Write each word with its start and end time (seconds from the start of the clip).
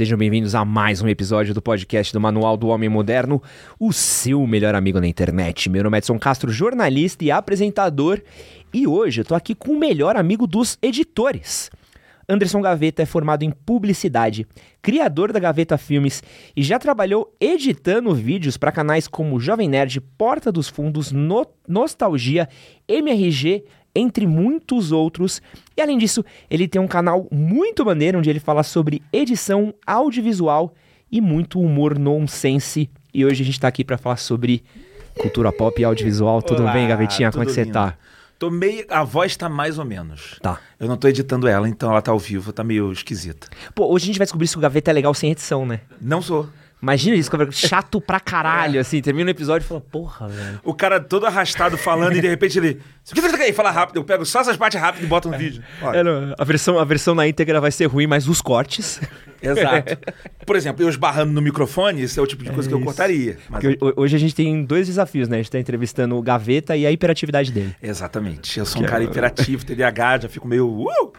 Sejam 0.00 0.16
bem-vindos 0.16 0.54
a 0.54 0.64
mais 0.64 1.02
um 1.02 1.08
episódio 1.08 1.52
do 1.52 1.60
podcast 1.60 2.10
do 2.10 2.18
Manual 2.18 2.56
do 2.56 2.68
Homem 2.68 2.88
Moderno, 2.88 3.42
o 3.78 3.92
seu 3.92 4.46
melhor 4.46 4.74
amigo 4.74 4.98
na 4.98 5.06
internet. 5.06 5.68
Meu 5.68 5.84
nome 5.84 5.94
é 5.94 5.98
Edson 5.98 6.18
Castro, 6.18 6.50
jornalista 6.50 7.22
e 7.22 7.30
apresentador, 7.30 8.18
e 8.72 8.86
hoje 8.86 9.20
eu 9.20 9.26
tô 9.26 9.34
aqui 9.34 9.54
com 9.54 9.72
o 9.72 9.78
melhor 9.78 10.16
amigo 10.16 10.46
dos 10.46 10.78
editores. 10.80 11.70
Anderson 12.26 12.62
Gaveta 12.62 13.02
é 13.02 13.06
formado 13.06 13.42
em 13.42 13.50
publicidade, 13.50 14.46
criador 14.80 15.32
da 15.32 15.38
Gaveta 15.38 15.76
Filmes 15.76 16.22
e 16.56 16.62
já 16.62 16.78
trabalhou 16.78 17.36
editando 17.38 18.14
vídeos 18.14 18.56
para 18.56 18.72
canais 18.72 19.06
como 19.06 19.38
Jovem 19.38 19.68
Nerd, 19.68 20.00
Porta 20.16 20.50
dos 20.50 20.66
Fundos, 20.66 21.12
no 21.12 21.46
Nostalgia, 21.68 22.48
MRG, 22.88 23.64
entre 23.94 24.26
muitos 24.26 24.92
outros. 24.92 25.42
E 25.76 25.80
além 25.80 25.98
disso, 25.98 26.24
ele 26.50 26.68
tem 26.68 26.80
um 26.80 26.88
canal 26.88 27.26
muito 27.30 27.84
maneiro 27.84 28.18
onde 28.18 28.30
ele 28.30 28.40
fala 28.40 28.62
sobre 28.62 29.02
edição 29.12 29.74
audiovisual 29.86 30.74
e 31.10 31.20
muito 31.20 31.60
humor 31.60 31.98
nonsense. 31.98 32.88
E 33.12 33.24
hoje 33.24 33.42
a 33.42 33.46
gente 33.46 33.60
tá 33.60 33.68
aqui 33.68 33.84
para 33.84 33.98
falar 33.98 34.16
sobre 34.16 34.62
cultura 35.18 35.52
pop 35.52 35.80
e 35.80 35.84
audiovisual. 35.84 36.40
Tudo 36.42 36.62
Olá, 36.62 36.72
bem, 36.72 36.88
Gavetinha? 36.88 37.30
Como 37.30 37.42
é 37.42 37.46
que 37.46 37.52
você 37.52 37.66
tá? 37.66 37.86
lindo. 37.86 37.96
Tô 38.38 38.50
meio. 38.50 38.86
A 38.88 39.04
voz 39.04 39.36
tá 39.36 39.50
mais 39.50 39.78
ou 39.78 39.84
menos. 39.84 40.38
Tá. 40.40 40.58
Eu 40.78 40.88
não 40.88 40.96
tô 40.96 41.06
editando 41.08 41.46
ela, 41.46 41.68
então 41.68 41.90
ela 41.90 42.00
tá 42.00 42.10
ao 42.10 42.18
vivo, 42.18 42.54
tá 42.54 42.64
meio 42.64 42.90
esquisita. 42.90 43.46
Pô, 43.74 43.92
hoje 43.92 44.04
a 44.04 44.06
gente 44.06 44.18
vai 44.18 44.24
descobrir 44.24 44.46
se 44.46 44.56
o 44.56 44.60
Gaveta 44.60 44.90
é 44.90 44.94
legal 44.94 45.12
sem 45.12 45.30
edição, 45.30 45.66
né? 45.66 45.80
Não 46.00 46.22
sou. 46.22 46.48
Imagina 46.82 47.14
isso, 47.16 47.30
chato 47.50 48.00
pra 48.00 48.18
caralho, 48.18 48.80
assim. 48.80 49.02
Termina 49.02 49.28
o 49.28 49.30
episódio 49.30 49.66
e 49.66 49.68
fala, 49.68 49.82
porra, 49.82 50.28
velho. 50.28 50.60
O 50.64 50.72
cara 50.72 50.98
todo 50.98 51.26
arrastado 51.26 51.76
falando 51.76 52.16
e 52.16 52.20
de 52.22 52.28
repente 52.28 52.58
ele. 52.58 52.80
"Isso 53.14 53.26
aqui, 53.26 53.34
isso 53.34 53.42
aqui", 53.42 53.52
Fala 53.52 53.70
rápido, 53.70 53.96
eu 53.96 54.04
pego 54.04 54.24
só 54.24 54.40
essas 54.40 54.56
partes 54.56 54.80
rápidas 54.80 55.04
e 55.04 55.08
boto 55.08 55.28
no 55.30 55.36
vídeo. 55.36 55.62
Olha, 55.82 55.98
É, 55.98 56.02
não, 56.02 56.34
a, 56.38 56.44
versão, 56.44 56.78
a 56.78 56.84
versão 56.84 57.14
na 57.14 57.26
íntegra 57.26 57.60
vai 57.60 57.70
ser 57.70 57.86
ruim, 57.86 58.06
mas 58.06 58.28
os 58.28 58.40
cortes. 58.40 59.00
Exato. 59.42 59.96
Por 60.44 60.54
exemplo, 60.54 60.84
eu 60.84 60.88
esbarrando 60.90 61.32
no 61.32 61.40
microfone, 61.40 62.02
esse 62.02 62.18
é 62.18 62.22
o 62.22 62.26
tipo 62.26 62.44
de 62.44 62.50
coisa 62.50 62.68
que 62.68 62.74
eu 62.74 62.78
isso. 62.78 62.84
cortaria. 62.84 63.38
Mas- 63.48 63.64
hoje 63.96 64.14
a 64.14 64.18
gente 64.18 64.34
tem 64.34 64.62
dois 64.64 64.86
desafios, 64.86 65.28
né? 65.28 65.36
A 65.36 65.42
gente 65.42 65.50
tá 65.50 65.58
entrevistando 65.58 66.14
o 66.14 66.20
Gaveta 66.22 66.76
e 66.76 66.84
a 66.86 66.92
hiperatividade 66.92 67.50
dele. 67.50 67.74
Exatamente. 67.82 68.58
Eu 68.58 68.66
sou 68.66 68.80
um 68.82 68.84
Que 68.84 68.90
cara 68.90 69.02
é- 69.02 69.06
hiperativo, 69.06 69.64
TDAH, 69.64 70.18
já 70.22 70.28
fico 70.28 70.46
meio. 70.46 70.66
Uh! 70.68 71.12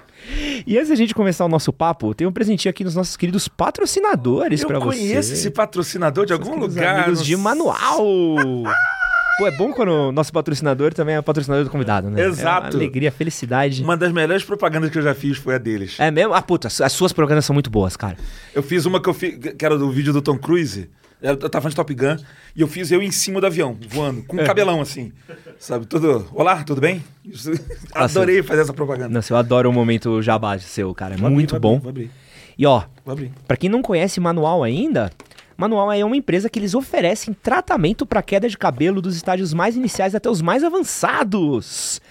E 0.68 0.78
antes 0.78 0.90
da 0.90 0.96
gente 0.96 1.16
começar 1.16 1.44
o 1.46 1.50
nosso 1.50 1.74
papo, 1.74 2.14
tem 2.14 2.28
um 2.28 2.32
presentinho 2.32 2.70
aqui 2.70 2.84
nos 2.84 2.94
nossos 2.96 3.18
queridos 3.18 3.48
patrocinadores 3.48 4.62
Eu 4.62 4.70
você. 4.70 4.80
conheço 4.80 5.34
esse 5.34 5.50
patrocinador 5.50 6.28
de 6.28 6.34
algum 6.34 6.52
Queridos 6.52 6.76
lugar. 6.76 6.96
amigos 7.00 7.20
não 7.20 7.26
de 7.26 7.36
manual. 7.38 7.98
Pô, 9.38 9.48
é 9.48 9.52
bom 9.52 9.72
quando 9.72 9.90
o 9.90 10.12
nosso 10.12 10.32
patrocinador 10.32 10.94
também 10.94 11.16
é 11.16 11.20
o 11.20 11.24
patrocinador 11.24 11.64
do 11.66 11.72
convidado, 11.72 12.10
né? 12.10 12.24
Exato. 12.24 12.76
É 12.76 12.80
alegria, 12.80 13.12
felicidade. 13.12 13.84
Uma 13.84 13.98
das 13.98 14.12
melhores 14.12 14.44
propagandas 14.44 14.92
que 14.92 14.98
eu 14.98 15.02
já 15.02 15.16
fiz 15.16 15.38
foi 15.38 15.56
a 15.56 15.58
deles. 15.58 15.96
É 16.00 16.12
mesmo? 16.12 16.34
Ah, 16.34 16.42
puta, 16.42 16.68
as 16.68 16.92
suas 16.92 17.12
propagandas 17.12 17.46
são 17.46 17.54
muito 17.54 17.70
boas, 17.70 17.96
cara. 17.96 18.18
Eu 18.54 18.62
fiz 18.62 18.86
uma 18.86 19.02
que 19.02 19.10
eu 19.10 19.14
fiz, 19.14 19.38
que 19.38 19.66
era 19.66 19.78
do 19.78 19.90
vídeo 19.92 20.14
do 20.14 20.22
Tom 20.22 20.38
Cruise. 20.38 20.90
Eu 21.22 21.38
tava 21.38 21.62
falando 21.62 21.70
de 21.72 21.76
Top 21.76 21.94
Gun. 21.94 22.18
E 22.56 22.62
eu 22.62 22.68
fiz 22.68 22.92
eu 22.92 23.02
em 23.02 23.12
cima 23.12 23.40
do 23.40 23.46
avião, 23.46 23.78
voando, 23.90 24.24
com 24.24 24.38
um 24.38 24.44
cabelão 24.44 24.82
assim. 24.82 25.12
Sabe? 25.60 25.86
Tudo. 25.86 26.28
Olá, 26.34 26.64
tudo 26.64 26.82
bem? 26.82 27.04
Adorei 27.94 28.42
fazer 28.42 28.62
essa 28.62 28.74
propaganda. 28.74 29.10
Nossa, 29.10 29.32
eu 29.32 29.38
adoro 29.38 29.70
o 29.70 29.74
momento 29.74 30.22
jabá 30.22 30.58
seu, 30.60 30.94
cara. 30.96 31.14
É 31.14 31.18
abrir, 31.18 31.30
muito 31.30 31.52
vou 31.52 31.60
bom. 31.60 31.76
abrir, 31.76 31.82
Vou 31.84 31.90
abrir. 31.90 32.12
E 32.58 32.66
ó, 32.66 32.84
abrir. 33.06 33.32
Pra 33.48 33.56
quem 33.56 33.70
não 33.70 33.82
conhece 33.82 34.20
Manual 34.20 34.64
ainda, 34.64 35.12
Manual 35.58 35.92
é 35.92 36.04
uma 36.04 36.18
empresa 36.18 36.50
que 36.50 36.60
eles 36.60 36.74
oferecem 36.74 37.34
tratamento 37.34 38.06
para 38.06 38.22
queda 38.22 38.50
de 38.50 38.58
cabelo 38.58 39.02
dos 39.02 39.16
estágios 39.16 39.54
mais 39.54 39.76
iniciais 39.76 40.16
até 40.16 40.30
os 40.30 40.42
mais 40.42 40.64
avançados. 40.64 42.02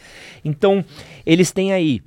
Então, 0.44 0.84
eles 1.26 1.50
têm 1.50 1.72
aí 1.72 2.02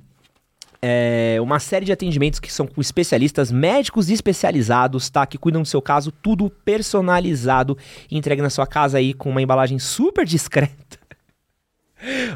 é, 0.86 1.38
uma 1.40 1.58
série 1.58 1.86
de 1.86 1.92
atendimentos 1.92 2.38
que 2.38 2.52
são 2.52 2.66
com 2.66 2.78
especialistas, 2.78 3.50
médicos 3.50 4.10
especializados, 4.10 5.08
tá? 5.08 5.24
Que 5.24 5.38
cuidam 5.38 5.62
do 5.62 5.68
seu 5.68 5.80
caso, 5.80 6.12
tudo 6.12 6.50
personalizado 6.50 7.78
entregue 8.10 8.42
na 8.42 8.50
sua 8.50 8.66
casa 8.66 8.98
aí 8.98 9.14
com 9.14 9.30
uma 9.30 9.40
embalagem 9.40 9.78
super 9.78 10.26
discreta. 10.26 10.98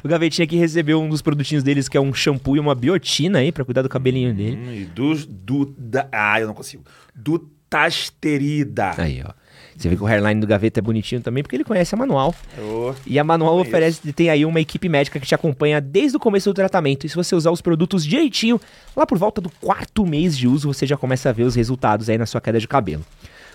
O 0.03 0.09
Gavetinha 0.09 0.45
aqui 0.45 0.57
recebeu 0.57 0.99
um 0.99 1.11
dos 1.11 1.21
produtinhos 1.21 1.63
deles, 1.63 1.91
que 1.91 1.97
é 1.99 2.01
um 2.01 2.15
shampoo 2.15 2.57
e 2.57 2.61
uma 2.61 2.75
biotina 2.75 3.41
aí, 3.41 3.53
pra 3.53 3.67
cuidar 3.67 3.83
do 3.83 3.89
cabelinho 3.89 4.33
dele. 4.33 4.57
Hum, 4.57 4.73
e 4.73 4.85
do, 4.87 5.15
do, 5.27 5.75
da, 5.77 6.09
ah, 6.11 6.41
eu 6.41 6.47
não 6.47 6.55
consigo. 6.55 6.85
Do 7.15 7.51
Tasterida. 7.69 8.95
Aí, 8.97 9.23
ó. 9.25 9.33
Você 9.77 9.89
vê 9.89 9.97
que 9.97 10.03
o 10.03 10.07
hairline 10.07 10.41
do 10.41 10.47
Gaveta 10.47 10.81
é 10.81 10.83
bonitinho 10.83 11.21
também, 11.21 11.41
porque 11.43 11.55
ele 11.55 11.63
conhece 11.63 11.95
a 11.95 11.99
Manual. 11.99 12.35
Oh, 12.59 12.93
E 13.07 13.17
a 13.17 13.23
Manual 13.23 13.61
oferece, 13.61 14.13
tem 14.13 14.29
aí 14.29 14.45
uma 14.45 14.61
equipe 14.61 14.89
médica 14.89 15.21
que 15.21 15.27
te 15.27 15.37
acompanha 15.37 15.81
desde 15.81 16.17
o 16.17 16.21
começo 16.21 16.51
do 16.51 16.55
tratamento. 16.55 17.07
E 17.07 17.09
se 17.09 17.15
você 17.15 17.37
usar 17.37 17.53
os 17.53 17.61
produtos 17.61 18.05
direitinho, 18.05 18.61
lá 18.97 19.07
por 19.07 19.17
volta 19.17 19.41
do 19.41 19.49
quarto 19.49 20.05
mês 20.05 20.37
de 20.37 20.49
uso, 20.49 20.73
você 20.73 20.85
já 20.85 20.97
começa 20.97 21.29
a 21.29 21.33
ver 21.33 21.45
os 21.45 21.55
resultados 21.55 22.11
aí 22.11 22.19
na 22.19 22.27
sua 22.27 22.41
queda 22.41 22.59
de 22.59 22.67
cabelo. 22.67 23.05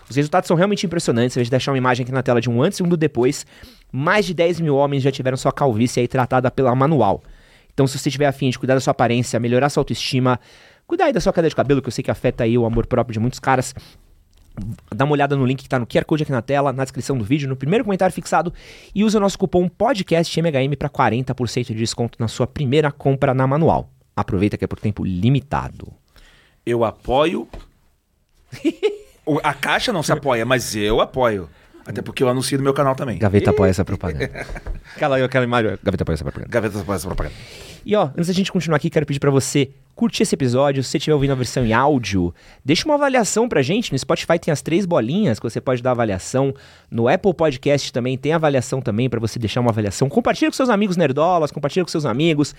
Os 0.09 0.15
resultados 0.15 0.47
são 0.47 0.55
realmente 0.55 0.85
impressionantes. 0.85 1.35
Eu 1.35 1.43
vou 1.43 1.49
deixar 1.49 1.71
uma 1.71 1.77
imagem 1.77 2.03
aqui 2.05 2.11
na 2.13 2.23
tela 2.23 2.39
de 2.39 2.49
um 2.49 2.61
antes 2.61 2.79
e 2.79 2.83
um 2.83 2.87
do 2.87 2.95
depois. 2.95 3.45
Mais 3.91 4.25
de 4.25 4.33
10 4.33 4.61
mil 4.61 4.75
homens 4.75 5.03
já 5.03 5.11
tiveram 5.11 5.35
sua 5.35 5.51
calvície 5.51 5.99
aí 5.99 6.07
tratada 6.07 6.49
pela 6.49 6.73
Manual. 6.73 7.21
Então, 7.73 7.85
se 7.85 7.97
você 7.99 8.09
tiver 8.09 8.27
afim 8.27 8.49
de 8.49 8.57
cuidar 8.57 8.75
da 8.75 8.79
sua 8.79 8.91
aparência, 8.91 9.39
melhorar 9.39 9.69
sua 9.69 9.81
autoestima, 9.81 10.39
cuidar 10.87 11.05
aí 11.05 11.13
da 11.13 11.19
sua 11.19 11.33
queda 11.33 11.49
de 11.49 11.55
cabelo, 11.55 11.81
que 11.81 11.87
eu 11.87 11.91
sei 11.91 12.03
que 12.03 12.11
afeta 12.11 12.43
aí 12.43 12.57
o 12.57 12.65
amor 12.65 12.85
próprio 12.85 13.13
de 13.13 13.19
muitos 13.19 13.39
caras, 13.39 13.73
dá 14.93 15.05
uma 15.05 15.13
olhada 15.13 15.35
no 15.35 15.45
link 15.45 15.63
que 15.63 15.69
tá 15.69 15.79
no 15.79 15.87
QR 15.87 16.05
Code 16.05 16.23
aqui 16.23 16.31
na 16.31 16.41
tela, 16.41 16.71
na 16.71 16.83
descrição 16.83 17.17
do 17.17 17.23
vídeo, 17.23 17.49
no 17.49 17.55
primeiro 17.55 17.83
comentário 17.83 18.13
fixado 18.13 18.53
e 18.93 19.03
usa 19.03 19.17
o 19.17 19.21
nosso 19.21 19.37
cupom 19.37 19.67
podcastmhm 19.67 20.75
para 20.77 20.89
40% 20.89 21.67
de 21.67 21.75
desconto 21.75 22.17
na 22.19 22.27
sua 22.27 22.47
primeira 22.47 22.91
compra 22.91 23.33
na 23.33 23.47
Manual. 23.47 23.89
Aproveita 24.15 24.57
que 24.57 24.63
é 24.63 24.67
por 24.67 24.79
tempo 24.79 25.03
limitado. 25.03 25.91
eu 26.65 26.83
apoio. 26.83 27.47
A 29.41 29.53
caixa 29.53 29.93
não 29.93 30.03
se 30.03 30.11
apoia, 30.11 30.45
mas 30.45 30.75
eu 30.75 30.99
apoio. 30.99 31.49
Até 31.85 32.01
porque 32.01 32.23
eu 32.23 32.29
anuncio 32.29 32.57
no 32.57 32.63
meu 32.63 32.73
canal 32.73 32.95
também. 32.95 33.17
Gaveta 33.17 33.49
apoia 33.49 33.69
essa 33.69 33.83
propaganda. 33.83 34.45
aquela, 34.95 35.23
aquela 35.23 35.43
imagem, 35.43 35.77
Gaveta 35.83 36.03
apoia 36.03 36.13
essa 36.13 36.23
propaganda. 36.23 36.49
Gaveta 36.49 36.79
apoia 36.79 36.95
essa 36.95 37.07
propaganda. 37.07 37.35
E 37.85 37.95
ó, 37.95 38.09
antes 38.15 38.27
da 38.27 38.33
gente 38.33 38.51
continuar 38.51 38.77
aqui, 38.77 38.89
quero 38.89 39.05
pedir 39.05 39.19
pra 39.19 39.29
você 39.29 39.69
curtir 39.93 40.23
esse 40.23 40.33
episódio. 40.33 40.81
Se 40.81 40.89
você 40.89 40.97
estiver 40.97 41.13
ouvindo 41.13 41.31
a 41.31 41.35
versão 41.35 41.65
em 41.65 41.73
áudio, 41.73 42.33
deixa 42.63 42.85
uma 42.85 42.95
avaliação 42.95 43.49
pra 43.49 43.61
gente. 43.61 43.91
No 43.91 43.99
Spotify 43.99 44.39
tem 44.39 44.51
as 44.51 44.61
três 44.61 44.85
bolinhas 44.85 45.39
que 45.39 45.43
você 45.43 45.59
pode 45.59 45.83
dar 45.83 45.91
avaliação. 45.91 46.53
No 46.89 47.09
Apple 47.09 47.33
Podcast 47.33 47.91
também 47.91 48.17
tem 48.17 48.31
avaliação 48.31 48.81
também 48.81 49.09
pra 49.09 49.19
você 49.19 49.37
deixar 49.37 49.59
uma 49.59 49.71
avaliação. 49.71 50.07
Compartilha 50.07 50.49
com 50.49 50.55
seus 50.55 50.69
amigos 50.69 50.95
nerdolas, 50.95 51.51
compartilha 51.51 51.83
com 51.83 51.91
seus 51.91 52.05
amigos. 52.05 52.55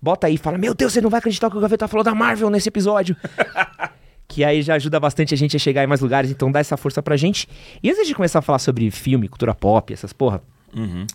Bota 0.00 0.28
aí, 0.28 0.36
fala: 0.36 0.56
"Meu 0.56 0.74
Deus, 0.74 0.92
você 0.92 1.00
não 1.00 1.10
vai 1.10 1.18
acreditar 1.18 1.50
que 1.50 1.56
o 1.56 1.60
Gaveta 1.60 1.88
falou 1.88 2.04
da 2.04 2.14
Marvel 2.14 2.48
nesse 2.48 2.68
episódio". 2.68 3.16
que 4.28 4.44
aí 4.44 4.60
já 4.62 4.74
ajuda 4.74 5.00
bastante 5.00 5.32
a 5.32 5.36
gente 5.36 5.56
a 5.56 5.58
chegar 5.58 5.82
em 5.82 5.86
mais 5.86 6.00
lugares, 6.02 6.30
então 6.30 6.52
dá 6.52 6.60
essa 6.60 6.76
força 6.76 7.02
pra 7.02 7.16
gente. 7.16 7.48
E 7.82 7.90
antes 7.90 8.06
de 8.06 8.14
começar 8.14 8.40
a 8.40 8.42
falar 8.42 8.58
sobre 8.58 8.90
filme, 8.90 9.26
cultura 9.28 9.54
pop, 9.54 9.92
essas 9.92 10.12
porra, 10.12 10.42
Uhum. 10.76 11.06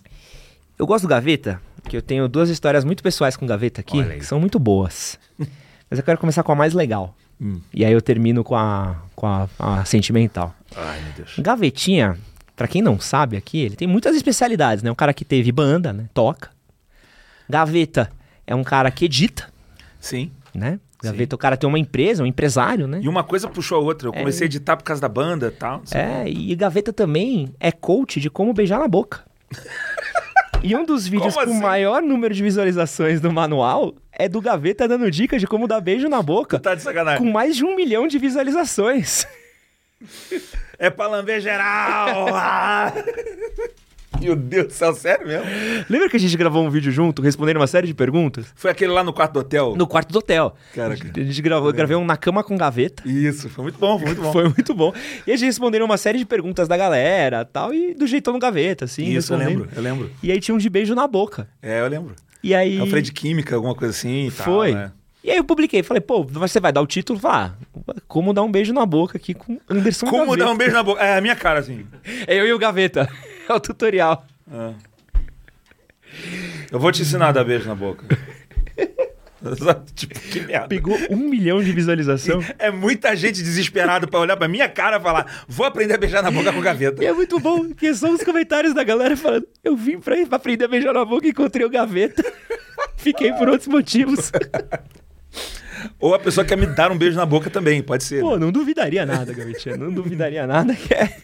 eu 0.80 0.86
gosto 0.88 1.04
do 1.04 1.08
Gaveta, 1.08 1.62
que 1.88 1.96
eu 1.96 2.02
tenho 2.02 2.28
duas 2.28 2.50
histórias 2.50 2.84
muito 2.84 3.04
pessoais 3.04 3.38
com 3.38 3.46
Gaveta 3.46 3.82
aqui, 3.82 4.04
que 4.18 4.26
são 4.26 4.40
muito 4.40 4.58
boas. 4.58 5.20
Mas 5.90 6.00
eu 6.00 6.04
quero 6.04 6.18
começar 6.18 6.42
com 6.42 6.52
a 6.52 6.56
mais 6.56 6.74
legal. 6.74 7.16
Hum. 7.40 7.62
E 7.74 7.86
aí 7.86 7.94
eu 7.94 8.02
termino 8.02 8.44
com 8.44 8.56
a, 8.56 8.96
com 9.16 9.28
a, 9.28 9.48
a 9.60 9.86
sentimental. 9.86 10.56
Ai, 10.76 11.02
meu 11.02 11.14
Deus. 11.18 11.36
Gavetinha, 11.38 12.18
pra 12.56 12.68
quem 12.68 12.82
não 12.82 13.00
sabe 13.00 13.38
aqui, 13.38 13.60
ele 13.60 13.76
tem 13.76 13.88
muitas 13.88 14.16
especialidades, 14.16 14.84
né? 14.84 14.90
Um 14.92 14.96
cara 14.96 15.14
que 15.14 15.24
teve 15.24 15.52
banda, 15.52 15.94
né? 15.94 16.10
Toca. 16.16 16.50
Gaveta 17.50 18.10
é 18.48 18.56
um 18.56 18.64
cara 18.64 18.90
que 18.90 19.06
edita, 19.06 19.50
Sim. 20.00 20.32
né? 20.54 20.80
Gaveta, 21.04 21.36
o 21.36 21.38
cara 21.38 21.58
tem 21.58 21.68
uma 21.68 21.80
empresa, 21.80 22.24
um 22.24 22.26
empresário, 22.26 22.88
né? 22.88 23.00
E 23.04 23.10
uma 23.10 23.24
coisa 23.24 23.48
puxou 23.48 23.78
a 23.78 23.82
outra. 23.82 24.08
Eu 24.08 24.14
comecei 24.14 24.46
a 24.46 24.48
editar 24.48 24.78
por 24.78 24.84
causa 24.84 25.02
da 25.02 25.10
banda 25.10 25.48
e 25.48 25.52
tal. 25.52 25.82
É, 25.92 26.28
e 26.28 26.56
Gaveta 26.56 26.94
também 26.94 27.54
é 27.60 27.72
coach 27.72 28.20
de 28.20 28.30
como 28.30 28.54
beijar 28.54 28.80
na 28.80 28.88
boca. 28.88 29.24
E 30.66 30.74
um 30.78 30.86
dos 30.86 31.06
vídeos 31.06 31.34
com 31.34 31.42
o 31.42 31.44
assim? 31.44 31.60
maior 31.60 32.02
número 32.02 32.34
de 32.34 32.42
visualizações 32.42 33.20
do 33.20 33.30
manual 33.30 33.94
é 34.14 34.30
do 34.30 34.40
Gaveta 34.40 34.88
dando 34.88 35.12
dicas 35.12 35.42
de 35.42 35.46
como 35.46 35.68
dar 35.68 35.82
beijo 35.82 36.08
na 36.08 36.22
boca. 36.22 36.58
Tá 36.58 36.74
de 36.74 36.82
sacanagem. 36.82 37.22
Com 37.22 37.30
mais 37.30 37.58
de 37.58 37.66
um 37.66 37.76
milhão 37.76 38.08
de 38.08 38.18
visualizações. 38.18 39.28
É 40.80 40.90
pra 40.90 41.08
lamber 41.08 41.40
geral! 41.40 42.26
Meu 44.22 44.36
Deus 44.36 44.68
do 44.68 44.74
céu, 44.74 44.94
sério 44.94 45.28
mesmo? 45.28 45.46
Lembra 45.90 46.10
que 46.10 46.16
a 46.16 46.20
gente 46.20 46.36
gravou 46.38 46.64
um 46.66 46.70
vídeo 46.70 46.92
junto, 46.92 47.22
respondendo 47.22 47.58
uma 47.58 47.68
série 47.68 47.88
de 47.88 47.94
perguntas? 47.94 48.46
Foi 48.56 48.72
aquele 48.72 48.92
lá 48.92 49.04
no 49.04 49.12
quarto 49.12 49.34
do 49.34 49.40
hotel? 49.40 49.76
No 49.76 49.86
quarto 49.86 50.12
do 50.12 50.20
hotel. 50.20 50.56
Caraca. 50.74 51.12
A 51.16 51.20
gente 51.24 51.42
gravou, 51.42 51.70
eu 51.70 51.74
gravei 51.74 51.98
um 51.98 52.06
na 52.06 52.16
cama 52.16 52.44
com 52.44 52.56
gaveta. 52.56 53.04
Isso, 53.06 53.50
foi 53.50 53.64
muito 53.64 53.78
bom, 53.78 53.98
foi 54.00 54.08
muito 54.08 54.22
bom. 54.22 54.32
Foi 54.32 54.44
muito 54.44 54.74
bom. 54.74 54.94
E 55.28 55.32
a 55.32 55.36
gente 55.36 55.48
respondendo 55.48 55.84
uma 55.84 55.98
série 55.98 56.18
de 56.18 56.26
perguntas 56.26 56.68
da 56.68 56.78
galera 56.78 57.44
tal, 57.44 57.74
e 57.74 57.94
do 57.94 58.08
jeitão 58.08 58.34
no 58.34 58.40
gaveta, 58.40 58.86
assim. 58.86 59.06
Isso, 59.06 59.34
eu 59.34 59.38
lembro, 59.38 59.68
eu 59.76 59.82
lembro. 59.82 60.12
E 60.22 60.32
aí 60.32 60.40
tinha 60.40 60.56
um 60.56 60.58
de 60.58 60.70
beijo 60.70 60.96
na 60.96 61.08
boca. 61.08 61.48
É, 61.62 61.82
eu 61.82 61.88
lembro. 61.88 62.16
E 62.42 62.54
aí. 62.56 62.78
Eu 62.78 62.88
falei 62.88 63.02
de 63.02 63.12
química, 63.12 63.56
alguma 63.56 63.76
coisa 63.76 63.94
assim 63.94 64.28
e 64.28 64.32
tal. 64.32 64.46
Foi. 64.46 64.74
né? 64.74 64.92
E 65.24 65.32
aí 65.32 65.38
eu 65.38 65.44
publiquei, 65.46 65.82
falei, 65.82 66.02
pô, 66.02 66.22
você 66.22 66.60
vai 66.60 66.74
dar 66.74 66.82
o 66.82 66.88
título? 66.88 67.18
Falar, 67.18 67.58
ah, 67.88 67.94
como 68.10 68.34
dar 68.34 68.44
um 68.44 68.52
beijo 68.52 68.74
na 68.74 68.86
boca 68.86 69.18
aqui 69.18 69.34
com 69.34 69.58
Anderson 69.70 70.06
Como 70.06 70.26
Gaveta. 70.26 70.46
dar 70.46 70.52
um 70.52 70.58
beijo 70.58 70.74
na 70.74 70.84
boca? 70.84 71.02
É 71.02 71.18
a 71.18 71.22
minha 71.22 71.36
cara, 71.36 71.60
assim. 71.60 71.86
É 72.28 72.36
eu 72.38 72.46
e 72.46 72.52
o 72.52 72.60
Gaveta. 72.60 73.08
É 73.50 73.54
o 73.54 73.60
tutorial. 73.60 74.26
Ah. 74.52 74.74
Eu 76.72 76.80
vou 76.80 76.92
te 76.92 77.02
ensinar 77.02 77.30
a 77.30 77.32
dar 77.32 77.44
beijo 77.44 77.68
na 77.68 77.76
boca. 77.76 78.06
tipo, 79.94 80.20
que 80.20 80.40
merda. 80.42 80.68
Pegou 80.68 80.98
um 81.10 81.18
milhão 81.18 81.62
de 81.62 81.72
visualização. 81.72 82.42
É 82.58 82.72
muita 82.72 83.16
gente 83.16 83.44
desesperada 83.44 84.08
pra 84.08 84.20
olhar 84.20 84.38
pra 84.38 84.48
minha 84.48 84.70
cara 84.70 84.98
e 84.98 85.02
falar: 85.02 85.44
vou 85.48 85.66
aprender 85.66 85.96
a 85.96 85.98
beijar 85.98 86.24
na 86.24 86.32
boca 86.32 86.54
com 86.54 86.62
gaveta. 86.62 87.04
E 87.04 87.08
é 87.08 87.14
muito 87.14 87.40
bom, 87.40 87.68
porque 87.68 87.94
são 87.94 88.14
os 88.14 88.24
comentários 88.24 88.74
da 88.74 88.84
galera 88.84 89.18
falando: 89.18 89.48
eu 89.64 89.76
vim 89.76 90.00
pra, 90.00 90.16
pra 90.28 90.38
aprender 90.38 90.66
a 90.66 90.68
beijar 90.68 90.94
na 90.94 91.04
boca 91.04 91.28
e 91.28 91.32
encontrei 91.32 91.66
o 91.66 91.70
gaveta. 91.70 92.24
Fiquei 92.96 93.34
por 93.34 93.50
outros 93.50 93.68
motivos. 93.68 94.32
Ou 96.00 96.16
a 96.16 96.20
pessoa 96.20 96.46
quer 96.46 96.58
me 96.58 96.66
dar 96.66 96.92
um 96.92 96.98
beijo 96.98 97.18
na 97.18 97.26
boca 97.26 97.50
também, 97.50 97.84
pode 97.84 98.06
ser. 98.06 98.22
Pô, 98.22 98.34
né? 98.34 98.38
não 98.38 98.52
duvidaria 98.52 99.06
nada, 99.06 99.34
Gavetinha. 99.34 99.76
Não 99.76 99.92
duvidaria 99.92 100.48
nada 100.48 100.74
que 100.74 100.94
é. 100.94 101.18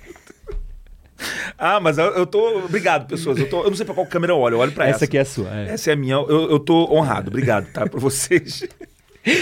Ah, 1.58 1.80
mas 1.80 1.98
eu, 1.98 2.06
eu 2.06 2.26
tô. 2.26 2.60
Obrigado, 2.66 3.06
pessoas. 3.08 3.38
Eu, 3.38 3.50
tô... 3.50 3.64
eu 3.64 3.70
não 3.70 3.76
sei 3.76 3.86
pra 3.86 3.94
qual 3.94 4.06
câmera 4.08 4.32
eu 4.32 4.38
olho, 4.38 4.56
eu 4.56 4.60
olho 4.60 4.72
pra 4.72 4.86
essa. 4.86 4.98
Essa 4.98 5.06
aqui 5.06 5.18
é 5.18 5.22
a 5.22 5.26
sua. 5.26 5.50
é. 5.54 5.74
Essa 5.74 5.90
é 5.90 5.94
a 5.94 5.96
minha. 5.96 6.14
Eu, 6.14 6.50
eu 6.52 6.60
tô 6.60 6.90
honrado. 6.94 7.30
Obrigado, 7.30 7.68
tá? 7.74 7.86
Por 7.86 8.00
vocês. 8.00 8.64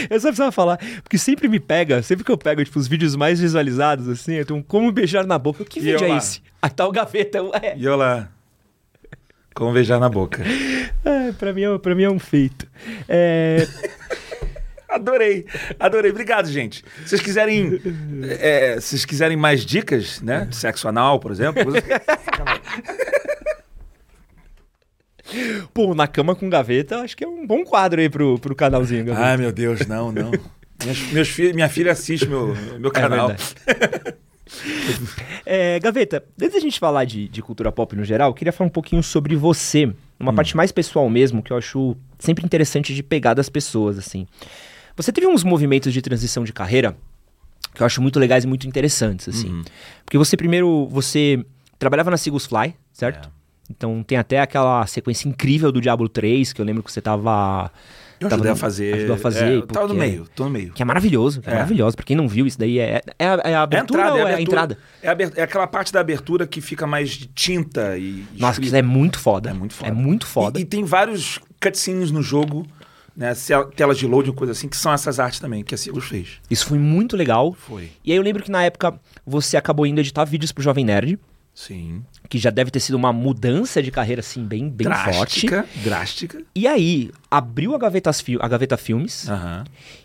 Eu 0.09 0.19
só 0.19 0.29
precisava 0.29 0.51
falar, 0.51 0.79
porque 1.03 1.19
sempre 1.19 1.47
me 1.47 1.59
pega, 1.59 2.01
sempre 2.01 2.25
que 2.25 2.31
eu 2.31 2.37
pego, 2.37 2.65
tipo, 2.65 2.77
os 2.79 2.87
vídeos 2.87 3.15
mais 3.15 3.39
visualizados, 3.39 4.09
assim, 4.09 4.33
eu 4.33 4.45
tenho 4.45 4.61
como 4.63 4.91
beijar 4.91 5.25
na 5.25 5.37
boca. 5.37 5.63
Que 5.63 5.79
E 5.79 5.83
vídeo 5.83 6.03
é 6.03 6.07
lá? 6.09 6.17
esse? 6.17 6.41
A 6.59 6.67
tal 6.67 6.91
gaveta. 6.91 7.37
É, 7.61 7.77
E 7.77 7.85
eu 7.85 7.95
lá. 7.95 8.27
Como 9.53 9.71
beijar 9.71 9.99
na 9.99 10.09
boca. 10.09 10.43
é, 11.05 11.31
pra, 11.33 11.53
mim 11.53 11.61
é, 11.61 11.77
pra 11.77 11.93
mim 11.93 12.03
é 12.03 12.09
um 12.09 12.17
feito. 12.19 12.67
É, 13.07 13.67
Adorei, 14.97 15.45
adorei. 15.79 16.11
Obrigado, 16.11 16.47
gente. 16.51 16.83
Se 17.03 17.09
vocês 17.09 17.21
quiserem. 17.21 17.79
É, 18.39 18.75
se 18.79 18.89
vocês 18.89 19.05
quiserem 19.05 19.37
mais 19.37 19.65
dicas, 19.65 20.21
né? 20.21 20.45
De 20.45 20.55
sexo 20.55 20.87
anal, 20.87 21.19
por 21.19 21.31
exemplo. 21.31 21.63
pô, 25.73 25.93
na 25.93 26.07
cama 26.07 26.35
com 26.35 26.49
gaveta, 26.49 26.99
acho 27.01 27.15
que 27.15 27.23
é 27.23 27.27
um 27.27 27.45
bom 27.45 27.63
quadro 27.63 27.99
aí 27.99 28.09
pro, 28.09 28.39
pro 28.39 28.55
canalzinho, 28.55 29.05
gaveta. 29.05 29.25
Ai, 29.25 29.37
meu 29.37 29.51
Deus, 29.51 29.85
não, 29.87 30.11
não. 30.11 30.31
Meus, 30.85 31.11
meus 31.11 31.27
filhos, 31.29 31.53
minha 31.53 31.69
filha 31.69 31.91
assiste 31.91 32.27
meu, 32.27 32.55
meu 32.79 32.89
É 32.89 32.93
canal. 32.93 33.27
verdade. 33.29 33.55
É, 35.45 35.77
Gaveta, 35.79 36.23
antes 36.41 36.53
da 36.53 36.59
gente 36.59 36.79
falar 36.79 37.03
de, 37.03 37.27
de 37.27 37.41
cultura 37.41 37.69
pop 37.71 37.95
no 37.95 38.03
geral, 38.05 38.29
eu 38.29 38.33
queria 38.33 38.53
falar 38.53 38.67
um 38.67 38.71
pouquinho 38.71 39.03
sobre 39.03 39.35
você, 39.35 39.91
uma 40.19 40.31
parte 40.33 40.55
mais 40.55 40.71
pessoal 40.71 41.09
mesmo, 41.09 41.43
que 41.43 41.51
eu 41.51 41.57
acho 41.57 41.97
sempre 42.17 42.45
interessante 42.45 42.93
de 42.95 43.03
pegar 43.03 43.33
das 43.33 43.49
pessoas, 43.49 43.97
assim. 43.97 44.25
Você 44.97 45.11
teve 45.11 45.27
uns 45.27 45.43
movimentos 45.43 45.93
de 45.93 46.01
transição 46.01 46.43
de 46.43 46.51
carreira 46.51 46.97
que 47.73 47.81
eu 47.81 47.85
acho 47.85 48.01
muito 48.01 48.19
legais 48.19 48.43
e 48.43 48.47
muito 48.47 48.67
interessantes, 48.67 49.29
assim. 49.29 49.63
Porque 50.03 50.17
você 50.17 50.35
primeiro, 50.35 50.87
você 50.89 51.45
trabalhava 51.77 52.09
na 52.11 52.17
Sigus 52.17 52.45
Fly, 52.45 52.73
certo? 52.91 53.29
Então 53.69 54.01
tem 54.01 54.17
até 54.17 54.39
aquela 54.39 54.85
sequência 54.87 55.27
incrível 55.29 55.71
do 55.71 55.79
Diablo 55.79 56.09
3, 56.09 56.53
que 56.53 56.59
eu 56.61 56.65
lembro 56.65 56.81
que 56.81 56.91
você 56.91 57.01
tava... 57.01 57.71
Eu 58.19 58.29
tava 58.29 58.35
ajudei 58.41 58.51
a 58.51 58.55
fazer. 58.55 58.93
Ajudou 58.95 59.15
a 59.15 59.19
fazer. 59.19 59.57
É, 59.59 59.61
tava 59.67 59.87
no 59.89 59.93
que 59.93 59.99
é- 60.01 60.07
meio, 60.07 60.27
tô 60.33 60.43
no 60.45 60.49
meio. 60.49 60.73
Que 60.73 60.81
é 60.81 60.85
maravilhoso, 60.85 61.39
que 61.39 61.49
é, 61.49 61.51
É. 61.51 61.55
maravilhoso. 61.57 61.95
Pra 61.95 62.03
quem 62.03 62.15
não 62.17 62.27
viu, 62.27 62.47
isso 62.47 62.57
daí 62.57 62.79
é, 62.79 62.99
é, 63.19 63.27
a, 63.27 63.41
é 63.43 63.53
a 63.53 63.61
abertura 63.61 64.11
ou 64.11 64.27
é 64.27 64.33
a 64.33 64.41
entrada? 64.41 64.75
É, 65.03 65.07
a 65.07 65.11
aber- 65.11 65.33
é 65.35 65.43
aquela 65.43 65.67
parte 65.67 65.93
da 65.93 65.99
abertura 65.99 66.47
que 66.47 66.59
fica 66.59 66.87
mais 66.87 67.11
de 67.11 67.27
tinta 67.27 67.95
e. 67.95 68.25
Nossa, 68.35 68.53
escrito. 68.53 68.67
isso 68.69 68.75
é 68.75 68.81
muito 68.81 69.19
foda. 69.19 69.51
É 69.51 69.53
muito 69.53 69.75
foda. 69.75 69.91
É 69.91 69.93
muito 69.93 70.25
foda. 70.25 70.57
E, 70.57 70.63
e 70.63 70.65
tem 70.65 70.83
vários 70.83 71.39
cutscenes 71.61 72.09
no 72.09 72.23
jogo, 72.23 72.65
né? 73.17 73.33
Telas 73.75 73.97
de 73.97 74.05
loading, 74.05 74.31
coisa 74.31 74.51
assim, 74.51 74.69
que 74.69 74.77
são 74.77 74.93
essas 74.93 75.19
artes 75.19 75.39
também, 75.39 75.63
que 75.63 75.73
a 75.73 75.77
Sigus 75.77 76.05
fez. 76.05 76.39
Isso 76.49 76.67
foi 76.67 76.77
muito 76.77 77.17
legal. 77.17 77.53
Foi. 77.53 77.89
E 78.05 78.11
aí 78.11 78.17
eu 78.17 78.21
lembro 78.23 78.43
que 78.43 78.51
na 78.51 78.63
época 78.63 78.93
você 79.25 79.57
acabou 79.57 79.87
indo 79.87 79.99
editar 79.99 80.23
vídeos 80.23 80.51
pro 80.51 80.63
Jovem 80.63 80.85
Nerd, 80.85 81.17
Sim. 81.53 82.03
que 82.29 82.37
já 82.37 82.51
deve 82.51 82.69
ter 82.69 82.79
sido 82.79 82.93
uma 82.93 83.11
mudança 83.11 83.81
de 83.81 83.89
carreira, 83.89 84.19
assim, 84.19 84.45
bem, 84.45 84.69
bem 84.69 84.85
forte. 84.87 85.47
drástica. 85.47 85.65
Drástica. 85.83 86.43
E 86.53 86.67
aí, 86.67 87.09
abriu 87.31 87.73
a 87.73 87.79
Gaveta, 87.79 88.13
Fi- 88.13 88.37
a 88.39 88.47
Gaveta 88.47 88.77
Filmes, 88.77 89.27
Aham. 89.27 89.63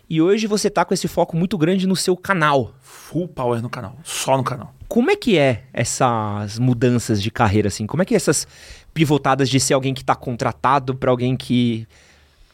e 0.09 0.19
hoje 0.19 0.47
você 0.47 0.67
tá 0.67 0.83
com 0.83 0.95
esse 0.95 1.07
foco 1.07 1.37
muito 1.37 1.55
grande 1.55 1.85
no 1.85 1.95
seu 1.95 2.17
canal. 2.17 2.73
Full 2.81 3.27
power 3.27 3.61
no 3.61 3.69
canal. 3.69 3.95
Só 4.03 4.35
no 4.35 4.43
canal. 4.43 4.73
Como 4.87 5.11
é 5.11 5.15
que 5.15 5.37
é 5.37 5.65
essas 5.71 6.57
mudanças 6.57 7.21
de 7.21 7.29
carreira, 7.29 7.67
assim? 7.67 7.85
Como 7.85 8.01
é 8.01 8.05
que 8.05 8.15
é 8.15 8.17
essas 8.17 8.47
pivotadas 8.91 9.47
de 9.49 9.59
ser 9.59 9.73
alguém 9.75 9.93
que 9.93 10.03
tá 10.03 10.15
contratado 10.15 10.95
pra 10.95 11.11
alguém 11.11 11.35
que 11.35 11.87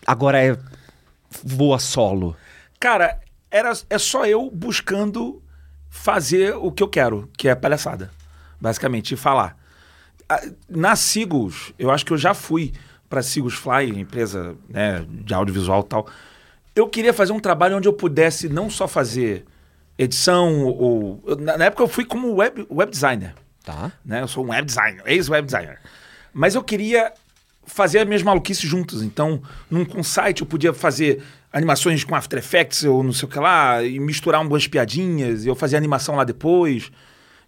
agora 0.09 0.43
é 0.43 0.57
voa 1.43 1.77
solo? 1.77 2.35
Cara, 2.79 3.19
era, 3.51 3.71
é 3.89 3.97
só 3.97 4.25
eu 4.25 4.49
buscando 4.49 5.41
fazer 5.89 6.55
o 6.55 6.71
que 6.71 6.81
eu 6.81 6.87
quero, 6.87 7.29
que 7.37 7.47
é 7.47 7.53
palhaçada. 7.53 8.09
Basicamente, 8.59 9.13
e 9.13 9.17
falar. 9.17 9.57
Na 10.67 10.95
Sigos, 10.95 11.73
eu 11.77 11.91
acho 11.91 12.05
que 12.05 12.13
eu 12.13 12.17
já 12.17 12.33
fui 12.33 12.73
para 13.07 13.21
Sigos 13.21 13.53
Fly, 13.53 13.99
empresa 13.99 14.55
né, 14.67 15.05
de 15.07 15.33
audiovisual 15.33 15.81
e 15.81 15.87
tal. 15.87 16.07
Eu 16.75 16.87
queria 16.87 17.13
fazer 17.13 17.31
um 17.31 17.39
trabalho 17.39 17.77
onde 17.77 17.87
eu 17.87 17.93
pudesse 17.93 18.49
não 18.49 18.69
só 18.69 18.87
fazer 18.87 19.45
edição 19.97 20.65
ou. 20.65 21.23
Na, 21.39 21.57
na 21.57 21.65
época 21.65 21.83
eu 21.83 21.87
fui 21.87 22.05
como 22.05 22.35
web, 22.35 22.65
web 22.69 22.91
designer 22.91 23.35
Tá. 23.63 23.91
né? 24.03 24.21
Eu 24.21 24.27
sou 24.27 24.45
um 24.45 24.49
web 24.49 24.65
designer, 24.65 25.03
ex-web 25.05 25.45
designer. 25.45 25.79
Mas 26.33 26.55
eu 26.55 26.63
queria 26.63 27.13
fazer 27.69 27.99
as 27.99 28.07
minhas 28.07 28.23
maluquices 28.23 28.67
juntos. 28.67 29.01
Então, 29.01 29.41
num 29.69 29.85
com 29.85 30.03
site 30.03 30.41
eu 30.41 30.47
podia 30.47 30.73
fazer 30.73 31.23
animações 31.51 32.03
com 32.03 32.15
After 32.15 32.37
Effects 32.37 32.83
ou 32.83 33.03
não 33.03 33.13
sei 33.13 33.27
o 33.27 33.31
que 33.31 33.39
lá, 33.39 33.83
e 33.83 33.99
misturar 33.99 34.41
umas 34.41 34.67
piadinhas, 34.67 35.45
e 35.45 35.47
eu 35.47 35.55
fazia 35.55 35.77
animação 35.77 36.15
lá 36.15 36.23
depois. 36.23 36.91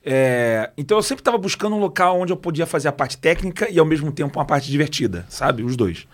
É, 0.04 0.72
então 0.78 0.98
eu 0.98 1.04
sempre 1.04 1.22
estava 1.22 1.38
buscando 1.38 1.76
um 1.76 1.80
local 1.80 2.20
onde 2.20 2.34
eu 2.34 2.38
podia 2.38 2.66
fazer 2.66 2.88
a 2.88 2.92
parte 2.92 3.18
técnica 3.18 3.70
e 3.70 3.78
ao 3.78 3.86
mesmo 3.86 4.12
tempo 4.12 4.40
uma 4.40 4.46
parte 4.46 4.70
divertida, 4.72 5.26
sabe? 5.30 5.64
Os 5.64 5.76
dois. 5.76 6.08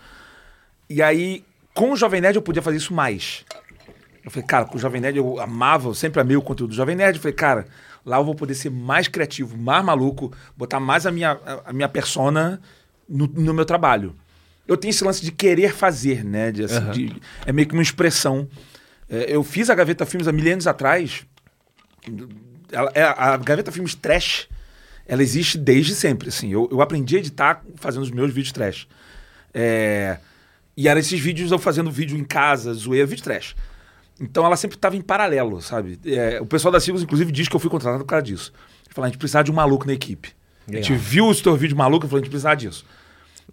E 0.90 1.02
aí, 1.02 1.44
com 1.74 1.92
o 1.92 1.96
Jovem 1.96 2.20
Nerd 2.20 2.36
eu 2.36 2.42
podia 2.42 2.62
fazer 2.62 2.76
isso 2.76 2.92
mais. 2.92 3.44
Eu 4.24 4.30
falei, 4.30 4.46
cara, 4.46 4.64
com 4.66 4.76
o 4.76 4.80
Jovem 4.80 5.00
Nerd 5.00 5.16
eu 5.16 5.40
amava, 5.40 5.88
eu 5.88 5.94
sempre 5.94 6.20
amei 6.20 6.36
o 6.36 6.42
conteúdo 6.42 6.70
do 6.70 6.76
Jovem 6.76 6.96
Nerd. 6.96 7.16
Eu 7.16 7.22
falei, 7.22 7.34
cara, 7.34 7.66
lá 8.04 8.18
eu 8.18 8.24
vou 8.24 8.34
poder 8.34 8.54
ser 8.54 8.70
mais 8.70 9.08
criativo, 9.08 9.56
mais 9.56 9.82
maluco, 9.82 10.30
botar 10.54 10.80
mais 10.80 11.06
a 11.06 11.10
minha, 11.10 11.38
a, 11.46 11.70
a 11.70 11.72
minha 11.72 11.88
persona 11.88 12.60
no, 13.08 13.26
no 13.26 13.54
meu 13.54 13.64
trabalho. 13.64 14.14
Eu 14.66 14.76
tenho 14.76 14.90
esse 14.90 15.02
lance 15.02 15.22
de 15.24 15.32
querer 15.32 15.72
fazer, 15.72 16.24
né? 16.24 16.52
De, 16.52 16.64
assim, 16.64 16.80
de- 16.92 17.16
é 17.46 17.52
meio 17.52 17.66
que 17.66 17.74
uma 17.74 17.82
expressão. 17.82 18.46
É, 19.08 19.34
eu 19.34 19.42
fiz 19.42 19.70
a 19.70 19.74
Gaveta 19.74 20.04
Filmes 20.04 20.28
há 20.28 20.32
milênios 20.32 20.66
atrás. 20.66 21.24
Ela- 22.70 22.90
é, 22.94 23.02
a 23.02 23.36
Gaveta 23.38 23.72
Filmes 23.72 23.94
Trash, 23.94 24.46
ela 25.06 25.22
existe 25.22 25.56
desde 25.56 25.94
sempre, 25.94 26.28
assim. 26.28 26.52
Eu, 26.52 26.68
eu 26.70 26.80
aprendi 26.82 27.16
a 27.16 27.18
editar 27.18 27.62
fazendo 27.76 28.02
os 28.02 28.10
meus 28.10 28.32
vídeos 28.32 28.52
trash. 28.52 28.86
É, 29.54 30.18
e 30.76 30.86
eram 30.86 31.00
esses 31.00 31.18
vídeos 31.18 31.50
eu 31.50 31.58
fazendo 31.58 31.90
vídeo 31.90 32.16
em 32.18 32.24
casa, 32.24 32.72
zoeira, 32.74 33.06
vídeo 33.06 33.24
trash. 33.24 33.56
Então 34.20 34.44
ela 34.44 34.56
sempre 34.56 34.76
estava 34.76 34.96
em 34.96 35.00
paralelo, 35.00 35.62
sabe? 35.62 35.98
É, 36.04 36.40
o 36.40 36.46
pessoal 36.46 36.70
da 36.72 36.80
Sigos, 36.80 37.02
inclusive, 37.02 37.32
diz 37.32 37.48
que 37.48 37.56
eu 37.56 37.60
fui 37.60 37.70
contratado 37.70 38.04
por 38.04 38.10
causa 38.10 38.22
disso. 38.24 38.52
Falou, 38.90 39.06
a 39.06 39.08
gente 39.08 39.18
precisava 39.18 39.44
de 39.44 39.50
um 39.50 39.54
maluco 39.54 39.86
na 39.86 39.92
equipe. 39.92 40.30
A 40.68 40.72
gente 40.76 40.92
Legal. 40.92 41.04
viu 41.06 41.26
o 41.28 41.34
seu 41.34 41.56
vídeo 41.56 41.76
maluco 41.76 42.06
e 42.06 42.08
falou, 42.08 42.20
a 42.20 42.24
gente 42.24 42.30
precisava 42.30 42.56
disso. 42.56 42.84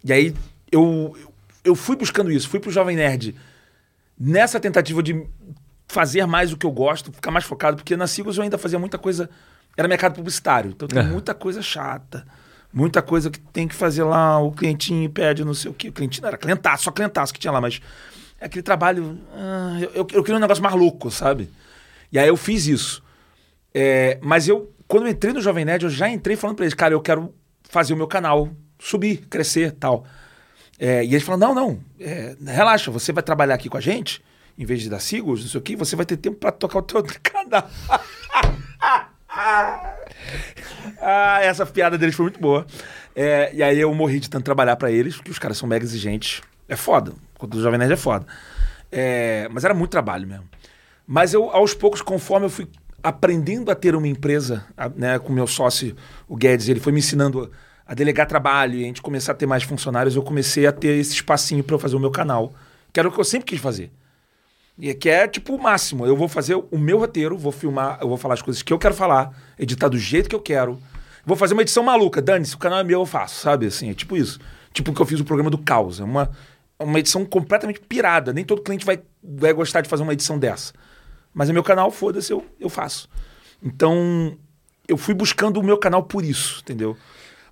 E 0.04 0.12
aí 0.12 0.34
eu, 0.70 1.16
eu 1.64 1.74
fui 1.74 1.96
buscando 1.96 2.30
isso, 2.30 2.48
fui 2.48 2.60
pro 2.60 2.70
Jovem 2.70 2.96
Nerd 2.96 3.34
nessa 4.18 4.60
tentativa 4.60 5.02
de 5.02 5.26
fazer 5.88 6.26
mais 6.26 6.52
o 6.52 6.56
que 6.56 6.66
eu 6.66 6.70
gosto, 6.70 7.12
ficar 7.12 7.30
mais 7.30 7.44
focado, 7.44 7.76
porque 7.76 7.96
na 7.96 8.06
Sigos 8.06 8.36
eu 8.36 8.42
ainda 8.42 8.58
fazia 8.58 8.78
muita 8.78 8.98
coisa. 8.98 9.30
Era 9.76 9.86
mercado 9.88 10.14
publicitário, 10.14 10.70
então 10.70 10.88
tem 10.88 10.98
Aham. 10.98 11.10
muita 11.10 11.34
coisa 11.34 11.62
chata. 11.62 12.26
Muita 12.72 13.00
coisa 13.00 13.30
que 13.30 13.38
tem 13.38 13.66
que 13.66 13.74
fazer 13.74 14.02
lá, 14.04 14.38
o 14.38 14.52
clientinho 14.52 15.08
pede 15.08 15.44
não 15.44 15.54
sei 15.54 15.70
o 15.70 15.74
quê. 15.74 15.88
O 15.88 15.92
clientinho 15.92 16.26
era 16.26 16.36
clientaço, 16.36 16.84
só 16.84 16.90
clientaço 16.90 17.32
que 17.32 17.38
tinha 17.38 17.50
lá, 17.50 17.60
mas 17.60 17.80
é 18.38 18.46
aquele 18.46 18.62
trabalho. 18.62 19.18
ah, 19.34 19.78
eu, 19.80 19.90
eu, 19.94 20.06
eu 20.12 20.22
queria 20.22 20.36
um 20.36 20.40
negócio 20.40 20.62
mais 20.62 20.74
louco, 20.74 21.10
sabe? 21.10 21.48
E 22.12 22.18
aí 22.18 22.28
eu 22.28 22.36
fiz 22.36 22.66
isso. 22.66 23.02
É, 23.72 24.18
mas 24.22 24.48
eu, 24.48 24.70
quando 24.88 25.04
eu 25.06 25.10
entrei 25.10 25.32
no 25.32 25.40
Jovem 25.40 25.64
Nerd, 25.64 25.84
eu 25.84 25.90
já 25.90 26.08
entrei 26.08 26.36
falando 26.36 26.56
pra 26.56 26.64
eles, 26.64 26.74
cara, 26.74 26.94
eu 26.94 27.00
quero 27.00 27.34
fazer 27.64 27.94
o 27.94 27.96
meu 27.96 28.06
canal 28.06 28.50
subir, 28.78 29.26
crescer 29.28 29.72
tal. 29.72 30.04
É, 30.78 31.04
e 31.04 31.14
eles 31.14 31.22
falaram, 31.22 31.54
não, 31.54 31.68
não, 31.68 31.80
é, 31.98 32.36
relaxa, 32.44 32.90
você 32.90 33.12
vai 33.12 33.22
trabalhar 33.22 33.54
aqui 33.54 33.68
com 33.68 33.76
a 33.76 33.80
gente, 33.80 34.22
em 34.58 34.64
vez 34.64 34.82
de 34.82 34.90
dar 34.90 35.00
sigos, 35.00 35.42
não 35.42 35.48
sei 35.48 35.60
o 35.60 35.62
quê, 35.62 35.74
você 35.74 35.96
vai 35.96 36.04
ter 36.04 36.16
tempo 36.16 36.36
pra 36.36 36.52
tocar 36.52 36.78
o 36.78 36.82
teu 36.82 36.98
outro 36.98 37.18
canal. 37.22 37.68
ah, 41.00 41.38
essa 41.42 41.64
piada 41.66 41.96
deles 41.98 42.14
foi 42.14 42.24
muito 42.24 42.40
boa. 42.40 42.66
É, 43.14 43.50
e 43.54 43.62
aí 43.62 43.78
eu 43.80 43.92
morri 43.94 44.20
de 44.20 44.28
tanto 44.28 44.44
trabalhar 44.44 44.76
pra 44.76 44.90
eles, 44.90 45.16
porque 45.16 45.30
os 45.30 45.38
caras 45.38 45.56
são 45.56 45.68
mega 45.68 45.84
exigentes. 45.84 46.42
É 46.68 46.76
foda, 46.76 47.12
o 47.40 47.46
do 47.46 47.62
Jovem 47.62 47.78
Nerd 47.78 47.92
é 47.92 47.96
foda. 47.96 48.26
É, 48.92 49.48
mas 49.50 49.64
era 49.64 49.74
muito 49.74 49.90
trabalho 49.90 50.26
mesmo. 50.26 50.48
Mas 51.06 51.32
eu, 51.32 51.50
aos 51.50 51.72
poucos, 51.72 52.02
conforme 52.02 52.46
eu 52.46 52.50
fui 52.50 52.68
aprendendo 53.06 53.70
a 53.70 53.74
ter 53.76 53.94
uma 53.94 54.08
empresa, 54.08 54.66
né, 54.96 55.16
com 55.16 55.32
meu 55.32 55.46
sócio, 55.46 55.94
o 56.26 56.34
Guedes, 56.34 56.68
ele 56.68 56.80
foi 56.80 56.92
me 56.92 56.98
ensinando 56.98 57.52
a 57.86 57.94
delegar 57.94 58.26
trabalho 58.26 58.74
e 58.74 58.82
a 58.82 58.86
gente 58.88 59.00
começar 59.00 59.30
a 59.30 59.34
ter 59.36 59.46
mais 59.46 59.62
funcionários, 59.62 60.16
eu 60.16 60.22
comecei 60.24 60.66
a 60.66 60.72
ter 60.72 60.98
esse 60.98 61.12
espacinho 61.12 61.62
para 61.62 61.76
eu 61.76 61.78
fazer 61.78 61.94
o 61.94 62.00
meu 62.00 62.10
canal, 62.10 62.52
que 62.92 62.98
era 62.98 63.08
o 63.08 63.12
que 63.12 63.20
eu 63.20 63.24
sempre 63.24 63.46
quis 63.46 63.60
fazer. 63.60 63.92
E 64.76 64.92
que 64.92 65.08
é 65.08 65.28
tipo 65.28 65.54
o 65.54 65.62
máximo. 65.62 66.04
Eu 66.04 66.16
vou 66.16 66.26
fazer 66.26 66.56
o 66.56 66.76
meu 66.76 66.98
roteiro, 66.98 67.38
vou 67.38 67.52
filmar, 67.52 67.96
eu 68.00 68.08
vou 68.08 68.16
falar 68.16 68.34
as 68.34 68.42
coisas 68.42 68.60
que 68.60 68.72
eu 68.72 68.78
quero 68.78 68.92
falar, 68.92 69.32
editar 69.56 69.88
do 69.88 69.96
jeito 69.96 70.28
que 70.28 70.34
eu 70.34 70.42
quero. 70.42 70.76
Vou 71.24 71.36
fazer 71.36 71.54
uma 71.54 71.62
edição 71.62 71.84
maluca. 71.84 72.20
Dane-se, 72.20 72.56
o 72.56 72.58
canal 72.58 72.80
é 72.80 72.84
meu, 72.84 73.00
eu 73.00 73.06
faço, 73.06 73.40
sabe? 73.40 73.66
Assim, 73.66 73.88
é 73.88 73.94
tipo 73.94 74.16
isso. 74.16 74.40
Tipo 74.72 74.92
que 74.92 75.00
eu 75.00 75.06
fiz 75.06 75.20
o 75.20 75.24
programa 75.24 75.48
do 75.48 75.58
Caos. 75.58 76.00
É 76.00 76.04
uma, 76.04 76.28
uma 76.78 76.98
edição 76.98 77.24
completamente 77.24 77.78
pirada. 77.78 78.32
Nem 78.32 78.44
todo 78.44 78.62
cliente 78.62 78.84
vai, 78.84 79.00
vai 79.22 79.52
gostar 79.52 79.80
de 79.80 79.88
fazer 79.88 80.02
uma 80.02 80.12
edição 80.12 80.38
dessa. 80.38 80.72
Mas 81.38 81.50
é 81.50 81.52
meu 81.52 81.62
canal, 81.62 81.90
foda-se, 81.90 82.32
eu, 82.32 82.42
eu 82.58 82.70
faço. 82.70 83.10
Então, 83.62 84.38
eu 84.88 84.96
fui 84.96 85.12
buscando 85.12 85.60
o 85.60 85.62
meu 85.62 85.76
canal 85.76 86.02
por 86.02 86.24
isso, 86.24 86.60
entendeu? 86.62 86.96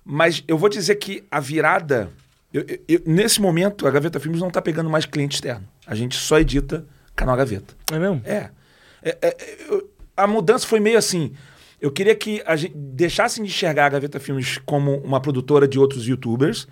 Mas 0.03 0.43
eu 0.47 0.57
vou 0.57 0.67
dizer 0.69 0.95
que 0.95 1.23
a 1.29 1.39
virada. 1.39 2.09
eu- 2.51 2.65
eu- 2.87 3.01
nesse 3.05 3.39
momento, 3.41 3.85
a 3.85 3.91
Gaveta 3.91 4.19
Filmes 4.19 4.39
não 4.41 4.49
tá 4.49 4.59
pegando 4.61 4.89
mais 4.89 5.05
cliente 5.05 5.35
externo. 5.35 5.67
A 5.85 5.93
gente 5.93 6.15
só 6.15 6.39
edita 6.39 6.83
canal 7.15 7.35
Gaveta. 7.37 7.75
É 7.91 7.99
mesmo? 7.99 8.21
É. 8.25 8.49
É, 9.03 9.17
é, 9.21 9.57
eu- 9.69 9.89
a 10.17 10.25
mudança 10.25 10.65
foi 10.65 10.79
meio 10.79 10.97
assim. 10.97 11.33
Eu 11.81 11.91
queria 11.91 12.15
que 12.15 12.41
a 12.45 12.55
gente 12.55 12.73
deixassem 12.75 13.43
de 13.43 13.49
enxergar 13.51 13.85
a 13.85 13.89
Gaveta 13.89 14.19
Filmes 14.19 14.57
como 14.65 14.95
uma 14.99 15.19
produtora 15.19 15.67
de 15.67 15.77
outros 15.77 16.07
youtubers 16.07 16.67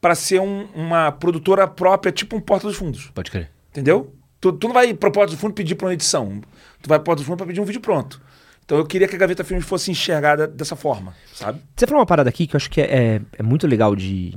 para 0.00 0.14
ser 0.14 0.40
um- 0.40 0.64
uma 0.74 1.12
produtora 1.12 1.68
própria, 1.68 2.10
tipo 2.10 2.34
um 2.34 2.40
Porta 2.40 2.66
dos 2.66 2.76
Fundos. 2.76 3.10
Pode 3.14 3.30
crer. 3.30 3.50
Entendeu? 3.70 4.12
Tu, 4.40 4.52
tu 4.52 4.66
não 4.68 4.74
vai 4.74 4.94
pro 4.94 5.12
Porta 5.12 5.32
dos 5.32 5.40
Fundos 5.40 5.54
pedir 5.54 5.74
pra 5.74 5.86
uma 5.86 5.94
edição. 5.94 6.40
Tu 6.80 6.88
vai 6.88 6.98
pro 6.98 7.06
Porta 7.06 7.20
dos 7.20 7.26
Fundos 7.26 7.38
pra 7.38 7.46
pedir 7.46 7.60
um 7.60 7.64
vídeo 7.64 7.80
pronto. 7.80 8.20
Então 8.64 8.78
eu 8.78 8.86
queria 8.86 9.08
que 9.08 9.16
a 9.16 9.18
Gaveta 9.18 9.42
Filmes 9.42 9.66
fosse 9.66 9.90
enxergada 9.90 10.46
dessa 10.46 10.76
forma, 10.76 11.14
sabe? 11.34 11.60
Você 11.76 11.86
falou 11.86 12.00
uma 12.00 12.06
parada 12.06 12.30
aqui 12.30 12.46
que 12.46 12.54
eu 12.54 12.56
acho 12.56 12.70
que 12.70 12.80
é, 12.80 12.84
é, 12.84 13.20
é 13.38 13.42
muito 13.42 13.66
legal 13.66 13.96
de, 13.96 14.30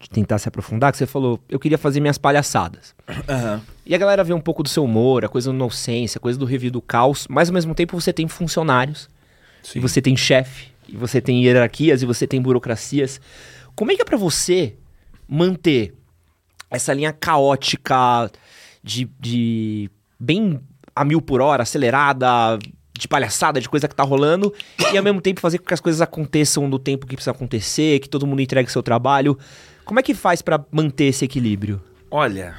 de 0.00 0.10
tentar 0.10 0.38
se 0.38 0.48
aprofundar, 0.48 0.90
que 0.90 0.96
você 0.96 1.06
falou, 1.06 1.38
eu 1.50 1.60
queria 1.60 1.76
fazer 1.76 2.00
minhas 2.00 2.16
palhaçadas. 2.16 2.94
E 3.84 3.94
a 3.94 3.98
galera 3.98 4.24
vê 4.24 4.32
um 4.32 4.40
pouco 4.40 4.62
do 4.62 4.70
seu 4.70 4.84
humor, 4.84 5.24
a 5.24 5.28
coisa 5.28 5.50
do 5.50 5.54
inocência, 5.54 6.18
a 6.18 6.20
coisa 6.20 6.38
do 6.38 6.46
review 6.46 6.70
do 6.70 6.80
caos, 6.80 7.26
mas 7.28 7.50
ao 7.50 7.54
mesmo 7.54 7.74
tempo 7.74 8.00
você 8.00 8.10
tem 8.10 8.26
funcionários, 8.26 9.10
Sim. 9.62 9.78
e 9.78 9.82
você 9.82 10.00
tem 10.00 10.16
chefe, 10.16 10.68
e 10.88 10.96
você 10.96 11.20
tem 11.20 11.44
hierarquias, 11.44 12.02
e 12.02 12.06
você 12.06 12.26
tem 12.26 12.40
burocracias. 12.40 13.20
Como 13.76 13.92
é 13.92 13.96
que 13.96 14.00
é 14.00 14.04
pra 14.04 14.16
você 14.16 14.74
manter 15.28 15.94
essa 16.70 16.94
linha 16.94 17.12
caótica 17.12 18.30
de, 18.84 19.08
de 19.18 19.90
bem 20.20 20.60
a 20.94 21.04
mil 21.04 21.22
por 21.22 21.40
hora, 21.40 21.62
acelerada, 21.62 22.58
de 22.92 23.08
palhaçada, 23.08 23.60
de 23.60 23.68
coisa 23.68 23.88
que 23.88 23.94
tá 23.94 24.02
rolando, 24.04 24.52
e 24.92 24.96
ao 24.96 25.02
mesmo 25.02 25.20
tempo 25.20 25.40
fazer 25.40 25.58
com 25.58 25.64
que 25.64 25.74
as 25.74 25.80
coisas 25.80 26.00
aconteçam 26.00 26.68
no 26.68 26.78
tempo 26.78 27.06
que 27.06 27.16
precisa 27.16 27.32
acontecer, 27.32 27.98
que 27.98 28.08
todo 28.08 28.26
mundo 28.26 28.42
entregue 28.42 28.70
seu 28.70 28.82
trabalho. 28.82 29.36
Como 29.84 29.98
é 29.98 30.02
que 30.02 30.14
faz 30.14 30.42
pra 30.42 30.62
manter 30.70 31.06
esse 31.06 31.24
equilíbrio? 31.24 31.80
Olha. 32.10 32.54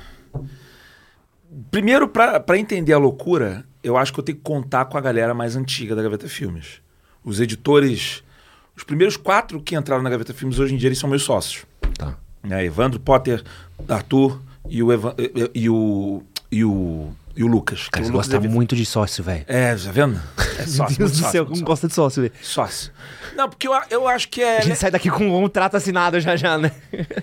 Primeiro, 1.72 2.08
pra 2.08 2.39
pra 2.39 2.58
entender 2.58 2.91
a 2.91 2.98
loucura, 2.98 3.63
eu 3.82 3.96
acho 3.96 4.12
que 4.12 4.20
eu 4.20 4.24
tenho 4.24 4.38
que 4.38 4.44
contar 4.44 4.86
com 4.86 4.98
a 4.98 5.01
galera 5.01 5.34
mais 5.34 5.55
antiga 5.55 5.96
da 5.96 6.03
Gaveta 6.03 6.27
Filmes. 6.27 6.82
Os 7.24 7.39
editores. 7.39 8.24
Os 8.75 8.84
primeiros 8.84 9.15
quatro 9.15 9.62
que 9.62 9.74
entraram 9.74 10.03
na 10.03 10.10
Gaveta 10.10 10.34
Filmes 10.34 10.60
hoje 10.60 10.74
em 10.74 10.77
dia 10.77 10.89
eles 10.89 11.00
são 11.00 11.10
meus 11.10 11.24
sócios. 11.24 11.65
Tá. 11.98 12.17
Né? 12.44 12.65
Evandro, 12.65 13.00
Potter, 13.00 13.41
Arthur 13.88 14.41
e 14.69 14.81
o, 14.84 14.91
Evan- 14.91 15.15
e 15.53 15.69
o, 15.69 16.24
e 16.51 16.63
o, 16.63 17.12
e 17.36 17.43
o 17.43 17.48
Lucas. 17.48 17.88
Cara, 17.89 18.03
o 18.03 18.07
você 18.07 18.12
Lucas 18.13 18.27
gosta 18.29 18.50
muito 18.50 18.75
de 18.75 18.86
sócio, 18.86 19.24
velho. 19.24 19.43
É, 19.48 19.75
tá 19.75 19.91
vendo? 19.91 20.19
É 20.60 20.65
sócio. 20.65 20.77
Meu 20.79 20.98
Deus 20.98 21.12
do 21.12 21.17
sócio, 21.17 21.31
céu, 21.31 21.43
como 21.45 21.55
sócio. 21.55 21.65
gosta 21.65 21.88
de 21.88 21.93
sócio, 21.93 22.22
velho. 22.24 22.34
Sócio. 22.41 22.91
Não, 23.36 23.50
porque 23.50 23.67
eu, 23.67 23.74
eu 23.89 24.07
acho 24.07 24.29
que 24.29 24.41
é. 24.41 24.57
A 24.60 24.62
gente 24.62 24.77
sai 24.77 24.89
daqui 24.91 25.10
com 25.10 25.25
um 25.27 25.41
contrato 25.41 25.75
assinado 25.75 26.19
já 26.19 26.36
já, 26.36 26.57
né? 26.57 26.72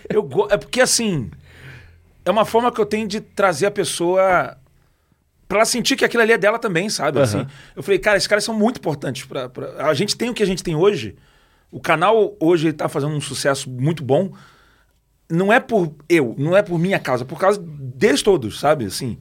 Eu 0.09 0.23
go- 0.23 0.49
É 0.51 0.57
porque 0.57 0.81
assim. 0.81 1.31
É 2.25 2.31
uma 2.31 2.45
forma 2.45 2.71
que 2.71 2.81
eu 2.81 2.87
tenho 2.87 3.09
de 3.09 3.21
trazer 3.21 3.67
a 3.67 3.71
pessoa. 3.71 4.57
Pra 5.49 5.59
ela 5.59 5.65
sentir 5.67 5.97
que 5.97 6.05
aquilo 6.05 6.23
ali 6.23 6.33
é 6.33 6.39
dela 6.39 6.59
também, 6.59 6.89
sabe? 6.89 7.19
Aham. 7.19 7.25
Assim, 7.25 7.47
eu 7.77 7.83
falei, 7.83 7.99
cara, 7.99 8.17
esses 8.17 8.27
caras 8.27 8.45
são 8.45 8.55
muito 8.59 8.79
importantes. 8.79 9.25
Pra, 9.27 9.49
pra- 9.49 9.87
A 9.89 9.93
gente 9.93 10.17
tem 10.17 10.31
o 10.31 10.35
que 10.35 10.43
a 10.43 10.47
gente 10.47 10.63
tem 10.63 10.75
hoje. 10.75 11.17
O 11.71 11.81
canal 11.81 12.35
hoje 12.39 12.69
ele 12.69 12.73
tá 12.75 12.89
fazendo 12.89 13.15
um 13.15 13.21
sucesso 13.21 13.69
muito 13.69 14.03
bom. 14.05 14.33
Não 15.33 15.53
é 15.53 15.59
por 15.59 15.95
eu, 16.09 16.35
não 16.37 16.55
é 16.57 16.63
por 16.63 16.79
minha 16.79 16.99
causa, 16.99 17.25
é 17.25 17.27
por 17.27 17.39
causa 17.39 17.59
deles 17.63 18.21
todos, 18.23 18.61
sabe? 18.61 18.85
Assim, 18.85 19.17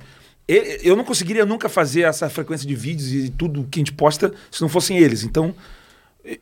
eu 0.48 0.96
não 0.98 1.06
conseguiria 1.06 1.46
nunca 1.46 1.70
fazer 1.70 2.02
essa 2.02 2.30
frequência 2.30 2.68
de 2.68 2.76
vídeos 2.76 3.14
e 3.14 3.30
tudo 3.30 3.66
que 3.72 3.80
a 3.80 3.82
gente 3.82 3.94
posta 3.94 4.34
se 4.52 4.62
não 4.62 4.68
fossem 4.68 4.98
eles. 4.98 5.24
Então, 5.24 5.56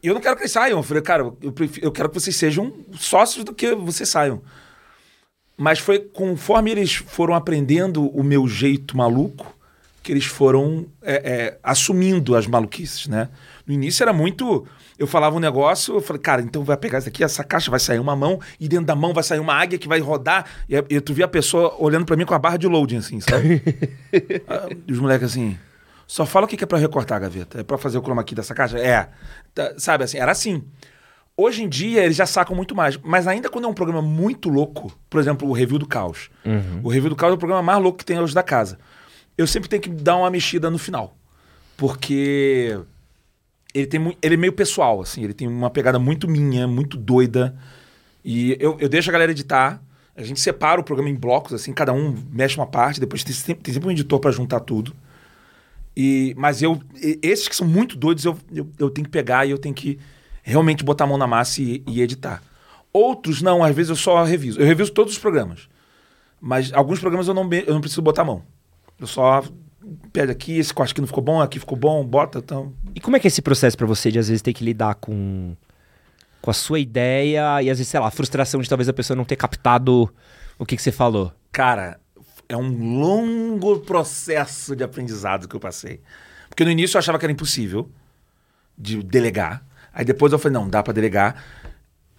eu 0.01 0.15
não 0.15 0.21
quero 0.21 0.35
que 0.35 0.41
eles 0.41 0.51
saiam. 0.51 0.79
Eu 0.79 0.83
falei, 0.83 1.03
cara, 1.03 1.31
eu, 1.41 1.51
prefiro- 1.51 1.85
eu 1.85 1.91
quero 1.91 2.09
que 2.09 2.19
vocês 2.19 2.35
sejam 2.35 2.73
sócios 2.97 3.43
do 3.45 3.53
que 3.53 3.75
vocês 3.75 4.09
saiam. 4.09 4.41
Mas 5.55 5.77
foi 5.77 5.99
conforme 5.99 6.71
eles 6.71 6.95
foram 6.95 7.35
aprendendo 7.35 8.07
o 8.07 8.23
meu 8.23 8.47
jeito 8.47 8.97
maluco 8.97 9.55
que 10.01 10.11
eles 10.11 10.25
foram 10.25 10.87
é, 11.01 11.13
é, 11.13 11.59
assumindo 11.61 12.35
as 12.35 12.47
maluquices, 12.47 13.07
né? 13.07 13.29
No 13.67 13.73
início 13.73 14.01
era 14.01 14.13
muito. 14.13 14.65
Eu 14.99 15.07
falava 15.07 15.35
um 15.35 15.39
negócio, 15.39 15.95
eu 15.95 16.01
falei, 16.01 16.21
cara, 16.21 16.41
então 16.41 16.61
vai 16.63 16.75
pegar 16.75 16.99
isso 16.99 17.07
aqui, 17.07 17.23
essa 17.23 17.41
caixa 17.41 17.71
vai 17.71 17.79
sair 17.79 17.99
uma 17.99 18.17
mão, 18.17 18.39
e 18.59 18.67
dentro 18.67 18.85
da 18.85 18.95
mão 18.95 19.13
vai 19.13 19.23
sair 19.23 19.39
uma 19.39 19.53
águia 19.53 19.79
que 19.79 19.87
vai 19.87 19.99
rodar. 19.99 20.45
E, 20.67 20.75
e 20.89 20.99
tu 20.99 21.13
via 21.13 21.23
a 21.23 21.27
pessoa 21.29 21.73
olhando 21.79 22.05
pra 22.05 22.17
mim 22.17 22.25
com 22.25 22.33
a 22.33 22.39
barra 22.39 22.57
de 22.57 22.67
loading, 22.67 22.97
assim, 22.97 23.21
sabe? 23.21 23.63
Ah, 24.47 24.67
e 24.87 24.91
os 24.91 24.99
moleques 24.99 25.31
assim. 25.31 25.57
Só 26.05 26.25
fala 26.25 26.45
o 26.45 26.49
que 26.49 26.61
é 26.61 26.67
pra 26.67 26.77
recortar 26.77 27.17
a 27.17 27.19
gaveta. 27.19 27.59
É 27.59 27.63
pra 27.63 27.77
fazer 27.77 27.97
o 27.97 28.01
chroma 28.01 28.23
key 28.23 28.33
dessa 28.35 28.53
caixa? 28.55 28.79
É. 28.79 29.09
Tá, 29.53 29.75
sabe 29.77 30.03
assim, 30.03 30.17
era 30.17 30.31
assim. 30.31 30.63
Hoje 31.37 31.63
em 31.63 31.69
dia 31.69 32.03
eles 32.03 32.17
já 32.17 32.25
sacam 32.25 32.55
muito 32.55 32.75
mais. 32.75 32.97
Mas 32.97 33.27
ainda 33.27 33.47
quando 33.47 33.65
é 33.65 33.67
um 33.67 33.73
programa 33.73 34.01
muito 34.01 34.49
louco, 34.49 34.91
por 35.09 35.19
exemplo, 35.19 35.47
o 35.47 35.53
Review 35.53 35.77
do 35.77 35.87
Caos. 35.87 36.29
O 36.83 36.89
Review 36.89 37.11
do 37.11 37.15
Caos 37.15 37.31
é 37.31 37.35
o 37.35 37.37
programa 37.37 37.61
mais 37.61 37.81
louco 37.81 37.99
que 37.99 38.05
tem 38.05 38.19
hoje 38.19 38.33
da 38.33 38.43
casa. 38.43 38.79
Eu 39.37 39.47
sempre 39.47 39.69
tenho 39.69 39.81
que 39.81 39.89
dar 39.89 40.17
uma 40.17 40.29
mexida 40.31 40.69
no 40.69 40.77
final. 40.79 41.15
Porque 41.77 42.77
ele, 43.73 43.87
tem, 43.87 44.17
ele 44.21 44.33
é 44.35 44.37
meio 44.37 44.53
pessoal, 44.53 45.01
assim. 45.01 45.23
Ele 45.23 45.33
tem 45.33 45.47
uma 45.47 45.69
pegada 45.69 45.99
muito 45.99 46.27
minha, 46.27 46.67
muito 46.67 46.97
doida. 46.97 47.55
E 48.23 48.57
eu, 48.59 48.77
eu 48.79 48.89
deixo 48.89 49.09
a 49.09 49.13
galera 49.13 49.31
editar. 49.31 49.81
A 50.15 50.23
gente 50.23 50.39
separa 50.39 50.81
o 50.81 50.83
programa 50.83 51.09
em 51.09 51.15
blocos, 51.15 51.53
assim. 51.53 51.73
Cada 51.73 51.93
um 51.93 52.15
mexe 52.31 52.57
uma 52.57 52.67
parte. 52.67 52.99
Depois 52.99 53.23
tem 53.23 53.33
sempre, 53.33 53.63
tem 53.63 53.73
sempre 53.73 53.87
um 53.89 53.91
editor 53.91 54.19
pra 54.19 54.31
juntar 54.31 54.59
tudo. 54.61 54.93
E, 55.95 56.33
mas 56.37 56.61
eu, 56.61 56.81
esses 57.21 57.47
que 57.47 57.55
são 57.55 57.67
muito 57.67 57.95
doidos, 57.95 58.25
eu, 58.25 58.37
eu, 58.53 58.69
eu 58.79 58.89
tenho 58.89 59.05
que 59.05 59.11
pegar 59.11 59.45
e 59.45 59.51
eu 59.51 59.57
tenho 59.57 59.75
que 59.75 59.99
realmente 60.41 60.83
botar 60.83 61.03
a 61.03 61.07
mão 61.07 61.17
na 61.17 61.27
massa 61.27 61.61
e, 61.61 61.83
e 61.87 62.01
editar. 62.01 62.41
Outros, 62.91 63.41
não, 63.41 63.63
às 63.63 63.75
vezes 63.75 63.89
eu 63.89 63.95
só 63.95 64.23
reviso. 64.23 64.59
Eu 64.59 64.65
reviso 64.65 64.91
todos 64.91 65.13
os 65.13 65.19
programas. 65.19 65.69
Mas 66.41 66.73
alguns 66.73 66.99
programas 66.99 67.27
eu 67.27 67.33
não, 67.33 67.47
eu 67.51 67.73
não 67.73 67.81
preciso 67.81 68.01
botar 68.01 68.23
a 68.23 68.25
mão. 68.25 68.43
Eu 68.99 69.07
só 69.07 69.43
pede 70.11 70.31
aqui, 70.31 70.57
esse 70.57 70.73
corte 70.73 70.91
aqui 70.91 71.01
não 71.01 71.07
ficou 71.07 71.23
bom, 71.23 71.41
aqui 71.41 71.59
ficou 71.59 71.77
bom, 71.77 72.03
bota, 72.05 72.39
então. 72.39 72.73
E 72.95 72.99
como 72.99 73.15
é 73.15 73.19
que 73.19 73.27
é 73.27 73.29
esse 73.29 73.41
processo 73.41 73.77
pra 73.77 73.87
você 73.87 74.11
de 74.11 74.19
às 74.19 74.27
vezes 74.27 74.41
ter 74.41 74.53
que 74.53 74.63
lidar 74.63 74.95
com 74.95 75.55
com 76.41 76.49
a 76.49 76.53
sua 76.53 76.79
ideia 76.79 77.61
e 77.61 77.69
às 77.69 77.77
vezes, 77.77 77.89
sei 77.89 77.99
lá, 77.99 78.07
a 78.07 78.11
frustração 78.11 78.61
de 78.61 78.69
talvez 78.69 78.87
a 78.87 78.93
pessoa 78.93 79.15
não 79.15 79.25
ter 79.25 79.35
captado 79.35 80.09
o 80.57 80.65
que, 80.65 80.75
que 80.75 80.81
você 80.81 80.91
falou? 80.91 81.33
Cara, 81.51 81.99
é 82.47 82.55
um 82.55 82.99
longo 82.99 83.79
processo 83.79 84.75
de 84.75 84.83
aprendizado 84.83 85.47
que 85.47 85.55
eu 85.55 85.59
passei. 85.59 86.01
Porque 86.49 86.65
no 86.65 86.71
início 86.71 86.97
eu 86.97 86.99
achava 86.99 87.19
que 87.19 87.25
era 87.25 87.31
impossível 87.31 87.89
de 88.77 89.03
delegar. 89.03 89.63
Aí 89.93 90.03
depois 90.05 90.33
eu 90.33 90.39
falei, 90.39 90.53
não, 90.53 90.69
dá 90.69 90.81
pra 90.81 90.93
delegar. 90.93 91.43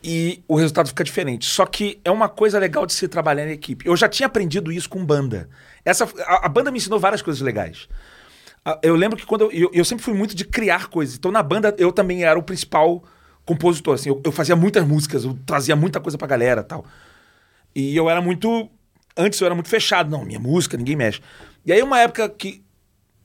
E 0.03 0.43
o 0.47 0.57
resultado 0.57 0.89
fica 0.89 1.05
diferente. 1.05 1.47
Só 1.47 1.67
que 1.67 2.01
é 2.05 2.11
uma 2.11 2.29
coisa 2.29 2.59
legal 2.59 2.87
de 2.87 2.93
se 2.93 3.09
trabalhar 3.09 3.47
em 3.47 3.53
equipe. 3.53 3.87
Eu 3.87 3.97
já 3.97 4.09
tinha 4.09 4.27
aprendido 4.27 4.73
isso 4.73 4.89
com 4.89 5.05
banda. 5.05 5.49
Essa, 5.85 6.09
a, 6.27 6.47
a 6.47 6.49
banda 6.49 6.71
me 6.71 6.79
ensinou 6.79 6.99
várias 6.99 7.23
coisas 7.23 7.43
legais. 7.43 7.89
Ah, 8.65 8.79
Eu 8.83 8.95
lembro 8.95 9.17
que 9.17 9.27
quando 9.27 9.43
eu, 9.43 9.53
eu, 9.53 9.71
eu 9.73 9.85
sempre 9.85 10.05
fui 10.05 10.15
muito 10.15 10.35
de 10.35 10.45
criar 10.45 10.89
coisas. 10.89 11.17
Então 11.17 11.31
na 11.33 11.43
banda 11.43 11.75
eu 11.79 11.93
também 11.93 12.25
era 12.25 12.39
o 12.39 12.43
principal 12.43 13.03
compositor. 13.45 13.95
Assim, 13.95 14.09
eu, 14.11 14.21
eu 14.25 14.33
fazia 14.33 14.57
muitas 14.57 14.87
músicas, 14.87 15.25
eu 15.25 15.39
trazia 15.47 15.75
muita 15.77 16.01
coisa 16.01 16.19
pra 16.19 16.27
galera 16.27 16.63
tal. 16.63 16.85
E 17.75 17.97
eu 17.97 18.09
era 18.11 18.21
muito. 18.21 18.69
Antes 19.17 19.41
eu 19.41 19.47
era 19.47 19.55
muito 19.55 19.69
fechado. 19.69 20.11
Não, 20.11 20.25
minha 20.25 20.39
música, 20.39 20.77
ninguém 20.77 20.97
mexe. 20.97 21.21
E 21.65 21.73
aí, 21.73 21.83
uma 21.83 21.99
época 22.01 22.29
que 22.29 22.65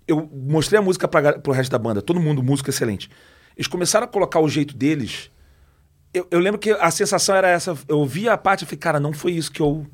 eu 0.08 0.30
mostrei 0.32 0.80
a 0.80 0.82
música 0.82 1.08
pra, 1.08 1.39
pro 1.39 1.54
resto 1.54 1.72
da 1.72 1.80
banda, 1.80 2.01
todo 2.01 2.20
mundo, 2.20 2.44
música 2.44 2.70
excelente. 2.70 3.10
Eles 3.56 3.68
começaram 3.68 4.06
a 4.06 4.08
colocar 4.08 4.39
o 4.39 4.50
jeito 4.50 4.75
deles. 4.75 5.32
Eu, 6.13 6.27
eu 6.30 6.39
lembro 6.39 6.60
que 6.60 6.72
a 6.72 6.92
sensação 6.92 7.36
era 7.36 7.50
essa. 7.50 7.75
Eu 7.88 8.00
ouvia 8.00 8.34
a 8.34 8.38
parte 8.38 8.63
e 8.63 8.65
falei, 8.65 8.80
cara, 8.80 9.00
não 9.00 9.13
foi 9.13 9.34
isso 9.34 9.51
que 9.51 9.62
eu 9.62 9.86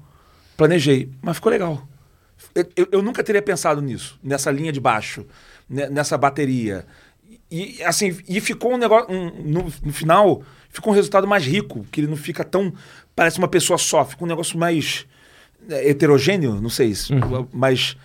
planejei. 0.58 1.12
Mas 1.22 1.38
ficou 1.38 1.52
legal. 1.52 1.88
Eu, 2.54 2.66
eu- 2.76 2.88
eu 2.94 3.02
nunca 3.02 3.24
teria 3.24 3.42
pensado 3.42 3.82
nisso, 3.82 4.20
nessa 4.24 4.52
linha 4.52 4.72
de 4.72 4.80
baixo, 4.80 5.26
ne- 5.70 5.90
nessa 5.90 6.18
bateria. 6.18 6.86
E 7.50 7.82
assim, 7.84 8.18
e 8.28 8.40
ficou 8.42 8.74
um 8.74 8.78
negócio. 8.78 9.08
um- 9.14 9.44
no, 9.44 9.74
no 9.84 9.94
final, 9.94 10.44
ficou 10.70 10.92
um 10.92 10.96
resultado 10.96 11.28
mais 11.28 11.46
rico, 11.46 11.86
que 11.92 12.02
ele 12.02 12.08
não 12.08 12.18
fica 12.18 12.44
tão. 12.44 12.74
Parece 13.16 13.38
uma 13.40 13.48
pessoa 13.48 13.78
só, 13.78 14.04
fica 14.06 14.24
um 14.24 14.28
negócio 14.28 14.58
mais 14.58 15.06
é, 15.70 15.90
heterogêneo, 15.90 16.60
não 16.62 16.70
sei 16.70 16.94
se. 16.96 17.14
Mas. 17.54 17.96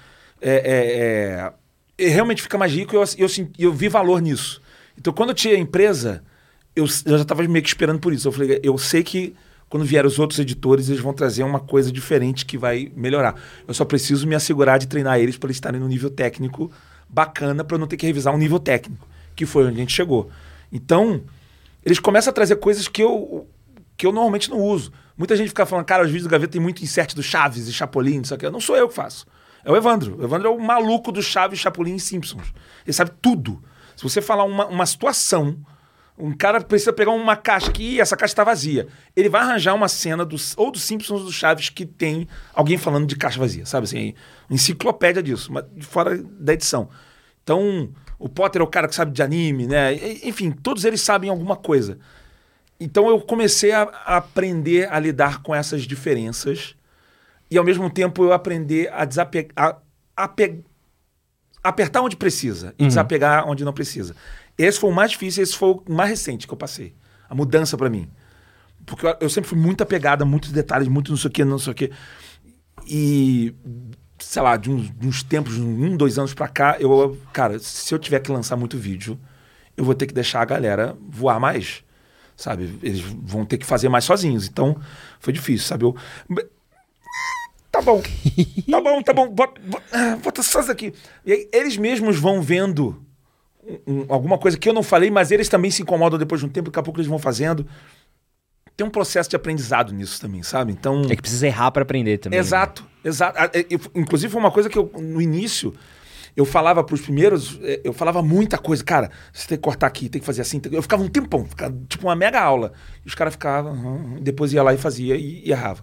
É, 0.41 1.53
é, 1.99 2.05
é, 2.05 2.09
realmente 2.09 2.43
fica 2.43 2.59
mais 2.59 2.71
rico 2.73 2.95
e 2.95 2.97
eu, 2.97 3.05
eu, 3.19 3.29
senti- 3.29 3.63
eu 3.63 3.73
vi 3.73 3.89
valor 3.89 4.21
nisso. 4.21 4.61
Então, 4.99 5.13
quando 5.13 5.31
eu 5.31 5.35
tinha 5.35 5.55
a 5.55 5.59
empresa, 5.59 6.23
eu, 6.75 6.85
eu 6.85 7.17
já 7.17 7.23
estava 7.23 7.43
meio 7.45 7.63
que 7.63 7.69
esperando 7.69 7.99
por 7.99 8.13
isso. 8.13 8.29
Eu 8.29 8.33
falei, 8.33 8.61
eu 8.63 8.77
sei 8.77 9.03
que 9.03 9.35
quando 9.69 9.85
vier 9.85 10.07
os 10.07 10.19
outros 10.19 10.39
editores, 10.39 10.89
eles 10.89 11.01
vão 11.01 11.13
trazer 11.13 11.43
uma 11.43 11.59
coisa 11.61 11.91
diferente 11.91 12.47
que 12.47 12.57
vai 12.57 12.91
melhorar. 12.95 13.35
Eu 13.67 13.75
só 13.75 13.85
preciso 13.85 14.27
me 14.27 14.35
assegurar 14.35 14.79
de 14.79 14.87
treinar 14.87 15.19
eles 15.19 15.37
para 15.37 15.49
eles 15.49 15.57
estarem 15.57 15.81
no 15.81 15.89
nível 15.89 16.11
técnico 16.11 16.71
bacana, 17.09 17.65
para 17.65 17.75
eu 17.75 17.81
não 17.81 17.87
ter 17.87 17.97
que 17.97 18.07
revisar 18.07 18.35
um 18.35 18.39
nível 18.39 18.59
técnico, 18.59 19.07
que 19.35 19.45
foi 19.45 19.65
onde 19.65 19.77
a 19.77 19.81
gente 19.81 19.93
chegou. 19.93 20.31
Então, 20.73 21.23
eles 21.85 21.99
começam 21.99 22.31
a 22.31 22.35
trazer 22.35 22.57
coisas 22.57 22.89
que 22.89 23.03
eu 23.03 23.47
que 23.97 24.07
eu 24.07 24.13
normalmente 24.13 24.51
não 24.51 24.61
uso. 24.61 24.93
Muita 25.17 25.35
gente 25.35 25.49
fica 25.49 25.65
falando, 25.65 25.87
cara, 25.87 26.03
os 26.03 26.11
vídeos 26.11 26.25
do 26.25 26.31
Gaveta 26.31 26.53
tem 26.53 26.61
muito 26.61 26.83
insert 26.85 27.15
do 27.15 27.23
Chaves 27.23 27.67
e 27.67 27.73
Chapolin, 27.73 28.21
isso 28.21 28.35
aqui. 28.35 28.49
Não 28.51 28.61
sou 28.61 28.77
eu 28.77 28.89
que 28.89 28.95
faço. 28.95 29.27
É 29.65 29.73
o 29.73 29.77
Evandro. 29.77 30.19
O 30.21 30.25
Evandro 30.25 30.49
é 30.49 30.51
o 30.51 30.61
maluco 30.61 31.11
do 31.11 31.23
Chaves, 31.23 31.59
Chapolin 31.59 31.97
e 31.97 32.01
Simpsons. 32.01 32.53
Ele 32.85 32.93
sabe 32.93 33.13
tudo. 33.23 33.63
Se 33.97 34.03
você 34.03 34.21
falar 34.21 34.45
uma, 34.45 34.67
uma 34.67 34.85
situação, 34.85 35.57
um 36.19 36.33
cara 36.33 36.61
precisa 36.61 36.93
pegar 36.93 37.11
uma 37.11 37.37
caixa 37.37 37.69
aqui 37.69 37.95
e 37.95 38.01
essa 38.01 38.17
caixa 38.17 38.33
está 38.33 38.45
vazia. 38.45 38.89
Ele 39.15 39.29
vai 39.29 39.43
arranjar 39.43 39.75
uma 39.75 39.89
cena 39.89 40.25
do, 40.25 40.37
ou 40.57 40.71
do 40.71 40.79
Simpsons 40.79 41.21
ou 41.21 41.27
do 41.27 41.33
Chaves 41.33 41.69
que 41.69 41.85
tem 41.85 42.27
alguém 42.55 42.79
falando 42.79 43.07
de 43.07 43.17
caixa 43.17 43.39
vazia, 43.39 43.67
sabe 43.67 43.85
assim? 43.85 44.15
Enciclopédia 44.51 45.23
disso, 45.23 45.53
mas 45.53 45.65
fora 45.83 46.17
da 46.17 46.55
edição. 46.55 46.89
Então, 47.43 47.91
o 48.19 48.29
Potter 48.29 48.63
é 48.63 48.65
o 48.65 48.69
cara 48.69 48.89
que 48.89 48.95
sabe 48.95 49.13
de 49.13 49.23
anime, 49.23 49.67
né? 49.67 49.95
Enfim, 50.25 50.51
todos 50.51 50.85
eles 50.85 51.01
sabem 51.01 51.29
alguma 51.29 51.57
coisa. 51.57 51.99
Então 52.81 53.09
eu 53.09 53.21
comecei 53.21 53.73
a, 53.73 53.83
a 53.83 54.17
aprender 54.17 54.91
a 54.93 54.99
lidar 54.99 55.43
com 55.43 55.55
essas 55.55 55.83
diferenças 55.83 56.75
e 57.51 57.57
ao 57.57 57.65
mesmo 57.65 57.91
tempo 57.91 58.25
eu 58.25 58.33
aprender 58.33 58.91
a 58.93 59.05
desapegar, 59.05 59.53
a, 59.57 59.79
a 60.17 60.31
apertar 61.63 62.03
onde 62.03 62.17
precisa 62.17 62.75
e 62.79 62.83
uhum. 62.83 62.89
desapegar 62.89 63.49
onde 63.49 63.65
não 63.65 63.73
precisa. 63.73 64.15
Esse 64.59 64.79
foi 64.81 64.91
o 64.91 64.93
mais 64.93 65.11
difícil, 65.11 65.43
esse 65.43 65.57
foi 65.57 65.71
o 65.71 65.83
mais 65.89 66.11
recente 66.11 66.47
que 66.47 66.53
eu 66.53 66.59
passei. 66.59 66.95
A 67.29 67.35
mudança 67.35 67.77
para 67.77 67.91
mim. 67.91 68.09
Porque 68.85 69.07
eu, 69.07 69.17
eu, 69.21 69.31
sempre 69.31 69.51
fui 69.51 69.59
muito 69.59 69.83
apegado 69.83 70.23
a 70.23 70.25
muitos 70.25 70.53
detalhes, 70.53 70.89
muito 70.89 71.11
não 71.11 71.19
sei 71.19 71.29
o 71.29 71.33
que, 71.33 71.45
não 71.45 71.59
sei 71.59 71.73
o 71.73 71.75
que. 71.75 71.91
E, 72.87 73.55
sei 74.19 74.43
lá, 74.43 74.57
de 74.57 74.71
uns, 74.71 74.91
de 74.91 75.07
uns 75.07 75.23
tempos, 75.23 75.59
um, 75.59 75.97
dois 75.97 76.19
anos 76.19 76.33
pra 76.33 76.49
cá, 76.49 76.77
eu, 76.79 77.19
cara, 77.33 77.59
se 77.59 77.93
eu 77.93 77.99
tiver 77.99 78.21
que 78.21 78.31
lançar 78.31 78.57
muito 78.57 78.79
vídeo, 78.79 79.19
eu 79.77 79.85
vou 79.85 79.95
ter 79.95 80.07
que 80.07 80.15
deixar 80.15 80.41
a 80.41 80.45
galera 80.45 80.97
voar 81.09 81.41
mais 81.41 81.85
sabe? 82.37 82.79
Eles 82.83 83.01
vão 83.01 83.45
ter 83.45 83.59
que 83.59 83.67
fazer 83.67 83.89
mais 83.89 84.05
sozinhos. 84.05 84.47
Então, 84.47 84.79
foi 85.19 85.33
difícil, 85.33 85.67
sabe? 85.67 85.85
Eu, 85.85 85.97
tá 87.73 87.81
bom, 87.81 88.03
tá 88.71 88.81
bom, 88.81 89.03
tá 89.03 89.13
bom, 89.13 89.29
bota, 89.29 89.61
bota, 90.23 90.41
ah, 90.41 90.45
só 90.45 90.61
isso 90.61 90.71
aqui. 90.71 90.93
E 91.25 91.33
aí, 91.33 91.49
eles 91.53 91.77
mesmos 91.77 92.19
vão 92.19 92.43
vendo 92.43 93.03
um, 93.87 94.05
alguma 94.09 94.39
coisa 94.39 94.59
que 94.59 94.69
eu 94.69 94.73
não 94.73 94.83
falei, 94.83 95.11
mas 95.11 95.31
eles 95.31 95.49
também 95.49 95.71
se 95.71 95.83
incomodam 95.83 96.19
depois 96.19 96.41
de 96.41 96.47
um 96.47 96.51
tempo, 96.51 96.71
daqui 96.71 96.79
a 96.79 96.83
pouco 96.83 97.01
eles 97.01 97.09
vão 97.09 97.19
fazendo. 97.19 97.67
Tem 98.77 98.87
um 98.87 98.91
processo 98.91 99.31
de 99.31 99.37
aprendizado 99.37 99.93
nisso 99.93 100.21
também, 100.21 100.43
sabe? 100.43 100.71
Então. 100.71 101.03
É 101.09 101.17
que 101.17 101.23
precisa 101.23 101.47
errar 101.47 101.71
para 101.71 101.83
aprender 101.83 102.19
também. 102.19 102.39
Exato, 102.39 102.83
né? 102.83 102.89
exato. 103.05 103.39
É, 103.57 103.65
inclusive, 103.95 104.31
foi 104.31 104.41
uma 104.41 104.51
coisa 104.51 104.69
que 104.69 104.79
eu, 104.79 104.91
no 104.99 105.21
início, 105.21 105.73
eu 106.37 106.45
falava 106.45 106.85
para 106.85 106.95
os 106.95 107.01
primeiros, 107.01 107.59
é, 107.63 107.81
eu 107.83 107.95
falava 107.95 108.23
muita 108.23 108.59
coisa. 108.59 108.85
Cara, 108.85 109.11
você 109.33 109.49
tem 109.49 109.57
que 109.57 109.63
cortar 109.63 109.87
aqui, 109.87 110.11
tem 110.11 110.21
que 110.21 110.27
fazer 110.27 110.43
assim. 110.43 110.61
Eu 110.71 110.83
ficava 110.83 111.03
um 111.03 111.09
tempão, 111.09 111.47
ficava, 111.47 111.75
tipo 111.89 112.07
uma 112.07 112.15
mega 112.15 112.39
aula. 112.39 112.73
E 113.03 113.09
os 113.09 113.15
caras 113.15 113.33
ficavam, 113.33 113.73
uhum, 113.73 114.21
depois 114.21 114.53
ia 114.53 114.63
lá 114.63 114.75
e 114.75 114.77
fazia 114.77 115.17
e, 115.17 115.43
e, 115.47 115.51
errava. 115.51 115.83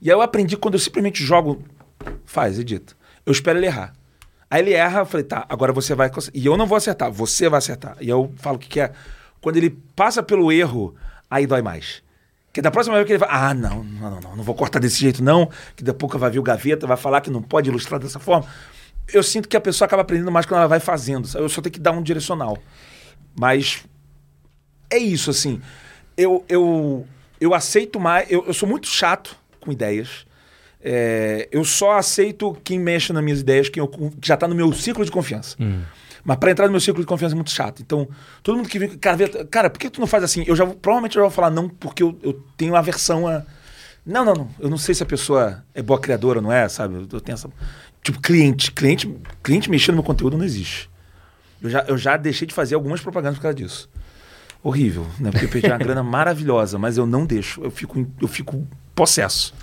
E 0.00 0.08
aí 0.08 0.16
eu 0.16 0.22
aprendi 0.22 0.56
quando 0.56 0.74
eu 0.74 0.80
simplesmente 0.80 1.24
jogo, 1.24 1.64
faz, 2.24 2.56
edita. 2.56 2.94
Eu 3.26 3.32
espero 3.32 3.58
ele 3.58 3.66
errar. 3.66 3.92
Aí 4.50 4.62
ele 4.62 4.72
erra, 4.72 5.00
eu 5.00 5.06
falei, 5.06 5.24
tá, 5.24 5.44
agora 5.48 5.72
você 5.72 5.94
vai. 5.94 6.10
E 6.32 6.46
eu 6.46 6.56
não 6.56 6.66
vou 6.66 6.76
acertar, 6.76 7.10
você 7.12 7.48
vai 7.48 7.58
acertar. 7.58 7.96
E 8.00 8.08
eu 8.08 8.32
falo 8.38 8.56
o 8.56 8.58
que, 8.58 8.68
que 8.68 8.80
é. 8.80 8.92
Quando 9.40 9.56
ele 9.56 9.70
passa 9.94 10.22
pelo 10.22 10.50
erro, 10.50 10.94
aí 11.30 11.46
dói 11.46 11.62
mais. 11.62 12.02
Que 12.52 12.62
da 12.62 12.70
próxima 12.70 12.96
vez 12.96 13.06
que 13.06 13.12
ele 13.12 13.18
vai, 13.18 13.28
ah, 13.30 13.52
não, 13.54 13.84
não, 13.84 14.20
não, 14.20 14.36
não, 14.36 14.42
vou 14.42 14.54
cortar 14.54 14.78
desse 14.78 14.98
jeito, 14.98 15.22
não. 15.22 15.46
Que 15.76 15.84
daqui 15.84 15.96
a 15.96 15.98
pouco 15.98 16.18
vai 16.18 16.30
vir 16.30 16.38
o 16.38 16.42
gaveta, 16.42 16.86
vai 16.86 16.96
falar 16.96 17.20
que 17.20 17.30
não 17.30 17.42
pode 17.42 17.68
ilustrar 17.68 18.00
dessa 18.00 18.18
forma 18.18 18.46
eu 19.12 19.22
sinto 19.22 19.48
que 19.48 19.56
a 19.56 19.60
pessoa 19.60 19.86
acaba 19.86 20.02
aprendendo 20.02 20.30
mais 20.30 20.46
quando 20.46 20.58
ela 20.58 20.68
vai 20.68 20.80
fazendo. 20.80 21.26
Sabe? 21.26 21.44
Eu 21.44 21.48
só 21.48 21.60
tenho 21.60 21.72
que 21.72 21.80
dar 21.80 21.92
um 21.92 22.02
direcional. 22.02 22.58
Mas 23.38 23.84
é 24.90 24.98
isso, 24.98 25.30
assim. 25.30 25.60
Eu, 26.16 26.44
eu, 26.48 27.06
eu 27.40 27.54
aceito 27.54 27.98
mais. 27.98 28.30
Eu, 28.30 28.44
eu 28.46 28.54
sou 28.54 28.68
muito 28.68 28.86
chato 28.86 29.36
com 29.60 29.72
ideias. 29.72 30.26
É, 30.80 31.48
eu 31.50 31.64
só 31.64 31.98
aceito 31.98 32.56
quem 32.62 32.78
mexe 32.78 33.12
nas 33.12 33.22
minhas 33.22 33.40
ideias, 33.40 33.68
quem 33.68 33.80
eu, 33.80 33.88
que 33.88 34.26
já 34.26 34.34
está 34.34 34.46
no 34.46 34.54
meu 34.54 34.72
ciclo 34.72 35.04
de 35.04 35.10
confiança. 35.10 35.56
Hum. 35.60 35.82
Mas 36.24 36.36
para 36.36 36.50
entrar 36.50 36.66
no 36.66 36.72
meu 36.72 36.80
ciclo 36.80 37.00
de 37.00 37.06
confiança 37.06 37.34
é 37.34 37.36
muito 37.36 37.50
chato. 37.50 37.82
Então, 37.82 38.08
todo 38.42 38.56
mundo 38.56 38.68
que 38.68 38.78
vem, 38.78 38.90
cara, 38.90 39.16
vê, 39.16 39.28
cara, 39.46 39.70
por 39.70 39.78
que 39.78 39.90
tu 39.90 40.00
não 40.00 40.06
faz 40.06 40.22
assim? 40.22 40.44
Eu 40.46 40.54
já 40.54 40.66
provavelmente 40.66 41.16
eu 41.16 41.22
já 41.22 41.28
vou 41.28 41.34
falar 41.34 41.50
não, 41.50 41.68
porque 41.68 42.02
eu, 42.02 42.18
eu 42.22 42.34
tenho 42.56 42.76
aversão 42.76 43.26
a. 43.26 43.42
Não, 44.04 44.24
não, 44.24 44.34
não. 44.34 44.50
Eu 44.58 44.70
não 44.70 44.78
sei 44.78 44.94
se 44.94 45.02
a 45.02 45.06
pessoa 45.06 45.64
é 45.74 45.82
boa 45.82 45.98
criadora 45.98 46.38
ou 46.38 46.42
não 46.42 46.52
é, 46.52 46.68
sabe? 46.68 46.94
Eu, 46.94 47.08
eu 47.12 47.20
tenho 47.20 47.34
essa. 47.34 47.48
Tipo, 48.02 48.20
cliente. 48.20 48.72
Cliente, 48.72 49.12
cliente 49.42 49.70
mexendo 49.70 49.96
no 49.96 50.02
meu 50.02 50.04
conteúdo 50.04 50.36
não 50.36 50.44
existe. 50.44 50.90
Eu 51.60 51.70
já, 51.70 51.84
eu 51.88 51.98
já 51.98 52.16
deixei 52.16 52.46
de 52.46 52.54
fazer 52.54 52.74
algumas 52.74 53.00
propagandas 53.00 53.38
por 53.38 53.42
causa 53.42 53.56
disso. 53.56 53.90
Horrível, 54.62 55.06
né? 55.18 55.30
Porque 55.30 55.46
eu 55.46 55.50
perdi 55.50 55.68
uma 55.68 55.78
grana 55.78 56.02
maravilhosa, 56.02 56.78
mas 56.78 56.96
eu 56.96 57.06
não 57.06 57.24
deixo. 57.24 57.62
Eu 57.62 57.70
fico, 57.70 58.06
eu 58.20 58.28
fico 58.28 58.66
possesso. 58.98 59.54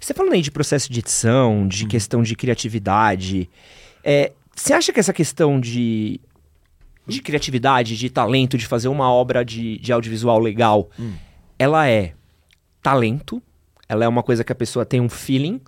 Você 0.00 0.14
falando 0.14 0.34
aí 0.34 0.40
de 0.40 0.52
processo 0.52 0.90
de 0.90 1.00
edição, 1.00 1.66
de 1.66 1.84
hum. 1.84 1.88
questão 1.88 2.22
de 2.22 2.36
criatividade. 2.36 3.50
É, 4.04 4.32
você 4.54 4.72
acha 4.72 4.92
que 4.92 5.00
essa 5.00 5.12
questão 5.12 5.58
de, 5.58 6.20
de 7.04 7.20
criatividade, 7.20 7.96
de 7.96 8.08
talento, 8.08 8.56
de 8.56 8.68
fazer 8.68 8.86
uma 8.86 9.10
obra 9.10 9.44
de, 9.44 9.78
de 9.78 9.92
audiovisual 9.92 10.38
legal, 10.38 10.88
hum. 10.96 11.12
ela 11.58 11.88
é 11.88 12.14
talento? 12.80 13.42
Ela 13.88 14.04
é 14.04 14.08
uma 14.08 14.22
coisa 14.22 14.44
que 14.44 14.52
a 14.52 14.54
pessoa 14.54 14.86
tem 14.86 15.00
um 15.00 15.08
feeling? 15.08 15.60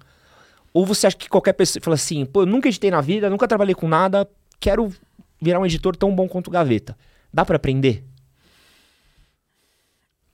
Ou 0.73 0.87
você 0.87 1.09
acha 1.09 1.17
que 1.17 1.29
qualquer 1.29 1.55
pessoa 1.55 1.83
fala 1.83 1.97
assim, 1.97 2.25
pô, 2.25 2.43
eu 2.43 2.47
nunca 2.47 2.69
editei 2.69 2.93
na 2.93 3.01
vida, 3.01 3.29
nunca 3.29 3.49
trabalhei 3.49 3.75
com 3.75 3.89
nada, 3.89 4.29
quero 4.61 4.95
virar 5.41 5.59
um 5.59 5.67
editor 5.67 5.97
tão 5.97 6.15
bom 6.15 6.29
quanto 6.29 6.49
Gaveta. 6.49 6.97
Dá 7.33 7.45
para 7.45 7.57
aprender? 7.57 8.05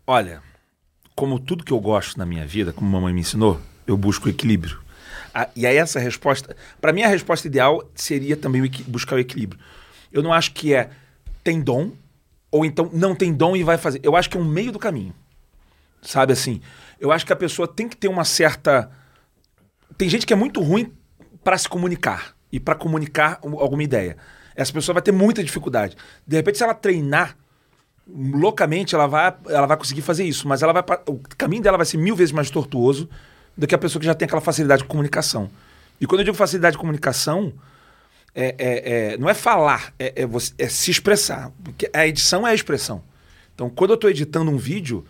Olha, 0.07 0.43
como 1.15 1.39
tudo 1.39 1.65
que 1.65 1.73
eu 1.73 1.81
gosto 1.81 2.19
na 2.19 2.27
minha 2.27 2.47
vida, 2.47 2.73
como 2.73 2.91
mamãe 2.91 3.13
me 3.13 3.21
ensinou, 3.21 3.61
eu 3.87 3.97
busco 3.97 4.29
equilíbrio. 4.29 4.81
Ah, 5.35 5.49
e 5.57 5.67
aí 5.67 5.77
essa 5.77 5.99
resposta, 5.99 6.57
para 6.81 6.93
mim 6.93 7.03
a 7.03 7.09
resposta 7.09 7.47
ideal 7.47 7.89
seria 7.95 8.37
também 8.37 8.63
buscar 8.87 9.17
o 9.17 9.19
equilíbrio. 9.19 9.61
Eu 10.13 10.23
não 10.23 10.33
acho 10.33 10.53
que 10.53 10.75
é 10.75 10.91
tem 11.43 11.61
dom 11.61 11.93
ou 12.51 12.65
então 12.65 12.91
não 12.93 13.15
tem 13.15 13.33
dom 13.33 13.57
e 13.57 13.63
vai 13.63 13.79
fazer. 13.79 14.01
Eu 14.03 14.15
acho 14.15 14.29
que 14.29 14.37
é 14.37 14.41
um 14.41 14.45
meio 14.45 14.73
do 14.73 14.79
caminho. 14.79 15.15
Sabe 16.03 16.33
assim? 16.33 16.61
Eu 17.01 17.11
acho 17.11 17.25
que 17.25 17.33
a 17.33 17.37
pessoa 17.37 17.67
tem 17.67 17.89
que 17.89 17.97
ter 17.97 18.09
uma 18.09 18.25
certa 18.25 18.91
tem 19.97 20.09
gente 20.09 20.27
que 20.27 20.33
é 20.33 20.37
muito 20.37 20.61
ruim 20.61 20.93
para 21.45 21.57
se 21.57 21.69
comunicar 21.69 22.35
e 22.51 22.61
para 22.61 22.75
comunicar 22.75 23.39
alguma 23.43 23.83
ideia. 23.83 24.17
Essa 24.55 24.73
pessoa 24.73 24.95
vai 24.95 25.03
ter 25.03 25.13
muita 25.13 25.43
dificuldade. 25.43 25.97
De 26.27 26.37
repente, 26.37 26.59
se 26.59 26.65
ela 26.65 26.75
treinar 26.75 27.37
loucamente, 28.07 28.95
ela 28.95 29.07
vai, 29.07 29.35
ela 29.49 29.67
vai 29.67 29.77
conseguir 29.77 30.03
fazer 30.03 30.25
isso, 30.25 30.47
mas 30.49 30.63
ela 30.63 30.73
vai, 30.73 30.83
o 31.07 31.19
caminho 31.37 31.63
dela 31.63 31.77
vai 31.77 31.87
ser 31.87 31.97
mil 31.97 32.17
vezes 32.17 32.33
mais 32.33 32.51
tortuoso 32.51 33.09
do 33.57 33.67
que 33.67 33.75
a 33.75 33.79
pessoa 33.79 34.01
que 34.01 34.07
já 34.07 34.15
tem 34.15 34.27
aquela 34.27 34.41
facilidade 34.41 34.83
de 34.83 34.89
comunicação. 34.89 35.51
E 36.01 36.07
quando 36.07 36.21
eu 36.21 36.25
digo 36.25 36.37
facilidade 36.37 36.75
de 36.75 36.81
comunicação, 36.81 37.53
é, 38.35 38.55
é, 38.59 39.13
é 39.13 39.17
não 39.19 39.29
é 39.29 39.35
falar, 39.35 39.93
é, 39.99 40.23
é, 40.23 40.27
você, 40.27 40.53
é 40.59 40.69
se 40.69 40.91
expressar. 40.91 41.53
Porque 41.63 41.89
a 41.93 42.07
edição 42.07 42.47
é 42.47 42.51
a 42.51 42.55
expressão. 42.55 43.03
Então, 43.55 43.71
quando 43.71 43.91
eu 43.91 43.95
estou 43.95 44.11
editando 44.11 44.51
um 44.51 44.57
vídeo, 44.57 45.05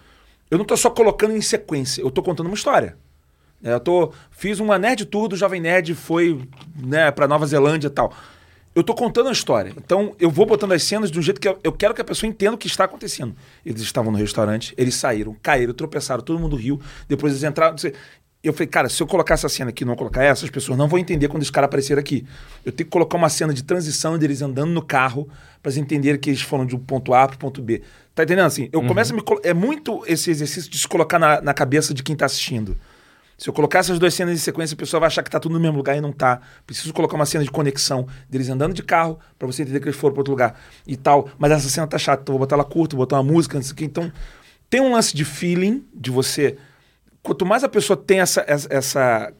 eu 0.51 0.59
não 0.59 0.63
estou 0.63 0.77
só 0.77 0.91
colocando 0.91 1.35
em 1.35 1.41
sequência, 1.41 2.03
eu 2.03 2.09
estou 2.09 2.23
contando 2.23 2.47
uma 2.47 2.55
história. 2.55 2.97
É, 3.63 3.73
eu 3.73 3.81
tô, 3.81 4.13
fiz 4.31 4.59
uma 4.61 4.79
Nerd 4.79 5.07
Tour 5.07 5.29
do 5.29 5.37
Jovem 5.37 5.61
Nerd, 5.61 5.95
foi 5.95 6.47
né, 6.77 7.11
para 7.11 7.29
Nova 7.29 7.47
Zelândia 7.47 7.87
e 7.87 7.91
tal. 7.91 8.13
Eu 8.75 8.83
tô 8.83 8.95
contando 8.95 9.29
a 9.29 9.33
história. 9.33 9.73
Então, 9.77 10.17
eu 10.19 10.31
vou 10.31 10.47
botando 10.47 10.73
as 10.73 10.83
cenas 10.83 11.11
de 11.11 11.19
um 11.19 11.23
jeito 11.23 11.41
que 11.41 11.47
eu, 11.47 11.59
eu, 11.63 11.73
quero 11.73 11.95
que 11.95 12.01
a 12.01 12.05
pessoa 12.05 12.29
entenda 12.29 12.55
o 12.55 12.59
que 12.59 12.67
está 12.67 12.85
acontecendo. 12.85 13.35
Eles 13.65 13.83
estavam 13.83 14.11
no 14.11 14.17
restaurante, 14.17 14.73
eles 14.79 14.95
saíram, 14.95 15.37
caíram, 15.43 15.75
tropeçaram, 15.75 16.23
todo 16.23 16.39
mundo 16.39 16.57
riu. 16.57 16.81
Depois 17.07 17.33
eles 17.33 17.45
entraram. 17.45 17.77
Eu 18.43 18.53
falei, 18.53 18.67
cara, 18.67 18.89
se 18.89 19.01
eu 19.03 19.07
colocar 19.07 19.35
essa 19.35 19.49
cena 19.49 19.71
aqui 19.71 19.85
e 19.85 19.87
não 19.87 19.95
colocar 19.95 20.25
essa, 20.25 20.45
as 20.45 20.51
pessoas 20.51 20.77
não 20.77 20.89
vão 20.89 20.99
entender 20.99 21.29
quando 21.29 21.43
esse 21.43 21.53
cara 21.53 21.67
aparecer 21.67 21.99
aqui. 21.99 22.27
Eu 22.65 22.73
tenho 22.73 22.87
que 22.87 22.91
colocar 22.93 23.17
uma 23.17 23.29
cena 23.29 23.53
de 23.53 23.63
transição 23.63 24.19
deles 24.19 24.41
andando 24.41 24.71
no 24.71 24.83
carro 24.83 25.29
para 25.63 25.71
eles 25.71 25.77
entenderem 25.77 26.19
que 26.19 26.31
eles 26.31 26.41
foram 26.41 26.65
de 26.65 26.75
um 26.75 26.79
ponto 26.79 27.13
A 27.13 27.29
para 27.29 27.37
o 27.37 27.39
ponto 27.39 27.61
B. 27.61 27.83
Tá 28.15 28.25
entendendo 28.25 28.47
assim? 28.47 28.69
Eu 28.73 28.81
uhum. 28.81 28.89
começo 28.89 29.13
a 29.13 29.17
me. 29.17 29.23
É 29.45 29.55
muito 29.55 30.03
esse 30.07 30.31
exercício 30.31 30.71
de 30.71 30.79
se 30.79 30.89
colocar 30.89 31.19
na, 31.19 31.41
na 31.41 31.55
cabeça 31.55 31.95
de 31.95 32.03
quem 32.03 32.15
está 32.15 32.27
assistindo. 32.27 32.77
Se 33.37 33.49
eu 33.49 33.53
colocar 33.53 33.81
essas 33.81 33.99
duas 33.99 34.15
cenas 34.15 34.35
em 34.35 34.39
sequência, 34.39 34.75
a 34.75 34.77
pessoa 34.77 35.01
vai 35.01 35.09
achar 35.09 35.23
que 35.23 35.29
está 35.29 35.41
tudo 35.41 35.53
no 35.53 35.61
mesmo 35.61 35.77
lugar 35.77 35.97
e 35.97 36.01
não 36.01 36.11
está. 36.11 36.41
Preciso 36.67 36.93
colocar 36.93 37.17
uma 37.17 37.27
cena 37.27 37.43
de 37.43 37.51
conexão 37.51 38.07
deles 38.29 38.49
andando 38.49 38.73
de 38.73 38.83
carro 38.83 39.19
para 39.39 39.47
você 39.47 39.63
entender 39.63 39.81
que 39.81 39.87
eles 39.87 39.97
foram 39.97 40.15
para 40.15 40.21
outro 40.21 40.33
lugar 40.33 40.61
e 40.87 40.97
tal. 40.97 41.29
Mas 41.39 41.51
essa 41.51 41.69
cena 41.69 41.87
tá 41.87 41.99
chata, 41.99 42.23
então 42.23 42.35
vou 42.35 42.41
botar 42.41 42.57
ela 42.57 42.65
curta, 42.65 42.95
vou 42.95 43.05
botar 43.05 43.17
uma 43.17 43.33
música, 43.33 43.57
não 43.57 43.63
sei 43.63 43.73
o 43.73 43.77
que. 43.77 43.85
Então, 43.85 44.13
tem 44.71 44.81
um 44.81 44.93
lance 44.93 45.15
de 45.15 45.25
feeling 45.25 45.85
de 45.93 46.11
você. 46.11 46.57
Quanto 47.23 47.45
mais 47.45 47.65
a 47.65 47.69
pessoa 47.69 47.97
tem 47.97 48.21
essa, 48.21 48.45
essa, 48.47 48.69
essa 48.71 49.33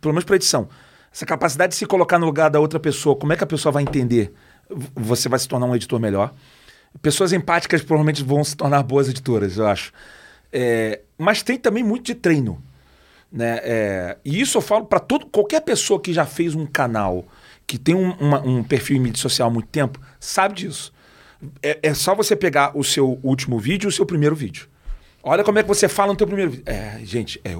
pelo 0.00 0.14
menos 0.14 0.24
para 0.24 0.36
edição, 0.36 0.68
essa 1.12 1.26
capacidade 1.26 1.72
de 1.72 1.76
se 1.76 1.86
colocar 1.86 2.18
no 2.18 2.26
lugar 2.26 2.50
da 2.50 2.60
outra 2.60 2.80
pessoa, 2.80 3.16
como 3.16 3.32
é 3.32 3.36
que 3.36 3.44
a 3.44 3.46
pessoa 3.46 3.72
vai 3.72 3.82
entender? 3.82 4.32
Você 4.94 5.28
vai 5.28 5.38
se 5.38 5.48
tornar 5.48 5.66
um 5.66 5.74
editor 5.74 5.98
melhor. 5.98 6.32
Pessoas 7.02 7.32
empáticas 7.32 7.82
provavelmente 7.82 8.22
vão 8.24 8.42
se 8.42 8.56
tornar 8.56 8.82
boas 8.82 9.08
editoras, 9.08 9.56
eu 9.56 9.66
acho. 9.66 9.92
É, 10.52 11.00
mas 11.16 11.42
tem 11.42 11.58
também 11.58 11.84
muito 11.84 12.06
de 12.06 12.14
treino. 12.14 12.62
Né? 13.32 13.60
É, 13.62 14.16
e 14.24 14.40
isso 14.40 14.58
eu 14.58 14.62
falo 14.62 14.86
para 14.86 14.98
todo 14.98 15.26
qualquer 15.26 15.60
pessoa 15.60 16.00
que 16.00 16.12
já 16.12 16.26
fez 16.26 16.54
um 16.54 16.66
canal, 16.66 17.26
que 17.66 17.78
tem 17.78 17.94
um, 17.94 18.12
uma, 18.14 18.40
um 18.40 18.62
perfil 18.62 18.96
em 18.96 19.00
mídia 19.00 19.20
social 19.20 19.48
há 19.48 19.52
muito 19.52 19.68
tempo, 19.68 20.00
sabe 20.18 20.54
disso. 20.54 20.92
É, 21.62 21.78
é, 21.82 21.94
só 21.94 22.14
você 22.14 22.34
pegar 22.34 22.76
o 22.76 22.82
seu 22.82 23.18
último 23.22 23.58
vídeo 23.58 23.86
e 23.86 23.88
o 23.88 23.92
seu 23.92 24.04
primeiro 24.04 24.34
vídeo. 24.34 24.68
Olha 25.22 25.44
como 25.44 25.58
é 25.58 25.62
que 25.62 25.68
você 25.68 25.88
fala 25.88 26.12
no 26.12 26.16
teu 26.16 26.26
primeiro 26.26 26.50
vídeo. 26.50 26.64
É, 26.66 26.98
gente, 27.04 27.40
é 27.44 27.54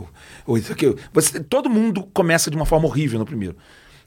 isso 0.59 0.73
aqui. 0.73 0.95
Você, 1.13 1.41
todo 1.41 1.71
mundo 1.71 2.09
começa 2.13 2.51
de 2.51 2.57
uma 2.57 2.67
forma 2.67 2.87
horrível 2.87 3.19
no 3.19 3.25
primeiro. 3.25 3.57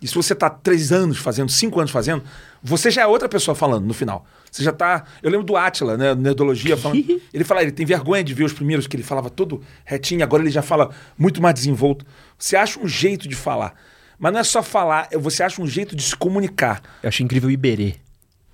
E 0.01 0.07
se 0.07 0.15
você 0.15 0.35
tá 0.35 0.49
três 0.49 0.91
anos 0.91 1.17
fazendo, 1.17 1.49
cinco 1.49 1.79
anos 1.79 1.91
fazendo, 1.91 2.23
você 2.63 2.89
já 2.89 3.01
é 3.01 3.07
outra 3.07 3.27
pessoa 3.27 3.53
falando 3.53 3.85
no 3.85 3.93
final. 3.93 4.25
Você 4.49 4.63
já 4.63 4.71
tá. 4.71 5.03
Eu 5.21 5.29
lembro 5.29 5.45
do 5.45 5.57
Atila, 5.57 5.97
né? 5.97 6.15
Nerdologia, 6.15 6.77
falando. 6.77 7.03
ele 7.33 7.43
fala, 7.43 7.61
ele 7.61 7.71
tem 7.71 7.85
vergonha 7.85 8.23
de 8.23 8.33
ver 8.33 8.45
os 8.45 8.53
primeiros, 8.53 8.87
que 8.87 8.95
ele 8.95 9.03
falava 9.03 9.29
todo 9.29 9.61
retinho, 9.83 10.23
agora 10.23 10.41
ele 10.41 10.51
já 10.51 10.61
fala 10.61 10.89
muito 11.17 11.41
mais 11.41 11.53
desenvolto. 11.55 12.05
Você 12.37 12.55
acha 12.55 12.79
um 12.79 12.87
jeito 12.87 13.27
de 13.27 13.35
falar. 13.35 13.75
Mas 14.17 14.31
não 14.31 14.39
é 14.39 14.43
só 14.43 14.63
falar, 14.63 15.09
é- 15.11 15.17
você 15.17 15.43
acha 15.43 15.61
um 15.61 15.67
jeito 15.67 15.95
de 15.95 16.03
se 16.03 16.15
comunicar. 16.15 16.81
Eu 17.01 17.09
acho 17.09 17.21
incrível 17.21 17.49
o 17.49 17.51
Iberê. 17.51 17.95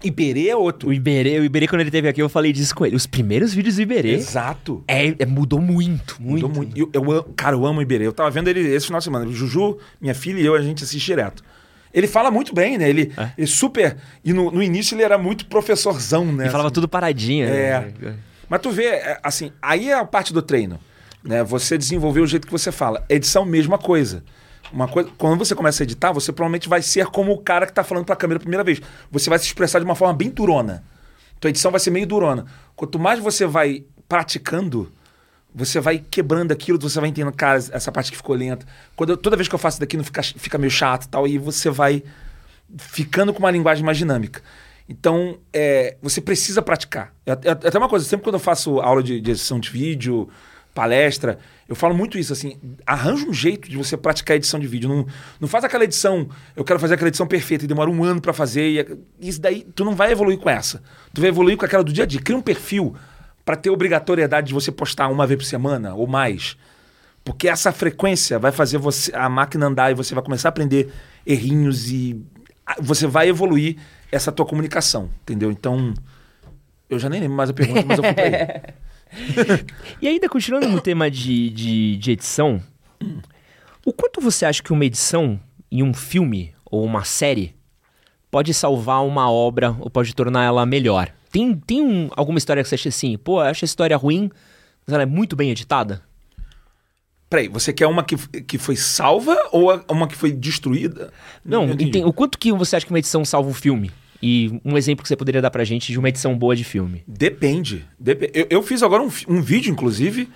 Iberê 0.03 0.47
é 0.47 0.55
outro. 0.55 0.89
O 0.89 0.93
Iberê, 0.93 1.39
o 1.39 1.43
Iberê, 1.43 1.67
quando 1.67 1.81
ele 1.81 1.91
teve 1.91 2.07
aqui, 2.07 2.21
eu 2.21 2.29
falei 2.29 2.53
disso 2.53 2.73
com 2.73 2.85
ele. 2.85 2.95
Os 2.95 3.05
primeiros 3.05 3.53
vídeos 3.53 3.75
do 3.75 3.81
Iberê 3.81 4.13
Exato. 4.13 4.81
é, 4.87 5.13
é- 5.19 5.25
mudou 5.25 5.59
muito, 5.61 6.15
muito. 6.19 6.47
Mudou 6.47 6.49
muito. 6.49 6.77
Eu, 6.77 6.89
eu 6.93 7.23
cara, 7.35 7.55
eu 7.55 7.65
amo 7.65 7.79
o 7.79 7.81
Iberê. 7.81 8.07
Eu 8.07 8.13
tava 8.13 8.31
vendo 8.31 8.47
ele 8.47 8.61
esse 8.61 8.85
final 8.85 8.99
de 8.99 9.03
semana. 9.03 9.29
Juju, 9.29 9.77
minha 9.99 10.15
filha 10.15 10.39
e 10.39 10.45
eu, 10.45 10.55
a 10.55 10.61
gente 10.61 10.83
assiste 10.85 11.05
direto. 11.05 11.43
Ele 11.93 12.07
fala 12.07 12.29
muito 12.29 12.53
bem, 12.53 12.77
né? 12.77 12.89
Ele, 12.89 13.11
É. 13.17 13.31
ele 13.37 13.47
super. 13.47 13.97
E 14.23 14.31
no, 14.33 14.51
no 14.51 14.61
início 14.61 14.95
ele 14.95 15.03
era 15.03 15.17
muito 15.17 15.45
professorzão, 15.47 16.25
né? 16.25 16.43
Ele 16.45 16.49
falava 16.51 16.67
Assim. 16.67 16.73
tudo 16.75 16.87
paradinho. 16.87 17.47
É. 17.47 17.91
né? 17.99 18.15
Mas 18.47 18.61
tu 18.61 18.71
vê, 18.71 18.85
é, 18.85 19.19
assim, 19.23 19.51
aí 19.61 19.89
é 19.89 19.93
a 19.93 20.05
parte 20.05 20.33
do 20.33 20.41
treino. 20.41 20.79
Né? 21.23 21.43
Você 21.43 21.77
desenvolver 21.77 22.21
o 22.21 22.27
jeito 22.27 22.45
que 22.47 22.51
você 22.51 22.71
fala. 22.71 23.03
Edição, 23.09 23.45
mesma 23.45 23.77
coisa. 23.77 24.23
Uma 24.71 24.87
coisa, 24.87 25.09
quando 25.17 25.39
você 25.39 25.55
começa 25.55 25.81
a 25.81 25.85
editar, 25.85 26.11
você 26.11 26.31
provavelmente 26.31 26.69
vai 26.69 26.81
ser 26.81 27.07
como 27.07 27.31
o 27.31 27.37
cara 27.39 27.65
que 27.65 27.73
tá 27.73 27.83
falando 27.83 28.05
pra 28.05 28.15
câmera 28.15 28.37
a 28.37 28.39
primeira 28.39 28.63
vez. 28.63 28.79
Você 29.11 29.29
vai 29.29 29.39
se 29.39 29.45
expressar 29.45 29.79
de 29.79 29.85
uma 29.85 29.95
forma 29.95 30.13
bem 30.13 30.29
durona. 30.29 30.83
Tua 31.39 31.49
edição 31.49 31.71
vai 31.71 31.79
ser 31.79 31.89
meio 31.89 32.05
durona. 32.05 32.45
Quanto 32.75 32.99
mais 32.99 33.19
você 33.19 33.45
vai 33.47 33.83
praticando, 34.07 34.91
você 35.59 35.79
vai 35.79 35.99
quebrando 35.99 36.51
aquilo, 36.51 36.79
você 36.79 36.99
vai 36.99 37.09
entendendo, 37.09 37.33
cara, 37.35 37.57
essa 37.57 37.91
parte 37.91 38.09
que 38.11 38.17
ficou 38.17 38.35
lenta. 38.35 38.65
Quando 38.95 39.11
eu- 39.11 39.17
toda 39.17 39.35
vez 39.35 39.47
que 39.47 39.53
eu 39.55 39.59
faço 39.59 39.75
isso 39.75 39.81
daqui, 39.81 39.97
não 39.97 40.03
fica, 40.03 40.23
fica 40.23 40.57
meio 40.57 40.71
chato 40.71 41.07
tal, 41.07 41.27
e 41.27 41.37
você 41.37 41.69
vai 41.69 42.01
ficando 42.77 43.33
com 43.33 43.39
uma 43.39 43.51
linguagem 43.51 43.83
mais 43.83 43.97
dinâmica. 43.97 44.41
Então, 44.87 45.37
é, 45.53 45.97
você 46.01 46.19
precisa 46.21 46.61
praticar. 46.61 47.13
É, 47.25 47.31
é- 47.31 47.37
é 47.47 47.51
até 47.51 47.77
uma 47.77 47.89
coisa, 47.89 48.05
sempre 48.05 48.23
quando 48.23 48.35
eu 48.35 48.39
faço 48.39 48.79
aula 48.79 49.03
de, 49.03 49.19
de 49.21 49.31
edição 49.31 49.59
de 49.59 49.69
vídeo, 49.69 50.27
palestra, 50.73 51.37
eu 51.67 51.75
falo 51.75 51.93
muito 51.95 52.17
isso, 52.17 52.31
assim, 52.31 52.57
arranja 52.85 53.27
um 53.27 53.33
jeito 53.33 53.69
de 53.69 53.75
você 53.77 53.97
praticar 53.97 54.37
edição 54.37 54.59
de 54.59 54.67
vídeo. 54.67 54.87
Não, 54.89 55.05
não 55.39 55.47
faz 55.47 55.63
aquela 55.63 55.83
edição, 55.83 56.29
eu 56.55 56.63
quero 56.63 56.79
fazer 56.79 56.93
aquela 56.93 57.09
edição 57.09 57.27
perfeita 57.27 57.65
e 57.65 57.67
demora 57.67 57.89
um 57.89 58.03
ano 58.03 58.21
pra 58.21 58.33
fazer, 58.33 58.69
e 58.69 58.79
é- 58.79 58.87
isso 59.19 59.41
daí, 59.41 59.65
tu 59.75 59.83
não 59.83 59.95
vai 59.95 60.11
evoluir 60.11 60.37
com 60.37 60.49
essa. 60.49 60.81
Tu 61.13 61.21
vai 61.21 61.29
evoluir 61.29 61.57
com 61.57 61.65
aquela 61.65 61.83
do 61.83 61.91
dia 61.91 62.03
a 62.03 62.07
dia. 62.07 62.21
Cria 62.21 62.37
um 62.37 62.41
perfil 62.41 62.95
pra 63.49 63.55
ter 63.55 63.71
obrigatoriedade 63.71 64.49
de 64.49 64.53
você 64.53 64.71
postar 64.71 65.07
uma 65.07 65.25
vez 65.25 65.39
por 65.39 65.43
semana 65.43 65.95
ou 65.95 66.05
mais. 66.05 66.55
Porque 67.23 67.49
essa 67.49 67.71
frequência 67.71 68.37
vai 68.37 68.51
fazer 68.51 68.77
você 68.77 69.11
a 69.15 69.27
máquina 69.27 69.65
andar 69.65 69.89
e 69.89 69.95
você 69.95 70.13
vai 70.13 70.23
começar 70.23 70.49
a 70.49 70.51
aprender 70.51 70.93
errinhos 71.25 71.89
e 71.89 72.23
você 72.79 73.07
vai 73.07 73.27
evoluir 73.27 73.77
essa 74.11 74.31
tua 74.31 74.45
comunicação, 74.45 75.09
entendeu? 75.23 75.49
Então, 75.49 75.95
eu 76.87 76.99
já 76.99 77.09
nem 77.09 77.21
lembro 77.21 77.37
mais 77.37 77.49
a 77.49 77.53
pergunta, 77.53 77.83
mas 77.87 77.97
eu 77.97 78.03
fui 78.03 78.13
pra 78.13 78.23
aí. 78.23 79.65
E 79.99 80.07
ainda 80.07 80.29
continuando 80.29 80.67
no 80.67 80.79
tema 80.79 81.09
de, 81.09 81.49
de, 81.49 81.97
de 81.97 82.11
edição, 82.11 82.61
o 83.83 83.91
quanto 83.91 84.21
você 84.21 84.45
acha 84.45 84.61
que 84.61 84.71
uma 84.71 84.85
edição 84.85 85.39
em 85.71 85.81
um 85.81 85.91
filme 85.91 86.53
ou 86.63 86.85
uma 86.85 87.03
série 87.03 87.55
pode 88.29 88.53
salvar 88.53 89.03
uma 89.03 89.27
obra 89.31 89.75
ou 89.79 89.89
pode 89.89 90.13
tornar 90.13 90.43
ela 90.43 90.67
melhor? 90.67 91.11
Tem, 91.31 91.53
tem 91.55 91.81
um- 91.81 92.09
alguma 92.15 92.37
história 92.37 92.63
que 92.63 92.69
você 92.69 92.75
acha 92.75 92.89
assim, 92.89 93.17
pô, 93.17 93.41
eu 93.41 93.47
acho 93.47 93.63
a 93.63 93.67
história 93.67 93.95
ruim, 93.97 94.29
mas 94.85 94.93
ela 94.93 95.03
é 95.03 95.05
muito 95.05 95.35
bem 95.35 95.51
editada? 95.51 96.01
Peraí, 97.29 97.47
você 97.47 97.71
quer 97.71 97.85
uma 97.85 98.03
que, 98.03 98.17
que 98.41 98.57
foi 98.57 98.75
salva 98.75 99.37
ou 99.51 99.69
uma 99.89 100.07
que 100.07 100.15
foi 100.15 100.31
destruída? 100.31 101.13
Não, 101.45 101.69
enten- 101.69 102.03
o 102.03 102.11
quanto 102.11 102.39
que 102.39 102.51
você 102.51 102.75
acha 102.75 102.85
que 102.85 102.91
uma 102.91 102.97
edição 102.97 103.23
salva 103.23 103.47
um 103.49 103.53
filme? 103.53 103.91
E 104.21 104.59
um 104.65 104.75
exemplo 104.75 105.03
que 105.03 105.07
você 105.07 105.15
poderia 105.15 105.41
dar 105.41 105.51
pra 105.51 105.63
gente 105.63 105.91
de 105.91 105.99
uma 105.99 106.09
edição 106.09 106.35
boa 106.37 106.55
de 106.55 106.63
filme. 106.63 107.03
Depende. 107.07 107.85
Depe- 107.99 108.31
Eu, 108.33 108.47
eu 108.49 108.63
fiz 108.63 108.81
agora 108.81 109.03
um, 109.03 109.09
um 109.27 109.41
vídeo, 109.41 109.71
inclusive, 109.71 110.27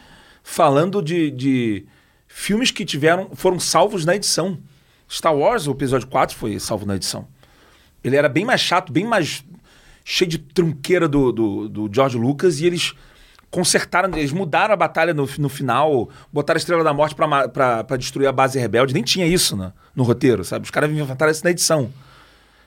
falando 0.43 1.01
de, 1.01 1.31
de 1.31 1.85
filmes 2.27 2.69
que 2.71 2.85
tiveram 2.85 3.31
foram 3.33 3.59
salvos 3.59 4.05
na 4.05 4.15
edição. 4.15 4.59
Star 5.09 5.35
Wars, 5.35 5.67
o 5.67 5.71
episódio 5.71 6.07
4, 6.07 6.35
foi 6.35 6.59
salvo 6.59 6.85
na 6.85 6.95
edição. 6.95 7.27
Ele 8.03 8.15
era 8.15 8.29
bem 8.29 8.45
mais 8.45 8.61
chato, 8.61 8.93
bem 8.93 9.03
mais 9.05 9.43
cheio 10.03 10.29
de 10.29 10.37
trunqueira 10.37 11.07
do, 11.07 11.31
do, 11.31 11.69
do 11.69 11.89
George 11.93 12.17
Lucas 12.17 12.59
e 12.59 12.65
eles 12.65 12.93
consertaram, 13.49 14.09
eles 14.17 14.31
mudaram 14.31 14.73
a 14.73 14.77
batalha 14.77 15.13
no, 15.13 15.29
no 15.37 15.47
final, 15.47 16.09
botaram 16.31 16.57
a 16.57 16.59
Estrela 16.59 16.83
da 16.83 16.93
Morte 16.93 17.15
pra 17.15 17.97
destruir 17.97 18.27
a 18.27 18.31
base 18.31 18.57
rebelde. 18.57 18.93
Nem 18.93 19.03
tinha 19.03 19.27
isso 19.27 19.55
no, 19.55 19.71
no 19.95 20.03
roteiro, 20.03 20.43
sabe? 20.43 20.65
Os 20.65 20.71
caras 20.71 20.89
inventaram 20.89 21.31
isso 21.31 21.43
na 21.43 21.51
edição. 21.51 21.91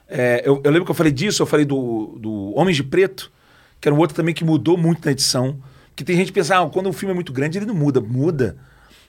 É, 0.08 0.42
eu, 0.44 0.60
eu 0.62 0.70
lembro 0.70 0.84
que 0.84 0.90
eu 0.90 0.94
falei 0.94 1.10
disso, 1.10 1.42
eu 1.42 1.46
falei 1.46 1.66
do, 1.66 2.16
do 2.20 2.56
Homens 2.56 2.76
de 2.76 2.84
Preto, 2.84 3.32
que 3.80 3.88
era 3.88 3.94
um 3.94 3.98
outro 3.98 4.14
também 4.14 4.32
que 4.32 4.44
mudou 4.44 4.76
muito 4.76 5.04
na 5.04 5.10
edição. 5.10 5.58
Que 5.96 6.04
tem 6.04 6.16
gente 6.16 6.28
que 6.28 6.34
pensa, 6.34 6.58
ah, 6.58 6.70
quando 6.70 6.88
um 6.88 6.92
filme 6.92 7.10
é 7.10 7.14
muito 7.14 7.32
grande, 7.32 7.58
ele 7.58 7.66
não 7.66 7.74
muda. 7.74 8.00
Muda. 8.00 8.56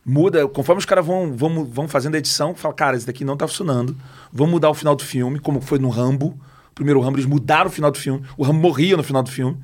Muda. 0.04 0.48
Conforme 0.48 0.80
os 0.80 0.86
caras 0.86 1.06
vão, 1.06 1.32
vão, 1.34 1.66
vão 1.66 1.88
fazendo 1.88 2.16
a 2.16 2.18
edição, 2.18 2.56
fala, 2.56 2.74
cara, 2.74 2.98
esse 2.98 3.06
daqui 3.06 3.24
não 3.24 3.38
tá 3.38 3.48
funcionando. 3.48 3.96
Vamos 4.32 4.54
mudar 4.54 4.70
o 4.70 4.74
final 4.74 4.96
do 4.96 5.04
filme, 5.04 5.38
como 5.38 5.62
foi 5.62 5.78
no 5.78 5.90
Rambo. 5.90 6.40
O 6.78 6.86
primeiro 6.86 7.02
Rambo, 7.02 7.18
eles 7.18 7.26
mudaram 7.26 7.70
o 7.70 7.74
final 7.74 7.90
do 7.90 7.98
filme. 7.98 8.24
O 8.38 8.44
Rambo 8.44 8.60
morria 8.60 8.96
no 8.96 9.04
final 9.04 9.24
do 9.24 9.32
filme. 9.32 9.58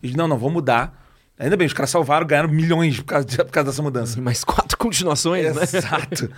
Eles, 0.00 0.14
não, 0.14 0.28
não, 0.28 0.38
vamos 0.38 0.54
mudar. 0.54 0.96
Ainda 1.36 1.56
bem, 1.56 1.66
os 1.66 1.72
caras 1.72 1.90
salvaram, 1.90 2.24
ganharam 2.26 2.48
milhões 2.48 2.98
por 2.98 3.06
causa, 3.06 3.26
de- 3.26 3.36
por 3.38 3.50
causa 3.50 3.70
dessa 3.70 3.82
mudança. 3.82 4.20
Mais 4.20 4.44
quatro 4.44 4.78
continuações, 4.78 5.52
né? 5.54 5.62
Exato. 5.62 6.30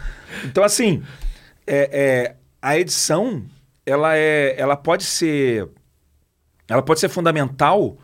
Então, 0.45 0.65
assim, 0.65 1.03
é, 1.67 1.91
é, 1.93 2.37
a 2.63 2.79
edição, 2.79 3.45
ela, 3.85 4.17
é, 4.17 4.55
ela 4.59 4.75
pode 4.77 5.05
ser. 5.05 5.69
Ela 6.67 6.81
pode 6.83 7.01
ser 7.01 7.09
fundamental 7.11 7.99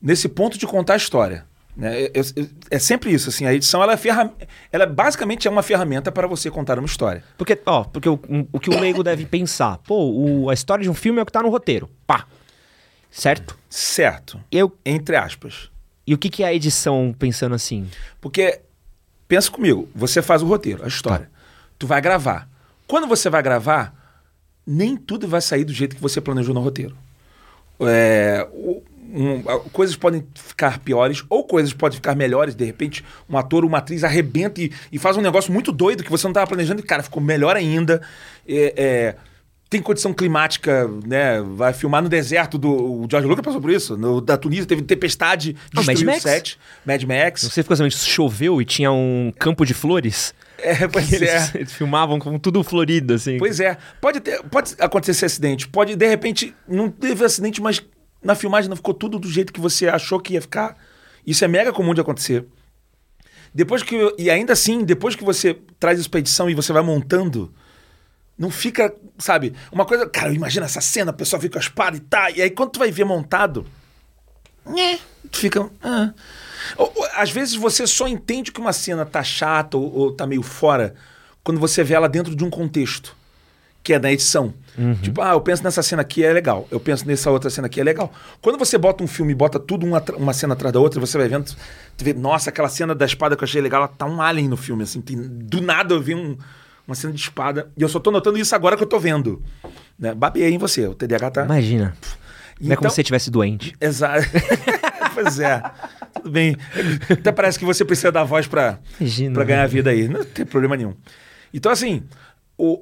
nesse 0.00 0.26
ponto 0.28 0.56
de 0.56 0.66
contar 0.66 0.94
a 0.94 0.96
história. 0.96 1.44
Né? 1.78 2.02
É, 2.02 2.06
é- 2.18 2.46
é 2.72 2.78
sempre 2.80 3.10
isso, 3.12 3.28
assim, 3.28 3.46
a 3.46 3.54
edição 3.54 3.80
ela 3.82 3.92
é, 3.92 3.96
ferram- 3.96 4.34
ela 4.72 4.84
basicamente 4.84 5.46
é 5.46 5.50
uma 5.50 5.62
ferramenta 5.62 6.10
para 6.12 6.26
você 6.26 6.50
contar 6.50 6.78
uma 6.78 6.86
história. 6.86 7.22
Porque, 7.38 7.56
ó, 7.64 7.84
porque 7.84 8.08
o, 8.08 8.18
um- 8.28 8.46
o 8.52 8.58
que 8.60 8.68
o 8.68 8.78
leigo 8.78 9.02
deve 9.04 9.24
pensar, 9.24 9.78
pô, 9.78 10.10
o- 10.10 10.50
a 10.50 10.54
história 10.54 10.82
de 10.82 10.90
um 10.90 10.94
filme 10.94 11.20
é 11.20 11.22
o 11.22 11.26
que 11.26 11.32
tá 11.32 11.40
no 11.42 11.48
roteiro. 11.48 11.88
Pá. 12.06 12.26
Certo? 13.10 13.56
Certo. 13.70 14.38
Eu, 14.52 14.76
Entre 14.84 15.16
aspas. 15.16 15.70
e 16.06 16.12
o 16.14 16.18
que, 16.18 16.28
que 16.28 16.42
é 16.42 16.46
a 16.48 16.54
edição 16.54 17.14
pensando 17.18 17.54
assim? 17.54 17.88
Porque, 18.20 18.60
pensa 19.28 19.50
comigo, 19.50 19.88
você 19.94 20.20
faz 20.20 20.42
o 20.42 20.46
roteiro, 20.46 20.84
a 20.84 20.88
história. 20.88 21.30
Tu 21.78 21.86
vai 21.86 22.00
gravar. 22.00 22.48
Quando 22.86 23.06
você 23.06 23.30
vai 23.30 23.42
gravar, 23.42 23.94
nem 24.66 24.96
tudo 24.96 25.28
vai 25.28 25.40
sair 25.40 25.64
do 25.64 25.72
jeito 25.72 25.94
que 25.96 26.02
você 26.02 26.20
planejou 26.20 26.52
no 26.54 26.60
roteiro. 26.60 26.96
É, 27.80 28.46
o- 28.52 28.82
um, 29.10 29.42
coisas 29.72 29.96
podem 29.96 30.26
ficar 30.34 30.78
piores 30.80 31.24
ou 31.28 31.44
coisas 31.44 31.72
podem 31.72 31.96
ficar 31.96 32.14
melhores. 32.14 32.54
De 32.54 32.64
repente, 32.64 33.04
um 33.28 33.38
ator 33.38 33.64
ou 33.64 33.68
uma 33.68 33.78
atriz 33.78 34.04
arrebenta 34.04 34.60
e, 34.60 34.70
e 34.92 34.98
faz 34.98 35.16
um 35.16 35.22
negócio 35.22 35.52
muito 35.52 35.72
doido 35.72 36.04
que 36.04 36.10
você 36.10 36.26
não 36.26 36.32
estava 36.32 36.46
planejando 36.46 36.80
e, 36.80 36.84
cara, 36.84 37.02
ficou 37.02 37.22
melhor 37.22 37.56
ainda. 37.56 38.02
É, 38.46 38.74
é, 38.76 39.16
tem 39.70 39.82
condição 39.82 40.14
climática, 40.14 40.88
né? 41.06 41.42
Vai 41.42 41.72
filmar 41.72 42.02
no 42.02 42.08
deserto 42.08 42.56
do. 42.56 42.70
O 42.70 43.06
George 43.10 43.28
Lucas 43.28 43.44
passou 43.44 43.60
por 43.60 43.70
isso. 43.70 43.96
No, 43.96 44.20
da 44.20 44.36
Tunísia 44.36 44.66
teve 44.66 44.82
tempestade, 44.82 45.56
Ah, 45.74 45.76
Mad 45.76 45.86
destruiu 45.86 46.08
o 46.08 46.12
Max? 46.12 46.22
set. 46.22 46.58
Mad 46.86 47.02
Max. 47.04 47.42
Você 47.42 47.62
ficou 47.62 47.76
sabendo 47.76 47.92
que 47.92 47.98
choveu 47.98 48.60
e 48.62 48.64
tinha 48.64 48.90
um 48.90 49.32
campo 49.38 49.66
de 49.66 49.74
flores? 49.74 50.34
É, 50.58 50.88
pois 50.88 51.12
Eles, 51.12 51.28
é. 51.28 51.50
eles 51.60 51.72
filmavam 51.72 52.18
com 52.18 52.38
tudo 52.38 52.62
florido, 52.64 53.14
assim. 53.14 53.36
Pois 53.38 53.60
é. 53.60 53.76
Pode, 54.00 54.20
ter, 54.20 54.42
pode 54.44 54.74
acontecer 54.78 55.12
esse 55.12 55.24
acidente. 55.26 55.68
Pode, 55.68 55.96
de 55.96 56.06
repente, 56.08 56.54
não 56.66 56.90
teve 56.90 57.24
acidente, 57.24 57.60
mas 57.60 57.82
na 58.22 58.34
filmagem 58.34 58.68
não 58.68 58.76
ficou 58.76 58.94
tudo 58.94 59.18
do 59.18 59.28
jeito 59.30 59.52
que 59.52 59.60
você 59.60 59.88
achou 59.88 60.20
que 60.20 60.34
ia 60.34 60.40
ficar. 60.42 60.76
Isso 61.26 61.44
é 61.44 61.48
mega 61.48 61.72
comum 61.72 61.94
de 61.94 62.00
acontecer. 62.00 62.44
Depois 63.54 63.82
que. 63.82 63.96
E 64.18 64.30
ainda 64.30 64.52
assim, 64.52 64.84
depois 64.84 65.14
que 65.16 65.24
você 65.24 65.58
traz 65.78 65.98
isso 65.98 66.10
pra 66.10 66.20
edição 66.20 66.48
e 66.50 66.54
você 66.54 66.72
vai 66.72 66.82
montando, 66.82 67.52
não 68.38 68.50
fica, 68.50 68.94
sabe? 69.18 69.54
Uma 69.72 69.84
coisa. 69.84 70.06
Cara, 70.08 70.32
imagina 70.32 70.66
essa 70.66 70.80
cena, 70.80 71.10
a 71.10 71.14
pessoa 71.14 71.40
fica 71.40 71.52
com 71.54 71.58
a 71.58 71.62
espada 71.62 71.96
e 71.96 72.00
tá. 72.00 72.30
E 72.30 72.42
aí 72.42 72.50
quando 72.50 72.70
tu 72.72 72.78
vai 72.78 72.90
ver 72.90 73.04
montado. 73.04 73.66
Né, 74.66 74.98
tu 75.30 75.38
fica. 75.38 75.70
ah. 75.82 76.12
Ou- 76.76 76.92
ou, 76.94 77.08
Às 77.14 77.30
vezes 77.30 77.54
você 77.54 77.86
só 77.86 78.06
entende 78.06 78.52
que 78.52 78.60
uma 78.60 78.72
cena 78.72 79.06
tá 79.06 79.22
chata 79.22 79.78
ou, 79.78 79.94
ou 79.94 80.12
tá 80.12 80.26
meio 80.26 80.42
fora 80.42 80.94
quando 81.42 81.58
você 81.58 81.82
vê 81.82 81.94
ela 81.94 82.08
dentro 82.08 82.36
de 82.36 82.44
um 82.44 82.50
contexto, 82.50 83.16
que 83.82 83.92
é 83.94 83.98
da 83.98 84.10
edição. 84.12 84.52
Tipo, 85.02 85.20
ah, 85.22 85.30
eu 85.32 85.40
penso 85.40 85.64
nessa 85.64 85.82
cena 85.82 86.02
aqui 86.02 86.22
é 86.24 86.32
legal, 86.32 86.68
eu 86.70 86.78
penso 86.78 87.04
nessa 87.04 87.30
outra 87.32 87.50
cena 87.50 87.66
aqui 87.66 87.80
é 87.80 87.84
legal. 87.84 88.12
Quando 88.40 88.56
você 88.56 88.78
bota 88.78 89.02
um 89.02 89.08
filme 89.08 89.32
e 89.32 89.34
bota 89.34 89.58
tudo 89.58 89.84
uma, 89.84 90.00
uma 90.16 90.32
cena 90.32 90.54
atrás 90.54 90.72
da 90.72 90.78
outra, 90.78 91.00
você 91.00 91.18
vai 91.18 91.26
vendo, 91.26 91.46
tu 91.96 92.04
vê, 92.04 92.14
nossa, 92.14 92.50
aquela 92.50 92.68
cena 92.68 92.94
da 92.94 93.04
espada 93.04 93.34
que 93.36 93.42
eu 93.42 93.46
achei 93.46 93.60
legal, 93.60 93.80
ela 93.80 93.88
tá 93.88 94.06
um 94.06 94.22
alien 94.22 94.46
no 94.48 94.56
filme, 94.56 94.84
assim, 94.84 95.00
tem- 95.00 95.16
do 95.20 95.60
nada 95.60 95.94
eu 95.94 96.00
vi 96.00 96.14
um- 96.14 96.36
uma 96.86 96.94
cena 96.94 97.12
de 97.12 97.18
espada, 97.20 97.72
e 97.76 97.82
eu 97.82 97.88
só 97.88 97.98
tô 97.98 98.12
notando 98.12 98.38
isso 98.38 98.54
agora 98.54 98.76
que 98.76 98.82
eu 98.84 98.86
tô 98.86 99.00
vendo. 99.00 99.42
Né? 99.98 100.14
Babiei 100.14 100.50
em 100.54 100.58
você, 100.58 100.86
o 100.86 100.94
TDAH 100.94 101.30
tá... 101.32 101.44
Imagina. 101.44 101.96
Não 102.60 102.72
é 102.72 102.76
como 102.76 102.82
Então- 102.82 102.90
se 102.90 102.94
você 102.94 103.00
estivesse 103.00 103.30
doente. 103.32 103.74
Exato. 103.80 104.26
pois 105.14 105.40
é. 105.40 105.60
tudo 106.14 106.30
bem. 106.30 106.56
Até 107.10 107.32
parece 107.32 107.58
que 107.58 107.64
você 107.64 107.84
precisa 107.84 108.12
da 108.12 108.22
voz 108.22 108.46
pra, 108.46 108.78
Imagina. 109.00 109.34
pra 109.34 109.44
ganhar 109.44 109.66
vida 109.66 109.90
aí. 109.90 110.08
Não 110.08 110.24
tem 110.24 110.46
problema 110.46 110.76
nenhum. 110.76 110.94
Então, 111.52 111.72
assim, 111.72 112.02
o, 112.58 112.80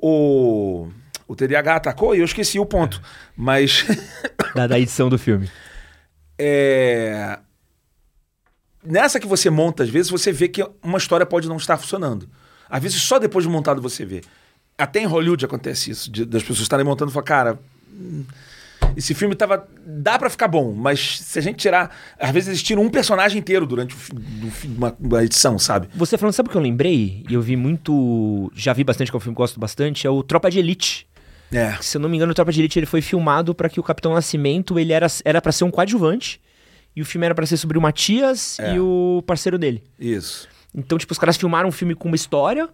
o, 0.87 0.89
o 1.29 1.37
TDAH 1.37 1.77
atacou 1.77 2.15
e 2.17 2.19
eu 2.21 2.25
esqueci 2.25 2.59
o 2.59 2.67
ponto. 2.67 3.01
Mas 3.37 3.85
Da, 4.55 4.67
da 4.67 4.79
edição 4.81 5.09
do 5.11 5.19
filme. 5.19 5.49
é, 6.39 7.39
nessa 8.83 9.21
que 9.21 9.27
você 9.27 9.51
monta, 9.51 9.83
às 9.83 9.89
vezes, 9.91 10.11
você 10.11 10.33
vê 10.33 10.49
que 10.49 10.67
uma 10.83 10.99
história 10.99 11.27
pode 11.27 11.49
não 11.49 11.57
estar 11.57 11.77
funcionando. 11.77 12.29
Às 12.69 12.83
vezes, 12.83 13.01
só 13.03 13.19
depois 13.19 13.45
de 13.45 13.51
montado 13.51 13.81
você 13.83 14.05
vê. 14.05 14.23
Até 14.79 15.01
em 15.01 15.07
Hollywood 15.07 15.45
acontece 15.45 15.91
isso, 15.91 16.11
de- 16.11 16.25
das 16.25 16.43
pessoas 16.43 16.61
estarem 16.61 16.85
montando 16.85 17.11
e 17.11 17.15
falar, 17.15 17.25
cara, 17.25 17.59
hum, 17.93 18.25
esse 18.97 19.15
filme 19.15 19.35
tava. 19.35 19.67
dá 19.85 20.19
pra 20.19 20.31
ficar 20.31 20.49
bom, 20.49 20.73
mas 20.73 21.19
se 21.21 21.39
a 21.39 21.43
gente 21.43 21.57
tirar. 21.57 21.95
Às 22.19 22.31
vezes 22.31 22.49
eles 22.49 22.63
tiram 22.63 22.83
um 22.83 22.89
personagem 22.91 23.39
inteiro 23.39 23.67
durante 23.67 23.95
o 23.95 24.15
do 24.15 24.53
uma, 24.77 24.97
uma 24.99 25.25
edição, 25.25 25.59
sabe? 25.59 25.89
Você 25.95 26.17
falando, 26.19 26.35
sabe 26.35 26.49
o 26.49 26.53
que 26.53 26.57
eu 26.59 26.63
lembrei? 26.63 27.25
E 27.29 27.35
eu 27.35 27.43
vi 27.43 27.57
muito. 27.57 28.51
Já 28.55 28.73
vi 28.73 28.85
bastante, 28.85 29.11
que 29.11 29.17
é 29.17 29.19
um 29.19 29.21
filme 29.21 29.35
que 29.35 29.41
eu 29.41 29.45
gosto 29.45 29.61
bastante, 29.61 30.07
é 30.07 30.11
o 30.11 30.23
Tropa 30.23 30.51
de 30.51 30.59
Elite. 30.59 31.07
É. 31.53 31.77
Se 31.81 31.97
eu 31.97 32.01
não 32.01 32.09
me 32.09 32.17
engano, 32.17 32.33
o 32.33 32.35
Tropa 32.35 32.51
de 32.53 32.61
Elite 32.61 32.79
ele 32.79 32.87
foi 32.87 33.01
filmado 33.01 33.55
pra 33.55 33.69
que 33.69 33.79
o 33.79 33.83
Capitão 33.83 34.13
Nascimento 34.15 34.79
ele 34.79 34.93
era 34.93 35.07
era 35.25 35.41
para 35.41 35.53
ser 35.53 35.65
um 35.65 35.71
coadjuvante. 35.71 36.41
E 36.95 37.03
o 37.03 37.05
filme 37.05 37.27
era 37.27 37.35
pra 37.35 37.45
ser 37.45 37.59
sobre 37.59 37.77
o 37.77 37.81
Matias 37.81 38.59
É. 38.59 38.75
e 38.75 38.81
o 38.81 39.23
parceiro 39.27 39.59
dele. 39.59 39.85
Isso. 40.01 40.49
Então, 40.75 40.97
tipo, 40.97 41.13
os 41.13 41.19
caras 41.19 41.37
filmaram 41.37 41.69
um 41.69 41.73
filme 41.73 41.95
com 41.95 42.09
uma 42.09 42.17
história. 42.17 42.69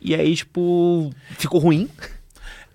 E 0.00 0.14
aí, 0.14 0.34
tipo, 0.34 1.10
ficou 1.38 1.60
ruim. 1.60 1.88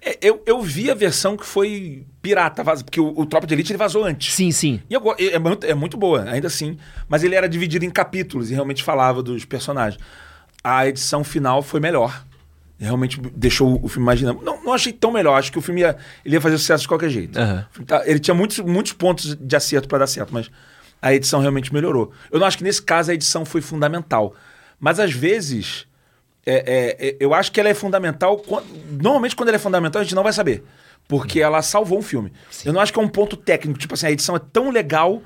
É, 0.02 0.18
Eu, 0.22 0.42
eu 0.46 0.62
vi 0.62 0.90
a 0.90 0.94
versão 0.96 1.36
que 1.36 1.46
foi 1.46 2.06
pirata, 2.22 2.64
vaz- 2.64 2.82
porque 2.84 3.00
o, 3.00 3.14
o 3.18 3.26
Tropa 3.26 3.48
de 3.48 3.54
Elite 3.54 3.72
ele 3.72 3.78
vazou 3.78 4.04
antes. 4.04 4.34
Sim, 4.34 4.52
sim. 4.52 4.82
E 4.90 4.94
eu 4.94 5.02
é, 5.18 5.40
muito, 5.40 5.66
é 5.66 5.74
muito 5.74 5.98
boa, 5.98 6.24
ainda 6.30 6.48
assim. 6.48 6.78
Mas 7.08 7.24
ele 7.24 7.36
era 7.36 7.48
dividido 7.48 7.86
em 7.86 7.90
capítulos 7.90 8.52
e 8.52 8.54
realmente 8.54 8.84
falava 8.84 9.22
dos 9.24 9.46
personagens. 9.46 10.02
A 10.64 10.88
edição 10.88 11.24
final 11.24 11.62
foi 11.62 11.80
melhor. 11.80 12.26
Realmente 12.78 13.20
deixou 13.36 13.78
o 13.84 13.88
filme 13.90 14.06
mais 14.06 14.20
dinâmico. 14.20 14.44
Não, 14.46 14.64
não 14.64 14.74
achei 14.74 14.94
tão 14.94 15.12
melhor. 15.12 15.38
Acho 15.38 15.52
que 15.52 15.58
o 15.60 15.62
filme 15.62 15.82
ia, 15.82 15.98
ele 16.24 16.36
ia 16.36 16.42
fazer 16.42 16.58
sucesso 16.58 16.84
de 16.84 16.88
qualquer 16.88 17.10
jeito. 17.10 17.38
Tá- 17.86 18.04
Ele 18.06 18.20
tinha 18.20 18.34
muitos, 18.34 18.60
muitos 18.60 18.94
pontos 18.94 19.36
de 19.36 19.56
acerto 19.56 19.88
para 19.88 20.00
dar 20.00 20.08
certo, 20.08 20.34
mas 20.34 20.50
a 21.02 21.14
edição 21.14 21.42
realmente 21.42 21.74
melhorou. 21.74 22.12
Eu 22.32 22.40
não 22.40 22.48
acho 22.48 22.58
que 22.58 22.64
nesse 22.64 22.82
caso 22.82 23.12
a 23.12 23.14
edição 23.14 23.44
foi 23.46 23.62
fundamental. 23.62 24.34
Mas 24.80 24.98
às 24.98 25.12
vezes, 25.12 25.86
é- 26.46 26.96
é- 27.00 27.08
é- 27.10 27.18
eu 27.20 27.34
acho 27.34 27.52
que 27.52 27.60
ela 27.60 27.68
é 27.70 27.74
fundamental. 27.74 28.38
quan- 28.38 28.64
Normalmente, 28.90 29.36
quando 29.36 29.50
ela 29.50 29.58
é 29.58 29.60
fundamental, 29.60 30.00
a 30.02 30.04
gente 30.04 30.16
não 30.16 30.24
vai 30.24 30.32
saber. 30.34 30.64
Porque 31.10 31.42
ela 31.42 31.62
salvou 31.64 31.98
um 31.98 32.04
filme. 32.04 32.32
Eu 32.64 32.72
não 32.72 32.80
acho 32.80 32.94
que 32.94 33.00
é 33.00 33.02
um 33.02 33.08
ponto 33.10 33.36
técnico. 33.36 33.80
Tipo 33.80 33.96
assim, 33.96 34.06
a 34.06 34.12
edição 34.12 34.36
é 34.36 34.40
tão 34.40 34.70
legal 34.70 35.22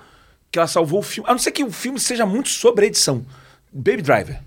que 0.50 0.58
ela 0.58 0.68
salvou 0.68 1.02
o 1.02 1.04
filme. 1.04 1.30
A 1.30 1.34
não 1.34 1.38
ser 1.40 1.52
que 1.52 1.62
o 1.62 1.70
filme 1.70 2.00
seja 2.00 2.26
muito 2.26 2.48
sobre 2.48 2.86
a 2.86 2.88
edição. 2.88 3.26
Baby 3.72 4.02
Driver. 4.02 4.40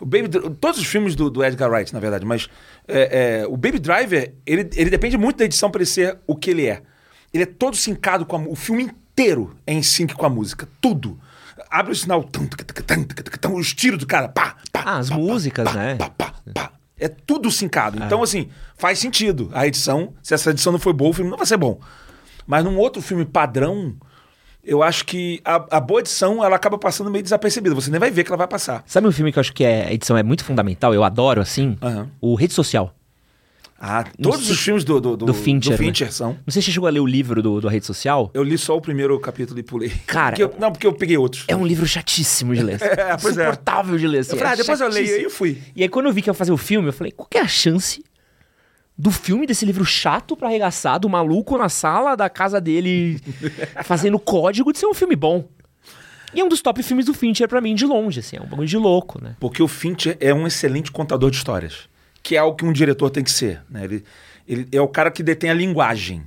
O 0.00 0.06
Baby, 0.06 0.28
todos 0.60 0.78
os 0.78 0.86
filmes 0.86 1.16
do, 1.16 1.28
do 1.28 1.44
Edgar 1.44 1.68
Wright, 1.68 1.92
na 1.92 1.98
verdade, 1.98 2.24
mas 2.24 2.48
é, 2.86 3.40
é, 3.42 3.46
o 3.48 3.56
Baby 3.56 3.80
Driver, 3.80 4.32
ele, 4.46 4.70
ele 4.76 4.88
depende 4.88 5.18
muito 5.18 5.38
da 5.38 5.44
edição 5.44 5.68
para 5.68 5.80
ele 5.80 5.90
ser 5.90 6.16
o 6.28 6.36
que 6.36 6.50
ele 6.50 6.66
é. 6.66 6.80
Ele 7.34 7.42
é 7.42 7.46
todo 7.46 7.76
sincado 7.76 8.24
com 8.24 8.36
a, 8.36 8.40
o 8.40 8.54
filme 8.54 8.84
inteiro 8.84 9.56
é 9.66 9.72
em 9.72 9.82
sync 9.82 10.14
com 10.14 10.24
a 10.24 10.28
música, 10.30 10.68
tudo. 10.80 11.18
Abre 11.68 11.90
o 11.90 11.96
sinal, 11.96 12.22
tum, 12.22 12.46
tum, 12.46 13.04
tum, 13.40 13.56
os 13.56 13.74
tiros 13.74 13.98
do 13.98 14.06
cara, 14.06 14.28
pá, 14.28 14.56
pá, 14.72 14.82
Ah, 14.86 14.98
as 14.98 15.08
pá, 15.10 15.16
músicas, 15.16 15.74
né? 15.74 15.96
pá, 15.96 16.32
pá. 16.54 16.72
É 16.98 17.08
tudo 17.08 17.50
sincado. 17.50 18.02
Então, 18.02 18.22
assim, 18.22 18.48
faz 18.76 18.98
sentido. 18.98 19.50
A 19.52 19.66
edição, 19.66 20.14
se 20.22 20.34
essa 20.34 20.50
edição 20.50 20.72
não 20.72 20.78
for 20.78 20.92
boa, 20.92 21.10
o 21.10 21.12
filme 21.12 21.30
não 21.30 21.38
vai 21.38 21.46
ser 21.46 21.56
bom. 21.56 21.78
Mas 22.46 22.64
num 22.64 22.76
outro 22.78 23.00
filme 23.02 23.24
padrão, 23.24 23.94
eu 24.64 24.82
acho 24.82 25.04
que 25.04 25.40
a, 25.44 25.76
a 25.76 25.80
boa 25.80 26.00
edição 26.00 26.44
ela 26.44 26.56
acaba 26.56 26.76
passando 26.78 27.10
meio 27.10 27.22
desapercebida. 27.22 27.74
Você 27.74 27.90
nem 27.90 28.00
vai 28.00 28.10
ver 28.10 28.24
que 28.24 28.30
ela 28.30 28.36
vai 28.36 28.48
passar. 28.48 28.82
Sabe 28.86 29.06
um 29.06 29.12
filme 29.12 29.32
que 29.32 29.38
eu 29.38 29.40
acho 29.40 29.52
que 29.52 29.64
é, 29.64 29.86
a 29.86 29.92
edição 29.92 30.16
é 30.16 30.22
muito 30.22 30.44
fundamental? 30.44 30.92
Eu 30.92 31.04
adoro, 31.04 31.40
assim? 31.40 31.76
Aham. 31.80 32.10
O 32.20 32.34
Rede 32.34 32.52
Social. 32.54 32.94
Ah, 33.80 34.04
todos 34.20 34.44
sei- 34.44 34.54
os 34.54 34.60
filmes 34.60 34.82
do, 34.84 35.00
do, 35.00 35.16
do, 35.16 35.26
do 35.26 35.34
Fincher, 35.34 35.78
né? 35.80 36.10
são. 36.10 36.30
Não 36.44 36.50
sei 36.52 36.60
se 36.60 36.66
você 36.66 36.72
chegou 36.72 36.88
a 36.88 36.90
ler 36.90 36.98
o 36.98 37.06
livro 37.06 37.40
do, 37.40 37.60
do 37.60 37.68
Rede 37.68 37.86
Social. 37.86 38.28
Eu 38.34 38.42
li 38.42 38.58
só 38.58 38.76
o 38.76 38.80
primeiro 38.80 39.18
capítulo 39.20 39.58
e 39.60 39.62
pulei. 39.62 39.92
Cara, 40.06 40.30
Porque 40.36 40.42
eu- 40.42 40.54
não, 40.58 40.72
porque 40.72 40.86
eu 40.86 40.92
peguei 40.92 41.16
outros. 41.16 41.44
É 41.46 41.54
um 41.54 41.64
livro 41.64 41.86
chatíssimo 41.86 42.54
de 42.54 42.62
ler. 42.62 42.78
É, 42.82 43.16
pois 43.16 43.38
é. 43.38 43.42
Insuportável 43.42 43.96
de 43.96 44.06
ler. 44.08 44.18
Assim, 44.18 44.32
Eu 44.32 44.38
falei, 44.38 44.50
é 44.50 44.54
ah, 44.54 44.56
depois 44.56 44.80
eu 44.80 44.88
leio 44.88 45.06
chatíssimo. 45.06 45.26
eu 45.26 45.30
fui. 45.30 45.62
E 45.76 45.82
aí, 45.82 45.88
quando 45.88 46.06
eu 46.06 46.12
vi 46.12 46.22
que 46.22 46.28
ia 46.28 46.34
fazer 46.34 46.50
o 46.52 46.56
filme, 46.56 46.88
eu 46.88 46.92
falei, 46.92 47.12
qual 47.12 47.28
que 47.28 47.38
é 47.38 47.40
a 47.40 47.46
chance 47.46 48.02
do 48.96 49.12
filme 49.12 49.46
desse 49.46 49.64
livro 49.64 49.84
chato 49.84 50.36
pra 50.36 50.48
arregaçar, 50.48 50.98
do 50.98 51.08
maluco 51.08 51.56
na 51.56 51.68
sala 51.68 52.16
da 52.16 52.28
casa 52.28 52.60
dele 52.60 53.20
fazendo 53.84 54.18
código 54.18 54.72
de 54.72 54.78
ser 54.80 54.86
um 54.86 54.94
filme 54.94 55.14
bom? 55.14 55.48
E 56.34 56.40
é 56.40 56.44
um 56.44 56.48
dos 56.48 56.60
top 56.60 56.82
filmes 56.82 57.06
do 57.06 57.14
Fincher 57.14 57.48
pra 57.48 57.60
mim, 57.60 57.74
de 57.76 57.86
longe, 57.86 58.18
assim. 58.20 58.36
É 58.36 58.40
um 58.40 58.46
bagulho 58.46 58.66
de 58.68 58.76
louco, 58.76 59.22
né? 59.22 59.36
Porque 59.38 59.62
o 59.62 59.68
Fincher 59.68 60.16
é 60.20 60.34
um 60.34 60.46
excelente 60.48 60.90
contador 60.90 61.30
de 61.30 61.36
histórias. 61.36 61.88
Que 62.28 62.36
é 62.36 62.38
algo 62.40 62.54
que 62.54 62.64
um 62.66 62.72
diretor 62.74 63.08
tem 63.08 63.24
que 63.24 63.30
ser. 63.30 63.62
Né? 63.70 63.84
Ele, 63.84 64.04
ele 64.46 64.68
é 64.70 64.82
o 64.82 64.86
cara 64.86 65.10
que 65.10 65.22
detém 65.22 65.48
a 65.48 65.54
linguagem. 65.54 66.22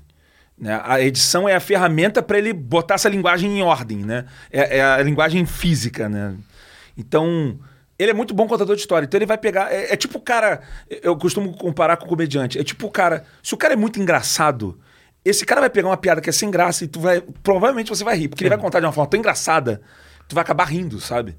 Né? 0.57 0.81
A 0.83 0.99
edição 0.99 1.47
é 1.47 1.53
a 1.53 1.59
ferramenta 1.59 2.23
para 2.23 2.39
ele 2.39 2.53
botar 2.53 2.95
essa 2.95 3.07
linguagem 3.07 3.59
em 3.59 3.61
ordem. 3.61 3.99
Né? 3.99 4.25
É, 4.51 4.79
é 4.79 4.83
a 4.83 5.03
linguagem 5.03 5.45
física. 5.45 6.09
Né? 6.09 6.33
Então, 6.97 7.55
ele 7.99 8.09
é 8.09 8.13
muito 8.15 8.33
bom 8.33 8.47
contador 8.47 8.75
de 8.75 8.81
história. 8.81 9.05
Então 9.05 9.15
ele 9.15 9.27
vai 9.27 9.37
pegar. 9.37 9.71
É, 9.71 9.93
é 9.93 9.95
tipo 9.95 10.17
o 10.17 10.21
cara. 10.21 10.61
Eu 10.89 11.15
costumo 11.15 11.55
comparar 11.55 11.97
com 11.97 12.05
o 12.05 12.09
comediante. 12.09 12.57
É 12.57 12.63
tipo 12.63 12.87
o 12.87 12.91
cara. 12.91 13.23
Se 13.43 13.53
o 13.53 13.57
cara 13.57 13.75
é 13.75 13.77
muito 13.77 14.01
engraçado. 14.01 14.79
Esse 15.23 15.45
cara 15.45 15.61
vai 15.61 15.69
pegar 15.69 15.87
uma 15.87 15.97
piada 15.97 16.19
que 16.19 16.31
é 16.31 16.33
sem 16.33 16.49
graça 16.49 16.83
e 16.83 16.87
tu 16.87 16.99
vai. 16.99 17.21
Provavelmente 17.43 17.89
você 17.89 18.03
vai 18.03 18.17
rir, 18.17 18.27
porque 18.27 18.43
ele 18.43 18.49
vai 18.49 18.57
contar 18.57 18.79
de 18.79 18.87
uma 18.87 18.91
forma 18.91 19.07
tão 19.07 19.19
engraçada, 19.19 19.79
tu 20.27 20.33
vai 20.33 20.41
acabar 20.41 20.63
rindo, 20.63 20.99
sabe? 20.99 21.37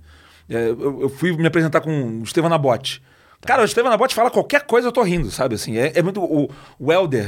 É, 0.48 0.68
eu, 0.68 1.00
eu 1.02 1.08
fui 1.08 1.36
me 1.36 1.48
apresentar 1.48 1.80
com 1.80 2.20
o 2.20 2.22
Estevam 2.22 2.48
Nabote. 2.48 3.02
Cara, 3.44 3.62
o 3.62 3.64
Estevam 3.64 3.90
Nabote 3.90 4.14
fala 4.14 4.30
qualquer 4.30 4.62
coisa, 4.66 4.86
eu 4.88 4.92
tô 4.92 5.02
rindo, 5.02 5.30
sabe? 5.30 5.56
Assim, 5.56 5.76
é, 5.76 5.92
é 5.96 6.02
muito. 6.02 6.22
O, 6.22 6.48
o 6.78 6.92
Helder. 6.92 7.26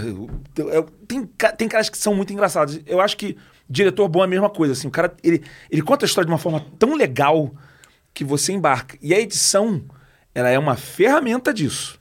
tem, 1.08 1.28
tem 1.56 1.68
caras 1.68 1.88
que 1.88 1.98
são 1.98 2.14
muito 2.14 2.32
engraçados. 2.32 2.80
Eu 2.86 3.00
acho 3.00 3.16
que 3.16 3.36
diretor 3.68 4.06
bom 4.08 4.20
é 4.20 4.24
a 4.24 4.28
mesma 4.28 4.48
coisa. 4.48 4.72
Assim, 4.74 4.86
o 4.86 4.90
cara 4.92 5.12
ele, 5.24 5.42
ele 5.70 5.82
conta 5.82 6.04
a 6.04 6.06
história 6.06 6.26
de 6.26 6.32
uma 6.32 6.38
forma 6.38 6.64
tão 6.78 6.94
legal 6.94 7.52
que 8.12 8.22
você 8.24 8.52
embarca. 8.52 8.96
E 9.02 9.12
a 9.12 9.18
edição, 9.18 9.82
ela 10.32 10.48
é 10.48 10.58
uma 10.58 10.76
ferramenta 10.76 11.52
disso. 11.52 11.98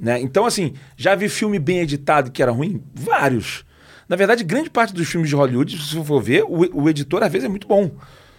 Né? 0.00 0.18
Então, 0.20 0.46
assim, 0.46 0.72
já 0.96 1.14
vi 1.14 1.28
filme 1.28 1.58
bem 1.58 1.80
editado 1.80 2.30
que 2.30 2.42
era 2.42 2.50
ruim? 2.50 2.82
Vários. 2.94 3.64
Na 4.08 4.16
verdade, 4.16 4.42
grande 4.44 4.70
parte 4.70 4.94
dos 4.94 5.06
filmes 5.08 5.28
de 5.28 5.36
Hollywood, 5.36 5.78
se 5.78 5.94
você 5.94 6.02
for 6.04 6.22
ver, 6.22 6.42
o, 6.44 6.82
o 6.84 6.88
editor 6.88 7.22
às 7.22 7.30
vezes 7.30 7.44
é 7.44 7.48
muito 7.50 7.68
bom. 7.68 7.90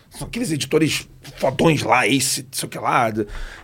São 0.09 0.27
aqueles 0.27 0.51
editores 0.51 1.07
fodões 1.37 1.83
lá, 1.83 2.07
esse, 2.07 2.47
sei 2.51 2.67
o 2.67 2.69
que 2.69 2.79
lá. 2.79 3.13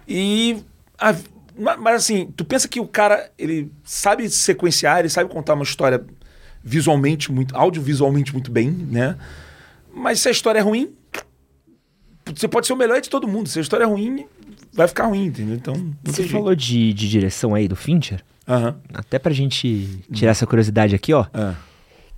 E. 0.07 0.63
a- 0.99 1.15
ma- 1.59 1.77
mas 1.77 1.95
assim, 2.03 2.31
tu 2.35 2.43
pensa 2.45 2.67
que 2.67 2.79
o 2.79 2.87
cara, 2.87 3.31
ele 3.37 3.71
sabe 3.83 4.29
sequenciar, 4.29 4.99
ele 4.99 5.09
sabe 5.09 5.29
contar 5.29 5.53
uma 5.53 5.63
história 5.63 6.03
visualmente 6.63 7.31
muito, 7.31 7.55
audiovisualmente 7.55 8.33
muito 8.33 8.51
bem, 8.51 8.69
né? 8.69 9.17
Mas 9.93 10.19
se 10.19 10.27
a 10.27 10.31
história 10.31 10.59
é 10.59 10.61
ruim, 10.61 10.93
você 12.25 12.47
pode 12.47 12.67
ser 12.67 12.73
o 12.73 12.77
melhor 12.77 13.01
de 13.01 13.09
todo 13.09 13.27
mundo. 13.27 13.49
Se 13.49 13.59
a 13.59 13.61
história 13.61 13.83
é 13.83 13.87
ruim, 13.87 14.25
vai 14.73 14.87
ficar 14.87 15.05
ruim, 15.07 15.25
entendeu? 15.25 15.55
Então, 15.55 15.73
Você 16.03 16.23
jeito. 16.23 16.31
falou 16.31 16.53
de, 16.55 16.93
de 16.93 17.09
direção 17.09 17.55
aí 17.55 17.67
do 17.67 17.75
Fincher. 17.75 18.23
Aham. 18.47 18.79
Até 18.93 19.17
pra 19.19 19.31
gente 19.33 20.03
tirar 20.13 20.31
essa 20.31 20.45
curiosidade 20.45 20.95
aqui, 20.95 21.13
ó. 21.13 21.25
Ah. 21.33 21.55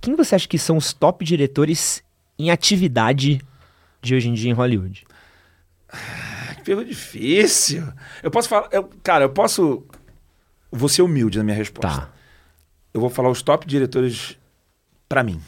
Quem 0.00 0.14
você 0.16 0.34
acha 0.34 0.48
que 0.48 0.58
são 0.58 0.76
os 0.76 0.92
top 0.92 1.24
diretores 1.24 2.02
em 2.38 2.50
atividade 2.50 3.40
de 4.02 4.14
hoje 4.14 4.28
em 4.28 4.34
dia 4.34 4.50
em 4.50 4.54
Hollywood? 4.54 5.04
Pergunta 6.64 6.88
difícil. 6.88 7.84
Eu 8.22 8.30
posso 8.30 8.48
falar. 8.48 8.68
eu- 8.72 8.88
cara, 9.02 9.24
eu 9.24 9.30
posso. 9.30 9.84
Vou 10.70 10.88
ser 10.88 11.02
humilde 11.02 11.38
na 11.38 11.44
minha 11.44 11.56
resposta. 11.56 12.00
Tá, 12.02 12.08
Eu 12.94 13.00
vou 13.00 13.10
falar 13.10 13.28
os 13.30 13.42
top 13.42 13.66
diretores 13.66 14.36
pra 15.08 15.22
mim. 15.22 15.40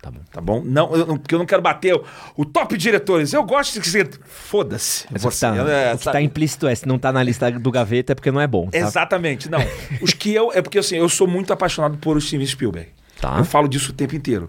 tá 0.00 0.10
bom. 0.10 0.20
Tá 0.32 0.40
bom? 0.40 0.62
Não, 0.64 0.94
eu 0.96 1.06
não- 1.06 1.18
porque 1.18 1.34
eu 1.34 1.38
não 1.38 1.44
quero 1.46 1.60
bater 1.60 1.94
o, 1.94 2.04
o 2.36 2.44
top 2.46 2.76
diretores. 2.78 3.32
Eu 3.34 3.42
gosto 3.44 3.78
de 3.80 3.86
ser. 3.88 4.08
Foda-se. 4.24 5.06
Mas 5.10 5.22
que, 5.22 5.30
Você, 5.30 5.40
tá, 5.46 5.56
é, 5.70 5.94
o 5.94 5.98
que 5.98 6.04
tá 6.04 6.22
implícito 6.22 6.66
é, 6.66 6.74
se 6.74 6.86
não 6.88 6.98
tá 6.98 7.12
na 7.12 7.22
lista 7.22 7.50
do 7.50 7.70
gaveta 7.70 8.12
é 8.12 8.14
porque 8.14 8.30
não 8.30 8.40
é 8.40 8.46
bom, 8.46 8.68
tá? 8.70 8.78
Exatamente, 8.78 9.50
não. 9.50 9.58
Os 10.00 10.12
que 10.14 10.32
eu. 10.34 10.50
É 10.54 10.62
porque 10.62 10.78
assim, 10.78 10.96
eu 10.96 11.08
sou 11.08 11.26
muito 11.26 11.52
apaixonado 11.52 11.98
por 11.98 12.20
Steven 12.22 12.46
Spielberg. 12.46 12.88
Tá. 13.20 13.36
Eu 13.38 13.44
falo 13.44 13.68
disso 13.68 13.90
o 13.92 13.94
tempo 13.94 14.16
inteiro. 14.16 14.46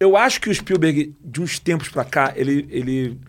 Eu 0.00 0.16
acho 0.16 0.40
que 0.40 0.48
o 0.48 0.54
Spielberg, 0.54 1.14
de 1.22 1.40
uns 1.42 1.58
tempos 1.58 1.88
pra 1.90 2.04
cá, 2.04 2.32
ele. 2.36 2.66
ele, 2.70 3.20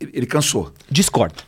ele 0.00 0.26
cansou. 0.26 0.72
Discordo. 0.90 1.42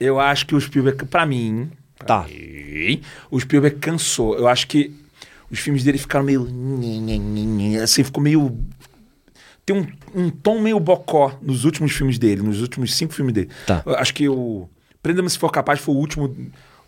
Eu 0.00 0.18
acho 0.18 0.46
que 0.46 0.54
o 0.54 0.60
Spielberg, 0.60 1.04
pra 1.06 1.24
mim. 1.24 1.70
Tá. 2.06 2.26
E 2.28 3.00
o 3.30 3.38
Spielberg 3.38 3.78
cansou. 3.78 4.36
Eu 4.36 4.48
acho 4.48 4.66
que 4.66 4.92
os 5.50 5.58
filmes 5.58 5.84
dele 5.84 5.98
ficaram 5.98 6.24
meio. 6.24 6.46
Assim, 7.82 8.02
ficou 8.02 8.22
meio. 8.22 8.56
Tem 9.64 9.76
um, 9.76 9.86
um 10.14 10.28
tom 10.30 10.60
meio 10.60 10.80
bocó 10.80 11.38
nos 11.40 11.64
últimos 11.64 11.92
filmes 11.92 12.18
dele, 12.18 12.42
nos 12.42 12.60
últimos 12.60 12.94
cinco 12.96 13.14
filmes 13.14 13.32
dele. 13.32 13.48
Tá. 13.66 13.82
Eu 13.86 13.94
acho 13.96 14.12
que 14.12 14.28
o. 14.28 14.68
Prenda-me 15.02 15.30
se 15.30 15.38
for 15.38 15.50
capaz 15.50 15.78
foi 15.80 15.94
o 15.94 15.98
último. 15.98 16.34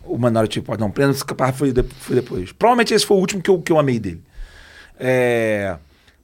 O 0.05 0.19
Minority 0.19 0.59
Report, 0.59 0.79
não. 0.81 0.91
Prenda-me 0.91 1.17
se 1.17 1.25
capaz 1.25 1.57
foi, 1.57 1.73
de- 1.73 1.83
foi 1.83 2.17
depois. 2.17 2.53
Provavelmente 2.53 2.93
esse 2.93 3.07
foi 3.07 3.17
o 3.17 3.21
último 3.21 3.41
que 3.41 3.51
eu, 3.51 3.63
que 3.63 3.71
eu 3.73 3.79
amei 3.79 3.99
dele. 4.01 4.23
É, 4.99 5.77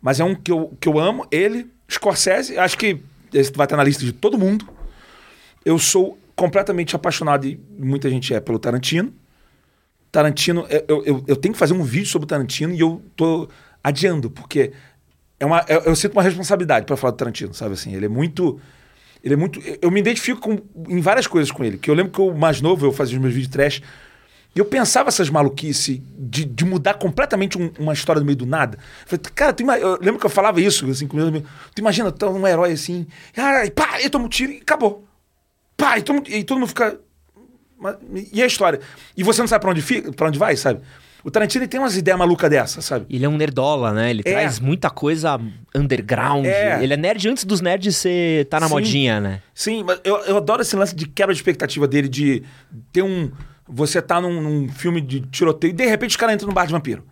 mas 0.02 0.20
é 0.20 0.24
um 0.24 0.34
que 0.34 0.50
eu, 0.52 0.76
que 0.80 0.88
eu 0.88 0.98
amo. 0.98 1.26
Ele, 1.30 1.66
Scorsese, 1.90 2.58
acho 2.58 2.76
que 2.76 3.00
esse 3.32 3.52
vai 3.52 3.66
estar 3.66 3.76
na 3.76 3.84
lista 3.84 4.04
de 4.04 4.12
todo 4.12 4.38
mundo. 4.38 4.68
Eu 5.64 5.78
sou 5.78 6.18
completamente 6.34 6.96
apaixonado, 6.96 7.46
e 7.46 7.60
muita 7.78 8.08
gente 8.08 8.32
é, 8.32 8.40
pelo 8.40 8.58
Tarantino. 8.58 9.12
Tarantino, 10.10 10.66
eu, 10.88 11.04
eu, 11.04 11.24
eu 11.26 11.36
tenho 11.36 11.52
que 11.52 11.58
fazer 11.58 11.74
um 11.74 11.82
vídeo 11.82 12.06
sobre 12.06 12.24
o 12.24 12.28
Tarantino 12.28 12.74
e 12.74 12.80
eu 12.80 13.02
tô 13.14 13.48
adiando, 13.82 14.30
porque 14.30 14.72
é 15.38 15.46
uma, 15.46 15.64
eu, 15.68 15.80
eu 15.80 15.96
sinto 15.96 16.12
uma 16.12 16.22
responsabilidade 16.22 16.84
para 16.84 16.96
falar 16.96 17.12
do 17.12 17.16
Tarantino, 17.16 17.54
sabe 17.54 17.72
assim? 17.72 17.94
Ele 17.94 18.06
é 18.06 18.08
muito. 18.08 18.60
Ele 19.24 19.34
é 19.34 19.36
muito. 19.36 19.60
Eu 19.80 19.90
me 19.90 20.00
identifico 20.00 20.40
com, 20.40 20.58
em 20.88 21.00
várias 21.00 21.26
coisas 21.26 21.50
com 21.50 21.64
ele. 21.64 21.78
Que 21.78 21.90
eu 21.90 21.94
lembro 21.94 22.12
que 22.12 22.18
eu, 22.18 22.34
mais 22.34 22.60
novo, 22.60 22.86
eu 22.86 22.92
fazia 22.92 23.16
os 23.16 23.22
meus 23.22 23.34
vídeos 23.34 23.52
trash. 23.52 23.82
E 24.54 24.58
eu 24.58 24.64
pensava 24.64 25.08
essas 25.08 25.30
maluquices 25.30 26.00
de, 26.18 26.44
de 26.44 26.64
mudar 26.64 26.94
completamente 26.94 27.56
um- 27.56 27.70
uma 27.78 27.92
história 27.92 28.18
no 28.20 28.26
meio 28.26 28.36
do 28.36 28.46
nada. 28.46 28.78
Eu 29.02 29.06
falei, 29.18 29.22
cara, 29.34 29.52
tu 29.52 29.62
eu 29.62 29.98
lembro 30.00 30.18
que 30.18 30.26
eu 30.26 30.30
falava 30.30 30.60
isso 30.60 30.88
assim 30.90 31.06
comigo. 31.06 31.30
mesmo. 31.30 31.46
Tu 31.74 31.78
imagina, 31.80 32.10
tu 32.10 32.26
é 32.26 32.30
um 32.30 32.46
herói 32.46 32.72
assim, 32.72 33.06
ah, 33.36 33.64
e 33.64 33.70
pá, 33.70 34.00
e 34.00 34.10
toma 34.10 34.24
um 34.24 34.28
tiro 34.28 34.52
e 34.52 34.56
acabou. 34.58 35.04
Pá, 35.76 35.96
e, 35.98 36.02
e 36.36 36.44
todo 36.44 36.58
mundo 36.58 36.68
fica. 36.68 36.98
E 38.32 38.42
a 38.42 38.46
história? 38.46 38.80
E 39.16 39.22
você 39.22 39.40
não 39.40 39.48
sabe 39.48 39.62
pra 39.62 39.70
onde, 39.70 39.80
fica, 39.80 40.12
pra 40.12 40.26
onde 40.28 40.38
vai, 40.38 40.54
sabe? 40.56 40.80
O 41.22 41.30
Tarantino 41.30 41.66
tem 41.68 41.78
umas 41.78 41.96
ideias 41.96 42.18
malucas 42.18 42.48
dessa, 42.50 42.80
sabe? 42.80 43.06
Ele 43.08 43.24
é 43.24 43.28
um 43.28 43.36
nerdola, 43.36 43.92
né? 43.92 44.10
Ele 44.10 44.22
É. 44.24 44.30
traz 44.32 44.58
muita 44.58 44.88
coisa 44.90 45.38
underground. 45.74 46.46
É. 46.46 46.82
Ele 46.82 46.92
é 46.94 46.96
nerd 46.96 47.28
antes 47.28 47.44
dos 47.44 47.60
nerds 47.60 47.94
ser 47.96 48.46
tá 48.46 48.58
na 48.58 48.66
Sim. 48.68 48.72
modinha, 48.72 49.20
né? 49.20 49.42
Sim, 49.54 49.82
mas 49.84 50.00
eu, 50.02 50.16
eu 50.24 50.36
adoro 50.38 50.62
esse 50.62 50.74
lance 50.76 50.94
de 50.94 51.06
quebra 51.06 51.34
de 51.34 51.38
expectativa 51.38 51.86
dele, 51.86 52.08
de 52.08 52.42
ter 52.92 53.02
um. 53.02 53.30
Você 53.72 54.02
tá 54.02 54.20
num, 54.20 54.40
num 54.40 54.68
filme 54.68 55.00
de 55.00 55.20
tiroteio 55.20 55.70
e 55.70 55.74
de 55.74 55.86
repente 55.86 56.10
os 56.10 56.16
caras 56.16 56.34
entram 56.34 56.48
no 56.48 56.54
bar 56.54 56.66
de 56.66 56.72
vampiro. 56.72 57.04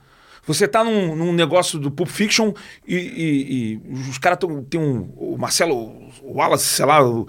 Você 0.46 0.66
tá 0.66 0.82
num, 0.82 1.14
num 1.14 1.32
negócio 1.32 1.78
do 1.78 1.90
Pulp 1.90 2.08
Fiction 2.08 2.52
e, 2.86 2.94
e- 2.96 3.72
e 3.94 4.08
os 4.10 4.16
caras 4.18 4.38
tem 4.70 4.80
um. 4.80 5.10
O 5.16 5.36
Marcelo 5.38 5.92
Wallace, 6.22 6.64
sei 6.64 6.86
lá, 6.86 7.06
o- 7.06 7.26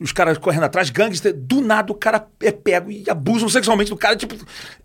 os 0.00 0.10
caras 0.10 0.36
correndo 0.38 0.64
atrás, 0.64 0.88
gangster, 0.90 1.32
do 1.32 1.60
nada 1.60 1.92
o 1.92 1.94
cara 1.94 2.26
é 2.40 2.50
pego 2.50 2.90
e 2.90 3.04
abusam 3.08 3.48
sexualmente 3.48 3.90
do 3.90 3.96
cara. 3.96 4.16
Tipo, 4.16 4.34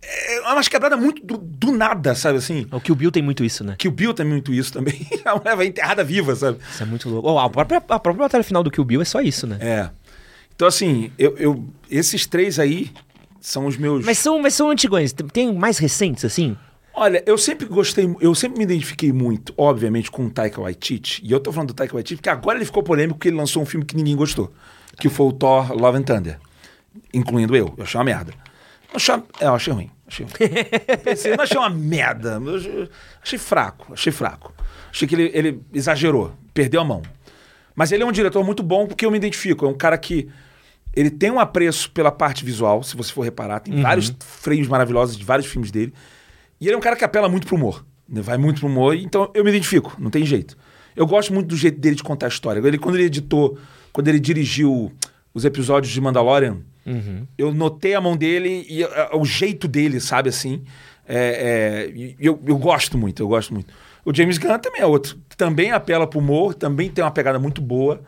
é 0.01 0.41
umas 0.41 0.67
quebradas 0.67 0.99
muito 0.99 1.25
do, 1.25 1.37
do 1.37 1.71
nada, 1.71 2.13
sabe 2.13 2.37
assim? 2.37 2.67
O 2.71 2.79
que 2.81 2.91
o 2.91 2.95
Bill 2.95 3.11
tem 3.11 3.23
muito 3.23 3.43
isso, 3.43 3.63
né? 3.63 3.75
Que 3.79 3.87
o 3.87 3.91
Bill 3.91 4.13
tem 4.13 4.25
muito 4.25 4.53
isso 4.53 4.73
também. 4.73 5.07
A 5.25 5.35
mulher 5.37 5.55
vai 5.55 5.65
enterrada 5.67 6.03
viva, 6.03 6.35
sabe? 6.35 6.59
Isso 6.69 6.83
é 6.83 6.85
muito 6.85 7.09
louco. 7.09 7.27
Oh, 7.31 7.39
a, 7.39 7.49
própria, 7.49 7.77
a 7.77 7.99
própria 7.99 8.25
batalha 8.25 8.43
final 8.43 8.61
do 8.61 8.69
Kill 8.69 8.83
Bill 8.85 9.01
é 9.01 9.05
só 9.05 9.21
isso, 9.21 9.47
né? 9.47 9.57
É. 9.61 9.89
Então, 10.55 10.67
assim, 10.67 11.11
eu, 11.17 11.35
eu- 11.37 11.65
esses 11.89 12.25
três 12.25 12.59
aí 12.59 12.91
são 13.41 13.65
os 13.65 13.77
meus. 13.77 14.05
Mas 14.05 14.17
são, 14.17 14.39
mas 14.41 14.53
são 14.53 14.69
antigões. 14.69 15.13
Tem- 15.13 15.53
mais 15.53 15.77
recentes, 15.77 16.25
assim? 16.25 16.55
Olha, 16.93 17.21
eu 17.27 17.37
sempre 17.37 17.67
gostei, 17.67 18.11
eu 18.19 18.33
sempre 18.33 18.57
me 18.57 18.63
identifiquei 18.63 19.13
muito, 19.13 19.53
obviamente, 19.55 20.09
com 20.09 20.25
o 20.25 20.29
Taika 20.31 20.59
Waititi. 20.59 21.21
E 21.23 21.31
eu 21.31 21.39
tô 21.39 21.51
falando 21.51 21.67
do 21.69 21.73
Taika 21.75 21.93
Waititi 21.93 22.15
porque 22.15 22.29
agora 22.29 22.57
ele 22.57 22.65
ficou 22.65 22.81
polêmico 22.81 23.19
porque 23.19 23.29
ele 23.29 23.37
lançou 23.37 23.61
um 23.61 23.65
filme 23.65 23.85
que 23.85 23.95
ninguém 23.95 24.15
gostou. 24.15 24.51
Que 24.99 25.07
foi 25.09 25.27
o 25.27 25.31
Thor 25.31 25.73
Love 25.73 25.99
and 25.99 26.03
Thunder. 26.03 26.39
Incluindo 27.13 27.55
eu. 27.55 27.71
Eu 27.77 27.83
achei 27.83 27.99
uma 27.99 28.03
merda. 28.03 28.33
Eu 28.89 28.95
achei, 28.95 29.13
é, 29.39 29.45
eu 29.45 29.53
achei 29.53 29.73
ruim. 29.73 29.91
Achei 30.07 30.25
ruim. 30.25 30.51
Eu 30.87 30.97
Pensei, 30.97 31.35
não 31.35 31.43
achei 31.43 31.57
uma 31.57 31.69
merda. 31.69 32.41
Achei 33.21 33.37
fraco, 33.37 33.93
achei 33.93 34.11
fraco. 34.11 34.51
Achei 34.91 35.07
que 35.07 35.13
ele, 35.13 35.31
ele 35.35 35.61
exagerou, 35.71 36.33
perdeu 36.51 36.81
a 36.81 36.83
mão. 36.83 37.03
Mas 37.75 37.91
ele 37.91 38.01
é 38.01 38.05
um 38.07 38.11
diretor 38.11 38.43
muito 38.43 38.63
bom 38.63 38.87
porque 38.87 39.05
eu 39.05 39.11
me 39.11 39.17
identifico. 39.17 39.67
É 39.67 39.69
um 39.69 39.75
cara 39.75 39.99
que 39.99 40.27
ele 40.99 41.11
tem 41.11 41.29
um 41.29 41.39
apreço 41.39 41.91
pela 41.91 42.11
parte 42.11 42.43
visual, 42.43 42.81
se 42.83 42.95
você 42.97 43.11
for 43.13 43.21
reparar. 43.21 43.59
Tem 43.59 43.73
vários 43.81 44.13
frames 44.19 44.67
maravilhosos 44.67 45.15
de 45.15 45.23
vários 45.23 45.47
filmes 45.47 45.69
dele. 45.71 45.93
E 46.59 46.65
ele 46.67 46.73
é 46.73 46.77
um 46.77 46.81
cara 46.81 46.95
que 46.95 47.03
apela 47.05 47.29
muito 47.29 47.45
pro 47.45 47.55
humor. 47.55 47.85
né? 48.09 48.21
Vai 48.21 48.37
muito 48.37 48.59
pro 48.61 48.67
humor, 48.67 48.95
então 48.95 49.29
eu 49.33 49.43
me 49.43 49.49
identifico, 49.51 49.95
não 49.99 50.09
tem 50.09 50.25
jeito. 50.25 50.57
Eu 50.95 51.05
gosto 51.05 51.31
muito 51.33 51.47
do 51.49 51.55
jeito 51.55 51.79
dele 51.79 51.95
de 51.95 52.01
contar 52.03 52.25
a 52.25 52.29
história. 52.29 52.59
Ele, 52.65 52.77
quando 52.79 52.95
ele 52.95 53.05
editou, 53.05 53.57
quando 53.93 54.07
ele 54.07 54.19
dirigiu 54.19 54.91
os 55.33 55.45
episódios 55.45 55.93
de 55.93 56.01
Mandalorian, 56.01 56.57
eu 57.37 57.53
notei 57.53 57.93
a 57.93 58.01
mão 58.01 58.15
dele 58.17 58.65
e 58.69 58.81
eh, 58.81 59.09
o 59.13 59.23
jeito 59.25 59.67
dele, 59.67 59.99
sabe 59.99 60.29
assim? 60.29 60.63
É, 61.07 61.91
é, 61.93 62.13
eu, 62.19 62.41
eu 62.45 62.57
gosto 62.57 62.97
muito, 62.97 63.21
eu 63.21 63.27
gosto 63.27 63.53
muito. 63.53 63.71
O 64.03 64.13
James 64.15 64.37
Gunn 64.37 64.57
também 64.57 64.81
é 64.81 64.85
outro. 64.85 65.17
Também 65.35 65.71
apela 65.71 66.07
pro 66.07 66.17
humor, 66.19 66.53
também 66.55 66.89
tem 66.89 67.03
uma 67.03 67.11
pegada 67.11 67.37
muito 67.37 67.61
boa. 67.61 68.01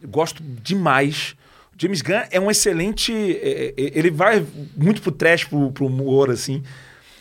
Eu 0.00 0.08
gosto 0.08 0.42
demais. 0.62 1.34
James 1.78 2.02
Gunn 2.02 2.24
é 2.30 2.40
um 2.40 2.50
excelente. 2.50 3.12
é, 3.12 3.68
é, 3.68 3.72
ele 3.76 4.10
vai 4.10 4.44
muito 4.76 5.00
pro 5.00 5.12
trash, 5.12 5.44
pro, 5.44 5.70
pro 5.70 5.86
humor, 5.86 6.30
assim. 6.30 6.62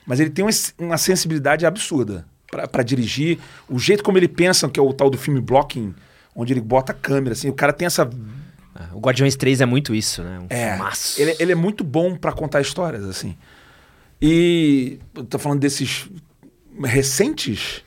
Mas 0.05 0.19
ele 0.19 0.29
tem 0.31 0.43
uma, 0.79 0.97
sensibilidade 0.97 1.65
absurda 1.65 2.25
pra 2.49 2.67
pra 2.67 2.81
dirigir. 2.81 3.37
O 3.69 3.77
jeito 3.77 4.03
como 4.03 4.17
ele 4.17 4.27
pensa, 4.27 4.67
que 4.67 4.79
é 4.79 4.83
o 4.83 4.91
tal 4.91 5.09
do 5.09 5.17
filme 5.17 5.39
blocking, 5.39 5.93
onde 6.35 6.53
ele 6.53 6.61
bota 6.61 6.91
a 6.91 6.95
câmera, 6.95 7.33
assim. 7.33 7.49
O 7.49 7.53
cara 7.53 7.71
tem 7.71 7.85
essa 7.85 8.09
O 8.93 8.99
Guardiões 8.99 9.35
3 9.35 9.61
é 9.61 9.65
muito 9.65 9.93
isso, 9.93 10.23
né? 10.23 10.39
Um 10.39 10.47
é, 10.49 10.79
ele, 11.17 11.35
ele 11.39 11.51
é 11.51 11.55
muito 11.55 11.83
bom 11.83 12.15
pra 12.15 12.31
contar 12.31 12.59
histórias, 12.59 13.03
assim. 13.03 13.37
E 14.19 14.97
eu 15.13 15.23
tô 15.23 15.37
falando 15.37 15.59
desses 15.59 16.07
recentes. 16.83 17.83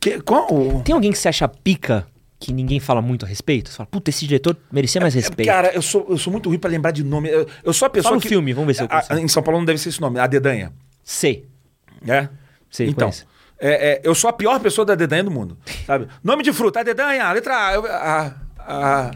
Que, 0.00 0.20
qual? 0.22 0.82
Tem 0.84 0.94
alguém 0.94 1.12
que 1.12 1.18
você 1.18 1.28
acha 1.28 1.46
pica 1.46 2.06
que 2.38 2.52
ninguém 2.52 2.78
fala 2.80 3.00
muito 3.00 3.24
a 3.24 3.28
respeito? 3.28 3.70
Você 3.70 3.76
fala, 3.76 3.86
puta, 3.86 4.10
esse 4.10 4.26
diretor 4.26 4.56
merecia 4.70 5.00
mais 5.00 5.14
respeito. 5.14 5.48
É, 5.48 5.52
Cara, 5.52 5.72
eu 5.74 5.82
sou, 5.82 6.06
eu 6.08 6.18
sou 6.18 6.30
muito 6.30 6.48
ruim 6.48 6.58
pra 6.58 6.70
lembrar 6.70 6.90
de 6.90 7.02
nome. 7.02 7.28
Eu, 7.30 7.46
eu 7.64 7.72
sou 7.72 7.86
a 7.86 7.90
pessoa 7.90 8.10
Fala 8.10 8.18
o 8.18 8.20
que... 8.22 8.28
filme, 8.28 8.52
vamos 8.52 8.66
ver 8.68 8.74
se 8.74 8.82
eu 8.82 8.86
A- 8.90 9.00
consigo. 9.00 9.18
Em 9.20 9.28
São 9.28 9.42
Paulo 9.42 9.58
não 9.58 9.64
deve 9.64 9.78
ser 9.78 9.88
esse 9.88 10.00
nome, 10.00 10.18
a 10.20 10.26
Dedanha. 10.26 10.72
Sei. 11.02 11.46
É? 12.06 12.28
Sei, 12.70 12.88
então, 12.88 13.10
é, 13.58 13.92
é, 13.92 14.00
eu 14.04 14.14
sou 14.14 14.28
a 14.28 14.32
pior 14.32 14.60
pessoa 14.60 14.84
da 14.84 14.94
dedanha 14.94 15.24
do 15.24 15.30
mundo, 15.30 15.56
sabe? 15.86 16.06
Nome 16.22 16.42
de 16.42 16.52
fruta, 16.52 16.80
a 16.80 16.82
dedanha, 16.82 17.32
letra 17.32 17.54
A. 17.68 17.72
Eu, 17.74 17.86
a, 17.86 18.34
a, 18.58 19.10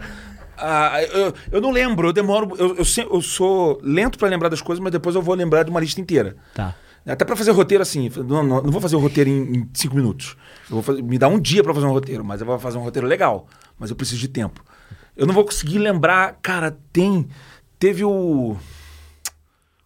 a- 0.56 1.02
eu, 1.02 1.34
eu 1.52 1.60
não 1.60 1.70
lembro, 1.70 2.08
eu 2.08 2.12
demoro. 2.12 2.56
Eu, 2.58 2.76
eu, 2.76 2.84
eu 3.12 3.20
sou 3.22 3.78
lento 3.82 4.18
pra 4.18 4.28
lembrar 4.28 4.48
das 4.48 4.62
coisas, 4.62 4.82
mas 4.82 4.92
depois 4.92 5.14
eu 5.14 5.20
vou 5.22 5.34
lembrar 5.34 5.62
de 5.62 5.70
uma 5.70 5.80
lista 5.80 6.00
inteira. 6.00 6.36
Tá. 6.54 6.74
Até 7.06 7.24
pra 7.24 7.34
fazer 7.34 7.50
roteiro 7.52 7.82
assim, 7.82 8.10
não, 8.18 8.42
não, 8.42 8.62
não 8.62 8.70
vou 8.70 8.80
fazer 8.80 8.94
o 8.96 8.98
roteiro 8.98 9.28
em, 9.30 9.56
em 9.58 9.70
cinco 9.74 9.96
minutos. 9.96 10.36
Fazer- 10.82 11.02
me 11.02 11.18
dá 11.18 11.28
um 11.28 11.40
dia 11.40 11.62
pra 11.62 11.72
fazer 11.74 11.86
um 11.86 11.92
roteiro, 11.92 12.24
mas 12.24 12.40
eu 12.40 12.46
vou 12.46 12.58
fazer 12.58 12.78
um 12.78 12.82
roteiro 12.82 13.06
legal. 13.08 13.46
Mas 13.78 13.90
eu 13.90 13.96
preciso 13.96 14.20
de 14.20 14.28
tempo. 14.28 14.62
Eu 15.16 15.26
não 15.26 15.34
vou 15.34 15.44
conseguir 15.44 15.78
lembrar. 15.78 16.38
Cara, 16.42 16.76
tem. 16.92 17.26
Teve 17.78 18.04
o. 18.04 18.56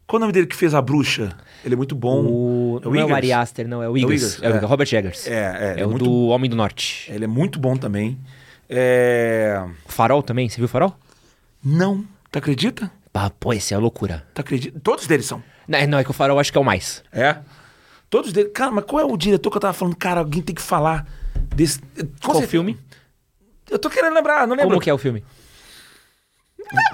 Qual 0.07 0.19
o 0.19 0.21
nome 0.21 0.33
dele 0.33 0.47
que 0.47 0.57
fez 0.57 0.75
a 0.75 0.83
bruxa? 0.83 1.35
Ele 1.65 1.75
é 1.75 1.77
muito 1.77 1.95
bom. 1.95 2.25
O, 2.27 2.81
É 2.83 2.89
o 2.89 2.91
não 2.93 3.01
é 3.01 3.05
o? 3.07 3.15
Ari 3.15 3.33
Aster, 3.33 3.67
não, 3.67 3.83
é 3.83 3.89
o 3.89 3.97
É 3.97 4.01
o. 4.01 4.13
Eggers, 4.13 4.43
É 4.43 4.51
o 4.51 4.55
é. 4.57 4.59
Robert 4.59 4.89
Eggers. 4.93 5.27
É, 5.27 5.31
é, 5.33 5.75
É, 5.79 5.81
é 5.81 5.87
o 5.87 5.91
muito- 5.91 6.05
do 6.05 6.27
Homem 6.27 6.51
do 6.51 6.57
Norte. 6.57 7.11
Ele 7.11 7.25
é 7.25 7.29
muito 7.29 7.59
bom 7.59 7.77
também. 7.77 8.19
É... 8.69 9.65
Farol 9.87 10.23
também, 10.23 10.49
você 10.49 10.57
viu 10.57 10.69
Farol? 10.69 10.95
Não. 11.65 12.05
Tu 12.31 12.39
acredita? 12.39 12.91
Ah, 13.13 13.31
pô, 13.31 13.53
esse 13.53 13.73
é 13.73 13.79
loucura. 13.79 14.27
Tu 14.35 14.41
acredita? 14.41 14.81
Todos 14.81 15.07
deles 15.07 15.25
são. 15.27 15.43
Não, 15.69 15.79
é- 15.79 15.87
não, 15.87 15.99
é 15.99 16.05
que 16.05 16.11
o 16.11 16.15
Farol 16.15 16.39
acho 16.39 16.51
que 16.53 16.59
é 16.59 16.61
o 16.61 16.65
mais. 16.65 17.03
É? 17.13 17.37
Todos 18.11 18.33
deles. 18.33 18.53
Cara, 18.55 18.71
mas 18.71 18.85
qual 18.85 19.01
é 19.01 19.05
o 19.05 19.17
diretor 19.17 19.51
que 19.51 19.57
eu 19.57 19.61
tava 19.61 19.73
falando? 19.75 19.97
Cara, 19.97 20.21
alguém 20.21 20.43
tem 20.43 20.55
que 20.55 20.63
falar 20.63 21.07
desse. 21.55 21.81
Qual 22.23 22.35
certeza- 22.35 22.47
filme? 22.51 22.79
Eu 23.71 23.79
tô 23.79 23.89
querendo 23.91 24.15
lembrar, 24.15 24.47
não 24.47 24.55
lembro. 24.55 24.71
Como 24.71 24.81
que 24.81 24.91
é 24.91 24.95
o 24.95 24.99
filme? 24.99 25.25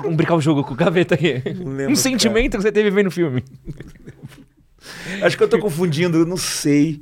Vamos 0.02 0.16
brincar 0.16 0.34
o 0.34 0.40
jogo 0.40 0.64
com 0.64 0.72
o 0.72 0.76
gaveta 0.76 1.14
aqui. 1.14 1.34
lembro, 1.44 1.90
um 1.92 1.96
sentimento 1.96 2.56
que 2.56 2.62
você 2.62 2.72
teve 2.72 2.90
vendo 2.90 3.06
o 3.08 3.10
filme. 3.10 3.44
Acho 5.22 5.36
que 5.36 5.42
eu 5.42 5.48
tô 5.48 5.58
confundindo, 5.58 6.18
eu 6.18 6.26
não 6.26 6.36
sei. 6.36 7.00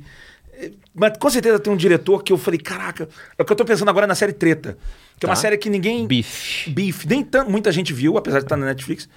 Mas 0.93 1.17
com 1.17 1.29
certeza 1.29 1.57
tem 1.59 1.71
um 1.71 1.77
diretor 1.77 2.21
que 2.23 2.33
eu 2.33 2.37
falei, 2.37 2.59
caraca, 2.59 3.07
é 3.37 3.41
o 3.41 3.45
que 3.45 3.51
eu 3.51 3.55
tô 3.55 3.63
pensando 3.63 3.89
agora 3.89 4.05
na 4.05 4.15
série 4.15 4.33
Treta. 4.33 4.77
Que 5.17 5.25
é 5.25 5.29
uma 5.29 5.35
Tá. 5.35 5.41
série 5.41 5.57
que 5.57 5.69
ninguém. 5.69 6.05
Beef. 6.05 6.67
Beef. 6.69 7.05
Nem 7.05 7.23
tan- 7.23 7.45
muita 7.45 7.71
gente 7.71 7.93
viu, 7.93 8.17
apesar 8.17 8.39
de 8.39 8.45
estar 8.45 8.57
na 8.57 8.65
Netflix. 8.65 9.07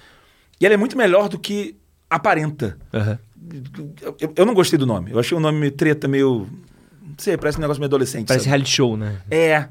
E 0.61 0.65
ela 0.67 0.75
é 0.75 0.79
muito 0.79 0.97
melhor 0.97 1.29
do 1.29 1.39
que 1.39 1.77
aparenta. 2.15 2.77
Aham. 2.93 3.19
Eu, 4.21 4.33
eu 4.37 4.47
não 4.47 4.55
gostei 4.55 4.79
do 4.79 4.87
nome. 4.87 5.11
Eu 5.11 5.19
achei 5.19 5.37
o 5.37 5.41
nome 5.41 5.71
Treta 5.71 6.07
meio. 6.09 6.47
Não 7.03 7.15
sei, 7.19 7.37
parece 7.37 7.59
um 7.59 7.61
negócio 7.61 7.81
meio 7.81 7.89
adolescente. 7.89 8.29
Parece 8.29 8.45
sabe? 8.45 8.51
reality 8.51 8.71
show, 8.71 8.97
né? 8.97 9.21
É. 9.31 9.69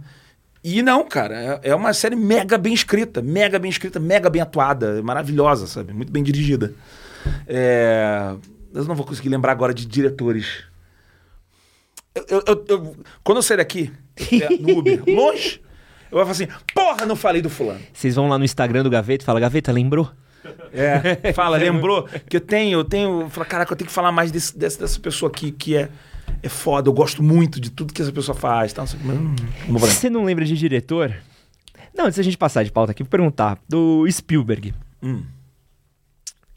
E 0.64 0.82
não, 0.84 1.08
cara, 1.08 1.60
é 1.64 1.70
é 1.72 1.76
uma 1.76 1.92
série 1.94 2.16
mega 2.16 2.56
bem 2.58 2.74
escrita, 2.74 3.22
mega 3.22 3.58
bem 3.58 3.72
escrita, 3.72 4.00
mega 4.00 4.30
bem 4.30 4.42
atuada, 4.42 5.02
maravilhosa, 5.02 5.66
sabe? 5.66 5.92
Muito 5.94 6.12
bem 6.12 6.22
dirigida. 6.22 6.74
É, 7.48 8.36
Eu 8.74 8.86
não 8.86 8.96
vou 8.96 9.06
conseguir 9.06 9.30
lembrar 9.30 9.52
agora 9.52 9.74
de 9.74 9.86
diretores. 9.86 10.64
Eu- 12.14 12.44
eu- 12.48 12.66
eu- 12.68 12.96
quando 13.24 13.38
eu 13.40 13.42
sair 13.42 13.58
daqui, 13.58 13.92
no 14.60 14.78
Uber, 14.80 15.02
longe, 15.08 15.62
eu 16.12 16.18
vou 16.18 16.20
falar 16.22 16.32
assim, 16.32 16.48
porra, 16.74 17.06
não 17.06 17.16
falei 17.16 17.42
do 17.42 17.50
fulano. 17.50 17.80
Vocês 17.94 18.16
vão 18.16 18.28
lá 18.28 18.38
no 18.38 18.44
Instagram 18.46 18.84
do 18.84 18.90
Gaveta 18.90 19.24
e 19.24 19.26
falam, 19.26 19.42
Gaveta, 19.42 19.72
lembrou? 19.72 20.12
É, 20.74 21.32
fala, 21.34 21.58
lembrou? 21.58 22.08
Que 22.30 22.38
eu 22.38 22.42
tenho, 22.42 22.80
eu 22.80 22.84
tenho. 22.84 23.30
Fala, 23.30 23.46
caraca, 23.46 23.74
eu 23.74 23.78
tenho 23.78 23.88
que 23.88 23.94
falar 23.94 24.12
mais 24.12 24.32
desse, 24.32 24.58
desse- 24.58 24.80
dessa 24.80 25.00
pessoa 25.00 25.30
aqui 25.32 25.52
que 25.52 25.76
é, 25.76 25.90
é 26.42 26.50
foda. 26.50 26.90
Eu 26.90 26.94
gosto 26.94 27.22
muito 27.24 27.60
de 27.60 27.70
tudo 27.70 27.94
que 27.94 28.02
essa 28.02 28.12
pessoa 28.12 28.36
faz. 28.38 28.74
Lembrar. 29.04 29.80
Você 29.80 30.10
não 30.10 30.24
lembra 30.24 30.46
de 30.46 30.56
diretor? 30.58 31.14
Não, 31.96 32.06
antes 32.06 32.18
da 32.18 32.24
gente 32.24 32.38
passar 32.38 32.64
de 32.64 32.72
pauta 32.72 32.92
aqui, 32.92 33.04
vou 33.04 33.10
perguntar. 33.10 33.60
Do 33.68 34.06
Spielberg. 34.10 34.74
Hum. 35.04 35.24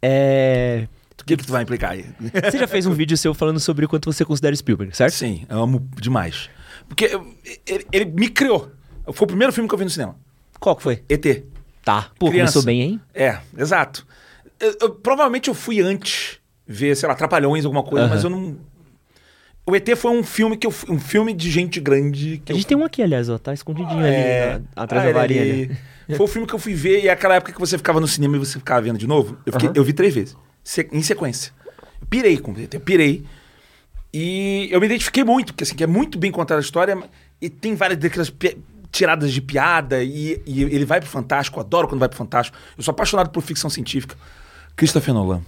É... 0.03 0.87
O 1.21 1.25
que, 1.25 1.37
que 1.39 1.47
tu 1.47 1.53
vai 1.53 1.63
implicar 1.63 1.93
aí? 1.93 2.05
Você 2.51 2.59
já 2.59 2.67
fez 2.67 2.85
um 2.87 2.93
vídeo 2.93 3.17
seu 3.17 3.33
falando 3.33 3.59
sobre 3.59 3.87
o 3.87 3.89
quanto 3.89 4.13
você 4.13 4.25
considera 4.27 4.55
Spielberg, 4.55 4.95
certo? 4.95 5.15
Sim, 5.15 5.47
eu 5.49 5.59
amo 5.63 5.81
demais. 5.99 6.51
Porque 6.87 7.07
eu- 7.07 7.35
ele, 7.67 7.87
ele 7.91 8.05
me 8.05 8.29
criou. 8.29 8.71
Foi 9.13 9.25
o 9.25 9.29
primeiro 9.29 9.51
filme 9.53 9.67
que 9.67 9.75
eu 9.75 9.79
vi 9.79 9.85
no 9.85 9.91
cinema. 9.91 10.17
Qual 10.61 10.77
que 10.77 10.83
foi? 10.83 11.03
ET. 11.09 11.25
Tá. 11.85 12.11
Pô, 12.19 12.31
Criança. 12.31 12.53
começou 12.55 12.63
bem, 12.63 12.81
hein? 12.83 13.01
É, 13.15 13.39
exato. 13.59 14.07
Eu- 14.59 14.77
eu- 14.81 14.91
provavelmente 14.91 15.49
eu 15.49 15.55
fui 15.55 15.81
antes 15.81 16.39
ver, 16.67 16.97
sei 16.97 17.09
lá, 17.09 17.15
Trapalhões, 17.15 17.65
alguma 17.65 17.83
coisa, 17.83 18.07
mas 18.09 18.25
eu 18.25 18.31
não. 18.31 18.57
O 19.67 19.75
ET 19.75 19.95
foi 19.97 20.11
um 20.11 20.23
filme 20.23 20.57
que 20.57 20.67
eu 20.67 20.71
fui- 20.71 20.95
um 20.95 20.99
filme 20.99 21.33
de 21.33 21.51
gente 21.51 21.81
grande 21.81 22.43
A 22.47 22.53
eu 22.53 22.57
gente 22.57 22.67
tem 22.67 22.77
um 22.77 22.85
aqui, 22.85 23.03
aliás, 23.03 23.29
ó. 23.31 23.39
Tá 23.39 23.53
escondidinho 23.55 24.01
É, 24.05 24.53
ali, 24.55 24.63
na- 24.77 24.83
atrás 24.83 25.05
ah, 25.05 25.07
da 25.07 25.13
varinha 25.13 25.43
ali. 25.43 25.71
Foi 26.17 26.27
o 26.27 26.29
filme 26.29 26.47
que 26.47 26.55
eu 26.55 26.59
fui 26.59 26.75
ver 26.75 27.03
e 27.03 27.09
é 27.09 27.11
aquela 27.11 27.35
época 27.37 27.53
que 27.53 27.59
você 27.61 27.79
ficava 27.79 27.99
no 27.99 28.07
cinema 28.07 28.37
e 28.37 28.39
você 28.39 28.59
ficava 28.59 28.83
vendo 28.83 28.99
de 28.99 29.07
novo. 29.07 29.39
Eu, 29.47 29.53
fiquei- 29.55 29.71
eu 29.75 29.83
vi 29.83 29.93
três 29.95 30.15
vezes, 30.15 30.37
em 30.93 31.03
sequência. 31.03 31.53
Eu 32.01 32.07
pirei 32.09 32.37
com 32.39 32.53
o 32.53 32.61
ET, 32.61 32.75
eu 32.75 32.81
pirei. 32.81 33.25
E 34.13 34.69
eu 34.71 34.79
me 34.81 34.87
identifiquei 34.87 35.25
muito, 35.25 35.53
porque 35.53 35.65
assim, 35.65 35.75
que 35.75 35.83
é 35.83 35.87
muito 35.87 36.19
bem 36.19 36.31
contada 36.31 36.61
a 36.61 36.63
história 36.63 36.97
e 37.41 37.49
tem 37.49 37.75
várias 37.75 37.99
daquelas 37.99 38.31
tiradas 38.95 39.33
de 39.33 39.41
piada 39.43 40.03
e, 40.05 40.41
e 40.47 40.63
ele 40.63 40.85
vai 40.85 41.01
pro 41.01 41.09
Fantástico, 41.11 41.59
eu 41.59 41.63
adoro 41.63 41.89
quando 41.89 41.99
vai 41.99 42.09
pro 42.09 42.17
Fantástico. 42.17 42.57
Eu 42.79 42.83
sou 42.85 42.93
apaixonado 42.93 43.31
por 43.31 43.43
ficção 43.43 43.69
científica. 43.69 44.17
Christopher 44.77 45.13
Nolan. 45.13 45.43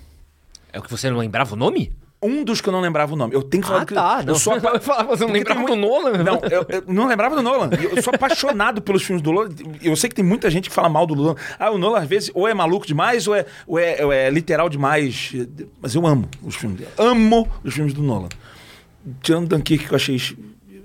É 0.72 0.78
o 0.78 0.82
que 0.82 0.90
você 0.90 1.08
não 1.08 1.18
lembrava 1.18 1.54
o 1.54 1.56
nome? 1.56 1.92
Um 2.22 2.42
dos 2.42 2.60
que 2.60 2.68
eu 2.68 2.72
não 2.72 2.80
lembrava 2.80 3.12
o 3.12 3.16
nome. 3.16 3.34
Eu 3.34 3.42
tenho 3.42 3.62
que 3.62 3.68
falar 3.68 3.82
Ah, 3.82 3.84
do 3.84 3.94
tá. 3.94 4.20
Eu 4.22 4.26
Não. 4.26 4.34
sou 4.34 4.54
apa- 4.54 4.70
Eu 4.76 4.80
falava, 4.80 5.08
você 5.16 5.24
não 5.24 5.28
Porque 5.32 5.38
lembrava 5.38 5.64
tem 5.66 5.76
do 5.76 5.76
Nolan? 5.80 6.12
Não, 6.24 6.40
eu, 6.50 6.66
eu 6.68 6.84
não 6.88 7.06
lembrava 7.06 7.36
do 7.36 7.42
Nolan. 7.42 7.70
Eu 7.94 8.02
sou 8.02 8.12
apaixonado 8.14 8.80
pelos 8.82 9.02
filmes 9.04 9.22
do 9.22 9.30
Nolan. 9.32 9.50
Eu 9.82 9.94
sei 9.96 10.08
que 10.08 10.16
tem 10.16 10.24
muita 10.24 10.50
gente 10.50 10.68
que 10.68 10.74
fala 10.74 10.88
mal 10.88 11.06
do 11.06 11.14
Nolan. 11.14 11.34
Ah, 11.58 11.70
o 11.70 11.78
Nolan 11.78 11.98
às 12.00 12.08
vezes 12.08 12.30
ou 12.34 12.48
é 12.48 12.54
maluco 12.54 12.86
demais 12.86 13.28
ou 13.28 13.34
é, 13.34 13.44
ou 13.66 13.78
é, 13.78 14.04
ou 14.04 14.12
é 14.12 14.28
literal 14.30 14.68
demais. 14.68 15.32
Mas 15.80 15.94
eu 15.94 16.06
amo 16.06 16.26
os 16.42 16.56
filmes 16.56 16.78
dele. 16.78 16.90
Amo 16.98 17.48
os 17.62 17.74
filmes 17.74 17.92
do 17.92 18.02
Nolan. 18.02 18.28
Tirando 19.22 19.48
Dunkirk, 19.48 19.86
que 19.86 19.92
eu 19.92 19.96
achei... 19.96 20.18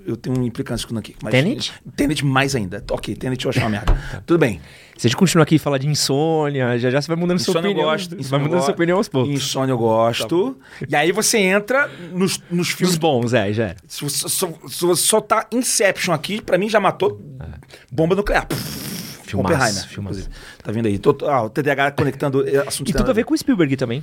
Eu 0.06 0.16
tenho 0.16 0.38
um 0.38 0.42
implicância 0.44 0.86
com 0.86 0.94
Dunkirk. 0.94 1.18
Mas, 1.22 1.32
Tenet? 1.32 1.72
Tenet 1.96 2.24
mais 2.24 2.54
ainda. 2.54 2.82
Ok, 2.90 3.14
Tenet 3.16 3.44
eu 3.44 3.50
achei 3.50 3.62
uma 3.62 3.70
merda. 3.70 3.96
Tudo 4.26 4.38
bem. 4.38 4.60
Se 4.96 5.06
a 5.06 5.08
gente 5.08 5.16
continuar 5.16 5.44
aqui 5.44 5.56
e 5.56 5.58
falar 5.58 5.78
de 5.78 5.88
insônia, 5.88 6.78
já 6.78 6.90
já 6.90 7.00
você 7.00 7.08
vai 7.08 7.16
mudando 7.16 7.38
sua 7.38 7.52
Insônia 7.52 7.68
eu 7.68 7.70
opinião. 7.72 7.90
gosto. 7.90 8.10
vai 8.10 8.38
eu 8.38 8.42
mudando 8.44 8.50
sua 8.50 8.66
gosto. 8.66 8.70
opinião 8.72 8.98
aos 8.98 9.08
poucos. 9.08 9.32
Insônia 9.32 9.72
eu 9.72 9.78
gosto. 9.78 10.58
E 10.88 10.94
aí 10.94 11.10
você 11.12 11.38
entra 11.38 11.90
nos, 12.12 12.40
nos 12.50 12.68
filmes 12.70 12.92
Os 12.94 12.98
bons, 12.98 13.32
é, 13.34 13.52
já 13.52 13.64
era. 13.68 13.76
Se 13.88 14.02
você, 14.04 14.28
soltar 14.96 15.46
Inception 15.50 16.12
aqui, 16.14 16.40
pra 16.40 16.58
mim 16.58 16.68
já 16.68 16.78
matou 16.78 17.20
bomba 17.90 18.14
nuclear. 18.14 18.46
Filmaço, 19.24 19.54
Oppenheimer, 19.54 19.88
filmaço. 19.88 20.28
Tá 20.62 20.70
vendo 20.70 20.86
aí? 20.86 20.98
Tô, 20.98 21.16
ah, 21.26 21.42
o 21.44 21.48
TDAH 21.50 21.92
conectando 21.92 22.46
eh, 22.46 22.62
assuntos. 22.66 22.92
E 22.92 22.96
tudo 22.96 23.10
a 23.10 23.14
ver 23.14 23.24
com 23.24 23.32
o 23.32 23.38
Spielberg 23.38 23.76
também. 23.76 24.02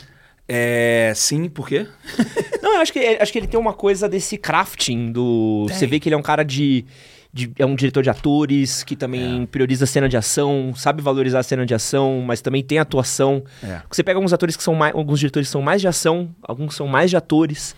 É, 0.52 1.14
sim, 1.16 1.48
por 1.48 1.68
quê? 1.68 1.86
Não, 2.62 2.74
eu 2.76 2.82
acho 2.82 2.92
que, 2.92 3.00
acho 3.00 3.32
que 3.32 3.38
ele 3.38 3.48
tem 3.48 3.60
uma 3.60 3.74
coisa 3.74 4.10
desse 4.10 4.36
crafting 4.38 5.12
do. 5.12 5.66
Tem. 5.68 5.78
Você 5.78 5.86
vê 5.88 6.00
que 6.00 6.10
ele 6.10 6.16
é 6.16 6.18
um 6.18 6.24
cara 6.24 6.44
de. 6.44 6.84
de- 7.32 7.52
é 7.60 7.66
um 7.66 7.76
diretor 7.76 8.02
de 8.02 8.10
atores 8.10 8.84
que 8.84 8.96
também 8.96 9.46
prioriza 9.46 9.84
a 9.84 9.88
cena 9.88 10.10
de 10.10 10.18
ação, 10.18 10.74
sabe 10.76 11.02
valorizar 11.04 11.40
a 11.40 11.44
cena 11.44 11.66
de 11.66 11.76
ação, 11.76 12.24
mas 12.26 12.42
também 12.42 12.64
tem 12.64 12.80
atuação. 12.80 13.44
É. 13.64 13.82
Você 13.90 14.04
pega 14.04 14.18
alguns 14.18 14.34
atores 14.34 14.58
que 14.58 14.64
são 14.64 14.74
mais. 14.74 14.96
Alguns 14.96 15.20
diretores 15.20 15.48
que 15.48 15.52
são 15.52 15.62
mais 15.62 15.80
de 15.82 15.88
ação, 15.88 16.30
alguns 16.42 16.76
são 16.76 16.88
mais 16.88 17.12
de 17.12 17.16
atores. 17.18 17.76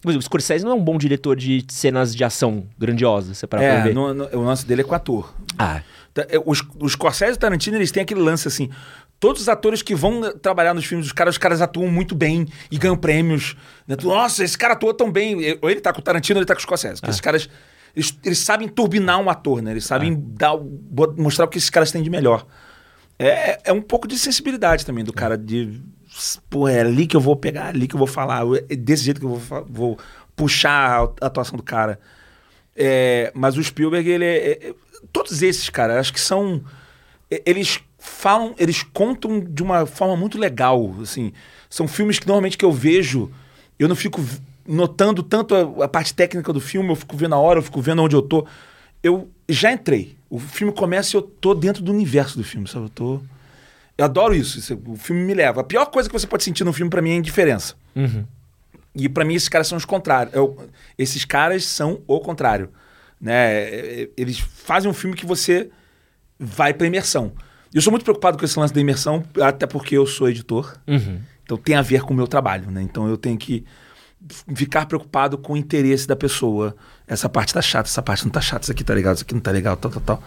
Por 0.00 0.08
exemplo, 0.10 0.20
o 0.20 0.22
Scorsese 0.24 0.64
não 0.64 0.72
é 0.72 0.74
um 0.74 0.82
bom 0.82 0.98
diretor 0.98 1.36
de 1.36 1.64
cenas 1.68 2.14
de 2.14 2.24
ação 2.24 2.64
grandiosas, 2.78 3.38
você 3.38 3.46
para 3.46 3.62
É, 3.62 3.82
ver. 3.82 3.94
no- 3.94 4.12
no- 4.14 4.28
o 4.32 4.42
lance 4.44 4.66
dele 4.66 4.80
é 4.82 4.84
com 4.84 4.94
ator. 4.94 5.34
Ah, 5.58 5.80
Tá, 6.14 6.26
é, 6.28 6.38
Os, 6.44 6.62
os 6.78 6.92
Scorsese 6.92 7.36
e 7.36 7.38
Tarantino, 7.38 7.78
eles 7.78 7.90
têm 7.90 8.02
aquele 8.02 8.20
lance 8.20 8.46
assim. 8.46 8.68
Todos 9.22 9.42
os 9.42 9.48
atores 9.48 9.82
que 9.82 9.94
vão 9.94 10.24
eh, 10.24 10.32
trabalhar 10.32 10.74
nos 10.74 10.84
filmes 10.84 11.06
dos 11.06 11.12
caras, 11.12 11.34
os 11.36 11.38
caras 11.38 11.62
atuam 11.62 11.86
muito 11.88 12.12
bem 12.12 12.44
e 12.72 12.76
ganham 12.76 12.96
prêmios. 12.96 13.54
né? 13.86 13.94
Tu, 13.94 14.08
Nossa, 14.08 14.42
esse 14.42 14.58
cara 14.58 14.72
atua 14.72 14.92
tão 14.92 15.12
bem. 15.12 15.36
Ou 15.62 15.70
ele 15.70 15.80
tá 15.80 15.92
com 15.92 16.00
o 16.00 16.02
Tarantino, 16.02 16.38
ou 16.38 16.40
ele 16.40 16.46
tá 16.46 16.54
com 16.54 16.58
o 16.58 16.62
Scorsese. 16.62 16.94
Porque 17.00 17.10
esses 17.10 17.20
caras, 17.20 17.48
eles, 17.94 18.18
eles 18.24 18.38
sabem 18.40 18.66
turbinar 18.66 19.20
um 19.20 19.30
ator, 19.30 19.62
né? 19.62 19.70
Eles 19.70 19.84
sabem 19.84 20.20
dar, 20.34 20.54
o- 20.54 20.64
bo- 20.64 21.14
mostrar 21.16 21.44
o 21.44 21.48
que 21.48 21.56
esses 21.56 21.70
caras 21.70 21.92
têm 21.92 22.02
de 22.02 22.10
melhor. 22.10 22.44
É, 23.16 23.60
é 23.70 23.72
um 23.72 23.80
pouco 23.80 24.08
de 24.08 24.18
sensibilidade 24.18 24.84
também 24.84 25.04
do 25.04 25.12
cara 25.12 25.38
de... 25.38 25.80
Pô, 26.50 26.66
é 26.66 26.80
ali 26.80 27.06
que 27.06 27.14
eu 27.16 27.20
vou 27.20 27.36
pegar, 27.36 27.68
ali 27.68 27.86
que 27.86 27.94
eu 27.94 27.98
vou 27.98 28.08
falar. 28.08 28.42
É 28.68 28.74
desse 28.74 29.04
jeito 29.04 29.20
que 29.20 29.26
eu 29.26 29.36
vou, 29.36 29.66
vou 29.70 29.98
puxar 30.34 31.08
a 31.20 31.26
atuação 31.26 31.56
do 31.56 31.62
cara. 31.62 32.00
É, 32.76 33.30
mas 33.34 33.56
o 33.56 33.62
Spielberg, 33.62 34.08
ele 34.10 34.24
é, 34.24 34.36
é- 34.36 34.68
é- 34.70 34.74
Todos 35.12 35.42
esses, 35.42 35.68
cara, 35.68 35.98
acho 36.00 36.12
que 36.12 36.20
são. 36.20 36.62
é- 37.30 37.42
Eles 37.46 37.80
falam, 38.02 38.54
eles 38.58 38.82
contam 38.82 39.40
de 39.40 39.62
uma 39.62 39.86
forma 39.86 40.16
muito 40.16 40.38
legal. 40.38 40.94
Assim, 41.00 41.32
são 41.70 41.86
filmes 41.86 42.18
que 42.18 42.26
normalmente 42.26 42.58
que 42.58 42.64
eu 42.64 42.72
vejo, 42.72 43.30
eu 43.78 43.88
não 43.88 43.96
fico 43.96 44.20
notando 44.66 45.22
tanto 45.22 45.54
a, 45.54 45.84
a 45.84 45.88
parte 45.88 46.12
técnica 46.14 46.52
do 46.52 46.60
filme, 46.60 46.88
eu 46.90 46.96
fico 46.96 47.16
vendo 47.16 47.34
a 47.34 47.38
hora, 47.38 47.58
eu 47.58 47.62
fico 47.62 47.80
vendo 47.80 48.02
onde 48.02 48.14
eu 48.16 48.22
tô. 48.22 48.46
Eu 49.02 49.28
já 49.48 49.72
entrei. 49.72 50.16
O 50.30 50.38
filme 50.38 50.72
começa 50.72 51.14
e 51.14 51.18
eu 51.18 51.22
tô 51.22 51.54
dentro 51.54 51.82
do 51.82 51.92
universo 51.92 52.36
do 52.36 52.44
filme, 52.44 52.66
sabe? 52.68 52.86
Eu 52.86 52.90
tô. 52.90 53.20
Eu 53.98 54.04
adoro 54.04 54.34
isso. 54.34 54.58
isso- 54.58 54.80
O 54.86 54.96
filme 54.96 55.22
me 55.22 55.34
leva. 55.34 55.60
A 55.60 55.64
pior 55.64 55.86
coisa 55.86 56.08
que 56.08 56.12
você 56.12 56.26
pode 56.26 56.42
sentir 56.44 56.64
no 56.64 56.72
filme, 56.72 56.90
pra 56.90 57.02
mim, 57.02 57.10
é 57.10 57.14
indiferença. 57.14 57.74
uhum. 57.94 58.24
E 58.94 59.08
pra 59.08 59.24
mim 59.24 59.34
esses 59.34 59.48
caras 59.48 59.66
são 59.68 59.78
os 59.78 59.84
contrários. 59.86 60.34
Eu- 60.34 60.68
esses 60.98 61.24
caras 61.24 61.64
são 61.64 62.00
o 62.06 62.20
contrário. 62.20 62.68
Né? 63.20 63.32
É, 63.34 64.02
é, 64.02 64.08
Eles 64.16 64.38
fazem 64.38 64.90
um 64.90 64.94
filme 64.94 65.16
que 65.16 65.24
você 65.24 65.70
vai 66.38 66.74
pra 66.74 66.86
imersão. 66.86 67.32
E 67.72 67.76
Eu 67.76 67.82
sou 67.82 67.90
muito 67.90 68.04
preocupado 68.04 68.36
com 68.38 68.44
esse 68.44 68.58
lance 68.58 68.72
da 68.74 68.80
imersão, 68.80 69.24
até 69.40 69.66
porque 69.66 69.96
eu 69.96 70.06
sou 70.06 70.28
editor. 70.28 70.76
Uhum. 70.86 71.20
Então 71.44 71.56
tem 71.56 71.74
a 71.74 71.82
ver 71.82 72.02
com 72.02 72.12
o 72.12 72.16
meu 72.16 72.26
trabalho, 72.26 72.70
né? 72.70 72.82
Então 72.82 73.08
eu 73.08 73.16
tenho 73.16 73.36
que 73.38 73.64
ficar 74.54 74.86
preocupado 74.86 75.36
com 75.36 75.54
o 75.54 75.56
interesse 75.56 76.06
da 76.06 76.14
pessoa. 76.14 76.76
Essa 77.06 77.28
parte 77.28 77.52
tá 77.52 77.60
chata, 77.62 77.88
essa 77.88 78.02
parte 78.02 78.24
não 78.24 78.30
tá 78.30 78.40
chata, 78.40 78.62
isso 78.64 78.72
aqui 78.72 78.84
tá 78.84 78.94
legal, 78.94 79.12
isso 79.14 79.22
aqui 79.24 79.34
não 79.34 79.40
tá 79.40 79.50
legal, 79.50 79.76
tal, 79.76 79.90
tal, 79.90 80.00
tal. 80.02 80.22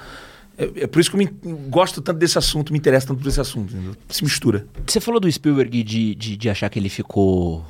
É, 0.57 0.83
é 0.83 0.87
por 0.87 0.99
isso 0.99 1.09
que 1.09 1.15
eu 1.15 1.19
me- 1.19 1.67
gosto 1.69 2.01
tanto 2.01 2.17
desse 2.17 2.37
assunto, 2.37 2.71
me 2.73 2.79
interessa 2.79 3.07
tanto 3.07 3.21
por 3.21 3.27
esse 3.27 3.39
assunto. 3.39 3.73
entendeu? 3.73 3.95
Se 4.09 4.23
mistura. 4.23 4.65
Você 4.85 4.99
falou 4.99 5.19
do 5.19 5.31
Spielberg 5.31 5.83
de, 5.83 6.15
de, 6.15 6.35
de 6.37 6.49
achar 6.49 6.69
que 6.69 6.77
ele 6.79 6.89
ficou 6.89 7.65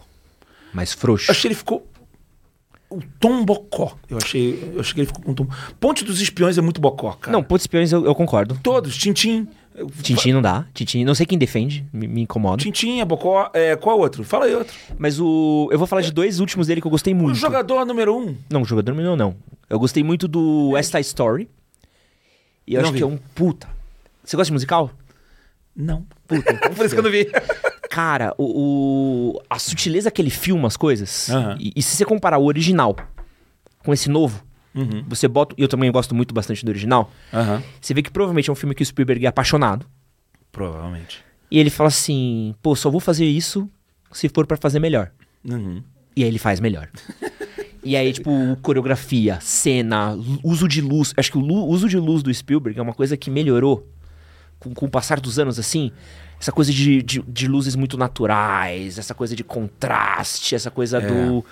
mais 0.73 0.93
frouxo. 0.93 1.29
Eu 1.29 1.31
achei 1.31 1.41
que 1.43 1.47
ele 1.49 1.55
ficou. 1.55 1.87
O 2.89 3.01
tom 3.19 3.43
bocó. 3.43 3.97
Eu 4.09 4.17
achei, 4.17 4.71
eu 4.73 4.79
achei 4.79 4.93
que 4.93 4.99
ele 5.01 5.07
ficou 5.07 5.23
com 5.23 5.31
um 5.31 5.33
tom. 5.33 5.47
Ponte 5.79 6.03
dos 6.05 6.21
Espiões 6.21 6.57
é 6.57 6.61
muito 6.61 6.79
bocó, 6.79 7.11
cara. 7.13 7.31
Não, 7.35 7.43
Pontos 7.43 7.63
Espiões 7.63 7.91
eu, 7.91 8.05
eu 8.05 8.13
concordo. 8.15 8.57
Todos. 8.61 8.95
Tintim. 8.97 9.47
Eu- 9.75 9.87
Tintin 10.01 10.31
não 10.33 10.41
dá. 10.41 10.65
Tintin, 10.73 11.03
não 11.03 11.13
sei 11.13 11.25
quem 11.25 11.37
defende, 11.37 11.85
me, 11.93 12.07
me 12.07 12.21
incomoda. 12.21 12.61
Tintim 12.63 12.99
é 13.01 13.05
bocó. 13.05 13.49
É, 13.53 13.75
qual 13.75 13.97
é 13.97 14.01
outro? 14.01 14.23
Fala 14.23 14.45
aí 14.45 14.55
outro. 14.55 14.73
Mas 14.97 15.19
o. 15.19 15.67
Eu 15.71 15.77
vou 15.77 15.85
falar 15.87 16.01
de 16.01 16.11
dois 16.11 16.39
últimos 16.39 16.67
dele 16.67 16.81
que 16.81 16.87
eu 16.87 16.91
gostei 16.91 17.13
O 17.13 17.17
muito. 17.17 17.35
jogador 17.37 17.85
número 17.85 18.17
um. 18.17 18.35
Não, 18.49 18.61
o 18.61 18.65
jogador 18.65 18.93
não, 18.95 19.15
não. 19.15 19.35
Eu 19.69 19.77
gostei 19.79 20.03
muito 20.03 20.27
do 20.27 20.69
West 20.71 20.91
Side 20.91 21.01
Story. 21.05 21.49
E 22.67 22.73
eu 22.73 22.81
Não 22.81 22.85
acho 22.85 22.93
vi. 22.93 22.97
que 22.99 23.03
é 23.03 23.07
um 23.07 23.17
puta. 23.35 23.67
Você 24.23 24.35
gosta 24.37 24.47
de 24.49 24.53
musical? 24.53 24.89
Não. 25.75 26.05
Puta, 26.27 26.53
então 26.53 26.71
Por 26.73 26.85
isso 26.85 26.95
que 26.95 26.99
eu 26.99 27.03
não 27.03 27.11
vi. 27.11 27.27
Cara, 27.89 28.33
o, 28.37 29.33
o- 29.35 29.41
a 29.49 29.59
sutileza 29.59 30.09
que 30.11 30.21
ele 30.21 30.29
filma 30.29 30.67
as 30.67 30.77
coisas. 30.77 31.29
Aham. 31.29 31.57
E, 31.59 31.71
e 31.75 31.81
se 31.81 31.95
você 31.97 32.05
comparar 32.05 32.37
o 32.37 32.45
original 32.45 32.95
com 33.83 33.93
esse 33.93 34.09
novo, 34.09 34.43
Uhum. 34.75 35.03
você 35.07 35.27
bota. 35.27 35.55
E 35.57 35.61
eu 35.61 35.67
também 35.67 35.89
gosto 35.91 36.13
muito 36.13 36.33
bastante 36.33 36.65
do 36.65 36.69
original. 36.69 37.09
Aham. 37.33 37.63
Você 37.79 37.93
vê 37.93 38.01
que 38.01 38.11
provavelmente 38.11 38.49
é 38.49 38.53
um 38.53 38.55
filme 38.55 38.75
que 38.75 38.83
o 38.83 38.85
Spielberg 38.85 39.25
é 39.25 39.29
apaixonado. 39.29 39.85
Provavelmente. 40.51 41.23
E 41.49 41.59
ele 41.59 41.69
fala 41.69 41.87
assim: 41.89 42.53
pô, 42.61 42.75
só 42.75 42.89
vou 42.89 42.99
fazer 42.99 43.25
isso 43.25 43.69
se 44.11 44.29
for 44.29 44.45
pra 44.45 44.57
fazer 44.57 44.79
melhor. 44.79 45.11
Uhum. 45.43 45.81
E 46.15 46.23
aí 46.23 46.29
ele 46.29 46.39
faz 46.39 46.59
melhor. 46.59 46.89
e 47.83 47.95
aí, 47.95 48.11
tipo, 48.13 48.31
coreografia, 48.61 49.37
cena, 49.41 50.17
uso 50.43 50.67
de 50.67 50.81
luz. 50.81 51.13
Acho 51.17 51.31
que 51.31 51.37
o 51.37 51.41
uso 51.67 51.87
de 51.89 51.97
luz 51.97 52.23
do 52.23 52.33
Spielberg 52.33 52.79
é 52.79 52.81
uma 52.81 52.93
coisa 52.93 53.15
que 53.17 53.29
melhorou 53.29 53.87
com, 54.59 54.73
com 54.73 54.85
o 54.85 54.89
passar 54.89 55.19
dos 55.19 55.37
anos, 55.39 55.59
assim. 55.59 55.91
Essa 56.39 56.51
coisa 56.51 56.71
de, 56.71 57.01
de, 57.01 57.21
de 57.21 57.47
luzes 57.47 57.75
muito 57.75 57.97
naturais, 57.97 58.97
essa 58.99 59.13
coisa 59.13 59.35
de 59.35 59.43
contraste, 59.43 60.53
essa 60.55 60.69
coisa 60.69 60.97
É. 60.97 61.01
do, 61.07 61.45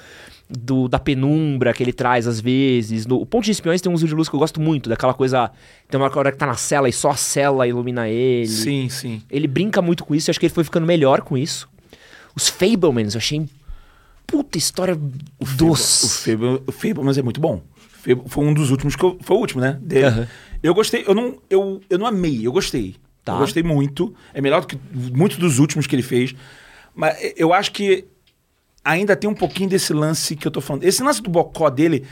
do- 0.49 0.87
da 0.87 0.99
penumbra 0.99 1.73
que 1.73 1.81
ele 1.83 1.93
traz 1.93 2.27
às 2.27 2.39
vezes. 2.39 3.05
No, 3.05 3.17
o 3.21 3.25
Ponte 3.25 3.45
de 3.45 3.51
Espiões 3.51 3.81
tem 3.81 3.91
um 3.91 3.95
uso 3.95 4.07
de 4.07 4.13
luz 4.13 4.29
que 4.29 4.35
eu 4.35 4.39
gosto 4.39 4.59
muito, 4.61 4.89
daquela 4.89 5.13
coisa. 5.13 5.51
Tem 5.89 5.99
uma 5.99 6.11
hora 6.15 6.31
que 6.31 6.37
tá 6.37 6.45
na 6.45 6.55
cela 6.55 6.87
e 6.89 6.93
só 6.93 7.11
a 7.11 7.15
cela 7.15 7.67
ilumina 7.67 8.07
ele. 8.09 8.47
Sim, 8.47 8.89
sim. 8.89 9.21
Ele 9.31 9.47
brinca 9.47 9.81
muito 9.81 10.03
com 10.03 10.13
isso, 10.13 10.29
eu 10.29 10.31
acho 10.31 10.39
que 10.39 10.45
ele 10.45 10.53
foi 10.53 10.63
ficando 10.63 10.85
melhor 10.85 11.21
com 11.21 11.37
isso. 11.37 11.67
Os 12.35 12.49
Fablemans, 12.49 13.13
eu 13.15 13.19
achei. 13.19 13.47
Puta 14.25 14.57
história 14.57 14.95
O 15.39 15.45
doce. 15.57 16.23
Fable, 16.31 16.61
o 16.65 16.71
Fable, 16.71 17.03
mas 17.03 17.17
é 17.17 17.21
muito 17.21 17.39
bom. 17.41 17.61
Foi 18.27 18.43
um 18.43 18.53
dos 18.53 18.69
últimos 18.71 18.95
que 18.95 19.03
eu, 19.03 19.17
foi 19.21 19.35
o 19.37 19.39
último, 19.39 19.61
né? 19.61 19.77
Dele. 19.81 20.05
Aham. 20.07 20.27
Eu 20.61 20.73
gostei, 20.73 21.03
eu 21.07 21.13
não, 21.13 21.37
eu, 21.49 21.81
eu 21.89 21.97
não 21.97 22.05
amei, 22.05 22.45
eu 22.45 22.51
gostei. 22.51 22.95
Tá. 23.23 23.33
Eu 23.33 23.39
gostei 23.39 23.63
muito. 23.63 24.13
É 24.33 24.41
melhor 24.41 24.61
do 24.61 24.67
que 24.67 24.77
muitos 24.93 25.37
dos 25.37 25.59
últimos 25.59 25.87
que 25.87 25.95
ele 25.95 26.01
fez. 26.01 26.33
Mas 26.95 27.33
eu 27.37 27.53
acho 27.53 27.71
que 27.71 28.05
ainda 28.84 29.15
tem 29.15 29.29
um 29.29 29.34
pouquinho 29.36 29.69
desse 29.69 29.93
lance 29.93 30.36
que 30.36 30.47
eu 30.47 30.51
tô 30.51 30.61
falando. 30.61 30.84
Esse 30.84 31.01
lance 31.03 31.21
do 31.21 31.29
bocó 31.29 31.69
dele 31.69 32.05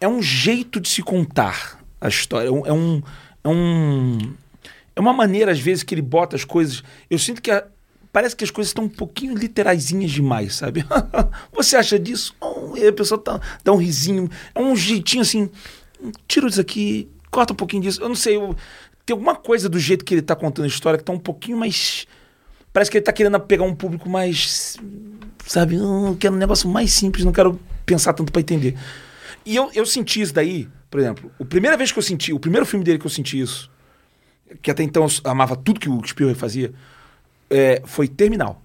é 0.00 0.08
um 0.08 0.20
jeito 0.22 0.80
de 0.80 0.88
se 0.88 1.02
contar 1.02 1.80
a 2.00 2.08
história. 2.08 2.48
É 2.48 2.50
um. 2.50 3.02
É, 3.42 3.48
um, 3.48 4.16
é, 4.24 4.68
é 4.96 5.00
uma 5.00 5.12
maneira, 5.12 5.50
às 5.52 5.58
vezes, 5.60 5.82
que 5.82 5.94
ele 5.94 6.02
bota 6.02 6.36
as 6.36 6.44
coisas. 6.44 6.82
Eu 7.10 7.18
sinto 7.18 7.40
que 7.42 7.50
a- 7.50 7.64
parece 8.12 8.36
que 8.36 8.44
as 8.44 8.50
coisas 8.50 8.70
estão 8.70 8.84
um 8.84 8.88
pouquinho 8.88 9.34
literaisinhas 9.34 10.10
demais, 10.12 10.54
sabe? 10.54 10.84
Você 11.52 11.76
acha 11.76 11.98
disso? 11.98 12.34
Oh, 12.40 12.76
e 12.76 12.86
a 12.86 12.92
pessoa 12.92 13.18
tá, 13.20 13.40
dá 13.64 13.72
um 13.72 13.76
risinho. 13.76 14.28
É 14.54 14.60
um 14.60 14.76
jeitinho 14.76 15.22
assim. 15.22 15.50
Tira 16.28 16.46
isso 16.46 16.60
aqui, 16.60 17.08
corta 17.30 17.52
um 17.52 17.56
pouquinho 17.56 17.82
disso. 17.82 18.00
Eu 18.02 18.08
não 18.08 18.16
sei. 18.16 18.36
eu- 18.36 18.54
tem 19.06 19.12
alguma 19.14 19.34
coisa 19.34 19.68
do 19.68 19.78
jeito 19.78 20.04
que 20.04 20.14
ele 20.14 20.22
tá 20.22 20.34
contando 20.36 20.64
a 20.64 20.68
história 20.68 20.98
que 20.98 21.04
tá 21.04 21.12
um 21.12 21.18
pouquinho 21.18 21.58
mais. 21.58 22.06
Parece 22.72 22.90
que 22.90 22.96
ele 22.98 23.04
tá 23.04 23.12
querendo 23.12 23.38
pegar 23.40 23.64
um 23.64 23.74
público 23.74 24.08
mais. 24.08 24.76
Sabe? 25.46 25.76
"Ah, 25.76 26.08
Eu 26.10 26.16
quero 26.18 26.34
um 26.34 26.38
negócio 26.38 26.68
mais 26.68 26.92
simples, 26.92 27.24
não 27.24 27.32
quero 27.32 27.58
pensar 27.86 28.12
tanto 28.12 28.32
pra 28.32 28.40
entender. 28.40 28.76
E 29.44 29.54
eu, 29.56 29.70
eu 29.74 29.84
senti 29.84 30.20
isso 30.20 30.32
daí, 30.32 30.68
por 30.90 31.00
exemplo, 31.00 31.30
a 31.40 31.44
primeira 31.44 31.76
vez 31.76 31.92
que 31.92 31.98
eu 31.98 32.02
senti, 32.02 32.32
o 32.32 32.38
primeiro 32.40 32.64
filme 32.64 32.84
dele 32.84 32.98
que 32.98 33.06
eu 33.06 33.10
senti 33.10 33.38
isso, 33.38 33.70
que 34.62 34.70
até 34.70 34.82
então 34.82 35.04
eu 35.04 35.30
amava 35.30 35.54
tudo 35.56 35.78
que 35.80 35.88
o 35.88 36.02
Spielberg 36.06 36.38
fazia, 36.40 36.72
é, 37.50 37.82
foi 37.84 38.08
Terminal. 38.08 38.62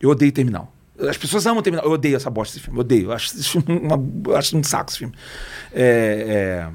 Eu 0.00 0.10
odeio 0.10 0.30
Terminal. 0.32 0.74
As 0.98 1.16
pessoas 1.16 1.46
amam 1.46 1.62
Terminal. 1.62 1.84
Eu 1.86 1.92
odeio 1.92 2.16
essa 2.16 2.28
bosta 2.28 2.52
desse 2.54 2.64
filme. 2.64 2.78
Eu 2.78 2.80
odeio. 2.82 3.04
Eu 3.06 3.12
acho, 3.12 3.32
uma, 3.66 4.36
acho 4.36 4.56
um 4.56 4.62
saco 4.62 4.90
esse 4.90 4.98
filme. 4.98 5.14
É, 5.72 6.66
é... 6.68 6.70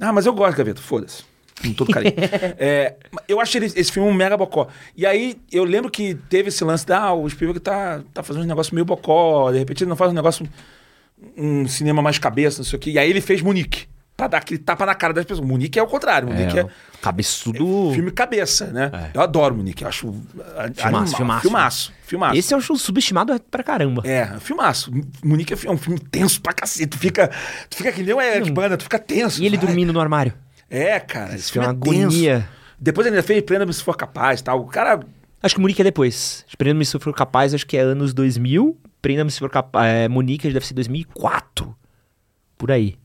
Ah, 0.00 0.12
mas 0.12 0.26
eu 0.26 0.34
gosto, 0.34 0.56
Gaveta. 0.58 0.80
Foda-se. 0.80 1.24
Com 1.62 1.72
todo 1.72 1.92
carinho. 1.92 2.14
É, 2.58 2.94
eu 3.28 3.40
acho 3.40 3.56
ele- 3.56 3.66
esse 3.66 3.90
filme 3.90 4.08
um 4.08 4.12
mega 4.14 4.36
bocó. 4.36 4.68
E 4.96 5.06
aí, 5.06 5.36
eu 5.50 5.64
lembro 5.64 5.90
que 5.90 6.14
teve 6.28 6.48
esse 6.48 6.62
lance 6.64 6.86
da... 6.86 6.98
Ah, 6.98 7.14
o 7.14 7.28
Spielberg 7.28 7.60
tá, 7.60 8.00
tá 8.12 8.22
fazendo 8.22 8.42
um 8.44 8.48
negócio 8.48 8.74
meio 8.74 8.84
bocó. 8.84 9.50
De 9.50 9.58
repente, 9.58 9.82
ele 9.84 9.88
não 9.90 9.96
faz 9.96 10.10
um 10.10 10.14
negócio... 10.14 10.48
Um 11.36 11.66
cinema 11.68 12.02
mais 12.02 12.18
cabeça, 12.18 12.58
não 12.58 12.64
sei 12.64 12.76
o 12.76 12.80
quê. 12.80 12.90
E 12.90 12.98
aí, 12.98 13.08
ele 13.08 13.20
fez 13.20 13.40
Munique. 13.42 13.86
Pra 14.16 14.26
dar 14.26 14.38
aquele 14.38 14.58
tapa 14.58 14.84
na 14.84 14.94
cara 14.94 15.14
das 15.14 15.24
pessoas. 15.24 15.46
Munique 15.46 15.78
é 15.78 15.82
o 15.82 15.86
contrário. 15.86 16.28
Munique 16.28 16.58
é... 16.58 16.66
Cabeçudo. 17.00 17.90
Filme 17.94 18.10
cabeça, 18.10 18.66
né? 18.66 18.90
É. 18.92 19.10
Eu 19.14 19.22
adoro 19.22 19.54
Munique. 19.56 19.82
Eu 19.82 19.88
acho... 19.88 20.14
animal. 20.78 21.06
filmaço. 21.06 21.40
Filmaço. 21.40 21.92
Filmaço. 22.04 22.36
Esse 22.38 22.54
eu 22.54 22.58
acho 22.58 22.76
subestimado 22.76 23.40
pra 23.50 23.62
caramba. 23.62 24.02
É, 24.04 24.26
filmaço. 24.38 24.92
Munique 25.24 25.54
é 25.54 25.56
é 25.64 25.70
um 25.70 25.78
filme 25.78 25.98
tenso 25.98 26.40
pra 26.42 26.52
cacete. 26.52 26.88
Tu 26.88 26.98
fica, 26.98 27.28
tu 27.70 27.76
fica 27.76 27.90
que 27.90 28.02
nem 28.02 28.14
o 28.14 28.20
Eric 28.20 28.50
Bana, 28.50 28.76
tu 28.76 28.82
fica 28.84 28.98
tenso. 28.98 29.42
E 29.42 29.46
ele 29.46 29.56
vai. 29.56 29.66
dormindo 29.66 29.92
no 29.92 30.00
armário. 30.00 30.34
É, 30.72 30.98
cara. 30.98 31.34
Esse 31.34 31.52
Tem 31.52 31.62
filme 31.62 31.68
uma 31.68 31.74
é 31.74 31.76
tenso. 31.78 32.06
agonia. 32.06 32.48
Depois 32.80 33.06
ele 33.06 33.14
ainda 33.16 33.26
fez 33.26 33.42
Prenda-me 33.42 33.72
se 33.74 33.84
for 33.84 33.94
capaz 33.94 34.40
e 34.40 34.44
tal. 34.44 34.60
O 34.62 34.66
cara. 34.66 35.00
Acho 35.42 35.54
que 35.54 35.60
Munique 35.60 35.82
é 35.82 35.84
depois. 35.84 36.46
Prenda-me 36.56 36.84
se 36.86 36.98
for 36.98 37.14
capaz, 37.14 37.52
acho 37.52 37.66
que 37.66 37.76
é 37.76 37.80
anos 37.80 38.14
2000. 38.14 38.78
Prenda-me 39.02 39.30
se 39.30 39.38
for 39.38 39.50
capaz. 39.50 39.86
É, 39.86 40.08
Munique 40.08 40.50
deve 40.50 40.66
ser 40.66 40.72
2004. 40.72 41.76
Por 42.56 42.70
aí. 42.70 42.96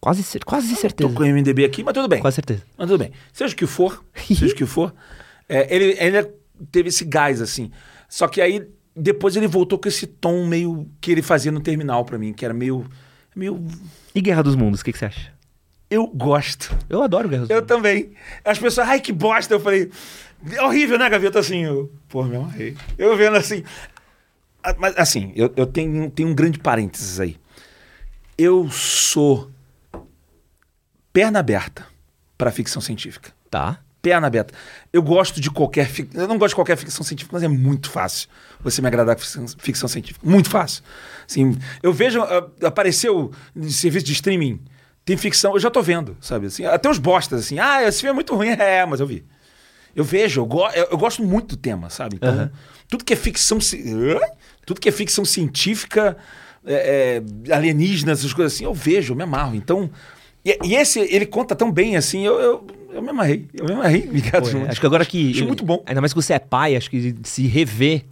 Quase, 0.00 0.38
quase 0.40 0.76
certeza. 0.76 1.08
Tô 1.08 1.14
com 1.16 1.22
o 1.22 1.26
MDB 1.26 1.64
aqui, 1.64 1.82
mas 1.82 1.94
tudo 1.94 2.06
bem. 2.08 2.20
Quase 2.20 2.34
certeza. 2.34 2.62
Mas 2.76 2.88
tudo 2.88 2.98
bem. 2.98 3.10
Seja 3.32 3.54
o 3.54 3.56
que 3.56 3.66
for, 3.66 4.04
seja 4.14 4.52
o 4.52 4.54
que 4.54 4.66
for. 4.66 4.94
é, 5.48 5.74
ele 5.74 5.98
ainda 5.98 6.30
teve 6.70 6.90
esse 6.90 7.06
gás, 7.06 7.40
assim. 7.40 7.70
Só 8.06 8.28
que 8.28 8.42
aí, 8.42 8.68
depois 8.94 9.34
ele 9.34 9.46
voltou 9.46 9.78
com 9.78 9.88
esse 9.88 10.06
tom 10.06 10.46
meio 10.46 10.86
que 11.00 11.10
ele 11.10 11.22
fazia 11.22 11.50
no 11.50 11.60
terminal 11.60 12.04
pra 12.04 12.18
mim, 12.18 12.34
que 12.34 12.44
era 12.44 12.52
meio. 12.52 12.84
meio. 13.34 13.64
E 14.14 14.20
Guerra 14.20 14.42
dos 14.42 14.54
Mundos, 14.54 14.82
o 14.82 14.84
que, 14.84 14.92
que 14.92 14.98
você 14.98 15.06
acha? 15.06 15.32
Eu 15.90 16.06
gosto. 16.06 16.74
Eu 16.88 17.02
adoro 17.02 17.28
dos 17.28 17.48
Eu 17.50 17.62
também. 17.62 18.12
As 18.44 18.58
pessoas, 18.58 18.88
ai 18.88 19.00
que 19.00 19.12
bosta. 19.12 19.54
Eu 19.54 19.60
falei, 19.60 19.90
é 20.52 20.62
horrível, 20.62 20.98
né, 20.98 21.08
Gaveta? 21.08 21.38
Assim, 21.38 21.64
eu, 21.64 21.92
pô, 22.08 22.24
me 22.24 22.36
amarrei. 22.36 22.76
Eu 22.98 23.16
vendo 23.16 23.36
assim. 23.36 23.62
Ah, 24.62 24.74
Mas 24.78 24.94
assim, 24.96 25.32
eu, 25.36 25.52
eu 25.56 25.66
tenho, 25.66 26.10
tenho 26.10 26.28
um 26.30 26.34
grande 26.34 26.58
parênteses 26.58 27.20
aí. 27.20 27.36
Eu 28.36 28.68
sou 28.70 29.50
perna 31.12 31.38
aberta 31.38 31.86
para 32.36 32.50
ficção 32.50 32.82
científica. 32.82 33.32
Tá. 33.50 33.78
Perna 34.02 34.26
aberta. 34.26 34.52
Eu 34.92 35.02
gosto 35.02 35.40
de 35.40 35.50
qualquer. 35.50 35.86
fic- 35.88 36.14
Eu 36.14 36.26
não 36.28 36.36
gosto 36.36 36.50
de 36.50 36.54
qualquer 36.56 36.76
ficção 36.76 37.04
científica, 37.04 37.34
mas 37.36 37.42
é 37.42 37.48
muito 37.48 37.88
fácil 37.90 38.28
você 38.60 38.82
me 38.82 38.88
agradar 38.88 39.14
com 39.16 39.22
ficção, 39.22 39.46
ficção 39.58 39.88
científica. 39.88 40.26
Muito 40.28 40.50
fácil. 40.50 40.82
Assim, 41.28 41.56
eu 41.82 41.92
vejo. 41.92 42.20
ah, 42.22 42.50
apareceu 42.66 43.32
serviço 43.70 44.04
de 44.06 44.12
streaming. 44.12 44.60
Tem 45.04 45.16
ficção, 45.16 45.52
eu 45.54 45.60
já 45.60 45.70
tô 45.70 45.82
vendo, 45.82 46.16
sabe? 46.20 46.46
Assim, 46.46 46.64
até 46.64 46.88
os 46.88 46.98
bostas, 46.98 47.40
assim. 47.40 47.58
Ah, 47.58 47.82
esse 47.82 48.00
filme 48.00 48.10
é 48.12 48.14
muito 48.14 48.34
ruim. 48.34 48.48
É, 48.58 48.86
mas 48.86 49.00
eu 49.00 49.06
vi. 49.06 49.24
Eu 49.94 50.02
vejo, 50.02 50.40
eu, 50.40 50.46
go- 50.46 50.68
eu- 50.70 50.88
eu 50.90 50.98
gosto 50.98 51.22
muito 51.22 51.48
do 51.48 51.56
tema, 51.56 51.88
sabe? 51.90 52.16
Então, 52.16 52.32
Aham. 52.32 52.50
tudo 52.88 53.04
que 53.04 53.12
é 53.12 53.16
ficção. 53.16 53.58
Tudo 54.66 54.80
que 54.80 54.88
é 54.88 54.92
ficção 54.92 55.24
científica, 55.24 56.16
é, 56.66 57.20
é, 57.48 57.54
alienígenas, 57.54 58.20
essas 58.20 58.32
coisas 58.32 58.54
assim, 58.54 58.64
eu 58.64 58.72
vejo, 58.74 59.12
eu 59.12 59.16
me 59.16 59.22
amarro. 59.22 59.54
Então. 59.54 59.90
E, 60.44 60.58
e 60.64 60.74
esse, 60.74 61.00
ele 61.00 61.26
conta 61.26 61.54
tão 61.54 61.70
bem 61.70 61.96
assim, 61.96 62.24
eu, 62.26 62.38
eu, 62.40 62.66
eu 62.94 63.02
me 63.02 63.10
amarrei. 63.10 63.46
Eu 63.54 63.66
me 63.66 63.72
amarrei, 63.72 64.00
ligado? 64.10 64.50
Pô, 64.50 64.58
é, 64.58 64.68
acho 64.70 64.80
que 64.80 64.86
agora 64.86 65.04
que. 65.04 65.30
Acho 65.32 65.44
muito 65.46 65.64
bom. 65.64 65.82
Ainda 65.86 66.00
mais 66.00 66.12
que 66.12 66.20
você 66.20 66.32
é 66.32 66.38
pai, 66.38 66.76
acho 66.76 66.88
que 66.90 67.14
se 67.24 67.46
rever 67.46 68.04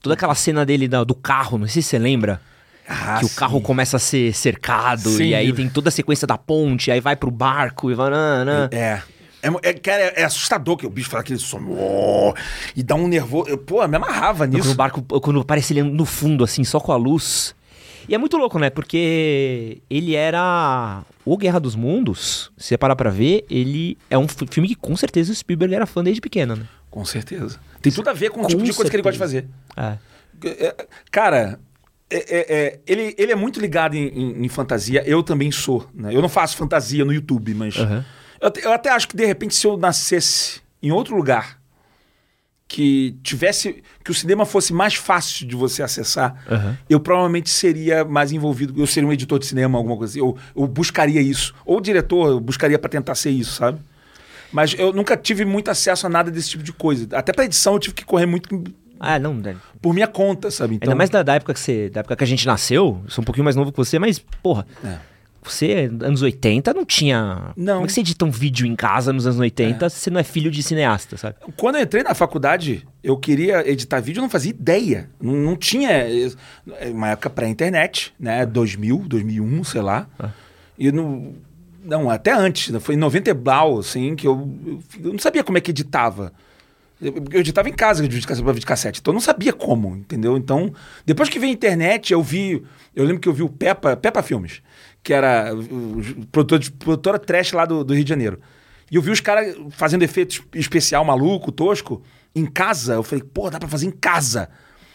toda 0.00 0.14
aquela 0.14 0.34
cena 0.34 0.64
dele 0.64 0.86
do 0.88 1.14
carro, 1.14 1.58
não 1.58 1.66
sei 1.66 1.82
se 1.82 1.88
você 1.88 1.98
lembra. 1.98 2.40
Ah, 2.88 3.18
que 3.18 3.26
o 3.26 3.28
sim. 3.28 3.34
carro 3.36 3.60
começa 3.60 3.98
a 3.98 4.00
ser 4.00 4.32
cercado 4.32 5.10
Sim. 5.10 5.24
e 5.24 5.34
aí 5.34 5.52
tem 5.52 5.68
toda 5.68 5.90
a 5.90 5.92
sequência 5.92 6.26
da 6.26 6.38
ponte, 6.38 6.90
aí 6.90 7.00
vai 7.00 7.14
pro 7.16 7.30
barco 7.30 7.90
e 7.90 7.94
vai. 7.94 8.08
Nã, 8.10 8.44
nã. 8.44 8.68
É. 8.72 9.02
É, 9.40 9.48
é, 9.68 9.72
cara, 9.74 10.02
é, 10.02 10.22
é 10.22 10.24
assustador 10.24 10.76
que 10.76 10.84
o 10.86 10.90
bicho 10.90 11.08
fala 11.10 11.20
aquele 11.20 11.38
som. 11.38 11.60
"Oh", 11.68 12.34
e 12.74 12.82
dá 12.82 12.94
um 12.96 13.06
nervoso. 13.06 13.48
Eu, 13.48 13.56
pô, 13.58 13.82
eu 13.82 13.88
me 13.88 13.96
amarrava 13.96 14.46
Quando 14.46 14.54
nisso. 14.56 14.72
o 14.72 14.74
barco, 14.74 15.02
quando 15.20 15.38
aparece 15.40 15.72
ele 15.74 15.82
no 15.84 16.04
fundo, 16.04 16.42
assim, 16.42 16.64
só 16.64 16.80
com 16.80 16.90
a 16.90 16.96
luz. 16.96 17.54
E 18.08 18.14
é 18.14 18.18
muito 18.18 18.36
louco, 18.38 18.58
né? 18.58 18.70
Porque 18.70 19.80
ele 19.88 20.14
era. 20.16 21.02
O 21.24 21.36
Guerra 21.36 21.60
dos 21.60 21.76
Mundos, 21.76 22.50
se 22.56 22.68
você 22.68 22.78
parar 22.78 22.96
pra 22.96 23.10
ver, 23.10 23.44
ele 23.50 23.98
é 24.10 24.16
um 24.18 24.26
fi- 24.26 24.46
filme 24.50 24.66
que 24.68 24.74
com 24.74 24.96
certeza 24.96 25.30
o 25.30 25.34
Spielberg 25.34 25.74
era 25.74 25.86
fã 25.86 26.02
desde 26.02 26.20
pequeno, 26.20 26.56
né? 26.56 26.64
Com 26.90 27.04
certeza. 27.04 27.60
Tem 27.82 27.92
tudo 27.92 28.08
a 28.08 28.14
ver 28.14 28.30
com 28.30 28.40
o 28.40 28.42
Com 28.44 28.48
tipo 28.48 28.62
de 28.64 28.72
coisa 28.72 28.90
que 28.90 28.96
ele 28.96 29.02
gosta 29.02 29.12
de 29.12 29.18
fazer. 29.18 29.46
É. 29.76 29.98
É, 30.44 30.86
Cara, 31.10 31.60
é- 32.10 32.16
é- 32.36 32.46
é, 32.56 32.80
ele, 32.86 33.14
ele 33.18 33.32
é 33.32 33.34
muito 33.36 33.60
ligado 33.60 33.94
em, 33.94 34.06
em- 34.08 34.44
em 34.44 34.48
fantasia. 34.48 35.02
Eu 35.06 35.22
também 35.22 35.50
sou. 35.50 35.86
Né? 35.94 36.14
Eu 36.14 36.22
não 36.22 36.28
faço 36.28 36.56
fantasia 36.56 37.04
no 37.04 37.12
YouTube, 37.12 37.54
mas. 37.54 37.76
Aham. 37.76 38.04
Eu, 38.40 38.48
até- 38.48 38.64
eu 38.66 38.72
até 38.72 38.90
acho 38.90 39.08
que, 39.08 39.16
de 39.16 39.24
repente, 39.26 39.54
se 39.54 39.66
eu 39.66 39.76
nascesse 39.76 40.60
em 40.82 40.90
outro 40.92 41.16
lugar 41.16 41.58
que 42.66 43.16
tivesse. 43.22 43.82
que 44.04 44.10
o 44.10 44.14
cinema 44.14 44.44
fosse 44.44 44.72
mais 44.72 44.94
fácil 44.94 45.46
de 45.46 45.56
você 45.56 45.82
acessar, 45.82 46.42
Aham. 46.50 46.78
eu 46.88 47.00
provavelmente 47.00 47.48
seria 47.50 48.04
mais 48.04 48.30
envolvido. 48.32 48.80
Eu 48.80 48.86
seria 48.86 49.08
um 49.08 49.12
editor 49.12 49.38
de 49.38 49.46
cinema, 49.46 49.78
alguma 49.78 49.96
coisa 49.96 50.12
assim. 50.12 50.20
Eu, 50.20 50.36
eu 50.56 50.66
buscaria 50.66 51.20
isso. 51.20 51.54
Ou 51.64 51.80
diretor, 51.80 52.28
eu 52.28 52.40
buscaria 52.40 52.78
para 52.78 52.90
tentar 52.90 53.14
ser 53.14 53.30
isso, 53.30 53.52
sabe? 53.54 53.78
Mas 54.52 54.74
eu 54.78 54.92
nunca 54.92 55.16
tive 55.16 55.44
muito 55.44 55.70
acesso 55.70 56.06
a 56.06 56.10
nada 56.10 56.30
desse 56.30 56.50
tipo 56.50 56.62
de 56.62 56.72
coisa. 56.72 57.06
Até 57.12 57.32
pra 57.32 57.44
edição 57.44 57.74
eu 57.74 57.78
tive 57.78 57.94
que 57.94 58.04
correr 58.04 58.24
muito 58.26 58.48
Ah, 59.00 59.18
não, 59.18 59.34
né? 59.34 59.56
por 59.80 59.94
minha 59.94 60.06
conta, 60.08 60.50
sabe? 60.50 60.74
Então, 60.76 60.88
Ainda 60.88 60.96
mais 60.96 61.10
da, 61.10 61.22
da 61.22 61.34
época 61.34 61.54
que 61.54 61.60
você. 61.60 61.88
Da 61.90 62.00
época 62.00 62.16
que 62.16 62.24
a 62.24 62.26
gente 62.26 62.46
nasceu, 62.46 63.00
eu 63.04 63.10
sou 63.10 63.22
um 63.22 63.24
pouquinho 63.24 63.44
mais 63.44 63.56
novo 63.56 63.70
que 63.70 63.78
você, 63.78 63.98
mas, 63.98 64.18
porra, 64.18 64.66
É. 64.84 64.96
você, 65.42 65.90
anos 66.02 66.20
80, 66.20 66.74
não 66.74 66.84
tinha. 66.84 67.52
Não. 67.56 67.74
Como 67.74 67.84
é 67.84 67.86
que 67.86 67.92
você 67.92 68.00
edita 68.00 68.24
um 68.24 68.30
vídeo 68.30 68.66
em 68.66 68.74
casa 68.76 69.12
nos 69.12 69.26
anos 69.26 69.38
80 69.38 69.88
se 69.88 70.00
você 70.00 70.10
não 70.10 70.20
é 70.20 70.24
filho 70.24 70.50
de 70.50 70.62
cineasta, 70.62 71.16
sabe? 71.16 71.36
Quando 71.56 71.76
eu 71.76 71.82
entrei 71.82 72.02
na 72.02 72.14
faculdade, 72.14 72.86
eu 73.02 73.16
queria 73.16 73.68
editar 73.70 74.00
vídeo, 74.00 74.18
eu 74.18 74.22
não 74.22 74.30
fazia 74.30 74.50
ideia. 74.50 75.08
Não, 75.20 75.32
não 75.34 75.56
tinha. 75.56 75.90
é 75.90 76.28
Uma 76.90 77.10
época 77.10 77.30
pré-internet, 77.30 78.12
né? 78.18 78.44
2000, 78.44 79.04
2001, 79.06 79.64
sei 79.64 79.80
lá. 79.80 80.06
Ah. 80.18 80.30
E 80.78 80.90
não. 80.92 81.34
Não, 81.84 82.10
até 82.10 82.32
antes. 82.32 82.68
né? 82.70 82.78
Foi 82.80 82.96
em 82.96 82.98
90 82.98 83.30
e 83.30 83.34
blau, 83.34 83.78
assim, 83.78 84.14
que 84.14 84.26
eu, 84.26 84.52
eu 85.02 85.12
não 85.12 85.18
sabia 85.18 85.42
como 85.42 85.56
é 85.56 85.60
que 85.60 85.70
editava. 85.70 86.32
Eu, 87.00 87.14
eu 87.30 87.40
editava 87.40 87.68
em 87.68 87.72
casa 87.72 88.02
de 88.02 88.08
videocassete 88.08 88.42
para 88.42 88.52
videocassete, 88.52 89.00
então 89.00 89.12
eu 89.12 89.14
não 89.14 89.20
sabia 89.20 89.52
como, 89.52 89.96
entendeu? 89.96 90.36
Então, 90.36 90.72
depois 91.06 91.28
que 91.28 91.38
veio 91.38 91.52
a 91.52 91.54
internet, 91.54 92.12
eu 92.12 92.22
vi. 92.22 92.62
Eu 92.94 93.04
lembro 93.04 93.20
que 93.20 93.28
eu 93.28 93.32
vi 93.32 93.42
o 93.42 93.48
Peppa, 93.48 93.96
Peppa 93.96 94.22
Filmes, 94.22 94.60
que 95.02 95.12
era 95.12 95.52
produtor 96.32 96.60
produtora 96.78 97.18
trash 97.18 97.52
lá 97.52 97.64
do, 97.64 97.84
do 97.84 97.94
Rio 97.94 98.04
de 98.04 98.10
Janeiro. 98.10 98.40
E 98.90 98.96
eu 98.96 99.02
vi 99.02 99.10
os 99.10 99.20
caras 99.20 99.54
fazendo 99.70 100.02
efeito 100.02 100.44
especial 100.54 101.04
maluco, 101.04 101.52
tosco, 101.52 102.02
em 102.34 102.46
casa. 102.46 102.94
Eu 102.94 103.02
falei, 103.02 103.22
pô, 103.22 103.50
dá 103.50 103.58
pra 103.58 103.68
fazer 103.68 103.86
em 103.86 103.90
casa. 103.90 104.48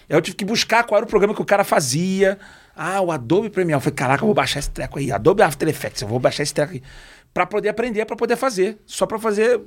Aí 0.10 0.18
eu 0.18 0.22
tive 0.22 0.36
que 0.36 0.46
buscar 0.46 0.84
qual 0.84 0.98
era 0.98 1.06
o 1.06 1.10
programa 1.10 1.34
que 1.34 1.42
o 1.42 1.46
cara 1.46 1.64
fazia. 1.64 2.38
Ah, 2.76 3.02
o 3.02 3.12
Adobe 3.12 3.50
Premiere. 3.50 3.78
Eu 3.78 3.82
falei, 3.82 3.96
caraca, 3.96 4.24
eu 4.24 4.28
vou 4.28 4.34
baixar 4.34 4.60
esse 4.60 4.70
treco 4.70 4.98
aí. 4.98 5.12
Adobe 5.12 5.44
After 5.44 5.68
Effects, 5.70 6.02
eu 6.02 6.08
vou 6.08 6.20
baixar 6.20 6.44
esse 6.44 6.54
treco 6.54 6.74
aí. 6.74 6.82
Pra 7.34 7.48
poder 7.48 7.70
aprender, 7.70 8.06
pra 8.06 8.16
poder 8.16 8.36
fazer. 8.36 8.78
Só 8.86 9.06
pra 9.08 9.18
fazer. 9.18 9.60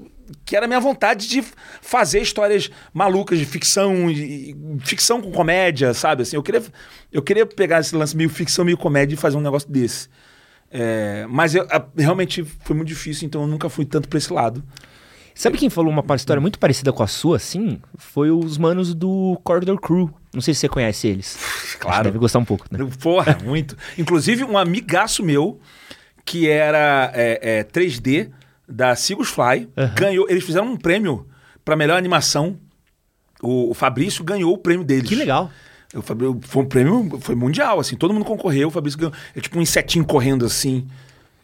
Que 0.44 0.54
era 0.56 0.66
a 0.66 0.68
minha 0.68 0.78
vontade 0.80 1.28
de 1.28 1.42
fazer 1.80 2.20
histórias 2.20 2.70
malucas 2.94 3.38
de 3.38 3.44
ficção, 3.44 4.12
de- 4.12 4.56
ficção 4.84 5.20
com 5.20 5.32
comédia, 5.32 5.92
sabe? 5.92 6.22
Assim, 6.22 6.36
eu 6.36 6.42
queria, 6.42 6.62
eu 7.12 7.22
queria 7.22 7.44
pegar 7.44 7.80
esse 7.80 7.94
lance 7.96 8.16
meio 8.16 8.30
ficção, 8.30 8.64
meio 8.64 8.76
comédia 8.78 9.14
e 9.14 9.18
fazer 9.18 9.36
um 9.36 9.40
negócio 9.40 9.68
desse. 9.68 10.08
É, 10.70 11.26
mas 11.28 11.54
eu- 11.54 11.66
a- 11.70 11.84
realmente 11.96 12.44
foi 12.44 12.74
muito 12.76 12.88
difícil, 12.88 13.26
então 13.26 13.40
eu 13.42 13.46
nunca 13.48 13.68
fui 13.68 13.84
tanto 13.84 14.08
pra 14.08 14.18
esse 14.18 14.32
lado. 14.32 14.62
Sabe 15.34 15.58
quem 15.58 15.68
falou 15.68 15.92
uma 15.92 16.16
história 16.16 16.40
muito 16.40 16.58
parecida 16.58 16.92
com 16.92 17.02
a 17.02 17.06
sua, 17.06 17.36
assim? 17.36 17.78
Foi 17.98 18.30
os 18.30 18.56
manos 18.56 18.94
do 18.94 19.38
Corridor 19.44 19.78
Crew. 19.78 20.10
Não 20.32 20.40
sei 20.40 20.54
se 20.54 20.60
você 20.60 20.68
conhece 20.68 21.06
eles. 21.08 21.36
Claro. 21.78 22.04
Deve 22.04 22.18
gostar 22.18 22.38
um 22.38 22.44
pouco, 22.44 22.64
né? 22.70 22.78
Porra, 23.02 23.36
muito. 23.44 23.76
Inclusive, 23.98 24.44
um 24.44 24.56
amigaço 24.56 25.22
meu, 25.22 25.60
que 26.26 26.48
era 26.50 27.10
é, 27.14 27.60
é, 27.60 27.64
3D, 27.64 28.30
da 28.68 28.94
Sigus 28.96 29.28
Fly, 29.28 29.68
Aham. 29.76 29.94
ganhou. 29.94 30.26
Eles 30.28 30.44
fizeram 30.44 30.66
um 30.66 30.76
prêmio 30.76 31.26
pra 31.64 31.76
melhor 31.76 31.96
animação. 31.96 32.58
O, 33.40 33.70
o 33.70 33.74
Fabrício 33.74 34.24
ganhou 34.24 34.52
o 34.52 34.58
prêmio 34.58 34.84
deles. 34.84 35.08
Que 35.08 35.14
legal. 35.14 35.50
Foi 36.42 36.62
um 36.62 36.66
prêmio 36.66 37.18
foi 37.20 37.34
mundial, 37.36 37.78
assim, 37.78 37.96
todo 37.96 38.12
mundo 38.12 38.24
concorreu, 38.24 38.68
o 38.68 38.70
Fabrício 38.70 38.98
ganhou. 38.98 39.14
É 39.34 39.40
tipo 39.40 39.56
um 39.58 39.62
insetinho 39.62 40.04
correndo 40.04 40.44
assim. 40.44 40.86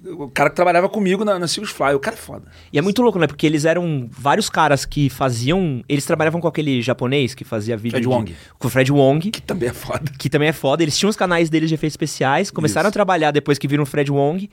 O 0.05 0.29
cara 0.29 0.51
que 0.51 0.57
trabalhava 0.57 0.89
comigo 0.89 1.25
na, 1.25 1.39
na 1.39 1.47
Sirius 1.47 1.71
Fly, 1.71 1.95
o 1.95 2.01
cara 2.01 2.17
é 2.17 2.19
foda. 2.19 2.51
E 2.73 2.79
é 2.79 2.83
muito 2.83 3.01
louco, 3.03 3.19
né? 3.21 3.27
Porque 3.29 3.47
eles 3.47 3.65
eram 3.65 4.09
vários 4.11 4.51
caras 4.51 4.85
que 4.85 5.09
faziam. 5.09 5.85
Eles 5.89 6.05
trabalhavam 6.05 6.41
com 6.41 6.49
aquele 6.49 6.83
japonês 6.83 7.35
que 7.35 7.45
fazia 7.45 7.77
vídeo. 7.77 7.93
Fred 7.93 8.03
de- 8.03 8.09
Wong. 8.09 8.37
Com 8.59 8.67
o 8.67 8.71
Fred 8.71 8.91
Wong. 8.91 9.31
Que 9.31 9.41
também 9.41 9.69
é 9.69 9.73
foda. 9.73 10.11
que 10.19 10.29
também 10.29 10.49
é 10.49 10.53
foda. 10.53 10.83
Eles 10.83 10.99
tinham 10.99 11.09
os 11.09 11.17
canais 11.17 11.49
deles 11.49 11.69
de 11.69 11.75
efeitos 11.77 11.93
especiais, 11.93 12.51
começaram 12.51 12.87
Isso. 12.89 12.91
a 12.91 12.93
trabalhar 12.93 13.31
depois 13.31 13.59
que 13.59 13.69
viram 13.69 13.85
o 13.85 13.87
Fred 13.87 14.11
Wong. 14.11 14.51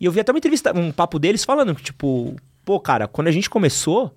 E 0.00 0.04
eu 0.04 0.10
vi 0.12 0.20
até 0.20 0.32
uma 0.32 0.38
entrevista, 0.38 0.72
um 0.78 0.90
papo 0.90 1.18
deles 1.18 1.44
falando 1.44 1.74
que, 1.74 1.82
tipo, 1.82 2.34
pô, 2.64 2.80
cara, 2.80 3.06
quando 3.06 3.28
a 3.28 3.32
gente 3.32 3.50
começou, 3.50 4.14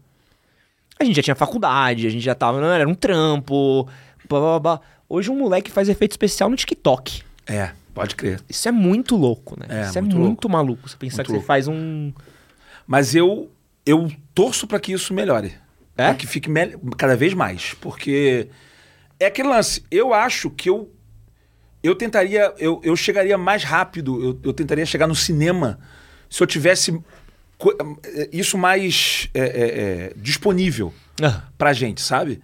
a 0.99 1.03
gente 1.03 1.15
já 1.15 1.23
tinha 1.23 1.35
faculdade, 1.35 2.07
a 2.07 2.09
gente 2.09 2.23
já 2.23 2.35
tava, 2.35 2.59
não, 2.61 2.67
era 2.71 2.87
um 2.87 2.93
trampo, 2.95 3.85
blá, 4.29 4.39
blá, 4.39 4.59
blá. 4.59 4.81
Hoje 5.09 5.29
um 5.29 5.37
moleque 5.37 5.71
faz 5.71 5.89
efeito 5.89 6.11
especial 6.11 6.49
no 6.49 6.55
TikTok. 6.55 7.21
É, 7.47 7.71
pode 7.93 8.15
crer. 8.15 8.41
Isso 8.49 8.67
é 8.67 8.71
muito 8.71 9.15
louco, 9.15 9.59
né? 9.59 9.65
É, 9.69 9.81
Isso 9.87 9.97
é 9.97 10.01
muito 10.01 10.17
muito 10.17 10.49
maluco. 10.49 10.87
Você 10.87 10.95
pensar 10.97 11.17
Muito 11.17 11.25
que 11.27 11.31
louco. 11.33 11.43
você 11.43 11.47
faz 11.47 11.67
um. 11.67 12.11
Mas 12.87 13.13
eu, 13.15 13.51
eu 13.85 14.11
torço 14.33 14.65
pra 14.67 14.79
que 14.79 14.91
isso 14.93 15.13
melhore. 15.13 15.53
É? 15.97 16.05
Pra 16.05 16.15
que 16.15 16.25
fique 16.27 16.49
mel- 16.49 16.79
cada 16.97 17.15
vez 17.15 17.33
mais. 17.33 17.73
Porque 17.81 18.47
é 19.19 19.25
aquele 19.27 19.47
lance. 19.49 19.83
Eu 19.91 20.13
acho 20.13 20.49
que 20.49 20.69
eu. 20.69 20.91
Eu 21.83 21.95
tentaria. 21.95 22.53
Eu, 22.57 22.81
eu 22.83 22.95
chegaria 22.95 23.37
mais 23.37 23.63
rápido. 23.63 24.21
Eu, 24.23 24.39
eu 24.43 24.53
tentaria 24.53 24.85
chegar 24.85 25.07
no 25.07 25.15
cinema 25.15 25.79
se 26.29 26.41
eu 26.41 26.47
tivesse 26.47 26.97
isso 28.31 28.57
mais 28.57 29.29
é, 29.33 29.39
é, 29.41 29.43
é, 29.45 30.13
disponível 30.15 30.93
Ah, 31.21 31.43
pra 31.57 31.73
gente, 31.73 32.01
sabe? 32.01 32.41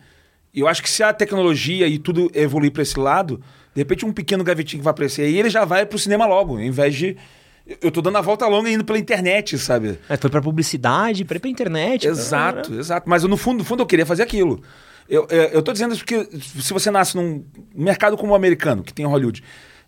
Eu 0.54 0.68
acho 0.68 0.82
que 0.84 0.90
se 0.90 1.04
a 1.04 1.14
tecnologia 1.14 1.88
e 1.88 1.98
tudo 1.98 2.30
evoluir 2.34 2.72
pra 2.72 2.82
esse 2.82 3.00
lado, 3.00 3.42
de 3.76 3.82
repente 3.82 4.06
um 4.06 4.12
pequeno 4.14 4.44
gavetinho 4.44 4.80
que 4.80 4.84
vai 4.84 4.92
aparecer 4.92 5.24
aí, 5.24 5.38
ele 5.38 5.50
já 5.50 5.66
vai 5.66 5.86
pro 5.86 6.00
cinema 6.00 6.26
logo, 6.26 6.54
ao 6.54 6.62
invés 6.62 6.96
de. 6.96 7.16
Eu 7.82 7.92
tô 7.92 8.00
dando 8.02 8.18
a 8.18 8.22
volta 8.22 8.48
longa 8.48 8.70
indo 8.70 8.86
pela 8.86 8.98
internet, 9.00 9.58
sabe? 9.58 10.00
é, 10.08 10.16
foi 10.18 10.30
pra 10.30 10.42
publicidade, 10.42 11.26
foi 11.26 11.40
pra 11.40 11.50
internet. 11.50 12.08
Exato, 12.08 12.70
pra- 12.72 12.80
exato. 12.80 13.10
Mas 13.10 13.24
eu, 13.24 13.30
no 13.30 13.38
fundo, 13.38 13.60
no 13.60 13.64
fundo 13.64 13.82
eu 13.84 13.88
queria 13.88 14.06
fazer 14.06 14.24
aquilo. 14.24 14.62
Eu, 15.10 15.28
é, 15.30 15.50
eu 15.56 15.62
tô 15.62 15.72
dizendo 15.74 15.94
isso 15.94 16.04
porque 16.06 16.28
se 16.40 16.72
você 16.74 16.90
nasce 16.92 17.16
num 17.18 17.44
mercado 17.76 18.16
como 18.18 18.32
o 18.34 18.36
americano, 18.36 18.84
que 18.84 18.94
tem 18.94 19.06
Hollywood, 19.06 19.44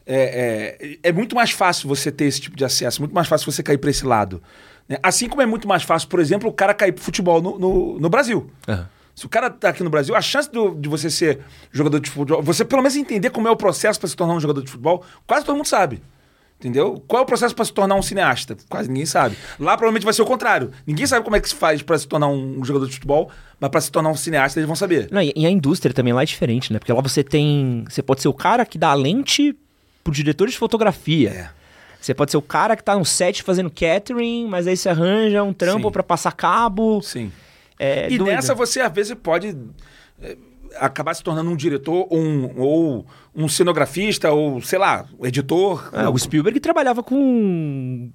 é, 0.06 0.78
é, 1.04 1.10
é 1.10 1.12
muito 1.12 1.36
mais 1.36 1.52
fácil 1.52 1.88
você 1.88 2.12
ter 2.12 2.26
esse 2.26 2.42
tipo 2.42 2.56
de 2.58 2.66
acesso, 2.66 3.00
muito 3.02 3.14
mais 3.14 3.28
fácil 3.28 3.52
você 3.52 3.62
cair 3.62 3.78
para 3.78 3.90
esse 3.92 4.06
lado. 4.06 4.42
né? 4.90 4.98
Assim 5.04 5.30
como 5.30 5.42
é 5.42 5.46
muito 5.46 5.68
mais 5.68 5.84
fácil, 5.84 6.08
por 6.10 6.20
exemplo, 6.20 6.50
o 6.50 6.54
cara 6.54 6.74
cair 6.74 6.92
pro 6.94 7.04
futebol 7.04 7.42
no, 7.42 7.60
no, 7.60 8.00
no 8.00 8.10
Brasil. 8.10 8.50
Aham. 8.68 8.90
Se 9.18 9.26
o 9.26 9.30
cara 9.30 9.50
tá 9.50 9.70
aqui 9.70 9.84
no 9.84 9.90
Brasil, 9.90 10.16
a 10.16 10.22
chance 10.22 10.48
do- 10.52 10.76
de 10.76 10.88
você 10.88 11.10
ser 11.10 11.40
jogador 11.72 12.00
de 12.00 12.08
futebol, 12.08 12.40
você 12.44 12.64
pelo 12.64 12.84
menos 12.84 12.96
entender 12.96 13.32
como 13.32 13.48
é 13.48 13.52
o 13.52 13.56
processo 13.56 14.00
para 14.00 14.08
se 14.08 14.16
tornar 14.16 14.36
um 14.36 14.40
jogador 14.40 14.62
de 14.62 14.70
futebol, 14.70 15.04
quase 15.26 15.44
todo 15.44 15.56
mundo 15.56 15.66
sabe. 15.66 16.04
Entendeu? 16.60 17.04
Qual 17.08 17.22
é 17.22 17.24
o 17.24 17.26
processo 17.26 17.56
para 17.56 17.66
se 17.66 17.74
tornar 17.74 17.96
um 17.96 18.02
cineasta? 18.04 18.56
Quase 18.70 18.88
ninguém 18.90 19.08
sabe. 19.08 19.36
Lá 19.60 19.76
provavelmente 19.76 20.04
vai 20.04 20.14
ser 20.14 20.22
o 20.22 20.26
contrário. 20.26 20.72
Ninguém 20.86 21.08
sabe 21.08 21.24
como 21.24 21.36
é 21.36 21.40
que 21.40 21.50
se 21.50 21.56
faz 21.56 21.82
para 21.82 21.98
se 21.98 22.08
tornar 22.08 22.28
um 22.28 22.64
jogador 22.64 22.86
de 22.86 22.94
futebol, 22.94 23.32
mas 23.60 23.72
para 23.72 23.82
se 23.82 23.92
tornar 23.92 24.10
um 24.10 24.16
cineasta 24.16 24.60
eles 24.60 24.68
vão 24.68 24.76
saber. 24.76 25.08
Não, 25.12 25.22
e, 25.22 25.34
a 25.46 25.50
indústria 25.50 25.92
também 25.96 26.14
lá 26.14 26.22
é 26.22 26.26
diferente, 26.26 26.72
né? 26.72 26.78
Porque 26.78 26.94
lá 26.94 27.02
você 27.02 27.24
tem. 27.24 27.86
Você 27.90 28.04
pode 28.04 28.22
ser 28.22 28.28
o 28.28 28.34
cara 28.34 28.68
que 28.68 28.78
dá 28.78 28.90
a 28.90 28.94
lente 28.94 29.56
pro 30.04 30.14
diretor 30.14 30.48
de 30.48 30.56
fotografia. 30.56 31.30
É. 31.32 31.50
Você 32.00 32.14
pode 32.14 32.30
ser 32.30 32.38
o 32.38 32.42
cara 32.44 32.76
que 32.76 32.84
tá 32.84 32.96
no 32.96 33.04
set 33.04 33.42
fazendo 33.42 33.72
catering, 33.72 34.48
mas 34.48 34.68
aí 34.68 34.78
você 34.78 34.90
arranja 34.90 35.42
um 35.42 35.54
trampo 35.54 35.92
pra 35.92 36.04
passar 36.04 36.32
cabo. 36.34 37.02
Sim. 37.02 37.32
É 37.80 38.10
e 38.12 38.18
nessa 38.20 38.54
você 38.56 38.80
às 38.82 38.92
vezes 38.92 39.14
pode 39.22 39.56
é, 40.22 40.36
acabar 40.80 41.14
se 41.14 41.24
tornando 41.24 41.50
um 41.50 41.56
diretor 41.56 42.08
ou 42.10 42.20
um, 42.20 42.60
ou 42.60 43.06
um 43.36 43.48
cenografista 43.48 44.32
ou 44.32 44.60
sei 44.62 44.80
lá, 44.80 45.06
um 45.20 45.26
editor. 45.26 45.90
É, 45.94 46.08
o 46.10 46.18
Spielberg 46.18 46.60
trabalhava 46.60 47.04
com. 47.04 48.10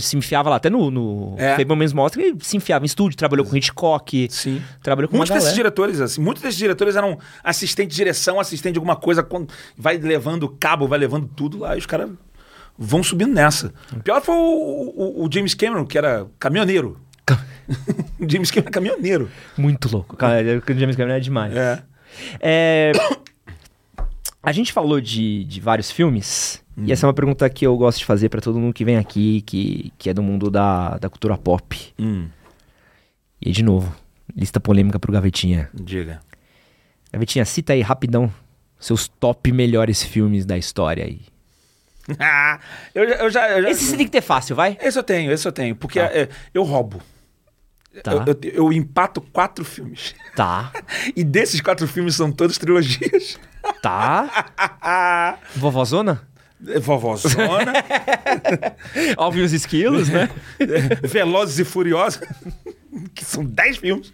Se 0.00 0.16
enfiava 0.16 0.48
lá 0.50 0.56
até 0.56 0.70
no. 0.70 0.90
no 0.90 1.34
É. 1.36 1.56
Fablemans 1.56 1.92
mostra 1.92 2.22
que 2.22 2.28
ele 2.28 2.38
se 2.40 2.56
enfiava 2.56 2.84
em 2.84 2.86
estúdio, 2.86 3.16
trabalhou 3.16 3.44
com 3.44 3.56
Hitchcock. 3.56 4.28
Sim. 4.30 4.62
Trabalhou 4.82 5.08
com 5.08 5.16
Muitos 5.16 5.34
desses 5.34 5.54
diretores, 5.54 6.00
assim, 6.00 6.20
muitos 6.20 6.42
desses 6.42 6.58
diretores 6.58 6.94
eram 6.96 7.18
assistente 7.42 7.90
de 7.90 7.96
direção, 7.96 8.38
assistente 8.38 8.74
de 8.74 8.78
alguma 8.78 8.96
coisa, 8.96 9.22
quando 9.22 9.52
vai 9.76 9.96
levando 9.98 10.48
cabo, 10.48 10.86
vai 10.86 10.98
levando 10.98 11.28
tudo 11.34 11.58
lá, 11.58 11.74
e 11.74 11.78
os 11.78 11.86
caras 11.86 12.10
vão 12.78 13.02
subindo 13.02 13.32
nessa. 13.34 13.72
O 13.92 14.00
pior 14.00 14.22
foi 14.22 14.36
o, 14.36 14.38
o- 14.40 15.24
o 15.26 15.28
James 15.32 15.54
Cameron, 15.54 15.84
que 15.84 15.98
era 15.98 16.26
caminhoneiro. 16.38 16.96
O 17.34 18.28
James 18.28 18.50
Cameron 18.50 18.66
era 18.66 18.70
caminhoneiro. 18.70 19.30
Muito 19.56 19.88
louco. 19.90 20.16
Cara, 20.16 20.42
o 20.66 20.74
James 20.78 20.96
Cameron 20.96 21.16
é 21.16 21.20
demais. 21.20 21.54
É. 21.56 21.82
É, 22.40 22.92
A 24.42 24.52
gente 24.52 24.72
falou 24.72 25.00
de, 25.00 25.44
de 25.44 25.60
vários 25.60 25.90
filmes, 25.90 26.62
e 26.76 26.92
essa 26.92 27.04
é 27.04 27.08
uma 27.08 27.14
pergunta 27.14 27.48
que 27.50 27.66
eu 27.66 27.76
gosto 27.76 27.98
de 27.98 28.04
fazer 28.04 28.28
pra 28.28 28.40
todo 28.40 28.58
mundo 28.58 28.72
que 28.72 28.84
vem 28.84 28.96
aqui, 28.96 29.42
que, 29.42 29.92
que 29.98 30.08
é 30.08 30.14
do 30.14 30.22
mundo 30.22 30.48
da, 30.50 30.96
da 30.96 31.08
cultura 31.10 31.36
pop. 31.36 31.76
Hum, 31.98 32.28
E 33.42 33.48
aí, 33.48 33.52
de 33.52 33.62
novo, 33.64 33.94
lista 34.34 34.58
polêmica 34.60 34.98
pro 34.98 35.12
Gavetinha. 35.12 35.68
diga. 35.74 36.20
Gavetinha, 37.12 37.44
cita 37.44 37.72
aí 37.72 37.80
rapidão 37.82 38.32
seus 38.78 39.08
top 39.08 39.50
melhores 39.50 40.02
filmes 40.02 40.46
da 40.46 40.56
história 40.56 41.04
aí. 41.04 41.20
eu, 42.94 43.08
já- 43.08 43.14
eu 43.16 43.30
já. 43.30 43.50
Eu 43.50 43.62
já 43.64 43.70
Esse 43.70 43.84
você 43.84 43.96
tem 43.96 44.06
que 44.06 44.12
ter 44.12 44.20
fácil, 44.22 44.54
vai? 44.56 44.78
esse 44.80 44.98
eu 44.98 45.02
tenho, 45.02 45.30
esse 45.32 45.46
eu 45.46 45.52
tenho. 45.52 45.74
Porque 45.76 45.98
Tá. 45.98 46.06
é, 46.06 46.28
eu 46.54 46.62
roubo. 46.62 47.02
Tá. 48.02 48.12
Eu, 48.12 48.18
eu- 48.26 48.38
eu 48.66 48.72
empato 48.72 49.20
quatro 49.20 49.64
filmes. 49.64 50.14
Tá, 50.36 50.72
E 51.16 51.24
desses 51.24 51.60
quatro 51.60 51.86
filmes 51.88 52.14
são 52.14 52.30
todos 52.30 52.56
trilogias. 52.58 53.38
tá. 53.82 55.36
Vovózona? 55.56 56.22
Vovózona, 56.80 57.72
Óbvio 59.16 59.44
os 59.44 59.52
esquilos, 59.52 60.08
né? 60.08 60.28
Velozes 61.04 61.58
e 61.60 61.64
Furiosos, 61.64 62.20
que 63.14 63.24
são 63.24 63.44
dez 63.44 63.76
filmes. 63.76 64.12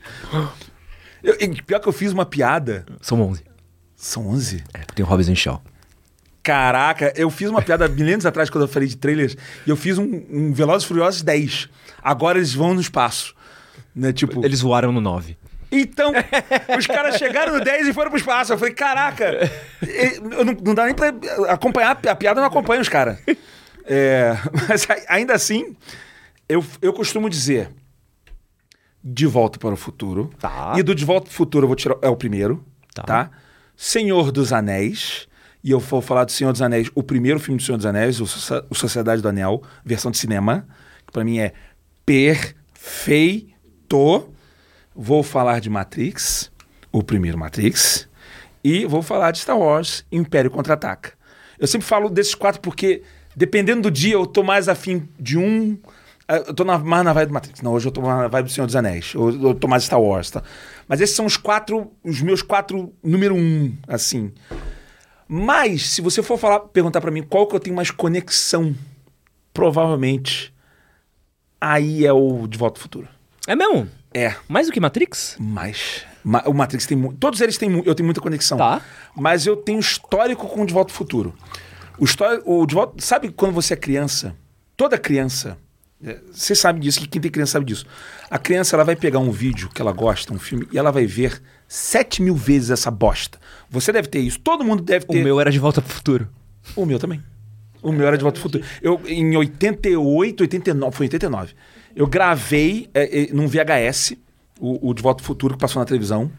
Eu, 1.22 1.36
pior 1.66 1.80
que 1.80 1.88
eu 1.88 1.92
fiz 1.92 2.12
uma 2.12 2.26
piada. 2.26 2.84
São 3.00 3.20
11. 3.22 3.42
São 3.96 4.28
11? 4.28 4.62
É, 4.74 4.78
porque 4.80 4.94
tem 4.96 5.04
o 5.04 5.08
Robinson 5.08 5.34
Shaw. 5.34 5.62
Caraca, 6.42 7.14
eu 7.16 7.30
fiz 7.30 7.48
uma 7.48 7.62
piada 7.62 7.88
milênios 7.88 8.26
atrás 8.26 8.50
quando 8.50 8.64
eu 8.64 8.68
falei 8.68 8.88
de 8.88 8.96
trailers. 8.98 9.34
E 9.66 9.70
eu 9.70 9.76
fiz 9.76 9.96
um, 9.96 10.22
um 10.30 10.52
Velozes 10.52 10.84
e 10.84 10.88
Furiosos 10.88 11.22
10. 11.22 11.70
Agora 12.02 12.36
eles 12.36 12.52
vão 12.52 12.74
no 12.74 12.80
espaço. 12.82 13.34
Né? 13.94 14.12
Tipo, 14.12 14.44
Eles 14.44 14.60
voaram 14.60 14.92
no 14.92 15.00
9. 15.00 15.36
Então, 15.70 16.12
os 16.78 16.86
caras 16.86 17.16
chegaram 17.16 17.54
no 17.58 17.64
10 17.64 17.88
e 17.88 17.92
foram 17.92 18.10
pro 18.10 18.18
espaço. 18.18 18.52
Eu 18.52 18.58
falei, 18.58 18.74
caraca, 18.74 19.50
eu 19.82 20.44
não, 20.44 20.52
não 20.62 20.74
dá 20.74 20.84
nem 20.86 20.94
pra 20.94 21.12
acompanhar, 21.48 21.98
a 22.06 22.14
piada 22.14 22.40
não 22.40 22.46
acompanha 22.46 22.80
os 22.80 22.88
caras. 22.88 23.18
É, 23.84 24.32
mas 24.68 24.86
ainda 25.08 25.34
assim, 25.34 25.74
eu, 26.48 26.64
eu 26.80 26.92
costumo 26.92 27.28
dizer 27.28 27.70
De 29.02 29.26
Volta 29.26 29.58
para 29.58 29.74
o 29.74 29.76
Futuro. 29.76 30.30
Tá. 30.38 30.74
E 30.76 30.82
do 30.82 30.94
De 30.94 31.04
Volta 31.04 31.26
para 31.26 31.32
o 31.32 31.34
Futuro 31.34 31.64
eu 31.64 31.68
vou 31.68 31.76
tirar, 31.76 31.96
é 32.02 32.08
o 32.08 32.16
primeiro, 32.16 32.64
Tá. 32.94 33.02
tá? 33.02 33.30
Senhor 33.76 34.30
dos 34.30 34.52
Anéis. 34.52 35.26
E 35.62 35.70
eu 35.70 35.80
vou 35.80 36.00
falar 36.02 36.24
do 36.24 36.30
Senhor 36.30 36.52
dos 36.52 36.60
Anéis, 36.62 36.90
o 36.94 37.02
primeiro 37.02 37.40
filme 37.40 37.56
do 37.58 37.64
Senhor 37.64 37.78
dos 37.78 37.86
Anéis, 37.86 38.20
o 38.20 38.74
Sociedade 38.74 39.20
do 39.22 39.28
Anel, 39.28 39.62
versão 39.84 40.10
de 40.10 40.18
cinema, 40.18 40.66
que 41.06 41.12
pra 41.12 41.24
mim 41.24 41.38
é 41.38 41.52
perfeito. 42.04 43.53
Vou 44.94 45.22
falar 45.22 45.60
de 45.60 45.68
Matrix, 45.68 46.50
o 46.92 47.02
primeiro 47.02 47.36
Matrix, 47.38 48.08
e 48.62 48.84
vou 48.86 49.02
falar 49.02 49.30
de 49.32 49.38
Star 49.38 49.58
Wars, 49.58 50.04
Império 50.10 50.50
Contra-Ataca. 50.50 51.12
Eu 51.58 51.66
sempre 51.66 51.86
falo 51.86 52.08
desses 52.08 52.34
quatro 52.34 52.60
porque, 52.60 53.02
dependendo 53.36 53.82
do 53.82 53.90
dia, 53.90 54.14
eu 54.14 54.26
tô 54.26 54.42
mais 54.42 54.68
afim 54.68 55.08
de 55.18 55.36
um. 55.38 55.78
eh, 56.28 56.44
Eu 56.46 56.54
tô 56.54 56.64
na, 56.64 56.78
mais 56.78 57.04
na 57.04 57.12
vibe 57.12 57.28
do 57.28 57.34
Matrix. 57.34 57.60
Não, 57.62 57.72
hoje 57.72 57.86
eu 57.88 57.92
tô 57.92 58.00
mais 58.00 58.18
na 58.22 58.28
vibe 58.28 58.46
do 58.46 58.52
Senhor 58.52 58.66
dos 58.66 58.76
Anéis. 58.76 59.14
Ou 59.14 59.30
eu 59.30 59.54
tô 59.54 59.68
mais 59.68 59.84
Star 59.84 60.00
Wars. 60.00 60.30
Tá? 60.30 60.42
Mas 60.88 61.00
esses 61.00 61.14
são 61.14 61.26
os 61.26 61.36
quatro, 61.36 61.92
os 62.02 62.20
meus 62.22 62.42
quatro 62.42 62.92
número 63.02 63.34
um, 63.34 63.76
assim. 63.88 64.32
Mas, 65.28 65.90
se 65.90 66.00
você 66.00 66.22
for 66.22 66.38
falar, 66.38 66.60
perguntar 66.60 67.00
pra 67.00 67.10
mim 67.10 67.22
qual 67.22 67.46
que 67.46 67.54
eu 67.56 67.60
tenho 67.60 67.74
mais 67.76 67.90
conexão, 67.90 68.74
provavelmente, 69.52 70.52
aí 71.60 72.04
é 72.04 72.12
o 72.12 72.46
De 72.46 72.58
Volta 72.58 72.78
ao 72.78 72.82
Futuro. 72.82 73.08
É 73.46 73.54
mesmo? 73.54 73.88
É, 74.12 74.34
Mais 74.48 74.66
do 74.68 74.72
que 74.72 74.80
Matrix? 74.80 75.36
mas 75.40 76.02
ma- 76.22 76.42
o 76.46 76.54
Matrix 76.54 76.86
tem 76.86 77.00
todos 77.12 77.40
eles 77.40 77.58
têm 77.58 77.82
eu 77.84 77.94
tenho 77.94 78.06
muita 78.06 78.20
conexão. 78.20 78.56
Tá. 78.58 78.80
Mas 79.16 79.46
eu 79.46 79.56
tenho 79.56 79.78
histórico 79.80 80.46
com 80.48 80.62
o 80.62 80.66
De 80.66 80.72
Volta 80.72 80.92
ao 80.92 80.96
Futuro. 80.96 81.34
O 81.98 82.04
histórico, 82.04 82.50
o 82.62 82.66
De 82.66 82.74
Volta, 82.74 82.94
sabe 83.04 83.30
quando 83.30 83.52
você 83.52 83.74
é 83.74 83.76
criança? 83.76 84.34
Toda 84.76 84.96
criança, 84.98 85.58
é, 86.04 86.18
você 86.32 86.54
sabe 86.54 86.80
disso, 86.80 87.00
que 87.00 87.06
quem 87.08 87.20
tem 87.20 87.30
criança 87.30 87.52
sabe 87.52 87.66
disso. 87.66 87.84
A 88.30 88.38
criança 88.38 88.74
ela 88.76 88.84
vai 88.84 88.96
pegar 88.96 89.18
um 89.18 89.30
vídeo 89.30 89.68
que 89.68 89.80
ela 89.82 89.92
gosta, 89.92 90.32
um 90.32 90.38
filme, 90.38 90.66
e 90.72 90.78
ela 90.78 90.90
vai 90.90 91.06
ver 91.06 91.40
sete 91.68 92.22
mil 92.22 92.34
vezes 92.36 92.70
essa 92.70 92.90
bosta. 92.90 93.38
Você 93.68 93.92
deve 93.92 94.08
ter 94.08 94.20
isso. 94.20 94.38
Todo 94.40 94.64
mundo 94.64 94.82
deve 94.82 95.04
O 95.08 95.12
ter. 95.12 95.22
meu 95.24 95.40
era 95.40 95.50
de 95.50 95.58
volta 95.58 95.82
pro 95.82 95.92
futuro. 95.92 96.28
O 96.74 96.86
meu 96.86 96.98
também. 96.98 97.22
O 97.82 97.92
meu 97.92 98.06
era 98.06 98.16
de 98.16 98.22
Volta 98.22 98.38
ao 98.38 98.42
Futuro. 98.42 98.64
Eu, 98.80 98.98
em 99.06 99.36
88, 99.36 100.40
89, 100.40 100.96
foi 100.96 101.04
em 101.04 101.08
89. 101.08 101.52
Eu 101.94 102.06
gravei 102.06 102.88
é, 102.92 103.22
é, 103.22 103.32
num 103.32 103.46
VHS 103.46 104.14
o, 104.60 104.90
o 104.90 104.94
De 104.94 105.02
Volta 105.02 105.22
ao 105.22 105.26
Futuro 105.26 105.54
que 105.54 105.60
passou 105.60 105.80
na 105.80 105.86
televisão, 105.86 106.30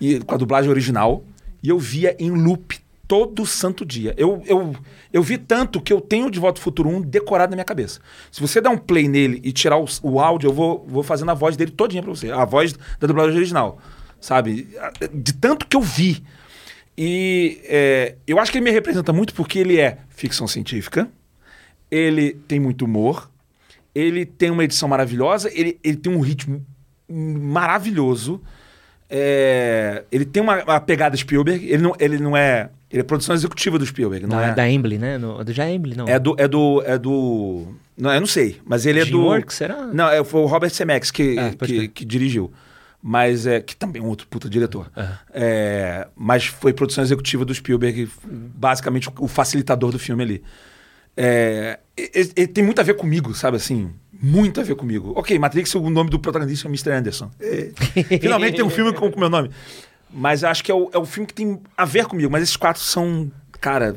e, 0.00 0.18
com 0.20 0.34
a 0.34 0.38
dublagem 0.38 0.70
original, 0.70 1.24
e 1.62 1.68
eu 1.68 1.78
via 1.78 2.16
em 2.18 2.30
loop 2.30 2.78
todo 3.06 3.46
santo 3.46 3.84
dia. 3.84 4.14
Eu, 4.16 4.42
eu, 4.46 4.74
eu 5.12 5.22
vi 5.22 5.38
tanto 5.38 5.80
que 5.80 5.92
eu 5.92 6.00
tenho 6.00 6.30
De 6.30 6.38
Volta 6.38 6.58
ao 6.58 6.62
Futuro 6.62 6.88
1 6.88 7.02
decorado 7.02 7.50
na 7.50 7.56
minha 7.56 7.64
cabeça. 7.64 8.00
Se 8.30 8.40
você 8.40 8.60
der 8.60 8.70
um 8.70 8.78
play 8.78 9.08
nele 9.08 9.40
e 9.44 9.52
tirar 9.52 9.78
o, 9.78 9.86
o 10.02 10.20
áudio, 10.20 10.48
eu 10.48 10.52
vou, 10.52 10.84
vou 10.88 11.02
fazendo 11.02 11.30
a 11.30 11.34
voz 11.34 11.56
dele 11.56 11.70
todinha 11.70 12.02
pra 12.02 12.10
você. 12.10 12.30
A 12.30 12.44
voz 12.44 12.72
da 12.98 13.06
dublagem 13.06 13.36
original. 13.36 13.78
Sabe? 14.20 14.68
De 15.12 15.34
tanto 15.34 15.66
que 15.66 15.76
eu 15.76 15.82
vi. 15.82 16.24
E 16.96 17.60
é, 17.64 18.14
eu 18.26 18.38
acho 18.38 18.50
que 18.50 18.58
ele 18.58 18.64
me 18.64 18.70
representa 18.70 19.12
muito 19.12 19.34
porque 19.34 19.58
ele 19.58 19.78
é 19.78 19.98
ficção 20.10 20.46
científica, 20.46 21.08
ele 21.90 22.34
tem 22.46 22.60
muito 22.60 22.84
humor, 22.84 23.28
ele 23.94 24.26
tem 24.26 24.50
uma 24.50 24.64
edição 24.64 24.88
maravilhosa, 24.88 25.50
ele, 25.52 25.78
ele 25.82 25.96
tem 25.96 26.12
um 26.12 26.20
ritmo 26.20 26.64
maravilhoso. 27.08 28.40
É, 29.08 30.04
ele 30.10 30.24
tem 30.24 30.42
uma, 30.42 30.62
uma, 30.64 30.80
pegada 30.80 31.16
Spielberg, 31.16 31.64
ele 31.66 31.82
não, 31.82 31.94
ele 32.00 32.18
não 32.18 32.36
é. 32.36 32.70
Ele 32.90 33.00
é 33.00 33.04
produção 33.04 33.34
executiva 33.34 33.78
do 33.78 33.86
Spielberg, 33.86 34.26
não 34.26 34.36
da, 34.36 34.46
é? 34.46 34.54
Da 34.54 34.68
Embley, 34.68 34.98
né? 34.98 35.18
No, 35.18 35.42
do 35.44 35.52
já 35.52 35.68
Embley, 35.68 35.96
não. 35.96 36.06
É 36.08 36.18
do. 36.18 36.34
É 36.38 36.48
do, 36.48 36.82
é 36.84 36.98
do 36.98 37.66
não, 37.96 38.12
eu 38.12 38.20
não 38.20 38.26
sei, 38.26 38.60
mas 38.64 38.86
ele 38.86 39.00
é 39.00 39.04
do. 39.04 39.20
Works, 39.20 39.56
será? 39.56 39.86
Não, 39.86 40.08
é, 40.08 40.22
foi 40.24 40.40
o 40.40 40.46
Robert 40.46 40.70
Zemeckis 40.70 41.10
que, 41.10 41.38
é, 41.38 41.50
que, 41.52 41.88
que, 41.88 42.04
dirigiu. 42.04 42.52
Mas 43.00 43.46
é. 43.46 43.60
Que 43.60 43.76
também 43.76 44.02
é 44.02 44.04
um 44.04 44.08
outro 44.08 44.26
puta 44.26 44.48
diretor. 44.48 44.90
Uhum. 44.96 45.04
É, 45.32 46.08
mas 46.16 46.46
foi 46.46 46.72
produção 46.72 47.04
executiva 47.04 47.44
do 47.44 47.54
Spielberg, 47.54 48.08
basicamente 48.24 49.08
o 49.18 49.28
facilitador 49.28 49.92
do 49.92 49.98
filme 49.98 50.22
ali. 50.22 50.42
É, 51.16 51.78
ele, 51.96 52.32
ele 52.36 52.48
tem 52.48 52.64
muito 52.64 52.80
a 52.80 52.82
ver 52.82 52.94
comigo, 52.94 53.34
sabe 53.34 53.56
assim? 53.56 53.90
muito 54.24 54.58
a 54.58 54.64
ver 54.64 54.74
comigo. 54.74 55.12
Ok, 55.16 55.38
Matrix, 55.38 55.74
o 55.74 55.90
nome 55.90 56.08
do 56.08 56.18
protagonista 56.18 56.66
é 56.66 56.70
Mr. 56.70 56.92
Anderson. 56.92 57.30
É, 57.38 57.70
finalmente 58.18 58.56
tem 58.56 58.64
um 58.64 58.70
filme 58.70 58.92
com 58.94 59.06
o 59.08 59.20
meu 59.20 59.28
nome. 59.28 59.50
Mas 60.10 60.42
acho 60.42 60.64
que 60.64 60.70
é 60.70 60.74
o, 60.74 60.88
é 60.92 60.98
o 60.98 61.04
filme 61.04 61.26
que 61.26 61.34
tem 61.34 61.60
a 61.76 61.84
ver 61.84 62.06
comigo. 62.06 62.30
Mas 62.32 62.42
esses 62.42 62.56
quatro 62.56 62.80
são, 62.82 63.30
cara. 63.60 63.94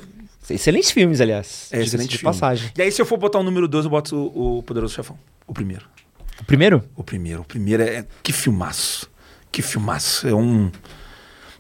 Excelentes 0.50 0.92
filmes, 0.92 1.22
aliás. 1.22 1.70
É, 1.72 1.82
excelente 1.82 2.18
de 2.18 2.24
passagem. 2.24 2.72
E 2.78 2.82
aí, 2.82 2.92
se 2.92 3.02
eu 3.02 3.06
for 3.06 3.18
botar 3.18 3.40
o 3.40 3.44
número 3.44 3.68
12, 3.68 3.88
eu 3.88 3.92
boto 3.92 4.16
o, 4.16 4.58
o 4.58 4.64
Poderoso 4.64 4.94
Chefão. 4.94 5.18
O 5.46 5.54
primeiro. 5.54 5.86
O 6.40 6.44
primeiro? 6.44 6.84
O 6.96 7.04
primeiro. 7.04 7.42
O 7.42 7.46
primeiro 7.46 7.84
é. 7.84 8.06
Que 8.22 8.34
filmaço. 8.34 9.10
Que 9.52 9.62
filmaço. 9.62 10.28
É 10.28 10.34
um. 10.34 10.72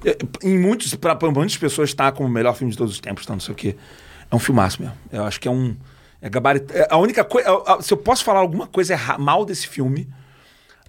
É, 0.03 0.17
em 0.43 0.57
muitos, 0.57 0.93
para 0.95 1.17
muitas 1.31 1.57
pessoas 1.57 1.89
está 1.89 2.11
como 2.11 2.27
o 2.27 2.31
melhor 2.31 2.55
filme 2.55 2.71
de 2.71 2.77
todos 2.77 2.93
os 2.93 2.99
tempos, 2.99 3.25
tá, 3.25 3.33
não 3.33 3.39
sei 3.39 3.53
o 3.53 3.55
quê. 3.55 3.75
É 4.31 4.35
um 4.35 4.39
filmaço 4.39 4.81
mesmo. 4.81 4.97
Eu 5.11 5.23
acho 5.23 5.39
que 5.39 5.47
é 5.47 5.51
um. 5.51 5.75
É 6.21 6.29
gabarito. 6.29 6.73
É 6.73 6.87
a 6.89 6.97
única 6.97 7.23
coisa. 7.23 7.49
Se 7.81 7.93
eu 7.93 7.97
posso 7.97 8.23
falar 8.23 8.39
alguma 8.39 8.67
coisa 8.67 8.97
mal 9.17 9.45
desse 9.45 9.67
filme, 9.67 10.07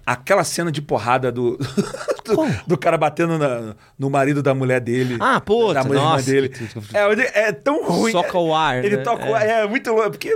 aquela 0.05 0.43
cena 0.43 0.71
de 0.71 0.81
porrada 0.81 1.31
do, 1.31 1.57
do, 2.25 2.63
do, 2.65 2.77
cara 2.77 2.97
batendo 2.97 3.37
na, 3.37 3.75
no 3.97 4.09
marido 4.09 4.41
da 4.41 4.53
mulher 4.53 4.81
dele. 4.81 5.17
Ah, 5.19 5.39
pô, 5.39 5.73
da 5.73 5.83
mulher 5.83 6.01
nossa, 6.01 6.25
dele. 6.25 6.51
É, 6.93 7.47
é, 7.47 7.51
tão 7.51 7.85
ruim. 7.85 8.11
Soca 8.11 8.37
o 8.37 8.53
ar. 8.53 8.83
Ele 8.83 8.97
né? 8.97 9.03
toca 9.03 9.29
o 9.29 9.35
ar. 9.35 9.45
É. 9.45 9.63
é 9.63 9.67
muito 9.67 9.91
louco. 9.91 10.11
Porque. 10.11 10.31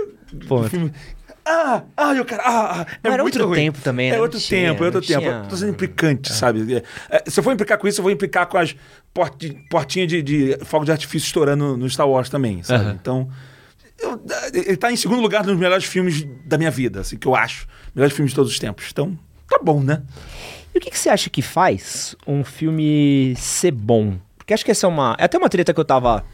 Pô. 0.46 0.60
Ah, 1.46 1.82
ah, 1.96 2.12
o 2.12 2.24
cara. 2.24 2.42
Ah, 2.42 2.80
ah 2.80 2.86
é 3.02 3.08
era 3.08 3.22
muito 3.22 3.34
outro 3.36 3.48
ruim. 3.48 3.56
tempo 3.58 3.80
também, 3.80 4.10
né? 4.10 4.16
É 4.16 4.20
outro 4.20 4.40
tinha, 4.40 4.70
tempo, 4.70 4.82
é 4.82 4.86
outro 4.86 5.02
tempo. 5.02 5.20
Tinha... 5.20 5.46
Tô 5.48 5.56
sendo 5.56 5.70
implicante, 5.70 6.32
é. 6.32 6.34
sabe? 6.34 6.82
É, 7.10 7.30
se 7.30 7.38
eu 7.38 7.44
for 7.44 7.52
implicar 7.52 7.76
com 7.78 7.86
isso, 7.86 8.00
eu 8.00 8.02
vou 8.02 8.12
implicar 8.12 8.46
com 8.46 8.56
as 8.56 8.74
portinhas 9.68 10.08
de, 10.08 10.22
de 10.22 10.58
fogo 10.64 10.84
de 10.84 10.92
artifício 10.92 11.26
estourando 11.26 11.76
no 11.76 11.88
Star 11.88 12.08
Wars 12.08 12.28
também, 12.30 12.62
sabe? 12.62 12.90
Então. 12.90 13.28
Eu, 14.00 14.20
ele 14.52 14.76
tá 14.76 14.90
em 14.90 14.96
segundo 14.96 15.20
lugar 15.20 15.46
nos 15.46 15.56
melhores 15.56 15.84
filmes 15.84 16.26
da 16.44 16.58
minha 16.58 16.70
vida, 16.70 17.00
assim, 17.00 17.16
que 17.16 17.28
eu 17.28 17.34
acho. 17.34 17.66
Melhores 17.94 18.14
filmes 18.14 18.32
de 18.32 18.36
todos 18.36 18.50
os 18.50 18.58
tempos. 18.58 18.86
Então, 18.90 19.16
tá 19.48 19.58
bom, 19.62 19.80
né? 19.80 20.02
E 20.74 20.78
o 20.78 20.80
que, 20.80 20.90
que 20.90 20.98
você 20.98 21.08
acha 21.08 21.30
que 21.30 21.40
faz 21.40 22.16
um 22.26 22.42
filme 22.42 23.34
ser 23.36 23.70
bom? 23.70 24.18
Porque 24.36 24.52
acho 24.52 24.64
que 24.64 24.70
essa 24.70 24.86
é 24.86 24.88
uma. 24.88 25.16
É 25.18 25.24
até 25.24 25.38
uma 25.38 25.48
treta 25.48 25.72
que 25.72 25.78
eu 25.78 25.84
tava 25.84 26.24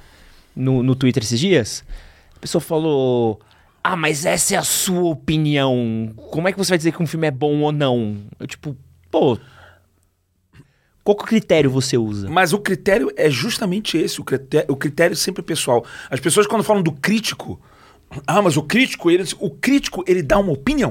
no, 0.56 0.82
no 0.82 0.94
Twitter 0.94 1.22
esses 1.22 1.38
dias. 1.38 1.84
A 2.36 2.40
pessoa 2.40 2.60
falou. 2.60 3.40
Ah, 3.82 3.96
mas 3.96 4.26
essa 4.26 4.54
é 4.54 4.58
a 4.58 4.62
sua 4.62 5.10
opinião. 5.10 6.12
Como 6.30 6.46
é 6.46 6.52
que 6.52 6.58
você 6.58 6.70
vai 6.70 6.78
dizer 6.78 6.92
que 6.92 7.02
um 7.02 7.06
filme 7.06 7.26
é 7.26 7.30
bom 7.30 7.60
ou 7.60 7.72
não? 7.72 8.18
Eu, 8.38 8.46
tipo, 8.46 8.76
pô. 9.10 9.38
Qual 11.02 11.16
critério 11.16 11.70
você 11.70 11.96
usa? 11.96 12.28
Mas 12.28 12.52
o 12.52 12.58
critério 12.58 13.10
é 13.16 13.30
justamente 13.30 13.96
esse. 13.96 14.20
O 14.20 14.24
critério, 14.24 14.66
o 14.70 14.76
critério 14.76 15.16
sempre 15.16 15.40
é 15.40 15.44
pessoal. 15.44 15.84
As 16.10 16.20
pessoas, 16.20 16.46
quando 16.46 16.62
falam 16.62 16.82
do 16.82 16.92
crítico. 16.92 17.60
Ah, 18.26 18.42
mas 18.42 18.56
o 18.56 18.62
crítico, 18.62 19.10
ele, 19.10 19.24
o 19.38 19.50
crítico, 19.50 20.04
ele 20.06 20.22
dá 20.22 20.38
uma 20.38 20.52
opinião. 20.52 20.90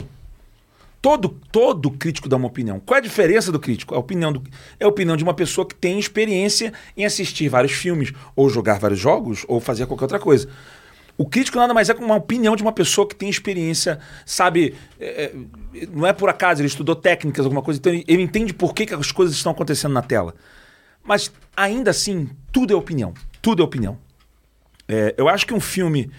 Todo, 1.01 1.29
todo 1.51 1.91
crítico 1.91 2.27
dá 2.27 2.35
uma 2.35 2.47
opinião. 2.47 2.79
Qual 2.79 2.95
é 2.95 2.99
a 2.99 3.03
diferença 3.03 3.51
do 3.51 3.59
crítico? 3.59 3.95
A 3.95 3.99
opinião 3.99 4.33
do, 4.33 4.43
é 4.79 4.83
a 4.83 4.87
opinião 4.87 5.15
de 5.15 5.23
uma 5.23 5.33
pessoa 5.33 5.65
que 5.65 5.75
tem 5.75 5.97
experiência 5.97 6.73
em 6.97 7.05
assistir 7.05 7.47
vários 7.47 7.71
filmes, 7.71 8.11
ou 8.35 8.49
jogar 8.49 8.79
vários 8.79 8.99
jogos, 8.99 9.45
ou 9.47 9.61
fazer 9.61 9.85
qualquer 9.85 10.05
outra 10.05 10.19
coisa. 10.19 10.49
O 11.19 11.25
crítico 11.25 11.57
nada 11.57 11.73
mais 11.73 11.89
é 11.89 11.93
que 11.93 12.01
uma 12.01 12.15
opinião 12.15 12.55
de 12.55 12.63
uma 12.63 12.71
pessoa 12.71 13.05
que 13.05 13.13
tem 13.13 13.29
experiência, 13.29 13.99
sabe? 14.25 14.73
É, 14.97 15.25
é 15.25 15.33
não 15.91 16.07
é 16.07 16.13
por 16.13 16.29
acaso, 16.29 16.61
ele 16.61 16.67
estudou 16.69 16.95
técnicas, 16.95 17.43
alguma 17.43 17.61
coisa, 17.61 17.77
então 17.77 17.91
ele, 17.91 18.05
ele 18.07 18.23
entende 18.23 18.53
por 18.53 18.73
que, 18.73 18.85
que 18.85 18.93
as 18.93 19.11
coisas 19.11 19.35
estão 19.35 19.51
acontecendo 19.51 19.91
na 19.91 20.01
tela. 20.01 20.33
Mas 21.03 21.29
ainda 21.57 21.91
assim, 21.91 22.29
tudo 22.53 22.71
é 22.71 22.75
opinião. 22.75 23.13
Tudo 23.41 23.61
é 23.61 23.65
opinião. 23.65 23.97
É, 24.87 25.13
eu 25.17 25.27
acho 25.27 25.45
que 25.45 25.53
um 25.53 25.59
filme 25.59 26.09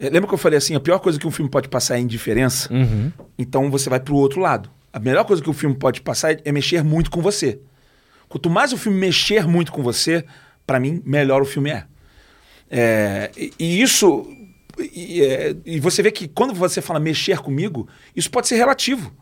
é, 0.00 0.10
lembra 0.10 0.26
que 0.26 0.34
eu 0.34 0.38
falei 0.38 0.58
assim, 0.58 0.74
a 0.74 0.80
pior 0.80 0.98
coisa 0.98 1.20
que 1.20 1.26
um 1.28 1.30
filme 1.30 1.48
pode 1.48 1.68
passar 1.68 1.96
é 1.96 2.00
indiferença? 2.00 2.68
Uhum. 2.72 3.12
Então 3.38 3.70
você 3.70 3.88
vai 3.88 4.00
pro 4.00 4.16
outro 4.16 4.40
lado. 4.40 4.68
A 4.92 4.98
melhor 4.98 5.24
coisa 5.24 5.40
que 5.40 5.48
o 5.48 5.52
filme 5.52 5.76
pode 5.76 6.00
passar 6.00 6.36
é 6.44 6.50
mexer 6.50 6.82
muito 6.82 7.12
com 7.12 7.22
você. 7.22 7.60
Quanto 8.28 8.50
mais 8.50 8.72
o 8.72 8.76
filme 8.76 8.98
mexer 8.98 9.46
muito 9.46 9.70
com 9.70 9.84
você, 9.84 10.24
para 10.66 10.80
mim, 10.80 11.00
melhor 11.06 11.42
o 11.42 11.44
filme 11.44 11.70
é. 11.70 11.86
É 12.74 13.30
e, 13.36 13.82
isso. 13.82 14.26
E, 14.78 15.22
é, 15.22 15.54
e, 15.66 15.78
você 15.78 16.02
vê 16.02 16.10
que 16.10 16.26
quando 16.26 16.54
você 16.54 16.80
fala 16.80 16.98
mexer 16.98 17.38
comigo, 17.38 17.86
isso 18.16 18.30
pode 18.30 18.48
ser 18.48 18.56
relativo. 18.56 19.12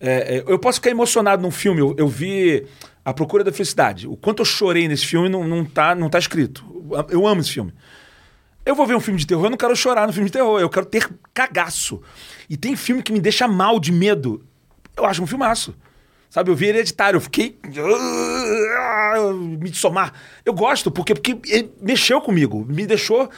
É, 0.00 0.38
é 0.38 0.44
eu 0.44 0.58
posso 0.58 0.78
ficar 0.80 0.90
emocionado 0.90 1.40
num 1.40 1.52
filme. 1.52 1.80
Eu, 1.80 1.94
eu, 1.96 2.08
vi 2.08 2.66
A 3.04 3.14
Procura 3.14 3.44
da 3.44 3.52
Felicidade. 3.52 4.08
O 4.08 4.16
quanto 4.16 4.40
eu 4.40 4.44
chorei 4.44 4.88
nesse 4.88 5.06
filme 5.06 5.28
não, 5.28 5.44
não, 5.46 5.64
tá, 5.64 5.94
não 5.94 6.10
tá 6.10 6.18
escrito. 6.18 6.64
Eu 7.08 7.24
amo 7.24 7.40
esse 7.40 7.52
filme. 7.52 7.72
Eu 8.66 8.74
vou 8.74 8.86
ver 8.86 8.96
um 8.96 9.00
filme 9.00 9.18
de 9.18 9.26
terror, 9.26 9.46
eu 9.46 9.50
não 9.50 9.56
quero 9.56 9.74
chorar 9.74 10.06
no 10.06 10.12
filme 10.12 10.28
de 10.28 10.32
terror, 10.32 10.60
eu 10.60 10.68
quero 10.68 10.86
ter 10.86 11.08
cagaço. 11.32 12.00
E 12.48 12.56
tem 12.56 12.76
filme 12.76 13.02
que 13.02 13.12
me 13.12 13.20
deixa 13.20 13.46
mal 13.46 13.78
de 13.78 13.90
medo. 13.90 14.44
Eu 14.96 15.04
acho 15.04 15.22
um 15.22 15.26
filmaço. 15.26 15.74
Sabe, 16.32 16.50
eu 16.50 16.56
vi 16.56 16.68
hereditário, 16.68 17.18
eu 17.18 17.20
fiquei. 17.20 17.58
Me 19.58 19.74
somar. 19.74 20.14
Eu 20.46 20.54
gosto, 20.54 20.90
porque, 20.90 21.14
porque 21.14 21.68
mexeu 21.78 22.22
comigo, 22.22 22.64
me 22.64 22.86
deixou. 22.86 23.28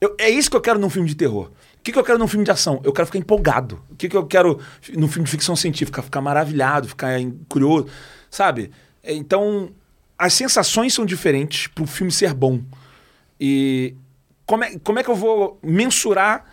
Eu, 0.00 0.14
é 0.20 0.30
isso 0.30 0.48
que 0.48 0.56
eu 0.56 0.60
quero 0.60 0.78
num 0.78 0.88
filme 0.88 1.08
de 1.08 1.16
terror. 1.16 1.46
O 1.46 1.82
que, 1.82 1.90
que 1.90 1.98
eu 1.98 2.04
quero 2.04 2.16
num 2.16 2.28
filme 2.28 2.44
de 2.44 2.52
ação? 2.52 2.80
Eu 2.84 2.92
quero 2.92 3.06
ficar 3.06 3.18
empolgado. 3.18 3.82
O 3.90 3.96
que, 3.96 4.08
que 4.08 4.16
eu 4.16 4.24
quero 4.24 4.60
num 4.96 5.08
filme 5.08 5.24
de 5.24 5.32
ficção 5.32 5.56
científica? 5.56 6.00
Ficar 6.00 6.20
maravilhado, 6.20 6.86
ficar 6.86 7.10
curioso. 7.48 7.88
Sabe? 8.30 8.70
Então, 9.02 9.72
as 10.16 10.32
sensações 10.32 10.94
são 10.94 11.04
diferentes 11.04 11.66
para 11.66 11.82
o 11.82 11.88
filme 11.88 12.12
ser 12.12 12.32
bom. 12.32 12.62
E 13.40 13.96
como 14.46 14.62
é, 14.62 14.78
como 14.78 15.00
é 15.00 15.02
que 15.02 15.10
eu 15.10 15.16
vou 15.16 15.58
mensurar 15.60 16.44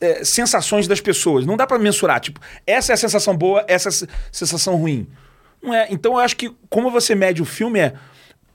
é, 0.00 0.22
sensações 0.22 0.86
das 0.86 1.00
pessoas? 1.00 1.44
Não 1.44 1.56
dá 1.56 1.66
para 1.66 1.76
mensurar, 1.76 2.20
tipo, 2.20 2.38
essa 2.64 2.92
é 2.92 2.94
a 2.94 2.96
sensação 2.96 3.36
boa, 3.36 3.64
essa 3.66 3.88
é 3.88 3.90
a 3.90 4.08
sensação 4.30 4.76
ruim. 4.76 5.08
Não 5.64 5.74
é. 5.74 5.88
Então 5.90 6.12
eu 6.12 6.18
acho 6.18 6.36
que 6.36 6.52
como 6.68 6.90
você 6.90 7.14
mede 7.14 7.40
o 7.42 7.44
filme 7.44 7.80
é 7.80 7.94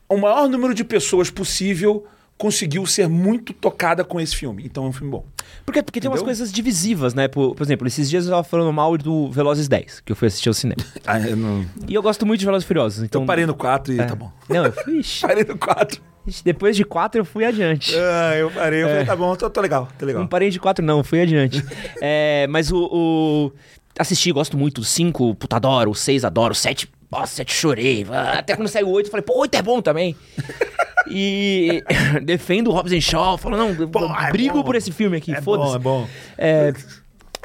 o 0.07 0.17
maior 0.17 0.47
número 0.47 0.73
de 0.73 0.83
pessoas 0.83 1.29
possível 1.29 2.05
conseguiu 2.39 2.85
ser 2.85 3.09
muito 3.09 3.51
tocada 3.51 4.01
com 4.05 4.19
esse 4.19 4.33
filme. 4.33 4.63
Então 4.65 4.85
é 4.85 4.87
um 4.87 4.93
filme 4.93 5.11
bom. 5.11 5.25
Porque, 5.65 5.83
porque 5.83 5.99
tem 5.99 6.09
umas 6.09 6.21
coisas 6.21 6.49
divisivas, 6.51 7.13
né? 7.13 7.27
Por, 7.27 7.53
por, 7.53 7.61
exemplo, 7.63 7.85
esses 7.85 8.09
dias 8.09 8.25
eu 8.25 8.31
tava 8.31 8.43
falando 8.45 8.71
mal 8.71 8.97
do 8.97 9.29
Velozes 9.29 9.67
10, 9.67 9.99
que 9.99 10.11
eu 10.13 10.15
fui 10.15 10.29
assistir 10.29 10.47
ao 10.47 10.53
cinema. 10.53 10.81
ah, 11.05 11.19
eu 11.19 11.35
não... 11.35 11.65
E 11.85 11.93
eu 11.93 12.01
gosto 12.01 12.25
muito 12.25 12.39
de 12.39 12.45
Velozes 12.45 12.65
Furiosos. 12.65 13.03
Então... 13.03 13.21
Eu 13.21 13.27
parei 13.27 13.45
no 13.45 13.53
4 13.53 13.93
e 13.93 13.99
é. 13.99 14.05
tá 14.05 14.15
bom. 14.15 14.31
Não, 14.47 14.65
eu 14.65 14.71
fui... 14.71 15.01
parei 15.21 15.43
no 15.43 15.57
4. 15.57 16.01
Depois 16.45 16.77
de 16.77 16.85
4 16.85 17.19
eu 17.19 17.25
fui 17.25 17.43
adiante. 17.43 17.93
Ah, 17.97 18.37
eu 18.37 18.49
parei, 18.51 18.83
eu 18.83 18.87
é. 18.87 18.91
falei, 18.91 19.05
tá 19.05 19.15
bom, 19.17 19.35
tô, 19.35 19.49
tô, 19.49 19.59
legal, 19.59 19.89
tô 19.97 20.05
legal. 20.05 20.21
Não 20.21 20.27
parei 20.27 20.49
de 20.49 20.59
4 20.59 20.85
não, 20.85 21.03
fui 21.03 21.21
adiante. 21.21 21.61
é, 22.01 22.47
mas 22.47 22.71
o, 22.71 22.89
o... 22.89 23.51
Assisti, 23.97 24.31
gosto 24.31 24.57
muito. 24.57 24.81
5, 24.81 25.35
puta, 25.35 25.57
adoro. 25.57 25.93
6, 25.93 26.23
adoro. 26.23 26.55
7, 26.55 26.89
nossa, 27.11 27.35
7 27.35 27.53
chorei. 27.53 28.05
Até 28.09 28.55
quando 28.55 28.67
saiu 28.67 28.89
8, 28.89 29.09
falei, 29.09 29.23
pô, 29.23 29.39
8 29.39 29.55
é 29.55 29.61
bom 29.61 29.81
também. 29.81 30.15
E 31.11 31.81
defendo 32.23 32.67
o 32.67 32.71
Hobbs 32.71 33.03
Shaw, 33.03 33.37
falo, 33.37 33.57
não, 33.57 33.89
Pô, 33.89 34.05
é 34.05 34.31
brigo 34.31 34.63
por 34.63 34.75
esse 34.75 34.91
filme 34.91 35.17
aqui, 35.17 35.33
é 35.33 35.41
foda-se. 35.41 35.75
É 35.75 35.79
bom, 35.79 36.07
é 36.37 36.71
bom. 36.71 36.79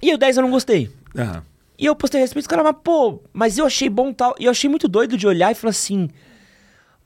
E 0.03 0.12
o 0.12 0.19
10 0.19 0.37
eu 0.37 0.43
não 0.43 0.51
gostei. 0.51 0.91
Uhum. 1.15 1.41
E 1.79 1.87
eu 1.87 1.97
postei 1.97 2.21
a 2.21 2.25
respeito, 2.25 2.45
os 2.45 2.47
caras, 2.47 2.65
mas 2.65 2.77
pô, 2.85 3.23
mas 3.33 3.59
eu 3.59 3.67
achei 3.67 3.89
bom 3.89 4.12
tal. 4.12 4.35
E 4.39 4.45
eu 4.45 4.51
achei 4.51 4.69
muito 4.69 4.87
doido 4.87 5.17
de 5.17 5.27
olhar 5.27 5.51
e 5.51 5.55
falar 5.55 5.71
assim. 5.71 6.09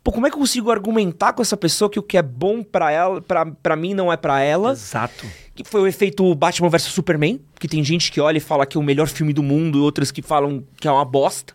Pô, 0.02 0.12
como 0.12 0.26
é 0.26 0.30
que 0.30 0.36
eu 0.36 0.40
consigo 0.40 0.70
argumentar 0.70 1.32
com 1.32 1.42
essa 1.42 1.56
pessoa 1.56 1.90
que 1.90 1.98
o 1.98 2.02
que 2.02 2.16
é 2.16 2.22
bom 2.22 2.62
para 2.62 2.90
ela, 2.90 3.20
para 3.62 3.76
mim 3.76 3.94
não 3.94 4.12
é 4.12 4.16
para 4.16 4.40
ela? 4.40 4.72
Exato. 4.72 5.26
Que 5.54 5.64
foi 5.64 5.80
o 5.80 5.86
efeito 5.86 6.34
Batman 6.34 6.68
vs 6.68 6.82
Superman, 6.84 7.40
que 7.58 7.68
tem 7.68 7.82
gente 7.82 8.10
que 8.12 8.20
olha 8.20 8.38
e 8.38 8.40
fala 8.40 8.64
que 8.64 8.76
é 8.76 8.80
o 8.80 8.82
melhor 8.82 9.08
filme 9.08 9.32
do 9.32 9.42
mundo 9.42 9.78
e 9.78 9.80
outras 9.80 10.10
que 10.10 10.22
falam 10.22 10.64
que 10.76 10.86
é 10.86 10.90
uma 10.90 11.04
bosta. 11.04 11.54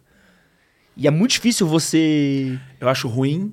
E 0.96 1.08
é 1.08 1.12
muito 1.12 1.32
difícil 1.32 1.68
você. 1.68 2.58
Eu 2.80 2.88
acho 2.89 3.08
ruim 3.08 3.52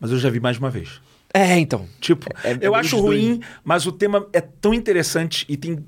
mas 0.00 0.12
eu 0.12 0.18
já 0.18 0.30
vi 0.30 0.38
mais 0.38 0.54
de 0.56 0.62
uma 0.62 0.70
vez. 0.70 1.00
É, 1.34 1.58
então. 1.58 1.84
Tipo, 2.00 2.26
É- 2.44 2.52
é 2.52 2.58
eu 2.60 2.72
acho 2.74 2.96
ruim, 3.00 3.40
mas 3.64 3.84
o 3.84 3.90
tema 3.90 4.24
é 4.32 4.40
tão 4.40 4.72
interessante 4.72 5.44
e 5.48 5.56
tem 5.56 5.84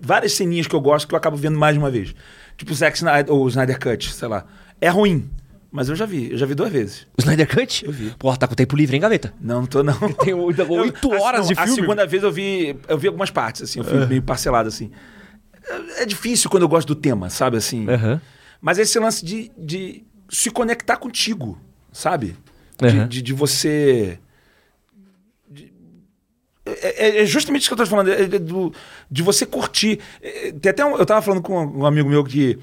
várias 0.00 0.32
ceninhas 0.32 0.66
que 0.66 0.74
eu 0.74 0.80
gosto 0.80 1.06
que 1.06 1.14
eu 1.14 1.16
acabo 1.16 1.36
vendo 1.36 1.56
mais 1.56 1.74
de 1.74 1.78
uma 1.78 1.88
vez. 1.90 2.12
Tipo 2.56 2.72
o 2.72 2.74
Zack 2.74 2.96
Snyder, 2.96 3.32
ou 3.32 3.44
o 3.44 3.48
Snyder 3.48 3.78
Cut, 3.78 4.12
sei 4.12 4.26
lá. 4.26 4.44
É 4.80 4.88
ruim, 4.88 5.30
mas 5.70 5.88
eu 5.88 5.94
já 5.94 6.04
vi. 6.06 6.32
Eu 6.32 6.36
já 6.38 6.44
vi 6.44 6.56
duas 6.56 6.72
vezes. 6.72 7.06
O 7.16 7.20
Snyder 7.20 7.48
Cut? 7.48 7.84
Eu 7.84 7.92
vi. 7.92 8.10
Porra, 8.18 8.36
tá 8.36 8.48
com 8.48 8.54
tempo 8.56 8.74
livre, 8.74 8.96
hein, 8.96 9.00
gaveta? 9.00 9.32
Não, 9.40 9.60
não 9.60 9.66
tô 9.68 9.84
não. 9.84 9.94
Tem 10.24 10.34
oito- 10.34 10.60
a- 10.62 11.20
horas 11.20 11.42
não, 11.42 11.48
de 11.48 11.54
filme. 11.54 11.70
A 11.70 11.74
segunda 11.74 12.04
vez 12.06 12.22
eu 12.24 12.32
vi, 12.32 12.76
eu 12.88 12.98
vi 12.98 13.06
algumas 13.06 13.30
partes, 13.30 13.62
assim. 13.62 13.78
Eu 13.78 13.84
fui 13.84 14.04
meio 14.06 14.22
parcelado, 14.22 14.66
assim. 14.68 14.90
É- 15.68 16.02
É 16.02 16.04
difícil 16.06 16.50
quando 16.50 16.64
eu 16.64 16.68
gosto 16.68 16.88
do 16.88 16.96
tema, 16.96 17.30
sabe, 17.30 17.56
assim. 17.58 17.88
Aham. 17.88 18.20
Mas 18.60 18.78
esse 18.78 18.98
lance 18.98 19.24
de, 19.24 19.50
de 19.56 20.04
se 20.32 20.50
conectar 20.50 20.96
contigo, 20.96 21.58
sabe? 21.92 22.36
De, 22.78 22.86
Aham. 22.86 23.06
de, 23.08 23.20
de 23.22 23.32
você. 23.34 24.18
de- 25.48 25.72
é, 26.64 27.06
é- 27.18 27.22
é 27.22 27.26
justamente 27.26 27.62
isso 27.62 27.68
que 27.70 27.74
eu 27.74 27.76
tô 27.78 27.84
te 27.84 27.90
falando, 27.90 28.08
é- 28.10 28.22
é 28.22 28.26
do- 28.38 28.72
de 29.10 29.22
você 29.22 29.44
curtir. 29.44 30.00
É, 30.22 30.50
Tem 30.52 30.70
até 30.70 30.84
um- 30.84 30.96
eu 30.96 31.04
tava 31.06 31.20
falando 31.22 31.42
com 31.42 31.64
um 31.64 31.84
amigo 31.86 32.08
meu 32.08 32.24
que 32.24 32.58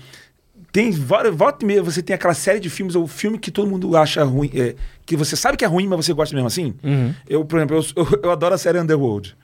tem 0.71 0.91
várias, 0.91 1.33
volta 1.35 1.63
e 1.63 1.67
meia, 1.67 1.81
você 1.83 2.01
tem 2.01 2.13
aquela 2.15 2.33
série 2.33 2.59
de 2.59 2.69
filmes, 2.69 2.95
ou 2.95 3.07
filme 3.07 3.37
que 3.37 3.51
todo 3.51 3.69
mundo 3.69 3.95
acha 3.95 4.23
ruim, 4.23 4.49
é, 4.53 4.75
que 5.05 5.15
você 5.15 5.35
sabe 5.35 5.57
que 5.57 5.63
é 5.65 5.67
ruim, 5.67 5.87
mas 5.87 6.05
você 6.05 6.13
gosta 6.13 6.33
mesmo 6.35 6.47
assim. 6.47 6.73
Uhum. 6.83 7.13
Eu, 7.27 7.45
por 7.45 7.57
exemplo, 7.59 7.77
eu, 7.77 8.03
eu- 8.03 8.19
eu 8.23 8.31
adoro 8.31 8.55
a 8.55 8.57
série 8.57 8.79
Underworld. 8.79 9.35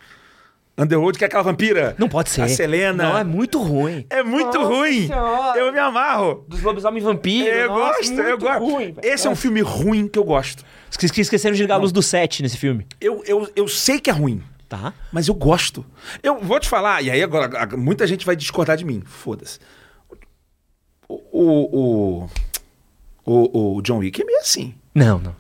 Underworld, 0.78 1.17
que 1.17 1.23
é 1.23 1.28
aquela 1.28 1.41
vampira. 1.43 1.95
Não 1.97 2.09
pode 2.09 2.30
ser. 2.30 2.41
A 2.41 2.49
Selena. 2.49 3.03
Não, 3.09 3.17
é 3.17 3.23
muito 3.23 3.61
ruim. 3.63 4.05
É 4.09 4.21
muito 4.21 4.57
Nossa 4.57 4.67
ruim. 4.76 5.07
Senhora. 5.07 5.57
Eu 5.57 5.71
me 5.71 5.80
amarro. 5.80 6.45
Dos 6.49 6.61
lobisomem 6.61 7.01
vampiro. 7.01 7.47
Eu 7.47 7.69
nossa, 7.69 7.97
gosto, 7.99 8.13
eu 8.21 8.38
gosto. 8.38 8.59
ruim. 8.59 8.95
Esse 9.01 9.26
é 9.26 9.30
um 9.30 9.36
filme 9.38 9.61
ruim 9.61 10.07
que 10.07 10.19
eu 10.19 10.23
gosto. 10.26 10.65
Esque- 10.91 11.05
esque- 11.05 11.21
Esqueceram 11.21 11.55
de 11.55 11.61
ligar 11.61 11.76
a 11.76 11.78
luz 11.78 11.93
do 11.93 12.01
set 12.01 12.43
nesse 12.43 12.57
filme. 12.57 12.86
Eu, 12.99 13.23
eu, 13.26 13.49
eu 13.55 13.67
sei 13.69 13.99
que 14.01 14.09
é 14.09 14.13
ruim, 14.13 14.43
Tá. 14.67 14.93
mas 15.13 15.30
eu 15.30 15.34
gosto. 15.34 15.86
Eu 16.21 16.39
vou 16.39 16.59
te 16.59 16.67
falar, 16.67 17.01
e 17.01 17.09
aí 17.09 17.23
agora 17.23 17.67
muita 17.78 18.05
gente 18.05 18.26
vai 18.26 18.36
discordar 18.36 18.76
de 18.76 18.84
mim. 18.84 19.01
Foda-se. 19.05 19.59
O, 21.07 21.15
o, 21.32 22.28
o, 23.26 23.32
o, 23.34 23.76
o 23.78 23.82
John 23.82 23.99
Wick 23.99 24.21
é 24.21 24.26
meio 24.26 24.39
assim. 24.39 24.73
Não, 24.93 25.19
não. 25.19 25.36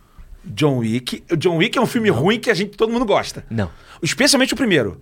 John 0.45 0.77
Wick. 0.77 1.23
O 1.31 1.35
John 1.35 1.57
Wick 1.57 1.77
é 1.77 1.81
um 1.81 1.85
filme 1.87 2.09
ruim 2.09 2.39
que 2.39 2.51
a 2.51 2.53
gente 2.53 2.77
todo 2.77 2.91
mundo 2.93 3.05
gosta. 3.05 3.43
Não. 3.49 3.69
Especialmente 4.01 4.53
o 4.53 4.57
primeiro. 4.57 5.01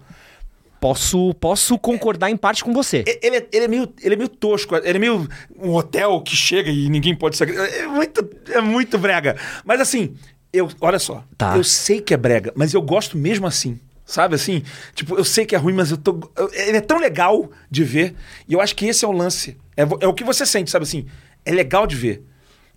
Posso, 0.84 1.34
posso 1.36 1.80
concordar 1.80 2.30
em 2.30 2.36
parte 2.36 2.62
com 2.62 2.74
você. 2.74 3.06
Ele 3.22 3.38
é, 3.38 3.48
ele, 3.54 3.64
é 3.64 3.68
meio, 3.70 3.94
ele 4.02 4.16
é 4.16 4.18
meio 4.18 4.28
tosco, 4.28 4.76
ele 4.76 4.98
é 4.98 5.00
meio 5.00 5.26
um 5.58 5.72
hotel 5.74 6.20
que 6.20 6.36
chega 6.36 6.70
e 6.70 6.90
ninguém 6.90 7.16
pode 7.16 7.38
sair. 7.38 7.56
É 7.58 7.88
muito, 7.88 8.30
é 8.50 8.60
muito 8.60 8.98
brega. 8.98 9.38
Mas 9.64 9.80
assim, 9.80 10.14
eu, 10.52 10.70
olha 10.82 11.00
só, 11.00 11.24
Tá. 11.38 11.56
eu 11.56 11.64
sei 11.64 12.02
que 12.02 12.14
é 12.14 12.18
brega, 12.18 12.52
mas 12.54 12.74
eu 12.74 12.82
gosto 12.82 13.18
mesmo 13.18 13.48
assim. 13.48 13.80
Sabe 14.06 14.36
assim? 14.36 14.62
Tipo, 14.94 15.16
eu 15.18 15.24
sei 15.24 15.46
que 15.46 15.56
é 15.56 15.58
ruim, 15.58 15.72
mas 15.72 15.90
eu 15.90 15.96
tô. 15.96 16.20
eu- 16.36 16.52
ele 16.54 16.76
é 16.76 16.82
tão 16.82 16.98
legal 17.00 17.50
de 17.72 17.86
ver. 17.86 18.14
E 18.46 18.52
eu 18.52 18.60
acho 18.60 18.76
que 18.76 18.86
esse 18.86 19.06
é 19.06 19.08
o 19.08 19.14
lance. 19.14 19.56
É, 19.78 19.84
é 19.84 20.08
o 20.08 20.14
que 20.14 20.26
você 20.26 20.46
sente, 20.46 20.70
sabe 20.70 20.84
assim? 20.84 21.06
É 21.46 21.54
legal 21.54 21.88
de 21.88 21.96
ver. 21.96 22.26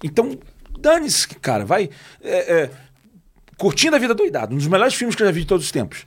Então, 0.05 0.39
dane-se, 0.79 1.27
cara, 1.41 1.65
vai. 1.65 1.91
é, 2.23 2.37
é, 2.63 2.71
Curtindo 3.59 3.97
a 3.97 3.99
Vida 3.99 4.15
Doidado, 4.15 4.55
um 4.55 4.59
dos 4.59 4.69
melhores 4.69 4.95
filmes 4.95 5.17
que 5.17 5.23
eu 5.23 5.27
já 5.27 5.33
vi 5.33 5.41
de 5.41 5.47
todos 5.49 5.67
os 5.67 5.73
tempos. 5.73 6.07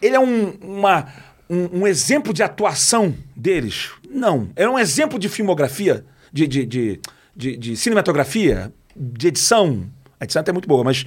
Ele 0.00 0.16
é 0.16 0.20
um, 0.20 0.50
uma, 0.62 1.06
um, 1.48 1.80
um 1.80 1.86
exemplo 1.86 2.32
de 2.32 2.42
atuação 2.42 3.14
deles? 3.36 3.90
Não. 4.08 4.50
É 4.56 4.68
um 4.68 4.78
exemplo 4.78 5.18
de 5.18 5.28
filmografia, 5.28 6.04
de, 6.32 6.46
de, 6.46 6.64
de, 6.66 7.00
de- 7.36 7.56
de 7.56 7.76
cinematografia, 7.76 8.72
de 8.96 9.28
edição. 9.28 9.88
A 10.20 10.24
edição 10.24 10.40
até 10.40 10.50
é 10.50 10.52
muito 10.54 10.68
boa, 10.68 10.84
mas 10.84 11.04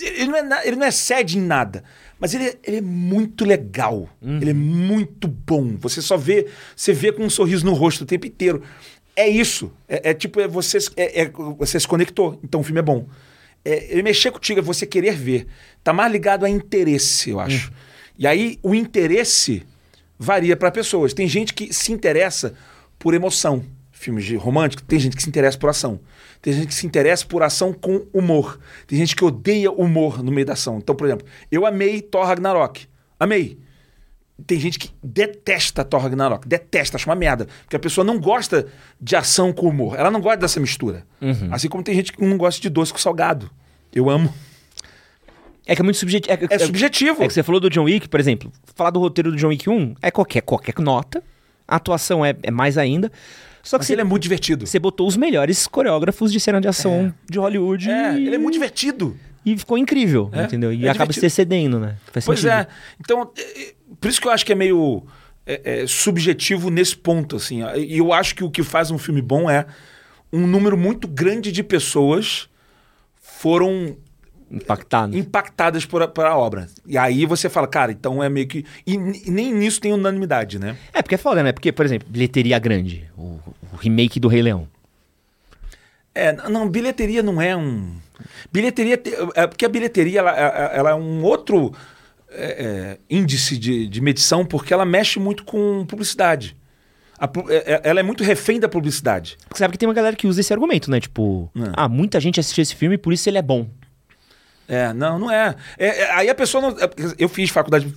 ele 0.00 0.26
não 0.26 0.36
é, 0.36 0.66
ele 0.66 0.76
não 0.76 0.86
é 0.86 0.90
sede 0.90 1.38
em 1.38 1.40
nada. 1.42 1.82
Mas 2.18 2.34
ele, 2.34 2.44
é- 2.44 2.56
ele 2.64 2.76
é 2.78 2.80
muito 2.80 3.44
legal. 3.44 4.08
Ele 4.22 4.50
é 4.50 4.54
muito 4.54 5.28
bom. 5.28 5.76
Você 5.78 6.00
só 6.02 6.16
vê, 6.16 6.46
você 6.74 6.92
vê 6.92 7.12
com 7.12 7.22
um 7.24 7.30
sorriso 7.30 7.64
no 7.64 7.72
rosto 7.74 8.02
o 8.02 8.06
tempo 8.06 8.26
inteiro. 8.26 8.62
É 9.14 9.28
isso. 9.28 9.72
É, 9.88 10.10
é 10.10 10.14
tipo, 10.14 10.40
é 10.40 10.48
você, 10.48 10.78
é- 10.96 11.22
é- 11.22 11.30
você 11.58 11.78
se 11.78 11.86
conectou. 11.88 12.38
Então 12.42 12.60
o 12.60 12.64
filme 12.64 12.80
é 12.80 12.82
bom. 12.82 13.06
É, 13.64 13.92
ele 13.92 14.02
mexer 14.02 14.30
contigo, 14.30 14.60
é 14.60 14.62
você 14.62 14.86
querer 14.86 15.14
ver. 15.14 15.46
Tá 15.82 15.92
mais 15.92 16.10
ligado 16.12 16.44
a 16.44 16.50
interesse, 16.50 17.30
eu 17.30 17.40
acho. 17.40 17.72
E 18.18 18.26
aí 18.26 18.58
o 18.62 18.74
interesse 18.74 19.62
varia 20.18 20.56
para 20.56 20.70
pessoas. 20.70 21.12
Tem 21.12 21.28
gente 21.28 21.52
que 21.52 21.72
se 21.72 21.92
interessa 21.92 22.54
por 22.98 23.14
emoção. 23.14 23.64
Filmes 23.92 24.24
de 24.24 24.36
romântico, 24.36 24.82
tem 24.82 24.98
gente 24.98 25.16
que 25.16 25.22
se 25.22 25.28
interessa 25.28 25.56
por 25.56 25.70
ação. 25.70 25.98
Tem 26.42 26.52
gente 26.52 26.68
que 26.68 26.74
se 26.74 26.86
interessa 26.86 27.24
por 27.24 27.42
ação 27.42 27.72
com 27.72 28.06
humor. 28.12 28.60
Tem 28.86 28.98
gente 28.98 29.16
que 29.16 29.24
odeia 29.24 29.72
humor 29.72 30.22
no 30.22 30.30
meio 30.30 30.46
da 30.46 30.52
ação. 30.52 30.78
Então, 30.78 30.94
por 30.94 31.06
exemplo, 31.06 31.26
eu 31.50 31.64
amei 31.64 32.02
Thor 32.02 32.26
Ragnarok. 32.26 32.86
Amei. 33.18 33.58
Tem 34.46 34.60
gente 34.60 34.78
que 34.78 34.90
detesta 35.02 35.82
Thor 35.82 36.02
Ragnarok. 36.02 36.46
Detesta, 36.46 36.98
acha 36.98 37.08
uma 37.08 37.16
merda. 37.16 37.48
Porque 37.62 37.76
a 37.76 37.78
pessoa 37.78 38.04
não 38.04 38.20
gosta 38.20 38.66
de 39.00 39.16
ação 39.16 39.50
com 39.50 39.66
humor. 39.66 39.98
Ela 39.98 40.10
não 40.10 40.20
gosta 40.20 40.36
dessa 40.36 40.60
mistura. 40.60 41.06
Assim 41.50 41.68
como 41.68 41.82
tem 41.82 41.94
gente 41.94 42.12
que 42.12 42.22
não 42.22 42.36
gosta 42.36 42.60
de 42.60 42.68
doce 42.68 42.92
com 42.92 42.98
salgado. 42.98 43.50
Eu 43.94 44.10
amo. 44.10 44.32
É 45.66 45.74
que 45.74 45.82
é 45.82 45.84
muito 45.84 45.96
subjetivo. 45.98 46.32
É, 46.32 46.54
É 46.54 46.58
subjetivo. 46.58 47.22
É 47.22 47.26
que 47.26 47.34
você 47.34 47.42
falou 47.42 47.60
do 47.60 47.68
John 47.68 47.84
Wick, 47.84 48.08
por 48.08 48.20
exemplo. 48.20 48.52
Falar 48.74 48.90
do 48.90 49.00
roteiro 49.00 49.30
do 49.32 49.36
John 49.36 49.48
Wick 49.48 49.68
1 49.68 49.96
é 50.00 50.10
qualquer, 50.10 50.40
qualquer 50.42 50.74
nota. 50.78 51.22
A 51.66 51.76
atuação 51.76 52.24
é, 52.24 52.36
é 52.42 52.50
mais 52.50 52.78
ainda. 52.78 53.10
Só 53.62 53.76
que 53.76 53.80
Mas 53.80 53.86
você, 53.88 53.94
ele 53.94 54.00
é 54.02 54.04
muito 54.04 54.22
divertido. 54.22 54.64
você 54.64 54.78
botou 54.78 55.08
os 55.08 55.16
melhores 55.16 55.66
coreógrafos 55.66 56.30
de 56.32 56.38
cena 56.38 56.60
de 56.60 56.68
ação 56.68 57.12
de 57.28 57.36
Hollywood. 57.38 57.90
É, 57.90 58.14
e, 58.16 58.26
ele 58.28 58.36
é 58.36 58.38
muito 58.38 58.54
divertido. 58.54 59.16
E 59.44 59.56
ficou 59.58 59.76
incrível, 59.76 60.30
É, 60.32 60.44
entendeu? 60.44 60.72
E 60.72 60.86
é 60.86 60.90
acaba 60.90 61.06
divertido. 61.12 61.20
se 61.20 61.26
excedendo, 61.26 61.80
né? 61.80 61.96
Faz 62.12 62.24
Pois 62.24 62.38
sentido. 62.40 62.58
é. 62.60 62.66
Então, 63.00 63.28
é, 63.36 63.60
é, 63.62 63.74
por 64.00 64.08
isso 64.08 64.20
que 64.20 64.28
eu 64.28 64.30
acho 64.30 64.46
que 64.46 64.52
é 64.52 64.54
meio 64.54 65.04
é, 65.44 65.82
é, 65.82 65.86
subjetivo 65.88 66.70
nesse 66.70 66.96
ponto, 66.96 67.34
assim. 67.34 67.60
E 67.76 67.98
eu 67.98 68.12
acho 68.12 68.36
que 68.36 68.44
o 68.44 68.50
que 68.50 68.62
faz 68.62 68.92
um 68.92 68.98
filme 68.98 69.20
bom 69.20 69.50
é 69.50 69.66
um 70.32 70.46
número 70.46 70.76
muito 70.76 71.08
grande 71.08 71.50
de 71.50 71.62
pessoas 71.64 72.48
foram 73.20 73.96
Impactado. 74.50 75.16
impactadas 75.16 75.84
por 75.84 76.02
a, 76.02 76.08
por 76.08 76.24
a 76.24 76.36
obra. 76.36 76.68
E 76.86 76.96
aí 76.96 77.26
você 77.26 77.48
fala, 77.48 77.66
cara, 77.66 77.90
então 77.92 78.22
é 78.22 78.28
meio 78.28 78.46
que... 78.46 78.64
E, 78.86 78.94
e 78.94 79.30
nem 79.30 79.52
nisso 79.52 79.80
tem 79.80 79.92
unanimidade, 79.92 80.58
né? 80.58 80.76
É, 80.92 81.02
porque 81.02 81.16
é 81.16 81.18
foda, 81.18 81.42
né? 81.42 81.52
Porque, 81.52 81.72
por 81.72 81.84
exemplo, 81.84 82.06
bilheteria 82.08 82.58
grande. 82.58 83.08
O, 83.16 83.40
o 83.72 83.76
remake 83.76 84.20
do 84.20 84.28
Rei 84.28 84.42
Leão. 84.42 84.68
É, 86.14 86.32
não, 86.48 86.68
bilheteria 86.68 87.22
não 87.22 87.40
é 87.42 87.54
um. 87.56 87.96
Bilheteria. 88.50 88.96
te- 88.96 89.12
É 89.34 89.46
porque 89.46 89.66
a 89.66 89.68
bilheteria 89.68 90.20
ela, 90.20 90.30
ela- 90.30 90.72
ela 90.72 90.90
é 90.90 90.94
um 90.94 91.22
outro 91.22 91.72
é, 92.30 92.44
é, 92.64 92.98
índice 93.14 93.56
de, 93.58 93.86
de 93.86 94.00
medição, 94.00 94.44
porque 94.44 94.72
ela 94.72 94.84
mexe 94.86 95.18
muito 95.18 95.44
com 95.44 95.84
publicidade. 95.86 96.56
A 97.18 97.26
é- 97.50 97.74
é- 97.74 97.80
ela 97.84 98.00
é 98.00 98.02
muito 98.02 98.24
refém 98.24 98.58
da 98.58 98.68
publicidade. 98.68 99.36
Porque 99.48 99.58
sabe 99.58 99.72
que 99.72 99.78
tem 99.78 99.88
uma 99.88 99.94
galera 99.94 100.16
que 100.16 100.26
usa 100.26 100.40
esse 100.40 100.52
argumento, 100.52 100.90
né? 100.90 101.00
Tipo, 101.00 101.50
É. 101.54 101.72
ah, 101.74 101.88
muita 101.88 102.18
gente 102.20 102.40
assistiu 102.40 102.62
esse 102.62 102.74
filme, 102.74 102.96
por 102.96 103.12
isso 103.12 103.28
ele 103.28 103.36
é 103.38 103.42
bom. 103.42 103.66
É, 104.68 104.92
não, 104.92 105.18
não 105.18 105.30
é. 105.30 105.54
É, 105.78 105.86
é, 106.02 106.10
aí 106.12 106.28
a 106.28 106.34
pessoa 106.34 106.60
não. 106.60 106.70
é, 106.70 106.90
Eu 107.18 107.28
fiz 107.28 107.50
faculdade 107.50 107.86
de 107.86 107.92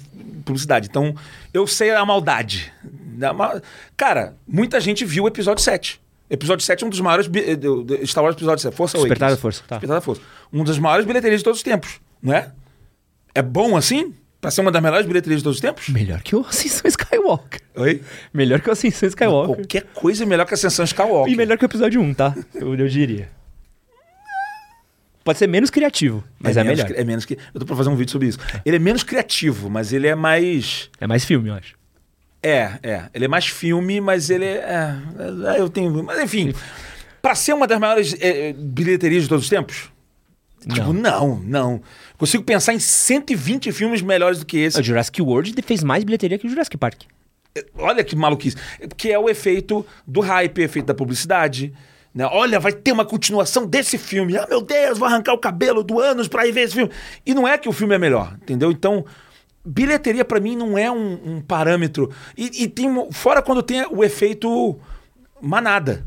publicidade, 0.46 0.88
então 0.90 1.16
eu 1.54 1.66
sei 1.68 1.92
a 1.92 2.06
maldade. 2.06 2.72
Da 2.84 3.34
ma- 3.34 3.62
Cara, 3.98 4.36
muita 4.48 4.80
gente 4.80 5.04
viu 5.06 5.24
o 5.26 5.28
episódio 5.28 5.64
7. 5.64 6.00
Episódio 6.30 6.64
7 6.66 6.84
é 6.84 6.88
um 6.88 6.90
dos 6.90 7.02
maiores. 7.02 7.28
do- 7.28 8.06
Star 8.06 8.24
Wars 8.24 8.36
Episódio 8.36 8.62
7. 8.62 8.76
Força 8.76 8.98
Despertar 8.98 9.30
Awakens. 9.30 9.38
da 9.38 9.42
Força, 9.42 9.64
tá. 9.68 9.76
Despertar 9.76 9.96
da 9.96 10.02
Força. 10.02 10.22
Um 10.54 10.64
das 10.64 10.78
maiores 10.78 11.06
bilheterias 11.06 11.40
de 11.42 11.44
todos 11.44 11.60
os 11.60 11.64
tempos, 11.64 12.00
não 12.22 12.34
é? 12.34 12.52
É 13.34 13.42
bom 13.42 13.76
assim? 13.76 14.14
Pra 14.40 14.50
ser 14.52 14.62
uma 14.62 14.72
das 14.72 14.82
melhores 14.82 15.06
bilheterias 15.06 15.42
de 15.42 15.44
todos 15.44 15.58
os 15.58 15.62
tempos? 15.62 15.90
Melhor 15.90 16.22
que 16.22 16.34
o 16.36 16.46
Ascensão 16.48 16.88
Skywalker. 16.88 17.60
Oi? 17.76 18.02
Melhor 18.34 18.62
que 18.62 18.70
o 18.70 18.72
Ascensão 18.72 19.10
Skywalker. 19.10 19.56
Qualquer 19.58 19.84
coisa 19.94 20.24
é 20.24 20.26
melhor 20.26 20.46
que 20.46 20.54
a 20.54 20.56
Ascensão 20.56 20.86
Skywalker. 20.86 21.34
E 21.34 21.36
melhor 21.36 21.58
que 21.58 21.66
o 21.66 21.68
episódio 21.68 22.00
1, 22.00 22.14
tá? 22.14 22.34
Eu, 22.56 22.74
eu 22.76 22.88
diria. 22.88 23.30
Pode 25.30 25.38
ser 25.38 25.46
menos 25.46 25.70
criativo, 25.70 26.24
mas 26.40 26.58
é, 26.58 26.64
menos 26.64 26.84
melhor. 26.84 27.00
É 27.00 27.04
menos 27.04 27.24
que. 27.24 27.38
Eu 27.54 27.60
tô 27.60 27.66
pra 27.68 27.76
fazer 27.76 27.88
um 27.88 27.96
vídeo 27.96 28.12
sobre 28.12 28.30
isso. 28.30 28.40
Ele 28.66 28.78
é 28.78 28.80
menos 28.80 29.04
criativo, 29.04 29.70
mas 29.70 29.94
ele 29.94 30.08
é 30.08 30.16
mais. 30.16 30.90
É 31.00 31.06
mais 31.06 31.24
filme, 31.24 31.50
eu 31.50 31.54
acho. 31.54 31.76
É, 32.42 32.80
é. 32.82 33.04
Ele 33.14 33.26
é 33.26 33.28
mais 33.28 33.46
filme, 33.46 34.02
mas 34.02 34.32
ele 34.32 34.46
é. 34.46 34.58
é, 34.58 35.56
é, 35.56 35.62
eu 35.62 35.70
tenho. 35.70 36.04
Mas 36.04 36.20
enfim. 36.20 36.52
Pra 37.22 37.36
ser 37.36 37.54
uma 37.54 37.68
das 37.68 37.80
maiores 37.80 38.16
é, 38.20 38.54
bilheterias 38.54 39.22
de 39.22 39.30
todos 39.30 39.44
os 39.44 39.50
tempos? 39.52 39.92
Tipo, 40.68 40.94
não, 40.94 41.40
não. 41.42 41.80
Consigo 42.18 42.44
pensar 42.44 42.74
em 42.74 42.80
120 42.80 43.72
filmes 43.72 44.02
melhores 44.02 44.40
do 44.40 44.48
que 44.48 44.58
esse. 44.58 44.80
O 44.80 44.84
Jurassic 44.84 45.22
World 45.22 45.54
fez 45.62 45.84
mais 45.84 46.04
bilheteria 46.04 46.40
que 46.40 46.48
o 46.48 46.50
Jurassic 46.50 46.76
Park. 46.76 47.04
Olha 47.76 48.04
que 48.04 48.16
maluquice. 48.16 48.58
Que 48.98 49.12
é 49.12 49.20
o 49.20 49.30
efeito 49.30 49.86
do 50.08 50.22
hype, 50.22 50.58
o 50.58 50.64
efeito 50.64 50.88
da 50.88 50.96
publicidade. 50.96 51.72
Né? 52.14 52.26
Olha, 52.26 52.60
vai 52.60 52.72
ter 52.72 52.92
uma 52.92 53.06
continuação 53.06 53.66
desse 53.66 53.98
filme. 53.98 54.38
Ah, 54.38 54.48
meu 54.50 54.62
Deus, 54.62 54.98
vou 54.98 55.08
arrancar 55.08 55.34
o 55.34 55.38
cabelo 55.38 55.84
do 55.84 56.00
ânus 56.00 56.28
pra 56.28 56.48
ir 56.48 56.52
ver 56.52 56.62
esse 56.62 56.74
filme. 56.74 56.92
E 57.26 57.34
não 57.34 57.48
é 57.48 57.58
que 57.58 57.70
o 57.70 57.74
filme 57.74 57.96
é 57.96 58.00
melhor, 58.00 58.36
entendeu? 58.42 58.72
Então, 58.72 59.06
bilheteria 59.64 60.26
pra 60.26 60.40
mim 60.40 60.56
não 60.56 60.78
é 60.78 60.92
um, 60.92 61.36
um 61.36 61.42
parâmetro. 61.42 62.12
E, 62.38 62.64
e 62.64 62.68
tem, 62.68 62.90
fora 63.12 63.42
quando 63.42 63.62
tem 63.62 63.86
o 63.90 64.04
efeito 64.04 64.80
manada. 65.42 66.06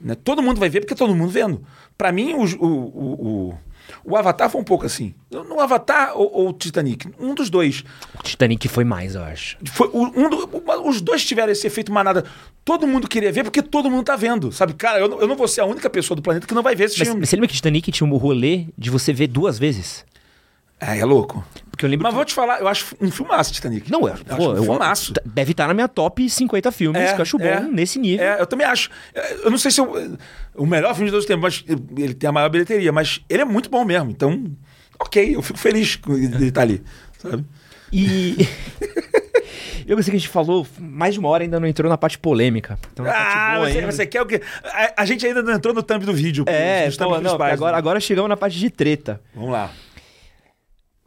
Né? 0.00 0.14
Todo 0.14 0.42
mundo 0.42 0.58
vai 0.58 0.68
ver 0.68 0.80
porque 0.80 0.94
todo 0.94 1.14
mundo 1.14 1.30
vendo. 1.30 1.62
Pra 1.96 2.10
mim, 2.10 2.34
o, 2.34 2.42
o, 2.42 2.66
o, 2.66 3.48
o, 3.50 3.58
o 4.04 4.16
Avatar 4.16 4.48
foi 4.50 4.60
um 4.60 4.64
pouco 4.64 4.86
assim. 4.86 5.14
No 5.30 5.60
Avatar 5.60 6.12
ou, 6.16 6.30
ou 6.32 6.52
Titanic? 6.52 7.08
Um 7.18 7.34
dos 7.34 7.50
dois. 7.50 7.84
O 8.18 8.22
Titanic 8.22 8.66
foi 8.68 8.84
mais, 8.84 9.14
eu 9.14 9.22
acho. 9.22 9.56
Foi, 9.72 9.90
um 9.92 10.28
do- 10.30 10.48
os 10.88 11.00
dois 11.00 11.24
tiveram 11.24 11.52
esse 11.52 11.66
efeito 11.66 11.92
manada. 11.92 12.24
Todo 12.64 12.86
mundo 12.86 13.08
queria 13.08 13.30
ver 13.32 13.44
porque 13.44 13.62
todo 13.62 13.90
mundo 13.90 14.04
tá 14.04 14.16
vendo. 14.16 14.50
Sabe, 14.52 14.74
cara, 14.74 14.98
eu, 15.00 15.08
não- 15.08 15.20
eu 15.20 15.26
não 15.28 15.36
vou 15.36 15.46
ser 15.48 15.60
a 15.60 15.64
única 15.66 15.88
pessoa 15.90 16.16
do 16.16 16.22
planeta 16.22 16.46
que 16.46 16.54
não 16.54 16.62
vai 16.62 16.74
ver 16.74 16.84
esse 16.84 16.98
Mas 16.98 17.08
filme. 17.08 17.26
você 17.26 17.36
lembra 17.36 17.48
que 17.48 17.54
Titanic 17.54 17.90
tinha 17.92 18.06
um 18.08 18.16
rolê 18.16 18.66
de 18.76 18.90
você 18.90 19.12
ver 19.12 19.26
duas 19.26 19.58
vezes? 19.58 20.04
É, 20.80 20.98
é 20.98 21.04
louco. 21.04 21.44
Porque 21.74 21.84
eu 21.84 21.90
lembro 21.90 22.04
Mas 22.04 22.12
que... 22.12 22.16
vou 22.16 22.24
te 22.24 22.32
falar, 22.32 22.60
eu 22.60 22.68
acho 22.68 22.94
um 23.00 23.10
filmaço 23.10 23.52
Titanic. 23.52 23.90
Não, 23.90 24.02
eu, 24.02 24.14
eu 24.14 24.24
pô, 24.24 24.32
acho 24.34 24.42
um 24.52 24.56
eu- 24.56 24.62
filmaço. 24.62 25.12
Deve 25.26 25.50
estar 25.50 25.66
na 25.66 25.74
minha 25.74 25.88
top 25.88 26.30
50 26.30 26.70
filmes, 26.70 27.02
É, 27.02 27.12
que 27.12 27.20
eu 27.20 27.22
acho 27.22 27.36
bom 27.36 27.44
é. 27.44 27.60
nesse 27.60 27.98
nível. 27.98 28.24
É, 28.24 28.40
eu 28.40 28.46
também 28.46 28.64
acho. 28.64 28.88
É, 29.12 29.38
Eu 29.44 29.50
não 29.50 29.58
sei 29.58 29.72
se 29.72 29.80
é 29.80 29.82
o, 30.54 30.66
melhor 30.66 30.94
filme 30.94 31.06
de 31.06 31.10
todos 31.10 31.24
os 31.24 31.28
tempos, 31.28 31.42
mas 31.42 31.78
ele 31.98 32.14
tem 32.14 32.28
a 32.28 32.32
maior 32.32 32.48
bilheteria, 32.48 32.92
mas 32.92 33.20
ele 33.28 33.42
é 33.42 33.44
muito 33.44 33.68
bom 33.68 33.84
mesmo. 33.84 34.08
Então, 34.08 34.44
ok, 35.00 35.34
eu 35.34 35.42
fico 35.42 35.58
feliz 35.58 35.98
ele 36.08 36.46
estar 36.46 36.62
ali, 36.62 36.80
sabe? 37.18 37.44
E. 37.92 38.36
eu 39.86 39.96
pensei 39.96 40.12
que 40.12 40.16
a 40.16 40.20
gente 40.20 40.28
falou 40.28 40.64
mais 40.78 41.14
de 41.14 41.20
uma 41.20 41.28
hora 41.28 41.42
ainda 41.42 41.58
não 41.58 41.66
entrou 41.66 41.90
na 41.90 41.98
parte 41.98 42.18
polêmica. 42.18 42.78
Então, 42.92 43.04
é 43.04 43.10
parte 43.10 43.36
Ah, 43.36 43.58
você, 43.58 43.86
você 43.86 44.06
quer 44.06 44.22
o 44.22 44.26
quê? 44.26 44.40
A, 44.62 45.02
a 45.02 45.04
gente 45.04 45.26
ainda 45.26 45.42
não 45.42 45.52
entrou 45.52 45.74
no 45.74 45.82
thumb 45.82 46.04
do 46.06 46.12
vídeo. 46.14 46.44
É, 46.46 46.88
pô, 46.92 47.04
não, 47.10 47.20
principais, 47.20 47.54
agora, 47.54 47.72
né? 47.72 47.78
agora 47.78 47.98
chegamos 48.00 48.28
na 48.28 48.36
parte 48.36 48.58
de 48.58 48.70
treta. 48.70 49.20
Vamos 49.34 49.50
lá. 49.50 49.70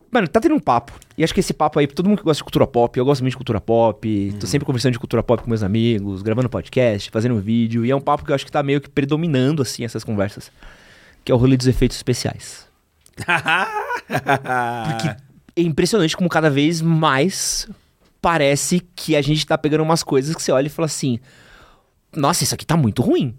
Mano, 0.09 0.27
tá 0.27 0.39
tendo 0.39 0.55
um 0.55 0.59
papo. 0.59 0.93
E 1.17 1.23
acho 1.23 1.33
que 1.33 1.39
esse 1.39 1.53
papo 1.53 1.79
aí, 1.79 1.87
pra 1.87 1.95
todo 1.95 2.07
mundo 2.07 2.19
que 2.19 2.23
gosta 2.23 2.39
de 2.39 2.43
cultura 2.43 2.65
pop, 2.65 2.97
eu 2.97 3.03
gosto 3.03 3.21
muito 3.21 3.31
de 3.31 3.37
cultura 3.37 3.59
pop, 3.59 4.35
tô 4.39 4.47
sempre 4.47 4.65
conversando 4.65 4.93
de 4.93 4.99
cultura 4.99 5.21
pop 5.21 5.43
com 5.43 5.49
meus 5.49 5.63
amigos, 5.63 6.21
gravando 6.21 6.49
podcast, 6.49 7.11
fazendo 7.11 7.35
um 7.35 7.39
vídeo, 7.39 7.85
e 7.85 7.91
é 7.91 7.95
um 7.95 8.01
papo 8.01 8.23
que 8.23 8.31
eu 8.31 8.35
acho 8.35 8.45
que 8.45 8.51
tá 8.51 8.63
meio 8.63 8.79
que 8.79 8.89
predominando, 8.89 9.61
assim, 9.61 9.83
essas 9.83 10.03
conversas. 10.03 10.51
Que 11.25 11.31
é 11.31 11.35
o 11.35 11.37
rolê 11.37 11.57
dos 11.57 11.67
efeitos 11.67 11.97
especiais. 11.97 12.67
Porque 14.07 15.07
é 15.55 15.61
impressionante 15.61 16.15
como 16.15 16.29
cada 16.29 16.49
vez 16.49 16.81
mais 16.81 17.67
parece 18.21 18.79
que 18.95 19.15
a 19.15 19.21
gente 19.21 19.45
tá 19.45 19.57
pegando 19.57 19.83
umas 19.83 20.03
coisas 20.03 20.35
que 20.35 20.41
você 20.41 20.51
olha 20.51 20.67
e 20.67 20.69
fala 20.69 20.85
assim: 20.85 21.19
Nossa, 22.15 22.43
isso 22.43 22.55
aqui 22.55 22.65
tá 22.65 22.77
muito 22.77 23.01
ruim. 23.01 23.35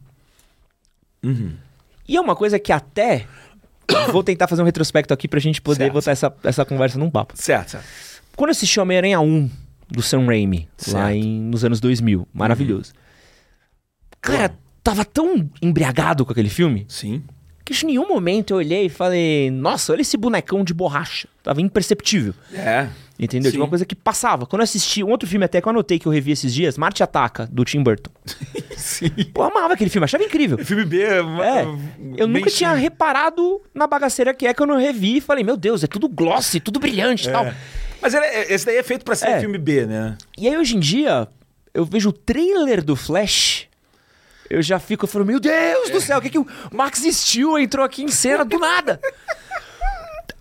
E 2.06 2.16
é 2.16 2.20
uma 2.20 2.34
coisa 2.34 2.58
que 2.58 2.72
até. 2.72 3.26
Vou 4.12 4.22
tentar 4.22 4.46
fazer 4.48 4.62
um 4.62 4.64
retrospecto 4.64 5.12
aqui 5.14 5.26
pra 5.28 5.40
gente 5.40 5.60
poder 5.62 5.84
Certo. 5.84 5.92
botar 5.92 6.10
essa, 6.10 6.34
essa 6.44 6.64
conversa 6.64 6.98
num 6.98 7.10
papo. 7.10 7.34
certo, 7.36 7.70
certo. 7.72 7.84
Quando 8.36 8.48
eu 8.48 8.52
assisti 8.52 8.78
Homem-Aranha 8.78 9.20
1 9.20 9.50
do 9.90 10.02
Sam 10.02 10.26
Raimi, 10.26 10.68
lá 10.88 11.06
Certo. 11.08 11.14
em, 11.16 11.40
nos 11.40 11.64
anos 11.64 11.80
2000, 11.80 12.28
maravilhoso. 12.32 12.92
Cara, 14.20 14.54
tava 14.82 15.04
tão 15.04 15.48
embriagado 15.62 16.24
com 16.24 16.32
aquele 16.32 16.48
filme 16.48 16.84
Sim. 16.88 17.22
que 17.64 17.72
em 17.84 17.86
nenhum 17.86 18.06
momento 18.08 18.50
eu 18.52 18.56
olhei 18.58 18.86
e 18.86 18.88
falei, 18.88 19.50
nossa, 19.50 19.92
olha 19.92 20.02
esse 20.02 20.16
bonecão 20.16 20.62
de 20.64 20.72
borracha. 20.74 21.28
Tava 21.42 21.60
imperceptível. 21.60 22.34
É. 22.52 22.88
Entendeu? 23.18 23.50
Sim. 23.50 23.56
Tinha 23.56 23.64
uma 23.64 23.68
coisa 23.68 23.84
que 23.84 23.96
passava. 23.96 24.46
Quando 24.46 24.60
eu 24.60 24.64
assisti 24.64 25.02
um 25.02 25.08
outro 25.10 25.28
filme 25.28 25.44
até 25.44 25.60
que 25.60 25.66
eu 25.66 25.70
anotei 25.70 25.98
que 25.98 26.06
eu 26.06 26.12
revi 26.12 26.30
esses 26.30 26.54
dias, 26.54 26.78
Marte 26.78 27.02
Ataca, 27.02 27.48
do 27.50 27.64
Tim 27.64 27.82
Burton. 27.82 28.12
Sim. 28.76 29.10
Pô, 29.34 29.42
eu 29.42 29.46
amava 29.50 29.74
aquele 29.74 29.90
filme, 29.90 30.04
achava 30.04 30.22
incrível. 30.22 30.56
Filme 30.58 30.84
B. 30.84 31.02
É, 31.02 31.22
eu 32.16 32.28
nunca 32.28 32.48
tinha 32.48 32.74
sim. 32.76 32.80
reparado 32.80 33.60
na 33.74 33.88
bagaceira 33.88 34.32
que 34.32 34.46
é 34.46 34.54
que 34.54 34.62
eu 34.62 34.66
não 34.66 34.78
revi 34.78 35.16
e 35.16 35.20
falei, 35.20 35.42
meu 35.42 35.56
Deus, 35.56 35.82
é 35.82 35.88
tudo 35.88 36.08
glossy, 36.08 36.60
tudo 36.60 36.78
brilhante 36.78 37.28
e 37.28 37.32
tal. 37.32 37.44
Mas 38.00 38.14
ele 38.14 38.24
é- 38.24 38.52
esse 38.54 38.64
daí 38.64 38.76
é 38.76 38.82
feito 38.84 39.04
pra 39.04 39.16
ser 39.16 39.28
É. 39.30 39.40
filme 39.40 39.58
B, 39.58 39.84
né? 39.84 40.16
E 40.38 40.46
aí 40.48 40.56
hoje 40.56 40.76
em 40.76 40.80
dia, 40.80 41.26
eu 41.74 41.84
vejo 41.84 42.10
o 42.10 42.12
trailer 42.12 42.84
do 42.84 42.94
Flash, 42.94 43.66
eu 44.48 44.62
já 44.62 44.78
fico, 44.78 45.04
eu 45.04 45.08
falo, 45.08 45.24
meu 45.26 45.40
Deus 45.40 45.90
do 45.90 46.00
céu, 46.00 46.18
o 46.18 46.22
que 46.22 46.30
que 46.30 46.38
o 46.38 46.46
Max 46.72 47.00
Steel 47.00 47.58
entrou 47.58 47.84
aqui 47.84 48.02
em 48.04 48.08
cena 48.08 48.44
do 48.44 48.58
nada? 48.60 49.00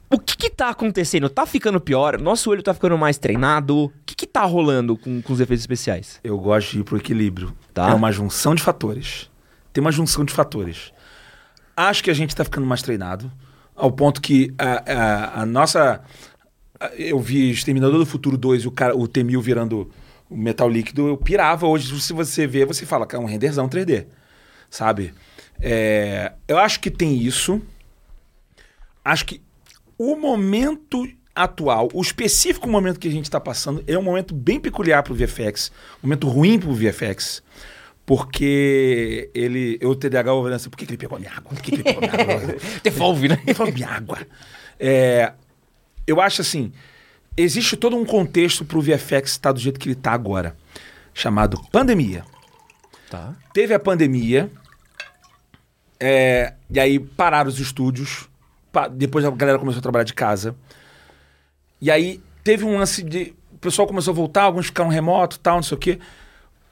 O 0.10 0.18
que 0.18 0.38
que 0.38 0.50
tá 0.50 0.70
acontecendo? 0.70 1.30
Tá 1.30 1.46
ficando 1.46 1.82
pior? 1.82 2.20
Nosso 2.20 2.50
olho 2.50 2.64
tá 2.64 2.74
ficando 2.74 2.98
mais 2.98 3.18
treinado? 3.18 3.86
O 3.86 3.92
que 4.06 4.16
que 4.16 4.26
tá 4.28 4.44
rolando 4.46 4.96
com, 4.98 5.22
com 5.22 5.34
os 5.34 5.40
efeitos 5.42 5.64
especiais? 5.64 6.20
Eu 6.24 6.38
gosto 6.38 6.72
de 6.72 6.80
ir 6.80 6.84
pro 6.84 6.98
equilíbrio. 6.98 7.54
Tá. 7.74 7.90
É 7.90 7.94
uma 7.94 8.12
junção 8.12 8.56
de 8.56 8.64
fatores. 8.64 9.30
Tem 9.74 9.82
uma 9.82 9.92
junção 9.92 10.24
de 10.24 10.34
fatores. 10.34 10.94
Acho 11.76 12.04
que 12.04 12.10
a 12.10 12.14
gente 12.14 12.34
tá 12.36 12.44
ficando 12.44 12.66
mais 12.66 12.82
treinado, 12.82 13.30
ao 13.76 13.92
ponto 13.92 14.22
que 14.22 14.54
a, 14.58 14.92
a- 14.92 15.42
a 15.42 15.46
nossa. 15.46 16.02
Eu 16.98 17.20
vi 17.20 17.50
Exterminador 17.52 17.98
do 18.00 18.06
Futuro 18.06 18.38
2 18.38 18.64
e 18.64 18.68
o, 18.68 18.72
cara, 18.72 18.96
o 18.96 19.08
T-1000 19.08 19.42
virando 19.42 19.92
o 20.30 20.38
metal 20.38 20.70
líquido, 20.70 21.08
eu 21.08 21.18
pirava. 21.18 21.68
Hoje, 21.68 22.00
se 22.00 22.14
você 22.14 22.48
vê, 22.48 22.66
você 22.66 22.86
fala 22.86 23.06
que 23.06 23.16
é 23.16 23.20
um 23.20 23.26
renderzão 23.26 23.68
3D. 23.68 24.06
Sabe? 24.70 25.14
É, 25.60 26.32
eu 26.48 26.58
acho 26.58 26.80
que 26.80 26.90
tem 26.92 27.18
isso. 27.18 27.62
Acho 29.04 29.26
que 29.26 29.42
o 29.98 30.16
momento 30.16 31.08
atual, 31.36 31.90
o 31.94 32.02
específico 32.02 32.68
momento 32.68 33.00
que 33.00 33.08
a 33.08 33.12
gente 33.12 33.26
está 33.26 33.40
passando, 33.40 33.84
é 33.88 33.98
um 33.98 34.02
momento 34.02 34.34
bem 34.34 34.60
peculiar 34.60 35.04
para 35.04 35.14
o 35.14 35.16
VFX, 35.16 35.72
um 36.04 36.08
momento 36.08 36.28
ruim 36.28 36.60
para 36.60 36.70
o 36.70 36.74
VFX, 36.74 37.44
porque 38.06 39.30
ele, 39.34 39.78
eu 39.82 39.94
TDAH 39.96 40.34
ouvindo 40.34 40.56
assim, 40.56 40.70
por 40.70 40.78
que, 40.78 40.86
que 40.86 40.92
ele 40.92 40.98
pegou 40.98 41.18
a 41.18 41.20
minha 41.20 41.32
água? 41.32 41.52
Por 41.54 41.62
que, 41.62 41.72
que 41.72 41.76
ele 41.76 41.84
pegou 41.84 42.04
a 42.04 42.12
minha 42.12 42.38
água? 42.38 42.56
Devolve, 42.84 43.28
né? 43.28 43.42
Ele 43.46 43.54
falou 43.54 43.74
minha 43.74 43.90
água. 43.90 44.20
É, 44.80 45.34
eu 46.08 46.22
acho 46.22 46.42
assim, 46.42 46.72
existe 47.36 47.76
todo 47.76 47.96
um 47.96 48.06
contexto 48.06 48.66
para 48.66 48.78
o 48.78 48.82
VFX 48.82 49.32
estar 49.32 49.52
do 49.52 49.60
jeito 49.60 49.80
que 49.80 49.90
ele 49.90 49.94
está 49.94 50.14
agora, 50.14 50.56
chamado 51.14 51.62
pandemia 51.72 52.24
Tá. 53.10 53.34
teve 53.54 53.74
a 53.74 53.80
pandemia, 53.80 54.52
é, 56.00 56.54
e 56.70 56.80
aí 56.80 57.00
pararam 57.00 57.50
os 57.50 57.60
estúdios, 57.60 58.28
depois 58.86 59.26
a 59.26 59.32
galera 59.32 59.58
começou 59.58 59.80
a 59.80 59.82
trabalhar 59.82 60.04
de 60.04 60.14
casa. 60.14 60.54
E 61.82 61.90
aí 61.90 62.22
teve 62.44 62.64
um 62.66 62.78
lance 62.78 63.02
de. 63.02 63.34
O 63.54 63.58
pessoal 63.58 63.88
começou 63.88 64.12
a 64.12 64.16
voltar, 64.16 64.44
alguns 64.44 64.68
ficaram 64.68 64.90
remoto, 64.90 65.40
tal, 65.40 65.56
não 65.56 65.64
sei 65.64 65.76
o 65.76 65.80
quê. 65.80 66.00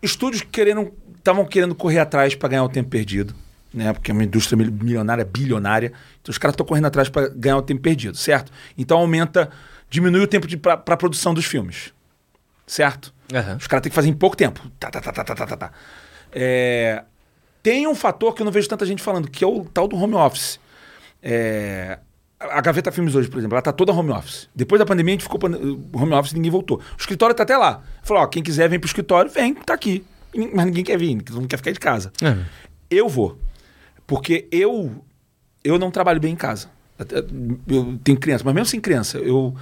Estúdios 0.01 0.43
querendo. 0.43 0.93
Estavam 1.17 1.43
querendo 1.45 1.73
correr 1.73 1.97
atrás 1.97 2.35
para 2.35 2.49
ganhar 2.49 2.63
o 2.63 2.69
tempo 2.69 2.87
perdido, 2.89 3.33
né? 3.73 3.91
Porque 3.93 4.11
é 4.11 4.13
uma 4.13 4.23
indústria 4.23 4.55
mil- 4.55 4.71
milionária, 4.71 5.25
bilionária. 5.25 5.91
Então 6.21 6.31
os 6.31 6.37
caras 6.37 6.53
estão 6.53 6.63
correndo 6.65 6.85
atrás 6.85 7.09
para 7.09 7.29
ganhar 7.29 7.57
o 7.57 7.63
tempo 7.63 7.81
perdido, 7.81 8.15
certo? 8.15 8.51
Então 8.77 8.99
aumenta, 8.99 9.49
diminui 9.89 10.21
o 10.21 10.27
tempo 10.27 10.45
para 10.59 10.93
a 10.93 10.97
produção 10.97 11.33
dos 11.33 11.45
filmes, 11.45 11.91
certo? 12.67 13.11
Aham. 13.33 13.57
Os 13.57 13.65
caras 13.65 13.81
têm 13.81 13.89
que 13.89 13.95
fazer 13.95 14.09
em 14.09 14.13
pouco 14.13 14.37
tempo. 14.37 14.61
Tá, 14.79 14.91
tá, 14.91 15.01
tá, 15.01 15.11
tá, 15.11 15.23
tá, 15.23 15.35
tá, 15.35 15.47
tá, 15.47 15.57
tá. 15.57 15.71
É, 16.31 17.03
Tem 17.63 17.87
um 17.87 17.95
fator 17.95 18.35
que 18.35 18.43
eu 18.43 18.45
não 18.45 18.51
vejo 18.51 18.67
tanta 18.69 18.85
gente 18.85 19.01
falando, 19.01 19.27
que 19.27 19.43
é 19.43 19.47
o 19.47 19.65
tal 19.65 19.87
do 19.87 19.95
home 19.97 20.13
office. 20.13 20.59
É, 21.27 21.97
A 22.39 22.61
Gaveta 22.61 22.91
Filmes 22.91 23.15
hoje, 23.15 23.27
por 23.27 23.39
exemplo, 23.39 23.55
ela 23.55 23.61
tá 23.63 23.73
toda 23.73 23.91
home 23.91 24.11
office. 24.11 24.47
Depois 24.55 24.77
da 24.77 24.85
pandemia, 24.85 25.13
a 25.13 25.17
gente 25.17 25.23
ficou 25.23 25.39
home 25.43 26.13
office 26.13 26.33
e 26.33 26.35
ninguém 26.35 26.51
voltou. 26.51 26.77
O 26.77 26.99
escritório 26.99 27.35
tá 27.35 27.41
até 27.41 27.57
lá. 27.57 27.81
Falou, 28.03 28.21
ó, 28.21 28.27
quem 28.27 28.43
quiser 28.43 28.69
vem 28.69 28.79
pro 28.79 28.87
escritório, 28.87 29.31
vem, 29.31 29.55
tá 29.55 29.73
aqui. 29.73 30.05
Mas 30.53 30.65
ninguém 30.65 30.83
quer 30.83 30.97
vir, 30.97 31.19
todo 31.23 31.37
mundo 31.37 31.47
quer 31.47 31.57
ficar 31.57 31.71
de 31.71 31.79
casa. 31.79 32.11
É. 32.21 32.37
Eu 32.91 33.09
vou. 33.09 33.39
Porque 34.05 34.47
eu 34.51 35.03
eu 35.63 35.79
não 35.79 35.89
trabalho 35.89 36.21
bem 36.21 36.33
em 36.33 36.35
casa. 36.35 36.69
Eu 37.67 37.97
tenho 38.03 38.19
criança, 38.19 38.43
mas 38.45 38.53
mesmo 38.53 38.67
sem 38.67 38.79
criança, 38.79 39.17
eu, 39.17 39.53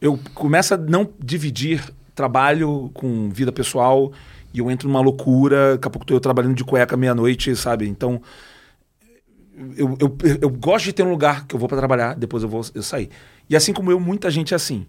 eu 0.00 0.18
começo 0.34 0.74
a 0.74 0.76
não 0.76 1.08
dividir 1.18 1.82
trabalho 2.14 2.90
com 2.92 3.30
vida 3.30 3.52
pessoal 3.52 4.12
e 4.52 4.58
eu 4.58 4.70
entro 4.70 4.88
numa 4.88 5.00
loucura. 5.00 5.74
Daqui 5.74 5.86
a 5.86 5.90
pouco 5.90 6.04
tô 6.04 6.14
eu 6.14 6.20
trabalhando 6.20 6.56
de 6.56 6.64
cueca 6.64 6.96
meia-noite, 6.96 7.54
sabe? 7.54 7.88
Então, 7.88 8.20
eu, 9.76 9.96
eu, 10.00 10.16
eu 10.42 10.50
gosto 10.50 10.86
de 10.86 10.92
ter 10.92 11.02
um 11.02 11.10
lugar 11.10 11.46
que 11.46 11.54
eu 11.54 11.58
vou 11.58 11.68
para 11.68 11.78
trabalhar, 11.78 12.14
depois 12.14 12.42
eu 12.42 12.48
vou 12.48 12.62
eu 12.74 12.82
sair. 12.82 13.10
E 13.48 13.56
assim 13.56 13.72
como 13.72 13.90
eu, 13.90 14.00
muita 14.00 14.30
gente 14.30 14.52
é 14.52 14.56
assim. 14.56 14.86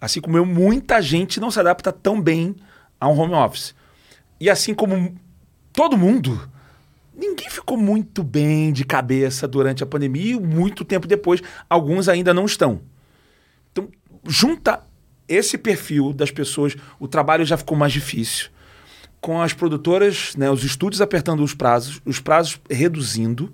Assim 0.00 0.20
como 0.20 0.36
eu, 0.36 0.46
muita 0.46 1.00
gente 1.02 1.38
não 1.38 1.50
se 1.50 1.60
adapta 1.60 1.92
tão 1.92 2.20
bem 2.20 2.56
a 2.98 3.08
um 3.08 3.18
home 3.18 3.34
office. 3.34 3.74
E 4.40 4.48
assim 4.48 4.74
como 4.74 5.14
todo 5.72 5.96
mundo, 5.96 6.48
ninguém 7.14 7.50
ficou 7.50 7.76
muito 7.76 8.22
bem 8.22 8.72
de 8.72 8.84
cabeça 8.84 9.46
durante 9.46 9.82
a 9.82 9.86
pandemia 9.86 10.36
e 10.36 10.40
muito 10.40 10.84
tempo 10.84 11.06
depois, 11.06 11.42
alguns 11.68 12.08
ainda 12.08 12.32
não 12.32 12.46
estão. 12.46 12.80
Então, 13.72 13.88
junta 14.26 14.82
esse 15.28 15.56
perfil 15.56 16.12
das 16.12 16.30
pessoas, 16.30 16.74
o 16.98 17.06
trabalho 17.06 17.44
já 17.44 17.56
ficou 17.56 17.76
mais 17.76 17.92
difícil. 17.92 18.48
Com 19.20 19.40
as 19.40 19.52
produtoras, 19.52 20.34
né, 20.34 20.50
os 20.50 20.64
estúdios 20.64 21.00
apertando 21.00 21.44
os 21.44 21.54
prazos, 21.54 22.00
os 22.04 22.18
prazos 22.18 22.60
reduzindo. 22.68 23.52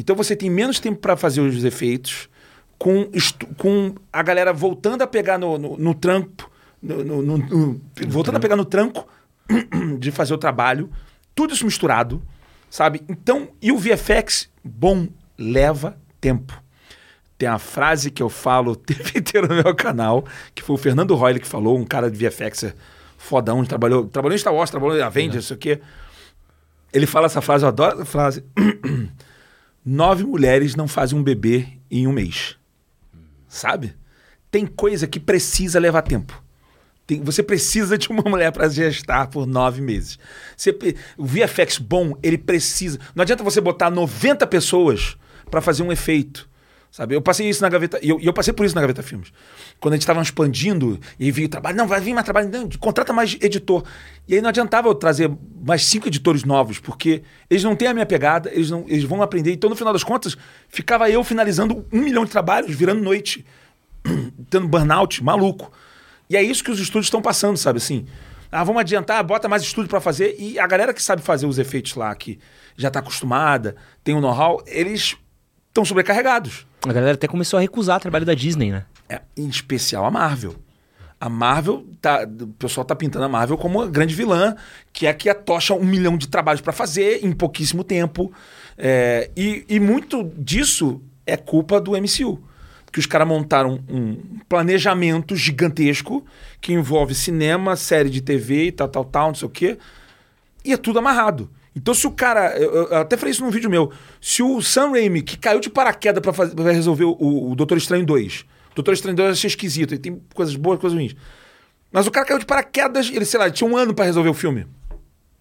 Então 0.00 0.16
você 0.16 0.34
tem 0.34 0.48
menos 0.48 0.80
tempo 0.80 0.98
para 0.98 1.14
fazer 1.14 1.42
os 1.42 1.62
efeitos, 1.62 2.28
com, 2.78 3.10
com 3.58 3.94
a 4.10 4.22
galera 4.22 4.50
voltando 4.50 5.02
a 5.02 5.06
pegar 5.06 5.36
no, 5.36 5.58
no, 5.58 5.76
no 5.76 5.94
trampo, 5.94 6.50
no- 6.82 7.04
no- 7.20 7.80
voltando 8.08 8.36
a 8.36 8.40
pegar 8.40 8.56
no 8.56 8.64
tranco 8.64 9.06
de 9.98 10.10
fazer 10.10 10.32
o 10.32 10.38
trabalho, 10.38 10.90
tudo 11.34 11.52
isso 11.52 11.66
misturado, 11.66 12.22
sabe? 12.70 13.02
Então, 13.10 13.48
e 13.60 13.70
o 13.70 13.76
VFX, 13.76 14.48
bom, 14.64 15.06
leva 15.36 15.98
tempo. 16.18 16.58
Tem 17.36 17.46
a 17.48 17.58
frase 17.58 18.10
que 18.10 18.22
eu 18.22 18.30
falo 18.30 18.72
o 18.72 18.76
tempo 18.76 19.18
inteiro 19.18 19.48
no 19.48 19.56
meu 19.62 19.74
canal, 19.74 20.24
que 20.54 20.62
foi 20.62 20.74
o 20.76 20.78
Fernando 20.78 21.14
Royle 21.14 21.40
que 21.40 21.46
falou, 21.46 21.76
um 21.78 21.84
cara 21.84 22.10
de 22.10 22.16
VFX 22.16 22.74
fodão, 23.18 23.62
trabalhou, 23.66 24.06
trabalhou 24.06 24.34
em 24.34 24.38
Star 24.38 24.54
Wars, 24.54 24.70
trabalhou 24.70 24.96
em 24.96 25.02
Avengers, 25.02 25.34
não 25.44 25.48
sei 25.48 25.56
o 25.56 25.58
quê. 25.60 25.80
Ele 26.90 27.06
fala 27.06 27.26
essa 27.26 27.42
frase, 27.42 27.64
eu 27.64 27.68
adoro 27.68 27.96
essa 27.96 28.04
frase. 28.06 28.42
nove 29.84 30.24
mulheres 30.24 30.74
não 30.74 30.86
fazem 30.88 31.18
um 31.18 31.22
bebê 31.22 31.66
em 31.90 32.06
um 32.06 32.12
mês. 32.12 32.56
Sabe? 33.48 33.94
Tem 34.50 34.66
coisa 34.66 35.06
que 35.06 35.20
precisa 35.20 35.78
levar 35.78 36.02
tempo. 36.02 36.42
Tem- 37.06 37.22
você 37.22 37.42
precisa 37.42 37.96
de 37.96 38.08
uma 38.08 38.22
mulher 38.28 38.52
para 38.52 38.68
gestar 38.68 39.28
por 39.28 39.46
nove 39.46 39.80
meses. 39.80 40.18
Você 40.56 40.76
o 41.16 41.24
VFX 41.24 41.78
bom, 41.78 42.16
ele 42.22 42.38
precisa. 42.38 42.98
Não 43.14 43.22
adianta 43.22 43.44
você 43.44 43.60
botar 43.60 43.90
90 43.90 44.46
pessoas 44.46 45.16
para 45.50 45.60
fazer 45.60 45.82
um 45.82 45.92
efeito. 45.92 46.49
Sabe? 46.90 47.14
Eu 47.14 47.22
passei 47.22 47.48
isso 47.48 47.62
na 47.62 47.68
gaveta. 47.68 48.00
E 48.02 48.08
eu, 48.08 48.18
eu 48.20 48.32
passei 48.32 48.52
por 48.52 48.66
isso 48.66 48.74
na 48.74 48.80
gaveta 48.80 49.02
filmes. 49.02 49.32
Quando 49.78 49.94
a 49.94 49.96
gente 49.96 50.02
estava 50.02 50.20
expandindo 50.20 50.98
e 51.18 51.30
vi 51.30 51.44
o 51.44 51.48
trabalho, 51.48 51.76
não, 51.76 51.86
vai 51.86 52.00
vir 52.00 52.12
mais 52.12 52.24
trabalho, 52.24 52.48
não, 52.48 52.68
contrata 52.80 53.12
mais 53.12 53.36
editor. 53.40 53.84
E 54.26 54.34
aí 54.34 54.40
não 54.40 54.48
adiantava 54.48 54.88
eu 54.88 54.94
trazer 54.94 55.30
mais 55.64 55.84
cinco 55.84 56.08
editores 56.08 56.42
novos, 56.42 56.80
porque 56.80 57.22
eles 57.48 57.62
não 57.62 57.76
têm 57.76 57.88
a 57.88 57.94
minha 57.94 58.06
pegada, 58.06 58.50
eles, 58.52 58.70
não, 58.70 58.84
eles 58.88 59.04
vão 59.04 59.22
aprender. 59.22 59.52
Então, 59.52 59.70
no 59.70 59.76
final 59.76 59.92
das 59.92 60.02
contas, 60.02 60.36
ficava 60.68 61.08
eu 61.08 61.22
finalizando 61.22 61.86
um 61.92 62.00
milhão 62.00 62.24
de 62.24 62.30
trabalhos, 62.30 62.74
virando 62.74 63.00
noite 63.00 63.44
tendo 64.50 64.66
burnout, 64.66 65.22
maluco. 65.22 65.70
E 66.28 66.36
é 66.36 66.42
isso 66.42 66.64
que 66.64 66.70
os 66.72 66.80
estúdios 66.80 67.06
estão 67.06 67.22
passando, 67.22 67.56
sabe 67.56 67.76
assim? 67.78 68.06
Ah, 68.50 68.64
vamos 68.64 68.80
adiantar, 68.80 69.22
bota 69.22 69.48
mais 69.48 69.62
estúdio 69.62 69.88
para 69.88 70.00
fazer. 70.00 70.34
E 70.38 70.58
a 70.58 70.66
galera 70.66 70.92
que 70.92 71.02
sabe 71.02 71.22
fazer 71.22 71.46
os 71.46 71.58
efeitos 71.58 71.94
lá, 71.94 72.12
que 72.16 72.40
já 72.76 72.90
tá 72.90 72.98
acostumada, 72.98 73.76
tem 74.02 74.14
o 74.14 74.20
know-how, 74.20 74.60
eles 74.66 75.16
estão 75.68 75.84
sobrecarregados. 75.84 76.66
A 76.86 76.92
galera 76.92 77.14
até 77.14 77.28
começou 77.28 77.58
a 77.58 77.60
recusar 77.60 77.98
o 77.98 78.00
trabalho 78.00 78.24
da 78.24 78.34
Disney, 78.34 78.70
né? 78.70 78.84
É, 79.08 79.20
em 79.36 79.48
especial 79.48 80.04
a 80.04 80.10
Marvel. 80.10 80.54
A 81.20 81.28
Marvel, 81.28 81.84
tá, 82.00 82.26
o 82.26 82.46
pessoal 82.46 82.84
tá 82.84 82.96
pintando 82.96 83.26
a 83.26 83.28
Marvel 83.28 83.58
como 83.58 83.82
a 83.82 83.86
grande 83.86 84.14
vilã, 84.14 84.56
que 84.90 85.06
é 85.06 85.12
que 85.12 85.28
atocha 85.28 85.74
um 85.74 85.84
milhão 85.84 86.16
de 86.16 86.26
trabalhos 86.26 86.62
para 86.62 86.72
fazer 86.72 87.22
em 87.22 87.32
pouquíssimo 87.32 87.84
tempo. 87.84 88.32
É, 88.78 89.30
e, 89.36 89.64
e 89.68 89.78
muito 89.78 90.24
disso 90.38 91.02
é 91.26 91.36
culpa 91.36 91.78
do 91.78 91.92
MCU. 91.92 92.42
Que 92.90 92.98
os 92.98 93.06
caras 93.06 93.28
montaram 93.28 93.84
um 93.88 94.16
planejamento 94.48 95.36
gigantesco 95.36 96.24
que 96.60 96.72
envolve 96.72 97.14
cinema, 97.14 97.76
série 97.76 98.08
de 98.08 98.22
TV 98.22 98.66
e 98.66 98.72
tal, 98.72 98.88
tal, 98.88 99.04
tal, 99.04 99.28
não 99.28 99.34
sei 99.34 99.46
o 99.46 99.50
quê. 99.50 99.78
E 100.64 100.72
é 100.72 100.76
tudo 100.78 100.98
amarrado. 100.98 101.50
Então, 101.74 101.94
se 101.94 102.06
o 102.06 102.10
cara. 102.10 102.56
Eu, 102.58 102.88
eu 102.88 102.96
até 102.96 103.16
falei 103.16 103.30
isso 103.32 103.44
num 103.44 103.50
vídeo 103.50 103.70
meu. 103.70 103.92
Se 104.20 104.42
o 104.42 104.60
Sam 104.60 104.90
Raimi, 104.90 105.22
que 105.22 105.36
caiu 105.38 105.60
de 105.60 105.70
paraquedas 105.70 106.20
pra, 106.20 106.32
pra 106.32 106.72
resolver 106.72 107.04
o, 107.04 107.50
o 107.50 107.54
Doutor 107.54 107.78
Estranho 107.78 108.04
2. 108.04 108.44
Doutor 108.74 108.92
Estranho 108.94 109.16
2 109.16 109.26
eu 109.28 109.32
achei 109.32 109.48
esquisito. 109.48 109.92
Ele 109.92 110.00
tem 110.00 110.20
coisas 110.34 110.56
boas 110.56 110.80
coisas 110.80 110.96
ruins. 110.98 111.14
Mas 111.92 112.06
o 112.06 112.10
cara 112.10 112.26
caiu 112.26 112.38
de 112.38 112.46
paraquedas. 112.46 113.08
Ele, 113.12 113.24
sei 113.24 113.38
lá, 113.38 113.48
tinha 113.50 113.68
um 113.68 113.76
ano 113.76 113.94
pra 113.94 114.04
resolver 114.04 114.28
o 114.28 114.34
filme. 114.34 114.66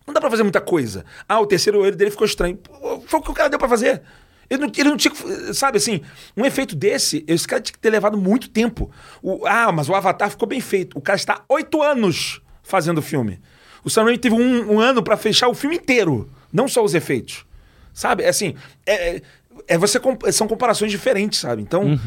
Não 0.06 0.14
dá 0.14 0.20
pra 0.22 0.30
fazer 0.30 0.44
muita 0.44 0.62
coisa. 0.62 1.04
Ah, 1.28 1.40
o 1.40 1.46
terceiro 1.48 1.80
olho 1.82 1.96
dele 1.96 2.12
ficou 2.12 2.26
estranho. 2.26 2.60
Foi 3.06 3.20
o 3.20 3.24
que 3.24 3.32
o 3.32 3.34
cara 3.34 3.50
deu 3.50 3.60
pra 3.60 3.70
fazer. 3.70 4.02
Ele 4.50 4.62
não, 4.62 4.72
ele 4.76 4.90
não 4.90 4.98
tinha. 4.98 5.14
Sabe 5.54 5.78
assim, 5.78 6.02
um 6.36 6.44
efeito 6.46 6.76
desse, 6.76 7.24
esse 7.28 7.48
cara 7.48 7.62
tinha 7.62 7.74
que 7.74 7.80
ter 7.80 7.92
levado 7.92 8.18
muito 8.18 8.50
tempo. 8.50 8.90
O- 9.22 9.46
ah, 9.46 9.72
mas 9.72 9.88
o 9.90 9.94
Avatar 9.94 10.30
ficou 10.32 10.48
bem 10.48 10.60
feito. 10.60 10.98
O 10.98 11.02
cara 11.02 11.18
está 11.18 11.44
oito 11.48 11.84
anos 11.84 12.42
fazendo 12.64 12.98
o 12.98 13.02
filme. 13.04 13.40
O 13.84 13.90
Sam 13.90 14.04
Raimi 14.04 14.18
teve 14.18 14.36
um, 14.36 14.74
um 14.74 14.80
ano 14.80 15.02
pra 15.04 15.16
fechar 15.18 15.48
o 15.48 15.54
filme 15.54 15.78
inteiro, 15.78 16.30
não 16.52 16.68
só 16.68 16.84
os 16.84 16.94
efeitos. 16.94 17.46
Sabe? 17.94 18.24
É 18.24 18.30
assim, 18.30 18.56
é, 18.86 19.16
é- 19.18 19.22
é 19.68 19.78
você 19.78 20.00
são 20.32 20.48
comparações 20.48 20.92
diferentes, 20.92 21.40
sabe? 21.40 21.62
Então, 21.62 22.00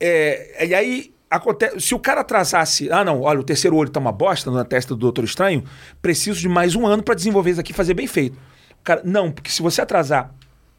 é, 0.00 0.66
e 0.66 0.74
aí 0.74 1.14
acontece, 1.30 1.80
se 1.80 1.94
o 1.94 1.98
cara 1.98 2.22
atrasasse, 2.22 2.90
ah 2.90 3.04
não, 3.04 3.22
olha, 3.22 3.38
o 3.40 3.44
terceiro 3.44 3.76
olho 3.76 3.90
tá 3.90 4.00
uma 4.00 4.12
bosta 4.12 4.50
na 4.50 4.64
testa 4.64 4.94
do 4.94 5.00
Doutor 5.00 5.24
Estranho, 5.24 5.62
preciso 6.02 6.40
de 6.40 6.48
mais 6.48 6.74
um 6.74 6.86
ano 6.86 7.02
pra 7.02 7.14
desenvolver 7.14 7.50
isso 7.52 7.60
aqui 7.60 7.72
e 7.72 7.74
fazer 7.74 7.94
bem 7.94 8.06
feito. 8.06 8.36
Cara, 8.82 9.02
não, 9.04 9.30
porque 9.30 9.50
se 9.50 9.60
você 9.62 9.80
atrasar 9.82 10.32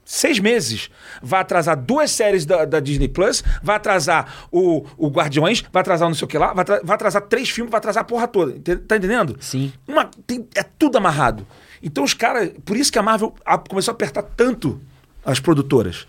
seis 0.03 0.39
meses, 0.39 0.89
vai 1.21 1.39
atrasar 1.41 1.77
duas 1.77 2.09
séries 2.11 2.45
da, 2.45 2.65
da 2.65 2.79
Disney 2.79 3.07
Plus, 3.07 3.43
vai 3.61 3.75
atrasar 3.75 4.47
o, 4.51 4.85
o 4.97 5.07
Guardiões, 5.09 5.63
vai 5.71 5.81
atrasar 5.81 6.07
não 6.07 6.15
sei 6.15 6.25
o 6.25 6.27
que 6.27 6.37
lá, 6.37 6.53
vai, 6.53 6.65
vai 6.65 6.95
atrasar 6.95 7.21
três 7.23 7.49
filmes, 7.49 7.69
vai 7.71 7.77
atrasar 7.77 8.01
a 8.01 8.05
porra 8.05 8.27
toda. 8.27 8.53
Tá 8.87 8.95
entendendo? 8.97 9.35
Sim. 9.39 9.71
Uma- 9.87 10.09
tem- 10.25 10.47
é 10.55 10.63
tudo 10.63 10.97
amarrado. 10.97 11.45
Então 11.81 12.03
os 12.03 12.13
caras. 12.13 12.51
Por 12.65 12.75
isso 12.75 12.91
que 12.91 12.97
a 12.99 13.03
Marvel 13.03 13.33
a- 13.45 13.57
começou 13.57 13.91
a 13.91 13.95
apertar 13.95 14.23
tanto 14.23 14.81
as 15.23 15.39
produtoras. 15.39 16.07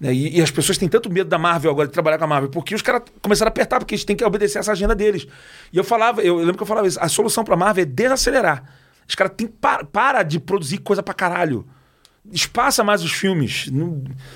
né? 0.00 0.12
E, 0.12 0.38
e 0.38 0.42
as 0.42 0.50
pessoas 0.50 0.78
têm 0.78 0.88
tanto 0.88 1.10
medo 1.10 1.28
da 1.28 1.38
Marvel 1.38 1.70
agora 1.70 1.88
de 1.88 1.92
trabalhar 1.94 2.18
com 2.18 2.24
a 2.24 2.26
Marvel, 2.28 2.50
porque 2.50 2.74
os 2.74 2.82
caras 2.82 3.02
começaram 3.20 3.48
a 3.48 3.50
apertar, 3.50 3.78
porque 3.80 3.94
eles 3.94 4.04
têm 4.04 4.14
que 4.14 4.24
obedecer 4.24 4.58
essa 4.58 4.70
agenda 4.72 4.94
deles. 4.94 5.26
E 5.72 5.76
eu 5.78 5.82
falava, 5.82 6.20
eu, 6.20 6.34
eu 6.38 6.44
lembro 6.44 6.56
que 6.58 6.62
eu 6.62 6.66
falava 6.66 6.86
isso, 6.86 6.98
a 7.00 7.08
solução 7.08 7.42
pra 7.42 7.56
Marvel 7.56 7.82
é 7.82 7.86
desacelerar. 7.86 8.62
Os 9.08 9.14
caras 9.16 9.32
têm 9.36 9.46
que 9.48 9.54
pa- 9.54 9.82
para 9.84 10.22
de 10.22 10.38
produzir 10.38 10.78
coisa 10.78 11.02
pra 11.02 11.14
caralho. 11.14 11.66
Espaça 12.32 12.84
mais 12.84 13.02
os 13.02 13.12
filmes. 13.12 13.70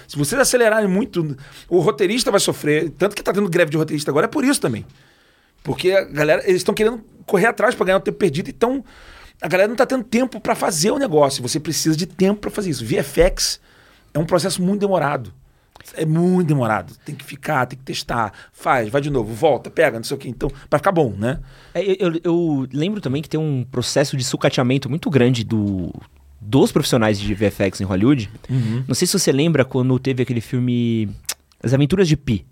Se 0.08 0.16
vocês 0.16 0.40
acelerarem 0.40 0.88
muito, 0.88 1.36
o 1.68 1.78
roteirista 1.80 2.30
vai 2.30 2.40
sofrer. 2.40 2.90
Tanto 2.90 3.14
que 3.14 3.22
tá 3.22 3.32
tendo 3.32 3.48
greve 3.50 3.70
de 3.70 3.76
roteirista 3.76 4.10
agora, 4.10 4.26
é 4.26 4.28
por 4.28 4.44
isso 4.44 4.60
também. 4.60 4.84
Porque 5.62 5.92
a 5.92 6.04
galera, 6.04 6.42
eles 6.44 6.56
estão 6.56 6.74
querendo 6.74 7.04
correr 7.26 7.46
atrás 7.46 7.74
para 7.74 7.86
ganhar 7.86 7.98
o 7.98 8.00
tempo 8.00 8.18
perdido, 8.18 8.48
então 8.50 8.84
a 9.40 9.46
galera 9.48 9.68
não 9.68 9.76
tá 9.76 9.86
tendo 9.86 10.02
tempo 10.04 10.40
para 10.40 10.54
fazer 10.54 10.90
o 10.90 10.98
negócio. 10.98 11.42
Você 11.42 11.60
precisa 11.60 11.96
de 11.96 12.06
tempo 12.06 12.40
para 12.40 12.50
fazer 12.50 12.70
isso. 12.70 12.84
VFX 12.84 13.60
é 14.14 14.18
um 14.18 14.24
processo 14.24 14.62
muito 14.62 14.80
demorado. 14.80 15.32
É 15.94 16.06
muito 16.06 16.46
demorado. 16.48 16.94
Tem 17.04 17.14
que 17.14 17.24
ficar, 17.24 17.66
tem 17.66 17.76
que 17.78 17.84
testar, 17.84 18.32
faz, 18.52 18.88
vai 18.88 19.00
de 19.00 19.10
novo, 19.10 19.34
volta, 19.34 19.68
pega, 19.70 19.98
não 19.98 20.04
sei 20.04 20.16
o 20.16 20.20
quê. 20.20 20.28
Então, 20.28 20.48
para 20.70 20.78
ficar 20.78 20.92
bom, 20.92 21.12
né? 21.18 21.40
É, 21.74 21.82
eu- 22.02 22.20
eu 22.22 22.68
lembro 22.72 23.00
também 23.00 23.20
que 23.20 23.28
tem 23.28 23.38
um 23.40 23.64
processo 23.64 24.16
de 24.16 24.22
sucateamento 24.24 24.88
muito 24.88 25.10
grande 25.10 25.42
do, 25.44 25.92
dos 26.44 26.72
profissionais 26.72 27.18
de 27.18 27.34
VFX 27.34 27.80
em 27.80 27.84
Hollywood. 27.84 28.30
Uhum. 28.50 28.84
Não 28.86 28.94
sei 28.94 29.06
se 29.06 29.18
você 29.18 29.30
lembra 29.32 29.64
quando 29.64 29.98
teve 29.98 30.22
aquele 30.22 30.40
filme 30.40 31.08
As 31.62 31.72
Aventuras 31.72 32.08
de 32.08 32.16
Pi. 32.16 32.44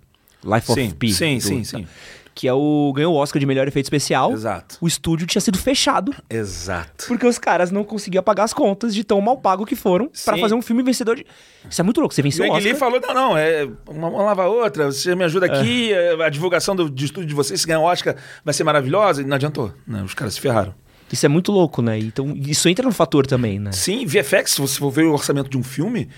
Life 0.44 0.72
Sim, 0.72 0.86
of 0.86 0.94
Pi. 0.94 1.12
sim, 1.12 1.36
do- 1.36 1.42
sim, 1.42 1.64
sim. 1.64 1.86
Que 2.32 2.46
é 2.48 2.54
o, 2.54 2.92
ganhou 2.94 3.12
o 3.12 3.16
Oscar 3.18 3.38
de 3.38 3.44
melhor 3.44 3.66
efeito 3.68 3.84
especial. 3.86 4.32
Exato. 4.32 4.78
O 4.80 4.86
estúdio 4.86 5.26
tinha 5.26 5.40
sido 5.42 5.58
fechado 5.58 6.14
Exato. 6.30 7.06
porque 7.08 7.26
os 7.26 7.38
caras 7.38 7.70
não 7.70 7.84
conseguiam 7.84 8.22
pagar 8.22 8.44
as 8.44 8.54
contas 8.54 8.94
de 8.94 9.04
tão 9.04 9.20
mal 9.20 9.36
pago 9.36 9.66
que 9.66 9.74
foram 9.76 10.08
pra 10.24 10.36
Sim. 10.36 10.40
fazer 10.40 10.54
um 10.54 10.62
filme 10.62 10.82
vencedor 10.82 11.16
de. 11.16 11.26
Isso 11.68 11.80
é 11.80 11.84
muito 11.84 11.98
louco. 12.00 12.14
Você 12.14 12.22
venceu 12.22 12.46
o 12.46 12.48
Oscar. 12.48 12.62
Lee 12.62 12.74
falou: 12.74 13.00
não, 13.00 13.12
não, 13.12 13.36
é 13.36 13.68
uma 13.88 14.08
mão 14.10 14.24
lava 14.24 14.44
a 14.44 14.48
outra, 14.48 14.86
você 14.86 15.14
me 15.14 15.24
ajuda 15.24 15.46
aqui, 15.46 15.90
a 16.24 16.28
divulgação 16.30 16.74
do, 16.74 16.88
de 16.88 17.04
estúdio 17.04 17.28
de 17.28 17.34
vocês, 17.34 17.60
se 17.60 17.66
ganhar 17.66 17.80
o 17.80 17.84
Oscar, 17.84 18.14
vai 18.44 18.54
ser 18.54 18.64
maravilhosa. 18.64 19.20
E 19.20 19.24
não 19.26 19.34
adiantou, 19.34 19.74
né? 19.86 20.00
Os 20.02 20.14
caras 20.14 20.32
se 20.34 20.40
ferraram. 20.40 20.72
Isso 21.12 21.26
é 21.26 21.28
muito 21.28 21.50
louco, 21.50 21.82
né? 21.82 21.98
Então, 21.98 22.34
isso 22.36 22.68
entra 22.68 22.84
no 22.86 22.92
fator 22.92 23.26
também, 23.26 23.58
né? 23.58 23.72
Sim, 23.72 24.06
VFX, 24.06 24.52
se 24.52 24.60
você 24.60 24.78
for 24.78 24.90
ver 24.90 25.04
o 25.04 25.12
orçamento 25.12 25.50
de 25.50 25.58
um 25.58 25.62
filme, 25.62 26.08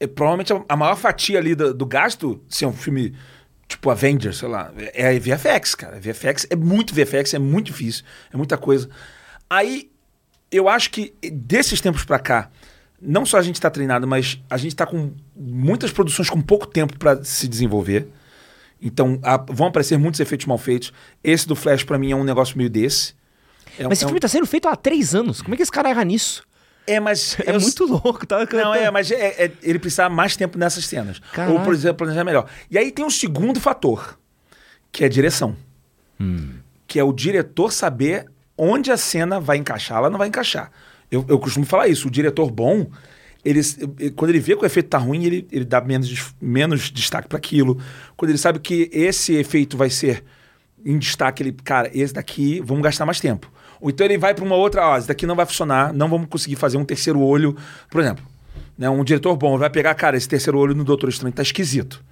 é 0.00 0.06
provavelmente 0.06 0.52
a, 0.68 0.76
maior 0.76 0.96
fatia 0.96 1.38
ali 1.38 1.54
do, 1.54 1.74
do 1.74 1.84
gasto, 1.86 2.40
se 2.48 2.64
é 2.64 2.68
um 2.68 2.72
filme 2.72 3.14
tipo 3.66 3.90
Avengers, 3.90 4.38
sei 4.38 4.48
lá, 4.48 4.72
é 4.94 5.08
a 5.14 5.20
VFX, 5.20 5.74
cara. 5.74 6.00
VFX 6.00 6.46
é 6.48 6.56
muito 6.56 6.94
VFX, 6.94 7.34
é 7.34 7.38
muito 7.38 7.66
difícil, 7.66 8.04
é 8.32 8.36
muita 8.36 8.56
coisa. 8.56 8.88
Aí, 9.50 9.90
eu 10.50 10.66
acho 10.68 10.90
que 10.90 11.12
desses 11.30 11.80
tempos 11.82 12.04
pra 12.04 12.18
cá, 12.18 12.50
não 13.00 13.26
só 13.26 13.36
a 13.36 13.42
gente 13.42 13.60
tá 13.60 13.68
treinado, 13.68 14.06
mas 14.08 14.40
a 14.48 14.56
gente 14.56 14.74
tá 14.74 14.86
com 14.86 15.12
muitas 15.36 15.90
produções 15.92 16.30
com 16.30 16.40
pouco 16.40 16.66
tempo 16.66 16.98
pra 16.98 17.22
se 17.22 17.46
desenvolver. 17.46 18.08
Então, 18.80 19.18
a- 19.22 19.36
vão 19.50 19.66
aparecer 19.66 19.98
muitos 19.98 20.20
efeitos 20.20 20.46
mal 20.46 20.56
feitos. 20.56 20.92
Esse 21.22 21.46
do 21.46 21.54
Flash, 21.54 21.84
pra 21.84 21.98
mim, 21.98 22.12
é 22.12 22.16
um 22.16 22.24
negócio 22.24 22.56
meio 22.56 22.70
desse. 22.70 23.12
É 23.78 23.86
um- 23.86 23.88
Mas 23.88 23.98
esse 23.98 24.04
é 24.04 24.06
um- 24.06 24.10
filme 24.10 24.20
tá 24.20 24.28
sendo 24.28 24.46
feito 24.46 24.68
há 24.68 24.76
três 24.76 25.14
anos. 25.14 25.40
Como 25.42 25.54
é 25.54 25.56
que 25.56 25.62
esse 25.62 25.72
cara 25.72 25.88
erra 25.90 26.04
nisso? 26.04 26.42
É, 26.86 26.98
mas. 26.98 27.36
É 27.46 27.54
eu- 27.54 27.60
muito 27.60 27.84
louco, 27.84 28.26
tá? 28.26 28.46
Não, 28.52 28.74
é, 28.74 28.90
mas 28.90 29.10
é- 29.10 29.44
é- 29.44 29.52
ele 29.62 29.78
precisava 29.78 30.12
mais 30.14 30.36
tempo 30.36 30.58
nessas 30.58 30.84
cenas. 30.86 31.20
Caralho. 31.32 31.58
Ou, 31.58 31.64
por 31.64 31.72
exemplo, 31.74 31.98
planejar 31.98 32.24
melhor. 32.24 32.46
E 32.70 32.76
aí 32.78 32.90
tem 32.90 33.04
um 33.04 33.10
segundo 33.10 33.60
fator, 33.60 34.18
que 34.90 35.04
é 35.04 35.06
a 35.06 35.10
direção. 35.10 35.56
Que 36.86 36.98
é 36.98 37.04
o 37.04 37.12
diretor 37.12 37.72
saber 37.72 38.26
onde 38.56 38.90
a 38.90 38.96
cena 38.96 39.38
vai 39.38 39.56
encaixar, 39.58 39.98
ela 39.98 40.10
não 40.10 40.18
vai 40.18 40.28
encaixar. 40.28 40.70
Eu, 41.10 41.24
eu 41.28 41.38
costumo 41.38 41.64
falar 41.64 41.86
isso, 41.88 42.08
o 42.08 42.10
diretor 42.10 42.50
bom, 42.50 42.86
ele, 43.44 43.60
ele- 43.98 44.10
quando 44.10 44.30
ele 44.30 44.40
vê 44.40 44.56
que 44.56 44.62
o 44.62 44.66
efeito 44.66 44.88
tá 44.88 44.98
ruim, 44.98 45.24
ele, 45.24 45.46
ele 45.52 45.64
dá 45.64 45.80
menos, 45.80 46.34
menos 46.40 46.90
destaque 46.90 47.28
para 47.28 47.38
aquilo. 47.38 47.80
Quando 48.16 48.30
ele 48.30 48.38
sabe 48.38 48.58
que 48.58 48.90
esse 48.92 49.34
efeito 49.34 49.76
vai 49.76 49.90
ser 49.90 50.24
em 50.84 50.98
destaque, 50.98 51.42
ele, 51.42 51.52
cara, 51.52 51.90
esse 51.94 52.12
daqui, 52.14 52.60
vamos 52.64 52.82
gastar 52.82 53.06
mais 53.06 53.20
tempo. 53.20 53.50
Ou 53.80 53.90
então 53.90 54.04
ele 54.04 54.18
vai 54.18 54.34
para 54.34 54.44
uma 54.44 54.56
outra, 54.56 54.86
ó, 54.86 54.98
esse 54.98 55.08
daqui 55.08 55.26
não 55.26 55.36
vai 55.36 55.46
funcionar, 55.46 55.92
não 55.92 56.08
vamos 56.08 56.28
conseguir 56.28 56.56
fazer 56.56 56.76
um 56.76 56.84
terceiro 56.84 57.20
olho. 57.20 57.56
Por 57.90 58.00
exemplo, 58.00 58.24
né, 58.76 58.88
um 58.88 59.02
diretor 59.04 59.36
bom 59.36 59.58
vai 59.58 59.70
pegar, 59.70 59.94
cara, 59.94 60.16
esse 60.16 60.28
terceiro 60.28 60.58
olho 60.58 60.74
no 60.74 60.84
Doutor 60.84 61.08
Estranho 61.08 61.32
tá 61.32 61.42
esquisito. 61.42 62.02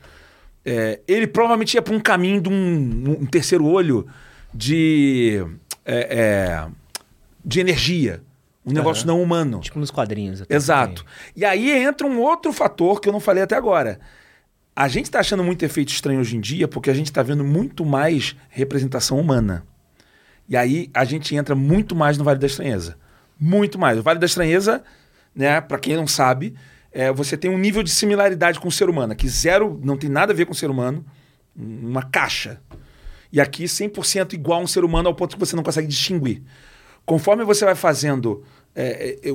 É, 0.64 1.00
ele 1.06 1.26
provavelmente 1.26 1.74
ia 1.74 1.82
para 1.82 1.94
um 1.94 2.00
caminho 2.00 2.40
de 2.40 2.48
um, 2.48 3.18
um 3.20 3.26
terceiro 3.26 3.64
olho 3.64 4.06
de, 4.52 5.44
é, 5.84 6.18
é, 6.18 6.68
de 7.44 7.60
energia. 7.60 8.20
Um 8.64 8.72
negócio 8.72 9.06
não 9.06 9.22
humano. 9.22 9.60
Tipo 9.60 9.78
nos 9.78 9.92
quadrinhos. 9.92 10.42
até 10.42 10.52
Exato. 10.52 11.04
E 11.36 11.44
aí 11.44 11.70
entra 11.70 12.04
um 12.04 12.20
outro 12.20 12.52
fator 12.52 13.00
que 13.00 13.08
eu 13.08 13.12
não 13.12 13.20
falei 13.20 13.44
até 13.44 13.54
agora. 13.54 14.00
A 14.74 14.88
gente 14.88 15.04
está 15.04 15.20
achando 15.20 15.44
muito 15.44 15.64
efeito 15.64 15.90
estranho 15.90 16.18
hoje 16.18 16.36
em 16.36 16.40
dia 16.40 16.66
porque 16.66 16.90
a 16.90 16.94
gente 16.94 17.06
está 17.06 17.22
vendo 17.22 17.44
muito 17.44 17.84
mais 17.84 18.34
representação 18.48 19.20
humana. 19.20 19.64
E 20.48 20.56
aí 20.56 20.90
a 20.94 21.04
gente 21.04 21.34
entra 21.34 21.54
muito 21.54 21.94
mais 21.94 22.16
no 22.16 22.24
Vale 22.24 22.38
da 22.38 22.46
Estranheza. 22.46 22.96
Muito 23.38 23.78
mais. 23.78 23.98
O 23.98 24.02
Vale 24.02 24.18
da 24.18 24.26
Estranheza, 24.26 24.82
né, 25.34 25.60
para 25.60 25.78
quem 25.78 25.96
não 25.96 26.06
sabe, 26.06 26.54
é, 26.92 27.12
você 27.12 27.36
tem 27.36 27.50
um 27.50 27.58
nível 27.58 27.82
de 27.82 27.90
similaridade 27.90 28.58
com 28.58 28.68
o 28.68 28.72
ser 28.72 28.88
humano. 28.88 29.12
Aqui 29.12 29.28
zero 29.28 29.78
não 29.82 29.96
tem 29.96 30.08
nada 30.08 30.32
a 30.32 30.36
ver 30.36 30.46
com 30.46 30.52
o 30.52 30.56
ser 30.56 30.70
humano, 30.70 31.04
uma 31.54 32.02
caixa. 32.02 32.60
E 33.32 33.40
aqui 33.40 33.64
100% 33.64 34.32
igual 34.32 34.60
a 34.60 34.62
um 34.62 34.66
ser 34.66 34.84
humano 34.84 35.08
ao 35.08 35.14
ponto 35.14 35.34
que 35.34 35.40
você 35.40 35.56
não 35.56 35.62
consegue 35.62 35.88
distinguir. 35.88 36.42
Conforme 37.04 37.44
você 37.44 37.64
vai 37.64 37.74
fazendo 37.74 38.42
é, 38.74 39.18
é, 39.22 39.30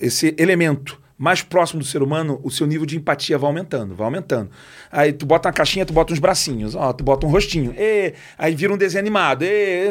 esse 0.00 0.34
elemento 0.38 1.00
mais 1.16 1.42
próximo 1.42 1.80
do 1.80 1.86
ser 1.86 2.02
humano, 2.02 2.40
o 2.42 2.50
seu 2.50 2.66
nível 2.66 2.84
de 2.84 2.96
empatia 2.96 3.38
vai 3.38 3.48
aumentando, 3.48 3.94
vai 3.94 4.04
aumentando. 4.06 4.50
Aí 4.90 5.12
tu 5.12 5.24
bota 5.24 5.48
uma 5.48 5.52
caixinha, 5.52 5.86
tu 5.86 5.92
bota 5.92 6.12
uns 6.12 6.18
bracinhos, 6.18 6.74
ó, 6.74 6.92
tu 6.92 7.04
bota 7.04 7.26
um 7.26 7.30
rostinho, 7.30 7.72
ê, 7.76 8.14
aí 8.36 8.54
vira 8.54 8.72
um 8.72 8.76
desenho 8.76 9.00
animado. 9.02 9.42
ê, 9.42 9.88
ê. 9.88 9.90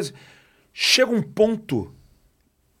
Chega 0.76 1.12
um 1.12 1.22
ponto 1.22 1.94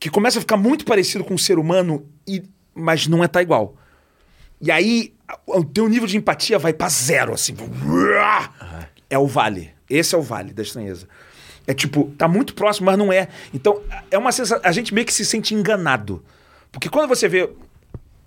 que 0.00 0.10
começa 0.10 0.38
a 0.38 0.40
ficar 0.40 0.56
muito 0.56 0.84
parecido 0.84 1.22
com 1.22 1.34
o 1.34 1.38
ser 1.38 1.58
humano, 1.60 2.04
e, 2.26 2.42
mas 2.74 3.06
não 3.06 3.22
é 3.22 3.28
tá 3.28 3.40
igual. 3.40 3.76
E 4.60 4.70
aí 4.70 5.14
o 5.46 5.64
teu 5.64 5.88
nível 5.88 6.08
de 6.08 6.16
empatia 6.16 6.58
vai 6.58 6.72
pra 6.72 6.88
zero, 6.88 7.32
assim. 7.32 7.54
É 9.08 9.16
o 9.16 9.28
vale. 9.28 9.70
Esse 9.88 10.14
é 10.14 10.18
o 10.18 10.22
vale 10.22 10.52
da 10.52 10.62
estranheza. 10.62 11.08
É 11.66 11.72
tipo, 11.72 12.12
tá 12.18 12.26
muito 12.26 12.54
próximo, 12.54 12.86
mas 12.86 12.98
não 12.98 13.12
é. 13.12 13.28
Então, 13.52 13.80
é 14.10 14.18
uma 14.18 14.32
sensação. 14.32 14.60
A 14.68 14.72
gente 14.72 14.92
meio 14.92 15.06
que 15.06 15.12
se 15.12 15.24
sente 15.24 15.54
enganado. 15.54 16.22
Porque 16.72 16.88
quando 16.88 17.08
você 17.08 17.28
vê 17.28 17.48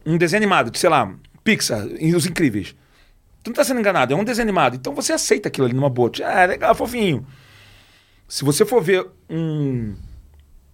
um 0.06 0.18
desenho 0.18 0.40
animado, 0.40 0.76
sei 0.78 0.90
lá, 0.90 1.14
Pixar, 1.44 1.86
Os 2.16 2.26
Incríveis, 2.26 2.74
tu 3.44 3.50
não 3.50 3.54
tá 3.54 3.64
sendo 3.64 3.80
enganado, 3.80 4.14
é 4.14 4.16
um 4.16 4.24
desenho 4.24 4.46
animado. 4.46 4.76
Então 4.76 4.96
você 4.96 5.12
aceita 5.12 5.50
aquilo 5.50 5.68
ali 5.68 5.76
numa 5.76 5.90
boa. 5.90 6.10
Ah, 6.24 6.46
legal, 6.46 6.74
fofinho. 6.74 7.28
Se 8.28 8.44
você 8.44 8.66
for 8.66 8.82
ver 8.84 9.06
um. 9.30 9.96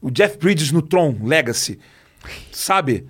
O 0.01 0.11
Jeff 0.11 0.37
Bridges 0.37 0.71
no 0.71 0.81
Tron 0.81 1.15
Legacy, 1.23 1.79
sabe? 2.51 3.07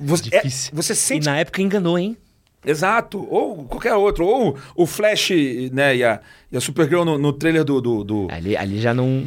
Você, 0.00 0.24
é- 0.34 0.38
Difícil. 0.42 0.72
você 0.74 0.92
E 0.92 0.96
sente 0.96 1.26
na 1.26 1.36
época 1.38 1.62
enganou, 1.62 1.96
hein? 1.98 2.16
Exato. 2.64 3.24
Ou 3.30 3.64
qualquer 3.64 3.94
outro. 3.94 4.24
Ou 4.26 4.58
o 4.74 4.86
Flash 4.86 5.30
né, 5.72 5.96
e, 5.96 6.04
a, 6.04 6.20
e 6.50 6.56
a 6.56 6.60
Supergirl 6.60 7.04
no, 7.04 7.18
no 7.18 7.32
trailer 7.32 7.64
do, 7.64 7.80
do, 7.80 8.02
do- 8.04 8.28
Ali, 8.30 8.56
ali 8.56 8.80
já 8.80 8.92
não. 8.92 9.24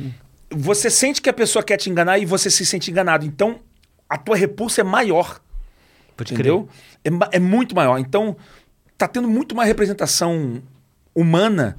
Você 0.49 0.89
sente 0.89 1.21
que 1.21 1.29
a 1.29 1.33
pessoa 1.33 1.63
quer 1.63 1.77
te 1.77 1.89
enganar 1.89 2.17
e 2.19 2.25
você 2.25 2.49
se 2.49 2.65
sente 2.65 2.91
enganado. 2.91 3.25
Então, 3.25 3.59
a 4.09 4.17
tua 4.17 4.35
repulsa 4.35 4.81
é 4.81 4.83
maior. 4.83 5.39
Pode 6.17 6.33
entendeu? 6.33 6.67
É, 7.03 7.09
é 7.37 7.39
muito 7.39 7.75
maior. 7.75 7.97
Então, 7.97 8.35
tá 8.97 9.07
tendo 9.07 9.27
muito 9.29 9.55
mais 9.55 9.67
representação 9.67 10.61
humana. 11.13 11.77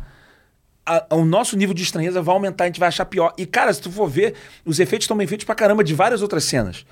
A- 0.87 1.07
o 1.17 1.25
nosso 1.25 1.57
nível 1.57 1.75
de 1.75 1.83
estranheza 1.83 2.23
vai 2.23 2.33
aumentar, 2.35 2.65
a 2.65 2.67
gente 2.69 2.79
vai 2.79 2.89
achar 2.89 3.05
pior. 3.05 3.35
E, 3.37 3.45
cara, 3.45 3.73
se 3.75 3.81
tu 3.83 3.91
for 3.91 4.09
ver, 4.09 4.35
os 4.65 4.79
efeitos 4.79 5.05
estão 5.05 5.17
bem 5.17 5.27
feitos 5.27 5.45
pra 5.45 5.55
caramba 5.55 5.83
de 5.83 5.93
várias 5.95 6.23
outras 6.23 6.45
cenas. 6.45 6.87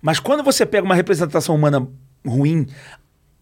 Mas 0.00 0.18
quando 0.18 0.42
você 0.42 0.64
pega 0.64 0.84
uma 0.84 0.94
representação 0.94 1.54
humana 1.54 1.86
ruim, 2.26 2.66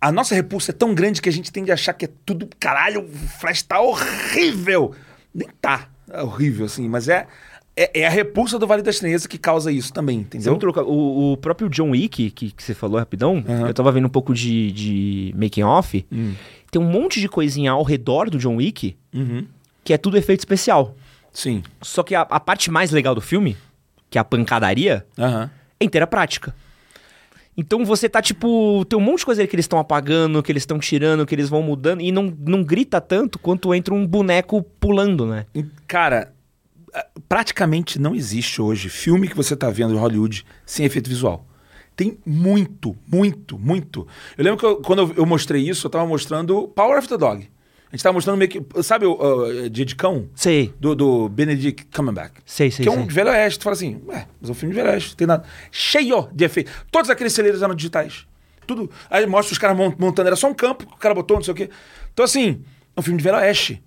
a 0.00 0.10
nossa 0.10 0.34
repulsa 0.34 0.72
é 0.72 0.74
tão 0.74 0.92
grande 0.94 1.22
que 1.22 1.28
a 1.28 1.32
gente 1.32 1.52
tende 1.52 1.70
a 1.70 1.74
achar 1.74 1.92
que 1.92 2.06
é 2.06 2.08
tudo. 2.26 2.48
Caralho, 2.58 3.02
o 3.04 3.08
Flash 3.08 3.62
tá 3.62 3.80
horrível. 3.80 4.92
Nem 5.34 5.48
tá 5.60 5.88
é 6.10 6.22
horrível, 6.22 6.64
assim, 6.66 6.88
mas 6.88 7.06
é, 7.06 7.26
é, 7.76 8.00
é 8.00 8.06
a 8.06 8.10
repulsa 8.10 8.58
do 8.58 8.66
Vale 8.66 8.82
da 8.82 8.90
Estranheza 8.90 9.28
que 9.28 9.36
causa 9.36 9.70
isso 9.70 9.92
também, 9.92 10.20
Você 10.20 10.24
entendeu? 10.24 10.52
não 10.52 10.58
trocou- 10.58 10.84
o, 10.84 11.32
o 11.32 11.36
próprio 11.36 11.68
John 11.68 11.90
Wick, 11.90 12.30
que, 12.30 12.50
que 12.50 12.62
você 12.62 12.72
falou 12.74 12.98
rapidão, 12.98 13.44
Aham. 13.46 13.68
eu 13.68 13.74
tava 13.74 13.92
vendo 13.92 14.06
um 14.06 14.10
pouco 14.10 14.32
de, 14.34 14.72
de 14.72 15.34
making 15.36 15.62
off. 15.64 16.04
Hum. 16.10 16.32
Tem 16.70 16.80
um 16.80 16.86
monte 16.90 17.20
de 17.20 17.28
coisinha 17.28 17.72
ao 17.72 17.82
redor 17.82 18.30
do 18.30 18.38
John 18.38 18.56
Wick 18.56 18.96
Uhum. 19.14 19.46
Que 19.88 19.94
é 19.94 19.96
tudo 19.96 20.18
efeito 20.18 20.40
especial. 20.40 20.94
Sim. 21.32 21.62
Só 21.80 22.02
que 22.02 22.14
a, 22.14 22.20
a 22.20 22.38
parte 22.38 22.70
mais 22.70 22.90
legal 22.90 23.14
do 23.14 23.22
filme, 23.22 23.56
que 24.10 24.18
é 24.18 24.20
a 24.20 24.24
pancadaria, 24.24 25.06
Aham. 25.18 25.50
é 25.80 25.84
inteira 25.86 26.06
prática. 26.06 26.54
Então 27.56 27.86
você 27.86 28.06
tá 28.06 28.20
tipo. 28.20 28.84
Tem 28.84 28.98
um 28.98 29.02
monte 29.02 29.20
de 29.20 29.24
coisa 29.24 29.46
que 29.46 29.56
eles 29.56 29.64
estão 29.64 29.78
apagando, 29.78 30.42
que 30.42 30.52
eles 30.52 30.60
estão 30.64 30.78
tirando, 30.78 31.24
que 31.24 31.34
eles 31.34 31.48
vão 31.48 31.62
mudando, 31.62 32.02
e 32.02 32.12
não, 32.12 32.24
não 32.46 32.62
grita 32.62 33.00
tanto 33.00 33.38
quanto 33.38 33.74
entra 33.74 33.94
um 33.94 34.06
boneco 34.06 34.62
pulando, 34.78 35.24
né? 35.24 35.46
Cara, 35.86 36.34
praticamente 37.26 37.98
não 37.98 38.14
existe 38.14 38.60
hoje 38.60 38.90
filme 38.90 39.26
que 39.26 39.34
você 39.34 39.56
tá 39.56 39.70
vendo 39.70 39.94
em 39.94 39.98
Hollywood 39.98 40.44
sem 40.66 40.84
efeito 40.84 41.08
visual. 41.08 41.46
Tem 41.96 42.18
muito, 42.26 42.94
muito, 43.10 43.58
muito. 43.58 44.06
Eu 44.36 44.44
lembro 44.44 44.60
que 44.60 44.66
eu- 44.66 44.76
quando 44.82 44.98
eu, 45.00 45.14
eu 45.16 45.24
mostrei 45.26 45.66
isso, 45.66 45.86
eu 45.86 45.90
tava 45.90 46.06
mostrando 46.06 46.68
Power 46.68 46.98
of 46.98 47.08
the 47.08 47.16
Dog. 47.16 47.48
A 47.90 47.96
gente 47.96 48.02
tava 48.02 48.12
mostrando 48.12 48.36
meio 48.36 48.50
que. 48.50 48.62
Sabe 48.82 49.06
o 49.06 49.12
uh, 49.14 49.70
Dia 49.70 49.84
de 49.84 49.96
Cão? 49.96 50.28
Sei, 50.34 50.74
Do, 50.78 50.94
do 50.94 51.28
Benedict 51.30 51.86
Cumberbatch. 51.86 52.34
sei, 52.44 52.70
sei. 52.70 52.84
que 52.84 52.88
é 52.88 52.92
sei. 52.92 53.00
um 53.02 53.06
de 53.06 53.14
velho 53.14 53.30
oeste. 53.30 53.58
Tu 53.58 53.62
fala 53.62 53.74
assim, 53.74 54.00
ué, 54.06 54.26
mas 54.40 54.50
é 54.50 54.52
um 54.52 54.54
filme 54.54 54.74
de 54.74 54.80
velho 54.80 54.92
oeste, 54.92 55.16
tem 55.16 55.26
nada. 55.26 55.44
Cheio 55.72 56.28
de 56.32 56.44
efeito. 56.44 56.70
Todos 56.90 57.08
aqueles 57.08 57.32
celeiros 57.32 57.62
eram 57.62 57.74
digitais. 57.74 58.26
Tudo. 58.66 58.90
Aí 59.08 59.24
mostra 59.26 59.52
os 59.52 59.58
caras 59.58 59.74
mon- 59.76 59.94
montando, 59.98 60.26
era 60.26 60.36
só 60.36 60.48
um 60.48 60.54
campo 60.54 60.86
que 60.86 60.92
o 60.92 60.98
cara 60.98 61.14
botou, 61.14 61.38
não 61.38 61.44
sei 61.44 61.52
o 61.52 61.56
quê. 61.56 61.70
Então, 62.12 62.24
assim, 62.26 62.60
é 62.94 63.00
um 63.00 63.02
filme 63.02 63.16
de 63.16 63.24
velho 63.24 63.38
oeste. 63.38 63.82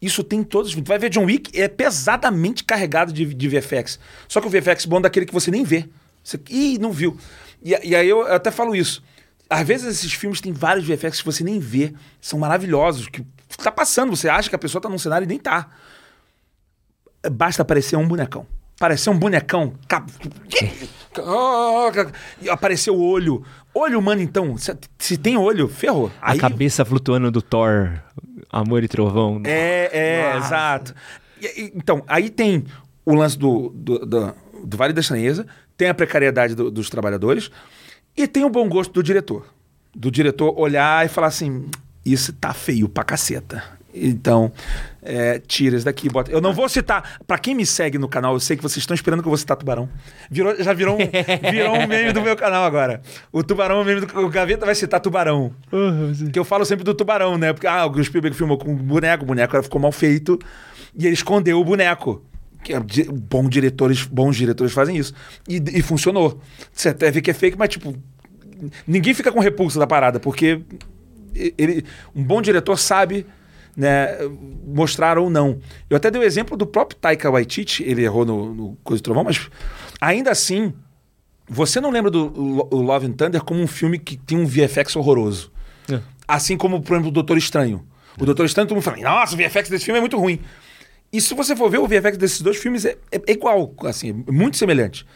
Isso 0.00 0.24
tem 0.24 0.40
em 0.40 0.44
todos 0.44 0.68
os 0.68 0.72
filmes. 0.74 0.86
Tu 0.86 0.88
vai 0.88 0.98
ver 0.98 1.10
John 1.10 1.24
Wick, 1.26 1.58
é 1.60 1.68
pesadamente 1.68 2.64
carregado 2.64 3.12
de, 3.12 3.26
de 3.34 3.48
VFX. 3.48 3.98
Só 4.28 4.40
que 4.40 4.46
o 4.46 4.50
VFX 4.50 4.86
bom 4.86 4.98
é 4.98 5.02
daquele 5.02 5.26
que 5.26 5.32
você 5.34 5.50
nem 5.50 5.62
vê. 5.64 5.86
Você, 6.24 6.40
ih, 6.48 6.78
não 6.78 6.90
viu. 6.92 7.16
E, 7.62 7.70
e 7.82 7.94
aí 7.94 8.08
eu 8.08 8.22
até 8.22 8.50
falo 8.50 8.74
isso. 8.74 9.02
Às 9.48 9.66
vezes 9.66 9.98
esses 9.98 10.12
filmes 10.12 10.40
têm 10.40 10.52
vários 10.52 10.86
VFX 10.86 11.20
que 11.20 11.24
você 11.26 11.44
nem 11.44 11.58
vê. 11.60 11.92
São 12.20 12.38
maravilhosos. 12.38 13.08
Que 13.08 13.24
tá 13.62 13.70
passando, 13.70 14.14
você 14.16 14.28
acha 14.28 14.48
que 14.48 14.56
a 14.56 14.58
pessoa 14.58 14.80
tá 14.82 14.88
num 14.88 14.98
cenário 14.98 15.24
e 15.24 15.28
nem 15.28 15.38
tá. 15.38 15.68
Basta 17.30 17.62
aparecer 17.62 17.96
um 17.96 18.06
bonecão. 18.06 18.46
Aparecer 18.76 19.08
um 19.10 19.18
bonecão. 19.18 19.72
E 22.42 22.48
apareceu 22.48 22.94
o 22.94 23.02
olho. 23.02 23.44
Olho 23.74 23.98
humano, 23.98 24.20
então. 24.22 24.56
Se, 24.98 25.16
tem 25.16 25.36
olho, 25.36 25.68
ferrou. 25.68 26.10
A 26.20 26.32
Aí- 26.32 26.38
cabeça 26.38 26.84
flutuando 26.84 27.30
do 27.30 27.42
Thor, 27.42 28.00
Amor 28.50 28.82
e 28.84 28.88
Trovão. 28.88 29.40
é, 29.44 29.90
é, 29.92 30.34
Nossa. 30.34 30.46
exato. 30.46 30.94
Então, 31.74 32.02
aí 32.08 32.30
tem 32.30 32.64
o 33.04 33.14
lance 33.14 33.38
do, 33.38 33.70
do, 33.74 33.98
do- 34.06 34.34
do 34.64 34.76
Vale 34.76 34.92
da 34.92 35.00
Estranheza, 35.00 35.46
tem 35.76 35.88
a 35.88 35.94
precariedade 35.94 36.54
do- 36.54 36.70
dos 36.70 36.88
trabalhadores 36.90 37.50
e 38.16 38.26
tem 38.26 38.44
o 38.44 38.50
bom 38.50 38.68
gosto 38.68 38.92
do 38.92 39.02
diretor. 39.02 39.46
Do 39.94 40.10
diretor 40.10 40.58
olhar 40.58 41.04
e 41.04 41.08
falar 41.08 41.28
assim: 41.28 41.66
isso 42.04 42.32
tá 42.32 42.54
feio 42.54 42.88
pra 42.88 43.04
caceta. 43.04 43.76
Então, 43.98 44.52
é, 45.02 45.38
tira 45.38 45.74
isso 45.74 45.84
daqui, 45.84 46.08
bota. 46.08 46.30
Eu 46.30 46.40
não 46.40 46.52
vou 46.52 46.68
citar. 46.68 47.18
Pra 47.26 47.38
quem 47.38 47.54
me 47.54 47.64
segue 47.64 47.96
no 47.96 48.06
canal, 48.06 48.34
eu 48.34 48.40
sei 48.40 48.56
que 48.56 48.62
vocês 48.62 48.82
estão 48.82 48.94
esperando 48.94 49.22
que 49.22 49.26
eu 49.26 49.30
vou 49.30 49.38
citar 49.38 49.56
tubarão. 49.56 49.88
Virou, 50.30 50.54
já 50.62 50.74
virou 50.74 50.96
um, 50.96 50.98
virou 51.50 51.74
um 51.74 51.86
meme 51.86 52.12
do 52.12 52.20
meu 52.20 52.36
canal 52.36 52.64
agora. 52.64 53.00
O 53.32 53.42
tubarão, 53.42 53.78
é 53.78 53.80
um 53.80 53.84
meme 53.84 54.02
do 54.02 54.20
o 54.20 54.28
Gaveta 54.28 54.66
vai 54.66 54.74
citar 54.74 55.00
tubarão. 55.00 55.52
Que 56.30 56.38
eu 56.38 56.44
falo 56.44 56.64
sempre 56.66 56.84
do 56.84 56.94
tubarão, 56.94 57.38
né? 57.38 57.54
Porque 57.54 57.66
ah, 57.66 57.86
o 57.86 58.04
Spielberg 58.04 58.36
filmou 58.36 58.58
com 58.58 58.70
um 58.70 58.76
boneco, 58.76 59.24
o 59.24 59.26
boneco 59.26 59.62
ficou 59.62 59.80
mal 59.80 59.92
feito 59.92 60.38
e 60.94 61.06
ele 61.06 61.14
escondeu 61.14 61.58
o 61.58 61.64
boneco. 61.64 62.22
Que 62.66 62.74
é, 62.74 62.80
bom 63.12 63.48
diretores, 63.48 64.02
bons 64.04 64.34
diretores 64.34 64.72
fazem 64.72 64.96
isso. 64.96 65.14
E, 65.48 65.62
e 65.72 65.82
funcionou. 65.82 66.40
Você 66.72 66.88
até 66.88 67.12
vê 67.12 67.22
que 67.22 67.30
é 67.30 67.34
fake, 67.34 67.56
mas 67.56 67.68
tipo, 67.68 67.94
ninguém 68.84 69.14
fica 69.14 69.30
com 69.30 69.38
repulsa 69.38 69.78
da 69.78 69.86
parada, 69.86 70.18
porque 70.18 70.62
ele, 71.32 71.84
um 72.12 72.24
bom 72.24 72.42
diretor 72.42 72.76
sabe 72.76 73.24
né, 73.76 74.18
mostrar 74.66 75.16
ou 75.16 75.30
não. 75.30 75.60
Eu 75.88 75.96
até 75.96 76.10
dei 76.10 76.20
o 76.20 76.24
exemplo 76.24 76.56
do 76.56 76.66
próprio 76.66 76.98
Taika 76.98 77.30
Waititi, 77.30 77.84
ele 77.84 78.02
errou 78.02 78.24
no, 78.24 78.52
no 78.52 78.76
Coisa 78.82 79.00
do 79.00 79.04
Trovão, 79.04 79.22
mas 79.22 79.48
ainda 80.00 80.32
assim, 80.32 80.74
você 81.48 81.80
não 81.80 81.90
lembra 81.90 82.10
do 82.10 82.26
Love 82.72 83.06
and 83.06 83.12
Thunder 83.12 83.44
como 83.44 83.60
um 83.60 83.68
filme 83.68 83.96
que 83.96 84.16
tem 84.16 84.36
um 84.36 84.44
VFX 84.44 84.96
horroroso. 84.96 85.52
É. 85.88 86.00
Assim 86.26 86.56
como, 86.56 86.82
por 86.82 86.94
exemplo, 86.94 87.10
o 87.10 87.12
Doutor 87.12 87.38
Estranho. 87.38 87.86
O 88.18 88.24
Doutor 88.24 88.46
Estranho, 88.46 88.66
todo 88.66 88.74
mundo 88.74 88.82
fala, 88.82 88.96
nossa, 88.96 89.36
o 89.36 89.38
VFX 89.38 89.68
desse 89.68 89.84
filme 89.84 89.98
é 89.98 90.00
muito 90.00 90.18
ruim. 90.18 90.40
E 91.16 91.20
se 91.22 91.32
você 91.32 91.56
for 91.56 91.70
ver, 91.70 91.78
o 91.78 91.86
VFX 91.86 92.18
desses 92.18 92.40
dois 92.42 92.58
filmes 92.58 92.84
é, 92.84 92.96
é- 93.10 93.32
igual, 93.32 93.74
assim, 93.84 94.24
é 94.28 94.30
muito 94.30 94.58
semelhante. 94.58 95.06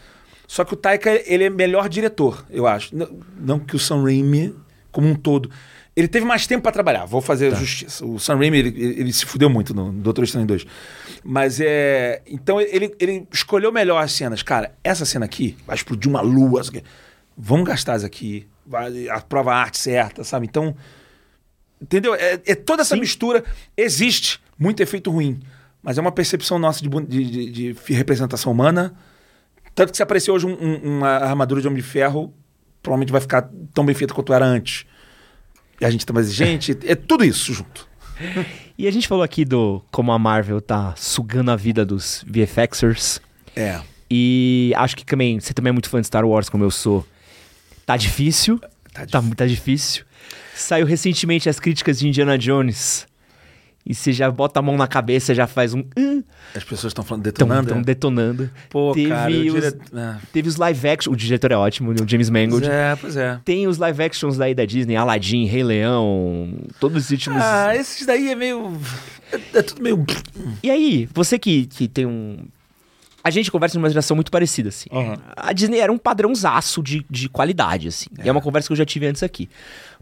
Só 0.47 0.65
que 0.65 0.73
o 0.73 0.75
Taika, 0.75 1.11
ele 1.31 1.43
é 1.43 1.49
melhor 1.49 1.87
diretor, 1.87 2.43
eu 2.49 2.65
acho. 2.65 2.95
Não, 2.95 3.19
não 3.39 3.59
que 3.59 3.75
o 3.75 3.79
Sam 3.79 4.03
Raimi, 4.03 4.55
como 4.91 5.07
um 5.07 5.13
todo. 5.13 5.51
Ele 5.95 6.07
teve 6.07 6.25
mais 6.25 6.47
tempo 6.47 6.63
pra 6.63 6.71
trabalhar, 6.71 7.05
vou 7.05 7.21
fazer 7.21 7.55
justiça. 7.55 8.03
O 8.03 8.17
Sam 8.17 8.37
Raimi, 8.37 8.57
ele, 8.57 8.83
ele- 8.99 9.13
se 9.13 9.25
fudeu 9.27 9.47
muito 9.47 9.75
no 9.75 9.91
Doutor 9.91 10.23
Estranho 10.23 10.47
2. 10.47 10.65
Mas 11.23 11.59
é... 11.61 12.23
Então, 12.25 12.59
ele, 12.59 12.95
ele 12.99 13.27
escolheu 13.31 13.71
melhor 13.71 14.03
as 14.03 14.11
cenas. 14.11 14.41
Cara, 14.41 14.73
essa 14.83 15.05
cena 15.05 15.25
aqui 15.25 15.55
vai 15.67 15.75
explodir 15.75 16.09
uma 16.09 16.21
lua. 16.21 16.61
aqui. 16.61 16.81
Vamos 17.37 17.67
gastar 17.67 17.97
isso 17.97 18.05
aqui. 18.07 18.47
Vai, 18.65 19.07
a 19.07 19.23
arte 19.53 19.77
certa, 19.77 20.23
sabe? 20.23 20.47
Então... 20.47 20.75
Entendeu? 21.79 22.15
É, 22.15 22.39
é 22.45 22.55
toda 22.55 22.81
essa 22.81 22.95
mistura. 22.95 23.43
Existe 23.77 24.39
muito 24.57 24.81
efeito 24.81 25.11
ruim. 25.11 25.39
Mas 25.83 25.97
é 25.97 26.01
uma 26.01 26.11
percepção 26.11 26.59
nossa 26.59 26.81
de, 26.81 26.89
de- 26.89 27.51
de- 27.51 27.73
de 27.73 27.93
representação 27.93 28.51
humana. 28.51 28.93
Tanto 29.73 29.91
que 29.91 29.97
se 29.97 30.03
aparecer 30.03 30.31
hoje 30.31 30.45
um- 30.45 30.57
um- 30.61 30.97
uma 30.97 31.09
armadura 31.09 31.61
de 31.61 31.67
Homem 31.67 31.81
de 31.81 31.87
Ferro, 31.87 32.33
provavelmente 32.83 33.11
vai 33.11 33.21
ficar 33.21 33.49
tão 33.73 33.85
bem 33.85 33.95
feita 33.95 34.13
quanto 34.13 34.33
era 34.33 34.45
antes. 34.45 34.85
E 35.79 35.85
a 35.85 35.89
gente 35.89 36.05
tá 36.05 36.13
mais 36.13 36.27
exigente. 36.27 36.77
é 36.85 36.93
tudo 36.95 37.23
isso 37.25 37.53
junto. 37.53 37.87
E 38.77 38.87
a 38.87 38.91
gente 38.91 39.07
falou 39.07 39.23
aqui 39.23 39.43
do 39.43 39.81
como 39.91 40.11
a 40.11 40.19
Marvel 40.19 40.61
tá 40.61 40.93
sugando 40.95 41.49
a 41.49 41.55
vida 41.55 41.83
dos 41.85 42.23
VFXers. 42.27 43.19
É. 43.55 43.79
E 44.09 44.73
acho 44.75 44.95
que 44.95 45.05
também, 45.05 45.39
você 45.39 45.53
também 45.53 45.69
é 45.69 45.73
muito 45.73 45.89
fã 45.89 45.99
de 45.99 46.05
Star 46.07 46.25
Wars, 46.25 46.49
como 46.49 46.63
eu 46.63 46.69
sou. 46.71 47.05
Tá 47.85 47.97
difícil. 47.97 48.59
Tá 48.93 49.05
Tá, 49.07 49.23
tá 49.35 49.47
difícil. 49.47 50.03
Saiu 50.53 50.85
recentemente 50.85 51.49
as 51.49 51.59
críticas 51.59 51.97
de 51.97 52.07
Indiana 52.09 52.37
Jones. 52.37 53.07
E 53.85 53.95
você 53.95 54.13
já 54.13 54.29
bota 54.29 54.59
a 54.59 54.61
mão 54.63 54.77
na 54.77 54.87
cabeça, 54.87 55.33
já 55.33 55.47
faz 55.47 55.73
um. 55.73 55.79
Uh, 55.97 56.23
As 56.55 56.63
pessoas 56.63 56.91
estão 56.91 57.03
falando 57.03 57.23
detonando. 57.23 57.69
tão 57.69 57.81
detonando. 57.81 58.49
Pô, 58.69 58.91
Teve 58.93 59.09
cara, 59.09 59.31
os- 59.31 59.37
diria- 59.37 59.77
é. 59.95 60.15
Teve 60.31 60.47
os 60.49 60.55
live 60.55 60.87
action. 60.87 61.11
O 61.11 61.15
diretor 61.15 61.51
é 61.51 61.55
ótimo, 61.57 61.91
o 61.91 62.07
James 62.07 62.29
Mangold. 62.29 62.65
Pois 62.67 62.71
é, 62.79 62.95
pois 62.95 63.17
é. 63.17 63.39
Tem 63.43 63.67
os 63.67 63.77
live 63.79 64.03
actions 64.03 64.37
daí 64.37 64.53
da 64.53 64.65
Disney, 64.65 64.95
Aladdin, 64.95 65.45
Rei 65.45 65.63
Leão, 65.63 66.53
todos 66.79 67.05
os 67.05 67.09
últimos. 67.11 67.41
Ah, 67.41 67.75
esses 67.75 68.05
daí 68.05 68.29
é 68.29 68.35
meio. 68.35 68.77
É, 69.31 69.57
é 69.59 69.61
tudo 69.63 69.81
meio. 69.81 70.05
E 70.61 70.69
aí, 70.69 71.09
você 71.13 71.39
que, 71.39 71.65
que 71.65 71.87
tem 71.87 72.05
um. 72.05 72.37
A 73.23 73.29
gente 73.29 73.51
conversa 73.51 73.77
numa 73.77 73.87
geração 73.89 74.15
muito 74.15 74.31
parecida, 74.31 74.69
assim. 74.69 74.89
Uhum. 74.91 75.15
A 75.35 75.53
Disney 75.53 75.79
era 75.79 75.91
um 75.91 75.97
padrãozaço 75.97 76.81
de, 76.83 77.05
de 77.09 77.29
qualidade, 77.29 77.87
assim. 77.87 78.07
E 78.23 78.27
é 78.27 78.31
uma 78.31 78.41
conversa 78.41 78.67
que 78.67 78.73
eu 78.73 78.77
já 78.77 78.85
tive 78.85 79.05
antes 79.07 79.21
aqui. 79.23 79.47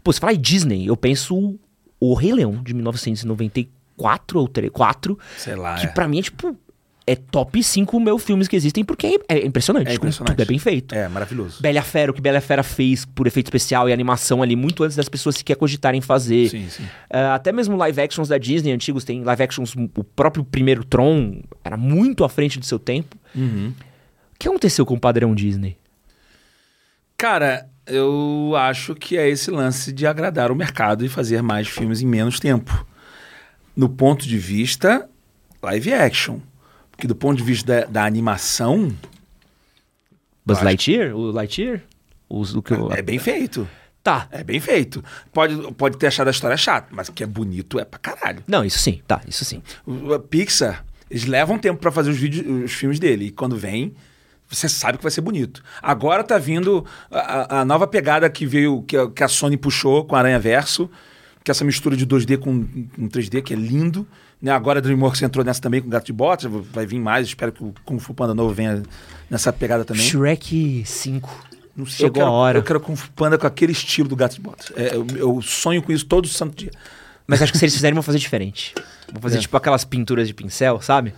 Pô, 0.02 0.10
você 0.12 0.18
fala 0.20 0.32
em 0.32 0.40
Disney, 0.40 0.86
eu 0.86 0.96
penso 0.96 1.58
o 2.00 2.14
Rei 2.14 2.32
Leão, 2.32 2.62
de 2.62 2.72
1994 2.74 4.40
ou 4.40 4.48
3, 4.48 4.72
4, 4.72 5.18
Sei 5.36 5.54
lá. 5.54 5.76
que 5.76 5.86
é. 5.86 5.88
pra 5.90 6.08
mim 6.08 6.18
é 6.18 6.22
tipo. 6.22 6.56
É 7.06 7.16
top 7.16 7.60
5 7.60 7.98
meu 7.98 8.18
filmes 8.18 8.46
que 8.46 8.54
existem, 8.54 8.84
porque 8.84 9.18
é, 9.28 9.36
é 9.36 9.44
impressionante. 9.46 9.88
É 9.88 9.96
como 9.96 9.96
impressionante. 10.06 10.36
Tudo 10.36 10.42
é 10.42 10.44
bem 10.44 10.60
feito. 10.60 10.94
É, 10.94 11.08
maravilhoso. 11.08 11.60
Bela 11.60 11.82
Fera, 11.82 12.12
o 12.12 12.14
que 12.14 12.20
Bela 12.20 12.40
Fera 12.40 12.62
fez 12.62 13.04
por 13.04 13.26
efeito 13.26 13.46
especial 13.48 13.88
e 13.88 13.92
animação 13.92 14.42
ali, 14.42 14.54
muito 14.54 14.84
antes 14.84 14.96
das 14.96 15.08
pessoas 15.08 15.36
sequer 15.36 15.56
cogitarem 15.56 16.00
fazer. 16.00 16.50
Sim, 16.50 16.68
sim. 16.68 16.84
Ah, 17.08 17.34
até 17.34 17.50
mesmo 17.50 17.76
live 17.76 18.00
actions 18.00 18.28
da 18.28 18.38
Disney 18.38 18.70
antigos, 18.70 19.02
tem 19.02 19.24
live 19.24 19.42
actions, 19.42 19.74
o 19.96 20.04
próprio 20.04 20.44
primeiro 20.44 20.84
Tron 20.84 21.40
era 21.64 21.76
muito 21.76 22.22
à 22.22 22.28
frente 22.28 22.60
do 22.60 22.66
seu 22.66 22.78
tempo. 22.78 23.16
Uhum. 23.34 23.72
O 24.34 24.38
que 24.38 24.46
aconteceu 24.46 24.86
com 24.86 24.94
o 24.94 25.00
padrão 25.00 25.34
Disney? 25.34 25.76
Cara, 27.16 27.68
eu 27.90 28.54
acho 28.56 28.94
que 28.94 29.16
é 29.16 29.28
esse 29.28 29.50
lance 29.50 29.92
de 29.92 30.06
agradar 30.06 30.50
o 30.50 30.54
mercado 30.56 31.04
e 31.04 31.08
fazer 31.08 31.42
mais 31.42 31.68
filmes 31.68 32.00
em 32.00 32.06
menos 32.06 32.38
tempo. 32.40 32.86
No 33.76 33.88
ponto 33.88 34.26
de 34.26 34.38
vista 34.38 35.08
live 35.62 35.92
action. 35.92 36.38
Porque 36.90 37.06
do 37.06 37.14
ponto 37.14 37.38
de 37.38 37.44
vista 37.44 37.66
da, 37.82 37.84
da 37.86 38.04
animação, 38.04 38.90
Buzz 40.44 40.62
Lightyear? 40.62 41.14
O 41.14 41.30
Lightyear? 41.30 41.80
Os- 42.28 42.54
o 42.54 42.62
que 42.62 42.72
eu- 42.72 42.90
é 42.92 43.02
bem 43.02 43.18
feito. 43.18 43.68
Tá. 44.02 44.26
É 44.30 44.42
bem 44.42 44.58
feito. 44.60 45.04
Pode, 45.32 45.54
pode 45.74 45.98
ter 45.98 46.06
achado 46.06 46.28
a 46.28 46.30
história 46.30 46.56
chata, 46.56 46.88
mas 46.90 47.10
que 47.10 47.22
é 47.22 47.26
bonito 47.26 47.78
é 47.78 47.84
pra 47.84 47.98
caralho. 47.98 48.42
Não, 48.46 48.64
isso 48.64 48.78
sim, 48.78 49.00
tá, 49.06 49.20
isso 49.28 49.44
sim. 49.44 49.62
O- 49.86 50.14
A 50.14 50.18
Pixar, 50.18 50.84
eles 51.10 51.26
levam 51.26 51.58
tempo 51.58 51.78
pra 51.80 51.90
fazer 51.92 52.10
os, 52.10 52.16
vídeos, 52.16 52.64
os 52.64 52.72
filmes 52.72 52.98
dele. 52.98 53.26
E 53.26 53.30
quando 53.30 53.56
vem, 53.56 53.94
você 54.50 54.68
sabe 54.68 54.98
que 54.98 55.04
vai 55.04 55.10
ser 55.12 55.20
bonito. 55.20 55.62
Agora 55.80 56.24
tá 56.24 56.36
vindo 56.36 56.84
a, 57.10 57.60
a- 57.60 57.64
nova 57.64 57.86
pegada 57.86 58.28
que 58.28 58.44
veio, 58.44 58.82
que 58.82 58.96
a, 58.96 59.08
que 59.10 59.22
a 59.22 59.28
Sony 59.28 59.56
puxou 59.56 60.04
com 60.04 60.16
Aranha 60.16 60.38
Verso, 60.40 60.90
que 61.44 61.50
é 61.50 61.52
essa 61.52 61.64
mistura 61.64 61.96
de 61.96 62.06
2D 62.06 62.36
com, 62.38 62.64
com 62.64 63.08
3D, 63.08 63.42
que 63.42 63.54
é 63.54 63.56
lindo. 63.56 64.06
Né? 64.42 64.50
Agora 64.50 64.78
a 64.78 64.82
DreamWorks 64.82 65.22
entrou 65.22 65.44
nessa 65.44 65.60
também 65.60 65.80
com 65.80 65.88
Gato 65.88 66.06
de 66.06 66.12
Botas, 66.12 66.50
vai 66.72 66.84
vir 66.86 66.98
mais. 66.98 67.28
Espero 67.28 67.52
que 67.52 67.62
o 67.62 67.72
Kung 67.84 67.98
Fu 67.98 68.12
Panda 68.12 68.34
novo 68.34 68.52
venha 68.52 68.82
nessa 69.30 69.52
pegada 69.52 69.84
também. 69.84 70.02
Shrek 70.02 70.82
5. 70.84 71.46
Não 71.76 71.86
sei, 71.86 72.06
Chegou 72.06 72.14
quero, 72.14 72.26
a 72.26 72.30
hora. 72.30 72.58
Eu 72.58 72.62
quero 72.62 72.80
Kung 72.80 72.96
Fu 72.96 73.10
Panda 73.12 73.38
com 73.38 73.46
aquele 73.46 73.72
estilo 73.72 74.08
do 74.08 74.16
Gato 74.16 74.34
de 74.34 74.40
Botas. 74.40 74.72
É, 74.76 74.94
eu, 74.96 75.06
eu 75.16 75.40
sonho 75.42 75.82
com 75.82 75.92
isso 75.92 76.04
todo 76.06 76.26
santo 76.26 76.56
dia. 76.56 76.70
Mas 77.26 77.40
acho 77.40 77.52
que 77.52 77.58
se 77.58 77.64
eles 77.64 77.74
fizerem, 77.74 77.94
vão 77.94 78.02
fazer 78.02 78.18
diferente. 78.18 78.74
Vão 79.12 79.22
fazer 79.22 79.38
É. 79.38 79.40
tipo 79.40 79.56
aquelas 79.56 79.84
pinturas 79.84 80.26
de 80.26 80.34
pincel, 80.34 80.80
sabe? 80.80 81.14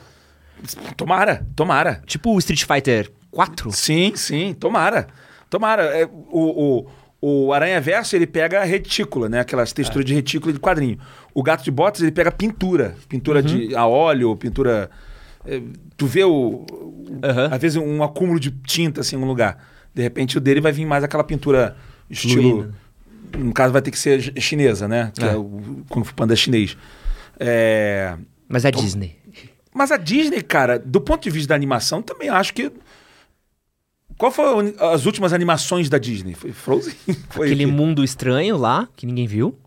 Tomara, 0.96 1.46
tomara. 1.56 2.02
Tipo 2.06 2.34
o 2.34 2.38
Street 2.38 2.64
Fighter 2.64 3.10
4. 3.32 3.72
Sim, 3.72 4.12
sim, 4.14 4.54
tomara. 4.54 5.08
Tomara. 5.50 5.82
É, 5.84 6.04
o, 6.30 6.86
o, 7.20 7.46
o 7.48 7.52
Aranha 7.52 7.80
Verso, 7.80 8.14
ele 8.14 8.26
pega 8.26 8.60
a 8.60 8.64
retícula, 8.64 9.28
né? 9.28 9.40
Aquelas 9.40 9.72
texturas 9.72 10.04
de 10.04 10.14
retícula 10.14 10.50
e 10.50 10.54
de 10.54 10.60
quadrinho. 10.60 10.98
O 11.34 11.42
Gato 11.42 11.64
de 11.64 11.70
Botas, 11.70 12.02
ele 12.02 12.12
pega 12.12 12.30
pintura. 12.30 12.94
Pintura 13.08 13.42
de 13.42 13.74
a 13.74 13.86
óleo, 13.86 14.36
pintura... 14.36 14.90
é, 15.44 15.60
tu 15.96 16.06
vê 16.06 16.22
o... 16.24 16.64
Aham. 17.24 17.48
Às 17.50 17.60
vezes 17.60 17.76
um 17.76 18.02
acúmulo 18.02 18.38
de 18.38 18.50
tinta, 18.50 19.00
assim, 19.00 19.16
em 19.16 19.18
um 19.18 19.24
lugar. 19.26 19.58
De 19.94 20.02
repente, 20.02 20.38
o 20.38 20.40
dele 20.40 20.60
vai 20.60 20.70
vir 20.72 20.84
mais 20.86 21.02
aquela 21.02 21.24
pintura 21.24 21.76
estilo... 22.08 22.72
No 23.34 23.50
caso, 23.54 23.72
vai 23.72 23.80
ter 23.80 23.90
que 23.90 23.98
ser 23.98 24.20
chi- 24.20 24.38
chinesa, 24.38 24.86
né? 24.86 25.10
Que 25.14 25.24
é, 25.24 25.28
É. 25.32 25.36
o 25.36 25.82
Kung 25.88 26.04
Fu 26.04 26.14
Panda 26.14 26.36
chinês. 26.36 26.76
É... 27.40 28.14
Mas 28.46 28.66
é 28.66 28.70
Disney. 28.70 29.16
Mas 29.72 29.90
a 29.90 29.96
Disney, 29.96 30.42
cara, 30.42 30.78
do 30.78 31.00
ponto 31.00 31.22
de 31.22 31.30
vista 31.30 31.48
da 31.48 31.54
animação, 31.54 32.02
também 32.02 32.28
acho 32.28 32.52
que. 32.52 32.70
Qual 34.22 34.30
foram 34.30 34.72
as 34.92 35.04
últimas 35.04 35.32
animações 35.32 35.88
da 35.88 35.98
Disney? 35.98 36.34
Foi 36.34 36.52
Frozen? 36.52 36.94
Foi 37.28 37.48
Aquele 37.48 37.64
aqui? 37.64 37.72
mundo 37.72 38.04
estranho 38.04 38.56
lá, 38.56 38.88
que 38.94 39.04
ninguém 39.04 39.26
viu. 39.26 39.58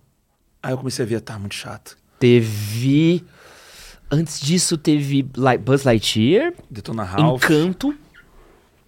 Aí 0.64 0.72
eu 0.72 0.78
comecei 0.78 1.04
a 1.04 1.06
ver, 1.06 1.20
tá 1.20 1.38
muito 1.38 1.56
chato. 1.56 1.98
Teve. 2.18 3.22
Antes 4.10 4.40
disso, 4.40 4.78
teve 4.78 5.24
Buzz 5.62 5.84
Lightyear, 5.84 6.54
Detona 6.72 7.04
Ralph. 7.04 7.44
Encanto. 7.44 7.94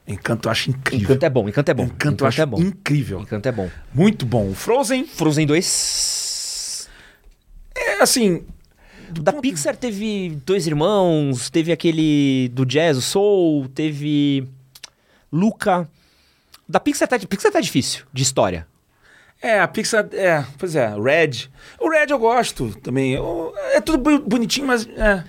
Encanto 0.07 0.47
eu 0.47 0.51
acho 0.53 0.69
incrível. 0.69 1.03
Encanto 1.03 1.25
é 1.25 1.29
bom, 1.29 1.49
Encanto 1.49 1.71
é 1.71 1.73
bom. 1.73 1.83
Encanto 1.83 2.23
eu 2.23 2.27
acho 2.29 2.41
é 2.41 2.45
bom. 2.45 2.61
incrível. 2.61 3.19
Encanto 3.19 3.49
é 3.49 3.51
bom. 3.51 3.69
Muito 3.93 4.25
bom. 4.25 4.53
Frozen, 4.53 5.05
Frozen 5.05 5.45
2. 5.47 6.89
é 7.75 8.01
assim. 8.01 8.45
Da 9.11 9.33
Pixar 9.33 9.75
teve 9.75 10.39
Dois 10.45 10.65
Irmãos, 10.65 11.49
teve 11.49 11.73
aquele 11.73 12.49
do 12.53 12.65
Jazz, 12.65 12.95
o 12.95 13.01
Soul, 13.01 13.67
teve. 13.67 14.47
Luca. 15.37 15.89
Da 16.67 16.79
Pixar 16.79 17.07
tá, 17.07 17.17
Pixar 17.19 17.51
tá 17.51 17.61
difícil, 17.61 18.05
de 18.11 18.23
história. 18.23 18.67
É, 19.41 19.59
a 19.59 19.67
Pixar. 19.67 20.07
É, 20.11 20.43
pois 20.57 20.75
é, 20.75 20.89
Red. 20.99 21.49
O 21.79 21.89
Red 21.89 22.07
eu 22.09 22.19
gosto 22.19 22.73
também. 22.81 23.13
Eu- 23.13 23.53
é 23.73 23.79
tudo 23.79 24.19
bonitinho, 24.19 24.67
mas. 24.67 24.85
É, 24.87 25.23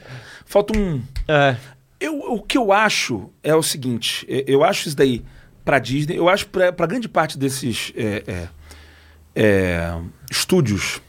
falta 0.46 0.76
um. 0.76 1.02
É. 1.28 1.56
Eu, 2.00 2.18
o 2.32 2.42
que 2.42 2.56
eu 2.56 2.72
acho 2.72 3.30
é 3.42 3.54
o 3.54 3.62
seguinte: 3.62 4.24
eu 4.46 4.64
acho 4.64 4.88
isso 4.88 4.96
daí 4.96 5.24
pra 5.64 5.78
Disney, 5.78 6.16
eu 6.16 6.28
acho 6.28 6.46
pra, 6.48 6.72
pra 6.72 6.86
grande 6.86 7.08
parte 7.08 7.36
desses 7.36 7.92
é, 7.94 8.22
é, 8.26 8.48
é, 9.34 10.00
estúdios, 10.30 11.00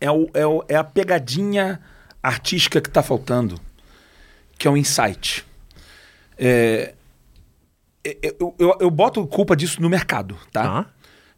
é, 0.00 0.10
o, 0.10 0.30
é, 0.34 0.46
o- 0.46 0.64
é 0.68 0.76
a 0.76 0.84
pegadinha 0.84 1.80
artística 2.22 2.80
que 2.80 2.88
tá 2.88 3.02
faltando, 3.02 3.58
que 4.58 4.68
é 4.68 4.70
o 4.70 4.76
insight. 4.76 5.44
É, 6.38 6.94
eu, 8.04 8.54
eu, 8.58 8.76
eu 8.80 8.90
boto 8.90 9.26
culpa 9.26 9.56
disso 9.56 9.80
no 9.80 9.88
mercado, 9.88 10.36
tá? 10.52 10.62
Tá. 10.62 10.86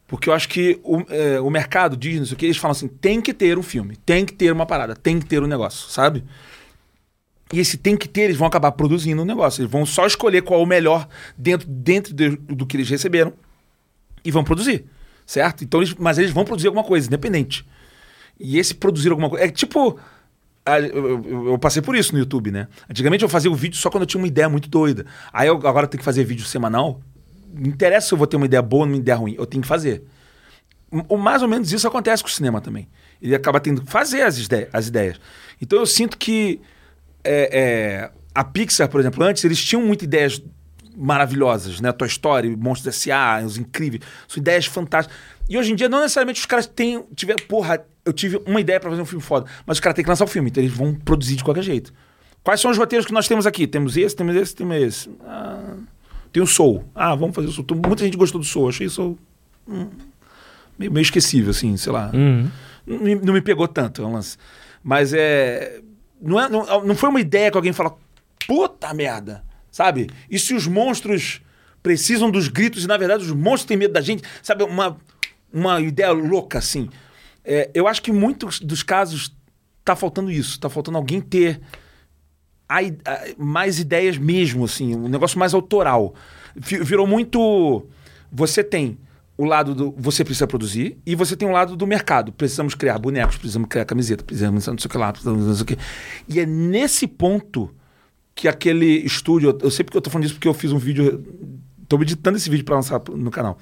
Porque 0.06 0.28
eu 0.28 0.34
acho 0.34 0.48
que 0.48 0.78
o, 0.84 1.02
é, 1.09 1.40
o 1.40 1.51
mercado 1.51 1.97
diz, 1.97 2.18
não 2.18 2.26
sei 2.26 2.34
o 2.34 2.38
que, 2.38 2.47
eles 2.47 2.56
falam 2.56 2.72
assim, 2.72 2.86
tem 2.88 3.20
que 3.20 3.34
ter 3.34 3.59
um 3.59 3.62
filme, 3.62 3.97
tem 4.06 4.24
que 4.24 4.32
ter 4.32 4.52
uma 4.52 4.64
parada, 4.64 4.94
tem 4.94 5.18
que 5.18 5.26
ter 5.26 5.43
um 5.43 5.47
negócio, 5.48 5.90
sabe? 5.90 6.24
E 7.52 7.60
esse 7.60 7.76
tem 7.76 7.97
que 7.97 8.09
ter, 8.09 8.22
eles 8.22 8.36
vão 8.36 8.47
acabar 8.47 8.72
produzindo 8.72 9.22
um 9.22 9.24
negócio. 9.24 9.62
Eles 9.62 9.70
vão 9.70 9.86
só 9.86 10.06
escolher 10.06 10.43
qual 10.43 10.60
é 10.60 10.62
o 10.62 10.66
melhor 10.66 11.09
dentro, 11.36 11.68
dentro 11.68 12.12
de- 12.14 12.36
do 12.36 12.66
que 12.66 12.76
eles 12.76 12.88
receberam 12.88 13.32
e 14.24 14.30
vão 14.32 14.43
produzir, 14.43 14.84
certo? 15.24 15.62
Então 15.62 15.80
eles, 15.80 15.94
mas 15.94 16.18
eles 16.18 16.32
vão 16.32 16.44
produzir 16.44 16.66
alguma 16.66 16.84
coisa, 16.84 17.06
independente. 17.06 17.64
E 18.38 18.59
esse 18.59 18.74
produzir 18.74 19.10
alguma 19.10 19.30
coisa. 19.30 19.44
É 19.44 19.48
tipo. 19.48 19.98
Eu 20.66 21.59
passei 21.59 21.80
por 21.80 21.94
isso 21.94 22.12
no 22.12 22.18
YouTube, 22.18 22.51
né? 22.51 22.68
Antigamente 22.90 23.22
eu 23.22 23.28
fazia 23.28 23.51
o 23.51 23.55
vídeo 23.55 23.76
só 23.78 23.88
quando 23.90 24.02
eu 24.02 24.06
tinha 24.06 24.20
uma 24.20 24.26
ideia 24.26 24.48
muito 24.48 24.68
doida. 24.68 25.06
Aí 25.32 25.48
eu 25.48 25.55
agora 25.66 25.86
tenho 25.86 25.98
que 26.01 26.05
fazer 26.05 26.24
vídeo 26.24 26.44
semanal. 26.44 27.01
Não 27.55 27.68
interessa 27.68 28.09
se 28.09 28.14
eu 28.14 28.18
vou 28.18 28.26
ter 28.26 28.36
uma 28.36 28.47
ideia 28.47 28.60
boa 28.62 28.82
ou 28.84 28.88
uma 28.88 28.97
ideia 28.97 29.16
ruim. 29.16 29.34
Eu 29.38 29.47
tenho 29.47 29.62
que 29.62 29.68
fazer. 29.68 30.05
O 31.09 31.16
mais 31.16 31.43
ou 31.43 31.48
menos 31.48 31.72
isso 31.72 31.86
acontece 31.86 32.22
com 32.22 32.28
o 32.28 32.32
cinema 32.32 32.60
também. 32.60 32.88
Ele 33.20 33.34
acaba 33.34 33.60
tendo 33.60 33.82
que 33.82 33.90
fazer 33.90 34.22
as, 34.22 34.38
ide- 34.38 34.68
as 34.72 34.88
ideias. 34.88 35.20
Então 35.60 35.78
eu 35.78 35.86
sinto 35.86 36.16
que 36.18 36.60
é, 37.24 37.59
é, 37.60 38.10
a 38.34 38.44
Pixar, 38.44 38.88
por 38.88 39.01
exemplo, 39.01 39.22
antes 39.24 39.44
eles 39.44 39.62
tinham 39.62 39.82
muitas 39.84 40.05
ideias 40.05 40.43
maravilhosas, 40.97 41.80
né? 41.80 41.93
Toy 41.93 42.09
Story, 42.09 42.56
Monstros 42.56 42.94
S.A., 42.97 43.43
os 43.44 43.59
incríveis. 43.59 44.02
São 44.28 44.40
ideias 44.40 44.66
fantásticas. 44.66 45.16
E 45.48 45.56
hoje 45.59 45.72
em 45.72 45.76
dia, 45.76 45.88
não 45.88 46.01
necessariamente 46.01 46.40
os 46.40 46.47
caras 46.47 46.66
têm. 46.66 47.05
Tiver, 47.14 47.36
porra, 47.47 47.84
eu 48.06 48.12
tive 48.12 48.40
uma 48.46 48.60
ideia 48.60 48.80
pra 48.80 48.88
fazer 48.88 49.02
um 49.02 49.06
filme 49.06 49.22
foda. 49.22 49.46
Mas 49.66 49.76
os 49.76 49.80
caras 49.80 49.94
têm 49.96 50.04
que 50.04 50.08
lançar 50.08 50.24
o 50.24 50.28
filme, 50.28 50.48
então 50.48 50.62
eles 50.62 50.74
vão 50.74 50.94
produzir 50.94 51.36
de 51.36 51.44
qualquer 51.44 51.62
jeito. 51.62 51.92
Quais 52.42 52.60
são 52.60 52.70
os 52.70 52.78
roteiros 52.78 53.04
que 53.06 53.12
nós 53.12 53.26
temos 53.28 53.46
aqui? 53.46 53.66
Temos 53.66 53.96
esse, 53.96 54.14
temos 54.16 54.34
esse, 54.36 54.54
temos 54.54 54.76
esse. 54.76 55.10
Ah, 55.26 55.74
tem 56.32 56.42
o 56.42 56.46
Soul. 56.46 56.84
Ah, 56.94 57.14
vamos 57.14 57.34
fazer 57.34 57.48
o 57.48 57.52
Soul. 57.52 57.66
Muita 57.84 58.04
gente 58.04 58.16
gostou 58.16 58.40
do 58.40 58.46
Soul. 58.46 58.68
Achei 58.68 58.86
o 58.86 58.90
Soul 58.90 59.18
hum, 59.68 59.88
meio, 60.78 60.92
meio 60.92 61.02
esquecível, 61.02 61.50
assim, 61.50 61.76
sei 61.76 61.92
lá. 61.92 62.10
Uhum. 62.14 62.48
Não, 62.86 62.98
me- 62.98 63.14
não 63.16 63.32
me 63.34 63.40
pegou 63.42 63.66
tanto, 63.66 64.00
é 64.02 64.06
um 64.06 64.12
lance. 64.12 64.36
Mas 64.82 65.12
é. 65.12 65.80
Não, 66.22 66.40
é 66.40 66.48
não, 66.48 66.84
não 66.84 66.94
foi 66.94 67.08
uma 67.08 67.20
ideia 67.20 67.50
que 67.50 67.56
alguém 67.56 67.72
fala, 67.72 67.94
puta 68.46 68.94
merda, 68.94 69.42
sabe? 69.70 70.08
E 70.30 70.38
se 70.38 70.54
os 70.54 70.66
monstros 70.68 71.40
precisam 71.82 72.30
dos 72.30 72.46
gritos 72.48 72.84
e, 72.84 72.86
na 72.86 72.96
verdade, 72.96 73.24
os 73.24 73.32
monstros 73.32 73.64
têm 73.64 73.76
medo 73.76 73.92
da 73.92 74.00
gente, 74.00 74.22
sabe? 74.42 74.62
Uma, 74.64 74.96
uma 75.52 75.80
ideia 75.80 76.12
louca, 76.12 76.58
assim. 76.58 76.88
É, 77.48 77.70
eu 77.73 77.86
acho 77.86 78.02
que 78.02 78.10
muitos 78.10 78.59
dos 78.60 78.82
casos 78.82 79.32
tá 79.85 79.94
faltando 79.94 80.31
isso. 80.31 80.59
Tá 80.59 80.68
faltando 80.68 80.98
alguém 80.98 81.20
ter 81.20 81.60
a 82.68 82.78
a- 82.81 83.24
mais 83.39 83.78
ideias 83.78 84.18
mesmo, 84.18 84.64
assim, 84.64 84.94
um 84.97 85.09
negócio 85.09 85.39
mais 85.39 85.55
autoral. 85.55 86.14
Vi- 86.55 86.82
Virou 86.82 87.06
muito. 87.06 87.86
Você 88.32 88.64
tem 88.64 88.98
o 89.39 89.44
lado 89.44 89.74
do 89.74 89.94
você 89.97 90.24
precisa 90.24 90.47
produzir 90.47 90.98
e 91.06 91.14
você 91.14 91.36
tem 91.36 91.47
o 91.47 91.52
lado 91.52 91.77
do 91.77 91.86
mercado. 91.86 92.32
Precisamos 92.32 92.74
criar 92.74 92.98
bonecos, 92.98 93.36
precisamos 93.36 93.68
criar 93.68 93.85
camiseta, 93.85 94.24
precisamos 94.24 94.66
não 94.66 94.77
sei 94.78 94.86
o 94.86 94.90
que 94.90 94.98
lá, 94.98 95.12
precisamos 95.12 95.47
não 95.47 95.55
sei 95.55 95.62
o 95.62 95.66
que. 95.66 95.78
E 96.28 96.40
é 96.40 96.47
nesse 96.47 97.06
ponto 97.06 97.73
que 98.35 98.48
aquele 98.48 98.86
estúdio. 99.05 99.56
Eu 99.62 99.70
sei 99.70 99.85
porque 99.85 99.97
eu 99.97 100.02
tô 100.02 100.10
falando 100.10 100.24
disso 100.24 100.35
porque 100.35 100.48
eu 100.48 100.55
fiz 100.55 100.73
um 100.73 100.78
vídeo. 100.78 101.24
Tô 101.89 102.01
editando 102.02 102.36
esse 102.36 102.51
vídeo 102.51 102.64
para 102.64 102.74
lançar 102.74 103.01
no 103.14 103.31
canal. 103.31 103.56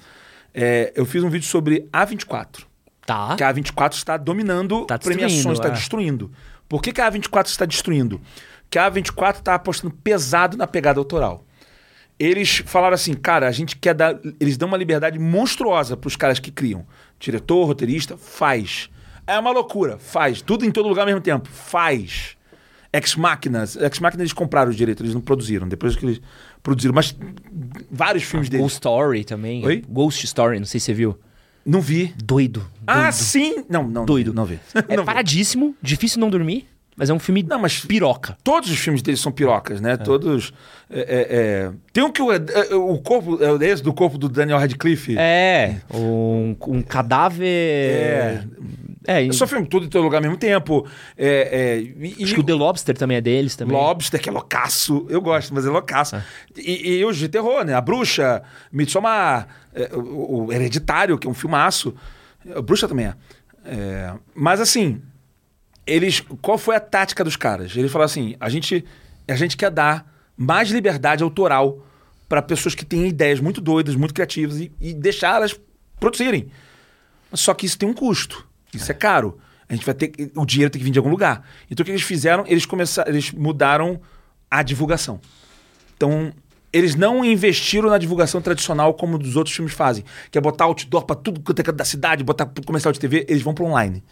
É, 0.55 0.93
eu 0.97 1.05
fiz 1.05 1.23
um 1.23 1.28
vídeo 1.28 1.47
sobre 1.47 1.86
A24. 1.93 2.65
Tá. 3.06 3.36
Que 3.36 3.44
a 3.44 3.52
A24 3.52 3.94
está 3.94 4.16
dominando 4.16 4.86
Tá 4.86 4.98
premiações, 4.98 5.59
está 5.59 5.68
é. 5.68 5.72
destruindo. 5.72 6.31
Por 6.68 6.82
que, 6.82 6.93
que 6.93 7.01
a 7.01 7.10
A24 7.10 7.47
está 7.47 7.64
destruindo? 7.64 8.20
Que 8.70 8.78
a 8.78 8.90
A24 8.90 9.39
está 9.39 9.55
apostando 9.55 9.94
pesado 9.94 10.56
na 10.56 10.66
pegada 10.66 10.98
autoral. 10.98 11.44
Eles 12.18 12.62
falaram 12.64 12.94
assim, 12.94 13.14
cara, 13.14 13.48
a 13.48 13.52
gente 13.52 13.76
quer 13.76 13.94
dar. 13.94 14.18
Eles 14.39 14.56
dão 14.56 14.68
uma 14.68 14.76
liberdade 14.76 15.18
monstruosa 15.18 15.97
para 15.97 16.09
os 16.09 16.16
caras 16.16 16.39
que 16.39 16.51
criam. 16.51 16.86
Diretor, 17.18 17.64
roteirista, 17.64 18.16
faz. 18.16 18.89
É 19.26 19.39
uma 19.39 19.51
loucura, 19.51 19.98
faz. 19.98 20.40
Tudo 20.40 20.64
em 20.64 20.70
todo 20.70 20.89
lugar 20.89 21.02
ao 21.02 21.06
mesmo 21.06 21.20
tempo, 21.20 21.48
faz. 21.48 22.36
Ex 22.93 23.16
Máquinas. 23.16 23.74
Ex 23.74 23.98
Máquinas 23.98 24.20
eles 24.20 24.32
compraram 24.32 24.70
os 24.70 24.76
direitos, 24.76 25.02
eles 25.02 25.14
não 25.14 25.20
produziram. 25.20 25.66
Depois 25.66 25.97
que 25.97 26.06
eles 26.06 26.20
produziram, 26.62 26.94
mas 26.94 27.16
vários 27.90 28.22
filmes 28.22 28.48
deles. 28.48 28.62
Ghost 28.62 28.76
Story 28.76 29.24
também. 29.24 29.64
Oi? 29.66 29.82
Ghost 29.89 30.24
Story, 30.24 30.59
não 30.60 30.66
sei 30.66 30.78
se 30.78 30.86
você 30.86 30.94
viu. 30.94 31.18
Não 31.65 31.81
vi. 31.81 32.15
Doido. 32.23 32.66
Ah, 32.86 33.03
doido. 33.03 33.12
sim! 33.15 33.65
Não, 33.69 33.86
não. 33.89 34.05
Doido. 34.05 34.35
Não 34.35 34.45
vi. 34.45 34.59
É 34.89 34.97
Não 34.97 35.03
vi. 35.03 35.07
paradíssimo, 35.07 35.74
difícil 35.81 36.20
não 36.20 36.28
dormir, 36.28 36.69
mas 36.97 37.11
é 37.11 37.15
um 37.15 37.19
filme 37.19 37.43
Não, 37.43 37.59
mas 37.59 37.81
piroca. 37.85 38.36
todos 38.45 38.70
os 38.70 38.78
filmes 38.78 39.03
deles 39.03 39.20
são 39.20 39.32
pirocas, 39.32 39.81
né? 39.81 39.97
Todos. 39.97 40.53
é, 40.91 41.01
é, 41.01 41.27
é. 41.31 41.73
Tem 41.93 42.05
um 42.05 42.12
que 42.12 42.23
o, 42.23 42.31
é, 42.32 42.36
é, 42.36 42.74
o 42.74 42.99
corpo. 42.99 43.39
É 43.43 43.66
esse 43.66 43.82
do 43.82 43.93
corpo 43.93 44.16
do 44.19 44.28
Daniel 44.28 44.59
Radcliffe? 44.59 45.16
É, 45.19 45.77
um, 45.93 46.55
um 46.69 46.82
cadáver. 46.82 47.47
É. 47.49 48.45
É, 49.06 49.26
É 49.26 49.32
só 49.32 49.47
filme 49.47 49.66
tudo 49.66 49.86
em 49.86 49.89
todo 49.89 50.02
lugar 50.02 50.18
ao 50.18 50.22
mesmo 50.22 50.36
tempo. 50.36 50.86
É, 51.16 51.26
é, 51.26 51.81
e, 51.81 52.22
acho 52.22 52.32
e 52.32 52.35
que 52.35 52.40
o 52.40 52.43
The 52.43 52.55
Lobster 52.55 52.97
também 52.97 53.18
é 53.18 53.20
deles 53.20 53.55
também. 53.55 53.76
Lobster, 53.76 54.20
que 54.20 54.28
é 54.28 54.32
loucaço. 54.32 55.06
Eu 55.09 55.20
gosto, 55.20 55.52
mas 55.55 55.66
é 55.66 55.70
loucaço. 55.70 56.16
E, 56.56 56.98
e 56.98 57.05
os 57.05 57.16
de 57.16 57.28
terror, 57.28 57.64
né? 57.64 57.74
A 57.74 57.81
Bruxa, 57.81 58.43
Midsommar, 58.72 59.48
é, 59.74 59.90
o, 59.94 60.47
o 60.47 60.52
Hereditário, 60.52 61.18
que 61.18 61.26
é 61.26 61.31
um 61.31 61.35
filmaço. 61.35 61.94
A 62.55 62.62
Bruxa 62.62 62.89
também 62.89 63.06
é. 63.06 63.14
É, 63.64 64.14
Mas 64.35 64.60
assim, 64.60 65.01
eles. 65.86 66.20
Qual 66.40 66.59
foi 66.59 66.76
a 66.76 66.81
tática 66.81 67.22
dos 67.24 67.36
caras? 67.36 67.76
Eles 67.76 67.90
falaram 67.90 68.10
assim: 68.10 68.36
a 68.40 68.48
gente, 68.48 68.85
a 69.28 69.36
gente 69.36 69.56
quer 69.56 69.70
dar 69.70 70.12
mais 70.36 70.70
liberdade 70.70 71.22
autoral 71.22 71.85
para 72.28 72.43
pessoas 72.43 72.74
que 72.74 72.85
têm 72.85 73.06
ideias 73.06 73.40
muito 73.40 73.60
doidas, 73.60 73.94
muito 73.94 74.14
criativas 74.14 74.59
e, 74.59 74.72
e 74.81 74.93
deixar 74.93 75.36
elas 75.36 75.59
produzirem. 76.01 76.48
Só 77.32 77.55
que 77.55 77.66
isso 77.66 77.78
tem 77.78 77.89
um 77.89 77.94
custo. 77.94 78.47
Isso 78.76 78.90
é, 78.90 78.94
caro. 78.94 79.38
A 79.68 79.74
gente 79.74 79.86
vai 79.86 79.94
ter 79.94 80.12
o 80.34 80.44
dinheiro 80.44 80.70
tem 80.70 80.78
que 80.78 80.84
vir 80.84 80.90
de 80.90 80.98
algum 80.98 81.10
lugar. 81.10 81.46
Então 81.70 81.82
o 81.82 81.84
que 81.84 81.90
eles 81.90 82.02
fizeram? 82.02 82.44
Eles 82.46 82.66
começaram, 82.66 83.10
eles 83.10 83.32
mudaram 83.32 84.01
a 84.51 84.62
divulgação. 84.62 85.20
Então 85.96 86.32
eles 86.72 86.94
não 86.96 87.24
investiram 87.24 87.88
na 87.88 87.98
divulgação 87.98 88.42
tradicional 88.42 88.92
como 88.94 89.16
dos 89.16 89.36
outros 89.36 89.55
filmes 89.55 89.72
fazem, 89.72 90.05
que 90.30 90.36
é 90.36 90.40
botar 90.40 90.64
outdoor 90.64 91.05
para 91.05 91.14
tudo 91.14 91.40
quanto 91.40 91.60
é 91.60 91.72
da 91.72 91.84
cidade, 91.84 92.24
botar 92.24 92.51
comercial 92.66 92.92
de 92.92 92.98
TV, 92.98 93.24
eles 93.28 93.42
vão 93.42 93.55
para 93.55 93.64
online. 93.64 94.02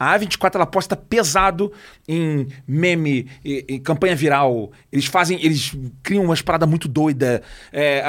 A 0.00 0.18
A24 0.18 0.54
ela 0.54 0.64
aposta 0.64 0.96
pesado 0.96 1.70
em 2.08 2.48
meme, 2.66 3.28
em, 3.44 3.64
em 3.68 3.78
campanha 3.78 4.16
viral. 4.16 4.72
Eles 4.90 5.04
fazem, 5.04 5.38
eles 5.44 5.76
criam 6.02 6.24
umas 6.24 6.40
paradas 6.40 6.66
muito 6.66 6.88
doidas. 6.88 7.42
É, 7.70 8.02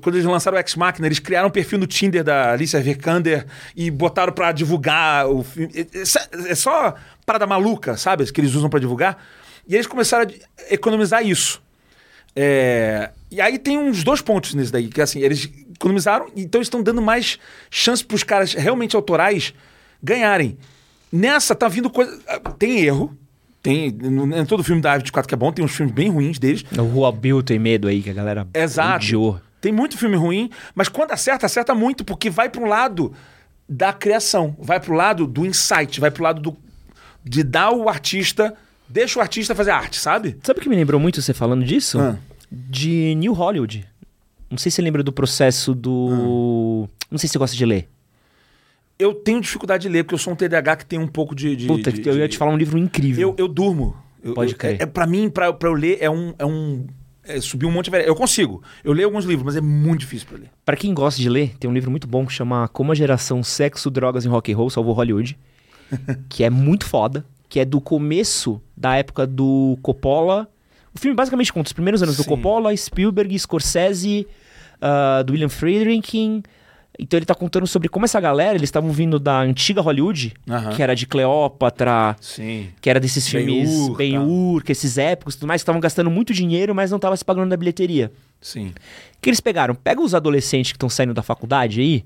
quando 0.00 0.14
eles 0.14 0.26
lançaram 0.26 0.56
o 0.56 0.60
Ex 0.60 0.74
Machina, 0.76 1.06
eles 1.06 1.18
criaram 1.18 1.48
um 1.48 1.50
perfil 1.52 1.78
no 1.78 1.86
Tinder 1.86 2.24
da 2.24 2.52
Alicia 2.52 2.80
Vikander 2.80 3.44
e 3.76 3.90
botaram 3.90 4.32
pra 4.32 4.50
divulgar 4.50 5.26
o 5.28 5.42
filme. 5.42 5.70
É, 5.74 5.80
é- 5.82 6.52
é 6.52 6.54
só 6.54 6.94
parada 7.26 7.46
maluca, 7.46 7.98
sabe? 7.98 8.24
Que 8.32 8.40
eles 8.40 8.54
usam 8.54 8.70
pra 8.70 8.80
divulgar. 8.80 9.22
E 9.68 9.74
eles 9.74 9.86
começaram 9.86 10.26
a 10.30 10.72
economizar 10.74 11.22
isso. 11.26 11.60
É, 12.34 13.10
e 13.30 13.40
aí 13.40 13.58
tem 13.58 13.78
uns 13.78 14.02
dois 14.04 14.20
pontos 14.22 14.54
nisso 14.54 14.72
daí, 14.72 14.88
que 14.88 15.00
assim, 15.00 15.20
eles 15.20 15.50
economizaram, 15.74 16.30
então 16.36 16.60
estão 16.60 16.82
dando 16.82 17.02
mais 17.02 17.38
chance 17.70 18.04
para 18.04 18.14
os 18.14 18.22
caras 18.22 18.52
realmente 18.54 18.94
autorais 18.96 19.52
ganharem. 20.02 20.56
Nessa 21.16 21.54
tá 21.54 21.68
vindo 21.68 21.88
coisa. 21.88 22.18
Tem 22.58 22.80
erro. 22.80 23.16
Tem. 23.62 23.88
Em 23.88 24.44
todo 24.46 24.62
filme 24.62 24.80
da 24.80 24.98
A24 24.98 25.26
que 25.26 25.34
é 25.34 25.36
bom, 25.36 25.50
tem 25.50 25.64
uns 25.64 25.74
filmes 25.74 25.94
bem 25.94 26.10
ruins 26.10 26.38
deles. 26.38 26.64
O 26.78 26.82
Rua 26.82 27.10
Bill 27.10 27.42
tem 27.42 27.58
medo 27.58 27.88
aí, 27.88 28.02
que 28.02 28.10
a 28.10 28.12
galera 28.12 28.46
Exato. 28.54 29.04
odiou. 29.04 29.40
Tem 29.60 29.72
muito 29.72 29.98
filme 29.98 30.16
ruim, 30.16 30.50
mas 30.74 30.88
quando 30.88 31.12
acerta, 31.12 31.46
acerta 31.46 31.74
muito, 31.74 32.04
porque 32.04 32.30
vai 32.30 32.48
para 32.48 32.62
um 32.62 32.66
lado 32.66 33.12
da 33.68 33.92
criação, 33.92 34.54
vai 34.60 34.78
para 34.78 34.92
o 34.92 34.94
lado 34.94 35.26
do 35.26 35.44
insight, 35.44 35.98
vai 35.98 36.10
para 36.10 36.20
o 36.20 36.24
lado 36.24 36.40
do, 36.40 36.56
de 37.24 37.42
dar 37.42 37.72
o 37.72 37.88
artista, 37.88 38.54
deixa 38.88 39.18
o 39.18 39.22
artista 39.22 39.54
fazer 39.54 39.72
arte, 39.72 39.98
sabe? 39.98 40.38
Sabe 40.42 40.60
o 40.60 40.62
que 40.62 40.68
me 40.68 40.76
lembrou 40.76 41.00
muito 41.00 41.20
você 41.20 41.34
falando 41.34 41.64
disso? 41.64 41.98
Ah. 41.98 42.16
De 42.52 43.14
New 43.16 43.32
Hollywood. 43.32 43.84
Não 44.48 44.58
sei 44.58 44.70
se 44.70 44.76
você 44.76 44.82
lembra 44.82 45.02
do 45.02 45.12
processo 45.12 45.74
do. 45.74 46.88
Ah. 46.88 47.06
Não 47.10 47.18
sei 47.18 47.26
se 47.26 47.32
você 47.32 47.38
gosta 47.38 47.56
de 47.56 47.66
ler. 47.66 47.88
Eu 48.98 49.14
tenho 49.14 49.40
dificuldade 49.40 49.82
de 49.82 49.88
ler, 49.88 50.04
porque 50.04 50.14
eu 50.14 50.18
sou 50.18 50.32
um 50.32 50.36
TDAH 50.36 50.76
que 50.76 50.86
tem 50.86 50.98
um 50.98 51.06
pouco 51.06 51.34
de. 51.34 51.54
de 51.54 51.66
Puta, 51.66 51.92
de- 51.92 52.08
eu 52.08 52.16
ia 52.18 52.28
te 52.28 52.38
falar 52.38 52.52
um 52.52 52.56
livro 52.56 52.78
incrível. 52.78 53.30
Eu, 53.30 53.44
eu 53.44 53.48
durmo. 53.48 53.96
Eu- 54.22 54.34
Pode 54.34 54.54
crer. 54.54 54.80
É, 54.80 54.82
é, 54.84 54.86
pra 54.86 55.06
mim, 55.06 55.28
pra, 55.28 55.52
pra 55.52 55.68
eu 55.68 55.74
ler, 55.74 55.98
é 56.00 56.10
um. 56.10 56.34
É 56.38 56.46
um 56.46 56.86
é 57.28 57.40
subir 57.40 57.66
um 57.66 57.70
monte 57.72 57.90
de. 57.90 57.96
Eu 57.98 58.14
consigo. 58.14 58.62
Eu 58.84 58.92
leio 58.92 59.08
alguns 59.08 59.24
livros, 59.24 59.44
mas 59.44 59.56
é 59.56 59.60
muito 59.60 60.00
difícil 60.00 60.26
pra 60.28 60.38
ler. 60.38 60.50
Pra 60.64 60.76
quem 60.76 60.94
gosta 60.94 61.20
de 61.20 61.28
ler, 61.28 61.54
tem 61.58 61.68
um 61.68 61.74
livro 61.74 61.90
muito 61.90 62.06
bom 62.06 62.24
que 62.24 62.32
chama 62.32 62.68
Como 62.68 62.92
a 62.92 62.94
Geração 62.94 63.42
Sexo, 63.42 63.90
Drogas 63.90 64.24
e 64.24 64.28
Rock 64.28 64.52
and 64.52 64.56
Roll 64.56 64.70
Salvou 64.70 64.94
Hollywood, 64.94 65.36
que 66.30 66.44
é 66.44 66.50
muito 66.50 66.86
foda, 66.86 67.24
que 67.48 67.58
é 67.60 67.64
do 67.64 67.80
começo 67.80 68.62
da 68.76 68.96
época 68.96 69.26
do 69.26 69.76
Coppola. 69.82 70.48
O 70.94 70.98
filme 70.98 71.14
basicamente 71.14 71.52
conta 71.52 71.66
os 71.66 71.72
primeiros 71.72 72.02
anos 72.02 72.16
do 72.16 72.22
Sim. 72.22 72.28
Coppola, 72.30 72.74
Spielberg, 72.76 73.38
Scorsese, 73.38 74.26
ah, 74.80 75.22
do 75.22 75.32
William 75.32 75.48
Friedkin. 75.48 76.42
Então 76.98 77.18
ele 77.18 77.26
tá 77.26 77.34
contando 77.34 77.66
sobre 77.66 77.88
como 77.88 78.04
essa 78.06 78.18
galera, 78.20 78.52
eles 78.56 78.68
estavam 78.68 78.90
vindo 78.90 79.18
da 79.18 79.40
antiga 79.40 79.80
Hollywood, 79.82 80.32
que 80.74 80.82
era 80.82 80.94
de 80.96 81.06
Cleópatra, 81.06 82.16
Sim. 82.20 82.68
que 82.80 82.88
era 82.88 82.98
desses 82.98 83.28
filmes 83.28 83.68
Ben-Hur, 83.68 83.90
tá. 83.90 83.96
Ben-Hur, 83.98 84.62
que 84.64 84.72
esses 84.72 84.96
épicos 84.98 85.34
e 85.34 85.38
tudo 85.38 85.48
mais, 85.48 85.60
que 85.60 85.64
estavam 85.64 85.80
gastando 85.80 86.10
muito 86.10 86.32
dinheiro, 86.32 86.74
mas 86.74 86.90
não 86.90 86.98
tava 86.98 87.16
se 87.16 87.24
pagando 87.24 87.48
na 87.50 87.56
bilheteria. 87.56 88.10
Sim. 88.40 88.68
O 88.68 89.20
que 89.20 89.28
eles 89.28 89.40
pegaram? 89.40 89.74
Pega 89.74 90.00
os 90.00 90.14
adolescentes 90.14 90.72
que 90.72 90.76
estão 90.76 90.88
saindo 90.88 91.12
da 91.12 91.22
faculdade 91.22 91.80
aí, 91.80 92.04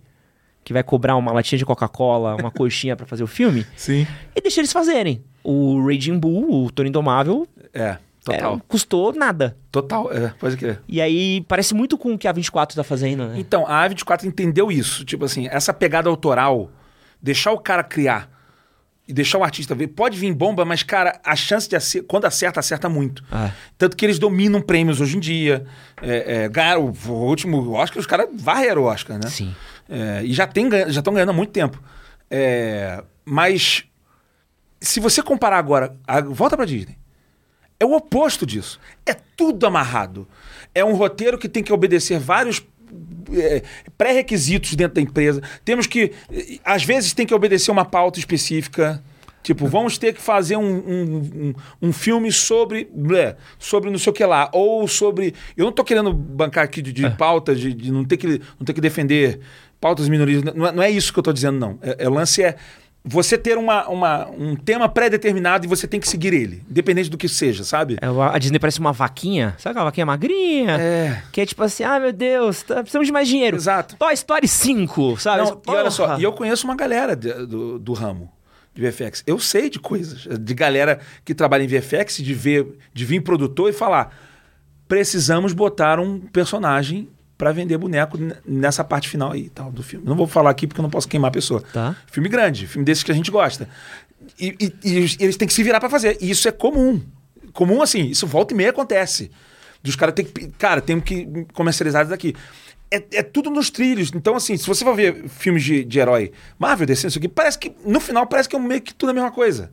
que 0.65 0.73
vai 0.73 0.83
cobrar 0.83 1.17
uma 1.17 1.33
latinha 1.33 1.59
de 1.59 1.65
Coca-Cola, 1.65 2.35
uma 2.37 2.51
coxinha 2.53 2.97
pra 2.97 3.07
fazer 3.07 3.23
o 3.23 3.27
filme, 3.29 3.65
Sim. 3.77 4.07
e 4.35 4.41
deixa 4.41 4.61
eles 4.61 4.73
fazerem. 4.73 5.23
O 5.45 5.87
Raging 5.87 6.19
Bull, 6.19 6.65
o 6.67 6.71
Tony 6.71 6.89
Indomável, 6.89 7.47
É. 7.73 7.97
Total. 8.33 8.57
é, 8.57 8.61
custou 8.69 9.13
nada. 9.15 9.57
Total. 9.71 10.13
É. 10.13 10.35
Pode 10.39 10.57
crer. 10.57 10.81
E 10.89 11.01
aí 11.01 11.41
parece 11.49 11.75
muito 11.75 11.97
com 11.99 12.15
o 12.15 12.19
que 12.19 12.27
a 12.29 12.33
24 12.33 12.77
tá 12.77 12.85
fazendo, 12.85 13.27
né? 13.29 13.35
Então, 13.39 13.67
a 13.67 13.89
A24 13.89 14.25
entendeu 14.25 14.71
isso. 14.71 15.05
Tipo 15.05 15.25
assim, 15.25 15.49
essa 15.49 15.73
pegada 15.73 16.09
autoral, 16.09 16.71
deixar 17.23 17.53
o 17.53 17.59
cara 17.59 17.83
criar 17.83 18.31
e 19.09 19.13
deixar 19.13 19.39
o 19.39 19.45
artista 19.45 19.75
ver. 19.75 19.89
Pode 19.89 20.17
vir 20.19 20.33
bomba, 20.33 20.65
mas, 20.65 20.83
cara, 20.85 21.19
a 21.25 21.35
chance 21.35 21.69
de 21.69 21.75
acer... 21.75 22.03
quando 22.03 22.27
acerta, 22.27 22.61
acerta 22.61 22.89
muito. 22.89 23.25
Ah. 23.31 23.51
Tanto 23.77 23.97
que 23.97 24.07
eles 24.07 24.19
dominam 24.21 24.61
prêmios 24.63 25.01
hoje 25.01 25.17
em 25.17 25.21
dia. 25.21 25.67
É, 26.01 26.45
é, 26.45 26.49
ganharam 26.49 26.93
o, 27.09 27.11
último 27.13 27.73
Oscar, 27.73 27.99
os 27.99 28.07
caras 28.07 28.29
varreram 28.33 28.83
o 28.83 28.85
Oscar, 28.85 29.17
né? 29.19 29.29
Sim. 29.29 29.53
É, 29.89 30.23
e 30.25 30.33
já 30.33 30.47
ganha- 30.47 30.89
já 30.91 31.01
estão 31.01 31.13
ganhando 31.13 31.31
há 31.31 31.33
muito 31.33 31.51
tempo. 31.51 31.83
É, 32.31 33.03
mas 33.25 33.83
se 34.81 35.01
você 35.01 35.21
comparar 35.23 35.59
agora, 35.59 35.97
a- 36.07 36.21
volta 36.21 36.57
pra 36.57 36.65
Disney. 36.65 36.97
É 37.81 37.85
o 37.85 37.93
oposto 37.95 38.45
disso. 38.45 38.79
É 39.07 39.15
tudo 39.15 39.67
amarrado. 39.67 40.29
É 40.75 40.85
um 40.85 40.95
roteiro 40.95 41.39
que 41.39 41.49
tem 41.49 41.63
que 41.63 41.73
obedecer 41.73 42.19
vários 42.21 42.63
é, 43.33 43.63
pré-requisitos 43.97 44.75
dentro 44.75 44.97
da 44.97 45.01
empresa. 45.01 45.41
Temos 45.65 45.87
que, 45.87 46.13
eh, 46.31 46.59
às 46.65 46.85
vezes, 46.85 47.13
tem 47.15 47.25
que 47.27 47.35
obedecer 47.35 47.71
uma 47.71 47.85
pauta 47.85 48.19
específica. 48.19 49.03
Tipo, 49.43 49.67
vamos 49.67 49.97
ter 49.97 50.13
que 50.13 50.21
fazer 50.21 50.57
um, 50.57 50.63
um, 50.63 51.17
um- 51.81 51.89
um 51.89 51.93
filme 51.93 52.31
sobre. 52.31 52.87
blé, 52.95 53.37
sobre 53.59 53.89
não 53.91 53.99
sei 53.99 54.11
o 54.11 54.15
que 54.15 54.25
lá. 54.27 54.51
Ou 54.53 54.87
sobre. 54.87 55.35
Eu 55.57 55.65
não 55.65 55.73
tô 55.73 55.83
querendo 55.83 56.13
bancar 56.13 56.65
aqui 56.65 56.83
de, 56.83 56.93
de 56.93 57.09
pauta, 57.11 57.55
de, 57.55 57.73
de 57.73 57.91
não, 57.91 58.05
ter 58.05 58.19
que, 58.19 58.27
não 58.59 58.67
ter 58.67 58.75
que 58.75 58.81
defender 58.83 59.41
pautas 59.81 60.09
minorias. 60.11 60.43
Não 60.43 60.67
é, 60.67 60.73
não 60.73 60.83
é 60.83 60.91
isso 60.91 61.11
que 61.13 61.19
eu 61.19 61.23
tô 61.23 61.33
dizendo, 61.33 61.59
não. 61.59 61.79
É, 61.81 62.05
é- 62.05 62.09
o 62.09 62.13
lance 62.13 62.43
é 62.43 62.57
você 63.05 63.39
ter 63.39 63.57
uma, 63.57 63.89
uma- 63.89 64.29
um 64.29 64.55
tema 64.55 64.89
pré-determinado 64.89 65.65
e 65.65 65.69
você 65.69 65.87
tem 65.87 65.99
que 65.99 66.07
seguir 66.09 66.35
ele, 66.35 66.63
independente 66.69 67.09
do 67.09 67.17
que 67.17 67.29
seja, 67.29 67.65
sabe? 67.65 67.97
É, 68.01 68.07
A 68.07 68.39
Disney 68.39 68.59
parece 68.59 68.79
uma 68.79 68.93
vaquinha. 68.93 69.55
Sabe 69.59 69.71
aquela 69.73 69.87
vaquinha 69.87 70.05
magrinha? 70.07 70.77
É. 70.79 71.23
Que 71.33 71.41
é 71.41 71.47
tipo 71.47 71.63
assim, 71.63 71.83
ah, 71.83 71.99
meu 71.99 72.13
Deus, 72.13 72.63
tá, 72.63 72.77
precisamos 72.77 73.07
de 73.07 73.13
mais 73.13 73.27
dinheiro. 73.27 73.57
Exato. 73.57 73.97
Toy 73.97 74.13
Story 74.13 74.47
5, 74.47 75.19
sabe? 75.19 75.43
Não, 75.45 75.63
e 75.67 75.71
olha 75.71 75.91
só, 75.91 76.19
e 76.19 76.23
eu 76.23 76.33
conheço 76.33 76.67
uma 76.67 76.77
galera 76.77 77.17
de- 77.17 77.47
do, 77.47 77.79
do 77.79 77.93
ramo 77.95 78.31
de 78.75 78.83
VFX. 78.89 79.25
Eu 79.27 79.39
sei 79.39 79.71
de 79.71 79.79
coisas, 79.81 80.27
de 80.39 80.55
galera 80.55 81.01
que 81.25 81.35
trabalha 81.35 81.65
em 81.65 81.67
VFX, 81.67 82.19
de 82.19 82.35
ver, 82.35 82.67
de 82.93 83.05
vir 83.07 83.21
produtor 83.23 83.71
e 83.71 83.73
falar: 83.73 84.15
precisamos 84.87 85.53
botar 85.53 85.99
um 85.99 86.21
personagem 86.21 87.09
pra 87.41 87.53
vender 87.53 87.79
boneco 87.79 88.19
nessa 88.47 88.85
parte 88.85 89.09
final 89.09 89.33
aí 89.33 89.49
tal, 89.49 89.73
do 89.73 89.83
filme. 89.83 90.05
Não 90.07 90.15
vou 90.15 90.27
falar 90.27 90.51
aqui 90.51 90.67
porque 90.67 90.79
eu 90.79 90.83
não 90.83 90.91
posso 90.91 91.09
queimar 91.09 91.31
a 91.31 91.33
pessoa. 91.33 91.63
Tá. 91.73 91.97
Filme 92.13 92.29
grande, 92.29 92.67
filme 92.67 92.85
desses 92.85 93.03
que 93.03 93.11
a 93.11 93.15
gente 93.15 93.31
gosta. 93.31 93.67
E, 94.39 94.55
e- 94.61 94.75
e 94.85 94.97
eles- 95.23 95.37
têm 95.39 95.49
que 95.49 95.55
se 95.55 95.63
virar 95.63 95.81
pra 95.81 95.89
fazer. 95.89 96.19
E 96.21 96.31
isso 96.31 96.47
é 96.47 96.53
comum. 96.53 97.01
Comum 97.55 97.81
assim, 97.81 98.05
isso 98.11 98.27
volta 98.27 98.53
e 98.53 98.57
meia 98.57 98.69
acontece. 98.69 99.31
Dos 99.83 99.97
caras 99.97 100.15
tem 100.15 100.27
que. 100.27 100.49
Cara, 100.59 100.83
tem 100.83 101.01
que 101.01 101.47
comercializar 101.55 102.03
isso 102.03 102.11
daqui. 102.11 102.35
É, 102.91 103.03
é 103.15 103.23
tudo 103.23 103.49
nos 103.49 103.71
trilhos. 103.71 104.11
Então, 104.15 104.37
assim, 104.37 104.55
se 104.59 104.67
você 104.67 104.85
for 104.85 104.95
ver 104.95 105.27
filmes 105.31 105.63
de, 105.65 105.83
de 105.83 105.99
herói, 105.99 106.33
Marvel, 106.59 106.87
DC, 106.87 107.07
isso 107.09 107.19
aqui, 107.19 107.29
parece 107.29 107.59
que. 107.59 107.73
No 107.87 108.01
final, 108.01 108.27
parece 108.27 108.49
que 108.51 108.55
é 108.55 108.59
meio 108.59 108.83
que 108.83 108.93
tudo 108.93 109.11
a 109.11 109.15
mesma 109.15 109.31
coisa. 109.31 109.71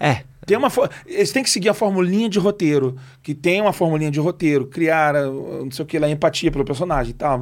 É. 0.00 0.22
Tem 0.46 0.56
uma 0.56 0.68
eles 1.06 1.30
têm 1.30 1.42
que 1.42 1.50
seguir 1.50 1.68
a 1.68 1.74
formulinha 1.74 2.28
de 2.28 2.38
roteiro, 2.38 2.96
que 3.22 3.34
tem 3.34 3.60
uma 3.60 3.72
formulinha 3.72 4.10
de 4.10 4.18
roteiro, 4.18 4.66
criar 4.66 5.14
ah, 5.14 5.26
não 5.26 5.70
sei 5.70 5.82
o 5.84 5.86
que 5.86 5.98
lá, 5.98 6.08
empatia 6.08 6.50
pelo 6.50 6.64
personagem 6.64 7.10
e 7.10 7.14
tal. 7.14 7.38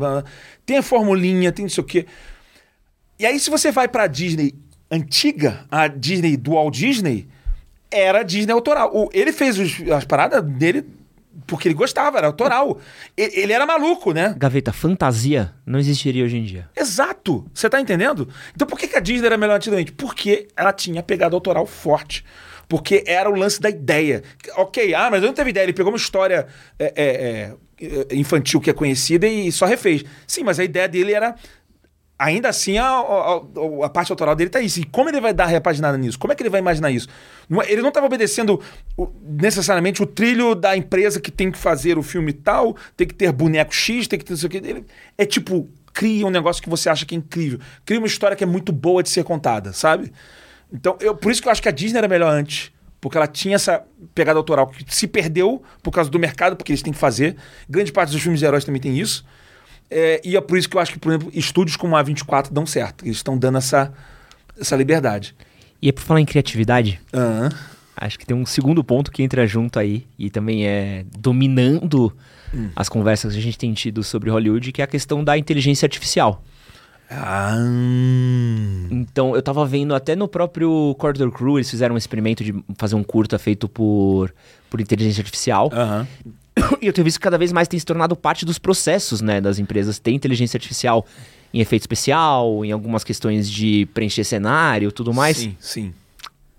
Tem 0.64 0.78
a 0.78 0.82
formulinha, 0.82 1.52
tem 1.52 1.64
não 1.66 1.70
sei 1.70 1.82
o 1.84 1.86
que. 1.86 2.04
E 3.18 3.24
aí, 3.24 3.38
se 3.38 3.48
você 3.48 3.70
vai 3.70 3.86
pra 3.86 4.06
Disney 4.08 4.54
antiga, 4.90 5.64
a 5.70 5.86
Disney 5.86 6.36
do 6.36 6.52
Walt 6.52 6.74
Disney, 6.74 7.28
era 7.90 8.22
Disney 8.24 8.52
autoral. 8.52 8.90
O- 8.92 9.08
ele 9.12 9.32
fez 9.32 9.58
os- 9.58 9.80
as 9.90 10.04
paradas 10.04 10.42
dele 10.42 10.84
porque 11.46 11.68
ele 11.68 11.74
gostava, 11.74 12.18
era 12.18 12.26
autoral. 12.26 12.78
E- 13.16 13.40
ele 13.40 13.52
era 13.52 13.64
maluco, 13.64 14.12
né? 14.12 14.34
Gaveta, 14.36 14.72
fantasia 14.72 15.52
não 15.64 15.78
existiria 15.78 16.24
hoje 16.24 16.36
em 16.38 16.42
dia. 16.44 16.68
Exato. 16.74 17.46
Você 17.54 17.70
tá 17.70 17.80
entendendo? 17.80 18.28
Então 18.54 18.66
por 18.66 18.76
que, 18.78 18.88
que 18.88 18.96
a 18.96 19.00
Disney 19.00 19.26
era 19.26 19.36
melhor 19.38 19.54
antigamente? 19.56 19.92
Porque 19.92 20.48
ela 20.56 20.72
tinha 20.72 21.02
pegado 21.04 21.36
autoral 21.36 21.64
forte. 21.66 22.24
Porque 22.68 23.04
era 23.06 23.30
o 23.30 23.34
lance 23.34 23.60
da 23.60 23.68
ideia. 23.70 24.22
Ok, 24.56 24.92
ah, 24.94 25.08
mas 25.10 25.22
eu 25.22 25.28
não 25.28 25.34
teve 25.34 25.50
ideia. 25.50 25.64
Ele 25.64 25.72
pegou 25.72 25.92
uma 25.92 25.96
história 25.98 26.46
é, 26.78 26.92
é, 26.96 27.52
é, 28.10 28.14
infantil 28.16 28.60
que 28.60 28.70
é 28.70 28.72
conhecida 28.72 29.26
e 29.26 29.52
só 29.52 29.66
refez. 29.66 30.04
Sim, 30.26 30.42
mas 30.44 30.58
a 30.58 30.64
ideia 30.64 30.88
dele 30.88 31.12
era. 31.12 31.34
Ainda 32.18 32.48
assim, 32.48 32.78
a, 32.78 32.86
a- 32.88 33.42
a 33.84 33.88
parte 33.90 34.10
autoral 34.10 34.34
dele 34.34 34.48
tá 34.48 34.58
isso. 34.60 34.80
E 34.80 34.84
como 34.84 35.10
ele 35.10 35.20
vai 35.20 35.34
dar 35.34 35.44
repaginada 35.46 35.98
nisso? 35.98 36.18
Como 36.18 36.32
é 36.32 36.34
que 36.36 36.42
ele 36.42 36.48
vai 36.48 36.60
imaginar 36.60 36.90
isso? 36.90 37.06
É- 37.62 37.70
Ele 37.72 37.82
não 37.82 37.88
estava 37.90 38.06
obedecendo 38.06 38.58
necessariamente 39.22 40.02
o 40.02 40.06
trilho 40.06 40.54
da 40.54 40.74
empresa 40.76 41.20
que 41.20 41.30
tem 41.30 41.50
que 41.50 41.58
fazer 41.58 41.98
o 41.98 42.02
filme 42.02 42.32
tal, 42.32 42.74
tem 42.96 43.06
que 43.06 43.14
ter 43.14 43.30
boneco 43.32 43.74
X, 43.74 44.08
tem 44.08 44.18
que 44.18 44.24
ter 44.24 44.32
não 44.32 44.38
sei 44.38 44.46
o 44.46 44.50
que. 44.50 44.56
Ele, 44.56 44.84
é 45.18 45.26
tipo, 45.26 45.68
cria 45.92 46.26
um 46.26 46.30
negócio 46.30 46.62
que 46.62 46.70
você 46.70 46.88
acha 46.88 47.04
que 47.04 47.14
é 47.14 47.18
incrível. 47.18 47.58
Cria 47.84 47.98
uma 47.98 48.06
história 48.06 48.36
que 48.36 48.44
é 48.44 48.46
muito 48.46 48.72
boa 48.72 49.02
de 49.02 49.10
ser 49.10 49.22
contada, 49.22 49.74
sabe? 49.74 50.10
Então, 50.72 50.96
eu, 51.00 51.14
por 51.14 51.30
isso 51.30 51.40
que 51.40 51.48
eu 51.48 51.52
acho 51.52 51.62
que 51.62 51.68
a 51.68 51.72
Disney 51.72 51.98
era 51.98 52.08
melhor 52.08 52.32
antes. 52.32 52.72
Porque 53.00 53.16
ela 53.16 53.26
tinha 53.26 53.54
essa 53.54 53.84
pegada 54.14 54.38
autoral 54.38 54.66
que 54.68 54.82
se 54.94 55.06
perdeu 55.06 55.62
por 55.82 55.90
causa 55.92 56.10
do 56.10 56.18
mercado, 56.18 56.56
porque 56.56 56.72
eles 56.72 56.82
têm 56.82 56.92
que 56.92 56.98
fazer. 56.98 57.36
Grande 57.68 57.92
parte 57.92 58.10
dos 58.10 58.20
filmes 58.20 58.40
de 58.40 58.46
heróis 58.46 58.64
também 58.64 58.80
tem 58.80 58.98
isso. 58.98 59.24
É, 59.90 60.20
e 60.24 60.36
é 60.36 60.40
por 60.40 60.58
isso 60.58 60.68
que 60.68 60.76
eu 60.76 60.80
acho 60.80 60.92
que, 60.92 60.98
por 60.98 61.12
exemplo, 61.12 61.30
estúdios 61.32 61.76
como 61.76 61.94
a 61.94 62.02
24 62.02 62.52
dão 62.52 62.66
certo. 62.66 63.04
Eles 63.04 63.18
estão 63.18 63.38
dando 63.38 63.58
essa, 63.58 63.92
essa 64.58 64.74
liberdade. 64.74 65.36
E 65.80 65.88
é 65.88 65.92
por 65.92 66.02
falar 66.02 66.20
em 66.20 66.24
criatividade, 66.24 66.98
Aham. 67.14 67.50
acho 67.96 68.18
que 68.18 68.26
tem 68.26 68.36
um 68.36 68.46
segundo 68.46 68.82
ponto 68.82 69.12
que 69.12 69.22
entra 69.22 69.46
junto 69.46 69.78
aí 69.78 70.06
e 70.18 70.30
também 70.30 70.66
é 70.66 71.04
dominando 71.16 72.12
Hum. 72.54 72.70
as 72.76 72.88
conversas 72.88 73.32
que 73.34 73.38
a 73.40 73.42
gente 73.42 73.58
tem 73.58 73.74
tido 73.74 74.02
sobre 74.04 74.30
Hollywood, 74.30 74.70
que 74.72 74.80
é 74.80 74.84
a 74.84 74.86
questão 74.88 75.22
da 75.22 75.36
inteligência 75.36 75.84
artificial. 75.84 76.42
Ah. 77.10 77.54
Então, 78.90 79.34
eu 79.36 79.42
tava 79.42 79.64
vendo 79.64 79.94
até 79.94 80.16
no 80.16 80.26
próprio 80.28 80.94
Corridor 80.98 81.30
Crew, 81.30 81.58
eles 81.58 81.70
fizeram 81.70 81.94
um 81.94 81.98
experimento 81.98 82.42
de 82.42 82.54
fazer 82.76 82.94
um 82.96 83.02
curta 83.04 83.38
feito 83.38 83.68
por, 83.68 84.34
por 84.70 84.80
inteligência 84.80 85.20
artificial. 85.20 85.70
Aham. 85.72 86.06
E 86.80 86.86
eu 86.86 86.92
tenho 86.92 87.04
visto 87.04 87.18
que 87.18 87.22
cada 87.22 87.36
vez 87.36 87.52
mais 87.52 87.68
tem 87.68 87.78
se 87.78 87.84
tornado 87.84 88.16
parte 88.16 88.46
dos 88.46 88.58
processos, 88.58 89.20
né, 89.20 89.42
das 89.42 89.58
empresas. 89.58 89.98
Tem 89.98 90.14
inteligência 90.14 90.56
artificial 90.56 91.04
em 91.52 91.60
efeito 91.60 91.82
especial, 91.82 92.64
em 92.64 92.72
algumas 92.72 93.04
questões 93.04 93.50
de 93.50 93.86
preencher 93.92 94.24
cenário, 94.24 94.90
tudo 94.90 95.12
mais. 95.12 95.36
Sim, 95.36 95.54
sim. 95.60 95.94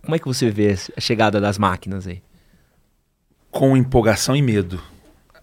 Como 0.04 0.16
é 0.16 0.20
que 0.20 0.28
você 0.28 0.52
vê 0.52 0.78
a 0.96 1.02
chegada 1.02 1.42
das 1.42 1.58
máquinas 1.58 2.06
aí? 2.06 2.22
Com 3.50 3.76
empolgação 3.76 4.36
e 4.36 4.42
medo. 4.42 4.80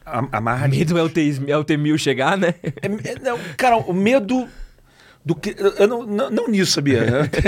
A- 0.07 0.25
Amarra 0.31 0.69
Medo 0.69 0.97
é 0.97 1.03
o, 1.03 1.09
T, 1.09 1.41
é 1.49 1.57
o 1.59 1.65
T-1000 1.65 1.99
chegar, 1.99 2.39
né? 2.39 2.55
É- 2.63 3.11
é- 3.11 3.19
não, 3.21 3.37
cara, 3.57 3.77
o 3.79 3.93
medo 3.93 4.47
do 5.25 5.35
que. 5.35 5.55
Eu 5.79 5.87
não, 5.89 6.05
não, 6.07 6.31
não 6.31 6.49
nisso, 6.49 6.73
sabia? 6.73 7.05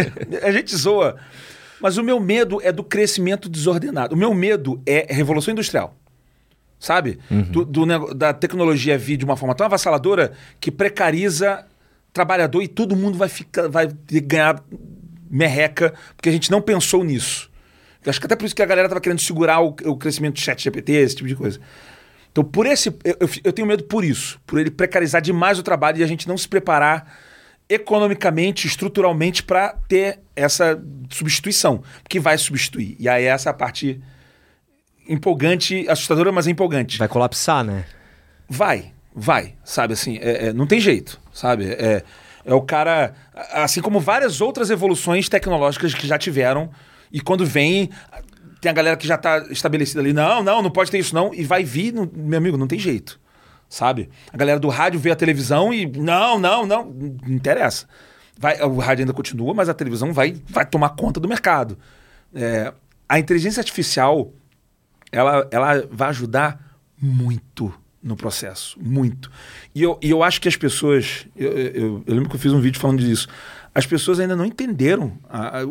A 0.42 0.50
gente 0.50 0.74
zoa. 0.76 1.16
Mas 1.80 1.98
o 1.98 2.02
meu 2.02 2.18
medo 2.18 2.58
é 2.62 2.72
do 2.72 2.82
crescimento 2.82 3.48
desordenado. 3.48 4.14
O 4.14 4.18
meu 4.18 4.32
medo 4.32 4.80
é 4.86 5.06
revolução 5.12 5.52
industrial. 5.52 5.94
Sabe? 6.78 7.18
Do, 7.50 7.64
do 7.64 7.86
nego- 7.86 8.14
da 8.14 8.32
tecnologia 8.32 8.96
vir 8.98 9.16
de 9.16 9.24
uma 9.24 9.36
forma 9.36 9.54
tão 9.54 9.66
avassaladora 9.66 10.32
que 10.60 10.70
precariza 10.70 11.64
trabalhador 12.12 12.62
e 12.62 12.68
todo 12.68 12.96
mundo 12.96 13.16
vai 13.18 13.28
ficar, 13.28 13.68
vai 13.68 13.88
ganhar 14.10 14.62
merreca, 15.30 15.92
porque 16.16 16.28
a 16.28 16.32
gente 16.32 16.50
não 16.50 16.60
pensou 16.62 17.02
nisso. 17.04 17.50
Eu 18.04 18.10
acho 18.10 18.20
que 18.20 18.26
até 18.26 18.36
por 18.36 18.46
isso 18.46 18.54
que 18.54 18.62
a 18.62 18.66
galera 18.66 18.88
tava 18.88 19.00
querendo 19.00 19.20
segurar 19.20 19.60
o, 19.60 19.68
o 19.84 19.96
crescimento 19.96 20.34
do 20.34 20.40
chat 20.40 20.62
GPT, 20.62 20.92
esse 20.92 21.16
tipo 21.16 21.28
de 21.28 21.34
coisa. 21.34 21.58
Então, 22.30 22.44
por 22.44 22.66
esse. 22.66 22.88
Eu, 23.04 23.28
eu 23.44 23.52
tenho 23.52 23.66
medo 23.66 23.84
por 23.84 24.04
isso. 24.04 24.38
Por 24.46 24.58
ele 24.60 24.70
precarizar 24.70 25.20
demais 25.20 25.58
o 25.58 25.62
trabalho 25.62 25.98
e 25.98 26.04
a 26.04 26.06
gente 26.06 26.28
não 26.28 26.36
se 26.38 26.46
preparar 26.48 27.18
economicamente, 27.68 28.66
estruturalmente, 28.66 29.42
para 29.42 29.70
ter 29.88 30.20
essa 30.34 30.80
substituição. 31.10 31.82
Porque 32.02 32.20
vai 32.20 32.38
substituir. 32.38 32.96
E 32.98 33.08
aí 33.08 33.24
essa 33.24 33.48
é 33.48 33.50
a 33.50 33.54
parte 33.54 34.00
empolgante, 35.08 35.86
assustadora, 35.88 36.32
mas 36.32 36.46
é 36.46 36.50
empolgante. 36.50 36.98
Vai 36.98 37.08
colapsar, 37.08 37.64
né? 37.64 37.84
Vai, 38.48 38.92
vai, 39.14 39.54
sabe 39.64 39.92
assim, 39.94 40.18
é- 40.20 40.46
é, 40.48 40.52
não 40.52 40.66
tem 40.66 40.80
jeito, 40.80 41.20
sabe? 41.32 41.66
É, 41.72 42.02
é 42.44 42.54
o 42.54 42.62
cara, 42.62 43.14
assim 43.52 43.80
como 43.80 43.98
várias 44.00 44.40
outras 44.40 44.70
evoluções 44.70 45.28
tecnológicas 45.28 45.94
que 45.94 46.06
já 46.06 46.16
tiveram, 46.18 46.70
e 47.10 47.20
quando 47.20 47.44
vem, 47.44 47.90
tem 48.60 48.70
a 48.70 48.72
galera 48.74 48.96
que 48.96 49.06
já 49.06 49.16
está 49.16 49.38
estabelecida 49.50 50.00
ali, 50.00 50.12
não, 50.12 50.42
não, 50.42 50.62
não 50.62 50.70
pode 50.70 50.90
ter 50.90 50.98
isso 50.98 51.14
não, 51.14 51.34
e 51.34 51.42
vai 51.44 51.64
vir, 51.64 51.92
não- 51.92 52.08
meu 52.14 52.38
amigo, 52.38 52.56
não 52.56 52.68
tem 52.68 52.78
jeito, 52.78 53.18
sabe? 53.68 54.08
A 54.32 54.36
galera 54.36 54.58
do 54.60 54.68
rádio 54.68 54.98
vê 55.00 55.10
a 55.10 55.16
televisão 55.16 55.72
e, 55.72 55.86
não, 55.86 56.38
não, 56.38 56.66
não, 56.66 56.84
não 56.86 57.34
interessa. 57.34 57.86
Vai, 58.38 58.60
o 58.62 58.78
rádio 58.78 59.02
ainda 59.02 59.12
continua, 59.14 59.54
mas 59.54 59.68
a 59.68 59.74
televisão 59.74 60.12
vai, 60.12 60.36
vai 60.48 60.66
tomar 60.66 60.90
conta 60.90 61.18
do 61.18 61.28
mercado. 61.28 61.78
É, 62.34 62.72
a 63.08 63.18
inteligência 63.18 63.60
artificial, 63.60 64.32
ela, 65.10 65.48
ela 65.50 65.86
vai 65.90 66.08
ajudar 66.10 66.76
muito 67.00 67.72
no 68.02 68.14
processo, 68.16 68.78
muito. 68.80 69.30
E 69.74 69.82
eu, 69.82 69.98
e 70.02 70.10
eu 70.10 70.22
acho 70.22 70.40
que 70.40 70.48
as 70.48 70.56
pessoas, 70.56 71.26
eu, 71.34 71.50
eu, 71.52 72.02
eu 72.06 72.14
lembro 72.14 72.28
que 72.28 72.36
eu 72.36 72.40
fiz 72.40 72.52
um 72.52 72.60
vídeo 72.60 72.78
falando 72.80 73.00
disso, 73.00 73.26
as 73.74 73.86
pessoas 73.86 74.20
ainda 74.20 74.36
não 74.36 74.44
entenderam 74.46 75.18
a- 75.28 75.60
a- 75.60 75.66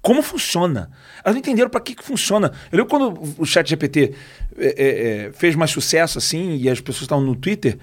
como 0.00 0.20
funciona. 0.22 0.90
Elas 1.24 1.34
não 1.34 1.38
entenderam 1.40 1.70
para 1.70 1.80
que, 1.80 1.94
que 1.94 2.02
funciona. 2.04 2.52
Eu 2.72 2.78
lembro 2.78 2.86
quando 2.90 3.34
o 3.38 3.46
chat 3.46 3.68
GPT 3.68 4.14
é, 4.58 4.66
é, 4.66 5.26
é, 5.26 5.32
fez 5.32 5.54
mais 5.54 5.70
sucesso 5.70 6.18
assim, 6.18 6.56
e 6.56 6.68
as 6.68 6.80
pessoas 6.80 7.02
estavam 7.02 7.24
no 7.24 7.34
Twitter, 7.36 7.78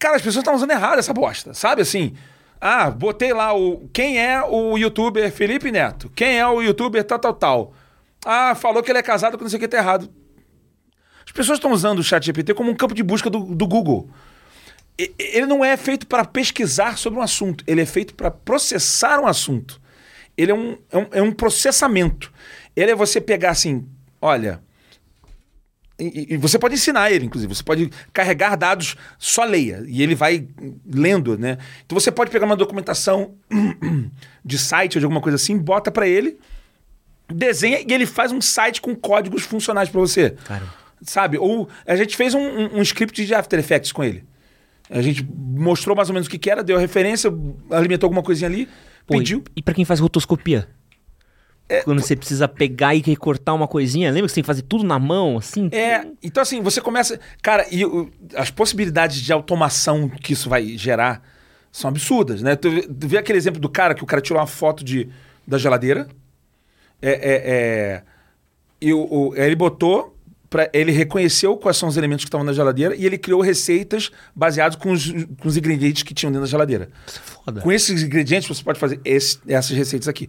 Cara, 0.00 0.16
as 0.16 0.22
pessoas 0.22 0.40
estão 0.40 0.54
usando 0.54 0.70
errado 0.70 0.98
essa 0.98 1.12
bosta, 1.12 1.52
sabe 1.52 1.82
assim? 1.82 2.14
Ah, 2.58 2.90
botei 2.90 3.34
lá 3.34 3.54
o. 3.54 3.86
Quem 3.92 4.18
é 4.18 4.42
o 4.42 4.78
youtuber 4.78 5.30
Felipe 5.30 5.70
Neto? 5.70 6.10
Quem 6.16 6.38
é 6.38 6.46
o 6.46 6.62
youtuber 6.62 7.04
tal, 7.04 7.18
tal, 7.18 7.34
tal? 7.34 7.74
Ah, 8.24 8.54
falou 8.54 8.82
que 8.82 8.90
ele 8.90 8.98
é 8.98 9.02
casado 9.02 9.36
com 9.36 9.44
não 9.44 9.50
sei 9.50 9.58
o 9.58 9.60
que 9.60 9.68
tá 9.68 9.76
errado. 9.76 10.10
As 11.24 11.32
pessoas 11.32 11.58
estão 11.58 11.70
usando 11.70 11.98
o 11.98 12.02
chat 12.02 12.24
GPT 12.24 12.54
como 12.54 12.70
um 12.70 12.74
campo 12.74 12.94
de 12.94 13.02
busca 13.02 13.28
do, 13.28 13.40
do 13.40 13.66
Google. 13.66 14.08
E- 14.98 15.12
Ele 15.18 15.46
não 15.46 15.62
é 15.62 15.76
feito 15.76 16.06
para 16.06 16.24
pesquisar 16.24 16.96
sobre 16.96 17.18
um 17.18 17.22
assunto, 17.22 17.62
ele 17.66 17.82
é 17.82 17.86
feito 17.86 18.14
para 18.14 18.30
processar 18.30 19.20
um 19.20 19.26
assunto. 19.26 19.80
Ele 20.36 20.50
é 20.50 20.54
um, 20.54 20.78
é, 20.90 20.98
um, 20.98 21.06
é 21.12 21.22
um 21.22 21.32
processamento. 21.32 22.32
Ele 22.74 22.90
é 22.90 22.94
você 22.94 23.20
pegar 23.20 23.50
assim, 23.50 23.86
olha, 24.20 24.62
e, 26.00 26.34
e 26.34 26.36
você 26.36 26.58
pode 26.58 26.74
ensinar 26.74 27.10
ele, 27.10 27.26
inclusive. 27.26 27.54
Você 27.54 27.62
pode 27.62 27.90
carregar 28.12 28.56
dados, 28.56 28.96
só 29.18 29.44
leia. 29.44 29.84
E 29.86 30.02
ele 30.02 30.14
vai 30.14 30.46
lendo, 30.86 31.36
né? 31.38 31.58
Então 31.84 31.98
você 31.98 32.10
pode 32.10 32.30
pegar 32.30 32.46
uma 32.46 32.56
documentação 32.56 33.34
de 34.44 34.58
site 34.58 34.96
ou 34.96 35.00
de 35.00 35.04
alguma 35.04 35.20
coisa 35.20 35.36
assim, 35.36 35.58
bota 35.58 35.90
para 35.90 36.08
ele, 36.08 36.38
desenha 37.28 37.80
e 37.80 37.92
ele 37.92 38.06
faz 38.06 38.32
um 38.32 38.40
site 38.40 38.80
com 38.80 38.94
códigos 38.94 39.42
funcionais 39.42 39.88
para 39.88 40.00
você. 40.00 40.30
Cara. 40.44 40.64
Sabe? 41.02 41.38
Ou 41.38 41.68
a 41.86 41.96
gente 41.96 42.16
fez 42.16 42.34
um, 42.34 42.40
um, 42.40 42.78
um 42.78 42.82
script 42.82 43.24
de 43.24 43.34
After 43.34 43.58
Effects 43.58 43.92
com 43.92 44.02
ele. 44.04 44.24
A 44.88 45.00
gente 45.00 45.24
mostrou 45.24 45.94
mais 45.94 46.08
ou 46.08 46.14
menos 46.14 46.26
o 46.26 46.30
que, 46.30 46.38
que 46.38 46.50
era, 46.50 46.64
deu 46.64 46.76
a 46.76 46.80
referência, 46.80 47.32
alimentou 47.70 48.08
alguma 48.08 48.22
coisinha 48.22 48.48
ali, 48.48 48.68
Pô, 49.06 49.16
pediu. 49.16 49.44
E, 49.54 49.60
e 49.60 49.62
pra 49.62 49.72
quem 49.72 49.84
faz 49.84 50.00
rotoscopia? 50.00 50.68
Quando 51.84 52.00
você 52.02 52.16
precisa 52.16 52.46
pegar 52.48 52.94
e 52.94 53.00
recortar 53.00 53.54
uma 53.54 53.68
coisinha, 53.68 54.10
lembra 54.10 54.22
que 54.26 54.30
você 54.30 54.34
tem 54.36 54.42
que 54.42 54.46
fazer 54.46 54.62
tudo 54.62 54.84
na 54.84 54.98
mão, 54.98 55.38
assim? 55.38 55.68
É, 55.72 56.06
então 56.22 56.42
assim, 56.42 56.60
você 56.60 56.80
começa. 56.80 57.18
Cara, 57.42 57.66
e 57.70 57.84
o- 57.84 58.10
as 58.34 58.50
possibilidades 58.50 59.20
de 59.20 59.32
automação 59.32 60.08
que 60.08 60.32
isso 60.32 60.48
vai 60.48 60.76
gerar 60.76 61.22
são 61.72 61.88
absurdas, 61.88 62.42
né? 62.42 62.56
Tu, 62.56 62.70
vê- 62.70 62.82
tu 62.82 63.08
vê 63.08 63.18
aquele 63.18 63.38
exemplo 63.38 63.60
do 63.60 63.68
cara 63.68 63.94
que 63.94 64.02
o 64.02 64.06
cara 64.06 64.20
tirou 64.20 64.40
uma 64.40 64.46
foto 64.46 64.82
de, 64.84 65.08
da 65.46 65.56
geladeira. 65.58 66.08
É, 67.00 67.10
é, 67.10 67.42
é, 67.46 68.02
e 68.80 68.92
o, 68.92 69.00
o- 69.30 69.34
ele 69.36 69.54
botou, 69.56 70.16
pra, 70.50 70.68
ele 70.72 70.90
reconheceu 70.92 71.56
quais 71.56 71.76
são 71.76 71.88
os 71.88 71.96
elementos 71.96 72.24
que 72.24 72.28
estavam 72.28 72.44
na 72.44 72.52
geladeira 72.52 72.94
e 72.96 73.06
ele 73.06 73.16
criou 73.16 73.40
receitas 73.40 74.10
baseadas 74.34 74.76
com 74.76 74.90
os, 74.92 75.06
com 75.38 75.48
os 75.48 75.56
ingredientes 75.56 76.02
que 76.02 76.12
tinham 76.12 76.32
dentro 76.32 76.44
da 76.46 76.50
geladeira. 76.50 76.88
Foda. 77.06 77.60
Com 77.60 77.70
esses 77.72 78.02
ingredientes 78.02 78.48
você 78.48 78.62
pode 78.64 78.78
fazer 78.78 79.00
esse- 79.04 79.38
essas 79.46 79.70
receitas 79.76 80.08
aqui. 80.08 80.28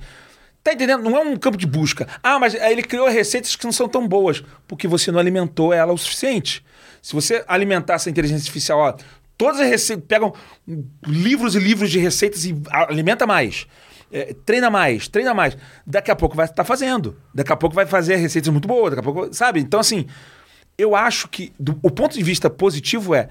Tá 0.63 0.73
entendendo? 0.73 1.03
Não 1.03 1.17
é 1.17 1.19
um 1.21 1.35
campo 1.37 1.57
de 1.57 1.65
busca. 1.65 2.07
Ah, 2.21 2.37
mas 2.37 2.53
ele 2.53 2.83
criou 2.83 3.09
receitas 3.09 3.55
que 3.55 3.65
não 3.65 3.71
são 3.71 3.87
tão 3.89 4.07
boas, 4.07 4.43
porque 4.67 4.87
você 4.87 5.11
não 5.11 5.19
alimentou 5.19 5.73
ela 5.73 5.91
o 5.91 5.97
suficiente. 5.97 6.63
Se 7.01 7.13
você 7.13 7.43
alimentar 7.47 7.95
essa 7.95 8.09
inteligência 8.09 8.43
artificial, 8.43 8.79
ó, 8.79 8.95
todas 9.37 9.59
as 9.59 9.67
receitas, 9.67 10.05
pegam 10.07 10.33
livros 11.07 11.55
e 11.55 11.59
livros 11.59 11.89
de 11.89 11.97
receitas 11.97 12.45
e 12.45 12.55
alimenta 12.69 13.25
mais. 13.25 13.65
É, 14.11 14.35
treina 14.45 14.69
mais, 14.69 15.07
treina 15.07 15.33
mais. 15.33 15.57
Daqui 15.87 16.11
a 16.11 16.15
pouco 16.15 16.35
vai 16.35 16.45
estar 16.45 16.63
fazendo. 16.63 17.17
Daqui 17.33 17.51
a 17.51 17.55
pouco 17.55 17.75
vai 17.75 17.87
fazer 17.87 18.17
receitas 18.17 18.51
muito 18.51 18.67
boas. 18.67 18.91
Daqui 18.91 18.99
a 18.99 19.03
pouco, 19.03 19.33
sabe? 19.33 19.61
Então, 19.61 19.79
assim, 19.79 20.05
eu 20.77 20.95
acho 20.95 21.27
que 21.27 21.53
do, 21.59 21.79
o 21.81 21.89
ponto 21.89 22.13
de 22.13 22.23
vista 22.23 22.49
positivo 22.49 23.15
é 23.15 23.29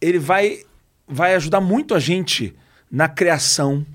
ele 0.00 0.18
vai, 0.18 0.64
vai 1.06 1.34
ajudar 1.34 1.60
muito 1.60 1.94
a 1.94 2.00
gente 2.00 2.54
na 2.90 3.08
criação 3.08 3.86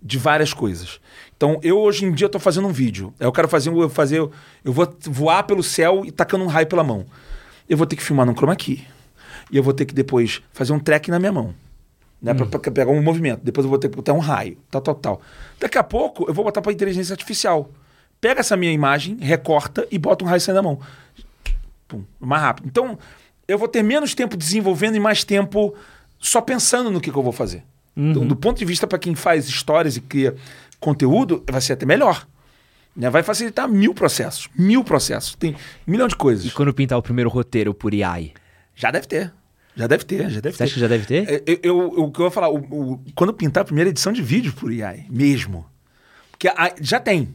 de 0.00 0.16
várias 0.16 0.54
coisas. 0.54 1.00
Então, 1.38 1.60
eu 1.62 1.78
hoje 1.78 2.04
em 2.04 2.10
dia 2.12 2.26
estou 2.26 2.40
fazendo 2.40 2.66
um 2.66 2.72
vídeo. 2.72 3.14
Eu 3.20 3.30
quero 3.30 3.46
fazer, 3.48 3.70
um- 3.70 3.80
eu 3.80 3.88
fazer, 3.88 4.18
eu 4.18 4.32
vou 4.72 4.92
voar 5.02 5.44
pelo 5.44 5.62
céu 5.62 6.02
e 6.04 6.10
tacando 6.10 6.42
um 6.42 6.48
raio 6.48 6.66
pela 6.66 6.82
mão. 6.82 7.06
Eu 7.68 7.76
vou 7.76 7.86
ter 7.86 7.94
que 7.94 8.02
filmar 8.02 8.26
num 8.26 8.34
chroma 8.34 8.56
key. 8.56 8.84
E 9.50 9.56
eu 9.56 9.62
vou 9.62 9.72
ter 9.72 9.84
que 9.86 9.94
depois 9.94 10.42
fazer 10.52 10.72
um 10.72 10.80
track 10.80 11.10
na 11.12 11.18
minha 11.20 11.30
mão. 11.32 11.54
Né, 12.20 12.34
pra, 12.34 12.44
pra 12.46 12.58
pegar 12.58 12.90
um 12.90 13.00
movimento. 13.00 13.40
Depois 13.44 13.64
eu 13.64 13.70
vou 13.70 13.78
ter 13.78 13.88
que 13.88 13.94
botar 13.94 14.12
um 14.14 14.18
raio. 14.18 14.58
Tal, 14.68 14.80
tal, 14.80 14.94
tal. 14.96 15.20
Daqui 15.60 15.78
a 15.78 15.84
pouco 15.84 16.24
eu 16.28 16.34
vou 16.34 16.44
botar 16.44 16.60
para 16.60 16.72
inteligência 16.72 17.12
artificial. 17.12 17.70
Pega 18.20 18.40
essa 18.40 18.56
minha 18.56 18.72
imagem, 18.72 19.16
recorta 19.20 19.86
e 19.92 19.96
bota 19.96 20.24
um 20.24 20.26
raio 20.28 20.40
saindo 20.40 20.56
da 20.56 20.62
mão. 20.62 20.80
Pum, 21.86 22.02
mais 22.18 22.42
rápido. 22.42 22.66
Então, 22.66 22.98
eu 23.46 23.56
vou 23.56 23.68
ter 23.68 23.84
menos 23.84 24.12
tempo 24.12 24.36
desenvolvendo 24.36 24.96
e 24.96 25.00
mais 25.00 25.22
tempo 25.22 25.72
só 26.18 26.40
pensando 26.40 26.90
no 26.90 27.00
que, 27.00 27.12
que 27.12 27.16
eu 27.16 27.22
vou 27.22 27.32
fazer. 27.32 27.62
Então, 27.96 28.26
do 28.26 28.34
ponto 28.34 28.58
de 28.58 28.64
vista 28.64 28.86
para 28.88 28.98
quem 28.98 29.14
faz 29.14 29.48
histórias 29.48 29.96
e 29.96 30.00
cria 30.00 30.34
conteúdo, 30.80 31.44
vai 31.50 31.60
ser 31.60 31.74
até 31.74 31.84
melhor. 31.86 32.26
Né? 32.96 33.08
Vai 33.10 33.22
facilitar 33.22 33.68
mil 33.68 33.94
processos. 33.94 34.48
Mil 34.56 34.82
processos. 34.82 35.34
Tem 35.36 35.54
um 35.86 35.90
milhão 35.90 36.08
de 36.08 36.14
E 36.14 36.18
coisas. 36.18 36.52
quando 36.52 36.72
pintar 36.74 36.98
o 36.98 37.02
primeiro 37.02 37.30
roteiro 37.30 37.72
por 37.74 37.92
AI? 37.92 38.32
Já 38.74 38.90
deve 38.90 39.06
ter. 39.06 39.32
Já 39.76 39.86
deve 39.86 40.04
ter, 40.04 40.28
já 40.28 40.40
deve 40.40 40.52
Você 40.56 40.58
ter. 40.58 40.64
acha 40.64 40.74
que 40.74 40.80
já 40.80 40.88
deve 40.88 41.06
ter? 41.06 41.28
É, 41.28 41.42
Eu, 41.46 41.58
eu- 41.62 41.78
o 42.04 42.10
que 42.10 42.18
eu 42.18 42.24
vou 42.24 42.30
falar, 42.30 42.48
o- 42.48 42.56
o- 42.94 43.00
quando 43.14 43.32
pintar 43.32 43.62
a 43.62 43.64
primeira 43.64 43.88
edição 43.90 44.12
de 44.12 44.20
vídeo 44.20 44.52
por 44.52 44.70
AI, 44.72 45.06
mesmo. 45.08 45.64
Porque 46.32 46.48
a- 46.48 46.74
já 46.80 46.98
tem. 46.98 47.32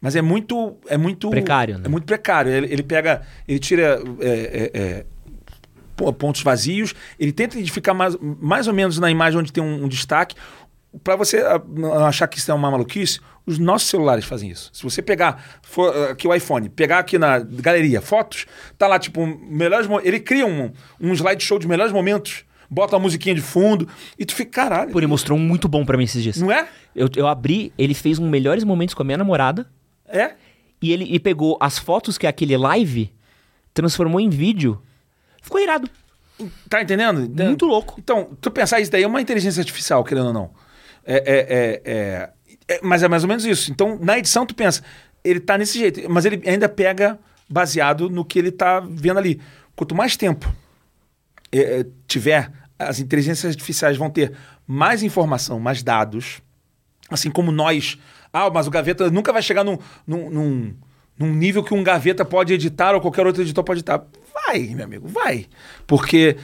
Mas 0.00 0.14
é 0.14 0.22
muito. 0.22 0.76
É 0.86 0.96
muito 0.96 1.28
Precário, 1.28 1.78
né? 1.78 1.82
É 1.86 1.88
muito 1.88 2.04
precário. 2.04 2.50
Ele, 2.52 2.72
ele 2.72 2.82
pega. 2.84 3.22
Ele 3.46 3.58
tira 3.58 4.00
é, 4.20 4.28
é, 4.28 4.80
é, 4.80 5.06
po- 5.96 6.12
pontos 6.12 6.42
vazios, 6.42 6.94
ele 7.18 7.32
tenta 7.32 7.56
identificar 7.58 7.92
mais, 7.92 8.16
mais 8.20 8.66
ou 8.68 8.72
menos 8.72 8.98
na 8.98 9.10
imagem 9.10 9.40
onde 9.40 9.52
tem 9.52 9.62
um, 9.62 9.84
um 9.84 9.88
destaque. 9.88 10.34
Para 11.04 11.16
você 11.16 11.38
ah, 11.38 12.06
achar 12.06 12.26
que 12.26 12.38
isso 12.38 12.50
é 12.50 12.54
uma 12.54 12.70
maluquice, 12.70 13.20
os 13.46 13.58
nossos 13.58 13.88
celulares 13.88 14.24
fazem 14.24 14.50
isso. 14.50 14.70
Se 14.72 14.82
você 14.82 15.00
pegar 15.00 15.60
for, 15.62 15.94
ah, 15.94 16.10
aqui 16.12 16.26
o 16.26 16.34
iPhone, 16.34 16.68
pegar 16.68 16.98
aqui 16.98 17.18
na 17.18 17.38
galeria 17.38 18.00
fotos, 18.00 18.46
tá 18.76 18.86
lá 18.86 18.98
tipo 18.98 19.26
melhores 19.26 19.88
ele 20.02 20.20
cria 20.20 20.46
um, 20.46 20.72
um 21.00 21.12
slideshow 21.12 21.58
de 21.58 21.68
melhores 21.68 21.92
momentos, 21.92 22.44
bota 22.68 22.96
uma 22.96 23.02
musiquinha 23.02 23.34
de 23.34 23.40
fundo 23.40 23.88
e 24.18 24.24
tu 24.24 24.34
fica 24.34 24.50
caralho. 24.50 24.90
Pô, 24.90 24.98
ele 24.98 25.06
mostrou 25.06 25.38
um 25.38 25.42
muito 25.42 25.68
bom 25.68 25.84
pra 25.84 25.96
mim 25.96 26.04
esses 26.04 26.22
dias. 26.22 26.36
Não 26.36 26.50
é? 26.50 26.68
Eu, 26.94 27.08
eu 27.16 27.26
abri, 27.26 27.72
ele 27.78 27.94
fez 27.94 28.18
um 28.18 28.28
melhores 28.28 28.64
momentos 28.64 28.94
com 28.94 29.02
a 29.02 29.04
minha 29.04 29.18
namorada 29.18 29.70
É? 30.08 30.34
e 30.82 30.92
ele 30.92 31.04
e 31.04 31.20
pegou 31.20 31.56
as 31.60 31.78
fotos 31.78 32.16
que 32.16 32.26
é 32.26 32.30
aquele 32.30 32.56
live, 32.56 33.12
transformou 33.74 34.20
em 34.20 34.28
vídeo. 34.28 34.80
Ficou 35.42 35.60
irado. 35.60 35.88
Tá 36.68 36.80
entendendo? 36.82 37.28
Muito 37.44 37.66
louco. 37.66 37.96
Então, 37.98 38.36
tu 38.40 38.50
pensar 38.50 38.80
isso 38.80 38.90
daí 38.90 39.02
é 39.02 39.06
uma 39.06 39.20
inteligência 39.20 39.60
artificial, 39.60 40.02
querendo 40.02 40.28
ou 40.28 40.32
não. 40.32 40.50
É, 41.04 41.14
é- 41.16 41.46
é- 41.48 41.82
é- 41.84 42.30
é- 42.76 42.80
mas 42.82 43.02
é 43.02 43.08
mais 43.08 43.22
ou 43.22 43.28
menos 43.28 43.44
isso. 43.44 43.70
Então, 43.70 43.98
na 44.00 44.18
edição, 44.18 44.46
tu 44.46 44.54
pensa, 44.54 44.82
ele 45.24 45.40
tá 45.40 45.56
nesse 45.58 45.78
jeito, 45.78 46.08
mas 46.10 46.24
ele 46.24 46.42
ainda 46.48 46.68
pega 46.68 47.18
baseado 47.48 48.08
no 48.08 48.24
que 48.24 48.38
ele 48.38 48.52
tá 48.52 48.80
vendo 48.80 49.18
ali. 49.18 49.40
Quanto 49.74 49.94
mais 49.94 50.16
tempo 50.16 50.52
é, 51.52 51.84
tiver, 52.06 52.50
as 52.78 53.00
inteligências 53.00 53.50
artificiais 53.50 53.96
vão 53.96 54.08
ter 54.08 54.32
mais 54.66 55.02
informação, 55.02 55.58
mais 55.58 55.82
dados, 55.82 56.40
assim 57.10 57.30
como 57.30 57.50
nós. 57.50 57.98
Ah, 58.32 58.48
mas 58.50 58.66
o 58.66 58.70
Gaveta 58.70 59.10
nunca 59.10 59.32
vai 59.32 59.42
chegar 59.42 59.64
num, 59.64 59.76
num, 60.06 60.30
num, 60.30 60.74
num 61.18 61.34
nível 61.34 61.64
que 61.64 61.74
um 61.74 61.82
Gaveta 61.82 62.24
pode 62.24 62.52
editar 62.54 62.94
ou 62.94 63.00
qualquer 63.00 63.26
outro 63.26 63.42
editor 63.42 63.64
pode 63.64 63.80
editar. 63.80 64.04
Vai, 64.32 64.60
meu 64.68 64.84
amigo, 64.84 65.08
vai. 65.08 65.46
Porque 65.86 66.36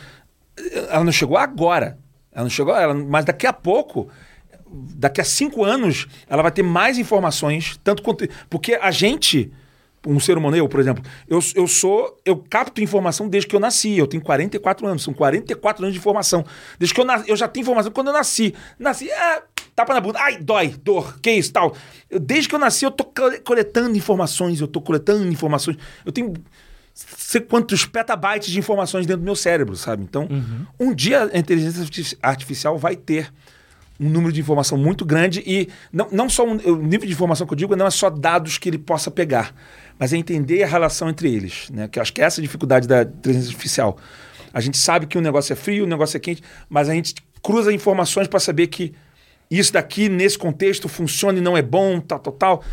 ela 0.91 1.05
não 1.05 1.13
chegou 1.13 1.37
agora. 1.37 1.99
Ela 2.33 2.43
não 2.43 2.51
chegou, 2.51 2.75
ela, 2.77 2.93
mas 2.93 3.25
daqui 3.25 3.47
a 3.47 3.53
pouco, 3.53 4.09
daqui 4.95 5.21
a 5.21 5.25
cinco 5.25 5.65
anos, 5.65 6.07
ela 6.29 6.43
vai 6.43 6.51
ter 6.53 6.63
mais 6.63 6.99
informações, 6.99 7.79
tanto 7.85 8.03
quanto. 8.03 8.27
Porque 8.51 8.75
a 8.75 8.91
gente, 8.91 9.51
um 10.07 10.21
ser 10.21 10.37
humano, 10.39 10.57
eu, 10.57 10.69
por 10.69 10.81
exemplo, 10.81 11.03
eu, 11.29 11.41
eu 11.55 11.67
sou. 11.67 12.17
Eu 12.25 12.37
capto 12.37 12.81
informação 12.83 13.29
desde 13.29 13.49
que 13.49 13.57
eu 13.57 13.61
nasci. 13.61 13.97
Eu 13.97 14.07
tenho 14.07 14.23
44 14.23 14.87
anos, 14.87 15.03
são 15.03 15.13
44 15.15 15.85
anos 15.85 15.95
de 15.95 15.99
informação. 15.99 16.45
Desde 16.79 16.95
que 16.95 17.01
eu 17.01 17.05
nasci, 17.05 17.29
eu 17.31 17.37
já 17.37 17.49
tenho 17.49 17.63
informação 17.65 17.91
quando 17.93 18.09
eu 18.09 18.13
nasci. 18.13 18.55
Nasci, 18.79 19.11
é, 19.11 19.43
tapa 19.75 19.93
na 19.95 20.01
bunda, 20.01 20.19
ai, 20.21 20.39
dói, 20.39 20.69
dor, 20.83 21.19
que 21.21 21.31
isso, 21.31 21.53
tal. 21.53 21.75
Eu, 22.11 22.19
desde 22.21 22.49
que 22.49 22.55
eu 22.55 22.59
nasci, 22.59 22.85
eu 22.85 22.91
tô 22.91 23.05
cole- 23.05 23.39
coletando 23.41 23.97
informações, 23.97 24.61
eu 24.61 24.69
tô 24.69 24.81
coletando 24.81 25.27
informações. 25.29 25.77
Eu 26.05 26.13
tenho 26.13 26.33
sei 26.95 27.43
quantos 27.43 27.85
petabytes 27.85 28.49
de 28.51 28.59
informações 28.59 29.05
dentro 29.07 29.21
do 29.21 29.25
meu 29.27 29.37
cérebro, 29.37 29.77
sabe? 29.77 30.03
Então, 30.03 30.27
um 30.81 30.95
dia 30.95 31.31
a 31.31 31.39
inteligência 31.39 31.83
arti- 31.83 32.17
artificial 32.23 32.79
vai 32.79 32.97
ter 32.97 33.31
um 33.99 34.09
número 34.09 34.33
de 34.33 34.41
informação 34.41 34.77
muito 34.77 35.05
grande 35.05 35.43
e 35.47 35.69
não, 35.93 36.09
não 36.11 36.29
só 36.29 36.47
um, 36.47 36.57
o 36.57 36.77
nível 36.77 37.07
de 37.07 37.13
informação 37.13 37.47
que 37.47 37.53
eu 37.53 37.57
digo 37.57 37.77
não 37.77 37.87
é 37.87 37.91
só 37.91 38.11
dados 38.11 38.59
que 38.59 38.69
ele 38.69 38.79
possa 38.79 39.11
pegar, 39.11 39.55
mas 39.99 40.13
é 40.13 40.17
entender 40.17 40.63
a 40.63 40.67
relação 40.67 41.09
entre 41.09 41.33
eles, 41.33 41.71
né? 41.71 41.89
Que 41.89 41.99
eu 41.99 42.03
acho 42.03 42.13
que 42.13 42.21
essa 42.21 42.41
é 42.41 42.43
a 42.43 42.45
dificuldade 42.45 42.87
da 42.87 43.03
inteligência 43.03 43.51
artificial. 43.51 43.97
A 44.53 44.61
gente 44.61 44.79
sabe 44.79 45.07
que 45.07 45.19
o 45.19 45.21
negócio 45.21 45.53
é 45.53 45.57
frio, 45.57 45.85
o 45.85 45.87
negócio 45.87 46.17
é 46.17 46.21
quente, 46.21 46.43
mas 46.69 46.89
a 46.89 46.95
gente 46.95 47.15
cruza 47.43 47.73
informações 47.73 48.29
para 48.29 48.41
saber 48.41 48.67
que 48.69 48.95
isso 49.51 49.73
daqui, 49.73 50.09
nesse 50.09 50.39
contexto, 50.39 50.89
funciona 50.89 51.39
e 51.39 51.41
não 51.41 51.57
é 51.57 51.63
bom, 51.63 52.01
tal, 52.01 52.19
tal, 52.19 52.33
tal 52.33 52.65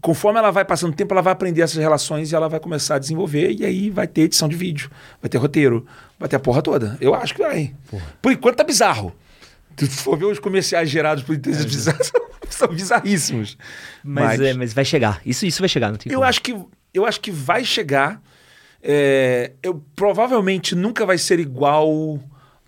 conforme 0.00 0.38
ela 0.38 0.50
vai 0.50 0.64
passando 0.64 0.92
o 0.92 0.96
tempo, 0.96 1.12
ela 1.12 1.22
vai 1.22 1.32
aprender 1.32 1.62
essas 1.62 1.76
relações 1.76 2.30
e 2.30 2.34
ela 2.34 2.48
vai 2.48 2.60
começar 2.60 2.96
a 2.96 2.98
desenvolver, 2.98 3.52
e 3.52 3.64
aí 3.64 3.90
vai 3.90 4.06
ter 4.06 4.22
edição 4.22 4.48
de 4.48 4.56
vídeo, 4.56 4.90
vai 5.20 5.28
ter 5.28 5.38
roteiro, 5.38 5.86
vai 6.18 6.28
ter 6.28 6.36
a 6.36 6.40
porra 6.40 6.62
toda. 6.62 6.96
Eu 7.00 7.14
acho 7.14 7.34
que 7.34 7.42
vai. 7.42 7.74
Por 8.22 8.32
enquanto 8.32 8.56
tá 8.56 8.64
bizarro. 8.64 9.12
Se 9.78 9.88
tu 9.88 10.02
for 10.02 10.16
ver 10.18 10.26
os 10.26 10.38
comerciais 10.38 10.88
gerados 10.90 11.22
por 11.24 11.34
inteligência 11.36 11.92
artificial, 11.92 12.28
são 12.50 12.68
bizarríssimos. 12.68 13.56
Mas, 14.02 14.40
é, 14.40 14.54
mas 14.54 14.72
vai 14.72 14.84
chegar. 14.84 15.20
Isso, 15.24 15.46
isso 15.46 15.60
vai 15.60 15.68
chegar, 15.68 15.90
não 15.90 15.96
tem 15.98 16.10
Eu 16.12 16.18
como. 16.18 16.28
acho 16.28 16.42
que, 16.42 16.56
eu 16.94 17.04
acho 17.06 17.20
que 17.20 17.30
vai 17.30 17.64
chegar. 17.64 18.20
é, 18.82 19.52
eu, 19.62 19.82
provavelmente 19.94 20.74
nunca 20.74 21.04
vai 21.06 21.18
ser 21.18 21.38
igual 21.38 22.20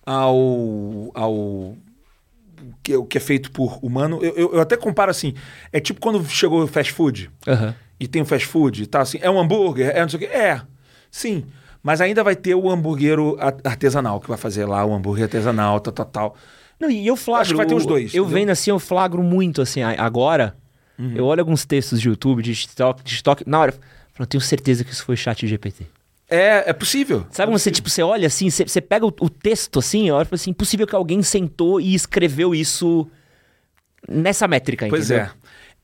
ao, 0.05 1.11
ao 1.15 1.77
que, 2.83 2.95
o 2.97 3.05
que 3.05 3.19
é 3.19 3.21
feito 3.21 3.51
por 3.51 3.79
humano. 3.83 4.19
Eu, 4.23 4.35
eu, 4.37 4.55
eu 4.55 4.61
até 4.61 4.77
comparo 4.77 5.11
assim. 5.11 5.35
É 5.73 5.81
tipo 5.81 6.01
quando 6.01 6.25
chegou 6.29 6.63
o 6.63 6.67
fast 6.67 6.93
food 6.93 7.31
Aham. 7.47 7.75
e 7.99 8.07
tem 8.07 8.23
o 8.23 8.27
fast 8.27 8.47
food 8.47 8.83
e 8.83 8.87
tal, 8.87 9.03
assim, 9.03 9.19
é 9.21 9.31
um 9.31 9.39
hambúrguer, 9.39 9.91
é 9.95 10.01
não 10.03 10.09
sei 10.09 10.17
o 10.19 10.21
quê. 10.21 10.27
É, 10.29 10.61
sim. 11.11 11.45
Mas 11.83 12.01
ainda 12.03 12.23
vai 12.23 12.37
ter 12.37 12.55
o 12.55 12.69
hambúrguer 12.71 13.17
artesanal, 13.65 14.21
que 14.21 14.29
vai 14.29 14.37
fazer 14.37 14.67
lá 14.67 14.85
o 14.85 14.93
hambúrguer 14.93 15.25
artesanal, 15.25 15.81
tal, 15.81 15.93
tal, 15.95 16.07
tal. 16.07 16.37
Não, 16.81 16.91
e 16.91 17.07
eu 17.07 17.15
flagro. 17.17 17.43
Acho 17.43 17.51
que 17.53 17.57
vai 17.57 17.67
ter 17.67 17.75
os 17.75 17.85
dois, 17.87 18.15
Eu 18.15 18.25
entendeu? 18.25 18.41
vendo 18.41 18.51
assim, 18.51 18.71
eu 18.71 18.79
flagro 18.79 19.23
muito 19.23 19.61
assim, 19.63 19.83
agora. 19.83 20.57
Eu 21.15 21.25
olho 21.25 21.41
alguns 21.41 21.65
textos 21.65 21.99
de 22.01 22.09
YouTube, 22.09 22.43
de 22.43 22.55
TikTok, 22.55 23.03
de 23.03 23.11
TikTok 23.11 23.49
na 23.49 23.59
hora, 23.59 23.75
eu 24.19 24.27
tenho 24.27 24.41
certeza 24.41 24.85
que 24.85 24.93
isso 24.93 25.03
foi 25.03 25.17
chat 25.17 25.47
GPT. 25.47 25.87
É, 26.29 26.69
é 26.71 26.73
possível. 26.75 27.27
Sabe 27.31 27.51
quando 27.51 27.59
você, 27.59 27.71
tipo, 27.71 27.89
você 27.89 28.03
olha 28.03 28.27
assim, 28.27 28.51
você, 28.51 28.65
você 28.65 28.81
pega 28.83 29.07
o, 29.07 29.13
o 29.21 29.31
texto 29.31 29.79
assim, 29.79 30.09
eu 30.09 30.15
olho 30.15 30.27
falo 30.27 30.35
assim, 30.35 30.51
impossível 30.51 30.87
que 30.87 30.95
alguém 30.95 31.23
sentou 31.23 31.81
e 31.81 31.95
escreveu 31.95 32.55
isso 32.55 33.09
nessa 34.09 34.47
métrica, 34.47 34.87
Pois 34.89 35.11
entendeu? 35.11 35.25
é. 35.27 35.31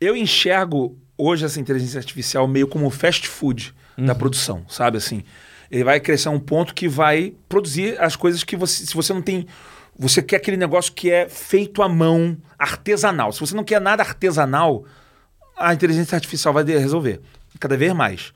Eu 0.01 0.15
enxergo 0.17 0.97
hoje 1.17 1.45
essa 1.47 1.59
inteligência 1.59 1.99
artificial 1.99 2.47
meio 2.47 2.69
como 2.69 2.89
fast 2.91 3.27
food 3.27 3.75
da 3.97 4.15
produção, 4.15 4.67
sabe 4.69 4.99
assim? 4.99 5.23
Ele 5.71 5.83
vai 5.83 5.99
crescer 5.99 6.29
a 6.29 6.31
um 6.31 6.39
ponto 6.39 6.75
que 6.75 6.87
vai 6.87 7.33
produzir 7.49 7.99
as 8.01 8.15
coisas 8.15 8.45
que 8.45 8.55
você, 8.55 8.85
se 8.85 8.95
você 8.95 9.15
não 9.15 9.23
tem, 9.23 9.47
você 9.99 10.23
quer 10.23 10.37
aquele 10.37 10.57
negócio 10.57 10.93
que 10.93 11.11
é 11.11 11.29
feito 11.29 11.83
à 11.83 11.89
mão, 11.89 12.37
artesanal. 12.59 13.33
Se 13.33 13.41
você 13.41 13.55
não 13.55 13.65
quer 13.65 13.81
nada 13.81 14.03
artesanal, 14.03 14.85
a 15.57 15.73
inteligência 15.73 16.15
artificial 16.15 16.53
vai 16.53 16.65
resolver 16.65 17.21
cada 17.59 17.77
vez 17.77 17.93
mais. 17.93 18.33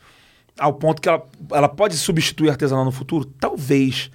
Ao 0.59 0.73
ponto 0.75 1.01
que 1.01 1.09
ela, 1.09 1.23
ela 1.53 1.69
pode 1.69 1.97
substituir 1.97 2.51
artesanal 2.51 2.85
no 2.85 2.93
futuro? 2.93 3.25
Talvez. 3.25 4.11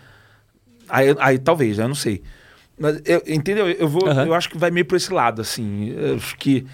Aí, 0.90 1.16
aí 1.20 1.38
talvez, 1.40 1.78
eu 1.80 1.88
não 1.88 1.96
sei. 1.96 2.24
Mas, 2.78 3.02
eu- 3.06 3.24
entendeu? 3.28 3.70
Eu, 3.70 3.88
vou, 3.88 4.08
Aham. 4.08 4.26
eu 4.26 4.34
acho 4.34 4.50
que 4.50 4.58
vai 4.58 4.70
meio 4.70 4.86
por 4.86 4.96
esse 4.96 5.12
lado, 5.14 5.42
assim. 5.42 5.90
Eu 5.98 6.16
acho 6.16 6.36
que 6.38 6.66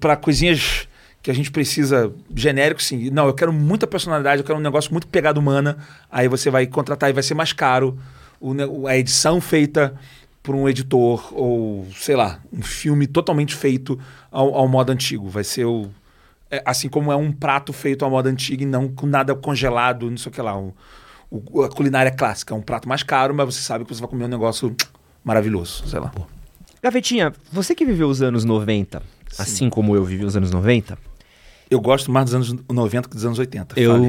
para 0.00 0.16
coisinhas 0.16 0.86
que 1.22 1.30
a 1.30 1.34
gente 1.34 1.50
precisa 1.50 2.12
genérico, 2.34 2.82
sim. 2.82 3.10
Não, 3.10 3.26
eu 3.26 3.34
quero 3.34 3.52
muita 3.52 3.86
personalidade, 3.86 4.40
eu 4.42 4.46
quero 4.46 4.58
um 4.58 4.62
negócio 4.62 4.90
muito 4.92 5.06
pegada 5.06 5.38
humana. 5.38 5.78
Aí 6.10 6.28
você 6.28 6.50
vai 6.50 6.66
contratar 6.66 7.10
e 7.10 7.12
vai 7.12 7.22
ser 7.22 7.34
mais 7.34 7.52
caro. 7.52 7.98
O, 8.42 8.86
a 8.88 8.96
edição 8.98 9.40
feita 9.40 9.94
por 10.42 10.54
um 10.56 10.68
editor, 10.68 11.32
ou 11.32 11.86
sei 11.94 12.16
lá, 12.16 12.40
um 12.52 12.60
filme 12.62 13.06
totalmente 13.06 13.54
feito 13.54 13.98
ao, 14.30 14.54
ao 14.54 14.66
modo 14.68 14.90
antigo. 14.90 15.28
Vai 15.28 15.44
ser 15.44 15.64
o. 15.64 15.88
é, 16.50 16.60
assim 16.66 16.88
como 16.88 17.12
é 17.12 17.16
um 17.16 17.30
prato 17.30 17.72
feito 17.72 18.04
ao 18.04 18.10
modo 18.10 18.28
antigo 18.28 18.62
e 18.62 18.66
não 18.66 18.88
com 18.88 19.06
nada 19.06 19.34
congelado, 19.36 20.10
não 20.10 20.16
sei 20.16 20.30
o 20.30 20.34
que 20.34 20.42
lá. 20.42 20.58
O, 20.58 20.74
o- 21.30 21.62
a 21.62 21.68
culinária 21.68 22.10
clássica. 22.10 22.52
É 22.54 22.56
um 22.56 22.60
prato 22.60 22.88
mais 22.88 23.02
caro, 23.04 23.32
mas 23.34 23.54
você 23.54 23.60
sabe 23.62 23.84
que 23.84 23.94
você 23.94 24.00
vai 24.00 24.10
comer 24.10 24.24
um 24.24 24.28
negócio 24.28 24.74
maravilhoso, 25.24 25.84
sei 25.86 26.00
lá. 26.00 26.12
Gavetinha, 26.82 27.32
você 27.52 27.74
que 27.76 27.84
viveu 27.84 28.08
os 28.08 28.20
anos 28.20 28.44
90, 28.44 29.00
assim 29.38 29.70
como 29.70 29.94
eu 29.94 30.04
vivi 30.04 30.24
os 30.24 30.36
anos 30.36 30.50
90, 30.50 30.98
Eu 31.70 31.80
gosto 31.80 32.10
mais 32.10 32.26
dos 32.26 32.34
anos 32.34 32.54
90 32.68 33.08
que 33.08 33.14
dos 33.14 33.24
anos 33.24 33.38
80. 33.38 33.78
eu. 33.80 33.92
Fale. 33.92 34.08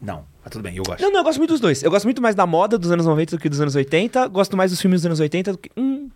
Não, 0.00 0.24
mas 0.42 0.50
tudo 0.50 0.62
bem, 0.62 0.76
eu 0.76 0.82
gosto. 0.82 1.02
Não, 1.02 1.10
não, 1.10 1.20
eu 1.20 1.24
gosto 1.24 1.38
muito 1.38 1.50
dos 1.50 1.60
dois. 1.60 1.82
Eu 1.82 1.90
gosto 1.90 2.04
muito 2.04 2.22
mais 2.22 2.34
da 2.34 2.46
moda 2.46 2.78
dos 2.78 2.90
anos 2.90 3.04
90 3.04 3.36
do 3.36 3.40
que 3.40 3.48
dos 3.48 3.60
anos 3.60 3.74
80. 3.74 4.28
Gosto 4.28 4.56
mais 4.56 4.70
dos 4.70 4.80
filmes 4.80 5.00
dos 5.02 5.06
anos 5.06 5.20
80 5.20 5.52
do 5.52 5.58
que. 5.58 5.70
Hum. 5.76 6.08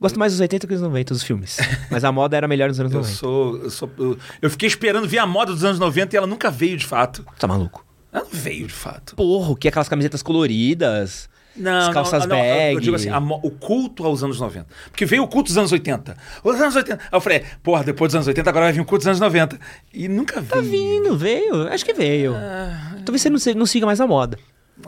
Gosto 0.00 0.18
mais 0.18 0.32
dos 0.32 0.40
80 0.40 0.66
do 0.66 0.68
que 0.68 0.74
dos 0.74 0.82
90, 0.82 1.14
dos 1.14 1.22
filmes. 1.22 1.56
Mas 1.90 2.04
a 2.04 2.12
moda 2.12 2.36
era 2.36 2.46
melhor 2.46 2.68
nos 2.68 2.78
anos 2.78 2.92
Eu 2.92 2.98
90. 3.00 3.16
sou. 3.16 3.56
Eu, 3.56 3.70
sou 3.70 3.90
eu, 3.98 4.18
eu 4.42 4.50
fiquei 4.50 4.68
esperando 4.68 5.08
ver 5.08 5.18
a 5.18 5.26
moda 5.26 5.52
dos 5.52 5.64
anos 5.64 5.78
90 5.78 6.14
e 6.14 6.16
ela 6.18 6.26
nunca 6.26 6.50
veio 6.50 6.76
de 6.76 6.86
fato. 6.86 7.24
Tá 7.38 7.46
maluco? 7.48 7.84
Ela 8.12 8.24
não 8.24 8.30
veio 8.30 8.66
de 8.66 8.72
fato. 8.74 9.16
Porra, 9.16 9.50
o 9.50 9.56
que 9.56 9.68
aquelas 9.68 9.88
camisetas 9.88 10.22
coloridas? 10.22 11.28
Não, 11.56 11.88
As 11.88 11.94
calças 11.94 12.26
não, 12.26 12.36
não, 12.36 12.44
eu- 12.44 12.44
Eu 12.44 12.74
bag. 12.74 12.80
digo 12.80 12.96
assim, 12.96 13.08
a 13.08 13.18
o 13.18 13.50
culto 13.50 14.04
aos 14.04 14.22
anos 14.22 14.38
90. 14.40 14.66
Porque 14.90 15.06
veio 15.06 15.22
o 15.22 15.28
culto 15.28 15.48
dos 15.48 15.58
anos 15.58 15.72
80. 15.72 16.16
Os 16.44 16.60
anos 16.60 16.76
80. 16.76 17.02
Aí 17.02 17.08
eu 17.12 17.20
falei, 17.20 17.42
porra, 17.62 17.82
depois 17.84 18.10
dos 18.10 18.16
anos 18.16 18.26
80, 18.28 18.50
agora 18.50 18.66
vai 18.66 18.72
vir 18.72 18.80
o 18.80 18.84
culto 18.84 19.00
dos 19.00 19.06
anos 19.08 19.20
90. 19.20 19.58
E 19.92 20.08
nunca 20.08 20.40
veio. 20.40 20.48
Tá 20.50 20.60
vindo, 20.60 21.16
veio. 21.16 21.68
Acho 21.68 21.84
que 21.84 21.94
veio. 21.94 22.34
Talvez 23.04 23.22
você 23.22 23.30
não, 23.30 23.60
não 23.60 23.66
siga 23.66 23.86
mais 23.86 24.00
a 24.00 24.06
moda. 24.06 24.38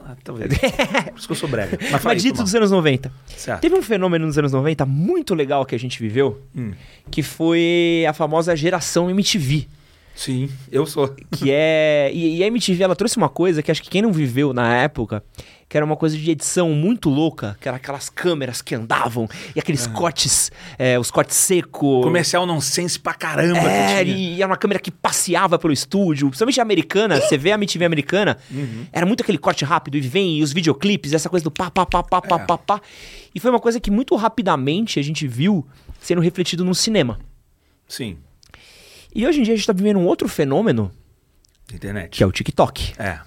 Ah, 0.05 0.15
talvez. 0.23 0.51
Por 0.59 1.19
isso 1.19 1.27
que 1.27 1.32
eu 1.32 1.36
sou 1.36 1.49
brega. 1.49 1.78
Mas, 1.90 2.05
Mas 2.05 2.23
dito 2.23 2.43
dos 2.43 2.55
anos 2.55 2.70
90. 2.70 3.11
Certo. 3.27 3.61
Teve 3.61 3.74
um 3.74 3.81
fenômeno 3.82 4.27
nos 4.27 4.36
anos 4.36 4.53
90 4.53 4.85
muito 4.85 5.35
legal 5.35 5.65
que 5.65 5.74
a 5.74 5.78
gente 5.78 5.99
viveu, 6.01 6.43
Hum. 6.55 6.73
que 7.11 7.23
foi 7.23 8.05
a 8.07 8.12
famosa 8.12 8.55
geração 8.55 9.09
MTV. 9.09 9.66
Sim, 10.15 10.51
eu 10.70 10.85
sou. 10.85 11.09
Que 11.31 11.51
é. 11.53 12.11
E, 12.12 12.39
e 12.39 12.43
a 12.45 12.47
MTV 12.49 12.82
ela 12.82 12.97
trouxe 12.97 13.16
uma 13.16 13.28
coisa 13.28 13.62
que 13.62 13.70
acho 13.70 13.81
que 13.81 13.89
quem 13.89 14.03
não 14.03 14.12
viveu 14.12 14.53
na 14.53 14.74
época, 14.77 15.23
que 15.69 15.77
era 15.77 15.85
uma 15.85 15.97
coisa 15.97 16.16
de 16.16 16.31
edição 16.31 16.70
muito 16.70 17.11
louca, 17.11 17.57
que 17.61 17.69
era 17.69 17.77
aquelas 17.77 18.09
câmeras 18.09 18.62
que 18.62 18.74
andavam 18.74 19.28
e 19.55 19.61
aqueles 19.61 19.86
cortes, 19.86 20.51
é, 20.78 20.99
os 20.99 21.11
cortes 21.11 21.36
secos. 21.36 22.03
Comercial 22.03 22.47
nonsense 22.47 22.99
pra 22.99 23.12
caramba. 23.12 23.70
É, 23.70 24.03
e 24.03 24.36
era 24.43 24.51
uma 24.51 24.57
câmera 24.57 24.81
que 24.81 24.90
passeava 24.90 25.59
pelo 25.59 25.73
estúdio, 25.73 26.28
principalmente 26.28 26.59
a 26.59 26.62
americana, 26.62 27.20
você 27.20 27.36
vê 27.36 27.53
a 27.53 27.55
MTV 27.57 27.85
americana, 27.85 28.39
era 28.93 29.05
muito 29.05 29.23
aquele 29.23 29.36
corte 29.39 29.65
rápido 29.65 29.97
e 29.97 30.01
vem, 30.01 30.39
e 30.39 30.43
os 30.43 30.53
videoclipes, 30.53 31.12
essa 31.12 31.28
coisa 31.28 31.45
do 31.45 31.51
pá, 31.51 31.70
pá, 31.70 31.85
pá, 31.85 32.03
pá, 32.03 32.23
pá, 32.23 32.36
É. 32.36 32.47
pá, 32.47 32.57
pá. 32.59 32.81
E 33.35 33.39
foi 33.40 33.51
uma 33.51 33.61
coisa 33.61 33.78
que 33.78 33.90
muito 33.90 34.16
rapidamente 34.16 34.99
a 34.99 35.03
gente 35.03 35.28
viu 35.28 35.66
sendo 36.01 36.20
refletido 36.23 36.65
no 36.65 36.74
cinema. 36.74 37.19
Sim, 37.86 38.16
E 39.15 39.27
hoje 39.27 39.40
em 39.40 39.43
dia 39.43 39.53
a 39.53 39.57
gente 39.57 39.66
tá 39.66 39.73
vivendo 39.73 39.99
um 39.99 40.07
outro 40.07 40.28
fenômeno, 40.28 40.90
internet. 41.73 42.16
que 42.16 42.23
é 42.23 42.27
o 42.27 42.32
TikTok. 42.32 42.93
É. 42.99 43.19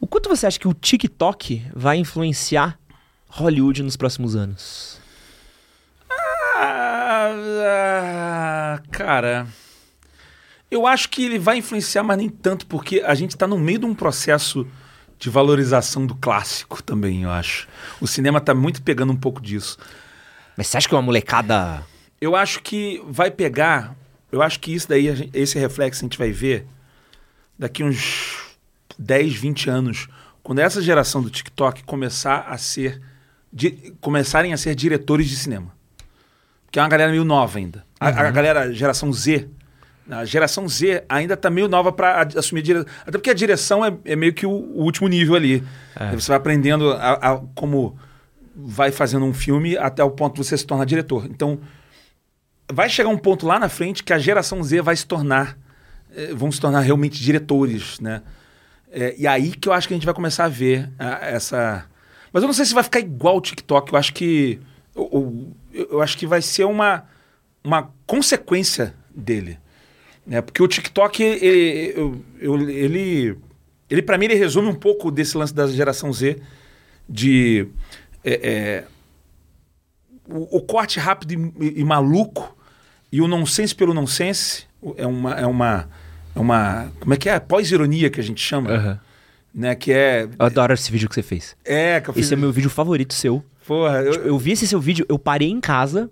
O 0.00 0.06
quanto 0.06 0.28
você 0.28 0.46
acha 0.46 0.60
que 0.60 0.68
o 0.68 0.74
TikTok 0.74 1.66
vai 1.74 1.96
influenciar 1.96 2.78
Hollywood 3.28 3.82
nos 3.82 3.96
próximos 3.96 4.36
anos? 4.36 5.00
Ah, 6.60 7.30
cara, 8.90 9.46
eu 10.70 10.86
acho 10.86 11.08
que 11.08 11.24
ele 11.24 11.38
vai 11.38 11.58
influenciar, 11.58 12.02
mas 12.02 12.18
nem 12.18 12.28
tanto, 12.28 12.66
porque 12.66 13.00
a 13.00 13.14
gente 13.14 13.30
está 13.30 13.46
no 13.46 13.58
meio 13.58 13.80
de 13.80 13.86
um 13.86 13.94
processo 13.94 14.66
de 15.18 15.28
valorização 15.28 16.06
do 16.06 16.14
clássico 16.14 16.80
também, 16.82 17.24
eu 17.24 17.30
acho. 17.30 17.66
O 18.00 18.06
cinema 18.06 18.40
tá 18.40 18.54
muito 18.54 18.82
pegando 18.82 19.12
um 19.12 19.16
pouco 19.16 19.40
disso. 19.40 19.78
Mas 20.56 20.68
você 20.68 20.76
acha 20.76 20.88
que 20.88 20.94
uma 20.94 21.02
molecada. 21.02 21.84
Eu 22.20 22.36
acho 22.36 22.62
que 22.62 23.02
vai 23.08 23.30
pegar. 23.30 23.96
Eu 24.30 24.42
acho 24.42 24.60
que 24.60 24.72
isso 24.72 24.88
daí, 24.88 25.30
esse 25.32 25.58
reflexo 25.58 26.02
a 26.02 26.06
gente 26.06 26.18
vai 26.18 26.30
ver 26.30 26.66
daqui 27.58 27.82
uns 27.82 28.47
10, 28.98 29.34
20 29.34 29.70
anos, 29.70 30.08
quando 30.42 30.58
essa 30.60 30.80
geração 30.82 31.22
do 31.22 31.30
TikTok 31.30 31.84
começar 31.84 32.46
a 32.48 32.56
ser. 32.58 33.00
di- 33.52 33.94
começarem 34.00 34.52
a 34.52 34.56
ser 34.56 34.74
diretores 34.74 35.28
de 35.28 35.36
cinema. 35.36 35.72
Que 36.70 36.78
é 36.78 36.82
uma 36.82 36.88
galera 36.88 37.10
meio 37.10 37.24
nova 37.24 37.58
ainda. 37.58 37.84
A, 37.98 38.08
a 38.08 38.30
galera, 38.30 38.72
geração 38.72 39.12
Z. 39.12 39.48
A 40.10 40.24
geração 40.24 40.66
Z 40.68 41.04
ainda 41.08 41.36
tá 41.36 41.48
meio 41.50 41.68
nova 41.68 41.90
para 41.92 42.28
assumir 42.36 42.62
direção. 42.62 42.88
Até 43.02 43.12
porque 43.12 43.30
a 43.30 43.34
direção 43.34 43.84
é, 43.84 43.94
é 44.04 44.16
meio 44.16 44.32
que 44.34 44.44
o, 44.46 44.50
o 44.50 44.82
último 44.82 45.06
nível 45.08 45.34
ali. 45.34 45.62
É. 45.96 46.10
Você 46.12 46.28
vai 46.28 46.36
aprendendo 46.36 46.90
a- 46.92 47.12
a- 47.34 47.42
como 47.54 47.98
vai 48.54 48.90
fazendo 48.90 49.24
um 49.24 49.32
filme 49.34 49.76
até 49.78 50.02
o 50.02 50.10
ponto 50.10 50.34
de 50.40 50.46
você 50.46 50.56
se 50.58 50.66
tornar 50.66 50.84
diretor. 50.84 51.24
Então, 51.26 51.58
vai 52.70 52.88
chegar 52.88 53.08
um 53.08 53.16
ponto 53.18 53.46
lá 53.46 53.58
na 53.58 53.68
frente 53.68 54.02
que 54.02 54.12
a 54.12 54.18
geração 54.18 54.62
Z 54.62 54.82
vai 54.82 54.96
se 54.96 55.06
tornar, 55.06 55.56
eh, 56.14 56.32
vão 56.34 56.50
se 56.52 56.60
tornar 56.60 56.80
realmente 56.80 57.22
diretores, 57.22 57.98
né? 58.00 58.22
Eh, 58.90 59.14
e 59.18 59.26
aí 59.26 59.50
que 59.52 59.68
eu 59.68 59.72
acho 59.72 59.86
que 59.88 59.94
a 59.94 59.96
gente 59.96 60.04
vai 60.06 60.14
começar 60.14 60.44
a 60.44 60.48
ver 60.48 60.90
ah, 60.98 61.18
essa. 61.22 61.86
Mas 62.32 62.42
eu 62.42 62.46
não 62.46 62.54
sei 62.54 62.64
se 62.64 62.74
vai 62.74 62.82
ficar 62.84 63.00
igual 63.00 63.36
o 63.36 63.40
TikTok. 63.40 63.92
Eu 63.92 63.98
acho 63.98 64.12
que 64.14 64.60
eu, 64.94 65.52
eu- 65.72 65.88
eu 65.92 66.02
acho 66.02 66.16
que 66.16 66.26
vai 66.26 66.40
ser 66.42 66.64
uma, 66.64 67.04
uma 67.62 67.92
consequência 68.06 68.94
dele, 69.14 69.58
né? 70.26 70.40
Porque 70.40 70.62
o 70.62 70.68
TikTok 70.68 71.22
ele, 71.22 71.92
eu- 72.40 72.60
ele, 72.68 73.36
ele 73.90 74.02
para 74.02 74.16
mim 74.18 74.26
ele 74.26 74.34
resume 74.34 74.68
um 74.68 74.74
pouco 74.74 75.10
desse 75.10 75.36
lance 75.36 75.54
da 75.54 75.66
geração 75.66 76.12
Z 76.12 76.40
de 77.08 77.66
é, 78.24 78.34
é, 78.50 78.84
o, 80.28 80.58
o 80.58 80.60
corte 80.62 80.98
rápido 80.98 81.32
e, 81.62 81.80
e 81.80 81.84
maluco 81.84 82.56
e 83.10 83.20
o 83.20 83.28
nonsense 83.28 83.74
pelo 83.74 83.94
nonsense 83.94 84.66
é 84.96 85.06
uma 85.06 85.32
é 85.34 85.46
uma 85.46 85.88
é 85.88 85.88
uma 86.40 86.92
como 87.00 87.14
é 87.14 87.16
que 87.16 87.28
é 87.28 87.38
pós-ironia 87.40 88.10
que 88.10 88.20
a 88.20 88.22
gente 88.22 88.40
chama 88.40 89.00
né 89.54 89.74
que 89.74 89.92
é 89.92 90.28
Eu 90.38 90.46
adoro 90.46 90.72
esse 90.74 90.90
vídeo 90.92 91.08
que 91.08 91.14
você 91.14 91.22
fez. 91.22 91.56
é 91.64 92.00
que 92.00 92.10
eu 92.10 92.14
fiz 92.14 92.24
Esse 92.26 92.34
é 92.34 92.36
meu 92.36 92.52
vídeo 92.52 92.70
favorito 92.70 93.14
seu. 93.14 93.42
porra 93.66 94.00
eu, 94.02 94.12
Tipo, 94.12 94.26
eu 94.28 94.38
vi 94.38 94.52
esse 94.52 94.66
seu 94.66 94.80
vídeo, 94.80 95.04
eu 95.08 95.18
parei 95.18 95.48
em 95.50 95.60
casa 95.60 96.10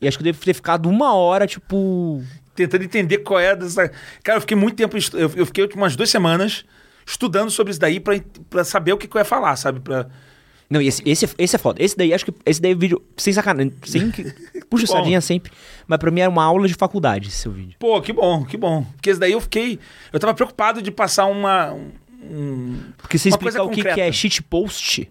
e 0.00 0.06
acho 0.08 0.16
que 0.18 0.22
eu 0.22 0.32
devo 0.32 0.38
ter 0.44 0.54
ficado 0.54 0.88
uma 0.88 1.14
hora, 1.14 1.46
tipo. 1.46 2.22
tentando 2.54 2.84
entender 2.84 3.18
qual 3.18 3.40
é 3.40 3.54
dessa 3.56 3.88
cara 4.22 4.36
eu 4.38 4.40
fiquei 4.40 4.56
muito 4.56 4.76
tempo 4.76 4.96
eu, 5.14 5.46
fiquei 5.46 5.68
umas 5.74 5.96
duas 5.96 6.08
semanas 6.10 6.64
estudando 7.06 7.50
sobre 7.50 7.70
isso 7.72 7.80
daí 7.80 8.00
pra 8.00 8.14
pra 8.48 8.64
saber 8.64 8.92
o 8.92 8.96
que, 8.96 9.06
que 9.08 9.16
eu 9.16 9.20
ia 9.20 9.24
falar 9.24 9.56
sabe 9.56 9.80
para 9.80 10.08
Não, 10.70 10.80
e 10.80 10.88
esse, 10.88 11.02
esse, 11.04 11.28
esse 11.38 11.56
é 11.56 11.58
foda. 11.58 11.82
Esse 11.82 11.96
daí, 11.96 12.12
acho 12.14 12.24
que. 12.24 12.34
Esse 12.46 12.60
daí 12.60 12.72
é 12.72 12.74
vídeo. 12.74 13.02
Sem 13.16 13.32
sacanagem. 13.32 13.72
Sem. 13.84 14.10
que- 14.10 14.24
Puxa 14.70 14.86
Bom. 14.86 14.92
sardinha 14.94 15.20
sempre. 15.20 15.52
Mas 15.86 15.98
pra 15.98 16.10
mim 16.10 16.20
era 16.20 16.30
uma 16.30 16.42
aula 16.42 16.66
de 16.66 16.74
faculdade 16.74 17.28
esse 17.28 17.36
seu 17.38 17.52
vídeo. 17.52 17.76
Pô, 17.78 18.00
que 18.00 18.12
bom, 18.12 18.44
que 18.44 18.56
bom. 18.56 18.82
Porque 18.96 19.10
esse 19.10 19.20
daí 19.20 19.32
eu 19.32 19.40
fiquei. 19.40 19.78
Eu 20.12 20.18
tava 20.18 20.32
preocupado 20.34 20.80
de 20.80 20.90
passar 20.90 21.26
uma. 21.26 21.72
um- 21.72 22.80
Porque 22.96 23.18
você 23.18 23.28
Uma 23.28 23.34
explica 23.34 23.58
coisa 23.58 23.62
o 23.62 23.70
que, 23.70 23.82
que 23.94 24.00
é 24.00 24.10
shitpost. 24.10 25.08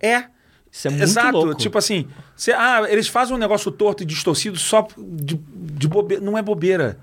É. 0.00 0.24
Isso 0.72 0.88
é 0.88 0.90
muito 0.90 1.02
Exato. 1.04 1.36
louco. 1.36 1.54
Tipo 1.54 1.78
assim, 1.78 2.08
você- 2.34 2.52
ah, 2.52 2.82
eles 2.88 3.06
fazem 3.06 3.34
um 3.34 3.38
negócio 3.38 3.70
torto 3.70 4.02
e 4.02 4.06
distorcido 4.06 4.58
só 4.58 4.88
de, 4.98 5.38
de 5.54 5.86
bobeira. 5.86 6.22
Não 6.24 6.36
é 6.36 6.42
bobeira. 6.42 6.98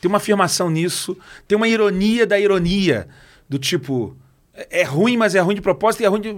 Tem 0.00 0.08
uma 0.08 0.16
afirmação 0.18 0.68
nisso. 0.70 1.16
Tem 1.46 1.56
uma 1.56 1.68
ironia 1.68 2.26
da 2.26 2.38
ironia. 2.40 3.06
Do 3.48 3.58
tipo. 3.58 4.16
É 4.54 4.80
é 4.80 4.82
ruim, 4.82 5.16
mas 5.16 5.34
é 5.34 5.40
ruim 5.40 5.54
de 5.54 5.62
propósito 5.62 6.02
e 6.02 6.04
é 6.04 6.08
ruim 6.08 6.20
de. 6.20 6.34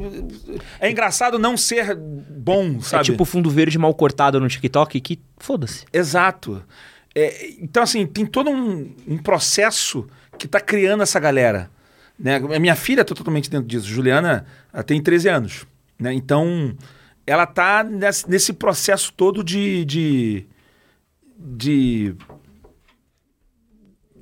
É 0.79 0.91
engraçado 0.91 1.39
não 1.39 1.57
ser 1.57 1.97
bom, 1.97 2.77
é 2.77 2.81
sabe? 2.81 3.05
tipo 3.05 3.25
fundo 3.25 3.51
verde 3.51 3.79
mal 3.79 3.93
cortado 3.95 4.39
no 4.39 4.49
TikTok 4.49 5.01
que. 5.01 5.21
Foda-se. 5.39 5.85
Exato. 5.93 6.63
É, 7.15 7.51
então, 7.61 7.83
assim, 7.83 8.07
tem 8.07 8.27
todo 8.27 8.51
um, 8.51 8.93
um 9.07 9.19
processo 9.19 10.07
que 10.37 10.47
está 10.47 10.61
criando 10.61 11.03
essa 11.03 11.21
galera. 11.21 11.71
Né? 12.19 12.37
A 12.37 12.59
minha 12.59 12.75
filha 12.75 13.03
está 13.03 13.15
totalmente 13.15 13.51
dentro 13.51 13.67
disso. 13.67 13.87
Juliana 13.87 14.47
ela 14.73 14.83
tem 14.83 15.01
13 15.03 15.29
anos. 15.29 15.67
Né? 15.99 16.13
Então, 16.13 16.77
ela 17.27 17.45
está 17.45 17.85
nesse, 17.85 18.53
processo 18.53 19.13
todo 19.13 19.43
de. 19.43 19.85
de. 19.85 20.47
de. 21.37 22.15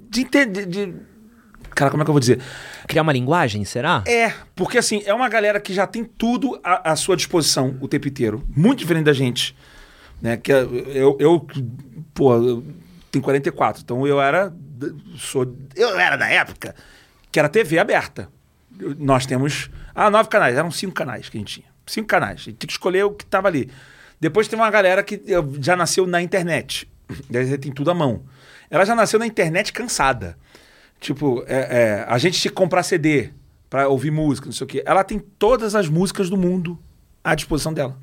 de 0.09 0.21
entender. 0.21 0.67
De, 0.67 0.95
cara, 1.75 1.91
como 1.91 2.03
é 2.03 2.05
que 2.05 2.11
eu 2.11 2.15
vou 2.15 2.21
dizer? 2.21 2.41
Criar 2.87 3.03
uma 3.03 3.13
linguagem, 3.13 3.65
será? 3.65 4.03
É, 4.07 4.33
porque 4.55 4.79
assim, 4.79 5.03
é 5.05 5.13
uma 5.15 5.29
galera 5.29 5.61
que 5.61 5.73
já 5.75 5.87
tem 5.87 6.05
tudo 6.05 6.61
à, 6.63 6.93
à 6.93 6.97
sua 6.97 7.17
disposição 7.17 7.77
o 7.81 7.89
tempo 7.89 8.09
inteiro. 8.09 8.43
Muito 8.57 8.79
diferente 8.81 9.05
da 9.05 9.13
gente. 9.13 9.57
Né? 10.21 10.37
Que 10.37 10.53
é- 10.53 10.63
eu, 10.63 11.17
eu, 11.19 11.47
pô, 12.15 12.35
eu 12.35 12.65
tenho 13.11 13.23
44, 13.25 13.83
então 13.83 14.07
eu 14.07 14.21
era. 14.21 14.53
Sou, 15.17 15.57
eu 15.77 15.99
era 15.99 16.17
da 16.17 16.29
época 16.29 16.75
que 17.31 17.39
era 17.39 17.49
TV 17.49 17.79
aberta. 17.79 18.29
Nós 18.99 19.27
temos. 19.27 19.71
Ah, 19.95 20.11
nove 20.11 20.29
canais, 20.29 20.57
eram 20.57 20.71
cinco 20.71 20.95
canais 20.95 21.29
que 21.29 21.37
a 21.37 21.41
gente 21.41 21.55
tinha. 21.55 21.67
Cinco 21.87 22.07
canais. 22.09 22.41
A 22.41 22.45
gente 22.45 22.57
tinha 22.59 22.67
que 22.69 22.73
escolher 22.73 23.05
o 23.05 23.11
que 23.13 23.25
estava 23.25 23.49
ali. 23.49 23.71
Depois 24.21 24.47
tem 24.49 24.59
uma 24.59 24.71
galera 24.71 25.03
que 25.03 25.21
já 25.61 25.75
nasceu 25.77 26.07
na 26.07 26.21
internet. 26.23 26.89
Daí 27.29 27.57
tem 27.59 27.73
tudo 27.73 27.91
à 27.91 27.95
mão. 27.95 28.23
ela 28.71 28.85
já 28.85 28.95
nasceu 28.95 29.19
na 29.19 29.27
internet 29.27 29.73
cansada. 29.73 30.37
Tipo, 31.03 31.43
é, 31.49 31.57
é, 31.57 32.07
a 32.09 32.17
gente 32.17 32.41
tinha 32.41 32.51
que 32.51 32.55
comprar 32.55 32.85
CD 32.85 33.31
pra 33.69 33.89
ouvir 33.89 34.13
música, 34.13 34.47
não 34.47 34.53
sei 34.53 34.65
o 34.65 34.69
quê. 34.69 34.83
Ela 34.87 35.03
tem 35.03 35.19
todas 35.19 35.75
as 35.75 35.89
músicas 35.89 36.31
do 36.31 36.37
mundo 36.37 36.79
à 37.25 37.35
disposição 37.35 37.75
dela. 37.75 37.99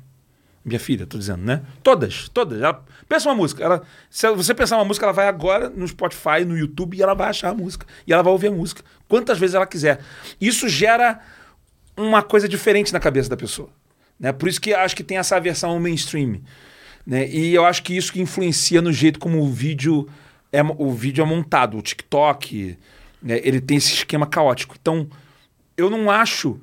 Minha 0.62 0.78
filha, 0.78 1.06
tô 1.06 1.16
dizendo, 1.16 1.42
né? 1.42 1.62
Todas, 1.82 2.28
todas. 2.28 2.60
Ela, 2.60 2.84
pensa 3.08 3.30
uma 3.30 3.34
música. 3.34 3.64
Ela, 3.64 3.82
se 4.10 4.30
você 4.32 4.52
pensar 4.52 4.76
uma 4.76 4.84
música, 4.84 5.06
ela 5.06 5.14
vai 5.14 5.28
agora 5.28 5.70
no 5.70 5.88
Spotify, 5.88 6.44
no 6.46 6.58
YouTube, 6.58 6.94
e 6.98 7.02
ela 7.02 7.14
vai 7.14 7.30
achar 7.30 7.48
a 7.48 7.54
música. 7.54 7.86
E 8.06 8.12
ela 8.12 8.22
vai 8.22 8.32
ouvir 8.32 8.48
a 8.48 8.52
música. 8.52 8.84
Quantas 9.08 9.38
vezes 9.38 9.54
ela 9.54 9.66
quiser. 9.66 10.00
Isso 10.38 10.68
gera 10.68 11.20
uma 11.96 12.22
coisa 12.22 12.46
diferente 12.46 12.92
na 12.92 13.00
cabeça 13.00 13.30
da 13.30 13.36
pessoa. 13.36 13.70
Né? 14.18 14.30
Por 14.30 14.46
isso 14.46 14.60
que 14.60 14.74
acho 14.74 14.94
que 14.94 15.02
tem 15.02 15.16
essa 15.16 15.40
versão 15.40 15.80
mainstream. 15.80 16.42
Né? 17.06 17.26
E 17.30 17.54
eu 17.54 17.64
acho 17.64 17.82
que 17.82 17.96
isso 17.96 18.12
que 18.12 18.20
influencia 18.20 18.82
no 18.82 18.92
jeito 18.92 19.18
como 19.18 19.40
o 19.40 19.48
vídeo 19.48 20.06
é, 20.52 20.62
o 20.62 20.90
vídeo 20.92 21.22
é 21.22 21.26
montado. 21.26 21.78
O 21.78 21.82
TikTok, 21.82 22.76
né? 23.22 23.40
ele 23.42 23.60
tem 23.60 23.76
esse 23.76 23.92
esquema 23.92 24.26
caótico. 24.26 24.76
Então, 24.80 25.08
eu 25.76 25.88
não 25.88 26.10
acho 26.10 26.60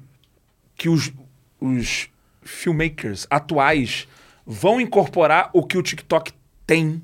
que 0.75 0.89
os, 0.89 1.11
os 1.59 2.09
filmmakers 2.41 3.27
atuais 3.29 4.07
vão 4.45 4.79
incorporar 4.79 5.49
o 5.53 5.63
que 5.63 5.77
o 5.77 5.83
TikTok 5.83 6.31
tem 6.65 7.01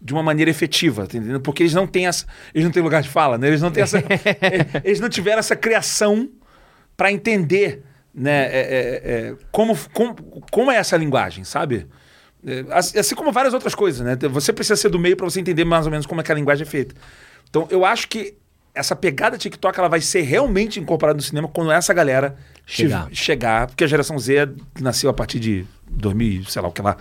de 0.00 0.12
uma 0.12 0.22
maneira 0.22 0.50
efetiva, 0.50 1.06
tá 1.06 1.16
entendendo? 1.16 1.40
Porque 1.40 1.62
eles 1.62 1.72
não 1.72 1.86
têm 1.86 2.06
essa, 2.06 2.26
eles 2.52 2.64
não 2.64 2.70
têm 2.70 2.82
lugar 2.82 3.02
de 3.02 3.08
fala, 3.08 3.38
né? 3.38 3.48
Eles 3.48 3.62
não 3.62 3.70
têm 3.70 3.82
essa, 3.82 4.02
eles 4.84 5.00
não 5.00 5.08
tiveram 5.08 5.38
essa 5.38 5.56
criação 5.56 6.28
para 6.94 7.10
entender, 7.10 7.82
né? 8.14 8.44
É, 8.44 8.58
é, 8.58 9.28
é, 9.30 9.36
como, 9.50 9.74
como, 9.94 10.14
como 10.50 10.70
é 10.70 10.76
essa 10.76 10.96
linguagem, 10.96 11.42
sabe? 11.42 11.86
É, 12.46 12.64
assim 12.98 13.14
como 13.14 13.32
várias 13.32 13.54
outras 13.54 13.74
coisas, 13.74 14.04
né? 14.04 14.16
Você 14.30 14.52
precisa 14.52 14.76
ser 14.76 14.88
do 14.90 14.98
meio 14.98 15.16
para 15.16 15.24
você 15.24 15.40
entender 15.40 15.64
mais 15.64 15.86
ou 15.86 15.90
menos 15.90 16.06
como 16.06 16.20
é 16.20 16.24
que 16.24 16.30
a 16.30 16.34
linguagem 16.34 16.66
é 16.66 16.70
feita. 16.70 16.94
Então, 17.48 17.66
eu 17.70 17.84
acho 17.84 18.08
que 18.08 18.34
essa 18.74 18.94
pegada 18.96 19.38
TikTok 19.38 19.78
ela 19.78 19.88
vai 19.88 20.00
ser 20.00 20.22
realmente 20.22 20.80
incorporada 20.80 21.16
no 21.16 21.22
cinema 21.22 21.48
quando 21.48 21.70
essa 21.70 21.94
galera 21.94 22.36
Chegar. 22.66 23.08
chegar, 23.12 23.66
porque 23.68 23.84
a 23.84 23.86
geração 23.86 24.18
Z 24.18 24.48
nasceu 24.80 25.08
a 25.08 25.14
partir 25.14 25.38
de 25.38 25.64
2000, 25.88 26.44
sei 26.46 26.60
lá 26.60 26.68
o 26.68 26.72
que 26.72 26.82
lá. 26.82 26.96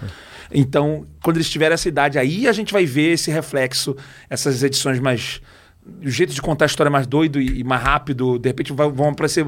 Então, 0.51 1.07
quando 1.23 1.37
eles 1.37 1.49
tiverem 1.49 1.73
essa 1.73 1.87
idade, 1.87 2.19
aí 2.19 2.47
a 2.47 2.51
gente 2.51 2.71
vai 2.71 2.85
ver 2.85 3.13
esse 3.13 3.31
reflexo, 3.31 3.95
essas 4.29 4.61
edições 4.61 4.99
mais. 4.99 5.41
O 6.05 6.09
jeito 6.09 6.31
de 6.33 6.41
contar 6.41 6.65
a 6.65 6.67
história 6.67 6.89
mais 6.91 7.07
doido 7.07 7.41
e, 7.41 7.59
e 7.59 7.63
mais 7.63 7.81
rápido, 7.81 8.37
de 8.37 8.47
repente 8.49 8.71
vai- 8.71 8.89
vão 8.89 9.09
aparecer. 9.09 9.45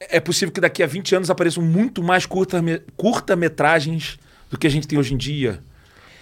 É 0.00 0.20
possível 0.20 0.52
que 0.52 0.60
daqui 0.60 0.82
a 0.82 0.86
20 0.86 1.14
anos 1.16 1.28
apareçam 1.30 1.62
muito 1.62 2.02
mais 2.02 2.24
curta- 2.24 2.62
curta-metragens 2.96 4.18
do 4.50 4.58
que 4.58 4.66
a 4.66 4.70
gente 4.70 4.86
tem 4.86 4.98
hoje 4.98 5.14
em 5.14 5.16
dia. 5.16 5.60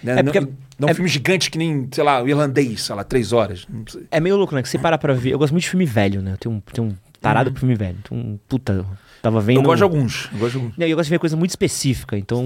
Né? 0.03 0.19
É 0.19 0.23
porque- 0.23 0.39
não 0.41 0.49
não 0.79 0.87
é- 0.89 0.91
um 0.91 0.95
filme 0.95 1.09
gigante 1.09 1.49
que 1.51 1.57
nem, 1.57 1.87
sei 1.91 2.03
lá, 2.03 2.21
o 2.21 2.27
irlandês, 2.27 2.81
sei 2.83 2.95
lá, 2.95 3.03
três 3.03 3.31
horas. 3.31 3.65
É 4.11 4.19
meio 4.19 4.35
louco, 4.35 4.53
né? 4.55 4.61
Que 4.61 4.67
você 4.69 4.77
para 4.77 4.97
pra 4.97 5.13
ver. 5.13 5.29
Eu 5.31 5.39
gosto 5.39 5.53
muito 5.53 5.63
de 5.63 5.69
filme 5.69 5.85
velho, 5.85 6.21
né? 6.21 6.33
Eu 6.33 6.37
tenho 6.37 6.55
um, 6.55 6.59
tenho 6.59 6.87
um 6.87 6.95
tarado 7.21 7.51
por 7.51 7.59
filme 7.59 7.75
velho. 7.75 7.97
Então, 8.03 8.39
puta. 8.49 8.85
Tava 9.21 9.39
vendo. 9.39 9.57
Eu 9.59 9.63
gosto 9.63 9.77
de 9.77 9.83
alguns. 9.83 10.29
Eu 10.33 10.39
gosto 10.39 10.51
de 10.51 10.57
alguns. 10.57 10.77
Não, 10.77 10.85
eu 10.85 10.97
gosto 10.97 11.07
de 11.07 11.11
ver 11.11 11.19
coisa 11.19 11.37
muito 11.37 11.51
específica. 11.51 12.17
Então, 12.17 12.43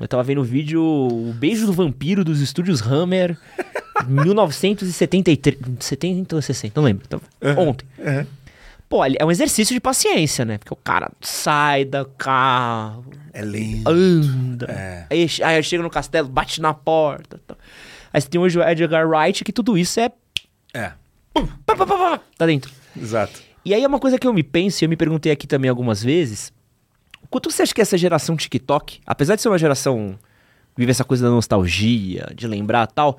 eu 0.00 0.06
tava 0.06 0.22
vendo 0.22 0.40
o 0.40 0.44
vídeo 0.44 0.80
O 0.80 1.32
Beijo 1.36 1.66
do 1.66 1.72
Vampiro 1.72 2.22
dos 2.24 2.40
estúdios 2.40 2.80
Hammer, 2.80 3.36
1973. 4.06 5.56
70 5.80 6.36
ou 6.36 6.42
60, 6.42 6.72
não 6.80 6.84
lembro. 6.84 7.04
Então, 7.06 7.20
Ontem. 7.58 7.86
Pô, 8.88 9.02
ali 9.02 9.16
é 9.18 9.24
um 9.24 9.30
exercício 9.30 9.72
de 9.74 9.80
paciência, 9.80 10.44
né? 10.44 10.58
Porque 10.58 10.72
o 10.72 10.76
cara 10.76 11.10
sai 11.20 11.84
da 11.84 12.04
carro, 12.04 13.04
É 13.32 13.42
lindo. 13.42 13.88
anda. 13.88 14.66
É. 14.66 15.06
Aí, 15.10 15.28
aí 15.42 15.62
chega 15.62 15.82
no 15.82 15.90
castelo, 15.90 16.28
bate 16.28 16.60
na 16.60 16.74
porta. 16.74 17.40
Tá. 17.46 17.56
Aí 18.12 18.20
você 18.20 18.28
tem 18.28 18.40
hoje 18.40 18.58
o 18.58 18.62
Edgar 18.62 19.08
Wright, 19.08 19.44
que 19.44 19.52
tudo 19.52 19.78
isso 19.78 20.00
é. 20.00 20.10
É, 20.74 20.92
pá, 21.64 21.76
pá, 21.76 21.86
pá, 21.86 21.86
pá, 21.86 22.20
tá 22.36 22.46
dentro. 22.46 22.72
exato. 22.96 23.40
E 23.64 23.74
aí 23.74 23.82
é 23.84 23.86
uma 23.86 23.98
coisa 23.98 24.18
que 24.18 24.26
eu 24.26 24.32
me 24.32 24.42
penso, 24.42 24.82
e 24.82 24.84
eu 24.84 24.88
me 24.88 24.96
perguntei 24.96 25.30
aqui 25.30 25.46
também 25.46 25.68
algumas 25.68 26.02
vezes. 26.02 26.52
Quanto 27.28 27.50
você 27.50 27.62
acha 27.62 27.74
que 27.74 27.80
essa 27.80 27.98
geração 27.98 28.36
TikTok, 28.36 29.00
apesar 29.06 29.36
de 29.36 29.42
ser 29.42 29.48
uma 29.48 29.58
geração 29.58 30.18
que 30.74 30.80
vive 30.80 30.90
essa 30.90 31.04
coisa 31.04 31.24
da 31.24 31.30
nostalgia, 31.30 32.32
de 32.34 32.46
lembrar 32.46 32.86
tal, 32.86 33.18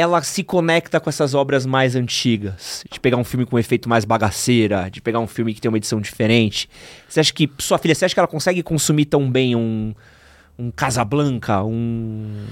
ela 0.00 0.22
se 0.22 0.42
conecta 0.42 0.98
com 0.98 1.08
essas 1.08 1.34
obras 1.34 1.64
mais 1.66 1.94
antigas? 1.94 2.82
De 2.90 2.98
pegar 2.98 3.16
um 3.16 3.24
filme 3.24 3.46
com 3.46 3.56
um 3.56 3.58
efeito 3.58 3.88
mais 3.88 4.04
bagaceira, 4.04 4.88
de 4.90 5.00
pegar 5.00 5.20
um 5.20 5.26
filme 5.26 5.54
que 5.54 5.60
tem 5.60 5.68
uma 5.68 5.76
edição 5.78 6.00
diferente. 6.00 6.68
Você 7.08 7.20
acha 7.20 7.32
que, 7.32 7.48
sua 7.58 7.78
filha, 7.78 7.94
você 7.94 8.04
acha 8.04 8.14
que 8.14 8.18
ela 8.20 8.26
consegue 8.26 8.62
consumir 8.62 9.04
tão 9.04 9.30
bem 9.30 9.54
um, 9.54 9.94
um 10.58 10.70
Casablanca, 10.70 11.62
um... 11.62 12.44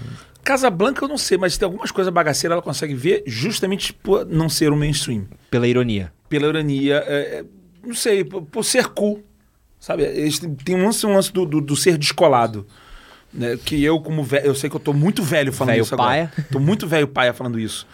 Casablanca 0.44 1.04
eu 1.04 1.08
não 1.08 1.18
sei, 1.18 1.36
mas 1.36 1.58
tem 1.58 1.66
algumas 1.66 1.90
coisas 1.90 2.12
bagaceiras 2.12 2.54
ela 2.54 2.62
consegue 2.62 2.94
ver 2.94 3.22
justamente 3.26 3.92
por 3.92 4.24
não 4.24 4.48
ser 4.48 4.72
um 4.72 4.76
mainstream. 4.76 5.26
Pela 5.50 5.66
ironia. 5.66 6.10
Pela 6.28 6.46
ironia, 6.46 7.02
é, 7.06 7.16
é, 7.40 7.44
não 7.86 7.94
sei, 7.94 8.24
por, 8.24 8.42
por 8.42 8.64
ser 8.64 8.86
cool. 8.88 9.22
Sabe? 9.78 10.04
Eles 10.04 10.38
têm- 10.38 10.54
Tem 10.54 10.74
um 10.74 10.84
lance, 10.84 11.04
um 11.06 11.12
lance 11.14 11.32
do, 11.32 11.44
do, 11.44 11.60
do 11.60 11.76
ser 11.76 11.98
descolado. 11.98 12.66
Né? 13.32 13.58
Que 13.64 13.82
eu, 13.84 14.00
como 14.00 14.22
velho, 14.24 14.46
eu 14.46 14.54
sei 14.54 14.70
que 14.70 14.76
eu 14.76 14.80
tô 14.80 14.92
muito 14.92 15.22
velho 15.22 15.52
falando 15.52 15.72
Velho 15.74 15.82
isso 15.84 15.94
agora. 15.94 16.08
paia. 16.08 16.32
Tô 16.50 16.58
muito 16.58 16.86
velho 16.86 17.06
paia 17.08 17.34
falando 17.34 17.58
isso. 17.60 17.86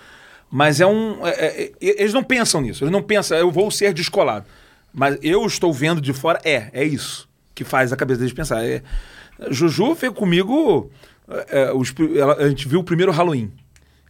Mas 0.51 0.81
é 0.81 0.87
um. 0.87 1.27
é- 1.27 1.65
é- 1.65 1.73
eles 1.81 2.13
não 2.13 2.23
pensam 2.23 2.61
nisso. 2.61 2.85
Eles 2.85 2.93
não 2.93 3.03
pensam, 3.03 3.37
eu 3.37 3.51
vou 3.51 3.71
ser 3.71 3.93
descolado. 3.93 4.47
Mas 4.93 5.19
eu 5.23 5.45
estou 5.45 5.73
vendo 5.73 6.01
de 6.01 6.13
fora, 6.13 6.39
é, 6.45 6.71
é 6.73 6.85
isso 6.85 7.29
que 7.53 7.65
faz 7.65 7.93
a 7.93 7.97
cabeça 7.97 8.19
deles 8.21 8.33
pensar. 8.33 8.65
É, 8.65 8.81
Juju 9.51 9.95
veio 9.95 10.13
comigo. 10.13 10.89
é, 11.29 11.63
é, 11.63 11.73
os 11.73 11.93
ela- 12.17 12.37
a 12.37 12.49
gente 12.49 12.69
viu 12.69 12.79
o 12.81 12.85
primeiro 12.85 13.11
Halloween. 13.11 13.51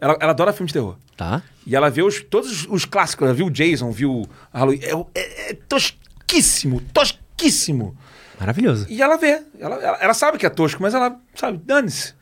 Ela, 0.01 0.19
ela 0.21 0.33
adora 0.33 0.53
filme 0.53 0.67
de 0.67 0.75
terror. 0.75 0.97
Tá? 1.17 1.43
E 1.67 1.75
ela 1.75 1.89
vê 1.89 2.03
os, 2.03 2.21
todos 2.23 2.67
os 2.69 2.85
clássicos. 2.85 3.25
Ela 3.27 3.35
viu 3.35 3.47
o 3.47 3.51
Jason, 3.51 3.91
viu 3.91 4.11
o 4.13 4.29
Halloween. 4.53 4.81
É, 4.83 4.93
é, 5.21 5.51
é 5.53 5.55
tosquíssimo, 5.67 6.83
tosquíssimo. 6.93 7.97
Maravilhoso. 8.39 8.87
E 8.89 9.01
ela 9.03 9.17
vê. 9.17 9.43
Ela, 9.59 9.77
ela, 9.77 9.99
ela 10.01 10.15
sabe 10.15 10.39
que 10.39 10.47
é 10.47 10.51
tosco, 10.51 10.83
mas 10.83 10.95
ela 10.95 11.19
sabe, 11.35 11.59
dane-se. 11.65 12.15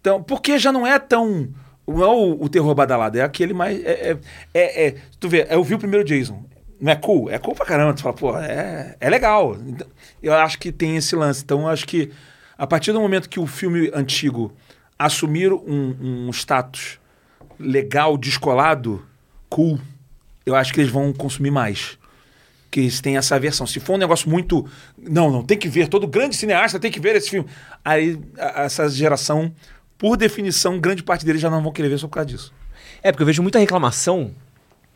Então, 0.00 0.22
porque 0.22 0.58
já 0.58 0.72
não 0.72 0.86
é 0.86 0.98
tão. 0.98 1.48
Não 1.86 2.02
é 2.02 2.06
o, 2.06 2.42
o 2.42 2.48
terror 2.48 2.74
badalado, 2.74 3.18
é 3.18 3.22
aquele 3.22 3.52
mais. 3.54 3.82
É, 3.84 4.12
é, 4.12 4.18
é- 4.54 4.86
é- 4.88 4.94
tu 5.20 5.28
vê, 5.28 5.46
eu 5.50 5.62
vi 5.62 5.74
o 5.74 5.78
primeiro 5.78 6.04
Jason. 6.04 6.44
Não 6.80 6.92
é 6.92 6.96
cool? 6.96 7.30
É 7.30 7.38
cool 7.38 7.54
pra 7.54 7.64
caramba. 7.64 7.94
Tu 7.94 8.02
fala, 8.02 8.14
pô, 8.14 8.36
é, 8.38 8.96
é 9.00 9.08
legal. 9.08 9.56
Então, 9.66 9.86
eu 10.22 10.34
acho 10.34 10.58
que 10.58 10.72
tem 10.72 10.96
esse 10.96 11.14
lance. 11.14 11.42
Então, 11.42 11.60
eu 11.62 11.68
acho 11.68 11.86
que 11.86 12.10
a 12.58 12.66
partir 12.66 12.92
do 12.92 13.00
momento 13.00 13.28
que 13.28 13.38
o 13.40 13.46
filme 13.46 13.90
antigo 13.94 14.52
assumir 14.98 15.52
um, 15.52 16.26
um 16.26 16.30
status 16.30 16.98
legal, 17.58 18.16
descolado, 18.18 19.04
cool, 19.48 19.78
eu 20.44 20.54
acho 20.54 20.72
que 20.74 20.80
eles 20.80 20.90
vão 20.90 21.12
consumir 21.12 21.50
mais 21.50 21.98
que 22.74 22.80
eles 22.80 23.00
têm 23.00 23.16
essa 23.16 23.38
versão. 23.38 23.66
Se 23.66 23.78
for 23.78 23.94
um 23.94 23.98
negócio 23.98 24.28
muito. 24.28 24.66
Não, 24.98 25.30
não, 25.30 25.44
tem 25.44 25.56
que 25.56 25.68
ver, 25.68 25.86
todo 25.88 26.06
grande 26.08 26.34
cineasta 26.34 26.78
tem 26.80 26.90
que 26.90 26.98
ver 26.98 27.14
esse 27.14 27.30
filme. 27.30 27.48
Aí 27.84 28.18
a- 28.36 28.62
essa 28.64 28.88
geração, 28.88 29.52
por 29.96 30.16
definição, 30.16 30.80
grande 30.80 31.02
parte 31.02 31.24
deles 31.24 31.40
já 31.40 31.48
não 31.48 31.62
vão 31.62 31.70
querer 31.72 31.88
ver 31.88 31.98
só 31.98 32.08
por 32.08 32.14
causa 32.14 32.26
disso. 32.28 32.52
É, 33.02 33.12
porque 33.12 33.22
eu 33.22 33.26
vejo 33.26 33.42
muita 33.42 33.58
reclamação, 33.60 34.32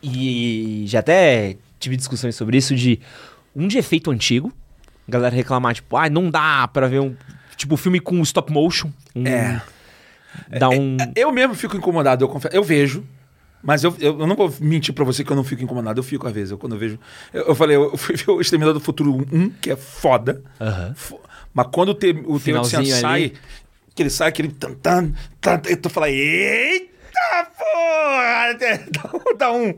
e 0.03 0.85
já 0.89 0.99
até 1.01 1.57
tive 1.79 1.97
discussões 1.97 2.35
sobre 2.35 2.57
isso, 2.57 2.75
de 2.75 2.99
um 3.55 3.69
de 3.69 3.79
efeito 3.79 4.11
antigo, 4.11 4.53
a 5.07 5.11
galera 5.13 5.35
reclamar, 5.35 5.75
tipo, 5.75 5.97
ah, 5.97 6.09
não 6.11 6.31
dá 6.31 6.67
pra 6.69 6.87
ver 6.89 7.01
um. 7.01 7.15
Tipo, 7.57 7.77
filme 7.77 8.01
com 8.01 8.21
stop 8.23 8.53
motion. 8.53 8.91
um- 9.15 9.27
É. 9.27 9.63
Dá 10.59 10.69
um. 10.69 10.97
Eu 11.17 11.33
mesmo 11.33 11.55
fico 11.55 11.77
incomodado, 11.77 12.25
eu 12.25 12.29
confesso. 12.29 12.55
Eu 12.55 12.63
vejo. 12.63 13.05
Mas 13.63 13.83
eu, 13.85 13.95
eu, 13.99 14.21
eu 14.21 14.27
não 14.27 14.37
vou 14.37 14.53
mentir 14.61 14.95
pra 14.95 15.05
você 15.05 15.25
que 15.25 15.31
eu 15.33 15.37
não 15.37 15.43
fico 15.45 15.63
incomodado. 15.63 15.99
Eu 15.99 16.05
fico 16.05 16.27
às 16.27 16.33
vezes. 16.33 16.51
Eu, 16.53 16.59
quando 16.59 16.75
eu 16.75 16.79
vejo. 16.79 16.99
Eu, 17.35 17.47
eu 17.49 17.55
falei, 17.55 17.77
eu 17.77 17.97
fui 17.97 18.15
ver 18.17 18.31
o 18.31 18.41
Exterminador 18.41 18.75
do 18.75 18.85
Futuro 18.85 19.27
1, 19.33 19.51
que 19.61 19.71
é 19.71 19.77
foda. 19.77 20.43
Aham. 20.61 20.95
Fo- 20.95 21.21
Mas 21.53 21.67
quando 21.73 21.89
o, 21.91 21.95
T, 21.95 22.15
o 22.27 22.39
Finalzinho 22.39 22.83
T800 22.83 23.01
sai, 23.01 23.33
que 23.95 24.03
ele 24.03 24.11
sai, 24.11 24.29
aquele 24.29 24.49
tan, 24.49 24.75
tan, 24.75 25.13
tan, 25.41 25.61
eu 25.67 25.77
tô 25.77 25.89
falando, 25.89 26.11
eita 26.11 26.89
porra! 27.59 28.55
Dá 29.39 29.53
um. 29.53 29.75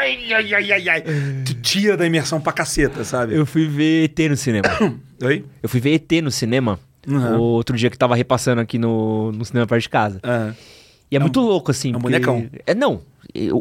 ai, 0.00 0.32
ai, 0.32 0.54
ai, 0.54 0.72
ai, 0.72 0.88
ai. 0.88 1.02
Tu 1.44 1.54
tira 1.54 1.96
da 1.96 2.06
imersão 2.06 2.40
pra 2.40 2.52
caceta, 2.52 3.04
sabe? 3.04 3.34
Eu 3.36 3.44
fui 3.46 3.66
ver 3.66 4.04
ET 4.04 4.18
no 4.30 4.36
cinema. 4.36 4.68
Oi? 5.22 5.44
eu 5.62 5.68
fui 5.68 5.80
ver 5.80 5.94
ET 5.94 6.22
no 6.22 6.30
cinema. 6.30 6.78
Uhum. 7.06 7.38
Outro 7.40 7.76
dia 7.76 7.90
que 7.90 7.96
tava 7.98 8.14
repassando 8.14 8.60
aqui 8.60 8.78
no, 8.78 9.32
no 9.32 9.44
cinema 9.44 9.66
perto 9.66 9.82
de 9.82 9.88
casa. 9.88 10.20
Aham. 10.22 10.54
E 11.10 11.16
é, 11.16 11.18
muito 11.18 11.40
louco, 11.40 11.70
assim. 11.70 11.92
é 11.92 11.96
um 11.96 12.00
bonecão. 12.00 12.48
É, 12.66 12.74
não. 12.74 13.00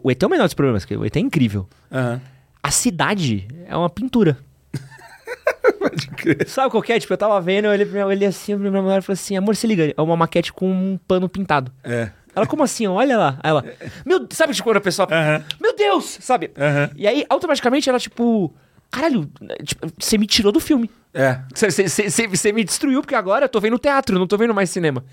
O 0.03 0.11
ET 0.11 0.22
é 0.22 0.26
o 0.26 0.30
menor 0.30 0.45
dos 0.45 0.53
problemas, 0.53 0.84
porque 0.84 0.95
o 0.98 1.06
ET 1.06 1.15
é 1.15 1.19
incrível. 1.19 1.68
Aham. 1.91 2.22
A 2.61 2.72
cidade 2.72 3.48
é 3.65 3.76
uma 3.76 3.90
pintura. 3.90 4.38
Pode 5.80 6.07
crer. 6.10 6.48
Sabe 6.48 6.69
qual 6.72 6.84
que 6.84 6.91
é? 6.91 6.99
Tipo, 6.99 7.14
eu 7.14 7.18
tava 7.18 7.40
vendo, 7.40 7.65
eu 7.65 7.72
olhei, 7.72 7.88
eu 7.94 8.07
olhei 8.07 8.28
assim, 8.28 8.57
pra 8.57 8.69
minha 8.69 8.82
mulher 8.82 8.99
e 8.99 9.02
falei 9.02 9.14
assim, 9.14 9.38
amor, 9.38 9.56
se 9.56 9.65
liga, 9.68 9.94
é 9.95 10.02
uma 10.02 10.18
maquete 10.18 10.52
com 10.52 10.69
um 10.69 10.99
pano 11.07 11.30
pintado. 11.30 11.72
É. 11.84 12.10
Ela, 12.36 12.45
como 12.45 12.64
assim? 12.64 12.86
Olha 12.88 13.18
lá. 13.18 13.40
Aí 13.41 13.49
ela, 13.49 13.64
meu, 14.06 14.28
sabe 14.30 14.53
tipo, 14.53 14.65
quando 14.68 14.78
a 14.78 14.82
pessoa, 14.82 15.07
Aham. 15.11 15.44
meu 15.60 15.76
Deus, 15.76 16.18
sabe? 16.22 16.52
Aham. 16.57 16.91
E 16.95 17.07
aí, 17.07 17.26
automaticamente, 17.30 17.90
ela, 17.90 17.99
tipo, 17.99 18.53
caralho, 18.91 19.30
tipo, 19.64 19.88
você 19.98 20.18
me 20.18 20.28
tirou 20.28 20.52
do 20.52 20.60
filme. 20.60 20.90
É. 21.14 21.40
Você 21.56 22.52
me 22.52 22.64
destruiu, 22.64 23.02
porque 23.02 23.15
agora 23.15 23.45
eu 23.45 23.49
tô 23.49 23.60
vendo 23.60 23.80
teatro, 23.80 24.19
não 24.19 24.28
tô 24.28 24.38
vendo 24.38 24.53
mais 24.53 24.69
cinema. 24.69 25.03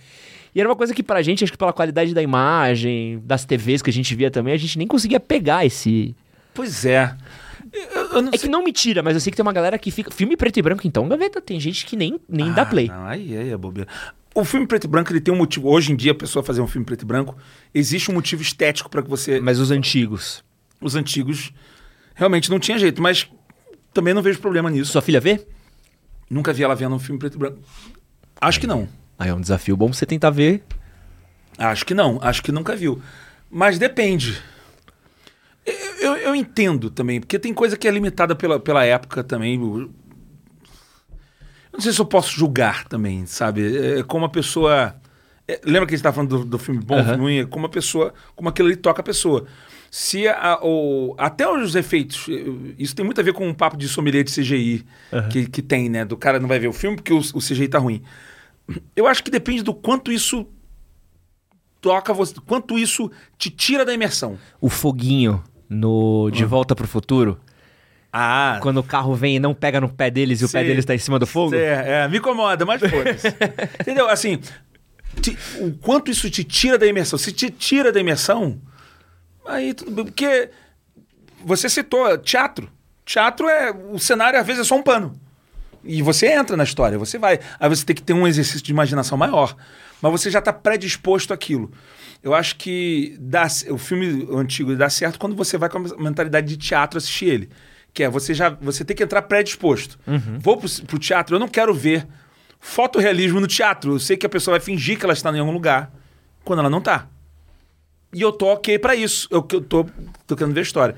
E 0.54 0.60
era 0.60 0.68
uma 0.68 0.76
coisa 0.76 0.94
que 0.94 1.02
pra 1.02 1.20
gente, 1.22 1.42
acho 1.42 1.52
que 1.52 1.58
pela 1.58 1.72
qualidade 1.72 2.14
da 2.14 2.22
imagem, 2.22 3.20
das 3.24 3.44
TVs 3.44 3.82
que 3.82 3.90
a 3.90 3.92
gente 3.92 4.14
via 4.14 4.30
também, 4.30 4.54
a 4.54 4.56
gente 4.56 4.78
nem 4.78 4.86
conseguia 4.86 5.18
pegar 5.18 5.66
esse. 5.66 6.14
Pois 6.54 6.84
é. 6.84 7.16
Eu, 7.72 7.82
eu 8.12 8.18
É 8.28 8.30
sei- 8.30 8.38
que 8.40 8.48
não 8.48 8.62
me 8.62 8.72
tira, 8.72 9.02
mas 9.02 9.14
eu 9.14 9.20
sei 9.20 9.30
que 9.32 9.36
tem 9.36 9.42
uma 9.42 9.52
galera 9.52 9.76
que 9.76 9.90
fica. 9.90 10.10
Filme 10.12 10.36
preto 10.36 10.56
e 10.58 10.62
branco, 10.62 10.86
então, 10.86 11.08
gaveta. 11.08 11.40
Tem 11.40 11.58
gente 11.58 11.84
que 11.84 11.96
nem, 11.96 12.20
nem 12.28 12.52
dá 12.52 12.62
Ah, 12.62 12.66
play. 12.66 12.86
Não, 12.88 13.04
aí, 13.06 13.36
aí 13.36 13.50
é 13.50 13.56
bobeira. 13.56 13.88
O 14.32 14.44
filme 14.44 14.64
preto 14.66 14.84
e 14.84 14.88
branco, 14.88 15.12
ele 15.12 15.20
tem 15.20 15.34
um 15.34 15.36
motivo. 15.36 15.68
Hoje 15.68 15.92
em 15.92 15.96
dia, 15.96 16.12
a 16.12 16.14
pessoa 16.14 16.42
fazer 16.44 16.60
um 16.60 16.66
filme 16.68 16.84
preto 16.84 17.02
e 17.02 17.04
branco, 17.04 17.36
existe 17.74 18.10
um 18.10 18.14
motivo 18.14 18.42
estético 18.42 18.88
para 18.88 19.02
que 19.02 19.08
você. 19.10 19.40
Mas 19.40 19.58
os 19.58 19.72
antigos. 19.72 20.44
Os 20.80 20.94
antigos 20.94 21.52
realmente 22.14 22.48
não 22.50 22.60
tinha 22.60 22.78
jeito, 22.78 23.02
mas 23.02 23.28
também 23.92 24.14
não 24.14 24.22
vejo 24.22 24.38
problema 24.40 24.70
nisso. 24.70 24.92
Sua 24.92 25.02
filha 25.02 25.20
vê? 25.20 25.44
Nunca 26.30 26.52
vi 26.52 26.62
ela 26.62 26.74
vendo 26.76 26.94
um 26.94 26.98
filme 27.00 27.18
preto 27.18 27.34
e 27.34 27.38
branco. 27.38 27.58
Acho 28.40 28.60
que 28.60 28.66
não. 28.68 28.88
Aí 29.18 29.28
é 29.30 29.34
um 29.34 29.40
desafio 29.40 29.76
bom 29.76 29.86
pra 29.88 29.94
você 29.96 30.06
tentar 30.06 30.30
ver. 30.30 30.62
Acho 31.58 31.84
que 31.86 31.94
não. 31.94 32.18
Acho 32.22 32.42
que 32.42 32.50
nunca 32.52 32.74
viu. 32.74 33.00
Mas 33.50 33.78
depende. 33.78 34.40
Eu, 35.64 35.74
eu- 36.00 36.16
eu 36.16 36.34
entendo 36.34 36.90
também, 36.90 37.20
porque 37.20 37.38
tem 37.38 37.54
coisa 37.54 37.76
que 37.76 37.86
é 37.88 37.90
limitada 37.90 38.34
pela, 38.34 38.58
pela 38.60 38.84
época 38.84 39.22
também. 39.24 39.54
Eu 39.54 39.90
não 41.72 41.80
sei 41.80 41.92
se 41.92 42.00
eu 42.00 42.04
posso 42.06 42.30
julgar 42.36 42.84
também, 42.84 43.26
sabe? 43.26 43.98
É 43.98 44.02
como 44.02 44.24
a 44.24 44.28
pessoa. 44.28 44.94
é, 45.48 45.60
lembra 45.64 45.86
que 45.86 45.94
a 45.94 45.96
gente 45.96 46.00
estava 46.06 46.14
falando 46.14 46.38
do, 46.40 46.44
do 46.44 46.58
filme 46.58 46.80
bom, 46.82 46.94
Aham. 46.96 47.04
filme 47.04 47.22
ruim? 47.22 47.38
É 47.38 47.44
Como 47.46 47.66
a 47.66 47.68
pessoa. 47.68 48.12
Como 48.36 48.48
aquilo 48.48 48.68
ali 48.68 48.76
toca 48.76 49.00
a 49.00 49.04
pessoa. 49.04 49.46
Se 49.90 50.26
a- 50.28 50.58
o, 50.62 51.14
até 51.18 51.48
os 51.48 51.74
efeitos. 51.76 52.26
Isso 52.78 52.94
tem 52.94 53.04
muito 53.04 53.20
a 53.20 53.24
ver 53.24 53.32
com 53.32 53.46
um 53.48 53.54
papo 53.54 53.76
de 53.76 53.88
sommelier 53.88 54.24
de 54.24 54.30
CGI 54.32 54.84
que, 55.30 55.46
que 55.46 55.62
tem, 55.62 55.88
né? 55.88 56.04
Do 56.04 56.16
cara 56.16 56.38
não 56.40 56.48
vai 56.48 56.58
ver 56.58 56.68
o 56.68 56.72
filme 56.72 56.96
porque 56.96 57.12
o, 57.12 57.18
o 57.18 57.38
CGI 57.40 57.68
tá 57.68 57.78
ruim. 57.78 58.02
Eu 58.96 59.06
acho 59.06 59.22
que 59.22 59.30
depende 59.30 59.62
do 59.62 59.74
quanto 59.74 60.10
isso 60.10 60.46
toca 61.80 62.12
você, 62.14 62.34
quanto 62.46 62.78
isso 62.78 63.10
te 63.36 63.50
tira 63.50 63.84
da 63.84 63.92
imersão. 63.92 64.38
O 64.60 64.68
foguinho 64.70 65.42
no 65.68 66.30
De 66.30 66.44
Volta 66.44 66.74
pro 66.74 66.86
Futuro. 66.88 67.38
Ah, 68.12 68.58
Quando 68.62 68.78
o 68.78 68.82
carro 68.84 69.12
vem 69.14 69.36
e 69.36 69.40
não 69.40 69.52
pega 69.52 69.80
no 69.80 69.88
pé 69.88 70.08
deles 70.10 70.40
e 70.40 70.44
o 70.44 70.48
pé 70.48 70.62
deles 70.62 70.84
tá 70.84 70.94
em 70.94 70.98
cima 70.98 71.18
do 71.18 71.26
fogo. 71.26 71.54
É, 71.54 72.04
é, 72.04 72.08
me 72.08 72.18
incomoda, 72.18 72.64
mas 72.64 72.80
foda-se. 72.80 73.26
Entendeu? 73.80 74.08
Assim, 74.08 74.38
te- 75.20 75.36
o 75.58 75.72
quanto 75.78 76.10
isso 76.12 76.30
te 76.30 76.44
tira 76.44 76.78
da 76.78 76.86
imersão. 76.86 77.18
Se 77.18 77.32
te 77.32 77.50
tira 77.50 77.90
da 77.92 77.98
imersão, 78.00 78.60
aí 79.44 79.74
tudo 79.74 79.90
bem. 79.90 80.04
Porque 80.06 80.48
você 81.44 81.68
citou 81.68 82.16
teatro. 82.18 82.70
Teatro 83.04 83.48
é. 83.48 83.72
O 83.72 83.98
cenário, 83.98 84.38
às 84.38 84.46
vezes, 84.46 84.62
é 84.62 84.64
só 84.64 84.76
um 84.76 84.82
pano. 84.82 85.20
E 85.84 86.02
você 86.02 86.26
entra 86.26 86.56
na 86.56 86.64
história, 86.64 86.98
você 86.98 87.18
vai. 87.18 87.38
Aí 87.58 87.68
você 87.68 87.84
tem 87.84 87.94
que 87.94 88.02
ter 88.02 88.12
um 88.12 88.26
exercício 88.26 88.62
de 88.62 88.72
imaginação 88.72 89.18
maior. 89.18 89.54
Mas 90.00 90.12
você 90.12 90.30
já 90.30 90.38
está 90.38 90.52
predisposto 90.52 91.32
àquilo. 91.32 91.70
Eu 92.22 92.34
acho 92.34 92.56
que 92.56 93.16
dá, 93.20 93.46
o 93.70 93.78
filme 93.78 94.26
antigo 94.32 94.74
dá 94.74 94.88
certo 94.88 95.18
quando 95.18 95.36
você 95.36 95.58
vai 95.58 95.68
com 95.68 95.78
a 95.78 96.02
mentalidade 96.02 96.46
de 96.46 96.56
teatro 96.56 96.98
assistir 96.98 97.26
ele. 97.26 97.50
Que 97.92 98.04
é 98.04 98.08
você 98.08 98.34
já 98.34 98.48
você 98.48 98.84
tem 98.84 98.96
que 98.96 99.02
entrar 99.02 99.22
predisposto. 99.22 99.98
Vou 100.40 100.56
pro, 100.56 100.68
pro 100.86 100.98
teatro, 100.98 101.36
eu 101.36 101.40
não 101.40 101.48
quero 101.48 101.72
ver 101.72 102.06
fotorrealismo 102.58 103.40
no 103.40 103.46
teatro. 103.46 103.92
Eu 103.92 103.98
sei 103.98 104.16
que 104.16 104.26
a 104.26 104.28
pessoa 104.28 104.58
vai 104.58 104.64
fingir 104.64 104.98
que 104.98 105.04
ela 105.04 105.12
está 105.12 105.30
em 105.30 105.38
algum 105.38 105.52
lugar 105.52 105.92
quando 106.44 106.60
ela 106.60 106.70
não 106.70 106.78
está. 106.78 107.06
E 108.12 108.22
eu 108.22 108.32
tô 108.32 108.46
ok 108.46 108.78
pra 108.78 108.94
isso. 108.94 109.28
Eu, 109.30 109.46
eu 109.52 109.60
tô, 109.60 109.86
tô 110.26 110.36
querendo 110.36 110.54
ver 110.54 110.60
a 110.60 110.62
história. 110.62 110.96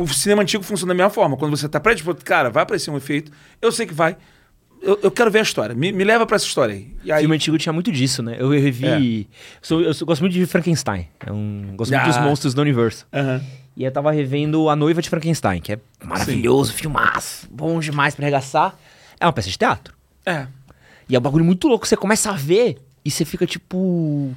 O 0.00 0.06
cinema 0.08 0.42
antigo 0.42 0.62
funciona 0.62 0.90
da 0.92 0.96
mesma 0.96 1.10
forma. 1.10 1.36
Quando 1.36 1.56
você 1.56 1.68
tá 1.68 1.80
predisposto, 1.80 2.24
cara, 2.24 2.50
vai 2.50 2.62
aparecer 2.62 2.90
um 2.90 2.96
efeito. 2.96 3.32
Eu 3.60 3.72
sei 3.72 3.84
que 3.86 3.92
vai. 3.92 4.16
Eu, 4.80 4.96
eu 5.02 5.10
quero 5.10 5.28
ver 5.28 5.40
a 5.40 5.42
história. 5.42 5.74
Me, 5.74 5.90
me 5.90 6.04
leva 6.04 6.24
pra 6.24 6.36
essa 6.36 6.46
história 6.46 6.72
aí. 6.72 6.94
E 7.02 7.10
O 7.10 7.14
aí 7.14 7.20
filme 7.22 7.34
antigo 7.34 7.58
tinha 7.58 7.72
muito 7.72 7.90
disso, 7.90 8.22
né? 8.22 8.36
Eu 8.38 8.48
revi. 8.48 9.28
Sou- 9.60 9.80
eu 9.80 9.92
sou- 9.92 10.06
gosto 10.06 10.20
muito 10.20 10.34
de 10.34 10.46
Frankenstein. 10.46 11.08
É 11.26 11.32
um, 11.32 11.72
gosto 11.74 11.90
muito 11.90 12.04
Ah. 12.04 12.06
dos 12.06 12.18
monstros 12.18 12.54
do 12.54 12.60
universo. 12.62 13.04
Aham. 13.12 13.42
E 13.76 13.82
eu 13.84 13.90
tava 13.90 14.12
revendo 14.12 14.68
A 14.68 14.76
Noiva 14.76 15.02
de 15.02 15.08
Frankenstein, 15.10 15.60
que 15.60 15.72
é 15.72 15.78
maravilhoso, 16.04 16.72
filmaço, 16.72 17.48
bom 17.50 17.78
demais 17.80 18.14
pra 18.14 18.24
arregaçar. 18.24 18.76
É 19.18 19.26
uma 19.26 19.32
peça 19.32 19.50
de 19.50 19.58
teatro. 19.58 19.94
É. 20.24 20.46
E 21.08 21.16
é 21.16 21.18
um 21.18 21.22
bagulho 21.22 21.44
muito 21.44 21.66
louco. 21.66 21.86
Você 21.88 21.96
começa 21.96 22.30
a 22.30 22.34
ver 22.34 22.78
e 23.04 23.10
você 23.10 23.24
fica 23.24 23.46
tipo. 23.46 24.32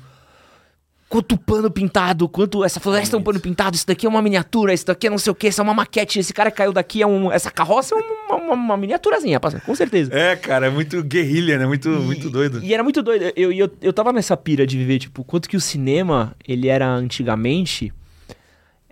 Quanto 1.11 1.37
pano 1.37 1.69
pintado, 1.69 2.29
quanto. 2.29 2.63
Essa 2.63 2.79
floresta 2.79 3.17
é 3.17 3.19
um 3.19 3.21
pano 3.21 3.37
pintado, 3.37 3.75
isso 3.75 3.85
daqui 3.85 4.05
é 4.05 4.09
uma 4.09 4.21
miniatura, 4.21 4.73
isso 4.73 4.85
daqui 4.85 5.07
é 5.07 5.09
não 5.09 5.17
sei 5.17 5.29
o 5.29 5.35
que, 5.35 5.49
isso 5.49 5.59
é 5.59 5.63
uma 5.63 5.73
maquete, 5.73 6.19
esse 6.19 6.33
cara 6.33 6.49
caiu 6.49 6.71
daqui 6.71 7.01
é 7.01 7.05
um. 7.05 7.29
Essa 7.29 7.51
carroça 7.51 7.93
é 7.93 7.97
uma, 7.97 8.35
uma, 8.37 8.53
uma 8.53 8.77
miniaturazinha, 8.77 9.37
com 9.37 9.75
certeza. 9.75 10.09
É, 10.13 10.37
cara, 10.37 10.67
é 10.67 10.69
muito 10.69 11.03
guerrilha, 11.03 11.57
né? 11.59 11.67
Muito, 11.67 11.89
muito 11.89 12.29
doido. 12.29 12.63
E 12.63 12.73
era 12.73 12.81
muito 12.81 13.03
doido. 13.03 13.33
Eu, 13.35 13.51
eu, 13.51 13.69
eu 13.81 13.91
tava 13.91 14.13
nessa 14.13 14.37
pira 14.37 14.65
de 14.65 14.77
viver, 14.77 14.99
tipo, 14.99 15.21
quanto 15.25 15.49
que 15.49 15.57
o 15.57 15.61
cinema, 15.61 16.33
ele 16.47 16.69
era 16.69 16.87
antigamente. 16.87 17.91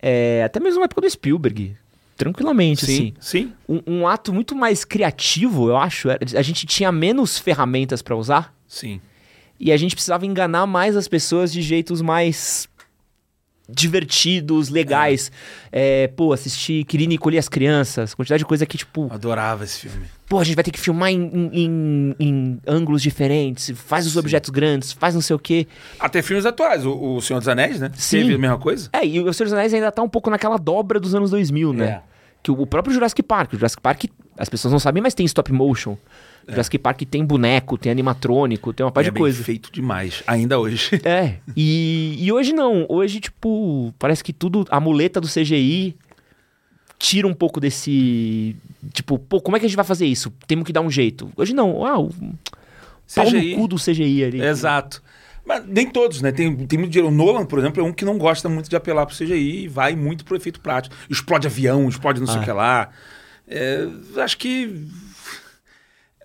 é, 0.02 0.44
até 0.44 0.60
mesmo 0.60 0.80
na 0.80 0.86
época 0.88 1.00
do 1.00 1.10
Spielberg. 1.10 1.78
Tranquilamente, 2.18 2.84
assim. 2.84 3.14
sim. 3.18 3.54
Um, 3.68 3.82
um 3.88 4.08
ato 4.08 4.34
muito 4.34 4.54
mais 4.54 4.84
criativo, 4.84 5.70
eu 5.70 5.78
acho. 5.78 6.10
A 6.10 6.42
gente 6.42 6.66
tinha 6.66 6.92
menos 6.92 7.40
ferramentas 7.40 8.02
pra 8.02 8.14
usar. 8.14 8.54
Sim. 8.68 9.00
E 9.60 9.72
a 9.72 9.78
gente 9.78 9.94
precisava 9.96 10.26
enganar 10.26 10.66
mais 10.66 10.96
as 10.96 11.08
pessoas 11.08 11.52
de 11.52 11.62
jeitos 11.62 12.02
mais 12.02 12.68
divertidos, 13.68 14.70
legais. 14.70 15.32
É, 15.72 16.08
pô, 16.08 16.34
assistir 16.34 16.84
Querine 16.86 17.18
Colher 17.18 17.38
as 17.40 17.48
Crianças, 17.48 18.14
quantidade 18.16 18.40
de 18.40 18.46
coisa 18.46 18.66
que, 18.66 18.78
tipo, 18.78 19.08
adorava 19.12 19.64
esse 19.64 19.82
filme. 19.88 20.08
pô, 20.28 20.40
a 20.40 20.44
gente 20.44 20.56
vai 20.56 20.64
ter 20.64 20.72
que 20.72 20.80
filmar 20.80 21.12
em, 21.12 21.22
em- 21.22 21.50
em- 21.54 22.16
em 22.20 22.62
ângulos 22.66 23.02
diferentes, 23.02 23.72
faz 23.76 24.08
os 24.08 24.16
objetos 24.18 24.50
grandes, 24.50 24.92
faz 24.92 25.14
não 25.14 25.22
sei 25.22 25.36
o 25.36 25.40
quê. 25.40 25.68
Até 26.00 26.22
filmes 26.22 26.46
atuais. 26.46 26.84
O, 26.86 27.16
o 27.18 27.22
Senhor 27.22 27.40
dos 27.40 27.48
Anéis, 27.48 27.80
né? 27.80 27.92
Sim. 27.96 28.22
Teve 28.22 28.36
a 28.36 28.38
mesma 28.40 28.58
coisa? 28.58 28.90
É, 28.92 29.06
e 29.06 29.20
o 29.20 29.32
Senhor 29.34 29.46
dos 29.46 29.54
Anéis 29.54 29.74
ainda 29.74 29.92
tá 29.92 30.02
um 30.02 30.10
pouco 30.10 30.30
naquela 30.32 30.58
dobra 30.58 31.00
dos 31.00 31.14
anos 31.14 31.30
2000, 31.32 31.74
né? 31.74 31.86
É. 31.86 32.02
Que 32.42 32.50
o 32.52 32.60
o 32.62 32.66
próprio 32.66 32.94
Jurassic 32.94 33.22
Park, 33.22 33.54
o 33.54 33.56
Jurassic 33.58 33.82
Park, 33.82 34.06
as 34.38 34.50
pessoas 34.50 34.72
não 34.72 34.80
sabem, 34.80 35.04
mas 35.04 35.14
tem 35.14 35.26
stop 35.26 35.52
motion. 35.52 35.96
O 36.50 36.52
Jurassic 36.52 36.78
Park 36.80 37.02
tem 37.04 37.24
boneco, 37.26 37.78
tem 37.78 37.92
animatrônico, 37.92 38.74
tem 38.74 38.86
uma 38.86 38.92
par 38.92 39.02
é 39.02 39.06
de 39.06 39.12
bem 39.12 39.22
coisa. 39.22 39.44
feito 39.44 39.72
demais, 39.72 40.24
ainda 40.28 40.60
hoje. 40.60 41.00
É, 41.06 41.36
e, 41.56 42.16
e 42.20 42.32
hoje 42.32 42.52
não. 42.54 42.86
Hoje, 42.90 43.20
tipo, 43.20 43.94
parece 44.00 44.24
que 44.24 44.34
tudo, 44.34 44.66
a 44.70 44.80
muleta 44.80 45.22
do 45.22 45.28
CGI 45.28 45.96
tira 46.98 47.28
um 47.28 47.34
pouco 47.34 47.60
desse. 47.60 48.56
Tipo, 48.94 49.18
pô, 49.20 49.40
como 49.42 49.56
é 49.56 49.60
que 49.60 49.66
a 49.66 49.70
gente 49.70 49.76
vai 49.76 49.86
fazer 49.86 50.06
isso? 50.06 50.34
Temos 50.48 50.66
que 50.66 50.74
dar 50.74 50.82
um 50.82 50.92
jeito. 50.92 51.32
Hoje 51.38 51.54
não. 51.54 51.86
Ah, 51.86 52.00
o 52.00 52.10
pau 53.16 53.32
no 53.32 53.56
cu 53.56 53.68
do 53.68 53.76
CGI 53.78 54.24
ali. 54.24 54.42
Exato. 54.42 55.02
Mas 55.46 55.66
nem 55.66 55.90
todos, 55.90 56.22
né? 56.22 56.32
Tem, 56.32 56.56
tem 56.68 56.78
muito 56.78 56.92
dinheiro. 56.92 57.12
O 57.12 57.16
Nolan, 57.16 57.46
por 57.46 57.58
exemplo, 57.58 57.82
é 57.82 57.84
um 57.84 57.92
que 57.94 58.06
não 58.06 58.18
gosta 58.18 58.48
muito 58.48 58.70
de 58.70 58.76
apelar 58.76 59.06
pro 59.06 59.16
CGI 59.16 59.64
e 59.64 59.68
vai 59.68 59.96
muito 59.96 60.24
pro 60.24 60.36
efeito 60.36 60.60
prático. 60.60 60.96
Explode 61.10 61.48
avião, 61.48 61.88
explode 61.90 62.20
não 62.20 62.28
sei 62.28 62.38
o 62.38 62.42
Ah. 62.42 62.44
que 62.46 62.52
lá. 62.52 62.90
É, 63.48 63.88
acho 64.18 64.38
que. 64.38 64.86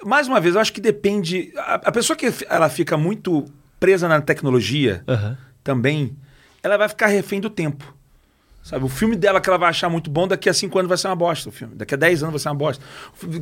Mais 0.05 0.29
uma 0.29 0.41
vez, 0.41 0.55
eu 0.55 0.61
acho 0.61 0.73
que 0.73 0.81
depende. 0.81 1.53
A, 1.57 1.75
a 1.87 1.93
pessoa 1.93 2.17
que 2.17 2.33
ela 2.49 2.69
fica 2.69 2.97
muito 2.97 3.45
presa 3.81 4.09
na 4.09 4.21
tecnologia 4.21 5.03
Aham. 5.09 5.37
também, 5.63 6.17
ela 6.63 6.77
vai 6.77 6.89
ficar 6.89 7.07
refém 7.09 7.41
do 7.41 7.51
tempo. 7.51 7.95
Sabe, 8.63 8.83
o 8.85 8.89
filme 8.89 9.15
dela 9.15 9.41
que 9.43 9.49
ela 9.49 9.59
vai 9.59 9.69
achar 9.69 9.91
muito 9.91 10.11
bom, 10.11 10.27
daqui 10.27 10.49
a 10.49 10.55
5 10.55 10.79
anos 10.79 10.89
vai 10.89 10.97
ser 10.97 11.09
uma 11.09 11.17
bosta 11.17 11.51
o 11.51 11.53
filme. 11.53 11.75
Daqui 11.75 11.93
a 11.93 11.99
10 11.99 12.23
anos 12.23 12.33
vai 12.33 12.39
ser 12.41 12.49
uma 12.49 12.55
bosta. 12.55 12.83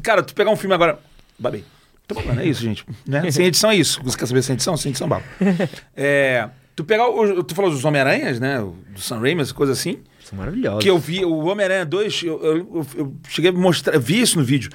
Cara, 0.02 0.20
tu 0.22 0.34
pegar 0.34 0.50
um 0.50 0.56
filme 0.56 0.74
agora. 0.74 0.98
Babei. 1.38 1.64
Tô 2.08 2.16
falando, 2.16 2.40
é 2.40 2.44
isso, 2.46 2.60
gente. 2.60 2.84
Né? 3.06 3.30
Sem 3.30 3.46
edição 3.46 3.70
é 3.70 3.76
isso. 3.76 4.00
Você 4.02 4.18
quer 4.18 4.26
saber 4.26 4.42
sem 4.42 4.54
edição? 4.54 4.76
Sem 4.76 4.90
edição, 4.90 5.08
bala. 5.08 5.22
É, 5.96 6.48
tu 6.74 6.82
pegar. 6.84 7.08
O, 7.08 7.44
tu 7.44 7.54
falou 7.54 7.70
dos 7.70 7.84
Homem-Aranhas, 7.84 8.40
né? 8.40 8.58
Do 8.60 9.00
Sam 9.00 9.20
Raimi, 9.20 9.42
essa 9.42 9.54
coisa 9.54 9.72
assim. 9.72 10.00
São 10.24 10.36
maravilhosos. 10.36 10.82
Que 10.82 10.90
eu 10.90 10.98
vi, 10.98 11.24
o 11.24 11.44
Homem-Aranha 11.46 11.86
2, 11.86 12.22
eu, 12.24 12.42
eu, 12.42 12.56
eu- 12.56 12.86
eu 12.96 13.14
cheguei 13.28 13.50
a 13.50 13.54
mostrar, 13.54 13.96
vi 14.00 14.20
isso 14.20 14.36
no 14.38 14.44
vídeo. 14.44 14.70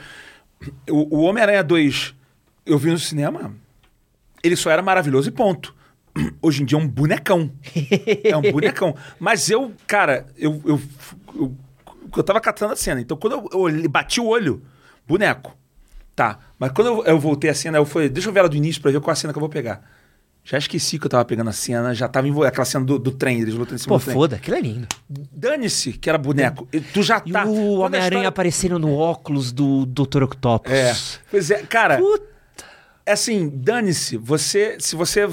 O, 0.89 1.17
o 1.17 1.21
Homem-Aranha 1.21 1.63
2, 1.63 2.15
eu 2.65 2.77
vi 2.77 2.91
no 2.91 2.99
cinema, 2.99 3.53
ele 4.43 4.55
só 4.55 4.69
era 4.69 4.81
maravilhoso 4.81 5.29
e 5.29 5.31
ponto. 5.31 5.75
Hoje 6.41 6.63
em 6.63 6.65
dia 6.65 6.77
é 6.77 6.81
um 6.81 6.87
bonecão. 6.87 7.51
É 8.23 8.35
um 8.35 8.41
bonecão. 8.41 8.95
Mas 9.19 9.49
eu, 9.49 9.71
cara, 9.85 10.25
eu, 10.37 10.61
eu, 10.65 10.81
eu, 11.35 11.55
eu 12.15 12.23
tava 12.23 12.41
catando 12.41 12.73
a 12.73 12.75
cena. 12.75 12.99
Então 12.99 13.17
quando 13.17 13.49
eu, 13.51 13.69
eu 13.69 13.89
bati 13.89 14.19
o 14.19 14.25
olho, 14.25 14.61
boneco. 15.07 15.55
Tá. 16.15 16.39
Mas 16.57 16.71
quando 16.71 16.87
eu, 16.87 17.05
eu 17.05 17.19
voltei 17.19 17.49
a 17.49 17.53
cena, 17.53 17.77
eu 17.77 17.85
falei, 17.85 18.09
deixa 18.09 18.29
eu 18.29 18.33
ver 18.33 18.39
ela 18.39 18.49
do 18.49 18.55
início 18.55 18.81
pra 18.81 18.91
ver 18.91 18.99
qual 18.99 19.11
a 19.11 19.15
cena 19.15 19.31
que 19.31 19.37
eu 19.37 19.41
vou 19.41 19.49
pegar. 19.49 19.87
Já 20.49 20.57
esqueci 20.57 20.97
que 20.97 21.05
eu 21.05 21.09
tava 21.09 21.25
pegando 21.25 21.49
a 21.49 21.53
cena, 21.53 21.93
já 21.93 22.07
tava 22.07 22.25
envolvido. 22.25 22.47
Aquela 22.47 22.63
cena 22.63 22.85
do, 22.85 22.97
do 22.97 23.11
trem, 23.11 23.41
eles 23.41 23.53
lutando 23.53 23.75
em 23.75 23.79
cima 23.79 23.89
Pô, 23.95 23.97
do 23.99 24.03
trem. 24.05 24.13
foda, 24.15 24.35
aquilo 24.37 24.55
é 24.55 24.61
lindo. 24.61 24.87
Dane-se 25.09 25.91
que 25.91 26.07
era 26.07 26.17
boneco. 26.17 26.65
E 26.71 26.79
Tu 26.79 27.03
já 27.03 27.21
E 27.25 27.31
tá. 27.33 27.43
o 27.45 27.79
Homem-Aranha 27.79 28.05
história- 28.07 28.27
aparecendo 28.29 28.79
no 28.79 28.93
óculos 28.95 29.51
do 29.51 29.85
Dr. 29.85 30.23
Octopus. 30.23 30.71
É. 30.71 30.95
Pois 31.29 31.51
é, 31.51 31.63
cara. 31.63 31.97
Puta. 31.97 32.25
É 33.05 33.11
assim, 33.11 33.49
dane-se. 33.53 34.15
Você, 34.15 34.77
se 34.79 34.95
você 34.95 35.27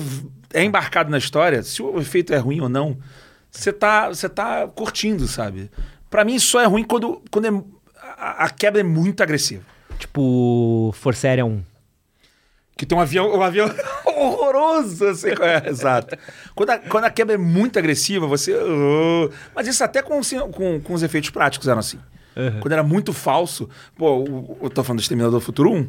é 0.53 0.65
embarcado 0.65 1.11
na 1.12 1.19
história, 1.19 1.62
se 1.62 1.81
o 1.81 2.01
efeito 2.01 2.35
é 2.35 2.39
ruim 2.39 2.61
ou 2.61 2.69
não, 2.69 2.99
você 3.53 3.73
tá, 3.73 4.09
você 4.09 4.28
tá 4.28 4.66
curtindo, 4.66 5.28
sabe? 5.28 5.70
Pra 6.11 6.24
mim 6.24 6.41
só 6.41 6.61
é 6.61 6.66
ruim 6.66 6.82
quando, 6.82 7.23
quando 7.31 7.45
é- 7.47 7.62
a, 8.19 8.47
a 8.47 8.51
quebra 8.51 8.81
é 8.81 8.85
muito 8.85 9.23
agressiva. 9.23 9.62
Tipo, 9.97 10.93
Força 10.99 11.28
Aérea 11.28 11.47
1. 11.47 11.62
Que 12.76 12.84
tem 12.84 12.96
um 12.96 13.01
avião, 13.01 13.32
um 13.36 13.42
avião 13.42 13.70
horroroso. 14.05 15.06
Assim, 15.06 15.28
é, 15.28 15.68
exato. 15.68 16.16
Quando 16.55 16.70
a, 16.70 16.78
quando 16.78 17.05
a 17.05 17.10
quebra 17.10 17.34
é 17.34 17.38
muito 17.38 17.78
agressiva, 17.78 18.26
você. 18.26 18.52
uh, 18.55 19.30
mas 19.55 19.66
isso 19.68 19.82
até 19.84 20.02
com, 20.02 20.20
com, 20.52 20.80
com 20.80 20.92
os 20.94 21.02
efeitos 21.02 21.30
práticos 21.30 21.68
eram 21.68 21.78
assim. 21.80 21.98
Quando 22.60 22.72
era 22.72 22.82
muito 22.82 23.12
falso, 23.12 23.68
pô, 23.96 24.56
eu 24.60 24.68
tô 24.68 24.82
falando 24.82 24.98
do 24.98 25.02
Exterminador 25.02 25.38
do 25.38 25.44
Futuro 25.44 25.70
1, 25.70 25.76
Uhum. 25.76 25.88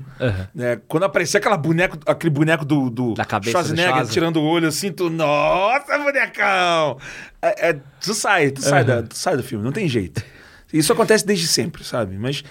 né? 0.54 0.80
Quando 0.88 1.02
aparecia 1.02 1.40
aquela 1.40 1.58
boneco, 1.58 1.98
aquele 2.06 2.30
boneco 2.30 2.64
do, 2.64 2.88
do 2.92 3.16
Da 3.16 3.26
cabeça 3.26 3.50
do 3.50 3.52
Schwarzenegger 3.64 3.92
Schwarza. 3.94 4.12
tirando 4.14 4.36
o 4.38 4.44
olho 4.44 4.68
assim, 4.68 4.92
tu, 4.92 5.10
nossa, 5.10 5.98
bonecão! 5.98 7.00
É, 7.42 7.70
é, 7.70 7.80
tu 8.00 8.14
sai, 8.14 8.52
tu 8.52 8.62
sai, 8.62 8.84
da, 8.84 9.02
tu 9.02 9.18
sai 9.18 9.36
do 9.36 9.42
filme, 9.42 9.66
não 9.66 9.72
tem 9.72 9.90
jeito. 9.90 10.24
Isso 10.72 10.94
acontece 10.94 11.26
desde 11.26 11.48
sempre, 11.48 11.84
sabe? 11.84 12.16
Mas 12.16 12.44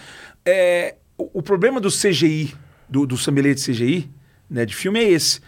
é, 0.45 0.97
o, 1.17 1.39
o 1.39 1.41
problema 1.43 1.81
do 1.81 1.89
CGI, 1.89 2.53
do, 2.89 3.07
do 3.07 3.17
sommelier 3.17 3.55
de 3.55 3.63
CGI, 3.65 4.11
né, 4.49 4.65
de 4.65 4.75
filme, 4.75 5.01
é 5.01 5.11
esse. 5.11 5.41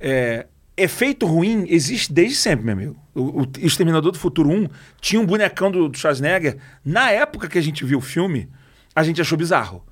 É, 0.00 0.46
efeito 0.76 1.26
ruim 1.26 1.66
existe 1.68 2.12
desde 2.12 2.36
sempre, 2.36 2.64
meu 2.64 2.74
amigo. 2.74 2.96
O, 3.14 3.42
o 3.42 3.48
Exterminador 3.58 4.12
do 4.12 4.18
Futuro 4.18 4.50
1 4.50 4.68
tinha 5.00 5.20
um 5.20 5.26
bonecão 5.26 5.70
do, 5.70 5.88
do 5.88 5.96
Schwarzenegger. 5.96 6.58
Na 6.84 7.10
época 7.10 7.48
que 7.48 7.58
a 7.58 7.62
gente 7.62 7.84
viu 7.84 7.98
o 7.98 8.02
filme, 8.02 8.48
a 8.94 9.02
gente 9.02 9.20
achou 9.20 9.38
bizarro. 9.38 9.84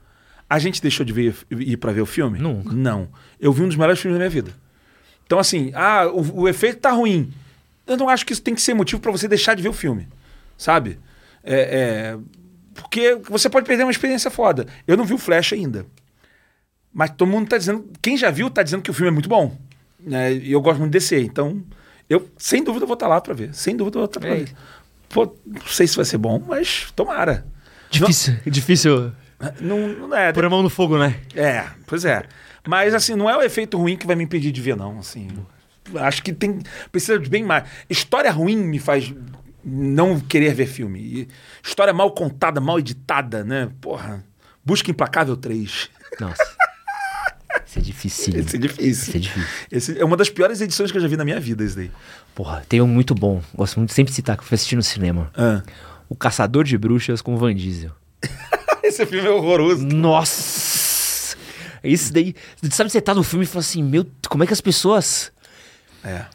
A 0.48 0.58
gente 0.58 0.82
deixou 0.82 1.04
de 1.06 1.12
ver, 1.12 1.34
ir 1.50 1.76
pra 1.78 1.92
ver 1.92 2.02
o 2.02 2.06
filme? 2.06 2.38
Nunca. 2.38 2.72
Não. 2.72 3.08
Eu 3.40 3.52
vi 3.52 3.62
um 3.62 3.68
dos 3.68 3.76
melhores 3.76 4.00
filmes 4.00 4.16
da 4.16 4.18
minha 4.18 4.30
vida. 4.30 4.52
Então, 5.24 5.38
assim, 5.38 5.72
ah, 5.74 6.08
o, 6.12 6.42
o 6.42 6.48
efeito 6.48 6.80
tá 6.80 6.90
ruim. 6.90 7.32
Eu 7.86 7.96
não 7.96 8.08
acho 8.08 8.26
que 8.26 8.32
isso 8.32 8.42
tem 8.42 8.54
que 8.54 8.60
ser 8.60 8.74
motivo 8.74 9.00
pra 9.00 9.10
você 9.10 9.26
deixar 9.26 9.54
de 9.54 9.62
ver 9.62 9.70
o 9.70 9.72
filme. 9.72 10.08
Sabe? 10.58 10.98
É, 11.42 12.14
é, 12.14 12.18
porque 12.74 13.16
você 13.28 13.48
pode 13.48 13.66
perder 13.66 13.84
uma 13.84 13.90
experiência 13.90 14.30
foda. 14.30 14.66
Eu 14.86 14.96
não 14.96 15.04
vi 15.04 15.14
o 15.14 15.18
Flash 15.18 15.52
ainda. 15.52 15.86
Mas 16.92 17.10
todo 17.10 17.28
mundo 17.28 17.48
tá 17.48 17.56
dizendo. 17.58 17.84
Quem 18.00 18.16
já 18.16 18.30
viu 18.30 18.50
tá 18.50 18.62
dizendo 18.62 18.82
que 18.82 18.90
o 18.90 18.94
filme 18.94 19.08
é 19.08 19.12
muito 19.12 19.28
bom. 19.28 19.56
Né? 19.98 20.32
E 20.34 20.52
eu 20.52 20.60
gosto 20.60 20.78
muito 20.80 20.92
de 20.92 20.98
DC. 20.98 21.20
Então, 21.20 21.62
eu, 22.08 22.28
sem 22.36 22.62
dúvida, 22.62 22.84
vou 22.86 22.94
estar 22.94 23.08
lá 23.08 23.20
pra 23.20 23.32
ver. 23.34 23.54
Sem 23.54 23.76
dúvida, 23.76 23.96
eu 23.96 24.00
vou 24.00 24.06
estar 24.06 24.20
pra 24.20 24.30
É. 24.30 24.34
ver. 24.36 24.52
Pô, 25.08 25.34
não 25.46 25.62
sei 25.66 25.86
se 25.86 25.94
vai 25.96 26.04
ser 26.04 26.18
bom, 26.18 26.42
mas 26.46 26.90
tomara. 26.96 27.46
Difícil, 27.90 28.34
difícil 28.46 29.12
Não, 29.60 29.88
não 29.88 30.16
é. 30.16 30.32
pôr 30.32 30.44
a 30.44 30.50
mão 30.50 30.62
no 30.62 30.70
fogo, 30.70 30.96
né? 30.98 31.20
É, 31.34 31.66
pois 31.86 32.04
é. 32.04 32.22
Mas 32.66 32.94
assim, 32.94 33.14
não 33.14 33.28
é 33.28 33.36
o 33.36 33.42
efeito 33.42 33.76
ruim 33.76 33.96
que 33.96 34.06
vai 34.06 34.16
me 34.16 34.24
impedir 34.24 34.50
de 34.52 34.60
ver, 34.62 34.74
não. 34.76 34.98
Assim, 34.98 35.28
acho 35.96 36.22
que 36.22 36.32
tem 36.32 36.60
precisa 36.90 37.18
de 37.18 37.28
bem 37.28 37.44
mais. 37.44 37.64
História 37.90 38.30
ruim 38.30 38.56
me 38.56 38.78
faz 38.78 39.12
não 39.64 40.18
querer 40.18 40.54
ver 40.54 40.66
filme. 40.66 40.98
E 41.00 41.28
história 41.62 41.92
mal 41.92 42.10
contada, 42.12 42.60
mal 42.60 42.78
editada, 42.78 43.44
né? 43.44 43.70
Porra. 43.80 44.24
Busca 44.64 44.90
Implacável 44.90 45.36
3. 45.36 45.90
Nossa. 46.20 46.56
Isso 47.72 47.78
é 47.78 47.82
difícil. 47.82 48.34
Esse 48.36 48.38
é 48.38 48.40
Isso 48.40 48.58
difícil. 48.58 49.14
é 49.14 49.18
difícil. 49.18 49.48
Esse 49.70 49.98
é 49.98 50.04
uma 50.04 50.16
das 50.16 50.28
piores 50.28 50.60
edições 50.60 50.90
que 50.90 50.98
eu 50.98 51.00
já 51.02 51.08
vi 51.08 51.16
na 51.16 51.24
minha 51.24 51.40
vida, 51.40 51.64
esse 51.64 51.74
daí. 51.74 51.90
Porra, 52.34 52.62
tem 52.68 52.82
um 52.82 52.86
muito 52.86 53.14
bom. 53.14 53.42
Gosto 53.54 53.78
muito 53.78 53.88
de 53.90 53.94
sempre 53.94 54.12
citar 54.12 54.36
que 54.36 54.42
eu 54.42 54.46
fui 54.46 54.54
assistir 54.56 54.76
no 54.76 54.82
cinema. 54.82 55.30
Ah. 55.34 55.62
O 56.06 56.14
Caçador 56.14 56.64
de 56.64 56.76
Bruxas 56.76 57.22
com 57.22 57.36
Van 57.36 57.54
Diesel. 57.54 57.90
Esse 58.84 59.06
filme 59.06 59.26
é 59.26 59.30
horroroso. 59.30 59.86
Nossa! 59.86 61.34
Isso 61.82 62.12
daí. 62.12 62.34
Sabe, 62.70 62.90
você 62.90 63.00
tá 63.00 63.14
no 63.14 63.22
filme 63.22 63.44
e 63.44 63.48
fala 63.48 63.60
assim: 63.60 63.82
Meu, 63.82 64.06
como 64.28 64.44
é 64.44 64.46
que 64.46 64.52
as 64.52 64.60
pessoas. 64.60 65.32
É. 66.04 66.26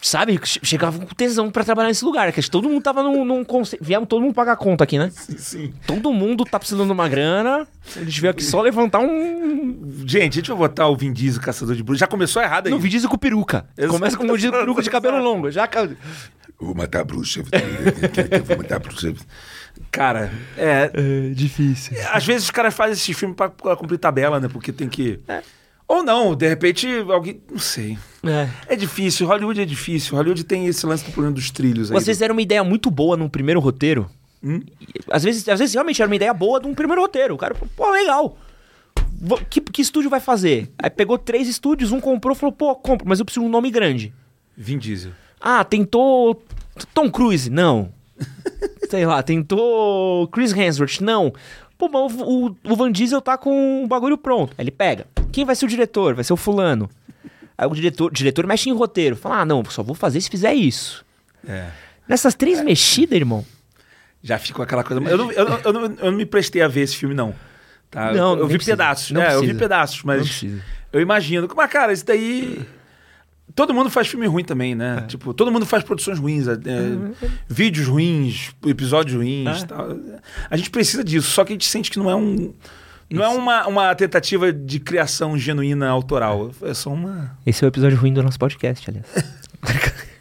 Sabe, 0.00 0.38
che- 0.44 0.60
chegavam 0.62 1.00
com 1.06 1.14
tesão 1.14 1.50
pra 1.50 1.64
trabalhar 1.64 1.88
nesse 1.88 2.04
lugar. 2.04 2.30
Que 2.32 2.50
todo 2.50 2.68
mundo 2.68 2.82
tava 2.82 3.02
num. 3.02 3.24
num 3.24 3.44
conce... 3.44 3.76
Viemos 3.80 4.06
todo 4.08 4.20
mundo 4.22 4.34
pagar 4.34 4.56
conta 4.56 4.84
aqui, 4.84 4.98
né? 4.98 5.10
Sim, 5.10 5.38
sim. 5.38 5.74
Todo 5.86 6.12
mundo 6.12 6.44
tá 6.44 6.58
precisando 6.58 6.86
de 6.86 6.92
uma 6.92 7.08
grana. 7.08 7.66
A 7.96 8.04
gente 8.04 8.20
veio 8.20 8.30
aqui 8.30 8.44
só 8.44 8.60
levantar 8.60 9.00
um. 9.00 10.02
Gente, 10.06 10.34
a 10.34 10.36
gente 10.36 10.48
vai 10.50 10.58
botar 10.58 10.88
o 10.88 10.96
Vin 10.96 11.12
Diesel, 11.12 11.42
Caçador 11.42 11.74
de 11.74 11.82
Bruxas. 11.82 12.00
Já 12.00 12.06
começou 12.06 12.40
errado 12.42 12.66
aí. 12.66 12.70
Não, 12.72 12.78
Vin 12.78 12.88
Diesel 12.88 13.08
com 13.10 13.18
peruca. 13.18 13.66
Exato. 13.76 13.94
Começa 13.94 14.16
com 14.16 14.24
o 14.24 14.26
Vin 14.28 14.34
Diesel 14.34 14.52
com 14.52 14.58
peruca 14.58 14.82
de 14.82 14.90
cabelo 14.90 15.18
longo. 15.22 15.50
Já. 15.50 15.66
ca- 15.66 15.88
Vou 16.58 16.74
matar 16.74 17.00
a 17.00 17.04
bruxa. 17.04 17.42
Vou 18.46 18.56
matar 18.56 18.76
a 18.76 18.78
bruxa. 18.78 19.12
Cara, 19.90 20.30
é, 20.56 20.90
É 20.94 21.34
difícil. 21.34 21.96
Às 22.12 22.24
vezes 22.24 22.44
os 22.44 22.50
caras 22.50 22.72
fazem 22.74 22.92
esses 22.94 23.16
filmes 23.18 23.36
pra, 23.36 23.48
pra 23.50 23.76
cumprir 23.76 23.98
tabela, 23.98 24.40
né? 24.40 24.48
Porque 24.48 24.72
tem 24.72 24.88
que. 24.88 25.18
Ou 25.88 26.02
não, 26.02 26.34
de 26.34 26.48
repente 26.48 26.88
alguém. 27.08 27.40
Não 27.50 27.58
sei. 27.58 27.96
É. 28.24 28.48
É 28.74 28.76
difícil, 28.76 29.26
Hollywood 29.26 29.60
é 29.60 29.64
difícil. 29.64 30.16
Hollywood 30.16 30.44
tem 30.44 30.66
esse 30.66 30.84
lance 30.84 31.04
do 31.04 31.12
problema 31.12 31.34
dos 31.34 31.50
trilhos 31.50 31.92
aí. 31.92 31.98
Vezes 32.00 32.20
era 32.20 32.32
uma 32.32 32.42
ideia 32.42 32.64
muito 32.64 32.90
boa 32.90 33.16
num 33.16 33.28
primeiro 33.28 33.60
roteiro. 33.60 34.10
Hum? 34.42 34.60
Às 35.10 35.22
vezes, 35.22 35.48
às 35.48 35.58
vezes 35.58 35.74
realmente 35.74 36.02
era 36.02 36.08
uma 36.08 36.16
ideia 36.16 36.34
boa 36.34 36.60
de 36.60 36.66
um 36.66 36.74
primeiro 36.74 37.00
roteiro. 37.00 37.34
O 37.34 37.38
cara, 37.38 37.54
pô, 37.54 37.90
legal. 37.90 38.36
Que, 39.48 39.60
que 39.60 39.80
estúdio 39.80 40.10
vai 40.10 40.20
fazer? 40.20 40.70
Aí 40.78 40.90
pegou 40.90 41.16
três 41.16 41.48
estúdios, 41.48 41.92
um 41.92 42.00
comprou 42.00 42.34
falou, 42.34 42.52
pô, 42.52 42.74
compro, 42.74 43.08
mas 43.08 43.18
eu 43.18 43.24
preciso 43.24 43.44
de 43.44 43.48
um 43.48 43.50
nome 43.52 43.70
grande. 43.70 44.12
Vin 44.56 44.78
Diesel. 44.78 45.12
Ah, 45.40 45.64
tentou 45.64 46.42
Tom 46.92 47.10
Cruise? 47.10 47.48
Não. 47.48 47.92
Sei 48.90 49.06
lá, 49.06 49.22
tentou 49.22 50.28
Chris 50.28 50.52
Hemsworth? 50.52 51.00
Não. 51.00 51.32
Pô, 51.78 51.88
mas 51.88 52.12
o, 52.14 52.46
o, 52.46 52.56
o 52.72 52.76
Van 52.76 52.90
Diesel 52.90 53.20
tá 53.20 53.36
com 53.36 53.84
o 53.84 53.86
bagulho 53.86 54.18
pronto. 54.18 54.54
Aí 54.56 54.64
ele 54.64 54.70
pega. 54.70 55.06
Quem 55.36 55.44
vai 55.44 55.54
ser 55.54 55.66
o 55.66 55.68
diretor? 55.68 56.14
Vai 56.14 56.24
ser 56.24 56.32
o 56.32 56.36
fulano. 56.36 56.88
Aí 57.58 57.66
o 57.68 57.74
diretor, 57.74 58.06
o 58.06 58.10
diretor 58.10 58.46
mexe 58.46 58.70
em 58.70 58.72
roteiro. 58.72 59.14
Fala, 59.14 59.40
ah, 59.40 59.44
não, 59.44 59.62
só 59.66 59.82
vou 59.82 59.94
fazer 59.94 60.18
se 60.18 60.30
fizer 60.30 60.54
isso. 60.54 61.04
É. 61.46 61.68
Nessas 62.08 62.34
três 62.34 62.64
mexidas, 62.64 63.18
irmão. 63.18 63.44
Já 64.22 64.38
ficou 64.38 64.62
aquela 64.62 64.82
coisa. 64.82 65.02
Eu 65.06 65.18
não, 65.18 65.30
eu, 65.30 65.44
não, 65.44 65.58
eu, 65.58 65.72
não, 65.74 65.82
eu 65.82 66.10
não 66.10 66.12
me 66.12 66.24
prestei 66.24 66.62
a 66.62 66.68
ver 66.68 66.80
esse 66.80 66.96
filme, 66.96 67.14
não. 67.14 67.34
Tá? 67.90 68.14
Não, 68.14 68.32
eu, 68.32 68.36
eu 68.36 68.36
nem 68.36 68.48
vi 68.48 68.54
precisa. 68.54 68.76
pedaços. 68.78 69.10
Não 69.10 69.20
né? 69.20 69.34
Eu 69.34 69.42
vi 69.42 69.52
pedaços, 69.52 70.02
mas 70.04 70.42
eu 70.90 71.02
imagino. 71.02 71.46
Mas, 71.54 71.70
cara, 71.70 71.92
isso 71.92 72.06
daí. 72.06 72.66
Todo 73.54 73.74
mundo 73.74 73.90
faz 73.90 74.08
filme 74.08 74.26
ruim 74.26 74.42
também, 74.42 74.74
né? 74.74 75.00
É. 75.02 75.06
Tipo, 75.06 75.34
todo 75.34 75.52
mundo 75.52 75.66
faz 75.66 75.84
produções 75.84 76.18
ruins, 76.18 76.48
é, 76.48 76.52
Uhum. 76.54 77.12
vídeos 77.46 77.86
ruins, 77.88 78.52
episódios 78.64 79.14
ruins. 79.14 79.64
É. 79.64 79.66
Tal. 79.66 79.98
A 80.48 80.56
gente 80.56 80.70
precisa 80.70 81.04
disso, 81.04 81.30
só 81.30 81.44
que 81.44 81.52
a 81.52 81.54
gente 81.54 81.68
sente 81.68 81.90
que 81.90 81.98
não 81.98 82.08
é 82.10 82.16
um. 82.16 82.54
Não 83.08 83.22
é 83.22 83.28
uma, 83.28 83.66
uma 83.66 83.94
tentativa 83.94 84.52
de 84.52 84.80
criação 84.80 85.38
genuína 85.38 85.88
autoral. 85.88 86.50
É 86.62 86.74
só 86.74 86.92
uma. 86.92 87.38
Esse 87.46 87.64
é 87.64 87.66
o 87.66 87.68
episódio 87.68 87.96
ruim 87.98 88.12
do 88.12 88.22
nosso 88.22 88.38
podcast, 88.38 88.88
aliás. 88.88 89.06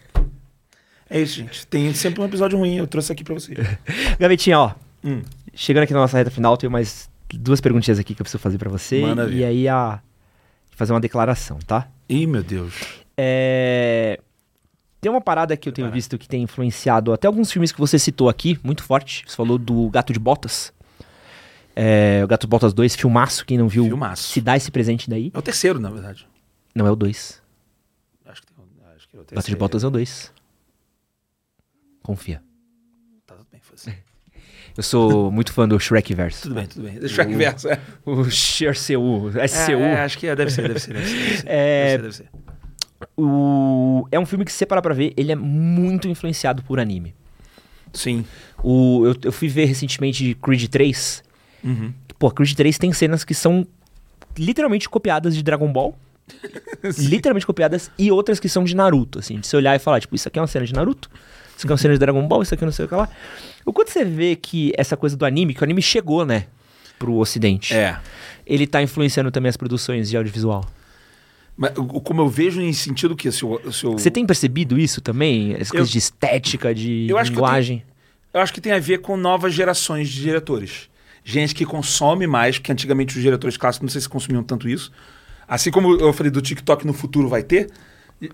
É 1.07 1.21
isso, 1.21 1.35
gente. 1.35 1.65
Tem 1.67 1.93
sempre 1.93 2.19
um 2.19 2.25
episódio 2.25 2.57
ruim. 2.57 2.77
Eu 2.77 2.87
trouxe 2.87 3.11
aqui 3.11 3.23
pra 3.23 3.35
vocês. 3.35 3.57
Gavetinha, 4.19 4.59
ó. 4.59 4.71
Hum. 5.03 5.21
Chegando 5.53 5.83
aqui 5.83 5.93
na 5.93 5.99
nossa 5.99 6.17
reta 6.17 6.31
final, 6.31 6.57
tenho 6.57 6.71
mais 6.71 7.09
duas 7.33 7.61
perguntinhas 7.61 7.99
aqui 7.99 8.15
que 8.15 8.21
eu 8.21 8.23
preciso 8.23 8.41
fazer 8.41 8.57
pra 8.57 8.69
você. 8.69 9.01
Manda 9.01 9.29
e 9.29 9.43
aí 9.43 9.67
a. 9.67 10.01
Fazer 10.71 10.91
uma 10.91 10.99
declaração, 10.99 11.57
tá? 11.59 11.87
Ih, 12.09 12.27
meu 12.27 12.43
Deus. 12.43 12.73
É... 13.15 14.19
Tem 14.99 15.09
uma 15.09 15.21
parada 15.21 15.55
que 15.55 15.69
eu 15.69 15.73
tenho 15.73 15.89
visto 15.89 16.17
que 16.17 16.27
tem 16.27 16.43
influenciado 16.43 17.13
até 17.13 17.27
alguns 17.27 17.49
filmes 17.49 17.71
que 17.71 17.79
você 17.79 17.97
citou 17.97 18.27
aqui, 18.27 18.59
muito 18.61 18.83
forte. 18.83 19.23
Você 19.25 19.37
falou 19.37 19.57
do 19.57 19.89
Gato 19.89 20.11
de 20.11 20.19
Botas. 20.19 20.73
É, 21.75 22.21
o 22.23 22.27
Gato 22.27 22.47
Botas 22.47 22.73
2, 22.73 22.95
filmaço. 22.95 23.45
Quem 23.45 23.57
não 23.57 23.67
viu, 23.67 23.83
Filmaço. 23.83 24.31
se 24.31 24.39
dá 24.39 24.55
esse 24.55 24.71
presente 24.71 25.09
daí. 25.09 25.31
É 25.33 25.37
o 25.37 25.41
terceiro, 25.41 25.79
na 25.79 25.89
verdade. 25.89 26.25
Não 26.73 26.87
é 26.87 26.91
o 26.91 26.95
2. 26.95 27.41
Acho 28.25 28.41
que, 28.41 28.47
tem, 28.47 28.55
acho 28.95 29.09
que 29.09 29.17
é 29.17 29.19
o 29.19 29.21
Gato 29.21 29.29
de 29.29 29.35
terceiro. 29.35 29.59
Botas 29.59 29.83
é 29.83 29.87
o 29.87 29.91
2. 29.91 30.31
Confia. 32.01 32.41
Tá 33.25 33.35
tudo 33.35 33.47
bem, 33.51 33.59
foi 33.61 33.75
assim. 33.75 33.93
Eu 34.77 34.83
sou 34.83 35.31
muito 35.31 35.53
fã 35.53 35.67
do 35.67 35.79
Shrek 35.79 36.13
Verso. 36.13 36.43
Tudo 36.43 36.55
bem, 36.55 36.67
tudo 36.67 36.83
bem. 36.83 36.99
Deixa 36.99 37.23
eu 37.23 37.37
verso, 37.37 37.69
é. 37.69 37.79
O 38.05 38.25
SCU, 38.25 38.73
SCU. 38.73 39.29
É, 39.37 39.93
é, 39.93 40.01
acho 40.01 40.17
que 40.17 40.27
é, 40.27 40.35
deve 40.35 40.51
ser, 40.51 40.67
deve 40.67 40.79
ser, 40.81 40.93
deve 40.93 41.07
ser. 41.07 41.17
Deve 41.17 41.37
ser, 41.37 41.47
É, 41.47 41.97
deve 41.97 42.11
ser, 42.11 42.23
deve 42.23 42.29
ser. 42.29 42.45
O... 43.17 44.05
É 44.11 44.19
um 44.19 44.25
filme 44.25 44.43
que, 44.43 44.51
se 44.51 44.57
você 44.57 44.65
parar 44.65 44.81
pra 44.81 44.93
ver, 44.93 45.13
ele 45.15 45.31
é 45.31 45.35
muito 45.35 46.09
influenciado 46.09 46.61
por 46.61 46.77
anime. 46.77 47.15
Sim. 47.93 48.25
O... 48.61 49.05
Eu, 49.05 49.15
eu 49.23 49.31
fui 49.31 49.47
ver 49.47 49.63
recentemente 49.63 50.35
Creed 50.35 50.67
3. 50.67 51.23
Uhum. 51.65 51.91
Pô, 52.19 52.31
Creed 52.31 52.53
3 52.53 52.77
tem 52.77 52.93
cenas 52.93 53.23
que 53.25 53.33
são 53.33 53.67
literalmente 54.37 54.87
copiadas 54.87 55.35
de 55.35 55.43
Dragon 55.43 55.71
Ball. 55.71 55.97
literalmente 56.97 57.45
copiadas. 57.45 57.91
E 57.97 58.11
outras 58.11 58.39
que 58.39 58.47
são 58.49 58.63
de 58.63 58.75
Naruto, 58.75 59.19
assim. 59.19 59.39
De 59.39 59.47
você 59.47 59.57
olhar 59.57 59.75
e 59.75 59.79
falar, 59.79 59.99
tipo, 59.99 60.15
isso 60.15 60.27
aqui 60.27 60.39
é 60.39 60.41
uma 60.41 60.47
cena 60.47 60.65
de 60.65 60.73
Naruto. 60.73 61.09
Isso 61.57 61.65
aqui 61.65 61.71
é 61.71 61.71
uma 61.73 61.77
cena 61.77 61.93
de 61.93 61.99
Dragon 61.99 62.25
Ball, 62.27 62.41
isso 62.43 62.53
aqui 62.53 62.65
não 62.65 62.71
sei 62.71 62.85
o 62.85 62.87
que 62.87 62.95
lá. 62.95 63.09
O 63.65 63.71
quanto 63.73 63.89
você 63.91 64.03
vê 64.03 64.35
que 64.35 64.71
essa 64.77 64.95
coisa 64.97 65.15
do 65.15 65.25
anime, 65.25 65.53
que 65.53 65.61
o 65.61 65.63
anime 65.63 65.81
chegou, 65.81 66.25
né? 66.25 66.47
Pro 66.99 67.15
ocidente. 67.15 67.73
É. 67.73 67.97
Ele 68.45 68.65
tá 68.67 68.81
influenciando 68.81 69.31
também 69.31 69.49
as 69.49 69.57
produções 69.57 70.09
de 70.09 70.17
audiovisual. 70.17 70.65
Mas 71.57 71.71
como 72.03 72.21
eu 72.21 72.27
vejo 72.27 72.61
em 72.61 72.73
sentido 72.73 73.15
que 73.15 73.31
se 73.31 73.45
o, 73.45 73.71
se 73.71 73.87
o- 73.87 73.93
Você 73.93 74.11
tem 74.11 74.25
percebido 74.25 74.77
isso 74.77 74.99
também? 75.01 75.55
As 75.55 75.71
coisas 75.71 75.89
de 75.89 75.97
estética, 75.97 76.75
de 76.75 77.07
Eu 77.09 77.17
acho 77.17 77.31
que 77.31 77.37
eu 77.37 77.41
linguagem? 77.41 77.83
Eu 78.33 78.41
acho 78.41 78.53
que 78.53 78.59
tem 78.59 78.73
a 78.73 78.79
ver 78.79 78.97
com 78.99 79.15
novas 79.15 79.53
gerações 79.53 80.09
de 80.09 80.21
diretores. 80.21 80.89
Gente 81.27 81.55
que 81.55 81.65
consome 81.65 82.27
mais, 82.27 82.59
porque 82.59 82.71
antigamente 82.71 83.15
os 83.17 83.21
diretores 83.23 83.57
clássicos 83.57 83.87
não 83.87 83.91
sei 83.91 83.99
se 83.99 84.07
consumiam 84.07 84.43
tanto 84.43 84.69
isso. 84.69 84.91
Assim 85.47 85.71
como 85.71 85.99
eu 85.99 86.13
falei 86.13 86.31
do 86.31 86.39
TikTok 86.39 86.85
no 86.85 86.93
futuro 86.93 87.27
vai 87.27 87.41
ter, 87.41 87.71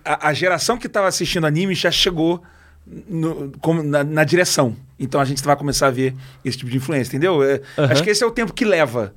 a, 0.04 0.28
a 0.28 0.34
geração 0.34 0.78
que 0.78 0.88
estava 0.88 1.08
assistindo 1.08 1.48
anime 1.48 1.74
já 1.74 1.90
chegou 1.90 2.44
no- 2.86 3.52
como 3.62 3.82
na, 3.82 4.04
na 4.04 4.24
direção. 4.26 4.76
Então 5.00 5.22
a 5.22 5.26
gente 5.26 5.42
vai 5.42 5.56
começar 5.56 5.88
a 5.88 5.92
ver 5.92 6.14
esse 6.44 6.58
tipo 6.58 6.70
de 6.70 6.76
influência, 6.78 7.12
entendeu? 7.16 7.42
É, 7.42 7.62
Aham. 7.78 7.92
Acho 7.94 8.04
que 8.04 8.10
esse 8.10 8.24
é 8.24 8.28
o 8.28 8.32
tempo 8.32 8.52
que 8.54 8.66
leva 8.66 9.14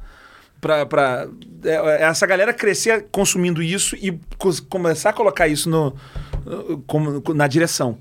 Pra, 0.61 0.87
pra 0.87 1.27
é, 1.63 2.05
essa 2.05 2.27
galera 2.27 2.55
crescer 2.55 3.07
consumindo 3.13 3.63
isso 3.63 3.95
e 3.97 4.19
começar 4.71 5.11
a 5.11 5.13
colocar 5.13 5.47
isso 5.47 5.69
no, 5.69 5.95
no- 6.47 6.79
como, 6.87 7.23
na 7.35 7.47
direção. 7.47 7.99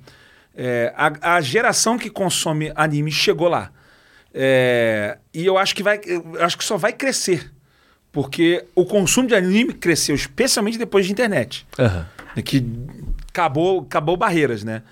É, 0.55 0.93
a, 0.95 1.35
a 1.35 1.41
geração 1.41 1.97
que 1.97 2.09
consome 2.09 2.71
anime 2.75 3.11
chegou 3.11 3.49
lá. 3.49 3.69
É, 4.33 5.17
e 5.33 5.45
eu 5.45 5.57
acho 5.57 5.75
que 5.75 5.83
vai. 5.83 5.99
Acho 6.39 6.57
que 6.57 6.63
só 6.63 6.77
vai 6.77 6.91
crescer. 6.93 7.51
Porque 8.11 8.63
o 8.75 8.85
consumo 8.85 9.27
de 9.27 9.33
anime 9.35 9.73
cresceu, 9.73 10.13
especialmente 10.15 10.77
depois 10.77 11.05
de 11.05 11.11
internet. 11.11 11.65
É 12.35 12.41
que 12.41 12.63
acabou, 13.29 13.81
acabou 13.81 14.15
barreiras, 14.17 14.63
né? 14.63 14.83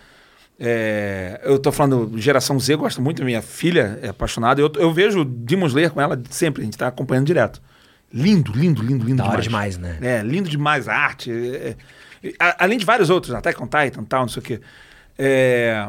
É, 0.59 1.39
eu 1.43 1.57
tô 1.57 1.72
falando, 1.72 2.18
geração 2.19 2.59
Z, 2.59 2.76
gosto 2.76 3.01
muito, 3.01 3.23
minha 3.26 3.41
filha 3.41 3.99
é 4.01 4.09
apaixonada. 4.09 4.61
Eu, 4.61 4.72
eu 4.76 4.91
vejo 4.93 5.23
Demon 5.26 5.65
Slayer 5.68 5.91
com 5.91 5.99
ela 6.01 6.22
sempre, 6.30 6.61
a 6.61 6.65
gente 6.65 6.77
tá 6.77 6.88
acompanhando 6.88 7.26
direto. 7.26 7.61
Lindo, 8.13 8.51
lindo, 8.51 8.81
lindo, 8.84 9.05
lindo 9.05 9.18
Da 9.18 9.23
demais. 9.30 9.43
demais, 9.43 9.77
né? 9.77 9.97
É, 10.01 10.22
lindo 10.22 10.49
demais 10.49 10.88
a 10.88 10.93
arte. 10.95 11.31
é, 11.31 11.76
é, 12.23 12.34
a- 12.39 12.63
além 12.65 12.77
de 12.77 12.85
vários 12.85 13.09
outros, 13.09 13.34
Attack 13.34 13.61
on 13.61 13.68
Titan 13.68 14.03
tal, 14.03 14.22
não 14.22 14.27
sei 14.30 14.39
o 14.39 14.43
quê. 14.43 14.61
É, 15.18 15.88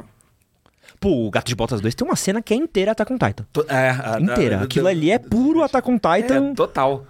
Pô, 1.03 1.27
o 1.27 1.31
Gato 1.33 1.49
de 1.49 1.55
Botas 1.57 1.81
2 1.81 1.95
tem 1.97 2.07
uma 2.07 2.15
cena 2.17 2.41
que 2.41 2.55
é 2.55 2.57
inteira 2.57 2.93
Attack 2.93 3.13
on 3.13 3.19
Titan. 3.19 3.45
to- 3.53 3.67
é, 3.69 3.91
a- 3.91 4.19
Inteira. 4.21 4.59
a- 4.61 4.63
Aquilo 4.63 4.87
ali 4.87 5.11
é 5.11 5.19
puro 5.19 5.63
Attack 5.63 5.91
on 5.91 5.97
Titan. 5.99 6.51
É, 6.53 6.55
total. 6.55 7.05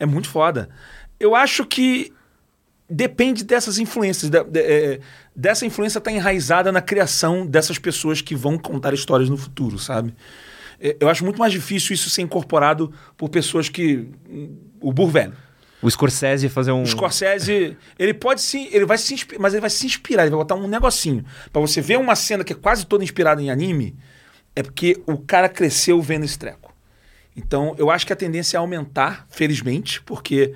É 0.00 0.04
muito 0.04 0.28
foda. 0.28 0.68
Eu 1.20 1.34
acho 1.36 1.64
que 1.64 2.12
depende 2.90 3.44
dessas 3.44 3.78
influências. 3.78 4.28
da- 4.30 4.42
de- 4.42 4.60
é, 4.60 5.00
dessa 5.34 5.64
influência 5.64 6.00
tá 6.00 6.10
enraizada 6.10 6.72
na 6.72 6.80
criação 6.82 7.46
dessas 7.46 7.78
pessoas 7.78 8.20
que 8.20 8.34
vão 8.34 8.58
contar 8.58 8.92
histórias 8.92 9.30
no 9.30 9.36
futuro, 9.36 9.78
sabe? 9.78 10.12
É, 10.80 10.96
Eu 11.00 11.08
acho 11.08 11.24
muito 11.24 11.38
mais 11.38 11.52
difícil 11.52 11.94
isso 11.94 12.10
ser 12.10 12.22
incorporado 12.22 12.92
por 13.16 13.28
pessoas 13.28 13.68
que. 13.68 14.08
O 14.80 14.92
burro 14.92 15.10
velho. 15.10 15.32
O 15.82 15.90
Scorsese 15.90 16.48
fazer 16.48 16.72
um. 16.72 16.82
O 16.82 16.86
Scorsese, 16.86 17.76
ele 17.98 18.14
pode 18.14 18.40
sim, 18.40 18.68
ele 18.72 18.86
vai 18.86 18.98
se 18.98 19.14
inspirar, 19.14 19.40
mas 19.40 19.52
ele 19.52 19.60
vai 19.60 19.70
se 19.70 19.86
inspirar, 19.86 20.22
ele 20.22 20.30
vai 20.30 20.38
botar 20.38 20.54
um 20.54 20.66
negocinho. 20.66 21.24
Pra 21.52 21.60
você 21.60 21.80
ver 21.80 21.98
uma 21.98 22.16
cena 22.16 22.42
que 22.42 22.52
é 22.52 22.56
quase 22.56 22.86
toda 22.86 23.04
inspirada 23.04 23.42
em 23.42 23.50
anime, 23.50 23.94
é 24.54 24.62
porque 24.62 25.02
o 25.06 25.18
cara 25.18 25.48
cresceu 25.48 26.00
vendo 26.00 26.24
esse 26.24 26.38
treco. 26.38 26.74
Então, 27.36 27.74
eu 27.76 27.90
acho 27.90 28.06
que 28.06 28.12
a 28.12 28.16
tendência 28.16 28.56
é 28.56 28.58
aumentar, 28.58 29.26
felizmente, 29.28 30.00
porque 30.02 30.54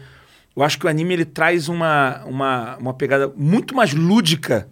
eu 0.57 0.63
acho 0.63 0.79
que 0.79 0.87
o 0.87 0.89
anime 0.89 1.13
ele 1.13 1.25
traz 1.27 1.69
uma, 1.69 2.25
uma, 2.25 2.77
uma 2.79 2.95
pegada 2.95 3.31
muito 3.37 3.75
mais 3.75 3.93
lúdica 3.93 4.69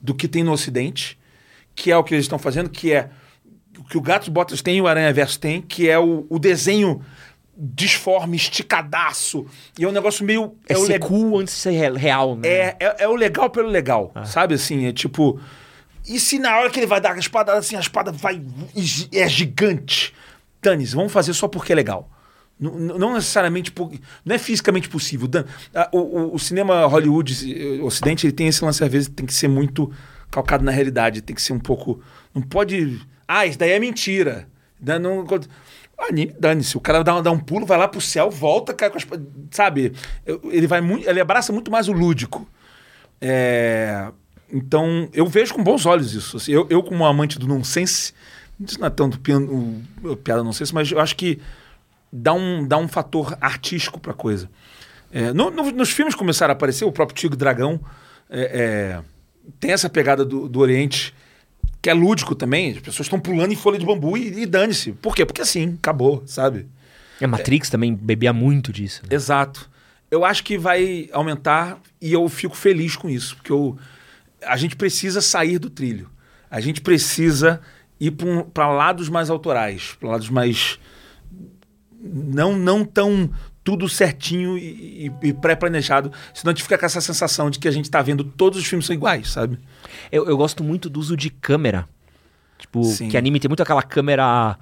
do 0.00 0.12
que 0.14 0.26
tem 0.26 0.42
no 0.42 0.52
Ocidente, 0.52 1.16
que 1.74 1.92
é 1.92 1.96
o 1.96 2.02
que 2.02 2.14
eles 2.14 2.24
estão 2.24 2.38
fazendo, 2.38 2.68
que 2.68 2.92
é 2.92 3.08
o 3.78 3.84
que 3.84 3.96
o 3.96 4.00
Gatos 4.00 4.28
Botas 4.28 4.60
tem 4.60 4.78
e 4.78 4.82
o 4.82 4.86
Aranha 4.86 5.12
Verso 5.12 5.38
tem, 5.38 5.62
que 5.62 5.88
é 5.88 5.98
o, 5.98 6.26
o 6.28 6.38
desenho 6.38 7.00
disforme, 7.64 8.36
esticadaço. 8.36 9.46
E 9.78 9.84
é 9.84 9.88
um 9.88 9.92
negócio 9.92 10.24
meio. 10.24 10.56
É, 10.68 10.76
o 10.76 10.82
ser 10.84 10.92
leg- 10.94 11.02
cool 11.06 11.38
antes 11.38 11.54
de 11.54 11.60
ser 11.60 11.70
re- 11.70 11.96
real, 11.96 12.34
né? 12.36 12.48
é, 12.48 12.76
é, 12.80 12.96
é 13.04 13.08
o 13.08 13.14
legal 13.14 13.48
pelo 13.50 13.68
legal, 13.68 14.12
sabe 14.26 14.54
assim? 14.54 14.86
É 14.86 14.92
tipo. 14.92 15.38
E 16.08 16.18
se 16.18 16.38
na 16.40 16.58
hora 16.58 16.68
que 16.68 16.80
ele 16.80 16.86
vai 16.86 17.00
dar 17.00 17.12
a 17.14 17.18
espada, 17.18 17.52
assim, 17.54 17.76
a 17.76 17.80
espada 17.80 18.10
vai. 18.10 18.42
É 19.12 19.28
gigante. 19.28 20.12
Dane-se, 20.60 20.94
vamos 20.96 21.12
fazer 21.12 21.32
só 21.32 21.46
porque 21.46 21.72
é 21.72 21.76
legal. 21.76 22.10
Não, 22.58 22.72
não 22.98 23.14
necessariamente. 23.14 23.70
Por, 23.70 23.92
não 24.24 24.34
é 24.34 24.38
fisicamente 24.38 24.88
possível. 24.88 25.28
Dan- 25.28 25.44
a- 25.74 25.88
o, 25.92 25.98
o- 25.98 26.34
o 26.34 26.38
cinema 26.40 26.84
Hollywood, 26.86 27.32
eh, 27.78 27.82
Ocidente, 27.82 28.26
ele 28.26 28.32
tem 28.32 28.48
esse 28.48 28.64
lance, 28.64 28.82
às 28.82 28.90
vezes, 28.90 29.08
tem 29.08 29.24
que 29.26 29.34
ser 29.34 29.48
muito 29.48 29.92
calcado 30.30 30.64
na 30.64 30.72
realidade. 30.72 31.20
Tem 31.22 31.34
que 31.36 31.42
ser 31.42 31.52
um 31.52 31.58
pouco. 31.60 32.02
Não 32.34 32.42
pode. 32.42 33.00
Ah, 33.28 33.46
isso 33.46 33.58
daí 33.58 33.70
é 33.70 33.78
mentira. 33.78 34.48
Da- 34.80 34.98
Não, 34.98 35.24
anime, 36.04 36.34
dane-se. 36.38 36.76
O 36.76 36.80
cara 36.80 37.02
dá, 37.02 37.20
dá 37.20 37.30
um 37.30 37.38
pulo, 37.38 37.64
vai 37.66 37.78
lá 37.78 37.86
pro 37.88 38.00
céu, 38.00 38.30
volta, 38.30 38.72
cai 38.74 38.90
com 38.90 38.98
as. 38.98 39.06
Sabe? 39.50 39.92
Ele 40.50 40.66
vai 40.66 40.80
muito. 40.80 41.08
Ele 41.08 41.20
abraça 41.20 41.52
muito 41.52 41.70
mais 41.70 41.88
o 41.88 41.92
lúdico. 41.92 42.48
É, 43.20 44.10
então, 44.52 45.08
eu 45.12 45.26
vejo 45.26 45.54
com 45.54 45.62
bons 45.62 45.86
olhos 45.86 46.12
isso. 46.14 46.36
Assim, 46.36 46.52
eu, 46.52 46.66
eu, 46.68 46.82
como 46.82 47.04
amante 47.06 47.38
do 47.38 47.46
nonsense, 47.46 48.12
isso 48.60 48.78
não 48.80 48.86
é 48.86 48.90
tanto 48.90 49.18
piano, 49.20 49.82
piada 50.24 50.42
nonsense, 50.42 50.74
mas 50.74 50.90
eu 50.90 51.00
acho 51.00 51.16
que 51.16 51.38
dá 52.12 52.32
um, 52.32 52.66
dá 52.66 52.76
um 52.76 52.88
fator 52.88 53.36
artístico 53.40 54.00
pra 54.00 54.12
coisa. 54.12 54.50
É, 55.10 55.32
no- 55.32 55.50
no- 55.50 55.70
nos 55.70 55.90
filmes 55.90 56.14
começaram 56.14 56.52
a 56.52 56.56
aparecer, 56.56 56.84
o 56.84 56.92
próprio 56.92 57.16
Tigre 57.16 57.36
Dragão 57.36 57.80
é, 58.30 58.40
é, 58.40 59.02
tem 59.60 59.70
essa 59.72 59.88
pegada 59.88 60.24
do, 60.24 60.48
do 60.48 60.58
Oriente, 60.60 61.14
que 61.82 61.90
é 61.90 61.94
lúdico 61.94 62.34
também. 62.34 62.70
As 62.70 62.78
pessoas 62.78 63.06
estão 63.06 63.18
pulando 63.20 63.52
em 63.52 63.56
folha 63.56 63.78
de 63.78 63.84
bambu 63.84 64.16
e, 64.16 64.42
e 64.42 64.46
dane-se. 64.46 64.92
Por 64.92 65.14
quê? 65.14 65.26
Porque 65.26 65.42
assim, 65.42 65.74
acabou, 65.78 66.22
sabe? 66.26 66.66
A 67.20 67.26
Matrix 67.26 67.68
também 67.68 67.94
bebia 67.94 68.32
muito 68.32 68.72
disso. 68.72 69.02
né? 69.02 69.14
Exato. 69.14 69.68
Eu 70.10 70.24
acho 70.24 70.44
que 70.44 70.56
vai 70.56 71.08
aumentar 71.12 71.80
e 72.00 72.12
eu 72.12 72.28
fico 72.28 72.56
feliz 72.56 72.94
com 72.96 73.08
isso, 73.10 73.34
porque 73.36 73.50
eu, 73.50 73.76
a 74.46 74.56
gente 74.56 74.76
precisa 74.76 75.20
sair 75.20 75.58
do 75.58 75.68
trilho. 75.70 76.08
A 76.50 76.60
gente 76.60 76.80
precisa 76.80 77.60
ir 77.98 78.12
para 78.52 78.70
lados 78.72 79.08
mais 79.08 79.30
autorais, 79.30 79.96
para 79.98 80.10
lados 80.10 80.28
mais. 80.28 80.78
Não, 82.00 82.56
não 82.58 82.84
tão 82.84 83.30
tudo 83.64 83.88
certinho 83.88 84.58
e, 84.58 85.06
e- 85.22 85.28
e 85.28 85.32
pré-planejado, 85.32 86.12
senão 86.34 86.50
a 86.50 86.54
gente 86.54 86.64
fica 86.64 86.76
com 86.76 86.84
essa 86.84 87.00
sensação 87.00 87.48
de 87.48 87.60
que 87.60 87.68
a 87.68 87.70
gente 87.70 87.88
tá 87.88 88.02
vendo 88.02 88.24
todos 88.24 88.58
os 88.58 88.66
filmes 88.66 88.84
são 88.86 88.94
iguais, 88.94 89.30
sabe? 89.30 89.58
Eu, 90.10 90.26
eu 90.28 90.36
gosto 90.36 90.62
muito 90.62 90.88
do 90.90 91.00
uso 91.00 91.16
de 91.16 91.30
câmera. 91.30 91.88
Tipo, 92.58 92.84
Sim. 92.84 93.08
que 93.08 93.16
anime 93.16 93.40
tem 93.40 93.48
muito 93.48 93.62
aquela 93.62 93.82
câmera. 93.82 94.56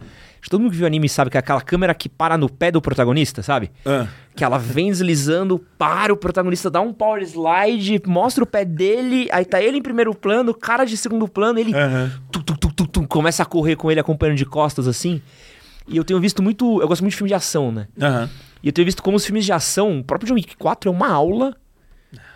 Todo 0.48 0.58
mundo 0.60 0.70
que 0.70 0.78
viu 0.78 0.86
anime 0.86 1.06
sabe 1.06 1.30
que 1.30 1.36
é 1.36 1.40
aquela 1.40 1.60
câmera 1.60 1.94
que 1.94 2.08
para 2.08 2.38
no 2.38 2.48
pé 2.48 2.70
do 2.70 2.80
protagonista, 2.80 3.42
sabe? 3.42 3.70
Ah, 3.84 4.06
Que 4.34 4.42
ela 4.42 4.56
vem 4.56 4.88
deslizando, 4.88 5.58
para 5.76 6.12
o 6.12 6.16
protagonista, 6.16 6.70
dá 6.70 6.80
um 6.80 6.94
power 6.94 7.22
slide, 7.22 8.00
mostra 8.06 8.42
o 8.42 8.46
pé 8.46 8.64
dele, 8.64 9.28
aí 9.30 9.44
tá 9.44 9.60
ele 9.60 9.76
em 9.76 9.82
primeiro 9.82 10.14
plano, 10.14 10.54
cara 10.54 10.86
de 10.86 10.96
segundo 10.96 11.28
plano, 11.28 11.58
ele 11.58 11.72
tum, 12.32 12.40
tum, 12.42 12.86
tum, 12.86 13.06
começa 13.06 13.42
a 13.42 13.46
correr 13.46 13.76
com 13.76 13.90
ele 13.90 14.00
acompanhando 14.00 14.38
de 14.38 14.46
costas 14.46 14.88
assim. 14.88 15.20
E 15.86 15.96
eu 15.98 16.04
tenho 16.04 16.18
visto 16.18 16.42
muito. 16.42 16.80
Eu 16.80 16.88
gosto 16.88 17.02
muito 17.02 17.12
de 17.12 17.18
filme 17.18 17.28
de 17.28 17.34
ação, 17.34 17.70
né? 17.70 17.86
E 18.62 18.68
eu 18.68 18.72
tenho 18.72 18.86
visto 18.86 19.02
como 19.02 19.18
os 19.18 19.26
filmes 19.26 19.44
de 19.44 19.52
ação, 19.52 20.00
o 20.00 20.04
próprio 20.04 20.28
John 20.28 20.34
Wick 20.34 20.56
4 20.56 20.88
é 20.88 20.92
uma 20.92 21.08
aula 21.08 21.54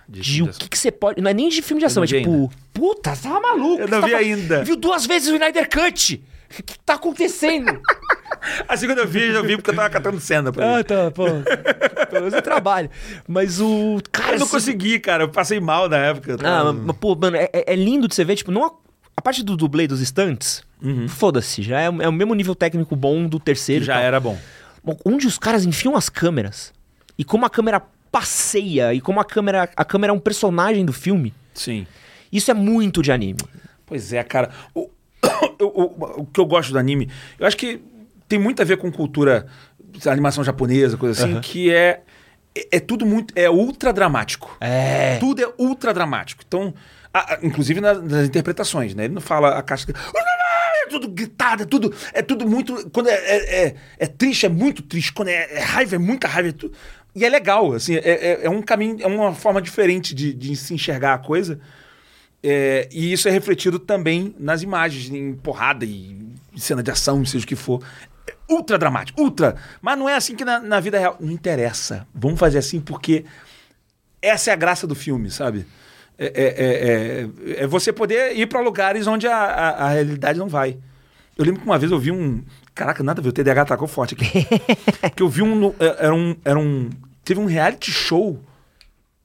de 0.08 0.42
o 0.42 0.48
que, 0.48 0.68
que 0.68 0.78
você 0.78 0.90
pode. 0.90 1.20
Não 1.20 1.30
é 1.30 1.34
nem 1.34 1.48
de 1.48 1.62
filme 1.62 1.80
de 1.80 1.86
ação, 1.86 2.02
é 2.04 2.06
tipo. 2.06 2.50
Puta, 2.72 3.14
você 3.14 3.28
tá 3.28 3.40
maluco? 3.40 3.80
Eu 3.82 3.88
não 3.88 4.02
vi 4.02 4.10
fa- 4.10 4.16
ainda. 4.18 4.64
Viu 4.64 4.76
duas 4.76 5.06
vezes 5.06 5.28
o 5.28 5.34
Snyder 5.34 5.68
Cut? 5.70 6.22
O 6.58 6.62
que, 6.62 6.78
tá 6.80 6.94
acontecendo? 6.94 7.80
A 8.68 8.76
segunda 8.76 9.00
eu 9.00 9.08
vi, 9.08 9.22
eu 9.28 9.42
vi 9.42 9.56
porque 9.56 9.70
eu 9.70 9.74
tava 9.74 9.88
catando 9.90 10.20
cena 10.20 10.52
pra 10.52 10.78
ah, 10.78 10.84
tá, 10.84 11.10
pô. 11.10 11.24
Pelo 11.24 12.20
menos 12.20 12.34
eu 12.34 12.42
trabalho. 12.42 12.90
Mas 13.26 13.60
o. 13.60 13.98
Cara, 14.12 14.34
Eu 14.34 14.40
não 14.40 14.46
se- 14.46 14.52
consegui, 14.52 14.98
cara. 14.98 15.24
Eu 15.24 15.28
passei 15.30 15.58
mal 15.58 15.88
na 15.88 15.96
época. 15.96 16.36
Ah, 16.44 16.72
mas, 16.72 16.96
pô, 16.96 17.16
mano, 17.16 17.36
é, 17.36 17.48
é- 17.52 17.74
lindo 17.74 18.06
de 18.06 18.14
você 18.14 18.24
ver, 18.24 18.36
tipo, 18.36 18.52
não 18.52 18.64
a, 18.66 18.70
a 19.16 19.22
parte 19.22 19.42
do 19.42 19.56
dublê 19.56 19.86
dos 19.86 20.00
stunts, 20.00 20.62
Uhum. 20.82 21.08
foda-se, 21.08 21.62
já 21.62 21.80
é, 21.80 21.86
é 21.86 22.08
o 22.08 22.12
mesmo 22.12 22.34
nível 22.34 22.54
técnico 22.54 22.94
bom 22.94 23.26
do 23.26 23.40
terceiro. 23.40 23.82
já 23.84 23.98
era 23.98 24.20
bom. 24.20 24.38
Bom, 24.84 24.96
Onde 25.06 25.26
os 25.26 25.38
caras 25.38 25.64
enfiam 25.64 25.96
as 25.96 26.10
câmeras 26.10 26.72
e 27.18 27.24
como 27.24 27.46
a 27.46 27.50
câmera 27.50 27.80
passeia 28.18 28.94
e 28.94 29.00
como 29.00 29.18
a 29.18 29.24
câmera, 29.24 29.68
a 29.76 29.84
câmera 29.84 30.12
é 30.12 30.14
um 30.14 30.20
personagem 30.20 30.84
do 30.84 30.92
filme, 30.92 31.34
Sim. 31.52 31.84
isso 32.30 32.48
é 32.48 32.54
muito 32.54 33.02
de 33.02 33.10
anime. 33.10 33.40
Pois 33.84 34.12
é, 34.12 34.22
cara. 34.22 34.50
O, 34.72 34.88
o, 35.60 35.64
o- 35.82 36.20
o 36.20 36.26
que 36.26 36.38
eu 36.38 36.46
gosto 36.46 36.72
do 36.72 36.78
anime, 36.78 37.10
eu 37.40 37.44
acho 37.44 37.56
que 37.56 37.80
tem 38.28 38.38
muito 38.38 38.62
a 38.62 38.64
ver 38.64 38.76
com 38.76 38.90
cultura, 38.92 39.46
animação 40.06 40.44
japonesa, 40.44 40.96
coisa 40.96 41.24
assim, 41.24 41.40
que 41.40 41.72
é, 41.74 42.02
é, 42.56 42.76
é 42.76 42.80
tudo 42.80 43.04
muito. 43.04 43.34
É 43.36 43.50
ultra 43.50 43.92
dramático. 43.92 44.56
É. 44.60 45.16
Tudo 45.18 45.42
é 45.42 45.52
ultra 45.58 45.92
dramático. 45.92 46.44
Então, 46.46 46.72
a- 47.12 47.34
a- 47.34 47.38
inclusive 47.42 47.80
nas, 47.80 48.00
nas 48.00 48.28
interpretações, 48.28 48.94
né? 48.94 49.06
Ele 49.06 49.14
não 49.14 49.20
fala 49.20 49.58
a 49.58 49.62
caixa. 49.62 49.86
É 49.90 50.86
tudo 50.88 51.08
gritado, 51.08 51.64
é 51.64 51.66
tudo, 51.66 51.92
é 52.12 52.22
tudo 52.22 52.48
muito. 52.48 52.88
Quando 52.90 53.08
é, 53.08 53.14
é, 53.14 53.66
é- 53.66 53.74
é 53.98 54.06
triste, 54.06 54.46
é 54.46 54.48
muito 54.48 54.82
triste. 54.82 55.12
Quando 55.12 55.28
é, 55.28 55.54
é 55.56 55.60
raiva, 55.60 55.96
é 55.96 55.98
muita 55.98 56.28
raiva. 56.28 56.50
é 56.50 56.52
tu- 56.52 56.70
e 57.14 57.24
é 57.24 57.28
legal, 57.28 57.72
assim, 57.72 57.94
é, 57.96 58.00
é- 58.00 58.40
é 58.46 58.50
um 58.50 58.60
caminho, 58.62 58.96
é 59.00 59.06
uma 59.06 59.32
forma 59.34 59.60
diferente 59.62 60.14
de, 60.14 60.32
de 60.34 60.56
se 60.56 60.74
enxergar 60.74 61.14
a 61.14 61.18
coisa. 61.18 61.60
É, 62.42 62.88
e 62.92 63.12
isso 63.12 63.26
é 63.28 63.30
refletido 63.30 63.78
também 63.78 64.34
nas 64.38 64.62
imagens, 64.62 65.08
em 65.10 65.32
porrada 65.34 65.84
e 65.84 66.16
cena 66.56 66.82
de 66.82 66.90
ação, 66.90 67.24
seja 67.24 67.44
o 67.44 67.48
que 67.48 67.56
for. 67.56 67.82
É 68.28 68.34
ultra 68.50 68.76
dramático, 68.78 69.20
ultra. 69.20 69.56
Mas 69.80 69.98
não 69.98 70.08
é 70.08 70.14
assim 70.14 70.34
que 70.34 70.44
na, 70.44 70.60
na 70.60 70.78
vida 70.80 70.98
real. 70.98 71.16
Não 71.20 71.30
interessa. 71.32 72.06
Vamos 72.14 72.38
fazer 72.38 72.58
assim 72.58 72.80
porque 72.80 73.24
essa 74.20 74.50
é 74.50 74.52
a 74.52 74.56
graça 74.56 74.86
do 74.86 74.94
filme, 74.94 75.30
sabe? 75.30 75.66
É, 76.18 76.26
é- 76.26 76.64
é- 76.64 77.60
é- 77.60 77.62
é 77.64 77.66
você 77.66 77.92
poder 77.92 78.36
ir 78.36 78.46
para 78.46 78.60
lugares 78.60 79.06
onde 79.06 79.26
a, 79.26 79.36
a- 79.36 79.86
a 79.86 79.88
realidade 79.90 80.38
não 80.38 80.48
vai. 80.48 80.76
Eu 81.36 81.44
lembro 81.44 81.60
que 81.60 81.66
uma 81.66 81.78
vez 81.78 81.90
eu 81.90 81.98
vi 81.98 82.10
um. 82.12 82.42
Caraca, 82.74 83.02
nada 83.04 83.20
a 83.20 83.22
ver, 83.22 83.28
o 83.28 83.32
TDAH 83.32 83.66
tacou 83.66 83.86
forte 83.86 84.14
aqui. 84.14 84.26
que 85.14 85.22
eu 85.22 85.28
vi 85.28 85.42
um, 85.42 85.68
é- 85.78 85.96
Era 86.06 86.14
um. 86.14 86.36
Era 86.44 86.58
um. 86.58 86.90
Teve 87.24 87.40
um 87.40 87.46
reality 87.46 87.90
show 87.92 88.40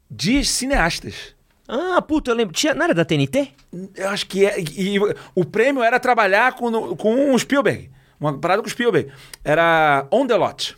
de 0.09 0.43
cineastas. 0.45 1.35
Ah, 1.67 2.01
puta, 2.01 2.31
eu 2.31 2.35
lembro. 2.35 2.53
Tinha, 2.53 2.73
não 2.73 2.83
era 2.83 2.93
da 2.93 3.03
TNT? 3.05 3.49
Eu 3.95 4.09
acho 4.09 4.25
que 4.27 4.45
é. 4.45 4.59
E, 4.59 4.95
e 4.95 4.99
o 5.35 5.45
prêmio 5.45 5.83
era 5.83 5.99
trabalhar 5.99 6.53
com, 6.53 6.95
com 6.95 7.33
o 7.33 7.39
Spielberg. 7.39 7.89
Uma 8.19 8.37
parada 8.37 8.61
com 8.61 8.67
o 8.67 8.71
Spielberg. 8.71 9.11
Era 9.43 10.05
On 10.11 10.25
the 10.27 10.35
Lot. 10.35 10.77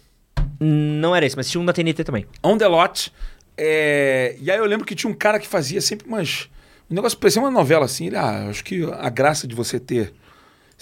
Não 0.60 1.16
era 1.16 1.26
esse, 1.26 1.36
mas 1.36 1.50
tinha 1.50 1.60
um 1.62 1.66
da 1.66 1.74
TNT 1.74 2.04
também. 2.04 2.26
On 2.44 2.58
the 2.58 2.68
Lot. 2.68 3.12
É, 3.58 4.36
E 4.40 4.50
aí 4.52 4.58
eu 4.58 4.66
lembro 4.66 4.86
que 4.86 4.96
tinha 4.96 5.10
um 5.10 5.14
cara 5.16 5.40
que 5.40 5.48
fazia 5.48 5.82
sempre 5.82 6.08
umas. 6.08 6.50
Um 6.90 6.96
negócio 6.96 7.18
parecia 7.18 7.42
uma 7.42 7.52
novela 7.52 7.86
assim. 7.86 8.08
Ele, 8.08 8.18
ah, 8.18 8.48
acho 8.50 8.64
que 8.64 8.84
a 9.00 9.10
graça 9.10 9.48
de 9.48 9.56
você 9.56 9.80
ter 9.80 10.14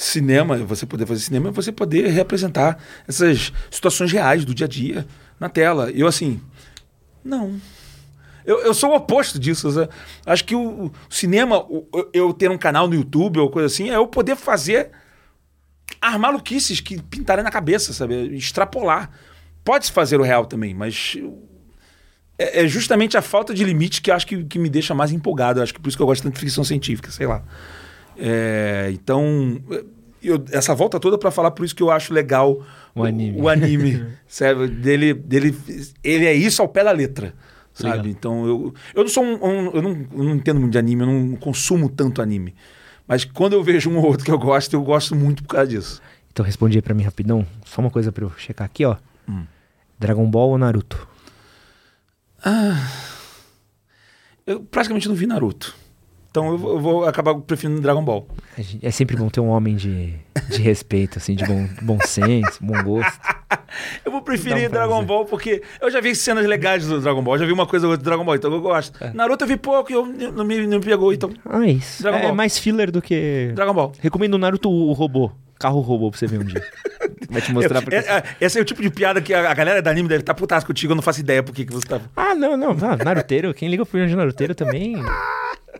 cinema, 0.01 0.55
você 0.57 0.85
poder 0.85 1.05
fazer 1.05 1.19
cinema, 1.21 1.49
é 1.49 1.51
você 1.51 1.71
poder 1.73 2.07
representar 2.07 2.81
essas 3.07 3.51
situações 3.69 4.11
reais 4.11 4.45
do 4.45 4.53
dia 4.55 4.65
a 4.65 4.69
dia 4.69 5.05
na 5.39 5.49
tela. 5.49 5.91
Eu, 5.91 6.07
assim, 6.07 6.39
não. 7.23 7.59
Eu, 8.45 8.59
eu 8.61 8.73
sou 8.73 8.91
o 8.91 8.95
oposto 8.95 9.37
disso. 9.37 9.67
Acho 10.25 10.45
que 10.45 10.55
o, 10.55 10.85
o 10.85 10.91
cinema, 11.09 11.59
o- 11.59 11.85
eu- 12.13 12.33
ter 12.33 12.49
um 12.49 12.57
canal 12.57 12.87
no 12.87 12.95
YouTube 12.95 13.39
ou 13.39 13.49
coisa 13.49 13.67
assim, 13.67 13.89
é 13.89 13.95
eu 13.97 14.07
poder 14.07 14.37
fazer 14.37 14.89
as 16.01 16.17
maluquices 16.17 16.79
que 16.79 17.01
pintarem 17.01 17.43
na 17.43 17.51
cabeça, 17.51 17.91
sabe? 17.91 18.35
Extrapolar. 18.37 19.11
Pode-se 19.65 19.91
fazer 19.91 20.17
o 20.19 20.23
real 20.23 20.45
também, 20.45 20.73
mas 20.73 21.17
é, 22.37 22.63
é 22.63 22.67
justamente 22.67 23.17
a 23.17 23.21
falta 23.21 23.53
de 23.53 23.65
limite 23.65 24.01
que 24.01 24.09
acho 24.09 24.25
que, 24.25 24.45
que 24.45 24.57
me 24.57 24.69
deixa 24.69 24.95
mais 24.95 25.11
empolgado. 25.11 25.61
Acho 25.61 25.73
que 25.73 25.79
por 25.81 25.89
isso 25.89 25.97
que 25.97 26.01
eu 26.01 26.07
gosto 26.07 26.23
tanto 26.23 26.35
de 26.35 26.39
ficção 26.39 26.63
científica, 26.63 27.11
sei 27.11 27.27
lá. 27.27 27.43
É, 28.21 28.89
então, 28.91 29.61
eu- 30.21 30.43
essa 30.51 30.75
volta 30.75 30.99
toda 30.99 31.17
para 31.17 31.31
falar 31.31 31.51
por 31.51 31.63
isso 31.65 31.73
que 31.75 31.81
eu 31.81 31.89
acho 31.89 32.13
legal 32.13 32.61
O 32.93 33.03
anime. 33.03 33.41
o 33.41 33.47
anime, 33.47 34.05
sabe? 34.27 34.67
Dele, 34.67 35.13
dele, 35.13 35.55
ele 36.03 36.25
é 36.25 36.33
isso 36.33 36.61
ao 36.61 36.67
pé 36.67 36.83
da 36.83 36.91
letra, 36.91 37.33
sabe? 37.73 37.97
Legal. 37.97 38.07
Então, 38.11 38.45
eu, 38.45 38.73
eu 38.93 39.03
não 39.03 39.09
sou 39.09 39.23
um, 39.23 39.35
um- 39.45 39.71
eu, 39.71 39.81
não, 39.81 39.91
eu 40.17 40.23
não 40.25 40.35
entendo 40.35 40.59
muito 40.59 40.73
de 40.73 40.77
anime, 40.77 41.01
eu 41.03 41.07
não 41.07 41.35
consumo 41.37 41.87
tanto 41.89 42.21
anime. 42.21 42.53
Mas 43.07 43.23
quando 43.25 43.53
eu 43.53 43.63
vejo 43.63 43.89
um 43.89 43.97
ou 43.97 44.05
outro 44.05 44.25
que 44.25 44.31
eu 44.31 44.37
gosto, 44.37 44.73
eu 44.73 44.83
gosto 44.83 45.15
muito 45.15 45.41
por 45.43 45.49
causa 45.55 45.67
disso. 45.69 46.01
Então 46.31 46.45
respondi 46.45 46.77
aí 46.77 46.81
pra 46.81 46.93
mim 46.93 47.03
rapidão. 47.03 47.45
Só 47.65 47.81
uma 47.81 47.89
coisa 47.89 48.11
pra 48.11 48.23
eu 48.25 48.31
checar 48.37 48.65
aqui, 48.65 48.85
ó. 48.85 48.97
Hum. 49.27 49.45
Dragon 49.97 50.29
Ball 50.29 50.49
ou 50.49 50.57
Naruto? 50.57 51.07
Eu 54.45 54.61
praticamente 54.61 55.07
não 55.07 55.15
vi 55.15 55.25
Naruto. 55.25 55.75
Então 56.31 56.51
eu 56.51 56.57
vou, 56.57 56.71
eu 56.73 56.79
vou 56.79 57.05
acabar 57.05 57.33
preferindo 57.35 57.81
Dragon 57.81 58.03
Ball. 58.03 58.27
É 58.81 58.91
sempre 58.91 59.15
bom 59.17 59.29
ter 59.29 59.39
um 59.39 59.47
homem 59.49 59.75
de, 59.75 60.13
de 60.49 60.61
respeito, 60.61 61.17
assim, 61.17 61.35
de 61.35 61.43
bom, 61.43 61.67
bom 61.81 61.97
senso, 62.05 62.59
bom 62.61 62.81
gosto. 62.83 63.19
Eu 64.03 64.11
vou 64.11 64.21
preferir 64.21 64.67
um 64.67 64.71
Dragon. 64.71 65.03
Ball 65.03 65.25
porque 65.25 65.61
eu 65.81 65.89
já 65.91 65.99
vi 66.01 66.15
cenas 66.15 66.45
legais 66.45 66.85
do 66.87 66.99
Dragon 67.01 67.21
Ball, 67.21 67.37
já 67.37 67.45
vi 67.45 67.51
uma 67.51 67.65
coisa 67.67 67.85
ou 67.85 67.91
outra 67.91 68.03
do 68.03 68.05
Dragon 68.07 68.23
Ball, 68.25 68.35
então 68.35 68.51
eu 68.51 68.61
gosto. 68.61 69.03
É. 69.03 69.11
Naruto 69.13 69.43
eu 69.43 69.47
vi 69.47 69.57
pouco 69.57 69.91
e 69.91 69.95
eu, 69.95 70.05
não, 70.05 70.43
me, 70.43 70.65
não 70.67 70.79
me 70.79 70.85
pegou, 70.85 71.13
então 71.13 71.31
Ah, 71.45 71.63
é 71.65 71.71
isso. 71.71 72.01
Dragon 72.01 72.17
é 72.17 72.21
Ball. 72.23 72.35
mais 72.35 72.57
filler 72.57 72.91
do 72.91 73.01
que. 73.01 73.51
Dragon 73.55 73.73
Ball. 73.73 73.91
Recomendo 73.99 74.33
o 74.35 74.37
Naruto 74.37 74.69
o 74.71 74.91
robô. 74.93 75.31
Carro 75.59 75.81
robô 75.81 76.09
pra 76.09 76.19
você 76.19 76.25
ver 76.27 76.39
um 76.39 76.43
dia. 76.43 76.63
Vai 77.29 77.41
te 77.41 77.51
mostrar 77.53 77.81
porque. 77.81 77.95
É- 77.95 78.17
é- 78.17 78.23
esse 78.41 78.57
é 78.57 78.61
o 78.61 78.65
tipo 78.65 78.81
de 78.81 78.89
piada 78.89 79.21
que 79.21 79.33
a, 79.33 79.49
a 79.49 79.53
galera 79.53 79.81
da 79.81 79.91
anime 79.91 80.07
deve 80.07 80.21
estar 80.21 80.33
putaça 80.33 80.65
contigo, 80.65 80.91
eu 80.91 80.95
não 80.95 81.01
faço 81.03 81.19
ideia 81.19 81.41
por 81.43 81.53
que 81.53 81.65
que 81.65 81.73
você 81.73 81.85
tá. 81.87 81.99
Ah, 82.15 82.33
não, 82.35 82.55
não. 82.55 82.71
Ah, 82.71 83.03
Naruteiro. 83.03 83.53
Quem 83.53 83.69
liga 83.69 83.85
pro 83.85 84.07
de 84.07 84.15
Naruteiro 84.15 84.55
também 84.55 84.95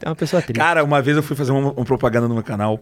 é 0.02 0.10
uma 0.10 0.16
pessoa 0.16 0.41
triste. 0.41 0.57
Cara, 0.57 0.84
uma 0.84 1.02
vez 1.02 1.18
eu 1.18 1.24
fui 1.24 1.36
fazer 1.36 1.52
uma, 1.52 1.72
uma 1.72 1.86
propaganda 1.86 2.28
no 2.28 2.34
meu 2.34 2.44
canal 2.44 2.82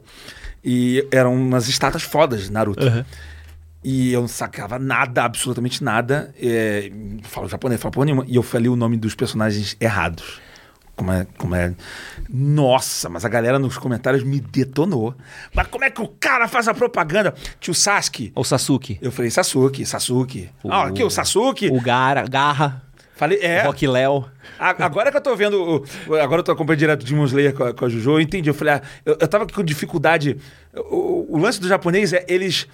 e 0.63 1.05
eram 1.11 1.35
umas 1.35 1.67
estátuas 1.67 2.03
fodas 2.03 2.43
de 2.45 2.51
Naruto. 2.51 2.85
Aham. 2.85 3.05
E 3.83 4.11
eu 4.11 4.21
não 4.21 4.27
sacava 4.27 4.77
nada, 4.77 5.23
absolutamente 5.23 5.83
nada. 5.83 6.33
É, 6.41 6.91
falo 7.23 7.47
japonês, 7.47 7.79
falo 7.79 7.93
porra 7.93 8.05
nenhuma. 8.05 8.25
E 8.27 8.35
eu 8.35 8.43
falei 8.43 8.67
o 8.67 8.75
nome 8.75 8.97
dos 8.97 9.15
personagens 9.15 9.77
errados. 9.79 10.41
Como 10.95 11.11
é, 11.11 11.27
como 11.37 11.55
é. 11.55 11.73
Nossa, 12.29 13.09
mas 13.09 13.23
a 13.23 13.29
galera 13.29 13.57
nos 13.57 13.77
comentários 13.77 14.23
me 14.23 14.39
detonou. 14.39 15.15
Mas 15.53 15.67
como 15.67 15.85
é 15.85 15.89
que 15.89 16.01
o 16.01 16.07
cara 16.07 16.47
faz 16.47 16.67
a 16.67 16.73
propaganda? 16.73 17.33
Tio 17.59 17.73
Sasuke. 17.73 18.31
O 18.35 18.43
Sasuke. 18.43 18.97
Eu 19.01 19.11
falei 19.11 19.31
Sasuke, 19.31 19.85
Sasuke. 19.85 20.49
O- 20.63 20.71
Ah, 20.71 20.87
aqui 20.87 21.03
o 21.03 21.09
Sasuke. 21.09 21.69
O 21.69 21.79
Gara, 21.79 22.25
Garra. 22.27 22.83
Falei, 23.15 23.39
é. 23.41 23.63
Rock 23.63 23.87
Léo. 23.87 24.25
Agora 24.59 25.09
que 25.09 25.17
eu 25.17 25.21
tô 25.21 25.35
vendo. 25.35 25.83
Agora 26.21 26.41
eu 26.41 26.43
tô 26.43 26.51
acompanhando 26.51 26.79
direto 26.79 27.03
de 27.05 27.15
Slayer 27.15 27.53
com 27.53 27.63
a, 27.63 27.73
com 27.73 27.85
a 27.85 27.89
Juju, 27.89 28.11
eu 28.11 28.21
entendi. 28.21 28.47
Eu 28.49 28.53
falei, 28.53 28.75
ah, 28.75 28.81
eu, 29.05 29.17
eu 29.19 29.27
tava 29.27 29.47
com 29.47 29.63
dificuldade. 29.63 30.37
O, 30.75 31.35
o 31.35 31.37
lance 31.39 31.59
do 31.59 31.67
japonês 31.67 32.13
é 32.13 32.23
eles. 32.27 32.67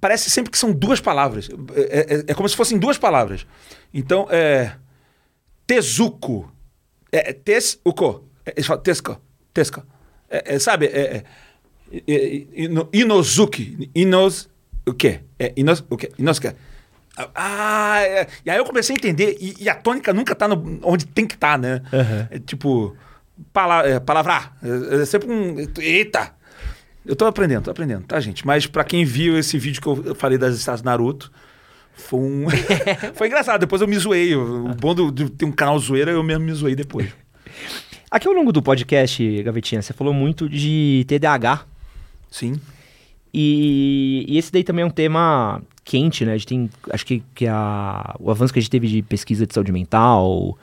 Parece 0.00 0.30
sempre 0.30 0.52
que 0.52 0.58
são 0.58 0.72
duas 0.72 1.00
palavras. 1.00 1.48
É, 1.74 2.14
é- 2.16 2.24
é 2.28 2.34
como 2.34 2.48
se 2.48 2.54
fossem 2.54 2.78
duas 2.78 2.96
palavras. 2.98 3.44
Então, 3.92 4.28
é. 4.30 4.72
Tezuko. 5.66 6.50
É, 7.10 7.30
é 7.30 7.32
Tesuko. 7.32 8.24
É, 8.24 8.35
eles 8.54 8.66
falam 8.66 8.82
Tesco. 8.82 9.20
Tesco. 9.52 9.82
É, 10.30 10.54
é, 10.54 10.58
sabe? 10.58 10.86
É, 10.86 10.90
é, 10.90 11.24
é, 11.92 12.14
é, 12.14 12.46
ino- 12.54 12.88
Inozuki. 12.92 13.90
Inos. 13.94 14.48
O 14.86 14.92
quê? 14.94 15.20
É, 15.38 15.52
inos, 15.56 15.84
o 15.90 15.96
quê? 15.96 16.10
Inosuke. 16.18 16.52
Ah, 17.34 17.98
é. 18.02 18.26
e 18.44 18.50
aí 18.50 18.58
eu 18.58 18.64
comecei 18.64 18.94
a 18.94 18.98
entender, 18.98 19.38
e, 19.40 19.54
e 19.58 19.68
a 19.70 19.74
tônica 19.74 20.12
nunca 20.12 20.34
tá 20.34 20.46
no, 20.46 20.78
onde 20.82 21.06
tem 21.06 21.26
que 21.26 21.34
estar, 21.34 21.58
né? 21.58 21.80
Aham. 21.92 22.28
É 22.30 22.38
tipo, 22.38 22.94
pala, 23.52 24.00
palavrar. 24.00 24.54
É, 24.62 25.04
sempre 25.06 25.30
um. 25.32 25.56
Eita! 25.80 26.34
Eu 27.06 27.16
tô 27.16 27.24
aprendendo, 27.24 27.64
tô 27.64 27.70
aprendendo, 27.70 28.04
tá, 28.04 28.20
gente? 28.20 28.44
Mas 28.46 28.66
pra 28.66 28.84
quem 28.84 29.04
viu 29.04 29.38
esse 29.38 29.56
vídeo 29.58 29.80
que 29.80 29.88
eu 29.88 30.14
falei 30.14 30.36
das 30.36 30.56
estátuas 30.56 30.82
Naruto, 30.82 31.32
foi 31.94 32.20
um. 32.20 32.46
foi 33.14 33.28
engraçado, 33.28 33.60
depois 33.60 33.80
eu 33.80 33.88
me 33.88 33.96
zoei. 33.96 34.34
O 34.34 34.74
bom 34.74 34.94
de 35.10 35.30
ter 35.30 35.44
um 35.46 35.52
canal 35.52 35.78
zoeira, 35.78 36.10
eu 36.10 36.22
mesmo 36.22 36.44
me 36.44 36.52
zoei 36.52 36.74
depois. 36.74 37.08
Aqui 38.10 38.28
ao 38.28 38.34
longo 38.34 38.52
do 38.52 38.62
podcast, 38.62 39.42
Gavetinha, 39.42 39.82
você 39.82 39.92
falou 39.92 40.14
muito 40.14 40.48
de 40.48 41.04
TDAH. 41.08 41.66
Sim. 42.30 42.60
E, 43.34 44.24
e 44.28 44.38
esse 44.38 44.52
daí 44.52 44.62
também 44.62 44.82
é 44.82 44.86
um 44.86 44.90
tema 44.90 45.60
quente, 45.84 46.24
né? 46.24 46.32
A 46.32 46.36
gente 46.36 46.46
tem, 46.46 46.70
acho 46.90 47.04
que, 47.04 47.22
que 47.34 47.46
a, 47.46 48.14
o 48.18 48.30
avanço 48.30 48.52
que 48.52 48.58
a 48.58 48.62
gente 48.62 48.70
teve 48.70 48.88
de 48.88 49.02
pesquisa 49.02 49.46
de 49.46 49.52
saúde 49.52 49.72
mental, 49.72 50.56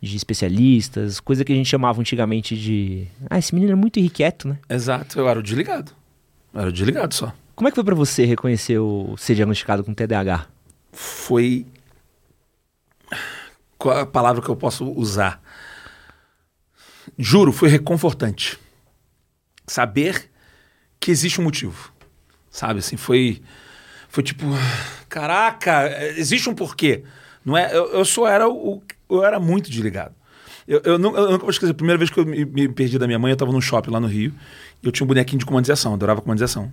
de 0.00 0.16
especialistas, 0.16 1.20
coisa 1.20 1.44
que 1.44 1.52
a 1.52 1.56
gente 1.56 1.68
chamava 1.68 2.00
antigamente 2.00 2.56
de. 2.56 3.06
Ah, 3.28 3.38
esse 3.38 3.54
menino 3.54 3.72
é 3.72 3.76
muito 3.76 3.98
irrequieto, 3.98 4.48
né? 4.48 4.58
Exato, 4.68 5.18
eu 5.18 5.28
era 5.28 5.38
o 5.38 5.42
desligado. 5.42 5.92
Eu 6.52 6.60
era 6.60 6.70
o 6.70 6.72
desligado 6.72 7.14
só. 7.14 7.32
Como 7.56 7.68
é 7.68 7.70
que 7.70 7.74
foi 7.74 7.84
pra 7.84 7.94
você 7.94 8.24
reconhecer 8.24 8.78
o 8.78 9.16
ser 9.16 9.34
diagnosticado 9.34 9.82
com 9.82 9.92
TDAH? 9.94 10.46
foi. 10.92 11.66
Qual 13.78 13.96
é 13.96 14.02
a 14.02 14.06
palavra 14.06 14.42
que 14.42 14.48
eu 14.48 14.56
posso 14.56 14.84
usar? 14.92 15.42
Juro, 17.18 17.52
foi 17.52 17.68
reconfortante. 17.68 18.58
Saber 19.66 20.30
que 20.98 21.10
existe 21.10 21.40
um 21.40 21.44
motivo. 21.44 21.92
Sabe, 22.50 22.80
assim, 22.80 22.96
foi. 22.96 23.40
Foi 24.08 24.22
tipo. 24.22 24.44
Caraca, 25.08 25.90
existe 26.16 26.48
um 26.48 26.54
porquê. 26.54 27.04
Não 27.44 27.56
é, 27.56 27.74
eu, 27.74 27.92
eu 27.92 28.04
só 28.04 28.26
era 28.26 28.48
o. 28.48 28.82
Eu 29.08 29.24
era 29.24 29.40
muito 29.40 29.70
desligado. 29.70 30.14
Eu, 30.66 30.80
eu, 30.84 30.98
não, 30.98 31.16
eu 31.16 31.30
nunca 31.32 31.42
vou 31.42 31.50
esquecer. 31.50 31.72
A 31.72 31.74
primeira 31.74 31.98
vez 31.98 32.10
que 32.10 32.18
eu 32.18 32.26
me, 32.26 32.44
me 32.44 32.68
perdi 32.68 32.98
da 32.98 33.06
minha 33.06 33.18
mãe, 33.18 33.30
eu 33.30 33.36
tava 33.36 33.52
num 33.52 33.60
shopping 33.60 33.90
lá 33.90 34.00
no 34.00 34.06
Rio. 34.06 34.32
E 34.82 34.86
eu 34.86 34.92
tinha 34.92 35.04
um 35.04 35.08
bonequinho 35.08 35.38
de 35.38 35.46
comandalização, 35.46 35.92
eu 35.92 35.96
adorava 35.96 36.20
comandalização. 36.20 36.72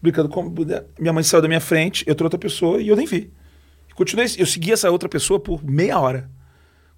Brincando 0.00 0.28
com. 0.28 0.52
Minha 0.98 1.12
mãe 1.12 1.22
saiu 1.22 1.42
da 1.42 1.48
minha 1.48 1.60
frente, 1.60 2.04
entrou 2.08 2.26
outra 2.26 2.38
pessoa 2.38 2.80
e 2.80 2.88
eu 2.88 2.96
nem 2.96 3.06
vi. 3.06 3.30
Continuei, 3.94 4.26
eu 4.36 4.46
segui 4.46 4.72
essa 4.72 4.90
outra 4.90 5.08
pessoa 5.08 5.40
por 5.40 5.64
meia 5.64 5.98
hora. 5.98 6.30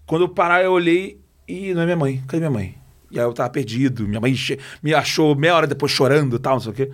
Quando 0.05 0.23
eu 0.23 0.29
parar, 0.29 0.63
eu 0.63 0.73
olhei 0.73 1.21
e 1.47 1.73
não 1.75 1.83
é 1.83 1.85
minha 1.85 1.97
mãe. 1.97 2.23
Cadê 2.27 2.39
minha 2.39 2.51
mãe? 2.51 2.78
E 3.11 3.19
aí 3.19 3.25
eu 3.25 3.33
tava 3.33 3.49
perdido. 3.51 4.07
Minha 4.07 4.21
mãe 4.21 4.35
me 4.83 4.95
achou 4.95 5.35
meia 5.35 5.55
hora 5.55 5.67
depois 5.67 5.91
chorando 5.93 6.37
e 6.37 6.39
tal, 6.39 6.55
não 6.55 6.61
sei 6.61 6.73
o 6.73 6.75
quê. 6.75 6.91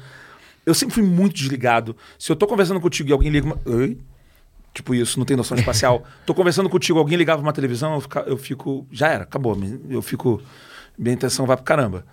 Eu 0.65 0.74
sempre 0.74 0.95
fui 0.95 1.03
muito 1.03 1.35
desligado. 1.35 1.97
Se 2.19 2.31
eu 2.32 2.36
tô 2.36 2.47
conversando 2.47 2.81
contigo 2.81 3.11
e 3.11 3.12
alguém 3.12 3.31
liga 3.31 3.47
uma... 3.47 3.59
Oi? 3.66 3.99
Tipo 4.73 4.95
isso, 4.95 5.19
não 5.19 5.27
tem 5.27 5.36
noção 5.36 5.57
espacial. 5.57 6.05
tô 6.27 6.35
conversando 6.35 6.69
contigo, 6.70 6.99
alguém 6.99 7.16
ligava 7.19 7.41
uma 7.43 7.53
televisão, 7.53 7.95
eu, 7.95 8.01
fica- 8.01 8.24
eu 8.27 8.36
fico... 8.36 8.86
Já 8.91 9.09
era, 9.09 9.23
acabou. 9.24 9.57
Eu 9.91 10.01
fico... 10.03 10.41
Minha 10.99 11.15
intenção 11.15 11.47
vai 11.47 11.57
pro 11.57 11.65
caramba. 11.65 12.07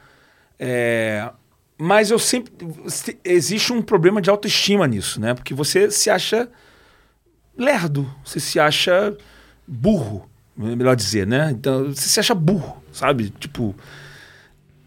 É, 0.59 1.29
Mas 1.77 2.11
eu 2.11 2.19
sempre... 2.19 2.51
se- 2.87 3.17
Existe 3.23 3.71
um 3.71 3.81
problema 3.81 4.21
de 4.21 4.29
autoestima 4.29 4.87
nisso, 4.87 5.19
né? 5.21 5.33
Porque 5.33 5.53
você 5.53 5.89
se 5.89 6.09
acha 6.09 6.49
lerdo, 7.57 8.09
você 8.25 8.39
se 8.39 8.59
acha 8.59 9.15
burro, 9.67 10.29
melhor 10.55 10.95
dizer, 10.95 11.25
né? 11.27 11.51
Então, 11.51 11.85
você 11.93 12.07
se 12.09 12.19
acha 12.19 12.33
burro, 12.35 12.80
sabe? 12.91 13.29
Tipo, 13.31 13.75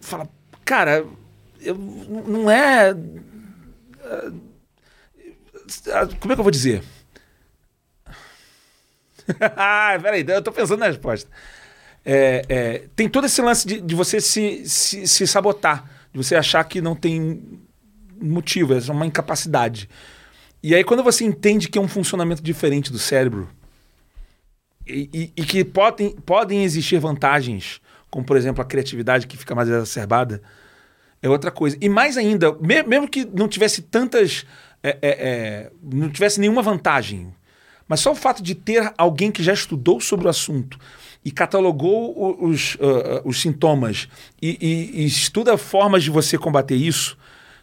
fala, 0.00 0.28
cara, 0.64 1.04
eu, 1.60 1.74
não 1.76 2.50
é. 2.50 2.90
ah, 5.92 6.06
Como 6.20 6.32
é 6.32 6.36
que 6.36 6.40
eu 6.40 6.44
vou 6.44 6.50
dizer? 6.50 6.82
peraí, 10.02 10.24
eu 10.28 10.42
tô 10.42 10.52
pensando 10.52 10.80
na 10.80 10.86
resposta. 10.86 11.30
É, 12.04 12.44
é, 12.48 12.78
tem 12.94 13.08
todo 13.08 13.24
esse 13.26 13.40
lance 13.40 13.66
de, 13.66 13.80
de 13.80 13.94
você 13.94 14.20
se, 14.20 14.68
se, 14.68 15.06
se 15.06 15.26
sabotar, 15.26 15.90
de 16.12 16.18
você 16.22 16.34
achar 16.36 16.62
que 16.64 16.80
não 16.80 16.94
tem 16.94 17.42
motivo, 18.20 18.74
é 18.74 18.78
uma 18.92 19.06
incapacidade. 19.06 19.88
E 20.62 20.74
aí, 20.74 20.84
quando 20.84 21.02
você 21.02 21.24
entende 21.24 21.68
que 21.68 21.78
é 21.78 21.80
um 21.80 21.88
funcionamento 21.88 22.42
diferente 22.42 22.92
do 22.92 22.98
cérebro 22.98 23.48
e, 24.86 25.08
e- 25.12 25.32
e 25.36 25.44
que 25.44 25.64
podem, 25.64 26.10
podem 26.10 26.62
existir 26.64 26.98
vantagens, 26.98 27.80
como 28.14 28.24
por 28.24 28.36
exemplo 28.36 28.62
a 28.62 28.64
criatividade 28.64 29.26
que 29.26 29.36
fica 29.36 29.56
mais 29.56 29.68
exacerbada, 29.68 30.40
é 31.20 31.28
outra 31.28 31.50
coisa. 31.50 31.76
E 31.80 31.88
mais 31.88 32.16
ainda, 32.16 32.52
me- 32.60 32.84
mesmo 32.84 33.08
que 33.08 33.24
não 33.24 33.48
tivesse 33.48 33.82
tantas. 33.82 34.46
é, 34.84 34.90
é, 34.90 35.08
é, 35.10 35.70
não 35.82 36.08
tivesse 36.10 36.38
nenhuma 36.38 36.62
vantagem, 36.62 37.34
Mas 37.88 38.00
só 38.00 38.12
o 38.12 38.14
fato 38.14 38.42
de 38.42 38.54
ter 38.54 38.92
alguém 38.96 39.30
que 39.32 39.42
já 39.42 39.52
estudou 39.52 39.98
sobre 40.00 40.26
o 40.26 40.30
assunto 40.30 40.78
e 41.24 41.30
catalogou 41.32 42.14
o- 42.16 42.46
os, 42.48 42.76
ah, 42.80 43.20
os 43.24 43.40
sintomas 43.40 44.08
e, 44.40 44.56
e- 44.60 45.02
e 45.02 45.06
estuda 45.06 45.56
formas 45.58 46.04
de 46.04 46.10
você 46.10 46.38
combater 46.38 46.76
isso, 46.76 47.16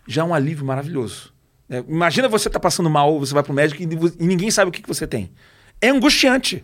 já 0.07 0.21
é 0.21 0.25
um 0.25 0.33
alívio 0.33 0.65
maravilhoso. 0.65 1.31
né? 1.69 1.83
imagina 1.87 2.27
você 2.27 2.49
tá 2.49 2.59
passando 2.59 2.89
mal, 2.89 3.19
você 3.19 3.33
vai 3.33 3.41
pro 3.43 3.53
médico 3.53 3.81
e, 3.81 3.85
e 4.23 4.27
ninguém 4.27 4.51
sabe 4.51 4.69
o 4.69 4.71
que, 4.71 4.81
que 4.81 4.87
você 4.89 5.07
tem. 5.07 5.31
É 5.79 5.87
angustiante. 5.89 6.63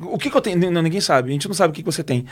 O 0.00 0.18
que, 0.18 0.28
que 0.30 0.36
eu 0.36 0.40
tenho? 0.40 0.58
Ninguém 0.82 1.00
sabe. 1.00 1.28
A 1.30 1.32
gente 1.32 1.46
não 1.48 1.54
sabe 1.54 1.70
o 1.70 1.74
que, 1.74 1.82
que 1.82 1.90
você 1.92 2.02
tem. 2.02 2.26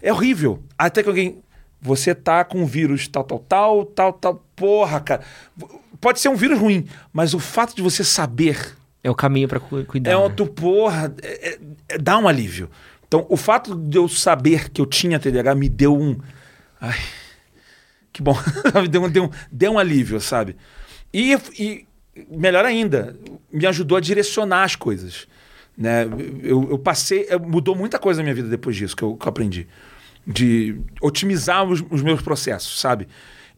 É 0.00 0.12
horrível. 0.12 0.62
Até 0.78 1.02
que 1.02 1.08
alguém. 1.08 1.42
Você 1.80 2.14
tá 2.14 2.44
com 2.44 2.62
um 2.62 2.66
vírus 2.66 3.08
tal, 3.08 3.24
tal, 3.24 3.40
tal, 3.40 3.84
tal, 3.86 4.12
tal. 4.12 4.44
Porra, 4.54 5.00
cara. 5.00 5.22
Pode 6.00 6.20
ser 6.20 6.28
um 6.28 6.36
vírus 6.36 6.58
ruim, 6.58 6.86
mas 7.12 7.34
o 7.34 7.40
fato 7.40 7.74
de 7.74 7.82
você 7.82 8.04
saber 8.04 8.76
É 9.02 9.10
o 9.10 9.14
caminho 9.16 9.48
pra 9.48 9.58
cu- 9.58 9.84
cuidar. 9.84 10.10
é 10.10 10.14
né? 10.14 10.20
outro, 10.20 10.46
porra, 10.46 11.12
é- 11.22 11.48
é- 11.54 11.58
é- 11.88 11.98
dá 11.98 12.16
um 12.18 12.28
alívio. 12.28 12.70
Então, 13.08 13.26
o 13.28 13.36
fato 13.36 13.74
de 13.74 13.98
eu 13.98 14.08
saber 14.08 14.70
que 14.70 14.80
eu 14.80 14.86
tinha 14.86 15.18
TDAH 15.18 15.54
me 15.56 15.68
deu 15.68 15.96
um. 15.96 16.16
Ai, 16.80 16.98
que 18.12 18.22
bom. 18.22 18.34
deu, 18.90 19.02
um- 19.02 19.10
deu, 19.10 19.24
um, 19.24 19.30
deu 19.50 19.72
um 19.72 19.78
alívio, 19.78 20.20
sabe? 20.20 20.56
E, 21.12 21.36
e, 21.58 21.84
melhor 22.30 22.64
ainda, 22.64 23.16
me 23.52 23.66
ajudou 23.66 23.98
a 23.98 24.00
direcionar 24.00 24.62
as 24.64 24.76
coisas. 24.76 25.26
Né? 25.76 26.06
Eu, 26.42 26.68
eu 26.70 26.78
passei. 26.78 27.26
eu- 27.28 27.40
Mudou 27.40 27.74
muita 27.74 27.98
coisa 27.98 28.18
na 28.20 28.24
minha 28.24 28.34
vida 28.34 28.48
depois 28.48 28.76
disso 28.76 28.96
que 28.96 29.02
eu, 29.02 29.16
que 29.16 29.24
eu 29.26 29.28
aprendi. 29.28 29.66
De 30.26 30.76
otimizar 31.00 31.64
os, 31.64 31.82
os 31.90 32.02
meus 32.02 32.20
processos, 32.22 32.78
sabe? 32.80 33.08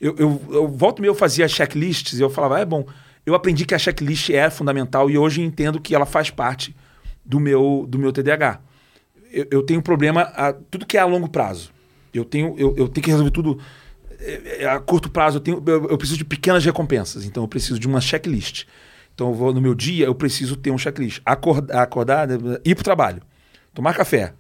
Eu, 0.01 0.15
eu, 0.19 0.43
eu 0.51 0.69
volto 0.69 1.01
meio, 1.01 1.11
eu 1.11 1.15
fazia 1.15 1.47
checklists 1.49 2.19
e 2.19 2.23
eu 2.23 2.31
falava, 2.31 2.57
ah, 2.57 2.61
é 2.61 2.65
bom. 2.65 2.87
Eu 3.27 3.35
aprendi 3.35 3.65
que 3.65 3.75
a 3.75 3.79
checklist 3.79 4.31
é 4.31 4.49
fundamental 4.51 5.11
e 5.11 5.17
hoje 5.17 5.41
entendo 5.43 5.81
que 5.81 5.95
ela 5.95 6.07
faz 6.07 6.31
parte 6.31 6.75
do 7.25 7.41
meu, 7.41 7.87
do 7.89 7.99
meu 7.99 8.13
TDAH. 8.13 8.61
Eu, 9.33 9.47
eu 9.51 9.63
tenho 9.63 9.83
problema 9.83 10.23
a 10.23 10.53
tudo 10.53 10.87
que 10.87 10.97
é 10.97 11.01
a 11.01 11.07
longo 11.07 11.29
prazo. 11.29 11.71
Eu 12.13 12.25
tenho, 12.25 12.55
eu, 12.59 12.75
eu 12.77 12.89
tenho 12.89 13.03
que 13.05 13.11
resolver 13.11 13.31
tudo 13.31 13.59
é, 14.21 14.63
é, 14.63 14.67
a 14.69 14.79
curto 14.79 15.11
prazo. 15.11 15.39
Eu, 15.39 15.41
tenho, 15.41 15.63
eu, 15.67 15.89
eu 15.89 15.99
preciso 15.99 16.19
de 16.19 16.25
pequenas 16.25 16.65
recompensas. 16.65 17.25
Então 17.25 17.43
eu 17.43 17.49
preciso 17.49 17.79
de 17.79 17.87
uma 17.89 18.01
checklist. 18.01 18.65
Então 19.15 19.33
vou 19.33 19.55
no 19.55 19.61
meu 19.61 19.75
dia, 19.75 20.07
eu 20.07 20.15
preciso 20.15 20.57
ter 20.57 20.71
um 20.71 20.79
checklist. 20.79 21.21
Acordar, 21.25 21.83
acordar 21.83 22.29
né, 22.29 22.37
ir 22.65 22.75
para 22.75 22.83
o 22.83 22.85
trabalho, 22.85 23.23
tomar 23.73 23.95
café, 23.95 24.35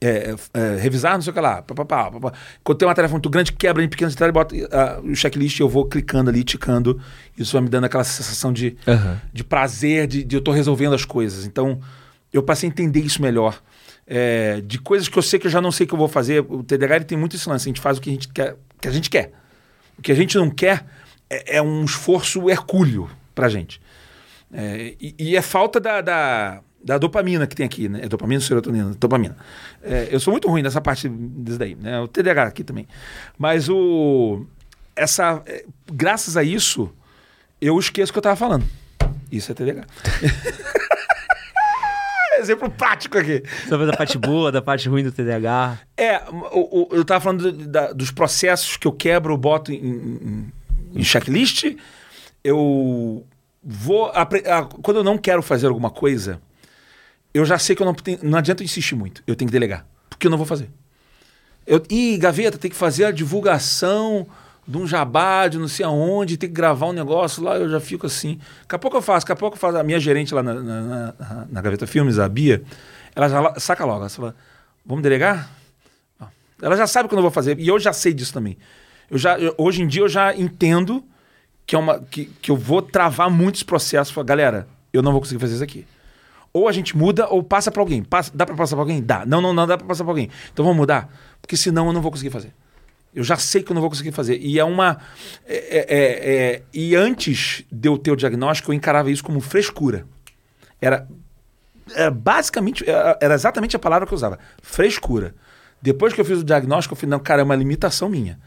é, 0.00 0.34
é, 0.54 0.76
revisar, 0.76 1.14
não 1.14 1.22
sei 1.22 1.30
o 1.30 1.34
que 1.34 1.40
lá. 1.40 1.62
Pá, 1.62 1.74
pá, 1.74 1.84
pá, 1.84 2.20
pá. 2.20 2.32
Quando 2.62 2.78
tem 2.78 2.86
uma 2.86 2.94
tarefa 2.94 3.12
muito 3.12 3.28
grande, 3.28 3.52
quebra 3.52 3.82
em 3.82 3.88
pequenos 3.88 4.14
detalhes, 4.14 4.32
bota 4.32 4.54
ah, 4.70 5.00
o 5.02 5.14
checklist 5.14 5.58
e 5.58 5.62
eu 5.62 5.68
vou 5.68 5.86
clicando 5.86 6.30
ali, 6.30 6.44
ticando. 6.44 7.00
Isso 7.36 7.52
vai 7.52 7.62
me 7.62 7.68
dando 7.68 7.84
aquela 7.84 8.04
sensação 8.04 8.52
de, 8.52 8.76
Aham. 8.86 9.20
de 9.32 9.42
prazer, 9.42 10.06
de, 10.06 10.22
de 10.22 10.36
eu 10.36 10.38
estou 10.38 10.54
resolvendo 10.54 10.94
as 10.94 11.04
coisas. 11.04 11.44
Então, 11.46 11.80
eu 12.32 12.42
passei 12.42 12.68
a 12.68 12.70
entender 12.70 13.00
isso 13.00 13.20
melhor. 13.20 13.60
É, 14.06 14.60
de 14.60 14.78
coisas 14.78 15.08
que 15.08 15.18
eu 15.18 15.22
sei 15.22 15.38
que 15.38 15.48
eu 15.48 15.50
já 15.50 15.60
não 15.60 15.72
sei 15.72 15.86
que 15.86 15.94
eu 15.94 15.98
vou 15.98 16.08
fazer. 16.08 16.42
O 16.42 16.64
ele 16.70 17.04
tem 17.04 17.18
muito 17.18 17.34
esse 17.34 17.48
lance. 17.48 17.68
A 17.68 17.70
gente 17.70 17.80
faz 17.80 17.98
o 17.98 18.00
que 18.00 18.10
a 18.10 18.12
gente 18.12 18.28
quer. 18.28 18.56
Que 18.80 18.88
a 18.88 18.92
gente 18.92 19.10
quer. 19.10 19.32
O 19.98 20.02
que 20.02 20.12
a 20.12 20.14
gente 20.14 20.36
não 20.38 20.48
quer 20.48 20.86
é, 21.28 21.56
é 21.56 21.62
um 21.62 21.84
esforço 21.84 22.48
hercúleo 22.48 23.10
pra 23.38 23.48
gente. 23.48 23.80
É, 24.52 24.94
e, 25.00 25.14
e 25.18 25.36
é 25.36 25.42
falta 25.42 25.78
da, 25.78 26.00
da, 26.00 26.60
da 26.84 26.98
dopamina 26.98 27.46
que 27.46 27.54
tem 27.54 27.64
aqui, 27.66 27.88
né? 27.88 28.00
É 28.02 28.08
dopamina 28.08 28.40
serotonina? 28.40 28.94
Dopamina. 28.98 29.36
É, 29.82 30.08
eu 30.10 30.18
sou 30.18 30.32
muito 30.32 30.48
ruim 30.48 30.62
nessa 30.62 30.80
parte 30.80 31.08
disso 31.08 31.58
daí, 31.58 31.74
né? 31.76 32.00
O 32.00 32.08
TDAH 32.08 32.44
aqui 32.44 32.64
também. 32.64 32.88
Mas 33.38 33.68
o... 33.68 34.44
Essa... 34.96 35.40
é, 35.46 35.64
Graças 35.92 36.36
a 36.36 36.42
isso, 36.42 36.92
eu 37.60 37.78
esqueço 37.78 38.10
o 38.10 38.12
que 38.12 38.18
eu 38.18 38.22
tava 38.22 38.36
falando. 38.36 38.64
Isso 39.30 39.52
é 39.52 39.54
TDAH. 39.54 39.84
Exemplo 42.38 42.70
prático 42.70 43.18
aqui. 43.18 43.42
Sobre 43.68 43.86
da 43.86 43.96
parte 43.96 44.16
boa, 44.16 44.52
da 44.52 44.62
parte 44.62 44.88
ruim 44.88 45.02
do 45.02 45.10
TDAH. 45.10 45.78
É, 45.96 46.18
o- 46.30 46.82
o- 46.82 46.88
eu 46.92 47.04
tava 47.04 47.20
falando 47.20 47.50
do- 47.52 47.66
da- 47.66 47.92
dos 47.92 48.12
processos 48.12 48.76
que 48.76 48.86
eu 48.86 48.92
quebro, 48.92 49.36
boto 49.36 49.72
em, 49.72 49.76
em- 49.76 50.52
em 50.94 51.02
checklist. 51.04 51.64
Eu 52.48 53.24
vou. 53.62 54.10
ah, 54.14 54.26
Quando 54.82 54.98
eu 54.98 55.04
não 55.04 55.18
quero 55.18 55.42
fazer 55.42 55.66
alguma 55.66 55.90
coisa, 55.90 56.40
eu 57.34 57.44
já 57.44 57.58
sei 57.58 57.76
que 57.76 57.82
eu 57.82 57.86
não, 57.86 57.94
não 58.22 58.38
adianta 58.38 58.64
insistir 58.64 58.94
muito. 58.94 59.22
Eu 59.26 59.36
tenho 59.36 59.48
que 59.48 59.52
delegar. 59.52 59.86
Porque 60.08 60.26
eu 60.26 60.30
não 60.30 60.38
vou 60.38 60.46
fazer. 60.46 60.70
Eu, 61.66 61.82
Ih, 61.90 62.16
gaveta, 62.16 62.56
tem 62.56 62.70
que 62.70 62.76
fazer 62.76 63.04
a 63.04 63.10
divulgação 63.10 64.26
de 64.66 64.76
um 64.78 64.86
jabá, 64.86 65.48
de 65.48 65.58
não 65.58 65.68
sei 65.68 65.84
aonde, 65.84 66.36
tem 66.36 66.48
que 66.48 66.54
gravar 66.54 66.86
um 66.86 66.92
negócio 66.92 67.42
lá, 67.42 67.56
eu 67.56 67.68
já 67.70 67.80
fico 67.80 68.06
assim. 68.06 68.38
Daqui 68.62 68.74
a 68.74 68.78
pouco 68.78 68.96
eu 68.96 69.02
faço, 69.02 69.24
daqui 69.24 69.32
a 69.32 69.36
pouco 69.36 69.56
eu 69.56 69.60
faço. 69.60 69.76
A 69.78 69.82
minha 69.82 69.98
gerente 70.00 70.34
lá 70.34 70.42
na, 70.42 70.54
na, 70.54 70.82
na- 70.82 71.46
na 71.50 71.60
Gaveta 71.62 71.86
Filmes, 71.86 72.18
a 72.18 72.28
Bia, 72.28 72.62
ela 73.14 73.28
já 73.28 73.54
saca 73.60 73.84
logo. 73.84 74.00
Ela 74.00 74.08
fala, 74.08 74.34
vamos 74.84 75.02
delegar? 75.02 75.50
Não. 76.20 76.28
Ela 76.62 76.76
já 76.76 76.86
sabe 76.86 77.08
quando 77.08 77.18
eu 77.18 77.22
vou 77.22 77.30
fazer, 77.30 77.58
e 77.58 77.68
eu 77.68 77.78
já 77.78 77.92
sei 77.92 78.12
disso 78.14 78.32
também. 78.32 78.56
Eu 79.10 79.16
já, 79.18 79.38
eu- 79.38 79.54
hoje 79.58 79.82
em 79.82 79.86
dia 79.86 80.02
eu 80.02 80.08
já 80.08 80.34
entendo 80.34 81.02
que, 81.68 81.76
é 81.76 81.78
uma, 81.78 82.00
que, 82.00 82.24
que 82.24 82.50
eu 82.50 82.56
vou 82.56 82.80
travar 82.80 83.30
muitos 83.30 83.62
processos. 83.62 84.12
Falo, 84.12 84.24
galera, 84.24 84.66
eu 84.90 85.02
não 85.02 85.12
vou 85.12 85.20
conseguir 85.20 85.38
fazer 85.38 85.52
isso 85.52 85.62
aqui. 85.62 85.86
Ou 86.50 86.66
a 86.66 86.72
gente 86.72 86.96
muda 86.96 87.28
ou 87.28 87.42
passa 87.42 87.70
para 87.70 87.82
alguém. 87.82 88.02
Passa, 88.02 88.32
dá 88.34 88.46
para 88.46 88.56
passar 88.56 88.74
para 88.74 88.84
alguém? 88.84 89.02
Dá. 89.02 89.26
Não, 89.26 89.42
não, 89.42 89.52
não 89.52 89.66
dá 89.66 89.76
para 89.76 89.86
passar 89.86 90.02
para 90.02 90.12
alguém. 90.12 90.30
Então 90.50 90.64
vamos 90.64 90.78
mudar? 90.78 91.14
Porque 91.42 91.58
senão 91.58 91.86
eu 91.86 91.92
não 91.92 92.00
vou 92.00 92.10
conseguir 92.10 92.30
fazer. 92.30 92.54
Eu 93.14 93.22
já 93.22 93.36
sei 93.36 93.62
que 93.62 93.70
eu 93.70 93.74
não 93.74 93.82
vou 93.82 93.90
conseguir 93.90 94.12
fazer. 94.12 94.38
E 94.38 94.58
é 94.58 94.64
uma. 94.64 94.96
é- 95.46 95.56
é- 95.56 95.86
é- 95.88 96.54
é- 96.54 96.62
e 96.72 96.96
antes 96.96 97.64
de 97.70 97.86
eu 97.86 97.98
ter 97.98 98.12
o 98.12 98.16
diagnóstico, 98.16 98.70
eu 98.72 98.74
encarava 98.74 99.10
isso 99.10 99.22
como 99.22 99.38
frescura. 99.38 100.06
Era, 100.80 101.06
era 101.94 102.10
basicamente. 102.10 102.88
Era, 102.88 103.18
era 103.20 103.34
exatamente 103.34 103.76
a 103.76 103.78
palavra 103.78 104.06
que 104.06 104.14
eu 104.14 104.16
usava: 104.16 104.38
frescura. 104.62 105.34
Depois 105.82 106.14
que 106.14 106.20
eu 106.20 106.24
fiz 106.24 106.38
o 106.38 106.44
diagnóstico, 106.44 106.94
eu 106.94 106.96
falei: 106.96 107.10
não, 107.10 107.20
cara, 107.20 107.42
é 107.42 107.44
uma 107.44 107.56
limitação 107.56 108.08
minha. 108.08 108.38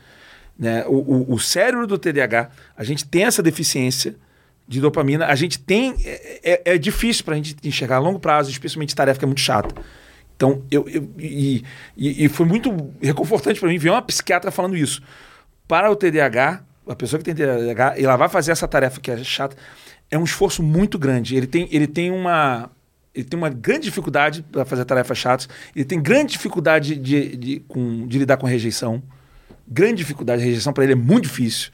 Né? 0.58 0.86
O, 0.88 0.96
o, 1.32 1.34
o 1.34 1.40
cérebro 1.40 1.88
do 1.88 1.98
TDAH, 1.98 2.50
a 2.78 2.84
gente 2.84 3.06
tem 3.06 3.24
essa 3.24 3.42
deficiência 3.42 4.16
de 4.68 4.80
dopamina, 4.80 5.26
a 5.26 5.36
gente 5.36 5.60
tem. 5.60 5.96
É, 6.06 6.40
é- 6.44 6.62
é 6.74 6.78
difícil 6.78 7.24
para 7.26 7.34
a 7.34 7.38
gente 7.38 7.56
enxergar 7.64 7.98
a 7.98 8.00
longo 8.00 8.20
prazo, 8.20 8.50
especialmente 8.52 8.96
tarefa 8.96 9.20
que 9.20 9.26
é 9.26 9.28
muito 9.28 9.42
chata. 9.42 9.74
Então, 10.36 10.64
eu, 10.72 10.88
eu- 10.88 11.10
e, 11.20 11.64
e, 11.98 12.26
e 12.26 12.30
foi 12.30 12.46
muito 12.46 12.92
reconfortante 13.02 13.60
para 13.60 13.70
mim 13.70 13.78
ver 13.78 13.90
uma 13.90 14.02
psiquiatra 14.02 14.50
falando 14.52 14.78
isso. 14.78 15.02
Para 15.68 15.90
o 15.92 15.96
TDAH, 15.96 16.64
a 16.88 16.96
pessoa 16.96 17.18
que 17.20 17.26
tem 17.26 17.36
TDAH, 17.36 17.96
ela 17.98 18.16
vai 18.18 18.30
fazer 18.30 18.52
essa 18.52 18.68
tarefa 18.68 19.00
que 19.00 19.12
é 19.12 19.18
chata, 19.24 19.56
é 20.10 20.18
um 20.18 20.24
esforço 20.24 20.62
muito 20.64 20.98
grande. 21.00 21.36
Ele 21.36 21.48
tem, 21.48 21.68
ele 21.72 21.88
tem 21.88 22.12
uma. 22.12 22.70
Ele 23.14 23.26
tem 23.26 23.38
uma 23.38 23.50
grande 23.50 23.84
dificuldade 23.84 24.42
para 24.42 24.64
fazer 24.64 24.86
tarefas 24.86 25.18
chatas, 25.18 25.50
ele 25.76 25.84
tem 25.84 26.02
grande 26.02 26.32
dificuldade 26.34 26.96
de, 26.96 27.36
de, 27.36 27.60
com, 27.68 28.08
de 28.08 28.18
lidar 28.20 28.38
com 28.38 28.48
rejeição. 28.48 29.04
Grande 29.74 29.96
dificuldade, 29.96 30.42
a 30.42 30.46
rejeição 30.46 30.74
para 30.74 30.84
ele 30.84 30.94
é 30.94 30.96
muito 30.96 31.24
difícil. 31.24 31.72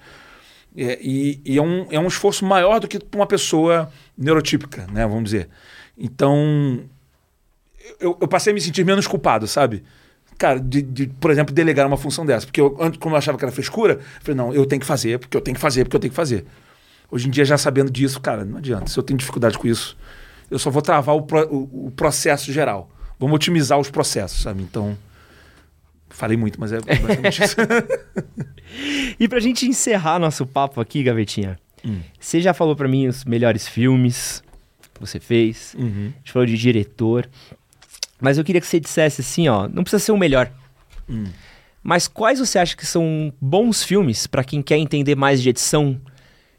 É, 0.76 1.00
e 1.02 1.42
e 1.44 1.58
é, 1.58 1.62
um, 1.62 1.88
é 1.90 2.00
um 2.00 2.08
esforço 2.08 2.46
maior 2.46 2.80
do 2.80 2.88
que 2.88 3.00
para 3.00 3.20
uma 3.20 3.26
pessoa 3.26 3.92
neurotípica, 4.16 4.86
né? 4.94 5.06
Vamos 5.08 5.24
dizer. 5.26 5.50
Então, 5.98 6.84
eu, 8.00 8.18
eu 8.22 8.28
passei 8.28 8.52
a 8.52 8.54
me 8.54 8.62
sentir 8.62 8.86
menos 8.86 9.08
culpado, 9.08 9.48
sabe? 9.48 9.84
Cara, 10.38 10.60
de, 10.60 10.84
de, 10.84 11.08
por 11.08 11.32
exemplo, 11.32 11.54
delegar 11.54 11.88
uma 11.88 11.98
função 11.98 12.24
dessa. 12.26 12.46
Porque 12.46 12.62
eu, 12.62 12.78
antes, 12.80 13.00
como 13.00 13.16
eu 13.16 13.18
achava 13.18 13.38
que 13.38 13.44
era 13.44 13.52
frescura, 13.52 13.94
eu 13.94 14.00
falei, 14.22 14.36
não, 14.36 14.54
eu 14.54 14.66
tenho 14.68 14.80
que 14.80 14.86
fazer, 14.86 15.18
porque 15.18 15.36
eu 15.36 15.42
tenho 15.42 15.56
que 15.56 15.62
fazer, 15.62 15.84
porque 15.84 15.96
eu 15.96 16.00
tenho 16.00 16.12
que 16.12 16.16
fazer. 16.16 16.46
Hoje 17.10 17.28
em 17.28 17.32
dia, 17.32 17.44
já 17.46 17.58
sabendo 17.58 17.90
disso, 17.90 18.20
cara, 18.22 18.46
não 18.46 18.58
adianta. 18.60 18.88
Se 18.88 19.00
eu 19.00 19.04
tenho 19.04 19.18
dificuldade 19.18 19.58
com 19.58 19.68
isso, 19.68 19.98
eu 20.52 20.60
só 20.60 20.70
vou 20.70 20.82
travar 20.84 21.16
o, 21.16 21.24
pro- 21.24 21.48
o- 21.52 21.88
o 21.88 21.92
processo 21.92 22.52
geral. 22.54 22.92
Vamos 23.20 23.36
otimizar 23.36 23.80
os 23.80 23.90
processos, 23.90 24.44
sabe? 24.44 24.62
Então, 24.62 24.96
falei 26.10 26.38
muito, 26.38 26.60
mas 26.60 26.72
é 26.72 26.80
basicamente 26.82 27.44
isso. 27.44 27.56
E 29.20 29.28
pra 29.28 29.40
gente 29.40 29.66
encerrar 29.66 30.20
nosso 30.20 30.46
papo 30.46 30.80
aqui, 30.82 31.02
Gavetinha, 31.02 31.58
você 32.20 32.42
já 32.42 32.54
falou 32.54 32.76
pra 32.76 32.88
mim 32.88 33.08
os 33.08 33.24
melhores 33.26 33.68
filmes 33.68 34.44
que 34.94 35.00
você 35.00 35.20
fez, 35.20 35.74
Uhum. 35.80 36.12
a 36.14 36.18
gente 36.18 36.32
falou 36.32 36.46
de 36.46 36.58
diretor, 36.58 37.28
mas 38.20 38.38
eu 38.38 38.44
queria 38.44 38.60
que 38.62 38.68
você 38.68 38.80
dissesse 38.80 39.22
assim, 39.22 39.48
ó, 39.48 39.68
não 39.68 39.84
precisa 39.84 40.04
ser 40.04 40.12
o 40.12 40.18
melhor, 40.18 40.52
mas 41.82 42.08
quais 42.08 42.40
você 42.40 42.60
acha 42.60 42.76
que 42.76 42.86
são 42.86 43.34
bons 43.40 43.84
filmes 43.84 44.28
pra 44.28 44.44
quem 44.44 44.62
quer 44.62 44.78
entender 44.78 45.16
mais 45.16 45.42
de 45.42 45.50
edição, 45.50 46.00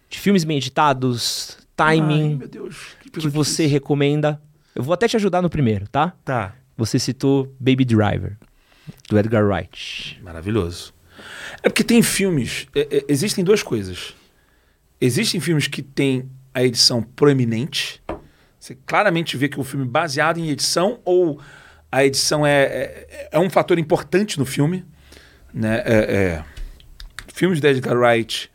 de 0.09 0.19
filmes 0.19 0.45
bem 0.45 0.57
editados, 0.57 1.59
Ai, 1.77 1.97
timing, 1.99 2.37
meu 2.37 2.49
Deus. 2.49 2.97
que 3.03 3.11
pergunta 3.11 3.35
você 3.37 3.67
recomenda? 3.67 4.41
Eu 4.75 4.83
vou 4.83 4.95
até 4.95 5.07
te 5.07 5.17
ajudar 5.17 5.43
no 5.43 5.51
primeiro, 5.51 5.87
tá? 5.89 6.15
Tá. 6.25 6.55
Você 6.77 6.99
citou 6.99 7.55
Baby 7.61 7.85
Driver, 7.85 8.37
do 9.09 9.19
Edgar 9.19 9.45
Wright. 9.45 10.21
Maravilhoso. 10.23 10.93
É 11.63 11.69
porque 11.69 11.83
tem 11.83 12.03
filmes. 12.03 12.67
é- 12.75 12.99
é- 12.99 13.05
existem 13.09 13.43
duas 13.43 13.63
coisas. 13.63 14.15
Existem 15.01 15.41
filmes 15.41 15.67
que 15.67 15.83
têm 15.83 16.29
a 16.55 16.63
edição 16.63 17.03
proeminente. 17.03 18.03
Você 18.59 18.77
claramente 18.87 19.37
vê 19.37 19.49
que 19.49 19.59
o 19.59 19.65
filme 19.65 19.87
é 19.87 19.89
baseado 19.89 20.39
em 20.39 20.51
edição 20.51 21.01
ou 21.05 21.41
a 21.91 22.05
edição 22.05 22.47
é, 22.47 22.63
é, 22.65 23.29
é 23.33 23.39
um 23.39 23.49
fator 23.49 23.79
importante 23.79 24.39
no 24.39 24.45
filme. 24.45 24.85
Né? 25.55 25.83
É, 25.85 25.95
é, 26.15 26.45
filmes 27.33 27.61
de 27.61 27.69
Edgar 27.69 27.97
Wright, 27.97 28.51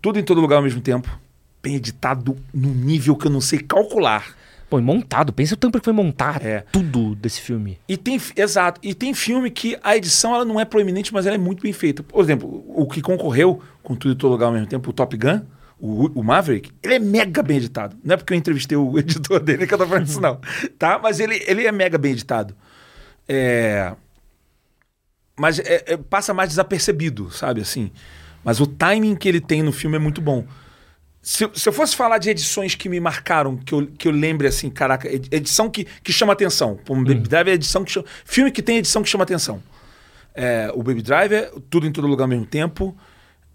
tudo 0.00 0.18
em 0.18 0.22
todo 0.22 0.40
lugar 0.40 0.56
ao 0.56 0.62
mesmo 0.62 0.80
tempo. 0.80 1.20
bem 1.62 1.76
editado 1.76 2.36
no 2.52 2.68
nível 2.74 3.16
que 3.16 3.26
eu 3.26 3.30
não 3.30 3.40
sei 3.40 3.58
calcular. 3.58 4.36
Pô, 4.74 4.80
montado. 4.80 5.32
Pensa 5.32 5.54
o 5.54 5.56
tempo 5.56 5.78
que 5.78 5.84
foi 5.84 5.92
montar 5.92 6.44
É. 6.44 6.64
tudo 6.72 7.14
desse 7.14 7.40
filme. 7.40 7.78
E 7.88 7.96
tem, 7.96 8.20
exato, 8.36 8.80
e 8.82 8.92
tem 8.92 9.14
filme 9.14 9.48
que 9.50 9.78
a 9.84 9.96
edição 9.96 10.34
ela 10.34 10.44
não 10.44 10.58
é 10.58 10.64
proeminente, 10.64 11.12
mas 11.14 11.26
ela 11.26 11.36
é 11.36 11.38
muito 11.38 11.62
bem 11.62 11.72
feita. 11.72 12.02
Por 12.02 12.20
exemplo, 12.20 12.64
o 12.68 12.84
que 12.88 13.00
concorreu 13.00 13.62
com 13.84 13.94
tudo 13.94 14.14
e 14.14 14.16
todo 14.16 14.32
lugar 14.32 14.46
ao 14.46 14.52
mesmo 14.52 14.66
tempo, 14.66 14.90
o 14.90 14.92
Top 14.92 15.16
Gun, 15.16 15.42
o, 15.78 16.06
o 16.20 16.24
Maverick, 16.24 16.72
ele 16.82 16.94
é 16.94 16.98
mega 16.98 17.40
bem 17.40 17.58
editado. 17.58 17.96
Não 18.02 18.14
é 18.14 18.16
porque 18.16 18.32
eu 18.32 18.36
entrevistei 18.36 18.76
o 18.76 18.98
editor 18.98 19.38
dele 19.38 19.64
que 19.64 19.74
eu 19.74 19.78
tô 19.78 19.86
falando 19.86 20.06
isso, 20.08 20.20
não. 20.20 20.40
Tá? 20.76 20.98
Mas 21.00 21.20
ele, 21.20 21.40
ele 21.46 21.64
é 21.66 21.70
mega 21.70 21.96
bem 21.96 22.10
editado. 22.12 22.56
É... 23.28 23.92
Mas 25.38 25.60
é- 25.60 25.84
é- 25.86 25.96
passa 25.96 26.34
mais 26.34 26.48
desapercebido, 26.48 27.30
sabe, 27.30 27.60
assim. 27.60 27.92
Mas 28.42 28.58
o 28.60 28.66
timing 28.66 29.14
que 29.14 29.28
ele 29.28 29.40
tem 29.40 29.62
no 29.62 29.70
filme 29.72 29.94
é 29.96 30.00
muito 30.00 30.20
bom. 30.20 30.44
Se, 31.26 31.48
se 31.54 31.66
eu 31.66 31.72
fosse 31.72 31.96
falar 31.96 32.18
de 32.18 32.28
edições 32.28 32.74
que 32.74 32.86
me 32.86 33.00
marcaram, 33.00 33.56
que 33.56 33.72
eu, 33.72 33.86
que 33.86 34.06
eu 34.06 34.12
lembre 34.12 34.46
assim, 34.46 34.68
caraca, 34.68 35.08
ed- 35.10 35.26
edição 35.30 35.70
que, 35.70 35.86
que 36.02 36.12
chama 36.12 36.34
atenção. 36.34 36.78
Como 36.86 37.02
Baby 37.02 37.20
Driver 37.26 37.50
é 37.52 37.54
edição 37.54 37.82
que 37.82 37.90
chama. 37.90 38.06
Filme 38.26 38.50
que 38.50 38.60
tem 38.60 38.76
edição 38.76 39.02
que 39.02 39.08
chama 39.08 39.24
atenção. 39.24 39.62
É, 40.34 40.70
o 40.74 40.82
Baby 40.82 41.00
Driver, 41.00 41.50
tudo 41.70 41.86
em 41.86 41.92
todo 41.92 42.06
lugar 42.06 42.24
ao 42.24 42.28
mesmo 42.28 42.44
tempo. 42.44 42.94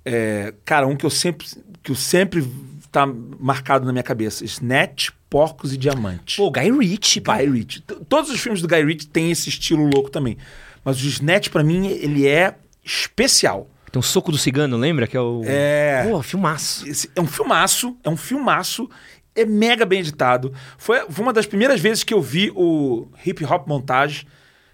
É, 0.03 0.51
cara, 0.65 0.87
um 0.87 0.95
que 0.95 1.05
eu 1.05 1.11
sempre. 1.11 1.45
que 1.83 1.91
eu 1.91 1.95
sempre 1.95 2.43
tá 2.91 3.05
marcado 3.39 3.85
na 3.85 3.91
minha 3.91 4.01
cabeça. 4.03 4.43
Snatch, 4.43 5.09
Porcos 5.29 5.71
e 5.71 5.77
Diamantes. 5.77 6.37
Pô, 6.37 6.49
Guy 6.49 6.71
Ritchie, 6.71 7.21
pô. 7.21 7.33
Guy 7.33 7.45
Ritchie. 7.51 7.81
Todos 7.81 8.31
os 8.31 8.39
filmes 8.39 8.63
do 8.63 8.67
Guy 8.67 8.83
Ritchie 8.83 9.07
têm 9.07 9.29
esse 9.29 9.47
estilo 9.47 9.83
louco 9.93 10.09
também. 10.09 10.39
Mas 10.83 10.99
o 11.03 11.05
Snatch, 11.07 11.49
pra 11.49 11.63
mim, 11.63 11.85
ele 11.87 12.25
é 12.27 12.55
especial. 12.83 13.69
Tem 13.91 13.99
um 13.99 14.03
soco 14.03 14.31
do 14.31 14.37
cigano, 14.37 14.77
lembra? 14.77 15.07
Que 15.07 15.17
é 15.17 15.21
o. 15.21 15.41
É. 15.45 16.05
Pô, 16.07 16.21
filmaço. 16.21 16.87
Esse 16.87 17.09
é 17.15 17.21
um 17.21 17.27
filmaço, 17.27 17.97
é 18.03 18.09
um 18.09 18.17
filmaço, 18.17 18.89
é 19.35 19.45
mega 19.45 19.85
bem 19.85 19.99
editado. 19.99 20.53
Foi, 20.77 20.99
foi 21.09 21.23
uma 21.23 21.33
das 21.33 21.45
primeiras 21.45 21.79
vezes 21.79 22.03
que 22.03 22.13
eu 22.13 22.21
vi 22.21 22.51
o 22.55 23.07
hip 23.25 23.43
hop 23.45 23.67
montage, 23.67 24.27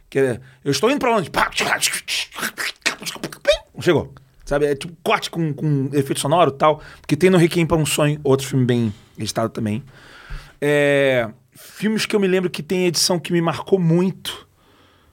que 0.10 0.20
é, 0.20 0.40
eu 0.64 0.72
estou 0.72 0.90
indo 0.90 1.00
pra 1.00 1.16
onde? 1.16 1.30
Chegou. 3.80 4.14
Sabe, 4.46 4.68
é 4.68 4.76
tipo 4.76 4.96
corte 5.02 5.30
com, 5.32 5.52
com 5.54 5.90
efeito 5.92 6.20
sonoro 6.20 6.52
e 6.52 6.58
tal, 6.58 6.80
porque 7.02 7.16
tem 7.16 7.32
no 7.32 7.38
Requiem 7.38 7.66
para 7.66 7.78
um 7.78 7.86
Sonho, 7.86 8.20
outro 8.24 8.46
filme 8.46 8.64
bem 8.64 8.94
editado 9.18 9.50
também. 9.50 9.84
É, 10.62 11.28
filmes 11.52 12.06
que 12.06 12.16
eu 12.16 12.20
me 12.20 12.28
lembro 12.28 12.50
que 12.50 12.62
tem 12.62 12.86
edição 12.86 13.20
que 13.20 13.34
me 13.34 13.42
marcou 13.42 13.80
muito. 13.80 14.48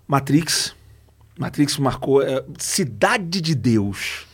Matrix. 0.06 0.74
Matrix 1.38 1.76
marcou. 1.78 2.22
é, 2.22 2.44
Cidade 2.59 3.40
de 3.40 3.54
Deus. 3.54 4.26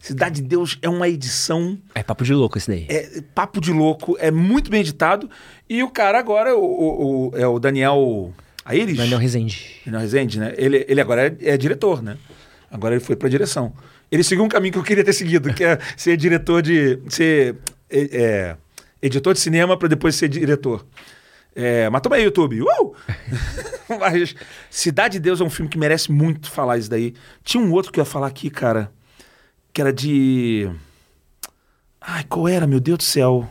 Cidade 0.00 0.42
de 0.42 0.48
Deus 0.48 0.78
é 0.82 0.88
uma 0.88 1.08
edição 1.08 1.78
É 1.94 2.02
papo 2.02 2.24
de 2.24 2.34
louco 2.34 2.58
esse 2.58 2.68
daí. 2.68 2.86
é 2.90 3.22
papo 3.34 3.58
de 3.60 3.72
louco, 3.72 4.16
é 4.20 4.30
muito 4.30 4.70
bem 4.70 4.80
editado. 4.80 5.30
E 5.68 5.82
o 5.82 5.88
cara 5.88 6.18
agora, 6.18 6.54
o, 6.54 6.62
o- 6.62 7.28
o- 7.30 7.36
é 7.36 7.46
o 7.46 7.58
Daniel 7.58 8.30
Aires? 8.66 8.96
Daniel 8.98 9.18
Rezende. 9.18 9.76
Daniel 9.84 10.02
Rezende, 10.02 10.38
né? 10.38 10.52
Ele, 10.58 10.84
ele 10.86 11.00
agora 11.00 11.28
é, 11.40 11.50
é 11.52 11.56
diretor, 11.56 12.02
né? 12.02 12.18
Agora 12.70 12.94
ele 12.94 13.02
foi 13.02 13.16
pra 13.16 13.28
direção. 13.30 13.72
Ele 14.12 14.22
seguiu 14.22 14.44
um 14.44 14.48
caminho 14.48 14.72
que 14.74 14.78
eu 14.78 14.82
queria 14.82 15.02
ter 15.04 15.14
seguido, 15.14 15.52
que 15.54 15.64
é 15.64 15.78
ser 15.96 16.16
diretor 16.18 16.60
de. 16.60 16.98
ser 17.08 17.56
é, 17.88 18.00
é, 18.12 18.56
editor 19.00 19.32
de 19.32 19.40
cinema 19.40 19.74
pra 19.78 19.88
depois 19.88 20.14
ser 20.16 20.28
diretor. 20.28 20.84
É, 21.54 21.88
mas 21.88 22.00
toma 22.00 22.16
aí, 22.16 22.24
YouTube. 22.24 22.62
Uh! 22.62 22.94
mas 24.00 24.34
Cidade 24.68 25.14
de 25.14 25.20
Deus 25.20 25.40
é 25.40 25.44
um 25.44 25.50
filme 25.50 25.70
que 25.70 25.78
merece 25.78 26.10
muito 26.10 26.50
falar 26.50 26.78
isso 26.78 26.90
daí. 26.90 27.14
Tinha 27.42 27.62
um 27.62 27.72
outro 27.72 27.92
que 27.92 28.00
eu 28.00 28.02
ia 28.02 28.10
falar 28.10 28.26
aqui, 28.26 28.50
cara, 28.50 28.90
que 29.72 29.80
era 29.80 29.92
de. 29.92 30.68
Ai, 32.00 32.24
qual 32.24 32.48
era, 32.48 32.66
meu 32.66 32.80
Deus 32.80 32.98
do 32.98 33.04
céu? 33.04 33.48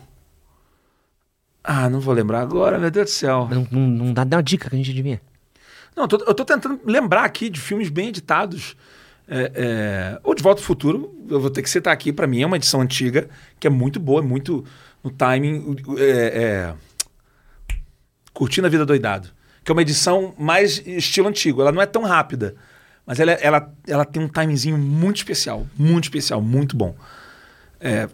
Ah, 1.63 1.89
não 1.89 2.01
vou 2.01 2.13
lembrar 2.13 2.41
agora, 2.41 2.77
meu 2.77 2.91
Deus 2.91 3.05
do 3.05 3.13
céu. 3.13 3.47
Não, 3.49 3.67
não, 3.71 3.81
não 3.88 4.13
dá, 4.13 4.23
dá 4.23 4.38
uma 4.38 4.43
dica 4.43 4.69
que 4.69 4.75
a 4.75 4.77
gente 4.77 4.91
adivinha. 4.91 5.21
Não, 5.95 6.03
eu 6.03 6.07
tô, 6.07 6.17
eu 6.17 6.34
tô 6.34 6.43
tentando 6.43 6.80
lembrar 6.85 7.23
aqui 7.23 7.49
de 7.49 7.59
filmes 7.59 7.89
bem 7.89 8.09
editados. 8.09 8.75
É, 9.25 9.51
é, 9.55 10.19
o 10.23 10.34
De 10.34 10.43
Volta 10.43 10.59
ao 10.59 10.65
Futuro, 10.65 11.15
eu 11.30 11.39
vou 11.39 11.49
ter 11.49 11.61
que 11.61 11.69
citar 11.69 11.93
aqui, 11.93 12.11
pra 12.11 12.27
mim 12.27 12.41
é 12.41 12.45
uma 12.45 12.57
edição 12.57 12.81
antiga, 12.81 13.30
que 13.57 13.65
é 13.65 13.69
muito 13.69 13.99
boa, 13.99 14.21
é 14.21 14.23
muito 14.23 14.65
no 15.01 15.09
timing. 15.09 15.77
É, 15.97 16.03
é, 16.03 16.73
Curtindo 18.34 18.68
a 18.68 18.69
Vida 18.69 18.85
Doidado. 18.85 19.30
Que 19.64 19.72
é 19.72 19.73
uma 19.73 19.81
edição 19.81 20.34
mais 20.38 20.85
estilo 20.85 21.27
antigo. 21.30 21.61
Ela 21.61 21.72
não 21.72 21.81
é 21.81 21.85
tão 21.85 22.03
rápida, 22.03 22.55
mas 23.05 23.19
ela, 23.19 23.31
ela, 23.34 23.73
ela 23.88 24.05
tem 24.05 24.22
um 24.22 24.27
timingzinho 24.27 24.77
muito 24.77 25.18
especial. 25.18 25.65
Muito 25.77 26.05
especial, 26.05 26.41
muito 26.41 26.76
bom. 26.76 26.95
É, 27.80 28.07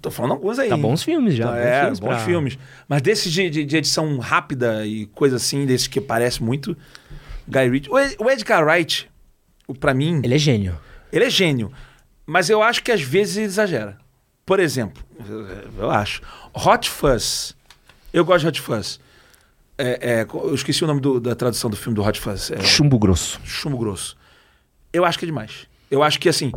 tô 0.00 0.10
falando 0.10 0.32
alguns 0.32 0.58
aí. 0.58 0.68
Tá 0.68 0.76
bons 0.76 1.02
filmes 1.02 1.34
já. 1.34 1.46
Tá, 1.46 1.52
bons 1.52 1.58
é, 1.60 1.80
filmes 1.80 2.00
bons 2.00 2.08
pra- 2.08 2.18
filmes. 2.18 2.58
Mas 2.88 3.02
desses 3.02 3.32
de, 3.32 3.48
de, 3.48 3.64
de 3.64 3.76
edição 3.76 4.18
rápida 4.18 4.84
e 4.84 5.06
coisa 5.06 5.36
assim, 5.36 5.64
desses 5.64 5.86
que 5.86 6.00
parece 6.00 6.42
muito 6.42 6.76
Guy 7.46 7.68
Ritchie. 7.70 7.90
O 7.90 7.98
Ed, 7.98 8.16
o 8.18 8.28
Edgar 8.30 8.64
Wright, 8.64 9.08
pra 9.78 9.94
mim, 9.94 10.16
ele... 10.18 10.26
Ele 10.26 10.34
é 10.34 10.38
gênio. 10.38 10.78
é 11.12 11.30
gênio. 11.30 11.72
Mas 12.26 12.50
eu 12.50 12.62
acho 12.62 12.82
que 12.82 12.90
às 12.90 13.00
vezes 13.00 13.36
ele 13.36 13.46
exagera. 13.46 13.96
Por 14.44 14.58
exemplo, 14.58 15.02
eu, 15.28 15.46
eu 15.84 15.90
acho. 15.90 16.20
Hot 16.52 16.90
Fuzz. 16.90 17.54
Eu 18.12 18.24
gosto 18.24 18.42
de 18.42 18.48
Hot 18.48 18.60
Fuzz. 18.60 19.00
É, 19.78 20.20
é, 20.20 20.26
eu 20.34 20.54
esqueci 20.54 20.84
o 20.84 20.86
nome 20.86 21.00
do- 21.00 21.18
da 21.20 21.34
tradução 21.34 21.68
do 21.70 21.76
filme 21.76 21.94
do 21.96 22.02
Hot 22.02 22.20
Fuzz. 22.20 22.50
É, 22.50 22.60
Chumbo 22.60 22.98
grosso. 22.98 23.40
chumbo 23.44 23.78
grosso. 23.78 24.16
Eu 24.92 25.04
acho 25.04 25.18
que 25.18 25.24
é 25.24 25.26
demais. 25.26 25.66
Eu 25.90 26.02
acho 26.02 26.18
que, 26.20 26.28
assim, 26.28 26.52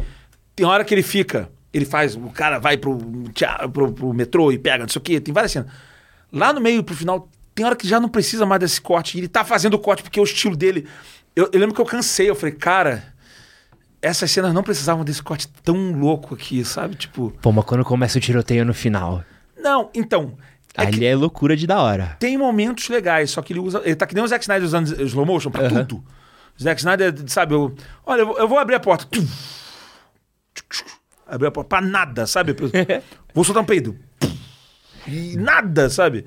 tem 0.56 0.66
hora 0.66 0.84
que 0.84 0.94
ele 0.94 1.04
fica, 1.04 1.50
ele 1.74 1.86
faz, 1.86 2.16
o 2.16 2.30
cara 2.30 2.60
vai 2.60 2.78
pro, 2.78 2.98
pro, 3.72 3.92
pro 3.94 4.14
metrô 4.14 4.52
e 4.52 4.58
pega, 4.58 4.84
não 4.84 4.90
sei 4.90 5.00
o 5.00 5.04
quê, 5.04 5.20
tem 5.20 5.34
várias 5.34 5.52
cenas. 5.54 5.72
Lá 6.32 6.52
no 6.54 6.60
meio, 6.62 6.84
pro 6.84 6.96
final, 6.96 7.30
tem 7.54 7.66
hora 7.66 7.76
que 7.76 7.88
já 7.88 8.00
não 8.00 8.10
precisa 8.10 8.46
mais 8.46 8.60
desse 8.60 8.80
corte. 8.82 9.16
E 9.18 9.22
ele 9.22 9.28
tá 9.30 9.44
fazendo 9.46 9.76
o 9.76 9.80
corte 9.80 10.04
porque 10.04 10.20
é 10.20 10.22
o 10.22 10.26
estilo 10.26 10.56
dele. 10.56 10.86
Eu, 11.36 11.50
eu 11.54 11.60
lembro 11.60 11.74
que 11.74 11.82
eu 11.82 11.86
cansei, 11.86 12.30
eu 12.30 12.36
falei, 12.36 12.54
cara, 12.56 13.14
essas 14.02 14.30
cenas 14.30 14.54
não 14.54 14.62
precisavam 14.64 15.04
desse 15.06 15.24
corte 15.24 15.48
tão 15.64 15.94
louco 15.98 16.36
aqui, 16.36 16.64
sabe? 16.66 16.96
Tipo, 16.96 17.34
Pô, 17.42 17.52
mas 17.52 17.66
quando 17.66 17.84
começa 17.84 18.18
o 18.18 18.22
tiroteio 18.22 18.66
no 18.66 18.74
final. 18.74 19.24
não, 19.58 19.90
então. 19.94 20.38
É 20.78 20.86
que 20.86 20.96
ali 20.98 21.06
é 21.06 21.16
loucura 21.16 21.56
de 21.56 21.66
da 21.66 21.82
hora. 21.82 22.18
tem 22.20 22.38
momentos 22.38 22.90
legais, 22.90 23.32
só 23.32 23.42
que 23.42 23.54
ele 23.54 23.60
usa. 23.60 23.82
Ele 23.86 23.96
tá 23.96 24.06
que 24.06 24.14
nem 24.14 24.24
o 24.24 24.28
Zack 24.28 24.44
Snyder 24.44 24.66
usando 24.66 25.02
slow 25.04 25.26
motion 25.26 25.50
pra 25.50 25.66
Aham. 25.66 25.86
tudo. 25.86 26.04
O 26.60 26.64
Zack 26.64 26.80
Snyder, 26.80 27.14
sabe, 27.28 27.54
eu, 27.54 27.74
olha, 28.06 28.22
eu 28.22 28.48
vou, 28.48 28.58
abrir 28.58 28.76
a 28.76 28.80
porta. 28.80 29.06
Abrir 31.28 31.48
a 31.48 31.52
porta 31.52 31.70
pra 31.70 31.82
nada, 31.82 32.28
sabe? 32.28 32.56
vou 33.34 33.44
soltar 33.44 33.64
um 33.64 33.66
peido. 33.66 33.96
E 35.08 35.36
nada, 35.38 35.90
sabe? 35.90 36.26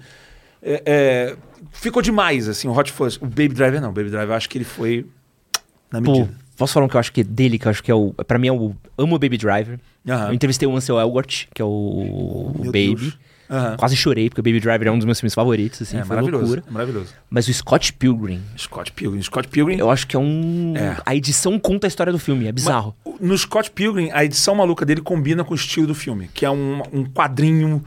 É, 0.62 0.82
é, 0.86 1.36
ficou 1.72 2.02
demais, 2.02 2.48
assim, 2.48 2.68
o 2.68 2.76
Hot 2.76 2.90
Fuzz. 2.90 3.16
O 3.16 3.26
Baby 3.26 3.48
Driver 3.50 3.80
não. 3.80 3.90
O 3.90 3.92
Baby 3.92 4.10
Driver, 4.10 4.30
eu 4.30 4.34
acho 4.34 4.48
que 4.48 4.58
ele 4.58 4.64
foi 4.64 5.06
na 5.90 6.02
Pô, 6.02 6.12
medida. 6.12 6.34
posso 6.56 6.72
falar 6.74 6.86
um 6.86 6.88
que 6.88 6.96
eu 6.96 7.00
acho 7.00 7.12
que 7.12 7.20
é 7.20 7.24
dele, 7.24 7.58
que 7.58 7.66
eu 7.66 7.70
acho 7.70 7.82
que 7.82 7.90
é 7.90 7.94
o. 7.94 8.12
Pra 8.12 8.38
mim 8.38 8.48
é 8.48 8.52
o. 8.52 8.74
Amo 8.96 9.16
o 9.16 9.18
Baby 9.18 9.36
Driver. 9.38 9.78
Aham. 10.08 10.28
Eu 10.28 10.34
entrevistei 10.34 10.68
o 10.68 10.76
Ansel 10.76 10.98
Elgort, 10.98 11.46
que 11.54 11.62
é 11.62 11.64
o, 11.64 11.68
o 11.68 12.64
Baby. 12.64 12.94
Deus. 12.94 13.18
Aham. 13.50 13.76
Quase 13.76 13.96
chorei, 13.96 14.28
porque 14.28 14.40
o 14.40 14.44
Baby 14.44 14.60
Driver 14.60 14.88
é 14.88 14.90
um 14.90 14.96
dos 14.98 15.04
meus 15.04 15.18
filmes 15.20 15.34
favoritos, 15.34 15.82
assim, 15.82 15.96
É 15.98 16.04
maravilhoso. 16.04 16.42
loucura. 16.44 16.64
é 16.66 16.70
maravilhoso. 16.70 17.14
Mas 17.30 17.48
o 17.48 17.54
Scott 17.54 17.92
Pilgrim, 17.94 18.40
Scott 18.58 18.92
Pilgrim. 18.92 19.22
Scott 19.22 19.48
Pilgrim. 19.48 19.78
eu 19.78 19.90
acho 19.90 20.06
que 20.06 20.14
é 20.16 20.18
um. 20.18 20.74
É. 20.76 20.96
A 21.06 21.14
edição 21.16 21.58
conta 21.58 21.86
a 21.86 21.88
história 21.88 22.12
do 22.12 22.18
filme, 22.18 22.46
é 22.46 22.52
bizarro. 22.52 22.94
No 23.20 23.36
Scott 23.36 23.70
Pilgrim, 23.70 24.10
a 24.12 24.24
edição 24.24 24.54
maluca 24.54 24.84
dele 24.84 25.00
combina 25.00 25.42
com 25.44 25.52
o 25.52 25.56
estilo 25.56 25.86
do 25.86 25.94
filme, 25.94 26.28
que 26.34 26.44
é 26.44 26.50
um, 26.50 26.82
um 26.92 27.04
quadrinho 27.04 27.82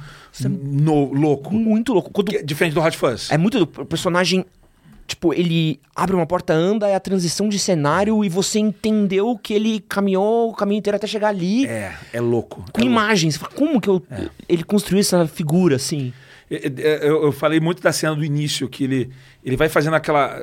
no- 0.50 1.14
louco. 1.14 1.54
Muito 1.54 1.94
louco. 1.94 2.10
Quando 2.12 2.36
é 2.36 2.42
diferente 2.42 2.74
do 2.74 2.82
Hot 2.82 2.98
Fuzz. 2.98 3.30
É 3.32 3.38
muito. 3.38 3.62
O 3.64 3.86
personagem, 3.86 4.46
tipo, 5.08 5.34
ele 5.34 5.80
abre 5.96 6.16
uma 6.16 6.26
porta, 6.26 6.54
anda, 6.54 6.88
é 6.88 6.96
a 6.96 7.00
transição 7.00 7.50
de 7.50 7.60
cenário 7.60 8.24
e 8.24 8.30
você 8.30 8.60
entendeu 8.60 9.38
que 9.42 9.54
ele 9.54 9.80
caminhou 9.82 10.50
o 10.50 10.54
caminho 10.54 10.80
inteiro 10.80 10.96
até 10.96 11.08
chegar 11.08 11.28
ali 11.30 11.66
É, 11.68 11.94
é 12.14 12.22
louco. 12.22 12.58
com 12.72 12.82
é 12.82 12.84
louco. 12.84 12.92
imagens. 12.92 13.38
Fala, 13.38 13.52
Como 13.54 13.80
que 13.82 13.90
eu, 13.90 14.02
ele 14.48 14.64
construiu 14.64 15.02
essa 15.02 15.28
figura 15.28 15.76
assim? 15.76 16.14
É, 16.50 16.68
é, 16.68 17.08
Eu, 17.08 17.24
eu 17.24 17.32
falei 17.32 17.60
muito 17.62 17.82
da 17.82 17.94
cena 17.94 18.14
do 18.14 18.26
início, 18.26 18.68
que 18.68 18.84
ele, 18.84 19.10
ele 19.42 19.56
vai 19.56 19.70
fazendo 19.70 19.94
aquela. 19.96 20.38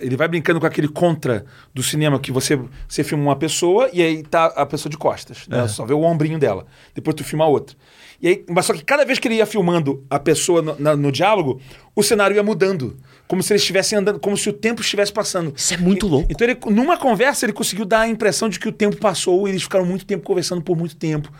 Ele 0.00 0.16
vai 0.16 0.26
brincando 0.26 0.58
com 0.58 0.66
aquele 0.66 0.88
contra 0.88 1.44
do 1.72 1.80
cinema, 1.80 2.18
que 2.18 2.32
você, 2.32 2.58
você 2.88 3.04
filma 3.04 3.22
uma 3.22 3.36
pessoa 3.36 3.88
e 3.92 4.02
aí 4.02 4.22
tá 4.24 4.46
a 4.46 4.66
pessoa 4.66 4.90
de 4.90 4.98
costas. 4.98 5.46
Né? 5.46 5.68
Só 5.68 5.84
vê 5.86 5.94
o 5.94 6.00
ombrinho 6.00 6.40
dela. 6.40 6.66
Depois 6.92 7.14
tu 7.14 7.22
filma 7.22 7.44
a 7.44 7.48
outra. 7.48 7.76
E 8.20 8.26
aí, 8.28 8.44
mas 8.48 8.66
só 8.66 8.72
que 8.72 8.82
cada 8.84 9.04
vez 9.04 9.18
que 9.20 9.28
ele 9.28 9.36
ia 9.36 9.46
filmando 9.46 10.04
a 10.10 10.18
pessoa 10.18 10.60
no, 10.60 10.76
na- 10.78 10.96
no 10.96 11.12
diálogo, 11.12 11.60
o 11.94 12.02
cenário 12.02 12.34
ia 12.34 12.42
mudando. 12.42 12.96
Como 13.26 13.42
se 13.42 13.52
eles 13.52 13.62
estivessem 13.62 13.98
andando, 13.98 14.20
como 14.20 14.36
se 14.36 14.48
o 14.48 14.52
tempo 14.52 14.80
estivesse 14.82 15.12
passando. 15.12 15.52
Isso 15.56 15.72
é 15.72 15.76
muito 15.78 16.06
E- 16.06 16.10
louco. 16.10 16.26
Então, 16.30 16.46
ele, 16.46 16.58
numa 16.66 16.96
conversa, 16.96 17.46
ele 17.46 17.52
conseguiu 17.54 17.84
dar 17.86 18.00
a 18.00 18.08
impressão 18.08 18.48
de 18.48 18.58
que 18.60 18.68
o 18.68 18.72
tempo 18.72 18.96
passou 18.96 19.46
e 19.48 19.50
eles 19.52 19.62
ficaram 19.62 19.84
muito 19.86 20.04
tempo 20.04 20.24
conversando 20.24 20.62
por 20.62 20.76
muito 20.76 20.94
tempo. 20.96 21.32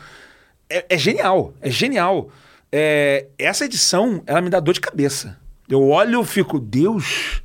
É, 0.68 0.86
é 0.88 0.98
genial, 0.98 1.52
é 1.60 1.70
genial. 1.70 2.30
É, 2.72 3.26
essa 3.38 3.66
edição, 3.66 4.22
ela 4.26 4.40
me 4.40 4.48
dá 4.50 4.58
dor 4.60 4.72
de 4.72 4.80
cabeça. 4.80 5.38
Eu 5.68 5.86
olho 5.88 6.22
e 6.22 6.24
fico, 6.26 6.58
Deus, 6.58 7.42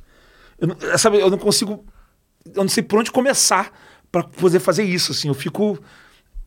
eu 0.58 0.68
não, 0.68 0.98
sabe, 0.98 1.18
eu 1.20 1.30
não 1.30 1.38
consigo, 1.38 1.84
eu 2.54 2.62
não 2.62 2.68
sei 2.68 2.82
por 2.82 2.98
onde 2.98 3.10
começar 3.10 3.70
para 4.10 4.22
poder 4.24 4.58
fazer 4.58 4.84
isso. 4.84 5.12
Assim, 5.12 5.28
eu 5.28 5.34
fico, 5.34 5.78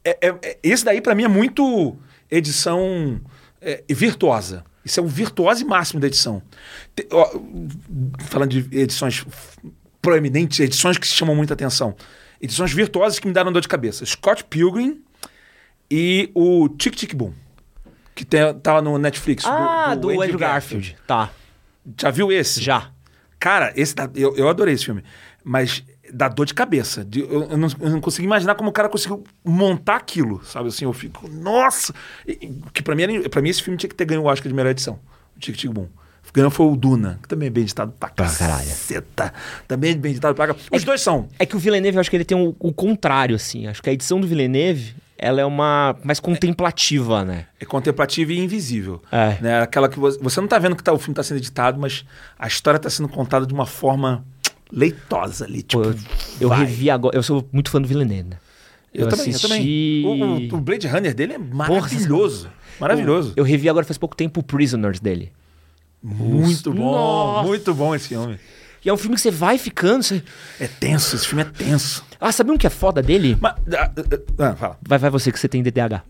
é, 0.04 0.18
é- 0.22 0.36
é- 0.42 0.58
esse 0.64 0.84
daí 0.84 1.00
para 1.00 1.14
mim 1.16 1.24
é 1.24 1.28
muito 1.28 1.96
edição 2.30 3.22
é, 3.62 3.84
virtuosa. 3.90 4.66
Isso 4.86 5.00
é 5.00 5.04
o 5.04 5.08
virtuose 5.08 5.64
máximo 5.64 6.00
da 6.00 6.08
edição. 6.08 6.42
Te- 6.96 7.08
ó, 7.12 7.40
falando 8.26 8.50
de 8.52 8.78
edições 8.78 9.26
proeminentes, 10.02 10.60
edições 10.60 10.98
que 10.98 11.08
se 11.08 11.14
chamam 11.14 11.36
muita 11.36 11.54
atenção. 11.54 11.96
Edições 12.42 12.74
virtuosas 12.74 13.20
que 13.20 13.28
me 13.28 13.34
deram 13.34 13.52
dor 13.52 13.62
de 13.62 13.68
cabeça. 13.68 14.06
Scott 14.06 14.44
Pilgrim 14.44 15.02
e 15.90 16.30
o 16.34 16.68
Tic 16.70 16.96
Tic 16.96 17.14
Boom. 17.16 17.34
Que 18.14 18.26
tem, 18.26 18.54
tava 18.60 18.82
no 18.82 18.98
Netflix. 18.98 19.46
Ah, 19.46 19.96
do, 19.96 20.10
Andrew 20.10 20.38
Garfield. 20.38 20.98
Tá, 21.08 21.32
Já 22.00 22.12
viu 22.12 22.32
esse? 22.32 22.62
já. 22.62 22.92
Cara, 23.40 23.74
esse 23.76 23.96
eu, 24.16 24.36
eu 24.36 24.48
adorei 24.50 24.74
esse 24.74 24.86
filme. 24.86 25.04
Mas 25.44 25.84
dá 26.14 26.28
dor 26.30 26.46
de 26.46 26.54
cabeça. 26.54 27.04
De- 27.04 27.22
eu, 27.22 27.50
eu 27.50 27.58
não, 27.58 27.68
eu 27.80 27.90
não 27.90 28.00
consegui 28.02 28.26
imaginar 28.26 28.56
como 28.56 28.70
o 28.70 28.74
cara 28.74 28.88
conseguiu 28.88 29.24
montar 29.44 29.96
aquilo, 29.96 30.44
sabe? 30.46 30.70
Assim, 30.70 30.86
eu 30.86 30.94
fico, 30.94 31.28
nossa! 31.28 31.94
E- 32.28 32.52
Que 32.74 32.82
pra 32.84 32.96
mim, 32.96 33.24
pra 33.30 33.42
mim 33.42 33.50
esse 33.50 33.64
filme 33.64 33.78
tinha 33.78 33.90
que 33.90 33.96
ter 33.96 34.06
ganho 34.06 34.22
o 34.22 34.26
Oscar 34.26 34.48
de 34.48 34.54
melhor 34.54 34.70
edição. 34.70 35.00
O 35.36 35.40
Tic 35.40 35.56
Tic 35.58 35.72
Boom. 35.72 35.88
Ganhou 36.34 36.50
foi 36.50 36.66
o 36.66 36.76
Duna, 36.76 37.20
que 37.22 37.28
também 37.28 37.48
é 37.48 37.50
bem 37.52 37.62
editado 37.64 37.92
pra, 38.00 38.10
Pra 38.10 38.26
caceta. 38.26 39.32
Também 39.68 39.92
é 39.92 39.96
bem 39.96 40.12
editado 40.12 40.34
pra 40.34 40.48
caralho. 40.48 40.66
Os 40.72 40.84
dois 40.84 41.00
são. 41.02 41.28
É 41.38 41.46
que 41.46 41.56
o 41.56 41.60
Villeneuve, 41.60 41.98
eu 41.98 42.02
acho 42.02 42.10
que 42.10 42.16
ele 42.16 42.26
tem 42.26 42.36
o, 42.36 42.56
o 42.60 42.74
contrário, 42.74 43.36
assim. 43.36 43.68
Acho 43.68 43.84
que 43.84 43.90
a 43.90 43.94
edição 43.94 44.20
do 44.20 44.26
Villeneuve, 44.26 44.96
ela 45.16 45.42
é 45.42 45.46
uma 45.46 45.96
mais 46.04 46.20
contemplativa, 46.20 47.24
né? 47.24 47.46
É 47.60 47.66
contemplativo 47.66 48.32
e 48.32 48.40
invisível. 48.40 49.02
É. 49.12 49.38
Né? 49.42 49.62
Aquela 49.62 49.88
que 49.88 50.00
você, 50.00 50.18
você 50.20 50.42
não 50.42 50.48
tá 50.48 50.58
vendo 50.58 50.76
que 50.76 50.84
tá, 50.84 50.92
o 50.92 50.98
filme 50.98 51.14
tá 51.14 51.22
sendo 51.22 51.38
editado, 51.38 51.80
mas 51.80 52.04
a 52.40 52.48
história 52.48 52.80
tá 52.80 52.90
sendo 52.90 53.10
contada 53.10 53.46
de 53.46 53.54
uma 53.54 53.66
forma 53.68 54.26
leitosa 54.74 55.46
ali. 55.46 55.62
Tipo, 55.62 55.84
Pô, 55.84 55.90
eu, 55.90 55.96
eu 56.42 56.50
vai. 56.50 56.60
revi 56.66 56.90
agora. 56.90 57.16
Eu 57.16 57.22
sou 57.24 57.48
muito 57.52 57.70
fã 57.70 57.80
do 57.82 57.88
Villeneuve, 57.88 58.30
né? 58.32 58.38
Eu, 58.94 59.08
também, 59.08 59.26
eu 59.28 59.30
assisti- 59.32 59.48
também. 59.48 60.06
O, 60.06 60.56
o- 60.56 60.58
o 60.58 60.62
Blade 60.62 60.88
Runner 60.88 61.14
dele 61.14 61.34
é 61.34 61.38
maravilhoso. 61.38 62.50
maravilhoso. 62.80 63.34
Eu 63.36 63.44
revi 63.44 63.70
agora 63.70 63.86
faz 63.86 63.98
pouco 63.98 64.16
tempo 64.16 64.40
o 64.40 64.44
Prisoners 64.44 65.00
dele. 65.00 65.32
Muito 66.02 66.74
bom. 66.74 66.92
Nossa. 66.92 67.48
Muito 67.48 67.74
bom 67.74 67.96
esse 67.96 68.10
filme. 68.10 68.38
E 68.86 68.90
é 68.90 68.94
um 68.94 68.98
filme 68.98 69.16
que 69.16 69.22
você 69.22 69.32
vai 69.32 69.58
ficando. 69.58 70.04
Você... 70.04 70.22
É 70.60 70.68
tenso, 70.68 71.16
esse 71.16 71.26
filme 71.26 71.42
é 71.42 71.46
tenso. 71.46 72.04
Ah, 72.20 72.32
sabe 72.32 72.52
um 72.52 72.58
que 72.58 72.68
é 72.68 72.70
foda 72.70 73.02
dele? 73.02 73.38
Mas. 73.40 73.54
Ah, 73.74 73.90
ah, 73.98 74.50
ah, 74.52 74.56
fala. 74.56 74.78
Vai, 74.86 75.00
vai 75.00 75.10
você 75.10 75.32
que 75.32 75.40
você 75.40 75.48
tem 75.48 75.64
DDH. 75.64 76.02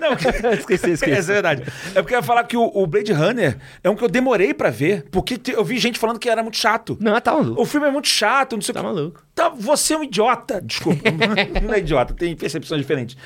Não, 0.00 0.16
que- 0.16 0.28
esqueci, 0.58 0.92
Essa 1.10 1.32
é 1.32 1.34
verdade. 1.34 1.62
É 1.94 2.00
porque 2.02 2.14
eu 2.14 2.18
ia 2.18 2.22
falar 2.22 2.44
que 2.44 2.56
o, 2.56 2.70
o 2.74 2.86
Blade 2.86 3.12
Runner 3.12 3.58
é 3.82 3.90
um 3.90 3.96
que 3.96 4.04
eu 4.04 4.08
demorei 4.08 4.54
pra 4.54 4.70
ver, 4.70 5.04
porque 5.10 5.36
te- 5.36 5.52
eu 5.52 5.64
vi 5.64 5.78
gente 5.78 5.98
falando 5.98 6.18
que 6.18 6.28
era 6.28 6.42
muito 6.42 6.56
chato. 6.56 6.96
Não, 7.00 7.20
tá 7.20 7.32
maluco. 7.34 7.60
O 7.60 7.64
filme 7.66 7.86
é 7.86 7.90
muito 7.90 8.08
chato, 8.08 8.54
não 8.54 8.62
sei 8.62 8.72
o 8.72 8.74
Tá 8.74 8.80
que. 8.80 8.86
maluco. 8.86 9.22
Tá, 9.34 9.48
você 9.48 9.94
é 9.94 9.98
um 9.98 10.04
idiota. 10.04 10.60
Desculpa. 10.60 11.02
não 11.62 11.74
é 11.74 11.78
idiota, 11.78 12.14
tem 12.14 12.34
percepções 12.36 12.80
diferentes. 12.80 13.16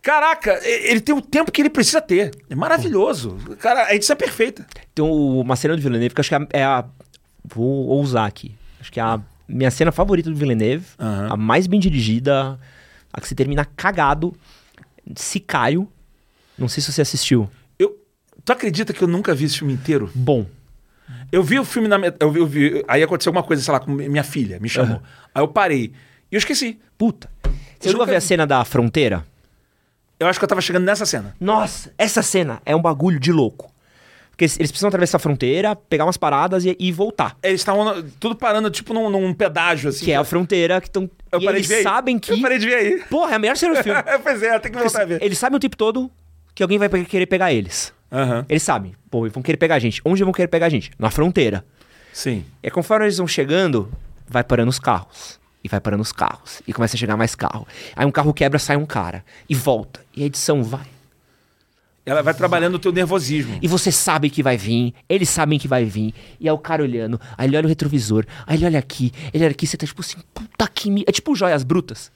Caraca, 0.00 0.60
ele 0.64 1.00
tem 1.00 1.14
o 1.14 1.20
tempo 1.20 1.50
que 1.50 1.60
ele 1.60 1.68
precisa 1.70 2.00
ter. 2.00 2.30
É 2.48 2.54
maravilhoso. 2.54 3.36
Cara, 3.60 3.86
a 3.86 3.94
edição 3.94 4.14
é 4.14 4.16
perfeita. 4.16 4.64
Tem 4.94 5.04
um- 5.04 5.40
uma 5.40 5.56
cena 5.56 5.74
do 5.76 5.82
Villeneuve 5.82 6.14
que 6.14 6.20
acho 6.20 6.28
que 6.30 6.34
é 6.34 6.38
a, 6.38 6.46
é 6.52 6.64
a- 6.64 6.84
Vou 7.44 7.86
ousar 7.88 8.26
aqui. 8.26 8.54
Acho 8.80 8.92
que 8.92 9.00
é 9.00 9.02
a 9.02 9.18
minha 9.48 9.70
cena 9.70 9.90
favorita 9.90 10.28
do 10.30 10.36
Villeneuve. 10.36 10.84
Aham. 10.98 11.28
A 11.32 11.36
mais 11.36 11.66
bem 11.66 11.80
dirigida. 11.80 12.58
A 13.12 13.20
que 13.20 13.26
se 13.28 13.34
termina 13.34 13.64
cagado. 13.64 14.34
Sicário. 15.16 15.88
Não 16.56 16.68
sei 16.68 16.82
se 16.82 16.92
você 16.92 17.02
assistiu. 17.02 17.48
Eu, 17.78 17.96
tu 18.44 18.52
acredita 18.52 18.92
que 18.92 19.02
eu 19.02 19.08
nunca 19.08 19.34
vi 19.34 19.44
esse 19.44 19.58
filme 19.58 19.72
inteiro? 19.72 20.10
Bom. 20.14 20.46
Eu 21.32 21.42
vi 21.42 21.58
o 21.58 21.64
filme 21.64 21.88
na 21.88 21.96
eu 22.20 22.30
vi, 22.30 22.38
eu 22.40 22.46
vi- 22.46 22.84
aí 22.88 23.02
aconteceu 23.02 23.30
alguma 23.30 23.42
coisa, 23.44 23.62
sei 23.62 23.72
lá, 23.72 23.80
com 23.80 23.90
minha 23.90 24.24
filha, 24.24 24.58
me 24.60 24.68
chamou. 24.68 25.00
Aí 25.34 25.42
eu 25.42 25.48
parei. 25.48 25.92
E 26.30 26.34
eu 26.34 26.38
esqueci. 26.38 26.78
Puta. 26.98 27.30
Você 27.78 27.88
Eu 27.88 27.92
chegou 27.92 28.02
a 28.02 28.06
ver 28.06 28.16
a 28.16 28.20
cena 28.20 28.46
da 28.46 28.64
fronteira? 28.64 29.24
Eu 30.20 30.26
acho 30.26 30.38
que 30.38 30.44
eu 30.44 30.48
tava 30.48 30.60
chegando 30.60 30.84
nessa 30.84 31.06
cena. 31.06 31.34
Nossa, 31.40 31.92
essa 31.96 32.22
cena 32.22 32.60
é 32.66 32.74
um 32.74 32.82
bagulho 32.82 33.20
de 33.20 33.30
louco. 33.32 33.72
Porque 34.38 34.44
eles 34.44 34.56
eles 34.60 34.70
precisam 34.70 34.86
atravessar 34.86 35.16
a 35.16 35.18
fronteira, 35.18 35.74
pegar 35.74 36.04
umas 36.04 36.16
paradas 36.16 36.64
e, 36.64 36.76
e 36.78 36.92
voltar. 36.92 37.36
Eles 37.42 37.60
estavam 37.60 38.04
tudo 38.20 38.36
parando, 38.36 38.70
tipo, 38.70 38.94
num, 38.94 39.10
num 39.10 39.34
pedágio, 39.34 39.88
assim. 39.88 40.04
Que 40.04 40.12
é 40.12 40.16
a 40.16 40.22
fronteira 40.22 40.80
que 40.80 40.86
estão. 40.86 41.10
Eu 41.32 41.40
parei 41.40 41.56
eles 41.56 41.62
de 41.62 41.68
ver 41.68 41.78
aí. 41.78 41.82
sabem 41.82 42.18
que. 42.20 42.30
Eu 42.30 42.40
parei 42.40 42.56
de 42.56 42.66
ver 42.66 42.74
aí. 42.76 43.02
Porra, 43.10 43.32
é 43.32 43.34
a 43.34 43.38
melhor 43.40 43.56
cena 43.56 43.74
do 43.74 43.82
filme. 43.82 44.00
pois 44.22 44.40
é, 44.40 44.56
tem 44.60 44.70
que 44.70 44.78
voltar 44.78 45.02
a 45.02 45.04
ver. 45.04 45.20
Eles 45.20 45.36
sabem 45.36 45.56
o 45.56 45.58
tempo 45.58 45.76
todo 45.76 46.08
que 46.54 46.62
alguém 46.62 46.78
vai 46.78 46.88
querer 47.04 47.26
pegar 47.26 47.52
eles. 47.52 47.92
Aham. 48.12 48.46
Eles 48.48 48.62
sabem. 48.62 48.94
Pô, 49.10 49.24
eles 49.24 49.32
vão 49.32 49.42
querer 49.42 49.56
pegar 49.56 49.74
a 49.74 49.78
gente. 49.80 50.00
Onde 50.04 50.22
vão 50.22 50.32
querer 50.32 50.46
pegar 50.46 50.66
a 50.66 50.70
gente? 50.70 50.92
Na 50.96 51.10
fronteira. 51.10 51.64
Sim. 52.12 52.44
E 52.62 52.70
conforme 52.70 53.06
eles 53.06 53.18
vão 53.18 53.26
chegando, 53.26 53.90
vai 54.28 54.44
parando 54.44 54.70
os 54.70 54.78
carros. 54.78 55.40
E 55.64 55.68
vai 55.68 55.80
parando 55.80 56.02
os 56.02 56.12
carros. 56.12 56.62
E 56.64 56.72
começa 56.72 56.94
a 56.94 56.98
chegar 56.98 57.16
mais 57.16 57.34
carro. 57.34 57.66
Aí 57.96 58.06
um 58.06 58.12
carro 58.12 58.32
quebra, 58.32 58.60
sai 58.60 58.76
um 58.76 58.86
cara. 58.86 59.24
E 59.48 59.54
volta. 59.56 60.00
E 60.14 60.22
a 60.22 60.26
edição 60.26 60.62
vai. 60.62 60.86
Ela 62.08 62.22
vai 62.22 62.32
trabalhando 62.34 62.74
o 62.76 62.78
teu 62.78 62.90
nervosismo. 62.92 63.58
E 63.60 63.68
você 63.68 63.92
sabe 63.92 64.30
que 64.30 64.42
vai 64.42 64.56
vir, 64.56 64.94
eles 65.08 65.28
sabem 65.28 65.58
que 65.58 65.68
vai 65.68 65.84
vir. 65.84 66.14
E 66.40 66.48
é 66.48 66.52
o 66.52 66.58
cara 66.58 66.82
olhando, 66.82 67.20
aí 67.36 67.48
ele 67.48 67.56
olha 67.56 67.66
o 67.66 67.68
retrovisor, 67.68 68.24
aí 68.46 68.56
ele 68.56 68.64
olha 68.66 68.78
aqui, 68.78 69.12
ele 69.32 69.44
olha 69.44 69.50
aqui, 69.52 69.66
você 69.66 69.76
tá 69.76 69.86
tipo 69.86 70.00
assim, 70.00 70.16
puta 70.32 70.66
que 70.72 70.90
me. 70.90 71.04
É 71.06 71.12
tipo 71.12 71.34
joias 71.34 71.62
brutas. 71.62 72.10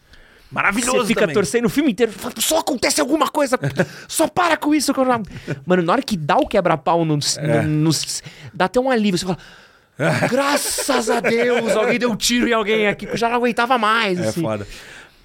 Maravilhoso 0.50 0.98
Você 0.98 1.06
fica 1.06 1.20
também. 1.22 1.34
torcendo 1.34 1.64
o 1.64 1.68
filme 1.70 1.92
inteiro, 1.92 2.12
fala, 2.12 2.34
só 2.38 2.58
acontece 2.58 3.00
alguma 3.00 3.26
coisa, 3.28 3.58
só 4.06 4.28
para 4.28 4.54
com 4.56 4.74
isso. 4.74 4.92
que 4.92 5.00
eu 5.00 5.06
já-" 5.06 5.20
Mano, 5.64 5.82
na 5.82 5.92
hora 5.94 6.02
que 6.02 6.14
dá 6.16 6.36
o 6.36 6.46
quebra-pau 6.46 7.04
nos, 7.06 7.38
É. 7.38 7.62
nos- 7.62 8.22
Dá 8.52 8.66
até 8.66 8.78
um 8.78 8.90
alívio, 8.90 9.16
você 9.18 9.24
fala. 9.24 9.38
Graças 10.28 11.08
a 11.10 11.20
Deus, 11.20 11.72
alguém 11.76 11.98
deu 11.98 12.10
um 12.10 12.16
tiro 12.16 12.48
em 12.48 12.52
alguém 12.52 12.86
aqui, 12.86 13.06
que 13.06 13.12
eu 13.12 13.16
já 13.16 13.28
não 13.28 13.36
aguentava 13.36 13.78
mais. 13.78 14.18
É 14.18 14.28
assim. 14.28 14.42
foda. 14.42 14.66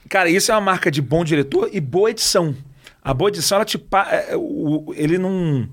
Cara, 0.09 0.29
isso 0.29 0.51
é 0.51 0.55
uma 0.55 0.61
marca 0.61 0.89
de 0.89 1.01
bom 1.01 1.23
diretor 1.23 1.69
e 1.73 1.79
boa 1.81 2.09
edição. 2.11 2.55
A 3.07 3.13
boa 3.13 3.29
edição, 3.29 3.55
ela 3.55 3.63
te. 3.63 3.77
pa- 3.77 4.09
é, 4.11 4.35
o- 4.35 4.93
ele 4.93 5.17
não. 5.17 5.65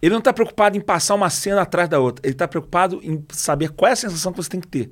Ele 0.00 0.14
não 0.14 0.22
tá 0.22 0.32
preocupado 0.32 0.74
em 0.74 0.80
passar 0.80 1.14
uma 1.14 1.28
cena 1.28 1.60
atrás 1.60 1.86
da 1.86 1.98
outra. 1.98 2.26
Ele 2.26 2.34
tá 2.34 2.48
preocupado 2.48 2.98
em 3.02 3.22
saber 3.30 3.68
qual 3.70 3.90
é 3.90 3.92
a 3.92 3.96
sensação 3.96 4.32
que 4.32 4.42
você 4.42 4.48
tem 4.48 4.58
que 4.60 4.68
ter. 4.68 4.90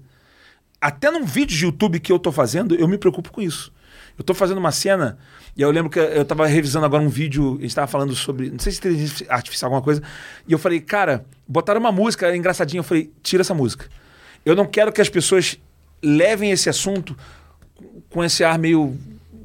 Até 0.79 1.11
num 1.11 1.25
vídeo 1.25 1.57
de 1.57 1.65
YouTube 1.65 1.99
que 1.99 2.13
eu 2.13 2.19
tô 2.19 2.31
fazendo, 2.31 2.75
eu 2.75 2.87
me 2.87 2.99
preocupo 2.99 3.33
com 3.33 3.41
isso. 3.41 3.73
Eu 4.19 4.23
tô 4.25 4.35
fazendo 4.35 4.59
uma 4.59 4.73
cena, 4.73 5.17
e 5.57 5.63
eu 5.63 5.71
lembro 5.71 5.89
que 5.91 5.99
eu 5.99 6.25
tava 6.25 6.47
revisando 6.47 6.85
agora 6.85 7.03
um 7.03 7.09
vídeo, 7.09 7.57
a 7.59 7.63
gente 7.63 7.75
tava 7.75 7.87
falando 7.87 8.15
sobre, 8.15 8.51
não 8.51 8.59
sei 8.59 8.73
se 8.73 8.79
inteligência 8.79 9.27
artificial, 9.31 9.69
alguma 9.69 9.83
coisa, 9.83 10.03
e 10.47 10.53
eu 10.53 10.59
falei, 10.59 10.81
cara, 10.81 11.25
botaram 11.49 11.81
uma 11.81 11.93
música 11.93 12.35
engraçadinha, 12.37 12.81
eu 12.81 12.85
falei, 12.85 13.11
tira 13.23 13.41
essa 13.43 13.55
música. 13.55 13.89
Eu 14.45 14.55
não 14.55 14.67
quero 14.67 14.93
que 14.93 15.01
as 15.01 15.09
pessoas 15.09 15.59
levem 16.03 16.51
esse 16.51 16.69
assunto 16.69 17.17
com 18.11 18.23
esse 18.23 18.45
ar 18.45 18.59
meio 18.59 18.99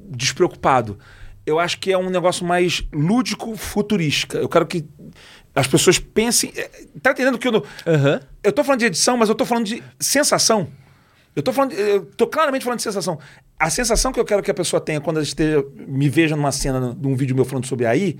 despreocupado. 0.09 0.97
Eu 1.45 1.59
acho 1.59 1.79
que 1.79 1.91
é 1.91 1.97
um 1.97 2.09
negócio 2.09 2.45
mais 2.45 2.83
lúdico, 2.93 3.55
futurística. 3.55 4.37
Eu 4.37 4.47
quero 4.49 4.65
que 4.67 4.85
as 5.55 5.67
pessoas 5.67 5.97
pensem. 5.99 6.51
eh, 6.55 6.69
Tá 7.01 7.11
entendendo 7.11 7.37
que 7.37 7.47
eu 7.47 7.51
não. 7.51 7.63
Aham. 7.85 8.21
Eu 8.43 8.51
tô 8.51 8.63
falando 8.63 8.79
de 8.79 8.85
edição, 8.85 9.17
mas 9.17 9.27
eu 9.29 9.35
tô 9.35 9.45
falando 9.45 9.65
de 9.65 9.83
sensação. 9.99 10.67
Eu 11.35 11.41
tô 11.41 11.51
falando. 11.51 11.73
Eu 11.73 12.05
tô 12.05 12.27
claramente 12.27 12.63
falando 12.63 12.77
de 12.77 12.83
sensação. 12.83 13.17
A 13.59 13.69
sensação 13.69 14.11
que 14.11 14.19
eu 14.19 14.25
quero 14.25 14.43
que 14.43 14.51
a 14.51 14.53
pessoa 14.53 14.79
tenha 14.79 14.99
quando 15.01 15.17
ela 15.17 15.23
esteja, 15.23 15.63
me 15.75 16.09
veja 16.09 16.35
numa 16.35 16.51
cena, 16.51 16.79
num 16.99 17.15
vídeo 17.15 17.35
meu 17.35 17.45
falando 17.45 17.65
sobre 17.65 17.85
aí, 17.85 18.17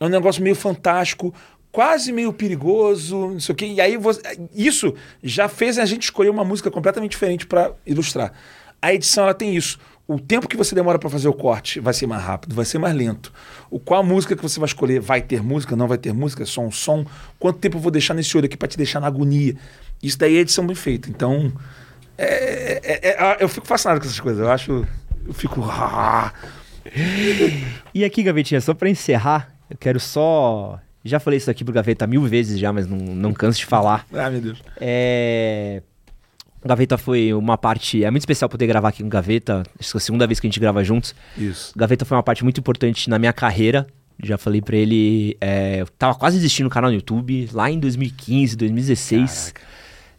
é 0.00 0.04
um 0.04 0.08
negócio 0.08 0.42
meio 0.42 0.54
fantástico, 0.56 1.34
quase 1.70 2.12
meio 2.12 2.32
perigoso, 2.32 3.16
não 3.30 3.40
sei 3.40 3.52
o 3.52 3.56
quê. 3.56 3.66
E 3.66 3.80
aí 3.80 3.96
você- 3.96 4.20
isso 4.54 4.94
já 5.22 5.48
fez 5.48 5.78
a 5.78 5.84
gente 5.84 6.04
escolher 6.04 6.30
uma 6.30 6.44
música 6.44 6.70
completamente 6.70 7.12
diferente 7.12 7.46
para 7.46 7.72
ilustrar. 7.86 8.32
A 8.80 8.92
edição 8.94 9.24
ela 9.24 9.34
tem 9.34 9.54
isso. 9.56 9.78
O 10.08 10.20
tempo 10.20 10.46
que 10.46 10.56
você 10.56 10.72
demora 10.74 10.98
para 11.00 11.10
fazer 11.10 11.26
o 11.28 11.32
corte 11.32 11.80
vai 11.80 11.92
ser 11.92 12.06
mais 12.06 12.22
rápido, 12.22 12.54
vai 12.54 12.64
ser 12.64 12.78
mais 12.78 12.94
lento. 12.94 13.32
O 13.68 13.80
qual 13.80 14.04
música 14.04 14.36
que 14.36 14.42
você 14.42 14.60
vai 14.60 14.68
escolher? 14.68 15.00
Vai 15.00 15.20
ter 15.20 15.42
música? 15.42 15.74
Não 15.74 15.88
vai 15.88 15.98
ter 15.98 16.12
música? 16.12 16.44
É 16.44 16.46
só 16.46 16.60
um 16.60 16.70
som? 16.70 17.04
Quanto 17.40 17.58
tempo 17.58 17.76
eu 17.76 17.80
vou 17.80 17.90
deixar 17.90 18.14
nesse 18.14 18.36
olho 18.36 18.46
aqui 18.46 18.56
para 18.56 18.68
te 18.68 18.76
deixar 18.76 19.00
na 19.00 19.08
agonia? 19.08 19.56
Isso 20.00 20.16
daí 20.16 20.36
é 20.36 20.40
edição 20.40 20.64
bem 20.64 20.76
feita. 20.76 21.10
Então, 21.10 21.52
é- 22.16 22.80
é- 22.84 23.08
é- 23.08 23.36
eu 23.40 23.48
fico 23.48 23.66
fascinado 23.66 23.98
com 24.00 24.06
essas 24.06 24.20
coisas. 24.20 24.40
Eu 24.40 24.50
acho. 24.50 24.86
Eu 25.26 25.34
fico. 25.34 25.60
ah, 25.68 26.32
E 27.92 28.04
aqui, 28.04 28.22
Gavetinha, 28.22 28.60
só 28.60 28.74
pra 28.74 28.88
encerrar, 28.88 29.52
eu 29.68 29.76
quero 29.76 29.98
só. 29.98 30.78
Já 31.04 31.18
falei 31.20 31.38
isso 31.38 31.50
aqui 31.50 31.64
pro 31.64 31.72
Gaveta 31.74 32.06
mil 32.06 32.22
vezes 32.22 32.58
já, 32.58 32.72
mas 32.72 32.86
não, 32.86 32.96
não 32.98 33.32
canso 33.32 33.58
de 33.58 33.66
falar. 33.66 34.06
Ah, 34.12 34.30
meu 34.30 34.40
Deus. 34.40 34.62
É. 34.80 35.82
O 36.66 36.68
Gaveta 36.68 36.98
foi 36.98 37.32
uma 37.32 37.56
parte. 37.56 38.02
É 38.02 38.10
muito 38.10 38.22
especial 38.22 38.48
poder 38.48 38.66
gravar 38.66 38.88
aqui 38.88 39.00
com 39.00 39.06
o 39.06 39.10
Gaveta. 39.10 39.62
Acho 39.78 39.92
que 39.92 39.96
é 39.96 39.98
a 39.98 40.00
segunda 40.00 40.26
vez 40.26 40.40
que 40.40 40.48
a 40.48 40.50
gente 40.50 40.58
grava 40.58 40.82
juntos. 40.82 41.14
Isso. 41.38 41.72
O 41.74 41.78
Gaveta 41.78 42.04
foi 42.04 42.16
uma 42.16 42.24
parte 42.24 42.42
muito 42.42 42.58
importante 42.58 43.08
na 43.08 43.20
minha 43.20 43.32
carreira. 43.32 43.86
Já 44.20 44.36
falei 44.36 44.60
pra 44.60 44.76
ele. 44.76 45.36
é, 45.40 45.82
eu 45.82 45.86
tava 45.86 46.16
quase 46.16 46.38
desistindo 46.38 46.68
do 46.68 46.72
canal 46.72 46.90
no 46.90 46.96
YouTube, 46.96 47.48
lá 47.52 47.70
em 47.70 47.78
2015, 47.78 48.56
2016. 48.56 49.54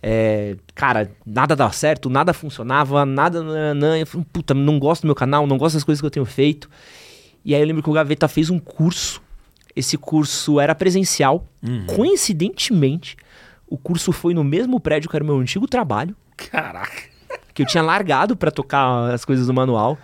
É, 0.01 0.55
cara, 0.73 1.11
nada 1.25 1.53
dava 1.53 1.73
certo, 1.73 2.09
nada 2.09 2.31
funcionava, 2.33 3.05
nada. 3.05 3.43
nananã. 3.43 3.97
Eu 3.97 4.07
falei, 4.07 4.25
puta, 4.31 4.53
não 4.53 4.79
gosto 4.79 5.01
do 5.01 5.07
meu 5.07 5.15
canal, 5.15 5.45
não 5.45 5.57
gosto 5.57 5.73
das 5.73 5.83
coisas 5.83 5.99
que 5.99 6.05
eu 6.05 6.11
tenho 6.11 6.25
feito. 6.25 6.69
E 7.43 7.53
aí 7.53 7.61
eu 7.61 7.67
lembro 7.67 7.83
que 7.83 7.89
o 7.89 7.93
Gaveta 7.93 8.29
fez 8.29 8.49
um 8.49 8.57
curso. 8.57 9.21
Esse 9.75 9.97
curso 9.97 10.61
era 10.61 10.73
presencial. 10.73 11.45
Coincidentemente, 11.93 13.17
o 13.67 13.77
curso 13.77 14.11
foi 14.11 14.33
no 14.33 14.43
mesmo 14.43 14.79
prédio 14.79 15.09
que 15.09 15.15
era 15.15 15.23
o 15.23 15.27
meu 15.27 15.37
antigo 15.37 15.67
trabalho 15.67 16.15
Caraca. 16.35 17.03
que 17.53 17.61
eu 17.61 17.65
tinha 17.65 17.83
largado 17.83 18.35
pra 18.35 18.49
tocar 18.51 19.13
as 19.13 19.25
coisas 19.25 19.47
do 19.47 19.53
manual. 19.53 19.97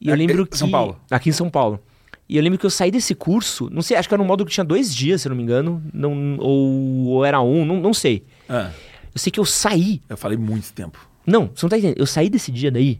E 0.00 0.08
eu 0.08 0.14
lembro 0.16 0.46
que 0.46 0.56
São 0.58 0.70
Paulo? 0.70 0.98
aqui 1.10 1.28
em 1.28 1.32
São 1.32 1.48
Paulo. 1.50 1.80
E 2.28 2.36
eu 2.36 2.42
lembro 2.42 2.58
que 2.58 2.64
eu 2.66 2.70
saí 2.70 2.90
desse 2.90 3.14
curso, 3.14 3.68
não 3.70 3.82
sei, 3.82 3.96
acho 3.96 4.08
que 4.08 4.14
era 4.14 4.22
um 4.22 4.26
módulo 4.26 4.46
que 4.48 4.54
tinha 4.54 4.64
dois 4.64 4.94
dias, 4.94 5.20
se 5.22 5.28
eu 5.28 5.30
não 5.30 5.36
me 5.36 5.42
engano, 5.42 5.82
não, 5.92 6.36
ou, 6.38 7.04
ou 7.08 7.24
era 7.24 7.40
um, 7.40 7.64
não, 7.64 7.78
não 7.80 7.92
sei. 7.92 8.24
Ah, 8.48 8.70
Eu 9.14 9.18
sei 9.18 9.30
que 9.30 9.38
eu 9.38 9.44
saí. 9.44 10.00
eu 10.08 10.16
falei 10.16 10.38
muito 10.38 10.72
tempo. 10.72 10.98
Não, 11.26 11.50
você 11.54 11.64
não 11.66 11.68
tá 11.70 11.76
entendendo. 11.78 11.98
Eu 11.98 12.06
saí 12.06 12.30
desse 12.30 12.50
dia 12.50 12.70
daí. 12.70 12.98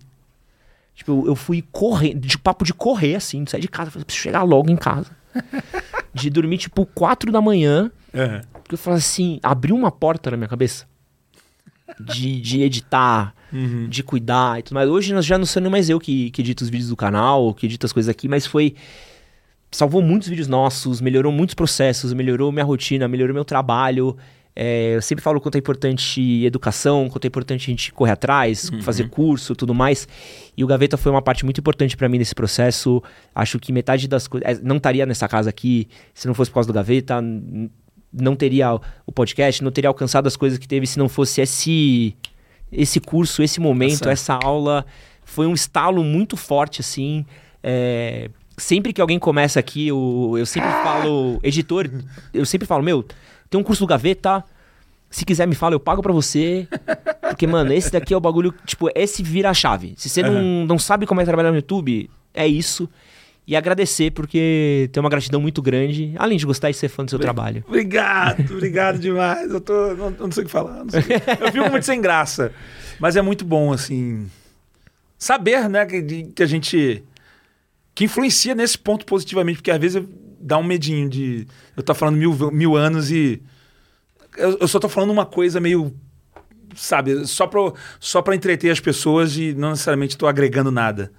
Tipo, 0.94 1.12
eu, 1.12 1.26
eu 1.28 1.34
fui 1.36 1.64
correndo, 1.72 2.20
de 2.20 2.36
papo 2.36 2.64
de 2.64 2.74
correr, 2.74 3.14
assim, 3.16 3.42
de 3.44 3.50
sair 3.50 3.60
de 3.60 3.68
casa. 3.68 3.90
Falei, 3.90 4.04
preciso 4.04 4.22
chegar 4.24 4.42
logo 4.42 4.70
em 4.70 4.76
casa. 4.76 5.10
de 6.12 6.28
dormir, 6.28 6.58
tipo, 6.58 6.84
quatro 6.86 7.32
da 7.32 7.40
manhã. 7.40 7.90
Aham. 8.14 8.42
Porque 8.72 8.74
eu 8.74 8.78
falei 8.78 8.98
assim, 8.98 9.38
abriu 9.42 9.76
uma 9.76 9.90
porta 9.90 10.30
na 10.30 10.36
minha 10.36 10.48
cabeça. 10.48 10.86
De, 12.00 12.40
de 12.40 12.62
editar, 12.62 13.34
Uhum. 13.52 13.86
de 13.86 14.02
cuidar 14.02 14.58
e 14.58 14.62
tudo 14.62 14.74
mais. 14.76 14.88
Hoje 14.88 15.14
já 15.20 15.36
não 15.36 15.44
sou 15.44 15.60
nem 15.60 15.70
mais 15.70 15.90
eu 15.90 16.00
que, 16.00 16.30
que 16.30 16.40
edito 16.40 16.64
os 16.64 16.70
vídeos 16.70 16.88
do 16.88 16.96
canal, 16.96 17.52
que 17.52 17.66
edito 17.66 17.84
as 17.84 17.92
coisas 17.92 18.08
aqui, 18.08 18.28
mas 18.28 18.46
foi. 18.46 18.74
Salvou 19.70 20.00
muitos 20.00 20.28
vídeos 20.28 20.48
nossos, 20.48 21.02
melhorou 21.02 21.30
muitos 21.30 21.54
processos, 21.54 22.14
melhorou 22.14 22.50
minha 22.50 22.64
rotina, 22.64 23.06
melhorou 23.06 23.34
meu 23.34 23.44
trabalho. 23.44 24.16
É, 24.56 24.94
eu 24.96 25.02
sempre 25.02 25.22
falo 25.22 25.38
quanto 25.38 25.56
é 25.56 25.58
importante 25.58 26.44
educação, 26.44 27.10
quanto 27.10 27.26
é 27.26 27.28
importante 27.28 27.64
a 27.64 27.70
gente 27.70 27.92
correr 27.92 28.12
atrás, 28.12 28.70
fazer 28.82 29.08
curso 29.10 29.54
tudo 29.54 29.74
mais. 29.74 30.08
E 30.56 30.64
o 30.64 30.66
Gaveta 30.66 30.96
foi 30.96 31.12
uma 31.12 31.22
parte 31.22 31.44
muito 31.44 31.58
importante 31.60 31.94
pra 31.94 32.08
mim 32.08 32.16
nesse 32.16 32.34
processo. 32.34 33.02
Acho 33.34 33.58
que 33.58 33.70
metade 33.70 34.08
das 34.08 34.26
coisas. 34.26 34.62
Não 34.62 34.76
estaria 34.78 35.04
nessa 35.04 35.28
casa 35.28 35.50
aqui 35.50 35.88
se 36.14 36.26
não 36.26 36.32
fosse 36.34 36.50
por 36.50 36.54
causa 36.54 36.66
do 36.68 36.72
Gaveta. 36.72 37.22
Não 38.12 38.36
teria 38.36 38.74
o 39.06 39.12
podcast, 39.12 39.62
não 39.64 39.70
teria 39.70 39.88
alcançado 39.88 40.26
as 40.26 40.36
coisas 40.36 40.58
que 40.58 40.68
teve 40.68 40.86
se 40.86 40.98
não 40.98 41.08
fosse 41.08 41.40
esse, 41.40 42.14
esse 42.70 43.00
curso, 43.00 43.42
esse 43.42 43.60
momento, 43.60 43.98
certo. 43.98 44.10
essa 44.10 44.34
aula. 44.34 44.84
Foi 45.24 45.46
um 45.46 45.54
estalo 45.54 46.04
muito 46.04 46.36
forte, 46.36 46.80
assim. 46.80 47.24
É, 47.62 48.28
sempre 48.56 48.92
que 48.92 49.00
alguém 49.00 49.18
começa 49.18 49.58
aqui, 49.58 49.88
eu, 49.88 50.34
eu 50.36 50.46
sempre 50.46 50.70
falo, 50.70 51.40
editor, 51.42 51.90
eu 52.34 52.44
sempre 52.44 52.66
falo, 52.66 52.82
meu, 52.82 53.04
tem 53.48 53.60
um 53.60 53.64
curso 53.64 53.82
do 53.82 53.86
Gaveta, 53.86 54.44
se 55.12 55.24
quiser 55.26 55.46
me 55.46 55.54
fala, 55.54 55.74
eu 55.74 55.80
pago 55.80 56.02
pra 56.02 56.12
você. 56.12 56.66
Porque, 57.20 57.46
mano, 57.46 57.72
esse 57.72 57.92
daqui 57.92 58.14
é 58.14 58.16
o 58.16 58.20
bagulho, 58.20 58.54
tipo, 58.64 58.88
esse 58.94 59.22
vira 59.22 59.50
a 59.50 59.54
chave. 59.54 59.94
Se 59.96 60.08
você 60.08 60.22
não, 60.22 60.66
não 60.66 60.78
sabe 60.78 61.06
como 61.06 61.20
é 61.20 61.24
trabalhar 61.24 61.50
no 61.50 61.56
YouTube, 61.56 62.10
é 62.32 62.46
isso. 62.46 62.88
E 63.44 63.56
agradecer, 63.56 64.12
porque 64.12 64.88
tem 64.92 65.00
uma 65.00 65.10
gratidão 65.10 65.40
muito 65.40 65.60
grande, 65.60 66.14
além 66.16 66.38
de 66.38 66.46
gostar 66.46 66.70
e 66.70 66.74
ser 66.74 66.88
fã 66.88 67.04
do 67.04 67.10
seu 67.10 67.18
trabalho. 67.18 67.64
Obrigado, 67.66 68.40
obrigado 68.54 69.00
demais. 69.00 69.50
Eu 69.50 69.60
tô. 69.60 69.94
Não, 69.94 70.10
não 70.10 70.30
sei 70.30 70.44
o 70.44 70.46
que 70.46 70.52
falar. 70.52 70.84
não 70.84 70.90
sei 70.90 71.00
Eu 71.40 71.50
fico 71.50 71.70
muito 71.70 71.84
sem 71.84 72.00
graça. 72.00 72.52
Mas 73.00 73.16
é 73.16 73.22
muito 73.22 73.44
bom, 73.44 73.72
assim. 73.72 74.30
Saber, 75.18 75.68
né, 75.68 75.84
que, 75.86 76.24
que 76.34 76.42
a 76.42 76.46
gente. 76.46 77.02
Que 77.94 78.04
influencia 78.04 78.54
nesse 78.54 78.78
ponto 78.78 79.04
positivamente, 79.04 79.56
porque 79.56 79.72
às 79.72 79.80
vezes 79.80 80.02
dá 80.40 80.56
um 80.56 80.62
medinho 80.62 81.08
de. 81.08 81.46
Eu 81.76 81.82
tô 81.82 81.94
falando 81.94 82.16
mil, 82.16 82.50
mil 82.52 82.76
anos 82.76 83.10
e. 83.10 83.42
Eu, 84.36 84.58
eu 84.60 84.68
só 84.68 84.78
tô 84.78 84.88
falando 84.88 85.10
uma 85.10 85.26
coisa 85.26 85.58
meio. 85.60 85.92
Sabe, 86.76 87.26
só 87.26 87.46
pra, 87.46 87.60
só 88.00 88.22
pra 88.22 88.34
entreter 88.34 88.70
as 88.70 88.80
pessoas 88.80 89.36
e 89.36 89.52
não 89.52 89.70
necessariamente 89.70 90.16
tô 90.16 90.26
agregando 90.26 90.70
nada. 90.70 91.12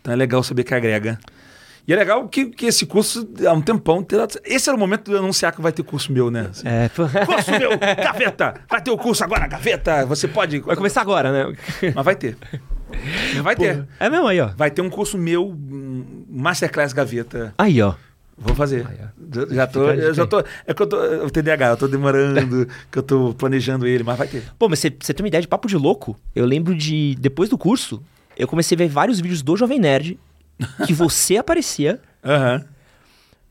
Então 0.00 0.12
é 0.12 0.16
legal 0.16 0.42
saber 0.42 0.64
que 0.64 0.74
agrega. 0.74 1.18
E 1.88 1.92
é 1.94 1.96
legal 1.96 2.28
que, 2.28 2.50
que 2.50 2.66
esse 2.66 2.84
curso, 2.84 3.26
há 3.48 3.52
um 3.54 3.62
tempão, 3.62 4.02
terá- 4.02 4.28
esse 4.44 4.68
era 4.68 4.76
o 4.76 4.78
momento 4.78 5.06
de 5.06 5.12
eu 5.12 5.18
anunciar 5.20 5.52
que 5.52 5.62
vai 5.62 5.72
ter 5.72 5.82
curso 5.82 6.12
meu, 6.12 6.30
né? 6.30 6.48
Assim, 6.50 6.68
É, 6.68 6.90
Curso 7.24 7.50
meu, 7.52 7.70
gaveta! 7.80 8.54
Vai 8.68 8.82
ter 8.82 8.90
o 8.90 8.98
curso 8.98 9.24
agora, 9.24 9.46
gaveta! 9.46 10.04
Você 10.04 10.28
pode. 10.28 10.58
vai 10.60 10.76
começar 10.76 11.00
agora, 11.00 11.32
né? 11.32 11.56
Mas 11.94 12.04
vai 12.04 12.14
ter. 12.14 12.36
Mas 13.34 13.42
vai 13.42 13.56
ter. 13.56 13.86
É 13.98 14.10
mesmo 14.10 14.26
aí, 14.26 14.38
ó. 14.38 14.48
Vai 14.54 14.70
ter 14.70 14.82
um 14.82 14.90
curso 14.90 15.16
meu, 15.16 15.48
um 15.48 16.24
Masterclass 16.28 16.92
Gaveta. 16.92 17.54
Aí, 17.56 17.80
ó. 17.80 17.94
Vou 18.36 18.54
fazer. 18.54 18.86
Aí, 18.86 18.96
Já- 19.32 19.46
Já 19.54 19.66
tô. 19.66 19.90
Eu 19.90 20.12
já 20.14 20.26
tô. 20.26 20.44
É 20.66 20.74
que 20.74 20.82
eu 20.82 20.86
tô. 20.86 20.96
O 21.24 21.30
TDAH, 21.30 21.68
eu 21.70 21.76
tô 21.78 21.88
demorando, 21.88 22.68
que 22.92 22.98
eu 22.98 23.02
tô 23.02 23.32
planejando 23.34 23.86
ele, 23.86 24.04
mas 24.04 24.16
vai 24.18 24.28
ter. 24.28 24.42
Pô, 24.58 24.68
mas 24.68 24.78
você 24.78 24.90
tem 24.90 25.22
uma 25.24 25.28
ideia 25.28 25.40
de 25.42 25.48
papo 25.48 25.66
de 25.66 25.76
louco? 25.76 26.16
Eu 26.36 26.44
lembro 26.44 26.74
de. 26.74 27.16
Depois 27.18 27.48
do 27.48 27.56
curso, 27.58 28.02
eu 28.36 28.46
comecei 28.46 28.76
a 28.76 28.78
ver 28.78 28.88
vários 28.88 29.18
vídeos 29.20 29.42
do 29.42 29.56
Jovem 29.56 29.78
Nerd 29.80 30.18
que 30.86 30.92
você 30.92 31.36
aparecia, 31.36 32.00
Aham. 32.24 32.64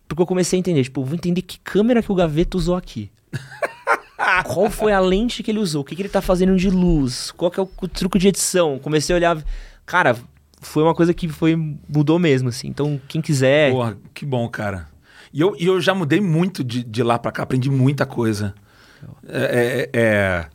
porque 0.07 0.21
eu 0.21 0.25
comecei 0.27 0.57
a 0.57 0.59
entender, 0.59 0.83
tipo, 0.83 1.03
vou 1.03 1.15
entender 1.15 1.41
que 1.41 1.59
câmera 1.59 2.01
que 2.03 2.11
o 2.11 2.15
Gaveta 2.15 2.57
usou 2.57 2.75
aqui. 2.75 3.11
Qual 4.45 4.69
foi 4.69 4.91
a 4.91 4.99
lente 4.99 5.41
que 5.43 5.51
ele 5.51 5.59
usou? 5.59 5.81
O 5.81 5.85
que, 5.85 5.95
que 5.95 6.01
ele 6.01 6.09
tá 6.09 6.21
fazendo 6.21 6.55
de 6.57 6.69
luz? 6.69 7.31
Qual 7.31 7.49
que 7.51 7.59
é 7.59 7.63
o, 7.63 7.69
o 7.81 7.87
truque 7.87 8.17
de 8.19 8.27
edição? 8.27 8.79
Comecei 8.79 9.15
a 9.15 9.17
olhar. 9.17 9.43
Cara, 9.85 10.17
foi 10.61 10.83
uma 10.83 10.93
coisa 10.95 11.13
que 11.13 11.29
foi 11.29 11.55
mudou 11.87 12.17
mesmo, 12.19 12.49
assim. 12.49 12.67
Então, 12.67 12.99
quem 13.07 13.21
quiser. 13.21 13.71
Porra, 13.71 13.97
que 14.13 14.25
bom, 14.25 14.47
cara. 14.49 14.87
E 15.31 15.39
eu, 15.39 15.55
e 15.57 15.65
eu 15.65 15.79
já 15.79 15.93
mudei 15.93 16.19
muito 16.19 16.63
de, 16.63 16.83
de 16.83 17.03
lá 17.03 17.17
pra 17.19 17.31
cá, 17.31 17.43
aprendi 17.43 17.69
muita 17.69 18.05
coisa. 18.05 18.53
É, 19.27 19.89
é- 19.93 19.99
é- 19.99 20.45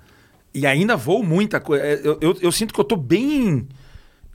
e 0.54 0.66
ainda 0.66 0.96
vou 0.96 1.22
muita 1.22 1.60
coisa. 1.60 1.82
É, 1.84 2.00
Eu, 2.02 2.18
eu, 2.20 2.36
eu 2.42 2.52
sinto 2.52 2.74
que 2.74 2.80
eu 2.80 2.84
tô 2.84 2.96
bem. 2.96 3.66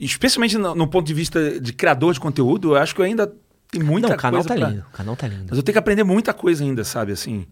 Especialmente 0.00 0.56
no, 0.58 0.74
no 0.74 0.86
ponto 0.86 1.06
de 1.06 1.14
vista 1.14 1.60
de 1.60 1.72
criador 1.72 2.12
de 2.14 2.20
conteúdo, 2.20 2.72
eu 2.74 2.76
acho 2.76 2.94
que 2.94 3.00
eu 3.00 3.04
ainda 3.04 3.32
tem 3.70 3.82
muita 3.82 4.08
Não, 4.08 4.14
o 4.14 4.18
canal 4.18 4.40
coisa 4.42 4.48
tá 4.48 4.54
pra- 4.60 4.68
lindo. 4.70 4.86
O 4.88 4.96
canal 4.96 5.16
tá 5.16 5.26
lindo. 5.28 5.46
Mas 5.48 5.56
eu 5.58 5.62
tenho 5.62 5.74
que 5.74 5.78
aprender 5.78 6.04
muita 6.04 6.32
coisa 6.32 6.62
ainda, 6.64 6.84
sabe? 6.84 7.12
Assim. 7.12 7.46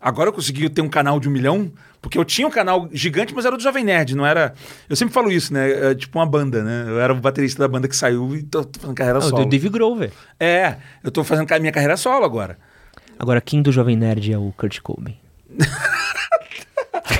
Agora 0.00 0.28
eu 0.28 0.32
consegui 0.32 0.68
ter 0.70 0.80
um 0.80 0.88
canal 0.88 1.18
de 1.18 1.28
um 1.28 1.32
milhão, 1.32 1.72
porque 2.00 2.16
eu 2.16 2.24
tinha 2.24 2.46
um 2.46 2.50
canal 2.52 2.88
gigante, 2.92 3.34
mas 3.34 3.44
era 3.44 3.56
do 3.56 3.62
Jovem 3.62 3.82
Nerd, 3.82 4.14
não 4.14 4.24
era. 4.24 4.54
Eu 4.88 4.94
sempre 4.94 5.12
falo 5.12 5.28
isso, 5.30 5.52
né? 5.52 5.90
É 5.90 5.94
tipo 5.94 6.16
uma 6.18 6.24
banda, 6.24 6.62
né? 6.62 6.84
Eu 6.86 7.00
era 7.00 7.12
o 7.12 7.16
baterista 7.20 7.58
da 7.58 7.66
banda 7.68 7.88
que 7.88 7.96
saiu 7.96 8.36
e 8.36 8.44
tô, 8.44 8.64
tô 8.64 8.78
fazendo 8.78 8.94
carreira 8.96 9.18
Ah, 9.18 9.24
o 9.24 9.28
solo. 9.28 9.44
Dave 9.46 9.68
Grover. 9.68 10.12
É, 10.38 10.76
eu 11.02 11.10
tô 11.10 11.24
fazendo 11.24 11.48
minha 11.58 11.72
carreira 11.72 11.96
solo 11.96 12.24
agora. 12.24 12.56
Agora, 13.18 13.40
quem 13.40 13.60
do 13.60 13.72
Jovem 13.72 13.96
Nerd 13.96 14.32
é 14.32 14.38
o 14.38 14.52
Kurt 14.56 14.78
Cobain? 14.80 15.16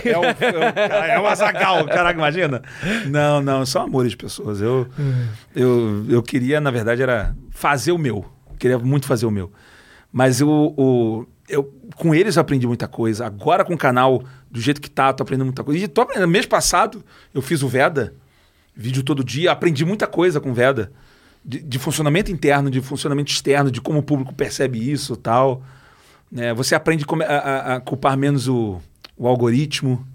É 0.05 0.19
o, 0.19 0.25
é 0.25 1.19
o, 1.21 1.27
é 1.27 1.29
Azagal, 1.31 1.85
caraca, 1.87 2.19
imagina? 2.19 2.63
Não, 3.09 3.41
não, 3.41 3.65
são 3.67 3.83
amores 3.83 4.11
de 4.13 4.17
pessoas. 4.17 4.61
Eu, 4.61 4.87
eu, 5.55 6.05
eu 6.09 6.23
queria, 6.23 6.61
na 6.61 6.71
verdade, 6.71 7.03
era 7.03 7.35
fazer 7.51 7.93
o 7.93 7.99
meu. 7.99 8.25
Queria 8.59 8.79
muito 8.79 9.07
fazer 9.07 9.27
o 9.27 9.31
meu. 9.31 9.53
Mas 10.13 10.41
eu, 10.41 10.49
o, 10.49 11.27
eu, 11.49 11.73
com 11.97 12.15
eles 12.15 12.37
eu 12.37 12.41
aprendi 12.41 12.67
muita 12.67 12.89
coisa. 12.89 13.27
Agora 13.27 13.65
com 13.65 13.75
o 13.75 13.79
canal, 13.79 14.23
do 14.51 14.61
jeito 14.61 14.81
que 14.81 14.91
tá, 14.91 15.13
tô 15.13 15.23
aprendendo 15.23 15.47
muita 15.47 15.63
coisa. 15.65 15.85
E 15.85 15.89
tô 15.89 16.01
aprendendo. 16.03 16.29
Mês 16.29 16.47
passado, 16.47 17.05
eu 17.35 17.41
fiz 17.43 17.63
o 17.63 17.69
Veda, 17.69 18.15
vídeo 18.75 19.03
todo 19.03 19.23
dia, 19.25 19.53
aprendi 19.53 19.85
muita 19.85 20.07
coisa 20.07 20.41
com 20.41 20.51
o 20.51 20.55
Veda. 20.55 20.91
De, 21.45 21.61
de 21.63 21.79
funcionamento 21.79 22.31
interno, 22.33 22.69
de 22.71 22.81
funcionamento 22.81 23.31
externo, 23.31 23.71
de 23.71 23.81
como 23.81 24.01
o 24.01 24.03
público 24.03 24.35
percebe 24.35 24.91
isso 24.91 25.15
e 25.15 25.17
tal. 25.17 25.63
né? 26.31 26.53
você 26.53 26.75
aprende 26.75 27.05
a, 27.27 27.35
a- 27.35 27.75
a 27.77 27.81
culpar 27.81 28.17
menos 28.19 28.49
o, 28.49 28.81
o 29.19 29.27
algoritmo 29.27 30.07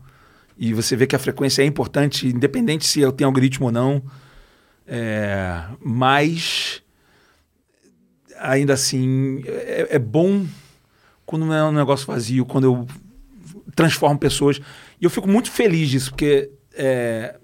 e 0.58 0.74
você 0.74 0.96
vê 0.96 1.06
que 1.06 1.16
a 1.16 1.20
frequência 1.20 1.62
é 1.62 1.66
importante, 1.66 2.28
independente 2.28 2.86
se 2.86 3.00
eu 3.02 3.12
tenho 3.12 3.28
algoritmo 3.28 3.68
ou 3.68 3.72
não. 3.72 4.02
É, 4.88 5.64
mas 5.80 6.82
ainda 8.40 8.74
assim 8.74 9.42
é, 9.46 9.88
é 9.92 10.00
bom 10.00 10.46
quando 11.26 11.46
não 11.46 11.54
é 11.54 11.64
um 11.64 11.72
negócio 11.72 12.06
vazio, 12.06 12.46
quando 12.46 12.66
eu 12.66 12.88
transformo 13.76 14.18
pessoas. 14.20 14.60
E 15.00 15.06
eu 15.06 15.10
fico 15.10 15.28
muito 15.28 15.50
feliz 15.50 15.90
disso, 15.90 16.12
porque 16.12 16.50
é, 16.76 17.36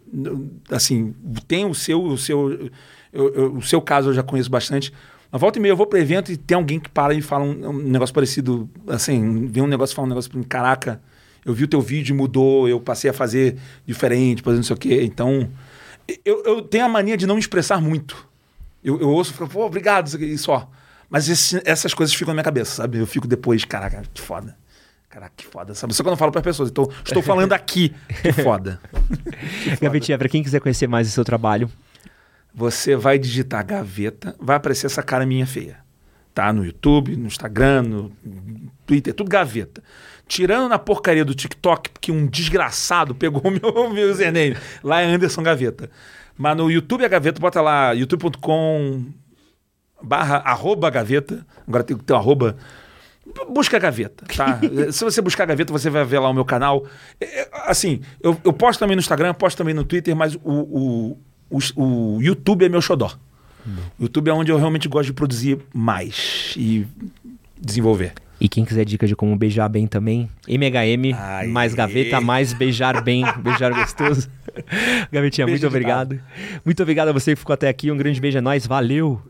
assim, 0.71 1.13
tem 1.47 1.65
o 1.65 1.73
seu, 1.73 2.03
o 2.03 2.17
seu, 2.17 2.69
eu- 3.13 3.33
eu- 3.33 3.53
o 3.55 3.61
seu 3.61 3.81
caso 3.81 4.09
eu 4.09 4.13
já 4.13 4.23
conheço 4.23 4.49
bastante. 4.49 4.91
Na 5.31 5.37
volta 5.37 5.59
e 5.59 5.61
meia 5.61 5.71
eu 5.71 5.77
vou 5.77 5.85
para 5.85 5.99
evento 5.99 6.31
e 6.31 6.37
tem 6.37 6.55
alguém 6.55 6.79
que 6.79 6.89
para 6.89 7.13
e 7.13 7.21
fala 7.21 7.43
um, 7.45 7.69
um 7.69 7.73
negócio 7.73 8.13
parecido, 8.13 8.69
assim, 8.87 9.45
vê 9.47 9.61
um 9.61 9.67
negócio 9.67 9.93
e 9.93 9.95
fala 9.95 10.07
um 10.07 10.09
negócio 10.09 10.29
para 10.29 10.39
mim, 10.39 10.45
caraca, 10.45 11.01
eu 11.49 11.53
vi 11.53 11.63
o 11.63 11.67
teu 11.67 11.81
vídeo 11.81 12.13
e 12.13 12.17
mudou, 12.17 12.67
eu 12.69 12.79
passei 12.79 13.09
a 13.09 13.13
fazer 13.13 13.57
diferente, 13.85 14.41
fazer 14.41 14.57
não 14.57 14.63
sei 14.63 14.75
o 14.75 14.79
quê. 14.79 15.01
Então, 15.03 15.49
eu, 16.25 16.43
eu 16.45 16.61
tenho 16.61 16.85
a 16.85 16.89
mania 16.89 17.15
de 17.17 17.25
não 17.27 17.35
me 17.35 17.41
expressar 17.41 17.79
muito. 17.81 18.27
Eu, 18.83 18.99
eu 19.01 19.09
ouço 19.09 19.31
e 19.31 19.33
falo, 19.35 19.49
pô, 19.49 19.65
obrigado, 19.65 20.07
isso 20.07 20.15
aqui, 20.15 20.25
e 20.25 20.37
só. 20.37 20.69
Mas 21.09 21.27
esse- 21.27 21.61
essas 21.65 21.93
coisas 21.93 22.13
ficam 22.15 22.29
na 22.31 22.35
minha 22.35 22.43
cabeça, 22.43 22.75
sabe? 22.75 22.97
Eu 22.99 23.07
fico 23.07 23.27
depois, 23.27 23.65
caraca, 23.65 24.03
que 24.13 24.21
foda. 24.21 24.55
Caraca, 25.09 25.33
que 25.35 25.45
foda, 25.45 25.73
sabe? 25.73 25.93
Só 25.93 26.03
que 26.03 26.07
eu 26.07 26.11
não 26.11 26.17
falo 26.17 26.31
para 26.31 26.41
pessoas. 26.41 26.69
Então, 26.69 26.87
estou 27.03 27.21
falando 27.23 27.51
aqui, 27.53 27.93
que 28.21 28.31
foda. 28.31 28.79
Gavetinha, 29.81 30.17
pra 30.17 30.29
quem 30.29 30.43
quiser 30.43 30.59
conhecer 30.61 30.87
mais 30.87 31.07
o 31.07 31.11
seu 31.11 31.25
trabalho, 31.25 31.69
Você 32.53 32.95
vai 32.95 33.17
digitar 33.19 33.65
gaveta, 33.65 34.35
vai 34.39 34.55
aparecer 34.55 34.85
essa 34.87 35.03
cara 35.03 35.25
minha 35.25 35.45
feia. 35.45 35.77
Tá 36.33 36.53
no 36.53 36.63
YouTube, 36.65 37.15
no 37.15 37.27
Instagram, 37.27 37.81
no 37.83 38.11
Twitter, 38.85 39.13
tudo 39.13 39.29
gaveta. 39.29 39.83
Tirando 40.29 40.69
na 40.69 40.77
porcaria 40.77 41.25
do 41.25 41.33
TikTok, 41.33 41.89
porque 41.89 42.11
um 42.11 42.27
desgraçado 42.27 43.15
pegou 43.15 43.41
o 43.49 43.51
meu, 43.51 43.89
meu 43.89 44.11
username. 44.11 44.55
Lá 44.81 45.01
é 45.01 45.05
Anderson 45.05 45.41
Gaveta. 45.43 45.89
Mas 46.37 46.55
no 46.55 46.71
YouTube 46.71 47.03
é 47.03 47.09
gaveta, 47.09 47.41
bota 47.41 47.59
lá 47.59 47.91
youtube.com 47.91 49.03
barra 50.01 50.37
arroba 50.37 50.89
gaveta. 50.89 51.45
Agora 51.67 51.83
tem 51.83 51.97
que 51.97 52.03
ter 52.03 52.13
um 52.13 52.15
arroba. 52.15 52.55
Busca 53.49 53.75
a 53.75 53.79
gaveta, 53.79 54.23
tá? 54.35 54.59
Se 54.93 55.03
você 55.03 55.21
buscar 55.21 55.43
a 55.43 55.47
gaveta, 55.47 55.73
você 55.73 55.89
vai 55.89 56.05
ver 56.05 56.19
lá 56.19 56.29
o 56.29 56.33
meu 56.33 56.45
canal. 56.45 56.85
É, 57.19 57.41
é, 57.41 57.49
Assim, 57.65 58.01
eu, 58.21 58.39
eu 58.45 58.53
posto 58.53 58.79
também 58.79 58.95
no 58.95 59.01
Instagram, 59.01 59.33
posto 59.33 59.57
também 59.57 59.73
no 59.73 59.83
Twitter, 59.83 60.15
mas 60.15 60.35
o, 60.35 60.39
o, 60.45 61.17
o, 61.49 61.59
o 62.15 62.21
YouTube 62.21 62.65
é 62.65 62.69
meu 62.69 62.81
xodó. 62.81 63.11
O 63.99 64.03
YouTube 64.03 64.29
é 64.29 64.33
onde 64.33 64.51
eu 64.51 64.57
realmente 64.57 64.87
gosto 64.87 65.07
de 65.07 65.13
produzir 65.13 65.59
mais 65.73 66.53
e 66.57 66.87
desenvolver. 67.59 68.13
E 68.39 68.47
quem 68.47 68.63
quiser 68.63 68.85
dica 68.85 69.05
de 69.05 69.15
como 69.15 69.35
beijar 69.35 69.67
bem 69.67 69.85
também, 69.85 70.29
MHM, 70.47 71.13
Aê. 71.13 71.47
mais 71.47 71.73
gaveta, 71.73 72.21
mais 72.21 72.53
beijar 72.53 73.01
bem, 73.03 73.23
beijar 73.43 73.71
gostoso. 73.73 74.29
Gavetinha, 75.11 75.45
Beijo 75.45 75.61
muito 75.61 75.67
obrigado. 75.67 76.19
Muito 76.63 76.81
obrigado 76.81 77.09
a 77.09 77.11
você 77.11 77.31
que 77.33 77.39
ficou 77.39 77.53
até 77.53 77.67
aqui. 77.67 77.91
Um 77.91 77.97
grande 77.97 78.19
beijo 78.19 78.37
a 78.37 78.41
nós. 78.41 78.65
Valeu! 78.65 79.21